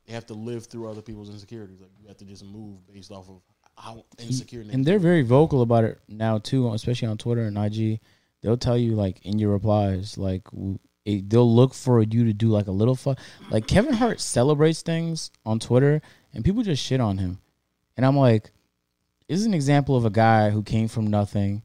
they 0.07 0.13
have 0.13 0.27
to 0.27 0.35
live 0.35 0.67
through 0.67 0.89
other 0.89 1.03
people's 1.03 1.29
insecurities. 1.29 1.81
Like 1.81 1.91
you 2.01 2.09
have 2.09 2.17
to 2.19 2.25
just 2.25 2.45
move 2.45 2.87
based 2.87 3.11
off 3.11 3.29
of 3.29 3.43
how 3.77 4.05
insecure. 4.19 4.61
and 4.61 4.85
they're 4.85 5.01
very 5.01 5.23
vocal 5.23 5.63
about 5.63 5.85
it 5.85 5.99
now 6.09 6.39
too, 6.39 6.73
especially 6.73 7.09
on 7.09 7.19
Twitter 7.19 7.43
and 7.43 7.59
IG. 7.59 8.01
They'll 8.41 8.57
tell 8.57 8.79
you 8.79 8.95
like 8.95 9.25
in 9.25 9.39
your 9.39 9.51
replies, 9.51 10.17
like 10.17 10.43
it, 11.05 11.29
they'll 11.29 11.53
look 11.53 11.75
for 11.75 12.03
you 12.03 12.25
to 12.25 12.33
do 12.33 12.49
like 12.49 12.69
a 12.69 12.73
little 12.73 12.95
fun. 12.95 13.17
Like 13.51 13.67
Kevin 13.67 13.95
Hart 13.95 14.21
celebrates 14.21 14.83
things 14.83 15.31
on 15.45 15.59
Twitter, 15.59 16.01
and 16.33 16.45
people 16.45 16.63
just 16.63 16.83
shit 16.83 17.01
on 17.01 17.19
him, 17.19 17.41
and 17.97 18.07
I'm 18.07 18.17
like, 18.17 18.53
this 19.29 19.41
is 19.41 19.47
an 19.47 19.55
example 19.55 19.97
of 19.97 20.05
a 20.05 20.11
guy 20.11 20.51
who 20.51 20.63
came 20.63 20.87
from 20.89 21.07
nothing, 21.07 21.63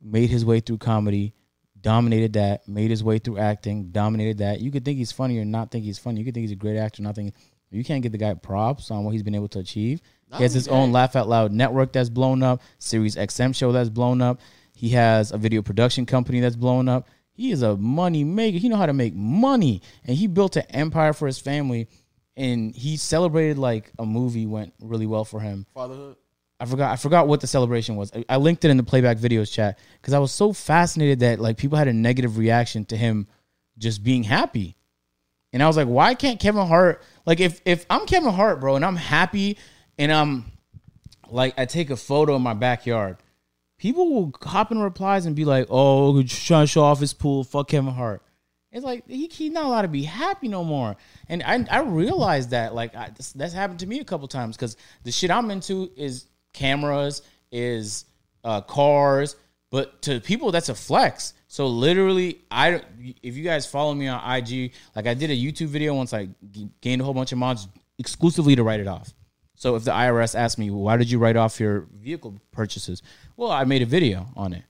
made 0.00 0.30
his 0.30 0.44
way 0.44 0.60
through 0.60 0.78
comedy, 0.78 1.34
dominated 1.80 2.34
that, 2.34 2.66
made 2.68 2.90
his 2.90 3.02
way 3.04 3.18
through 3.18 3.38
acting, 3.38 3.90
dominated 3.90 4.38
that. 4.38 4.60
You 4.60 4.70
could 4.70 4.84
think 4.84 4.98
he's 4.98 5.12
funny 5.12 5.38
or 5.38 5.44
not 5.44 5.70
think 5.70 5.84
he's 5.84 5.98
funny. 5.98 6.18
You 6.20 6.24
could 6.24 6.34
think 6.34 6.44
he's 6.44 6.52
a 6.52 6.56
great 6.56 6.76
actor, 6.76 7.02
not 7.02 7.14
think. 7.14 7.34
You 7.70 7.84
can't 7.84 8.02
get 8.02 8.12
the 8.12 8.18
guy 8.18 8.34
props 8.34 8.90
on 8.90 9.04
what 9.04 9.10
he's 9.10 9.22
been 9.24 9.34
able 9.34 9.48
to 9.48 9.58
achieve. 9.58 10.00
Not 10.30 10.38
he 10.38 10.44
has 10.44 10.54
his 10.54 10.68
own 10.68 10.92
Laugh 10.92 11.16
Out 11.16 11.28
Loud 11.28 11.52
network 11.52 11.92
that's 11.92 12.08
blown 12.08 12.42
up, 12.42 12.62
Sirius 12.78 13.16
XM 13.16 13.54
show 13.54 13.72
that's 13.72 13.90
blown 13.90 14.22
up. 14.22 14.40
He 14.74 14.90
has 14.90 15.32
a 15.32 15.38
video 15.38 15.62
production 15.62 16.06
company 16.06 16.40
that's 16.40 16.56
blown 16.56 16.88
up. 16.88 17.08
He 17.32 17.50
is 17.50 17.62
a 17.62 17.76
money 17.76 18.24
maker. 18.24 18.58
He 18.58 18.68
know 18.68 18.76
how 18.76 18.86
to 18.86 18.92
make 18.92 19.14
money, 19.14 19.82
and 20.04 20.16
he 20.16 20.26
built 20.26 20.56
an 20.56 20.64
empire 20.70 21.12
for 21.12 21.26
his 21.26 21.38
family. 21.38 21.88
And 22.36 22.74
he 22.74 22.96
celebrated 22.96 23.58
like 23.58 23.92
a 23.98 24.04
movie 24.04 24.46
went 24.46 24.74
really 24.80 25.06
well 25.06 25.24
for 25.24 25.40
him. 25.40 25.66
fatherhood. 25.74 26.16
I 26.58 26.64
forgot. 26.64 26.90
I 26.90 26.96
forgot 26.96 27.28
what 27.28 27.40
the 27.40 27.46
celebration 27.46 27.96
was. 27.96 28.12
I, 28.14 28.24
I 28.28 28.36
linked 28.36 28.64
it 28.64 28.70
in 28.70 28.76
the 28.76 28.82
playback 28.82 29.18
videos 29.18 29.52
chat 29.52 29.78
because 30.00 30.14
I 30.14 30.18
was 30.18 30.32
so 30.32 30.52
fascinated 30.52 31.20
that 31.20 31.38
like 31.38 31.58
people 31.58 31.76
had 31.76 31.88
a 31.88 31.92
negative 31.92 32.38
reaction 32.38 32.84
to 32.86 32.96
him 32.96 33.26
just 33.76 34.02
being 34.02 34.22
happy, 34.22 34.76
and 35.52 35.62
I 35.62 35.66
was 35.66 35.76
like, 35.76 35.88
why 35.88 36.14
can't 36.14 36.40
Kevin 36.40 36.66
Hart 36.66 37.02
like 37.26 37.40
if 37.40 37.60
if 37.64 37.84
I'm 37.90 38.06
Kevin 38.06 38.32
Hart, 38.32 38.60
bro, 38.60 38.76
and 38.76 38.84
I'm 38.84 38.96
happy 38.96 39.58
and 39.98 40.10
I'm 40.10 40.46
like 41.28 41.58
I 41.58 41.66
take 41.66 41.90
a 41.90 41.96
photo 41.96 42.36
in 42.36 42.42
my 42.42 42.54
backyard, 42.54 43.18
people 43.78 44.10
will 44.12 44.34
hop 44.42 44.72
in 44.72 44.78
replies 44.78 45.26
and 45.26 45.36
be 45.36 45.44
like, 45.44 45.66
oh, 45.68 46.22
trying 46.22 46.62
to 46.62 46.66
show 46.66 46.82
off 46.82 47.00
his 47.00 47.12
pool. 47.12 47.44
Fuck 47.44 47.68
Kevin 47.68 47.92
Hart. 47.92 48.22
It's 48.72 48.84
like 48.84 49.06
he, 49.06 49.26
he's 49.26 49.52
not 49.52 49.66
allowed 49.66 49.82
to 49.82 49.88
be 49.88 50.02
happy 50.04 50.48
no 50.48 50.64
more. 50.64 50.96
And 51.28 51.42
I 51.42 51.66
I 51.70 51.80
realized 51.80 52.50
that 52.50 52.74
like 52.74 52.94
I, 52.94 53.10
that's 53.34 53.52
happened 53.52 53.80
to 53.80 53.86
me 53.86 54.00
a 54.00 54.04
couple 54.04 54.26
times 54.28 54.56
because 54.56 54.76
the 55.02 55.12
shit 55.12 55.30
I'm 55.30 55.50
into 55.50 55.90
is 55.96 56.26
cameras, 56.56 57.22
is 57.52 58.04
uh, 58.44 58.60
cars, 58.62 59.36
but 59.70 60.02
to 60.02 60.20
people 60.20 60.50
that's 60.52 60.68
a 60.68 60.74
flex. 60.74 61.34
So 61.48 61.66
literally, 61.66 62.40
I 62.50 62.82
if 63.22 63.36
you 63.36 63.44
guys 63.44 63.66
follow 63.66 63.94
me 63.94 64.08
on 64.08 64.18
IG, 64.36 64.72
like 64.94 65.06
I 65.06 65.14
did 65.14 65.30
a 65.30 65.36
YouTube 65.36 65.68
video 65.68 65.94
once 65.94 66.12
I 66.12 66.28
g- 66.50 66.68
gained 66.80 67.00
a 67.00 67.04
whole 67.04 67.14
bunch 67.14 67.32
of 67.32 67.38
mods 67.38 67.68
exclusively 67.98 68.56
to 68.56 68.62
write 68.62 68.80
it 68.80 68.88
off. 68.88 69.12
So 69.54 69.74
if 69.74 69.84
the 69.84 69.90
IRS 69.90 70.34
asked 70.34 70.58
me, 70.58 70.70
why 70.70 70.96
did 70.96 71.10
you 71.10 71.18
write 71.18 71.36
off 71.36 71.58
your 71.58 71.86
vehicle 71.94 72.34
purchases? 72.52 73.02
Well, 73.36 73.50
I 73.50 73.64
made 73.64 73.80
a 73.82 73.86
video 73.86 74.26
on 74.36 74.52
it. 74.52 74.64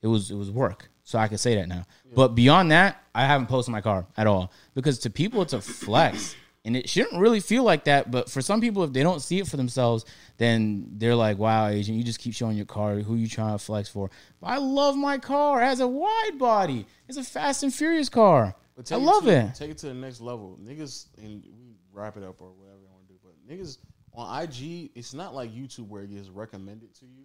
It 0.00 0.08
was 0.08 0.30
it 0.30 0.34
was 0.34 0.50
work, 0.50 0.88
so 1.04 1.18
I 1.18 1.28
can 1.28 1.38
say 1.38 1.54
that 1.56 1.68
now. 1.68 1.84
But 2.14 2.34
beyond 2.34 2.72
that, 2.72 3.02
I 3.14 3.26
haven't 3.26 3.46
posted 3.46 3.72
my 3.72 3.80
car 3.80 4.06
at 4.16 4.26
all 4.26 4.52
because 4.74 4.98
to 5.00 5.10
people 5.10 5.42
it's 5.42 5.52
a 5.52 5.60
flex, 5.60 6.34
and 6.64 6.76
it 6.76 6.88
shouldn't 6.88 7.20
really 7.20 7.40
feel 7.40 7.64
like 7.64 7.84
that. 7.84 8.10
But 8.10 8.30
for 8.30 8.40
some 8.40 8.60
people, 8.60 8.84
if 8.84 8.92
they 8.92 9.02
don't 9.02 9.20
see 9.20 9.38
it 9.38 9.48
for 9.48 9.56
themselves, 9.56 10.04
then 10.38 10.86
they're 10.92 11.14
like, 11.14 11.38
"Wow, 11.38 11.68
Asian, 11.68 11.94
you 11.96 12.04
just 12.04 12.20
keep 12.20 12.34
showing 12.34 12.56
your 12.56 12.66
car. 12.66 12.96
Who 12.96 13.16
you 13.16 13.28
trying 13.28 13.52
to 13.52 13.58
flex 13.58 13.88
for?" 13.88 14.10
But 14.40 14.48
I 14.48 14.56
love 14.58 14.96
my 14.96 15.18
car. 15.18 15.62
It 15.62 15.66
has 15.66 15.80
a 15.80 15.88
wide 15.88 16.38
body. 16.38 16.86
It's 17.08 17.18
a 17.18 17.24
Fast 17.24 17.62
and 17.62 17.74
Furious 17.74 18.08
car. 18.08 18.54
But 18.76 18.90
I 18.90 18.96
love 18.96 19.24
to, 19.24 19.30
it. 19.30 19.54
Take 19.54 19.70
it 19.70 19.78
to 19.78 19.86
the 19.86 19.94
next 19.94 20.20
level, 20.20 20.58
niggas. 20.62 21.06
And 21.18 21.44
we 21.44 21.74
wrap 21.92 22.16
it 22.16 22.22
up 22.22 22.40
or 22.40 22.52
whatever 22.52 22.78
you 22.80 22.88
want 22.88 23.06
to 23.08 23.12
do. 23.12 23.18
But 23.22 23.34
niggas 23.46 23.78
on 24.14 24.42
IG, 24.42 24.90
it's 24.94 25.14
not 25.14 25.34
like 25.34 25.52
YouTube 25.52 25.88
where 25.88 26.02
it 26.02 26.10
gets 26.10 26.28
recommended 26.28 26.94
to 26.96 27.06
you. 27.06 27.24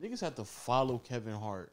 Niggas 0.00 0.20
have 0.20 0.34
to 0.36 0.44
follow 0.44 0.98
Kevin 0.98 1.34
Hart 1.34 1.72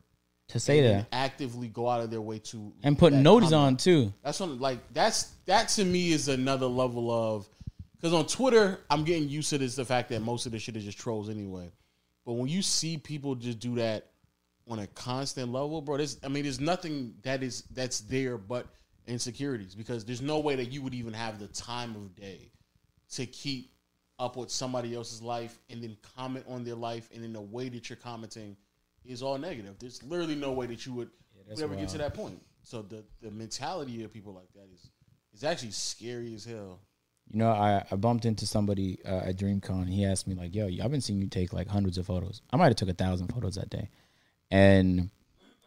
To 0.49 0.61
say 0.61 0.81
that 0.81 1.07
actively 1.11 1.67
go 1.67 1.89
out 1.89 2.01
of 2.01 2.09
their 2.09 2.21
way 2.21 2.39
to 2.39 2.71
and 2.81 2.97
put 2.97 3.11
notice 3.11 3.49
comment. 3.49 3.67
on 3.67 3.77
too. 3.77 4.13
That's 4.23 4.39
on 4.39 4.59
like 4.59 4.79
that's 4.93 5.23
that 5.45 5.67
to 5.69 5.83
me 5.83 6.13
is 6.13 6.29
another 6.29 6.67
level 6.67 7.11
of 7.11 7.49
because 7.97 8.13
on 8.13 8.25
Twitter 8.27 8.79
I'm 8.89 9.03
getting 9.03 9.27
used 9.27 9.49
to 9.49 9.57
this 9.57 9.75
the 9.75 9.83
fact 9.83 10.09
that 10.09 10.21
most 10.21 10.45
of 10.45 10.53
the 10.53 10.59
shit 10.59 10.77
is 10.77 10.85
just 10.85 10.97
trolls 10.97 11.29
anyway. 11.29 11.69
But 12.25 12.33
when 12.33 12.47
you 12.47 12.61
see 12.61 12.97
people 12.97 13.35
just 13.35 13.59
do 13.59 13.75
that 13.75 14.07
on 14.69 14.79
a 14.79 14.87
constant 14.87 15.51
level, 15.51 15.81
bro, 15.81 15.97
there's 15.97 16.17
I 16.23 16.29
mean 16.29 16.43
there's 16.43 16.61
nothing 16.61 17.15
that 17.23 17.43
is 17.43 17.63
that's 17.73 17.99
there 18.01 18.37
but 18.37 18.67
insecurities 19.05 19.75
because 19.75 20.05
there's 20.05 20.21
no 20.21 20.39
way 20.39 20.55
that 20.55 20.71
you 20.71 20.81
would 20.81 20.93
even 20.93 21.13
have 21.13 21.39
the 21.39 21.47
time 21.47 21.95
of 21.95 22.15
day 22.15 22.51
to 23.15 23.25
keep 23.25 23.71
up 24.19 24.35
with 24.35 24.49
somebody 24.49 24.95
else's 24.95 25.21
life 25.21 25.59
and 25.69 25.81
then 25.83 25.95
comment 26.15 26.45
on 26.47 26.63
their 26.63 26.75
life 26.75 27.09
and 27.13 27.23
in 27.23 27.33
the 27.33 27.41
way 27.41 27.69
that 27.69 27.89
you're 27.89 27.97
commenting 27.97 28.55
is 29.07 29.23
all 29.23 29.37
negative. 29.37 29.75
There's 29.79 30.03
literally 30.03 30.35
no 30.35 30.51
way 30.51 30.67
that 30.67 30.85
you 30.85 30.93
would, 30.93 31.09
would 31.35 31.61
ever 31.61 31.75
get 31.75 31.89
to 31.89 31.97
that 31.99 32.13
point. 32.13 32.41
So 32.63 32.81
the 32.81 33.03
the 33.21 33.31
mentality 33.31 34.03
of 34.03 34.11
people 34.11 34.33
like 34.33 34.51
that 34.53 34.67
is 34.73 34.89
is 35.33 35.43
actually 35.43 35.71
scary 35.71 36.35
as 36.35 36.43
hell. 36.43 36.81
You 37.31 37.39
know, 37.39 37.49
I, 37.49 37.83
I 37.91 37.95
bumped 37.95 38.25
into 38.25 38.45
somebody 38.45 38.99
uh, 39.05 39.21
at 39.25 39.37
DreamCon. 39.37 39.89
He 39.89 40.05
asked 40.05 40.27
me 40.27 40.35
like, 40.35 40.55
"Yo, 40.55 40.67
I've 40.83 40.91
been 40.91 41.01
seeing 41.01 41.21
you 41.21 41.27
take 41.27 41.53
like 41.53 41.67
hundreds 41.67 41.97
of 41.97 42.05
photos. 42.05 42.41
I 42.51 42.57
might 42.57 42.67
have 42.67 42.75
took 42.75 42.89
a 42.89 42.93
thousand 42.93 43.27
photos 43.27 43.55
that 43.55 43.69
day." 43.69 43.89
And 44.51 45.09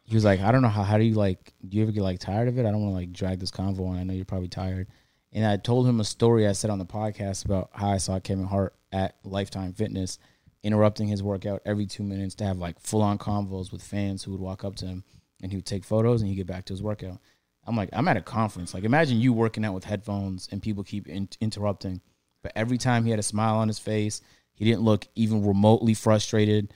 he 0.04 0.14
was 0.14 0.24
like, 0.24 0.40
"I 0.40 0.52
don't 0.52 0.62
know 0.62 0.68
how. 0.68 0.82
How 0.82 0.98
do 0.98 1.04
you 1.04 1.14
like? 1.14 1.52
Do 1.66 1.76
you 1.76 1.82
ever 1.82 1.92
get 1.92 2.02
like 2.02 2.18
tired 2.18 2.48
of 2.48 2.58
it? 2.58 2.66
I 2.66 2.70
don't 2.70 2.82
want 2.82 2.92
to 2.92 2.96
like 2.96 3.12
drag 3.12 3.40
this 3.40 3.50
convo 3.50 3.88
on. 3.88 3.98
I 3.98 4.04
know 4.04 4.14
you're 4.14 4.24
probably 4.24 4.48
tired." 4.48 4.88
And 5.32 5.46
I 5.46 5.56
told 5.56 5.86
him 5.86 6.00
a 6.00 6.04
story 6.04 6.46
I 6.48 6.52
said 6.52 6.70
on 6.70 6.78
the 6.78 6.86
podcast 6.86 7.44
about 7.44 7.70
how 7.72 7.90
I 7.90 7.98
saw 7.98 8.18
Kevin 8.18 8.46
Hart 8.46 8.74
at 8.90 9.16
Lifetime 9.22 9.72
Fitness 9.72 10.18
interrupting 10.62 11.08
his 11.08 11.22
workout 11.22 11.62
every 11.64 11.86
two 11.86 12.02
minutes 12.02 12.34
to 12.36 12.44
have 12.44 12.58
like 12.58 12.78
full 12.80 13.02
on 13.02 13.18
convos 13.18 13.72
with 13.72 13.82
fans 13.82 14.22
who 14.22 14.32
would 14.32 14.40
walk 14.40 14.64
up 14.64 14.76
to 14.76 14.86
him 14.86 15.04
and 15.42 15.50
he 15.50 15.56
would 15.56 15.66
take 15.66 15.84
photos 15.84 16.20
and 16.20 16.28
he'd 16.28 16.36
get 16.36 16.46
back 16.46 16.64
to 16.66 16.72
his 16.72 16.82
workout. 16.82 17.18
I'm 17.66 17.76
like, 17.76 17.90
I'm 17.92 18.08
at 18.08 18.16
a 18.16 18.22
conference. 18.22 18.74
Like, 18.74 18.84
imagine 18.84 19.20
you 19.20 19.32
working 19.32 19.64
out 19.64 19.74
with 19.74 19.84
headphones 19.84 20.48
and 20.50 20.62
people 20.62 20.82
keep 20.82 21.08
in- 21.08 21.28
interrupting. 21.40 22.00
But 22.42 22.52
every 22.56 22.78
time 22.78 23.04
he 23.04 23.10
had 23.10 23.18
a 23.18 23.24
smile 23.24 23.56
on 23.56 23.68
his 23.68 23.78
face, 23.78 24.22
he 24.54 24.64
didn't 24.64 24.82
look 24.82 25.06
even 25.14 25.46
remotely 25.46 25.94
frustrated. 25.94 26.72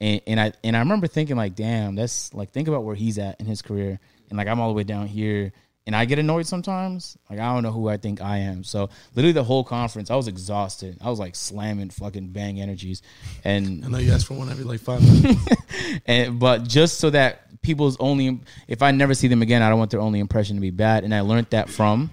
And, 0.00 0.20
and 0.26 0.40
I 0.40 0.52
and 0.62 0.76
I 0.76 0.80
remember 0.80 1.06
thinking 1.06 1.36
like, 1.36 1.54
damn, 1.54 1.94
that's 1.94 2.32
like 2.34 2.52
think 2.52 2.68
about 2.68 2.84
where 2.84 2.94
he's 2.94 3.18
at 3.18 3.40
in 3.40 3.46
his 3.46 3.62
career, 3.62 3.98
and 4.28 4.36
like 4.36 4.46
I'm 4.46 4.60
all 4.60 4.68
the 4.68 4.74
way 4.74 4.84
down 4.84 5.08
here, 5.08 5.52
and 5.88 5.96
I 5.96 6.04
get 6.04 6.18
annoyed 6.18 6.46
sometimes. 6.46 7.16
Like 7.30 7.38
I 7.38 7.54
don't 7.54 7.62
know 7.62 7.72
who 7.72 7.88
I 7.88 7.96
think 7.96 8.20
I 8.20 8.36
am. 8.36 8.62
So 8.62 8.90
literally 9.14 9.32
the 9.32 9.42
whole 9.42 9.64
conference, 9.64 10.10
I 10.10 10.16
was 10.16 10.28
exhausted. 10.28 10.98
I 11.00 11.08
was 11.08 11.18
like 11.18 11.34
slamming 11.34 11.88
fucking 11.88 12.28
bang 12.28 12.60
energies, 12.60 13.00
and 13.42 13.82
I 13.86 13.88
know 13.88 13.96
you 13.96 14.12
asked 14.12 14.26
for 14.26 14.34
one 14.34 14.50
every 14.50 14.64
like 14.64 14.80
five 14.80 15.00
minutes. 15.00 15.48
and 16.06 16.38
but 16.38 16.68
just 16.68 16.98
so 16.98 17.08
that 17.08 17.62
people's 17.62 17.96
only 18.00 18.38
if 18.68 18.82
I 18.82 18.90
never 18.90 19.14
see 19.14 19.28
them 19.28 19.40
again, 19.40 19.62
I 19.62 19.70
don't 19.70 19.78
want 19.78 19.90
their 19.90 20.02
only 20.02 20.20
impression 20.20 20.56
to 20.56 20.60
be 20.60 20.70
bad. 20.70 21.04
And 21.04 21.14
I 21.14 21.22
learned 21.22 21.46
that 21.50 21.70
from 21.70 22.10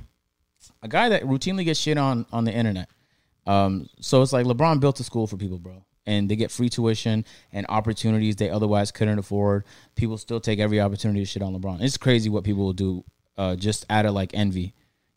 a 0.82 0.88
guy 0.88 1.10
that 1.10 1.24
routinely 1.24 1.66
gets 1.66 1.78
shit 1.78 1.98
on 1.98 2.26
on 2.32 2.46
the 2.46 2.54
internet. 2.54 2.88
Um, 3.46 3.90
so 4.00 4.22
it's 4.22 4.32
like 4.32 4.46
LeBron 4.46 4.80
built 4.80 5.02
a 5.02 5.04
school 5.04 5.28
for 5.28 5.36
people, 5.36 5.60
bro, 5.60 5.84
and 6.06 6.30
they 6.30 6.38
get 6.38 6.50
free 6.50 6.70
tuition 6.70 7.26
and 7.52 7.66
opportunities 7.68 8.38
they 8.38 8.50
otherwise 8.50 8.94
couldn't 8.94 9.20
afford. 9.20 9.66
People 9.96 10.18
still 10.18 10.40
take 10.40 10.60
every 10.60 10.80
opportunity 10.80 11.20
to 11.20 11.26
shit 11.26 11.42
on 11.42 11.54
LeBron. 11.54 11.82
It's 11.82 11.98
crazy 11.98 12.30
what 12.30 12.46
people 12.46 12.64
will 12.64 12.72
do 12.72 13.04
uh, 13.38 13.56
just 13.56 13.86
out 13.90 14.06
of 14.06 14.14
like 14.14 14.32
envy. 14.34 14.60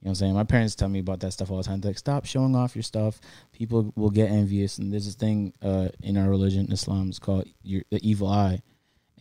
You 0.00 0.04
know 0.04 0.10
what 0.10 0.10
I'm 0.10 0.14
saying? 0.14 0.34
My 0.34 0.44
parents 0.44 0.74
tell 0.76 0.88
me 0.88 1.00
about 1.00 1.20
that 1.20 1.32
stuff 1.32 1.50
all 1.50 1.56
the 1.56 1.64
time. 1.64 1.80
They're 1.80 1.90
like, 1.90 1.98
stop 1.98 2.24
showing 2.24 2.54
off 2.54 2.76
your 2.76 2.84
stuff. 2.84 3.20
People 3.52 3.92
will 3.96 4.10
get 4.10 4.30
envious. 4.30 4.78
And 4.78 4.92
there's 4.92 5.06
this 5.06 5.16
thing 5.16 5.52
uh, 5.60 5.88
in 6.02 6.16
our 6.16 6.30
religion, 6.30 6.70
Islam, 6.70 7.08
it's 7.08 7.18
called 7.18 7.48
your, 7.62 7.82
the 7.90 7.98
evil 8.08 8.28
eye 8.28 8.62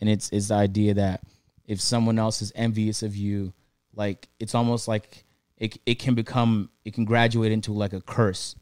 and 0.00 0.08
it's 0.08 0.30
it's 0.30 0.48
the 0.48 0.54
idea 0.54 0.94
that 0.94 1.22
if 1.66 1.80
someone 1.80 2.18
else 2.18 2.40
is 2.40 2.52
envious 2.54 3.02
of 3.02 3.14
you, 3.16 3.52
like 3.94 4.28
it's 4.38 4.54
almost 4.54 4.88
like 4.88 5.24
it 5.56 5.78
it 5.86 5.98
can 5.98 6.14
become 6.14 6.70
it 6.84 6.94
can 6.94 7.04
graduate 7.04 7.52
into 7.52 7.72
like 7.72 7.92
a 7.92 8.00
curse 8.00 8.56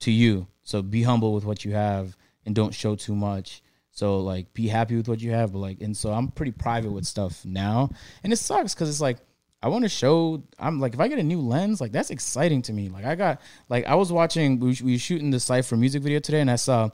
to 0.00 0.10
you. 0.10 0.46
So 0.62 0.82
be 0.82 1.02
humble 1.02 1.34
with 1.34 1.44
what 1.44 1.64
you 1.64 1.72
have 1.74 2.16
and 2.46 2.54
don't 2.54 2.74
show 2.74 2.96
too 2.96 3.14
much. 3.14 3.62
So 3.90 4.20
like 4.20 4.52
be 4.54 4.68
happy 4.68 4.96
with 4.96 5.08
what 5.08 5.20
you 5.20 5.32
have, 5.32 5.52
but 5.52 5.58
like 5.58 5.80
and 5.80 5.96
so 5.96 6.12
I'm 6.12 6.28
pretty 6.28 6.52
private 6.52 6.90
with 6.90 7.04
stuff 7.04 7.44
now, 7.44 7.90
and 8.22 8.32
it 8.32 8.36
sucks 8.36 8.74
because 8.74 8.88
it's 8.88 9.00
like 9.00 9.18
I 9.64 9.68
want 9.68 9.82
to 9.84 9.88
show. 9.88 10.42
I'm 10.58 10.78
like 10.78 10.92
if 10.92 11.00
I 11.00 11.08
get 11.08 11.18
a 11.18 11.22
new 11.22 11.40
lens, 11.40 11.80
like 11.80 11.90
that's 11.90 12.10
exciting 12.10 12.60
to 12.62 12.72
me. 12.74 12.90
Like 12.90 13.06
I 13.06 13.14
got 13.14 13.40
like 13.70 13.86
I 13.86 13.94
was 13.94 14.12
watching 14.12 14.60
we, 14.60 14.76
we 14.84 14.92
were 14.92 14.98
shooting 14.98 15.30
the 15.30 15.40
Cipher 15.40 15.74
music 15.74 16.02
video 16.02 16.18
today, 16.18 16.42
and 16.42 16.50
I 16.50 16.56
saw 16.56 16.90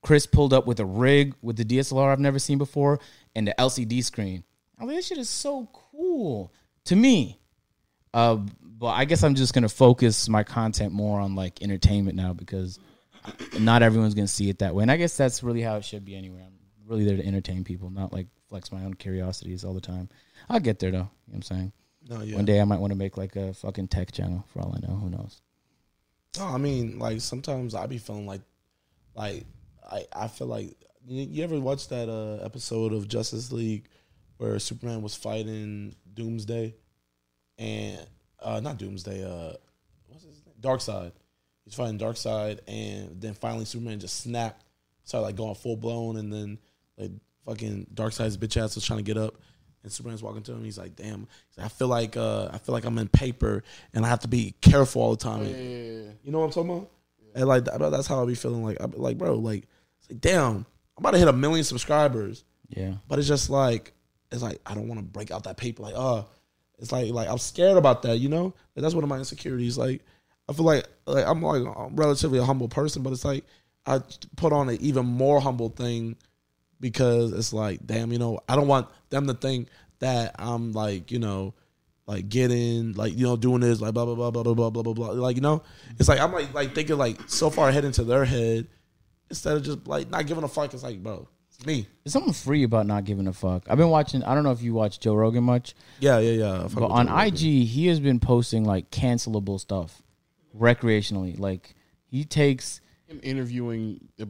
Chris 0.00 0.24
pulled 0.24 0.54
up 0.54 0.66
with 0.66 0.80
a 0.80 0.86
rig 0.86 1.34
with 1.42 1.56
the 1.58 1.66
DSLR 1.66 2.10
I've 2.10 2.20
never 2.20 2.38
seen 2.38 2.56
before 2.56 2.98
and 3.36 3.46
the 3.46 3.54
LCD 3.58 4.02
screen. 4.02 4.42
I'm 4.78 4.86
like, 4.86 4.96
this 4.96 5.08
shit 5.08 5.18
is 5.18 5.28
so 5.28 5.68
cool 5.74 6.50
to 6.86 6.96
me. 6.96 7.42
Uh, 8.14 8.36
but 8.62 8.92
I 8.92 9.04
guess 9.04 9.22
I'm 9.22 9.34
just 9.34 9.52
gonna 9.52 9.68
focus 9.68 10.26
my 10.26 10.44
content 10.44 10.94
more 10.94 11.20
on 11.20 11.34
like 11.34 11.60
entertainment 11.60 12.16
now 12.16 12.32
because 12.32 12.78
not 13.60 13.82
everyone's 13.82 14.14
gonna 14.14 14.28
see 14.28 14.48
it 14.48 14.60
that 14.60 14.74
way, 14.74 14.80
and 14.80 14.90
I 14.90 14.96
guess 14.96 15.14
that's 15.14 15.42
really 15.42 15.60
how 15.60 15.76
it 15.76 15.84
should 15.84 16.06
be 16.06 16.16
anyway. 16.16 16.40
I'm 16.40 16.54
really 16.86 17.04
there 17.04 17.18
to 17.18 17.26
entertain 17.26 17.64
people, 17.64 17.90
not 17.90 18.14
like 18.14 18.28
flex 18.48 18.72
my 18.72 18.82
own 18.82 18.94
curiosities 18.94 19.62
all 19.62 19.74
the 19.74 19.82
time. 19.82 20.08
I'll 20.48 20.58
get 20.58 20.78
there 20.78 20.90
though. 20.90 20.96
You 20.96 21.02
know 21.02 21.10
what 21.26 21.36
I'm 21.36 21.42
saying? 21.42 21.72
No, 22.08 22.22
yeah. 22.22 22.36
One 22.36 22.44
day 22.44 22.60
I 22.60 22.64
might 22.64 22.80
want 22.80 22.92
to 22.92 22.98
make 22.98 23.16
like 23.16 23.36
a 23.36 23.54
fucking 23.54 23.88
tech 23.88 24.12
channel 24.12 24.44
for 24.52 24.60
all 24.60 24.74
I 24.76 24.86
know. 24.86 24.94
Who 24.94 25.10
knows? 25.10 25.40
No, 26.38 26.46
I 26.46 26.58
mean, 26.58 26.98
like 26.98 27.20
sometimes 27.20 27.74
I 27.74 27.86
be 27.86 27.98
feeling 27.98 28.26
like, 28.26 28.42
like 29.14 29.44
I 29.90 30.06
I 30.12 30.28
feel 30.28 30.48
like 30.48 30.76
you, 31.06 31.22
you 31.22 31.44
ever 31.44 31.60
watch 31.60 31.88
that 31.88 32.08
uh, 32.08 32.44
episode 32.44 32.92
of 32.92 33.08
Justice 33.08 33.52
League 33.52 33.88
where 34.36 34.58
Superman 34.58 35.02
was 35.02 35.14
fighting 35.14 35.94
Doomsday, 36.12 36.74
and 37.58 38.06
uh, 38.42 38.60
not 38.60 38.78
Doomsday, 38.78 39.24
uh, 39.24 39.54
what's 40.08 40.24
his 40.24 40.42
name? 40.44 40.54
Darkseid. 40.60 41.12
He's 41.64 41.74
fighting 41.74 41.98
Darkseid, 41.98 42.60
and 42.68 43.20
then 43.20 43.34
finally 43.34 43.64
Superman 43.64 44.00
just 44.00 44.20
snapped, 44.20 44.64
started 45.04 45.26
like 45.26 45.36
going 45.36 45.54
full 45.54 45.76
blown, 45.76 46.16
and 46.16 46.32
then 46.32 46.58
like 46.98 47.12
fucking 47.46 47.86
Darkseid's 47.94 48.36
bitch 48.36 48.60
ass 48.62 48.74
was 48.74 48.84
trying 48.84 48.98
to 48.98 49.04
get 49.04 49.16
up. 49.16 49.36
And 49.84 49.92
Superman's 49.92 50.22
walking 50.22 50.42
to 50.44 50.52
him. 50.52 50.64
He's 50.64 50.78
like, 50.78 50.96
"Damn, 50.96 51.28
He's 51.50 51.58
like, 51.58 51.66
I 51.66 51.68
feel 51.68 51.88
like 51.88 52.16
uh, 52.16 52.48
I 52.52 52.58
feel 52.58 52.72
like 52.72 52.84
I'm 52.86 52.98
in 52.98 53.06
paper, 53.08 53.62
and 53.92 54.04
I 54.04 54.08
have 54.08 54.20
to 54.20 54.28
be 54.28 54.54
careful 54.62 55.02
all 55.02 55.10
the 55.14 55.22
time." 55.22 55.44
Yeah, 55.44 55.50
yeah, 55.56 55.58
yeah. 56.04 56.10
You 56.24 56.32
know 56.32 56.38
what 56.40 56.46
I'm 56.46 56.50
talking 56.52 56.70
about? 56.70 56.90
And 57.34 57.46
like 57.46 57.64
that, 57.66 57.78
that's 57.90 58.06
how 58.06 58.22
I 58.22 58.26
be 58.26 58.34
feeling. 58.34 58.64
Like, 58.64 58.80
I 58.80 58.86
be 58.86 58.96
like, 58.96 59.18
bro, 59.18 59.34
like, 59.34 59.64
it's 60.00 60.10
like, 60.10 60.20
damn, 60.20 60.56
I'm 60.56 60.64
about 60.98 61.10
to 61.12 61.18
hit 61.18 61.28
a 61.28 61.32
million 61.32 61.64
subscribers, 61.64 62.44
Yeah. 62.68 62.94
but 63.08 63.18
it's 63.18 63.28
just 63.28 63.50
like, 63.50 63.92
it's 64.32 64.40
like 64.42 64.60
I 64.64 64.74
don't 64.74 64.88
want 64.88 65.00
to 65.00 65.04
break 65.04 65.30
out 65.30 65.44
that 65.44 65.56
paper. 65.58 65.82
Like, 65.82 65.94
uh, 65.96 66.22
it's 66.78 66.90
like, 66.90 67.10
like 67.12 67.28
I'm 67.28 67.38
scared 67.38 67.76
about 67.76 68.02
that. 68.02 68.18
You 68.18 68.28
know, 68.30 68.44
like, 68.74 68.82
that's 68.82 68.94
one 68.94 69.04
of 69.04 69.10
my 69.10 69.18
insecurities. 69.18 69.76
Like, 69.76 70.02
I 70.48 70.52
feel 70.54 70.64
like, 70.64 70.86
like 71.06 71.26
I'm 71.26 71.42
like 71.42 71.62
I'm 71.76 71.94
relatively 71.96 72.38
a 72.38 72.44
humble 72.44 72.68
person, 72.68 73.02
but 73.02 73.12
it's 73.12 73.24
like 73.24 73.44
I 73.84 74.00
put 74.36 74.52
on 74.54 74.70
an 74.70 74.78
even 74.80 75.04
more 75.04 75.40
humble 75.40 75.68
thing 75.68 76.16
because 76.80 77.32
it's 77.32 77.52
like, 77.52 77.86
damn, 77.86 78.12
you 78.12 78.18
know, 78.18 78.40
I 78.48 78.56
don't 78.56 78.68
want 78.68 78.88
them 79.10 79.26
to 79.26 79.34
think 79.34 79.68
that 80.00 80.34
I'm 80.38 80.72
like, 80.72 81.10
you 81.10 81.18
know, 81.18 81.54
like 82.06 82.28
getting 82.28 82.92
like 82.92 83.16
you 83.16 83.24
know 83.24 83.36
doing 83.36 83.60
this 83.60 83.80
like 83.80 83.94
blah 83.94 84.04
blah 84.04 84.14
blah 84.14 84.30
blah 84.30 84.42
blah 84.42 84.54
blah 84.54 84.70
blah 84.70 84.82
blah 84.82 84.92
blah 84.92 85.08
like 85.12 85.36
you 85.36 85.42
know 85.42 85.62
it's 85.98 86.08
like 86.08 86.20
I'm 86.20 86.32
like 86.32 86.52
like 86.52 86.74
thinking 86.74 86.98
like 86.98 87.18
so 87.28 87.48
far 87.48 87.70
ahead 87.70 87.84
into 87.84 88.04
their 88.04 88.26
head 88.26 88.66
instead 89.30 89.56
of 89.56 89.62
just 89.62 89.86
like 89.86 90.10
not 90.10 90.26
giving 90.26 90.44
a 90.44 90.48
fuck 90.48 90.74
it's 90.74 90.82
like 90.82 91.02
bro 91.02 91.26
it's 91.48 91.64
me 91.64 91.86
There's 92.02 92.12
something 92.12 92.32
free 92.32 92.64
about 92.64 92.86
not 92.86 93.04
giving 93.04 93.26
a 93.26 93.32
fuck. 93.32 93.64
I've 93.70 93.78
been 93.78 93.88
watching. 93.88 94.22
I 94.24 94.34
don't 94.34 94.42
know 94.42 94.50
if 94.50 94.60
you 94.60 94.74
watch 94.74 94.98
Joe 94.98 95.14
Rogan 95.14 95.44
much, 95.44 95.74
yeah 96.00 96.18
yeah 96.18 96.32
yeah 96.32 96.54
I 96.64 96.68
fuck 96.68 96.74
but 96.74 96.82
with 96.82 96.92
on 96.92 97.06
Joe 97.06 97.12
Rogan. 97.14 97.34
IG 97.34 97.38
he 97.38 97.86
has 97.86 98.00
been 98.00 98.20
posting 98.20 98.64
like 98.64 98.90
cancelable 98.90 99.60
stuff, 99.60 100.02
recreationally. 100.58 101.38
Like 101.38 101.74
he 102.06 102.24
takes. 102.24 102.80
Him 103.06 103.20
interviewing 103.22 104.08
the 104.16 104.28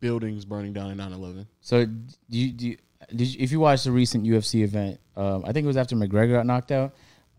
buildings 0.00 0.44
burning 0.44 0.72
down 0.72 0.90
in 0.90 0.98
9/11. 0.98 1.46
So 1.60 1.84
do 1.86 1.94
you, 2.28 2.52
do 2.52 2.68
you, 2.68 2.76
did 3.14 3.28
you, 3.34 3.36
if 3.42 3.52
you 3.52 3.60
watch 3.60 3.84
the 3.84 3.92
recent 3.92 4.24
UFC 4.24 4.62
event, 4.62 5.00
um, 5.16 5.44
I 5.46 5.52
think 5.52 5.64
it 5.64 5.66
was 5.68 5.76
after 5.76 5.96
McGregor 5.96 6.32
got 6.32 6.46
knocked 6.46 6.72
out. 6.72 6.94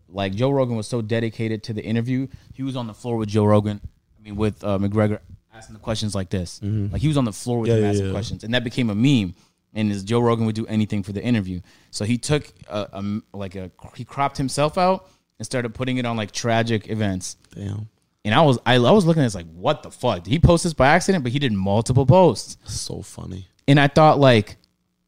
Like 0.08 0.34
Joe 0.34 0.50
Rogan 0.50 0.76
was 0.76 0.86
so 0.86 1.02
dedicated 1.02 1.62
to 1.64 1.72
the 1.74 1.84
interview, 1.84 2.28
he 2.54 2.62
was 2.62 2.76
on 2.76 2.86
the 2.86 2.94
floor 2.94 3.16
with 3.16 3.28
Joe 3.28 3.44
Rogan. 3.44 3.80
I 4.18 4.22
mean, 4.22 4.36
with 4.36 4.64
uh, 4.64 4.78
McGregor 4.78 5.20
asking 5.52 5.74
the 5.74 5.80
questions 5.80 6.14
like 6.14 6.30
this. 6.30 6.60
Like 6.62 7.00
he 7.02 7.08
was 7.08 7.16
on 7.16 7.24
the 7.24 7.32
floor 7.32 7.58
with 7.60 7.70
Mm-hmm. 7.70 7.78
Yeah, 7.78 7.84
him 7.88 7.90
asking 7.90 8.06
yeah. 8.06 8.12
questions, 8.12 8.44
and 8.44 8.54
that 8.54 8.64
became 8.64 8.90
a 8.90 8.94
meme. 8.94 9.34
And 9.74 9.92
as 9.92 10.02
Joe 10.02 10.20
Rogan 10.20 10.46
would 10.46 10.54
do 10.54 10.66
anything 10.66 11.02
for 11.02 11.12
the 11.12 11.22
interview, 11.22 11.60
so 11.90 12.04
he 12.06 12.16
took 12.16 12.50
a, 12.68 12.88
a 12.92 13.36
like 13.36 13.54
a 13.54 13.70
he 13.94 14.04
cropped 14.04 14.38
himself 14.38 14.78
out 14.78 15.08
and 15.38 15.44
started 15.44 15.74
putting 15.74 15.98
it 15.98 16.06
on 16.06 16.16
like 16.16 16.32
tragic 16.32 16.88
events. 16.88 17.36
damn 17.54 17.88
And 18.24 18.34
I 18.34 18.42
was 18.42 18.58
I, 18.66 18.74
I 18.74 18.90
was 18.90 19.06
looking 19.06 19.22
at 19.22 19.26
this 19.26 19.34
like, 19.34 19.50
what 19.52 19.82
the 19.82 19.90
fuck? 19.90 20.24
Did 20.24 20.30
he 20.30 20.38
post 20.38 20.64
this 20.64 20.74
by 20.74 20.88
accident? 20.88 21.24
But 21.24 21.32
he 21.32 21.38
did 21.38 21.52
multiple 21.52 22.06
posts 22.06 22.56
so 22.64 23.02
funny 23.02 23.46
and 23.68 23.78
I 23.78 23.86
thought 23.86 24.18
like, 24.18 24.56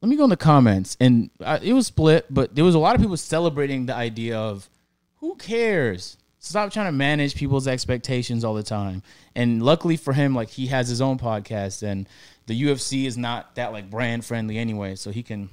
let 0.01 0.07
me 0.09 0.15
go 0.15 0.23
in 0.23 0.29
the 0.29 0.37
comments, 0.37 0.95
and 0.99 1.29
I, 1.43 1.57
it 1.57 1.73
was 1.73 1.87
split, 1.87 2.27
but 2.29 2.55
there 2.55 2.63
was 2.63 2.75
a 2.75 2.79
lot 2.79 2.95
of 2.95 3.01
people 3.01 3.17
celebrating 3.17 3.87
the 3.87 3.95
idea 3.95 4.37
of, 4.37 4.69
who 5.17 5.35
cares? 5.35 6.17
Stop 6.39 6.71
trying 6.71 6.87
to 6.87 6.91
manage 6.91 7.35
people's 7.35 7.67
expectations 7.67 8.43
all 8.43 8.55
the 8.55 8.63
time. 8.63 9.03
And 9.35 9.61
luckily 9.61 9.95
for 9.95 10.11
him, 10.11 10.33
like 10.33 10.49
he 10.49 10.67
has 10.67 10.87
his 10.87 11.01
own 11.01 11.19
podcast, 11.19 11.83
and 11.83 12.07
the 12.47 12.59
UFC 12.59 13.05
is 13.05 13.17
not 13.17 13.55
that 13.55 13.71
like 13.71 13.89
brand 13.89 14.25
friendly 14.25 14.57
anyway, 14.57 14.95
so 14.95 15.11
he 15.11 15.23
can 15.23 15.49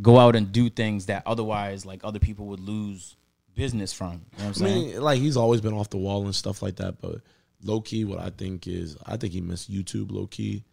go 0.00 0.18
out 0.18 0.36
and 0.36 0.52
do 0.52 0.70
things 0.70 1.06
that 1.06 1.24
otherwise 1.26 1.84
like 1.84 2.00
other 2.04 2.20
people 2.20 2.46
would 2.46 2.60
lose 2.60 3.16
business 3.58 3.92
from. 3.92 4.12
You 4.12 4.44
know 4.44 4.48
what 4.50 4.60
I'm 4.60 4.66
I 4.66 4.68
mean 4.68 5.00
like 5.02 5.18
he's 5.18 5.36
always 5.36 5.60
been 5.60 5.74
off 5.74 5.90
the 5.90 5.98
wall 5.98 6.24
and 6.24 6.34
stuff 6.34 6.62
like 6.62 6.76
that 6.76 7.00
but 7.00 7.16
low 7.62 7.80
key 7.80 8.04
what 8.04 8.20
I 8.20 8.30
think 8.30 8.68
is 8.68 8.96
I 9.04 9.16
think 9.16 9.32
he 9.32 9.40
missed 9.40 9.70
YouTube 9.70 10.12
low 10.12 10.28
key 10.28 10.64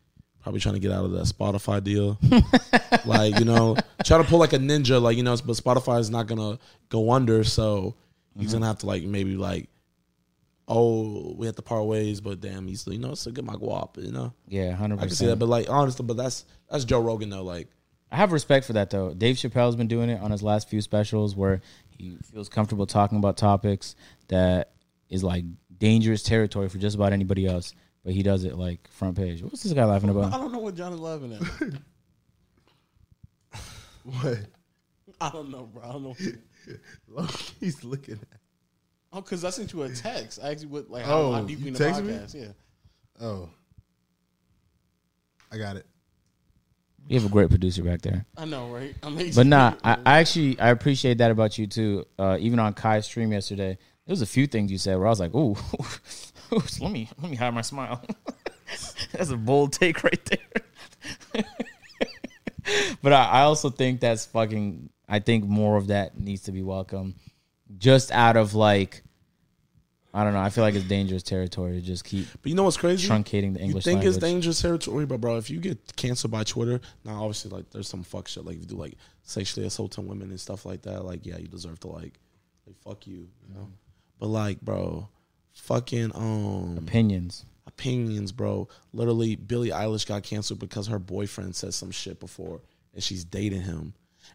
probably 0.42 0.62
trying 0.62 0.76
to 0.76 0.80
get 0.80 0.92
out 0.92 1.04
of 1.04 1.12
that 1.12 1.26
Spotify 1.26 1.84
deal. 1.84 2.20
Like 3.06 3.38
you 3.40 3.46
know 3.46 3.76
trying 4.04 4.24
to 4.24 4.30
pull 4.30 4.40
like 4.40 4.54
a 4.54 4.58
ninja 4.58 5.02
like 5.02 5.18
you 5.18 5.24
know 5.24 5.36
but 5.46 5.56
Spotify 5.56 6.00
is 6.00 6.10
not 6.10 6.28
gonna 6.28 6.58
go 6.90 7.12
under 7.12 7.44
so 7.44 7.96
he's 8.38 8.54
gonna 8.54 8.64
mm-hmm. 8.64 8.68
have 8.68 8.80
to 8.80 8.86
like 8.86 9.04
maybe 9.04 9.36
like 9.36 9.68
oh 10.68 11.36
we 11.38 11.46
have 11.46 11.56
to 11.56 11.62
part 11.62 11.86
ways 11.86 12.20
but 12.20 12.40
damn 12.42 12.68
he's 12.68 12.88
you 12.88 12.98
know 12.98 13.12
it's 13.12 13.28
a 13.28 13.32
good 13.32 13.46
my 13.46 13.54
guap 13.54 14.04
you 14.04 14.12
know? 14.12 14.34
Yeah, 14.48 14.74
hundred 14.74 15.00
I 15.00 15.08
can 15.08 15.16
see 15.16 15.28
that 15.28 15.38
but 15.38 15.50
like 15.50 15.70
honestly 15.70 16.06
but 16.06 16.18
that's 16.18 16.46
that's 16.70 16.86
Joe 16.86 17.02
Rogan 17.02 17.30
though 17.30 17.44
like. 17.44 17.68
I 18.12 18.18
have 18.18 18.32
respect 18.32 18.66
for 18.66 18.74
that 18.74 18.92
though. 18.92 19.14
Dave 19.14 19.36
Chappelle's 19.36 19.76
been 19.76 19.88
doing 19.88 20.10
it 20.10 20.22
on 20.22 20.32
his 20.32 20.42
last 20.42 20.70
few 20.70 20.80
specials 20.80 21.36
where 21.36 21.62
he 21.98 22.18
feels 22.32 22.50
comfortable 22.50 22.86
talking 22.86 23.18
about 23.18 23.38
topics 23.38 23.96
that 24.28 24.72
is 25.10 25.24
like 25.24 25.44
dangerous 25.78 26.24
territory 26.24 26.70
for 26.70 26.78
just 26.78 26.96
about 26.96 27.14
anybody 27.14 27.46
else. 27.46 27.74
But 28.04 28.14
he 28.14 28.22
does 28.24 28.44
it 28.44 28.56
like 28.56 28.88
front 28.92 29.18
page. 29.18 29.42
What's 29.42 29.64
this 29.64 29.74
guy 29.74 29.84
laughing 29.86 30.10
about? 30.10 30.34
I 30.34 30.38
don't 30.38 30.52
know 30.52 30.60
what 30.60 30.76
John 30.76 30.94
is 30.94 31.00
laughing 31.00 31.34
at. 31.34 31.74
What? 34.04 34.38
I 35.20 35.30
don't 35.32 35.50
know, 35.50 35.64
bro. 35.64 35.84
I 35.84 35.92
don't 35.94 36.04
know. 36.04 36.16
Look, 37.08 37.32
he's 37.60 37.84
looking 37.84 38.20
at. 38.32 38.40
Oh, 39.12 39.22
because 39.22 39.44
I 39.44 39.50
sent 39.50 39.74
you 39.74 39.82
a 39.84 39.90
text. 39.90 40.40
I 40.44 40.50
actually 40.52 40.68
what 40.68 40.90
like 40.92 41.06
how, 41.06 41.18
Oh, 41.22 41.32
how 41.32 41.42
deep 41.42 41.60
you 41.60 41.68
in 41.68 41.74
the 41.74 41.80
texted 41.80 42.06
me? 42.06 42.14
podcast. 42.14 42.36
Yeah. 42.36 43.26
Oh, 43.26 43.50
I 45.52 45.58
got 45.58 45.78
it. 45.78 45.86
You 47.08 47.20
have 47.20 47.30
a 47.30 47.32
great 47.32 47.50
producer 47.50 47.84
back 47.84 48.02
there. 48.02 48.26
I 48.36 48.46
know, 48.46 48.70
right? 48.70 48.96
Amazing. 49.04 49.36
But 49.36 49.48
nah, 49.48 49.76
I, 49.84 49.98
I 50.06 50.20
actually 50.20 50.60
I 50.60 50.70
appreciate 50.70 51.20
that 51.20 51.32
about 51.32 51.58
you 51.58 51.68
too. 51.68 52.06
Uh, 52.18 52.38
even 52.40 52.60
on 52.60 52.74
Kai's 52.74 53.06
stream 53.06 53.32
yesterday, 53.32 53.78
there 54.06 54.14
was 54.14 54.22
a 54.22 54.28
few 54.28 54.48
things 54.48 54.72
you 54.72 54.78
said 54.78 54.98
where 54.98 55.08
I 55.08 55.10
was 55.10 55.20
like, 55.20 55.34
"Ooh, 55.36 55.56
let 56.82 56.92
me 56.92 57.10
let 57.22 57.30
me 57.30 57.38
hide 57.38 57.54
my 57.54 57.62
smile." 57.62 58.04
that's 59.12 59.30
a 59.30 59.38
bold 59.38 59.74
take 59.74 60.04
right 60.04 60.26
there. 60.26 61.44
but 63.04 63.14
I, 63.14 63.26
I 63.26 63.42
also 63.42 63.70
think 63.70 64.00
that's 64.00 64.26
fucking. 64.26 64.90
I 65.08 65.20
think 65.20 65.46
more 65.46 65.78
of 65.78 65.88
that 65.88 66.18
needs 66.20 66.44
to 66.44 66.52
be 66.52 66.64
welcome, 66.64 67.14
just 67.78 68.12
out 68.12 68.38
of 68.38 68.56
like, 68.56 69.04
I 70.16 70.24
don't 70.24 70.32
know. 70.32 70.40
I 70.40 70.50
feel 70.50 70.64
like 70.64 70.76
it's 70.76 70.86
dangerous 70.86 71.24
territory 71.24 71.74
to 71.74 71.82
just 71.82 72.06
keep 72.06 72.26
but 72.42 72.50
you 72.50 72.56
know 72.56 72.64
what's 72.64 72.78
crazy 72.78 73.06
truncating 73.06 73.54
the 73.54 73.60
English. 73.60 73.86
You 73.86 73.92
think 73.92 73.98
language. 73.98 74.16
it's 74.16 74.18
dangerous 74.18 74.62
territory, 74.62 75.06
but 75.06 75.20
bro, 75.20 75.36
if 75.36 75.50
you 75.50 75.60
get 75.60 75.96
canceled 75.98 76.32
by 76.32 76.46
Twitter, 76.46 76.80
now 77.04 77.22
obviously 77.22 77.52
like 77.52 77.70
there's 77.72 77.90
some 77.90 78.02
fuck 78.02 78.30
shit 78.30 78.46
like 78.46 78.56
if 78.56 78.62
you 78.62 78.68
do 78.68 78.78
like 78.78 78.94
sexually 79.24 79.68
assault 79.68 79.92
assaulting 79.92 80.10
women 80.10 80.30
and 80.30 80.40
stuff 80.40 80.66
like 80.66 80.84
that, 80.84 81.04
like 81.04 81.26
yeah, 81.26 81.38
you 81.38 81.50
deserve 81.50 81.82
to 81.82 81.88
like 81.88 82.18
like 82.66 82.78
fuck 82.82 83.06
you, 83.08 83.28
you 83.46 83.54
know. 83.54 83.68
But 84.18 84.28
like, 84.28 84.62
bro, 84.62 85.10
fucking 85.52 86.12
um 86.16 86.78
Opinions. 86.78 87.46
opinions, 87.68 88.32
bro. 88.32 88.70
Literally, 88.94 89.36
Billie 89.36 89.72
Eilish 89.72 90.08
got 90.08 90.24
canceled 90.24 90.60
because 90.60 90.88
her 90.88 91.00
boyfriend 91.00 91.58
said 91.58 91.74
some 91.74 91.92
shit 91.92 92.22
before, 92.22 92.62
and 92.94 93.04
she's 93.04 93.26
dating 93.26 93.64
him, 93.64 93.94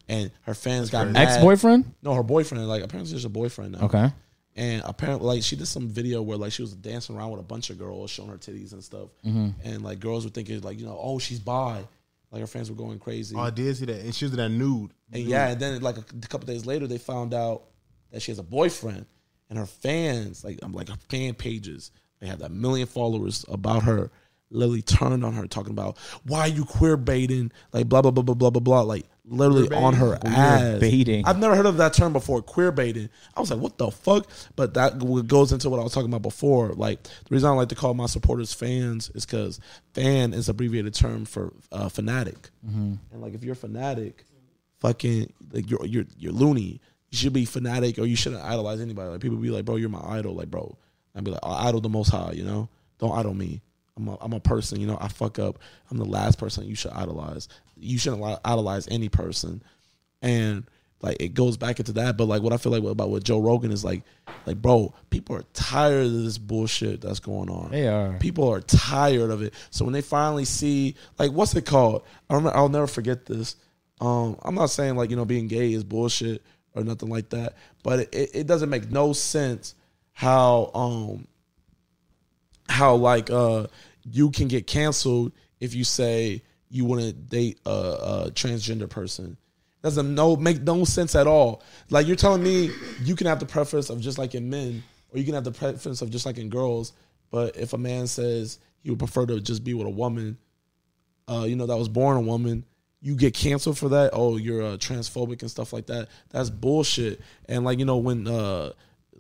and 0.09 0.31
her 0.43 0.55
fans 0.55 0.91
got 0.91 1.09
mad. 1.09 1.29
Ex 1.29 1.43
boyfriend. 1.43 1.95
No, 2.03 2.13
her 2.13 2.23
boyfriend. 2.23 2.69
Like 2.69 2.83
apparently, 2.83 3.13
there's 3.13 3.25
a 3.25 3.31
boyfriend 3.31 3.73
now. 3.73 3.87
Okay. 3.87 4.13
And 4.57 4.83
apparently, 4.85 5.27
like 5.27 5.43
she 5.43 5.57
did 5.57 5.69
some 5.69 5.89
video 5.89 6.23
where 6.23 6.37
like 6.37 6.53
she 6.53 6.63
was 6.63 6.73
dancing 6.73 7.17
around 7.17 7.31
with 7.31 7.41
a 7.41 7.45
bunch 7.45 7.71
of 7.71 7.79
girls, 7.79 8.11
showing 8.11 8.31
her 8.31 8.37
titties 8.37 8.73
and 8.73 8.83
stuff. 8.83 9.09
Mm-hmm. 9.25 9.51
And 9.65 9.83
like 9.83 10.01
girls 10.01 10.25
were 10.25 10.31
thinking 10.31 10.61
like 10.63 10.79
you 10.79 10.87
know, 10.87 10.99
oh 11.01 11.19
she's 11.19 11.39
bi. 11.39 11.85
Like 12.31 12.41
her 12.41 12.47
fans 12.47 12.71
were 12.71 12.77
going 12.77 12.99
crazy. 12.99 13.35
Oh, 13.37 13.41
I 13.41 13.51
did 13.51 13.77
see 13.77 13.87
that, 13.87 14.01
and 14.01 14.15
she 14.15 14.25
was 14.25 14.33
in 14.33 14.39
that 14.39 14.51
nude. 14.51 14.93
and 15.13 15.23
yeah, 15.25 15.49
and 15.49 15.61
then 15.61 15.81
like 15.83 15.99
a, 15.99 16.03
couple 16.29 16.47
days 16.47 16.65
later, 16.65 16.87
they 16.87 16.99
found 16.99 17.35
out 17.35 17.65
that 18.13 18.23
she 18.23 18.31
has 18.31 18.39
a 18.39 18.45
boyfriend, 18.45 19.07
and 19.49 19.59
her 19.59 19.67
fans, 19.67 20.45
like 20.45 20.59
I'm 20.63 20.73
like 20.73 20.89
her 20.89 20.99
fan 21.09 21.35
pages, 21.35 21.91
they 22.21 22.29
have 22.29 22.39
that 22.39 22.53
million 22.53 22.87
followers 22.87 23.45
about 23.49 23.83
her. 23.83 24.11
Literally 24.51 24.83
turned 24.83 25.25
on 25.25 25.35
her, 25.35 25.47
talking 25.47 25.71
about 25.71 25.97
why 26.25 26.47
you 26.47 26.65
queer 26.65 26.97
baiting, 26.97 27.53
like 27.73 27.89
blah 27.89 28.03
blah 28.03 28.11
blah 28.11 28.23
blah 28.25 28.35
blah 28.35 28.51
blah 28.51 28.61
blah, 28.61 28.81
like 28.81 29.07
literally 29.25 29.69
Queer 29.69 29.79
on 29.79 29.95
her 29.95 30.17
Queer 30.17 30.33
ass. 30.35 30.81
baiting. 30.81 31.25
I've 31.25 31.39
never 31.39 31.55
heard 31.55 31.67
of 31.67 31.77
that 31.77 31.95
term 31.95 32.13
before, 32.13 32.43
queer 32.43 32.73
baiting. 32.73 33.09
I 33.37 33.41
was 33.41 33.51
like, 33.53 33.61
what 33.61 33.79
the 33.79 33.93
fuck? 33.93 34.27
But 34.57 34.75
that 34.75 34.99
goes 35.29 35.53
into 35.53 35.71
what 35.71 35.79
I 35.79 35.85
was 35.85 35.93
talking 35.93 36.11
about 36.11 36.23
before. 36.23 36.71
Like 36.71 37.01
the 37.05 37.11
reason 37.31 37.49
I 37.49 37.53
like 37.53 37.69
to 37.69 37.77
call 37.77 37.95
my 37.95 38.07
supporters 38.07 38.53
fans 38.53 39.09
is 39.15 39.25
because 39.25 39.61
fan 39.95 40.35
is 40.35 40.49
abbreviated 40.49 40.95
term 40.95 41.27
for 41.27 41.53
uh, 41.71 41.89
fanatic. 41.89 42.51
And 42.67 42.99
like 43.13 43.35
if 43.35 43.45
you're 43.45 43.55
fanatic, 43.55 44.25
fucking 44.81 45.33
like 45.53 45.71
you're 45.71 45.85
you're 45.87 46.07
you're 46.19 46.33
loony. 46.33 46.81
You 47.11 47.19
should 47.19 47.33
be 47.33 47.45
fanatic 47.45 47.99
or 47.99 48.07
you 48.07 48.17
shouldn't 48.17 48.43
idolize 48.43 48.81
anybody. 48.81 49.11
Like 49.11 49.21
people 49.21 49.37
be 49.37 49.51
like, 49.51 49.65
bro, 49.65 49.77
you're 49.77 49.89
my 49.89 50.03
idol. 50.05 50.35
Like 50.35 50.51
bro, 50.51 50.77
I'd 51.15 51.25
be 51.25 51.31
like, 51.31 51.41
I 51.43 51.69
idol 51.69 51.81
the 51.81 51.89
Most 51.89 52.09
High. 52.11 52.33
You 52.33 52.45
know, 52.45 52.69
don't 52.99 53.17
idol 53.17 53.35
me. 53.35 53.61
I'm 53.97 54.09
a, 54.09 54.19
I'm 54.21 54.33
a 54.33 54.41
person. 54.41 54.81
You 54.81 54.87
know, 54.87 54.99
I 55.01 55.09
fuck 55.09 55.39
up. 55.39 55.59
I'm 55.91 55.99
the 55.99 56.05
last 56.05 56.39
person 56.39 56.67
you 56.67 56.75
should 56.75 56.93
idolize. 56.93 57.49
You 57.77 57.99
shouldn't 57.99 58.23
idolize 58.45 58.89
any 58.89 59.09
person, 59.09 59.63
and 60.23 60.65
like 61.03 61.17
it 61.21 61.35
goes 61.35 61.57
back 61.57 61.79
into 61.79 61.93
that. 61.93 62.17
But 62.17 62.27
like 62.27 62.43
what 62.43 62.53
I 62.53 62.57
feel 62.57 62.73
like 62.73 62.83
about 62.83 63.11
what 63.11 63.25
Joe 63.25 63.39
Rogan 63.41 63.73
is 63.73 63.85
like, 63.85 64.03
like 64.47 64.61
bro, 64.61 64.95
people 65.11 65.37
are 65.37 65.45
tired 65.55 66.07
of 66.07 66.13
this 66.13 66.39
bullshit 66.39 67.01
that's 67.01 67.21
going 67.21 67.51
on. 67.51 67.71
They 67.71 67.89
are. 67.89 68.17
People 68.19 68.49
are 68.49 68.61
tired 68.61 69.31
of 69.31 69.43
it. 69.43 69.55
So 69.71 69.85
when 69.85 69.93
they 69.93 70.03
finally 70.03 70.45
see, 70.45 70.95
like, 71.19 71.33
what's 71.33 71.55
it 71.55 71.67
called? 71.67 72.03
I 72.29 72.35
remember, 72.35 72.57
I'll 72.57 72.69
never 72.69 72.87
forget 72.87 73.27
this. 73.27 73.57
Um, 74.01 74.37
I'm 74.43 74.55
not 74.55 74.71
saying 74.71 74.97
like 74.97 75.11
you 75.11 75.17
know 75.17 75.25
being 75.25 75.49
gay 75.49 75.73
is 75.73 75.85
bullshit 75.85 76.43
or 76.75 76.85
nothing 76.85 77.09
like 77.09 77.31
that, 77.31 77.55
but 77.83 78.01
it, 78.15 78.31
it 78.35 78.47
doesn't 78.47 78.71
make 78.71 78.91
no 78.91 79.13
sense 79.13 79.75
how 80.13 80.71
um 80.75 81.27
how 82.71 82.95
like 82.95 83.31
uh 83.31 83.67
you 84.05 84.31
can 84.31 84.49
get 84.49 84.67
canceled 84.67 85.33
if 85.61 85.75
you 85.75 85.85
say 85.85 86.43
you 86.71 86.85
wouldn't 86.85 87.29
date 87.29 87.59
a, 87.67 87.71
a 87.71 88.31
transgender 88.33 88.89
person. 88.89 89.37
Doesn't 89.83 90.15
no 90.15 90.37
make 90.37 90.63
no 90.63 90.85
sense 90.85 91.15
at 91.15 91.27
all. 91.27 91.63
Like 91.91 92.07
you're 92.07 92.17
telling 92.17 92.43
me 92.43 92.71
you 93.03 93.17
can 93.17 93.27
have 93.27 93.41
the 93.41 93.47
preference 93.47 93.91
of 93.91 94.01
just 94.01 94.19
like 94.19 94.35
in 94.35 94.49
men, 94.49 94.83
or 95.13 95.19
you 95.19 95.25
can 95.25 95.35
have 95.35 95.45
the 95.45 95.53
preference 95.53 96.03
of 96.03 96.11
just 96.11 96.27
like 96.27 96.39
in 96.39 96.49
girls. 96.49 96.93
But 97.31 97.57
if 97.57 97.73
a 97.73 97.79
man 97.79 98.07
says 98.07 98.59
he 98.83 98.91
would 98.91 98.99
prefer 98.99 99.27
to 99.27 99.41
just 99.41 99.65
be 99.65 99.75
with 99.75 99.87
a 99.87 99.91
woman, 99.91 100.37
uh, 101.29 101.45
you 101.49 101.57
know, 101.57 101.67
that 101.67 101.77
was 101.77 101.89
born 101.89 102.17
a 102.17 102.21
woman, 102.21 102.65
you 103.01 103.17
get 103.17 103.35
canceled 103.35 103.79
for 103.79 103.89
that. 103.91 104.11
Oh, 104.13 104.37
you're 104.37 104.63
uh, 104.63 104.77
transphobic 104.77 105.41
and 105.41 105.51
stuff 105.51 105.73
like 105.73 105.87
that. 105.87 106.09
That's 106.29 106.51
bullshit. 106.51 107.21
And 107.49 107.65
like 107.65 107.79
you 107.79 107.85
know 107.87 107.97
when 107.97 108.29
uh, 108.29 108.73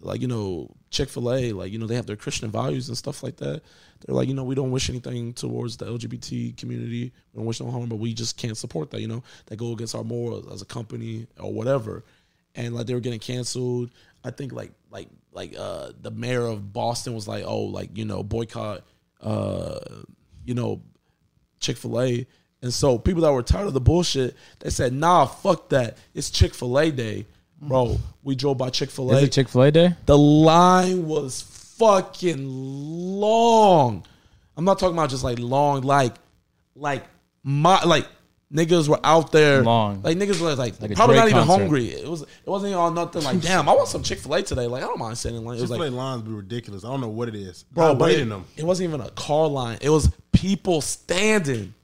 like 0.02 0.20
you 0.20 0.28
know 0.28 0.70
Chick 0.90 1.08
Fil 1.08 1.32
A, 1.32 1.52
like 1.52 1.72
you 1.72 1.78
know 1.78 1.86
they 1.86 1.94
have 1.94 2.06
their 2.06 2.16
Christian 2.16 2.50
values 2.50 2.88
and 2.88 2.96
stuff 2.96 3.22
like 3.22 3.36
that. 3.36 3.62
They're 4.00 4.14
like 4.14 4.28
you 4.28 4.34
know 4.34 4.44
we 4.44 4.54
don't 4.54 4.70
wish 4.70 4.88
anything 4.88 5.32
towards 5.32 5.76
the 5.76 5.86
LGBT 5.86 6.56
community. 6.56 7.12
We 7.32 7.38
don't 7.38 7.46
wish 7.46 7.60
no 7.60 7.70
harm, 7.70 7.88
but 7.88 7.96
we 7.96 8.14
just 8.14 8.36
can't 8.36 8.56
support 8.56 8.90
that. 8.90 9.00
You 9.00 9.08
know 9.08 9.22
that 9.46 9.56
go 9.56 9.72
against 9.72 9.94
our 9.94 10.04
morals 10.04 10.50
as 10.52 10.62
a 10.62 10.66
company 10.66 11.26
or 11.38 11.52
whatever. 11.52 12.04
And 12.54 12.74
like 12.74 12.86
they 12.86 12.94
were 12.94 13.00
getting 13.00 13.20
canceled. 13.20 13.90
I 14.24 14.30
think 14.30 14.52
like 14.52 14.72
like 14.90 15.08
like 15.32 15.54
uh 15.58 15.92
the 16.00 16.10
mayor 16.10 16.46
of 16.46 16.72
Boston 16.72 17.14
was 17.14 17.28
like 17.28 17.44
oh 17.46 17.62
like 17.62 17.96
you 17.96 18.04
know 18.04 18.22
boycott 18.22 18.82
uh 19.20 19.78
you 20.44 20.54
know 20.54 20.82
Chick 21.60 21.76
Fil 21.76 22.00
A. 22.00 22.26
And 22.62 22.74
so 22.74 22.98
people 22.98 23.22
that 23.22 23.32
were 23.32 23.42
tired 23.42 23.68
of 23.68 23.72
the 23.72 23.80
bullshit, 23.80 24.36
they 24.58 24.68
said, 24.68 24.92
"Nah, 24.92 25.24
fuck 25.24 25.70
that. 25.70 25.96
It's 26.12 26.28
Chick 26.28 26.52
Fil 26.54 26.78
A 26.78 26.90
day, 26.90 27.26
bro." 27.60 27.98
We 28.22 28.34
drove 28.34 28.58
by 28.58 28.70
Chick 28.70 28.90
Fil 28.90 29.10
A. 29.12 29.16
Is 29.16 29.24
it 29.24 29.32
Chick 29.32 29.48
Fil 29.48 29.62
A 29.62 29.70
day? 29.70 29.94
The 30.06 30.16
line 30.18 31.06
was 31.06 31.42
fucking 31.78 32.46
long. 32.48 34.04
I'm 34.56 34.64
not 34.64 34.78
talking 34.78 34.96
about 34.96 35.10
just 35.10 35.24
like 35.24 35.38
long, 35.38 35.82
like 35.82 36.14
like 36.74 37.04
my 37.42 37.82
like 37.84 38.06
niggas 38.52 38.88
were 38.88 39.00
out 39.04 39.32
there 39.32 39.62
Long. 39.62 40.02
Like 40.02 40.18
niggas 40.18 40.40
were 40.40 40.54
like, 40.54 40.80
Like 40.80 40.94
probably 40.94 41.16
not 41.16 41.22
Drake 41.22 41.34
even 41.34 41.46
concert. 41.46 41.62
hungry. 41.62 41.86
It 41.88 42.08
was 42.08 42.22
it 42.22 42.28
wasn't 42.46 42.70
even 42.70 42.80
on 42.80 42.94
nothing 42.94 43.22
like 43.22 43.40
damn. 43.40 43.68
I 43.68 43.72
want 43.72 43.88
some 43.88 44.02
Chick 44.02 44.18
Fil 44.18 44.34
A 44.34 44.42
today. 44.42 44.66
Like 44.66 44.82
I 44.82 44.86
don't 44.86 44.98
mind 44.98 45.16
sitting 45.16 45.38
in 45.38 45.44
line. 45.44 45.56
It 45.56 45.62
was 45.62 45.70
Chick 45.70 45.78
Fil 45.78 45.86
A 45.86 45.90
like 45.90 45.96
lines 45.96 46.22
be 46.22 46.32
ridiculous. 46.32 46.84
I 46.84 46.88
don't 46.88 47.00
know 47.00 47.08
what 47.08 47.28
it 47.28 47.34
is. 47.34 47.64
bro, 47.72 47.92
I 47.92 47.94
but 47.94 48.00
wait 48.04 48.18
it, 48.20 48.28
them. 48.28 48.44
it 48.56 48.64
wasn't 48.64 48.88
even 48.88 49.00
a 49.00 49.10
car 49.10 49.46
line. 49.48 49.78
It 49.80 49.90
was 49.90 50.10
people 50.32 50.80
standing. 50.82 51.74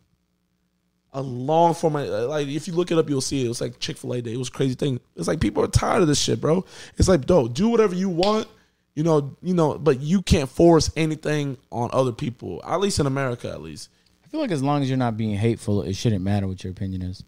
A 1.18 1.22
long 1.22 1.72
form, 1.72 1.94
like 1.94 2.46
if 2.48 2.68
you 2.68 2.74
look 2.74 2.90
it 2.90 2.98
up, 2.98 3.08
you'll 3.08 3.22
see 3.22 3.40
it. 3.40 3.46
It 3.46 3.48
was 3.48 3.60
like 3.62 3.78
Chick 3.78 3.96
Fil 3.96 4.12
A 4.12 4.20
day. 4.20 4.34
It 4.34 4.36
was 4.38 4.48
a 4.48 4.52
crazy 4.52 4.74
thing. 4.74 5.00
It's 5.16 5.26
like 5.26 5.40
people 5.40 5.64
are 5.64 5.68
tired 5.68 6.02
of 6.02 6.08
this 6.08 6.20
shit, 6.20 6.40
bro. 6.42 6.64
It's 6.98 7.08
like, 7.08 7.24
do 7.24 7.48
do 7.48 7.68
whatever 7.70 7.94
you 7.94 8.10
want, 8.10 8.48
you 8.94 9.02
know, 9.02 9.34
you 9.42 9.54
know, 9.54 9.78
but 9.78 10.00
you 10.00 10.20
can't 10.20 10.48
force 10.48 10.90
anything 10.94 11.56
on 11.72 11.88
other 11.92 12.12
people. 12.12 12.60
At 12.66 12.80
least 12.80 12.98
in 12.98 13.06
America, 13.06 13.50
at 13.50 13.62
least. 13.62 13.88
I 14.24 14.28
feel 14.28 14.40
like 14.40 14.50
as 14.50 14.62
long 14.62 14.82
as 14.82 14.88
you're 14.90 14.98
not 14.98 15.16
being 15.16 15.36
hateful, 15.36 15.82
it 15.82 15.94
shouldn't 15.94 16.22
matter 16.22 16.46
what 16.46 16.62
your 16.62 16.70
opinion 16.72 17.00
is. 17.00 17.24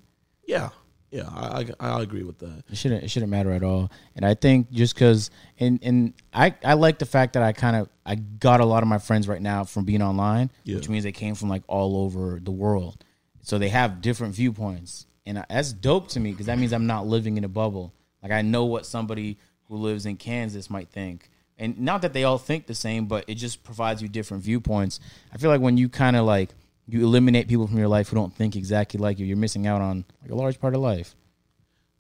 Yeah, 0.47 0.69
yeah, 1.11 1.29
I 1.31 1.65
I, 1.81 1.89
I 1.99 2.03
agree 2.03 2.25
with 2.25 2.39
that. 2.41 2.65
It 2.71 2.77
shouldn't 2.77 3.05
it 3.05 3.09
shouldn't 3.11 3.31
matter 3.31 3.53
at 3.53 3.63
all. 3.63 3.91
And 4.17 4.27
I 4.27 4.35
think 4.35 4.71
just 4.71 4.95
because 4.95 5.31
and 5.59 5.79
and 5.83 6.13
I 6.35 6.55
I 6.63 6.75
like 6.75 6.99
the 6.99 7.07
fact 7.07 7.33
that 7.33 7.43
I 7.43 7.53
kind 7.55 7.77
of 7.77 7.89
I 8.05 8.17
got 8.17 8.61
a 8.61 8.67
lot 8.67 8.83
of 8.83 8.89
my 8.89 8.99
friends 8.99 9.27
right 9.29 9.41
now 9.41 9.65
from 9.65 9.85
being 9.87 10.03
online, 10.03 10.51
Yeah. 10.65 10.77
which 10.77 10.91
means 10.91 11.05
they 11.05 11.13
came 11.13 11.35
from 11.35 11.49
like 11.49 11.63
all 11.69 11.97
over 12.05 12.39
the 12.43 12.51
world, 12.51 13.03
so 13.49 13.57
they 13.57 13.71
have 13.71 14.03
different 14.03 14.35
viewpoints, 14.35 15.07
and 15.25 15.43
that's 15.49 15.73
dope 15.73 16.09
to 16.09 16.21
me 16.21 16.33
because 16.33 16.45
that 16.47 16.59
means 16.59 16.71
I'm 16.75 16.87
not 16.87 17.07
living 17.07 17.39
in 17.39 17.45
a 17.45 17.49
bubble. 17.49 17.95
Like 18.23 18.31
I 18.31 18.43
know 18.43 18.67
what 18.67 18.85
somebody 18.85 19.39
who 19.69 19.77
lives 19.77 20.05
in 20.05 20.19
Kansas 20.19 20.69
might 20.69 20.91
think. 20.91 21.31
And 21.57 21.81
not 21.81 22.03
that 22.03 22.13
they 22.13 22.25
all 22.25 22.37
think 22.37 22.67
the 22.67 22.75
same, 22.75 23.07
but 23.07 23.25
it 23.27 23.37
just 23.37 23.65
provides 23.65 24.03
you 24.03 24.09
different 24.09 24.43
viewpoints. 24.43 25.01
I 25.33 25.39
feel 25.39 25.49
like 25.49 25.63
when 25.63 25.79
you 25.79 25.89
kind 25.89 26.15
of 26.15 26.27
like 26.27 26.51
you 26.87 27.03
eliminate 27.03 27.49
people 27.49 27.67
from 27.67 27.79
your 27.79 27.89
life 27.89 28.11
who 28.11 28.17
don't 28.17 28.35
think 28.35 28.55
exactly 28.55 29.01
like 29.01 29.19
you, 29.19 29.25
you're 29.25 29.39
missing 29.39 29.67
out 29.67 29.81
on 29.81 30.05
like 30.21 30.31
a 30.31 30.35
large 30.35 30.61
part 30.61 30.75
of 30.75 30.83
life. 30.83 31.17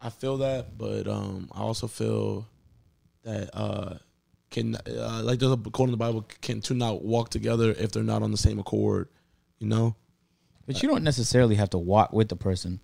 I 0.02 0.10
feel 0.10 0.36
that, 0.38 0.76
but 0.76 1.08
um, 1.08 1.48
I 1.50 1.60
also 1.60 1.86
feel 1.86 2.46
that 3.22 3.48
uh, 3.54 3.94
can 4.50 4.76
uh, 4.76 5.22
like 5.24 5.38
there's 5.38 5.52
a 5.52 5.56
quote 5.56 5.88
in 5.88 5.92
the 5.92 5.96
Bible: 5.96 6.26
can 6.42 6.60
two 6.60 6.74
not 6.74 7.02
walk 7.02 7.30
together 7.30 7.70
if 7.70 7.90
they're 7.90 8.02
not 8.02 8.22
on 8.22 8.32
the 8.32 8.36
same 8.36 8.58
accord? 8.58 9.08
You 9.60 9.68
know. 9.68 9.96
But 10.68 10.82
you 10.82 10.88
don't 10.90 11.02
necessarily 11.02 11.54
have 11.54 11.70
to 11.70 11.78
walk 11.78 12.12
with 12.12 12.28
the 12.28 12.36
person. 12.36 12.78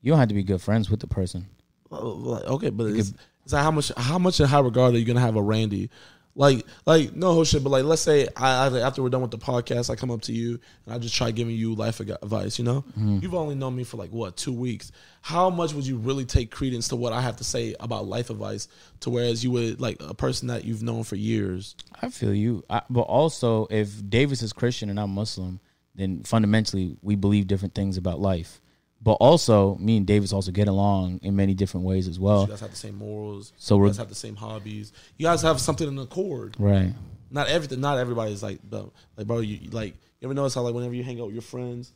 You 0.00 0.12
don't 0.12 0.20
have 0.20 0.28
to 0.28 0.34
be 0.34 0.44
good 0.44 0.62
friends 0.62 0.88
with 0.88 1.00
the 1.00 1.08
person. 1.08 1.48
Okay, 1.90 2.70
but 2.70 2.84
it's, 2.84 3.12
it's 3.42 3.52
like 3.52 3.64
how 3.64 3.72
much 3.72 3.90
how 3.96 4.16
much 4.16 4.38
in 4.38 4.46
high 4.46 4.60
regard 4.60 4.94
are 4.94 4.98
you 4.98 5.04
gonna 5.04 5.18
have 5.18 5.34
a 5.34 5.42
Randy? 5.42 5.90
Like 6.36 6.64
like 6.86 7.12
no 7.16 7.32
whole 7.32 7.42
shit, 7.42 7.64
but 7.64 7.70
like 7.70 7.82
let's 7.82 8.00
say 8.00 8.28
I, 8.36 8.68
I 8.68 8.80
after 8.80 9.02
we're 9.02 9.08
done 9.08 9.22
with 9.22 9.32
the 9.32 9.38
podcast, 9.38 9.90
I 9.90 9.96
come 9.96 10.12
up 10.12 10.22
to 10.22 10.32
you 10.32 10.60
and 10.86 10.94
I 10.94 10.98
just 10.98 11.16
try 11.16 11.32
giving 11.32 11.56
you 11.56 11.74
life 11.74 11.98
advice. 11.98 12.60
You 12.60 12.64
know, 12.64 12.82
mm-hmm. 12.82 13.18
you've 13.22 13.34
only 13.34 13.56
known 13.56 13.74
me 13.74 13.82
for 13.82 13.96
like 13.96 14.12
what 14.12 14.36
two 14.36 14.52
weeks. 14.52 14.92
How 15.20 15.50
much 15.50 15.74
would 15.74 15.84
you 15.84 15.96
really 15.96 16.24
take 16.24 16.52
credence 16.52 16.86
to 16.88 16.96
what 16.96 17.12
I 17.12 17.20
have 17.22 17.38
to 17.38 17.44
say 17.44 17.74
about 17.80 18.06
life 18.06 18.30
advice, 18.30 18.68
to 19.00 19.10
whereas 19.10 19.42
you 19.42 19.50
would 19.50 19.80
like 19.80 19.96
a 19.98 20.14
person 20.14 20.46
that 20.46 20.64
you've 20.64 20.84
known 20.84 21.02
for 21.02 21.16
years? 21.16 21.74
I 22.00 22.10
feel 22.10 22.32
you. 22.32 22.62
I, 22.70 22.82
but 22.88 23.00
also, 23.00 23.66
if 23.68 24.08
Davis 24.08 24.42
is 24.42 24.52
Christian 24.52 24.90
and 24.90 25.00
I'm 25.00 25.10
Muslim, 25.10 25.58
then 25.94 26.22
fundamentally 26.24 26.96
we 27.02 27.16
believe 27.16 27.46
different 27.46 27.74
things 27.74 27.96
about 27.96 28.20
life. 28.20 28.60
But 29.02 29.12
also, 29.12 29.76
me 29.76 29.96
and 29.96 30.06
Davis 30.06 30.32
also 30.32 30.52
get 30.52 30.68
along 30.68 31.20
in 31.22 31.34
many 31.34 31.54
different 31.54 31.86
ways 31.86 32.06
as 32.06 32.20
well. 32.20 32.40
So 32.40 32.46
You 32.46 32.50
guys 32.50 32.60
have 32.60 32.70
the 32.70 32.76
same 32.76 32.98
morals. 32.98 33.52
So 33.56 33.74
you 33.74 33.80
we're- 33.80 33.90
guys 33.90 33.96
have 33.96 34.08
the 34.10 34.14
same 34.14 34.36
hobbies. 34.36 34.92
You 35.16 35.24
guys 35.26 35.40
have 35.42 35.58
something 35.60 35.88
in 35.88 35.98
accord. 35.98 36.56
Right. 36.58 36.92
not 37.30 37.48
everything. 37.48 37.80
Not 37.80 37.96
everybody's 37.98 38.42
like, 38.42 38.58
the, 38.68 38.90
like, 39.16 39.26
bro. 39.26 39.38
You 39.38 39.56
you, 39.56 39.70
like, 39.70 39.94
you 40.20 40.26
ever 40.26 40.34
notice 40.34 40.54
how 40.54 40.62
like 40.62 40.74
whenever 40.74 40.94
you 40.94 41.02
hang 41.02 41.20
out 41.20 41.26
with 41.26 41.34
your 41.34 41.42
friends, 41.42 41.92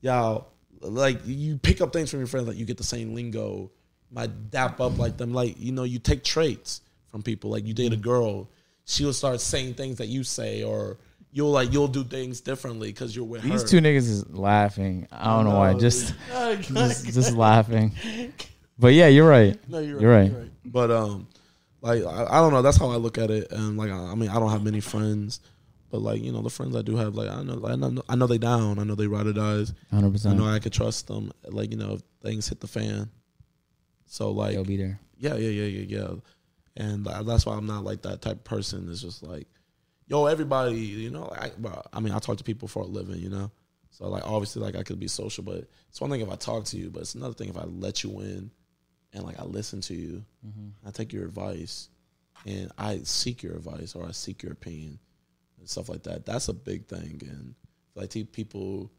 y'all 0.00 0.48
like 0.80 1.20
you 1.24 1.56
pick 1.56 1.80
up 1.80 1.92
things 1.92 2.10
from 2.10 2.20
your 2.20 2.26
friends. 2.26 2.46
Like 2.46 2.56
you 2.56 2.66
get 2.66 2.76
the 2.76 2.84
same 2.84 3.14
lingo, 3.14 3.70
might 4.10 4.50
dap 4.50 4.80
up 4.80 4.98
like 4.98 5.16
them. 5.16 5.32
Like 5.32 5.58
you 5.58 5.72
know, 5.72 5.84
you 5.84 5.98
take 5.98 6.24
traits 6.24 6.82
from 7.08 7.22
people. 7.22 7.50
Like 7.50 7.66
you 7.66 7.72
date 7.72 7.92
a 7.92 7.96
mm. 7.96 8.02
girl, 8.02 8.50
she'll 8.84 9.12
start 9.12 9.40
saying 9.40 9.74
things 9.74 9.98
that 9.98 10.08
you 10.08 10.24
say, 10.24 10.62
or 10.62 10.98
you'll 11.34 11.50
like 11.50 11.72
you'll 11.72 11.88
do 11.88 12.04
things 12.04 12.40
differently 12.40 12.88
because 12.88 13.14
you're 13.14 13.24
with 13.24 13.42
These 13.42 13.62
her. 13.62 13.68
two 13.68 13.78
niggas 13.80 14.08
is 14.08 14.30
laughing. 14.30 15.06
I 15.12 15.34
don't 15.36 15.44
know 15.44 15.56
why. 15.56 15.74
Just, 15.74 16.14
just, 16.62 17.04
just 17.06 17.32
laughing. 17.34 17.92
But 18.76 18.92
yeah, 18.92 19.06
you're 19.06 19.28
right. 19.28 19.56
No, 19.68 19.78
you're 19.78 19.98
right. 20.10 20.28
You're 20.28 20.40
right. 20.40 20.50
But 20.64 20.90
um, 20.90 21.28
like 21.80 22.02
I, 22.02 22.24
I 22.28 22.40
don't 22.40 22.52
know. 22.52 22.60
That's 22.60 22.76
how 22.76 22.90
I 22.90 22.96
look 22.96 23.18
at 23.18 23.30
it. 23.30 23.52
And 23.52 23.76
like 23.76 23.88
I, 23.88 23.96
I 23.96 24.16
mean, 24.16 24.28
I 24.30 24.40
don't 24.40 24.50
have 24.50 24.64
many 24.64 24.80
friends, 24.80 25.38
but 25.92 25.98
like 25.98 26.20
you 26.20 26.32
know, 26.32 26.42
the 26.42 26.50
friends 26.50 26.74
I 26.74 26.82
do 26.82 26.96
have, 26.96 27.14
like 27.14 27.30
I 27.30 27.44
know, 27.44 27.54
like, 27.54 27.74
I 27.74 27.76
know, 27.76 28.02
I 28.08 28.16
know 28.16 28.26
they 28.26 28.38
down. 28.38 28.80
I 28.80 28.82
know 28.82 28.96
they 28.96 29.06
ride 29.06 29.28
or 29.28 29.32
dies. 29.32 29.72
100%. 29.92 30.26
I 30.28 30.34
know 30.34 30.46
I 30.46 30.58
could 30.58 30.72
trust 30.72 31.06
them. 31.06 31.30
Like 31.46 31.70
you 31.70 31.76
know, 31.76 31.92
if 31.92 32.02
things 32.20 32.48
hit 32.48 32.58
the 32.58 32.66
fan. 32.66 33.08
So 34.06 34.32
like, 34.32 34.54
They'll 34.54 34.64
be 34.64 34.76
there. 34.76 34.98
yeah, 35.18 35.36
yeah, 35.36 35.50
yeah, 35.50 35.66
yeah, 35.66 35.98
yeah. 36.00 36.14
And 36.76 37.06
that's 37.06 37.46
why 37.46 37.54
I'm 37.54 37.66
not 37.66 37.84
like 37.84 38.02
that 38.02 38.22
type 38.22 38.38
of 38.38 38.44
person. 38.44 38.88
It's 38.90 39.02
just 39.02 39.22
like, 39.22 39.46
yo, 40.06 40.26
everybody, 40.26 40.76
you 40.76 41.10
know. 41.10 41.32
I, 41.36 41.50
bro, 41.56 41.82
I 41.92 42.00
mean, 42.00 42.12
I 42.12 42.18
talk 42.18 42.38
to 42.38 42.44
people 42.44 42.68
for 42.68 42.82
a 42.82 42.86
living, 42.86 43.18
you 43.18 43.30
know. 43.30 43.50
So 43.90 44.08
like, 44.08 44.26
obviously, 44.26 44.62
like 44.62 44.76
I 44.76 44.82
could 44.82 44.98
be 44.98 45.08
social, 45.08 45.44
but 45.44 45.68
it's 45.88 46.00
one 46.00 46.10
thing 46.10 46.20
if 46.20 46.30
I 46.30 46.36
talk 46.36 46.64
to 46.66 46.76
you, 46.76 46.90
but 46.90 47.02
it's 47.02 47.14
another 47.14 47.34
thing 47.34 47.48
if 47.48 47.56
I 47.56 47.64
let 47.64 48.02
you 48.02 48.20
in, 48.20 48.50
and 49.12 49.24
like 49.24 49.38
I 49.38 49.44
listen 49.44 49.80
to 49.82 49.94
you, 49.94 50.24
mm-hmm. 50.46 50.86
I 50.86 50.90
take 50.90 51.12
your 51.12 51.24
advice, 51.24 51.88
and 52.46 52.72
I 52.76 53.00
seek 53.04 53.42
your 53.42 53.54
advice 53.54 53.94
or 53.94 54.06
I 54.06 54.10
seek 54.12 54.42
your 54.42 54.52
opinion, 54.52 54.98
and 55.58 55.68
stuff 55.68 55.88
like 55.88 56.02
that. 56.04 56.26
That's 56.26 56.48
a 56.48 56.54
big 56.54 56.86
thing, 56.86 57.22
and 57.24 57.54
like 57.94 58.12
people 58.32 58.90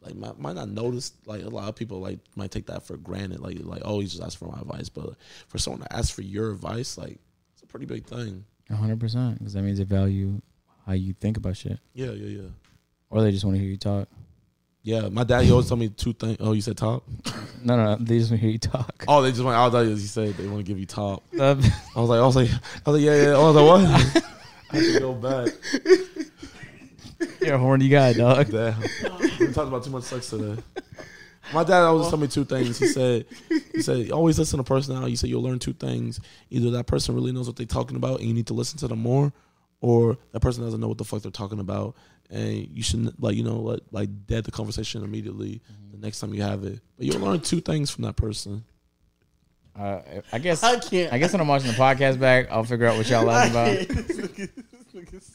like 0.00 0.14
might, 0.14 0.38
might 0.38 0.54
not 0.54 0.68
notice 0.68 1.12
like 1.26 1.42
a 1.42 1.48
lot 1.48 1.68
of 1.68 1.74
people 1.74 2.00
like 2.00 2.18
might 2.36 2.50
take 2.50 2.66
that 2.66 2.86
for 2.86 2.96
granted 2.96 3.40
like 3.40 3.58
like 3.62 3.82
oh 3.84 4.00
you 4.00 4.06
just 4.06 4.22
asked 4.22 4.36
for 4.36 4.46
my 4.46 4.60
advice 4.60 4.88
but 4.88 5.14
for 5.48 5.58
someone 5.58 5.80
to 5.80 5.92
ask 5.96 6.14
for 6.14 6.22
your 6.22 6.50
advice 6.50 6.98
like 6.98 7.18
it's 7.52 7.62
a 7.62 7.66
pretty 7.66 7.86
big 7.86 8.06
thing 8.06 8.44
100%. 8.70 9.38
Because 9.38 9.52
that 9.54 9.62
means 9.62 9.78
they 9.78 9.84
value 9.84 10.40
how 10.86 10.92
you 10.92 11.12
think 11.14 11.36
about 11.36 11.56
shit. 11.56 11.78
yeah 11.94 12.10
yeah 12.10 12.40
yeah 12.42 12.48
Or 13.10 13.22
they 13.22 13.30
just 13.32 13.44
want 13.44 13.56
to 13.56 13.60
hear 13.62 13.70
you 13.70 13.76
talk. 13.78 14.08
yeah 14.82 15.08
my 15.08 15.24
dad 15.24 15.42
he 15.44 15.50
always 15.50 15.68
told 15.68 15.80
me 15.80 15.88
two 15.88 16.12
things 16.12 16.36
oh 16.40 16.52
you 16.52 16.60
said 16.60 16.76
top 16.76 17.04
No, 17.62 17.76
no, 17.76 17.84
no. 17.96 17.96
They 18.04 18.18
just 18.18 18.30
want 18.30 18.40
to 18.40 18.46
hear 18.46 18.52
you 18.52 18.58
talk. 18.58 19.04
oh 19.08 19.22
they 19.22 19.30
just 19.30 19.42
want 19.42 19.56
I 19.56 19.70
thought 19.70 19.86
he 19.86 19.96
said 19.98 20.34
they 20.34 20.46
want 20.46 20.58
to 20.58 20.62
give 20.64 20.78
you 20.78 20.86
top 20.86 21.22
I 21.40 21.52
was 21.54 22.08
like 22.10 22.20
I 22.20 22.26
was 22.26 22.36
like 22.36 22.50
I 22.50 22.90
was 22.90 23.00
like 23.00 23.02
yeah 23.02 23.22
yeah 23.22 23.34
I 23.36 23.38
was 23.38 23.56
like 23.56 24.14
what 24.14 24.24
I 24.70 24.78
to 24.80 25.00
go 25.00 25.12
back 25.14 25.52
You're 27.40 27.54
a 27.54 27.58
horny 27.58 27.88
guy, 27.88 28.12
dog. 28.14 28.50
Damn. 28.50 28.80
we 29.38 29.52
talked 29.52 29.68
about 29.68 29.84
too 29.84 29.90
much 29.90 30.04
sex 30.04 30.30
today. 30.30 30.60
My 31.52 31.64
dad 31.64 31.82
always 31.82 32.08
told 32.08 32.22
me 32.22 32.28
two 32.28 32.44
things. 32.44 32.78
He 32.78 32.86
said, 32.86 33.26
he 33.72 33.82
said, 33.82 34.10
always 34.10 34.38
listen 34.38 34.58
to 34.58 34.64
personality. 34.64 35.10
He 35.10 35.16
said 35.16 35.30
you'll 35.30 35.42
learn 35.42 35.58
two 35.58 35.74
things. 35.74 36.20
Either 36.50 36.70
that 36.70 36.86
person 36.86 37.14
really 37.14 37.32
knows 37.32 37.46
what 37.46 37.56
they're 37.56 37.66
talking 37.66 37.96
about 37.96 38.20
and 38.20 38.28
you 38.28 38.34
need 38.34 38.46
to 38.46 38.54
listen 38.54 38.78
to 38.78 38.88
them 38.88 39.00
more, 39.00 39.32
or 39.80 40.16
that 40.32 40.40
person 40.40 40.64
doesn't 40.64 40.80
know 40.80 40.88
what 40.88 40.98
the 40.98 41.04
fuck 41.04 41.22
they're 41.22 41.30
talking 41.30 41.60
about 41.60 41.94
and 42.30 42.68
you 42.72 42.82
should 42.82 43.14
like 43.22 43.36
you 43.36 43.42
know 43.42 43.56
let 43.60 43.80
like 43.92 44.08
dead 44.26 44.44
the 44.44 44.50
conversation 44.50 45.04
immediately 45.04 45.60
the 45.92 45.98
next 45.98 46.20
time 46.20 46.34
you 46.34 46.42
have 46.42 46.64
it. 46.64 46.80
But 46.96 47.06
you'll 47.06 47.20
learn 47.20 47.40
two 47.40 47.60
things 47.60 47.90
from 47.90 48.04
that 48.04 48.16
person. 48.16 48.64
Uh, 49.78 50.00
I 50.32 50.38
guess 50.38 50.62
I 50.62 50.78
can't. 50.78 51.12
I 51.12 51.18
guess 51.18 51.32
when 51.32 51.40
I'm 51.40 51.48
watching 51.48 51.68
the 51.68 51.76
podcast 51.76 52.20
back, 52.20 52.50
I'll 52.50 52.64
figure 52.64 52.86
out 52.86 52.96
what 52.96 53.08
y'all 53.08 53.24
laughing 53.24 53.50
about. 53.52 54.48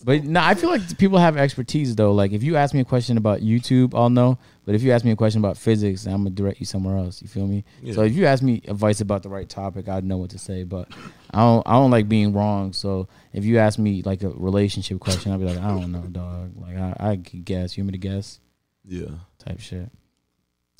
But 0.05 0.23
no, 0.23 0.41
I 0.41 0.53
feel 0.55 0.69
like 0.69 0.97
people 0.97 1.17
have 1.17 1.35
expertise 1.35 1.93
though. 1.93 2.13
Like 2.13 2.31
if 2.31 2.43
you 2.43 2.55
ask 2.55 2.73
me 2.73 2.79
a 2.79 2.85
question 2.85 3.17
about 3.17 3.41
YouTube, 3.41 3.93
I'll 3.93 4.09
know. 4.09 4.37
But 4.69 4.75
if 4.75 4.83
you 4.83 4.91
ask 4.91 5.03
me 5.03 5.09
a 5.09 5.15
question 5.15 5.39
about 5.39 5.57
physics, 5.57 6.05
I'm 6.05 6.17
gonna 6.17 6.29
direct 6.29 6.59
you 6.59 6.65
somewhere 6.67 6.95
else. 6.95 7.23
You 7.23 7.27
feel 7.27 7.47
me? 7.47 7.65
Yeah. 7.81 7.95
So 7.95 8.03
if 8.03 8.13
you 8.13 8.27
ask 8.27 8.43
me 8.43 8.61
advice 8.67 9.01
about 9.01 9.23
the 9.23 9.29
right 9.29 9.49
topic, 9.49 9.89
I'd 9.89 10.03
know 10.03 10.17
what 10.17 10.29
to 10.29 10.37
say. 10.37 10.61
But 10.63 10.89
I 11.33 11.39
don't 11.39 11.63
I 11.67 11.71
don't 11.71 11.89
like 11.89 12.07
being 12.07 12.33
wrong. 12.33 12.73
So 12.73 13.07
if 13.33 13.45
you 13.45 13.57
ask 13.57 13.79
me 13.79 14.03
like 14.03 14.21
a 14.21 14.29
relationship 14.29 14.99
question, 14.99 15.31
I'll 15.31 15.39
be 15.39 15.45
like, 15.45 15.57
I 15.57 15.69
don't 15.69 15.91
know, 15.91 16.01
dog. 16.03 16.51
Like 16.55 16.77
I, 16.77 16.95
I 16.99 17.15
could 17.17 17.45
guess. 17.45 17.75
You 17.77 17.83
want 17.83 17.93
me 17.93 17.99
to 17.99 18.07
guess? 18.07 18.39
Yeah, 18.85 19.07
Type 19.39 19.59
shit. 19.59 19.89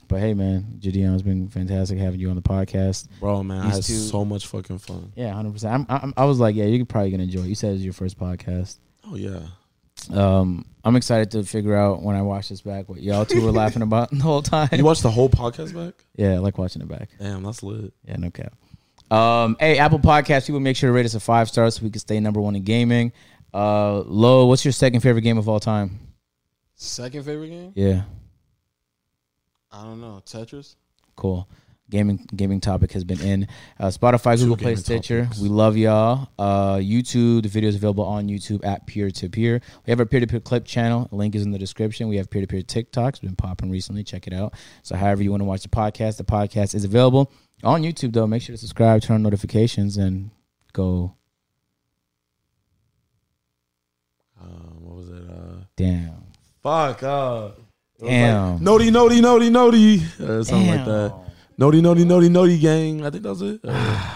But 0.08 0.20
hey, 0.20 0.36
man, 0.36 0.78
JiDion, 0.80 1.14
it's 1.16 1.24
been 1.24 1.48
fantastic 1.50 1.98
having 1.98 2.20
you 2.20 2.30
on 2.30 2.36
the 2.36 2.44
podcast. 2.44 3.08
bro, 3.20 3.42
man, 3.42 3.62
I 3.62 3.70
had 3.70 3.84
two- 3.84 3.94
so 3.96 4.24
much 4.24 4.46
fucking 4.46 4.78
fun. 4.78 5.14
Yeah, 5.16 5.34
hundred 5.34 5.54
percent. 5.54 5.88
I'm, 5.90 6.02
I'm, 6.04 6.14
I 6.16 6.26
was 6.26 6.40
like, 6.40 6.56
yeah, 6.56 6.66
you're 6.66 6.86
probably 6.86 7.10
gonna 7.10 7.24
enjoy. 7.24 7.42
it. 7.42 7.48
You 7.48 7.56
said 7.56 7.74
it's 7.74 7.84
your 7.84 7.94
first 7.94 8.20
podcast. 8.20 8.78
Oh 9.04 9.16
yeah, 9.16 9.40
Um, 10.12 10.66
I'm 10.84 10.96
excited 10.96 11.32
to 11.32 11.44
figure 11.44 11.76
out 11.76 12.02
when 12.02 12.16
I 12.16 12.22
watch 12.22 12.50
this 12.50 12.62
back 12.62 12.88
what 12.90 13.02
y'all 13.02 13.26
two 13.26 13.44
were 13.44 13.52
laughing 13.52 13.82
about 13.82 14.10
the 14.12 14.18
whole 14.24 14.42
time. 14.42 14.70
you 14.72 14.84
watched 14.84 15.04
the 15.04 15.12
whole 15.12 15.30
podcast 15.30 15.74
back? 15.74 15.94
yeah, 16.16 16.34
I 16.34 16.38
like 16.38 16.58
watching 16.58 16.82
it 16.82 16.88
back. 16.88 17.10
Damn, 17.20 17.44
that's 17.44 17.62
lit. 17.64 17.94
Yeah, 18.08 18.16
no 18.18 18.30
cap. 18.32 18.54
Um, 19.12 19.58
hey, 19.60 19.78
Apple 19.80 20.00
Podcast 20.00 20.46
people, 20.46 20.60
make 20.60 20.78
sure 20.78 20.90
to 20.90 20.94
rate 20.94 21.06
us 21.06 21.16
a 21.16 21.20
five 21.20 21.48
stars 21.50 21.76
so 21.76 21.84
we 21.84 21.90
can 21.90 22.00
stay 22.00 22.20
number 22.20 22.40
one 22.40 22.56
in 22.56 22.64
gaming. 22.64 23.12
Uh, 23.54 24.02
Lo, 24.06 24.46
what's 24.46 24.64
your 24.64 24.72
second 24.72 25.00
favorite 25.02 25.24
game 25.24 25.38
of 25.40 25.50
all 25.50 25.60
time? 25.60 26.00
Second 26.76 27.24
favorite 27.26 27.50
game? 27.50 27.72
Yeah, 27.76 28.04
I 29.72 29.84
don't 29.84 30.00
know. 30.02 30.22
Tetris. 30.26 30.76
cool. 31.16 31.48
Gaming 31.90 32.24
gaming 32.36 32.62
topic 32.62 32.92
has 32.92 33.04
been 33.04 33.20
in 33.20 33.48
uh, 33.80 33.88
Spotify, 33.88 34.38
Google 34.38 34.58
Play, 34.58 34.76
Stitcher. 34.76 35.24
topics. 35.24 35.40
We 35.42 35.50
love 35.50 35.76
y'all. 35.76 36.30
Uh, 36.38 36.76
YouTube, 36.76 37.42
the 37.42 37.50
video 37.50 37.68
is 37.68 37.76
available 37.76 38.04
on 38.06 38.28
YouTube 38.28 38.64
at 38.64 38.86
peer 38.86 39.10
to 39.10 39.28
peer. 39.30 39.60
We 39.86 39.92
have 39.92 40.00
our 40.00 40.06
peer 40.06 40.20
to 40.20 40.28
peer 40.28 40.40
clip 40.40 40.66
channel. 40.66 41.08
Link 41.12 41.34
is 41.34 41.42
in 41.42 41.50
the 41.52 41.58
description. 41.58 42.08
We 42.08 42.18
have 42.18 42.30
peer 42.30 42.42
to 42.42 42.48
peer 42.48 42.62
TikToks. 42.62 43.22
Been 43.22 43.36
popping 43.36 43.72
recently. 43.72 44.04
Check 44.04 44.28
it 44.28 44.34
out. 44.34 44.54
So, 44.84 44.96
however 44.96 45.24
you 45.24 45.32
want 45.32 45.42
to 45.42 45.46
watch 45.46 45.64
the 45.64 45.70
podcast, 45.70 46.18
the 46.18 46.24
podcast 46.24 46.76
is 46.76 46.84
available 46.84 47.32
on 47.64 47.82
YouTube. 47.82 48.14
Though, 48.14 48.28
make 48.28 48.44
sure 48.44 48.54
to 48.54 48.58
subscribe, 48.60 49.02
turn 49.02 49.16
on 49.16 49.24
notifications, 49.24 49.98
and 49.98 50.30
go. 50.74 51.16
Uh, 54.40 54.46
what 54.80 54.96
was 54.96 55.10
it? 55.10 55.24
Uh, 55.30 55.64
Damn. 55.76 56.24
fuck. 56.62 57.02
Uh, 57.04 57.50
Damn. 58.00 58.54
Like, 58.54 58.62
noti, 58.62 58.92
noti, 58.92 59.22
noti, 59.22 59.50
noti. 59.50 60.02
Uh, 60.20 60.44
something 60.44 60.68
like 60.68 60.86
that. 60.86 61.29
Damn. 61.60 61.68
Noti, 61.68 61.82
noti, 61.82 62.06
noti, 62.06 62.30
noti, 62.30 62.58
gang. 62.58 63.06
I 63.06 63.10
think 63.10 63.24
that 63.24 63.30
was 63.30 63.42
it. 63.42 63.60
Uh, 63.64 64.16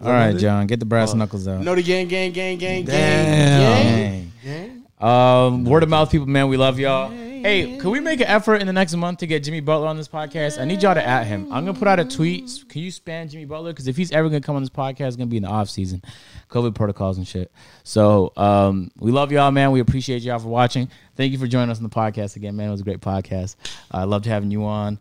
All 0.02 0.10
right, 0.10 0.34
it? 0.34 0.38
John, 0.38 0.66
get 0.66 0.80
the 0.80 0.86
brass 0.86 1.12
knuckles 1.12 1.46
out. 1.46 1.60
No, 1.62 1.74
gang, 1.76 2.08
gang, 2.08 2.32
gang, 2.32 2.56
gang, 2.56 2.84
Damn. 2.84 3.72
gang, 3.84 4.32
gang. 4.42 4.86
Um, 4.98 5.64
word 5.64 5.82
of 5.82 5.90
mouth, 5.90 6.10
people, 6.10 6.26
man, 6.26 6.48
we 6.48 6.56
love 6.56 6.78
y'all. 6.78 7.10
Hey, 7.10 7.76
can 7.78 7.90
we 7.90 8.00
make 8.00 8.20
an 8.20 8.26
effort 8.26 8.56
in 8.56 8.66
the 8.66 8.72
next 8.72 8.94
month 8.94 9.18
to 9.18 9.26
get 9.26 9.44
Jimmy 9.44 9.60
Butler 9.60 9.88
on 9.88 9.96
this 9.96 10.08
podcast? 10.08 10.60
I 10.60 10.64
need 10.64 10.82
y'all 10.82 10.94
to 10.94 11.06
at 11.06 11.26
him. 11.26 11.50
I'm 11.52 11.64
gonna 11.64 11.78
put 11.78 11.88
out 11.88 11.98
a 11.98 12.04
tweet. 12.04 12.50
Can 12.68 12.82
you 12.82 12.90
spam 12.90 13.30
Jimmy 13.30 13.46
Butler? 13.46 13.72
Because 13.72 13.88
if 13.88 13.96
he's 13.96 14.12
ever 14.12 14.28
gonna 14.28 14.42
come 14.42 14.56
on 14.56 14.62
this 14.62 14.70
podcast, 14.70 15.08
it's 15.08 15.16
gonna 15.16 15.26
be 15.26 15.38
in 15.38 15.44
the 15.44 15.48
off 15.48 15.70
season, 15.70 16.02
COVID 16.50 16.74
protocols 16.74 17.16
and 17.16 17.26
shit. 17.26 17.50
So, 17.82 18.32
um, 18.36 18.90
we 18.98 19.10
love 19.10 19.32
y'all, 19.32 19.50
man. 19.50 19.70
We 19.70 19.80
appreciate 19.80 20.22
y'all 20.22 20.38
for 20.38 20.48
watching. 20.48 20.90
Thank 21.16 21.32
you 21.32 21.38
for 21.38 21.46
joining 21.46 21.70
us 21.70 21.78
on 21.78 21.82
the 21.82 21.88
podcast 21.88 22.36
again, 22.36 22.56
man. 22.56 22.68
It 22.68 22.72
was 22.72 22.80
a 22.82 22.84
great 22.84 23.00
podcast. 23.00 23.56
I 23.90 24.04
loved 24.04 24.26
having 24.26 24.50
you 24.50 24.64
on. 24.64 24.98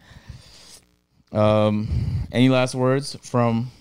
Um, 1.31 1.88
any 2.31 2.49
last 2.49 2.76
words 2.76 3.15
from? 3.22 3.72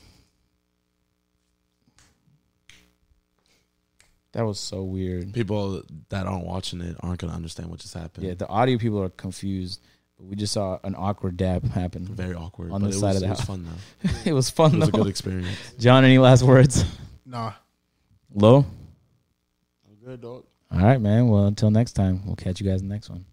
That 4.32 4.44
was 4.44 4.60
so 4.60 4.82
weird. 4.82 5.32
people 5.32 5.82
that 6.10 6.26
aren't 6.26 6.44
watching 6.44 6.80
it 6.80 6.96
aren't 7.00 7.18
gonna 7.18 7.32
understand 7.32 7.70
what 7.70 7.80
just 7.80 7.94
happened. 7.94 8.26
Yeah, 8.26 8.34
the 8.34 8.46
audio 8.48 8.78
people 8.78 9.02
are 9.02 9.08
confused. 9.08 9.80
We 10.20 10.36
just 10.36 10.52
saw 10.52 10.78
an 10.84 10.94
awkward 10.96 11.36
dab 11.36 11.64
happen. 11.72 12.04
very 12.04 12.34
awkward. 12.34 12.72
On 12.72 12.82
the 12.82 12.92
side 12.92 13.14
was, 13.14 13.16
of 13.16 13.20
the 13.22 13.26
it 13.26 13.30
was 13.30 13.40
fun 13.40 13.66
though. 13.66 14.10
it 14.24 14.32
was 14.32 14.50
fun 14.50 14.74
It 14.74 14.78
was 14.80 14.88
a 14.88 14.92
though. 14.92 14.98
good 14.98 15.06
experience. 15.08 15.56
John, 15.78 16.04
any 16.04 16.18
last 16.18 16.42
words? 16.42 16.84
Nah. 17.24 17.52
Low? 18.34 18.58
I'm 19.86 19.94
good, 20.04 20.20
dog. 20.20 20.44
All 20.70 20.80
right, 20.80 21.00
man. 21.00 21.28
Well, 21.28 21.46
until 21.46 21.70
next 21.70 21.92
time, 21.92 22.26
we'll 22.26 22.36
catch 22.36 22.60
you 22.60 22.68
guys 22.68 22.82
in 22.82 22.88
the 22.88 22.94
next 22.94 23.08
one. 23.08 23.24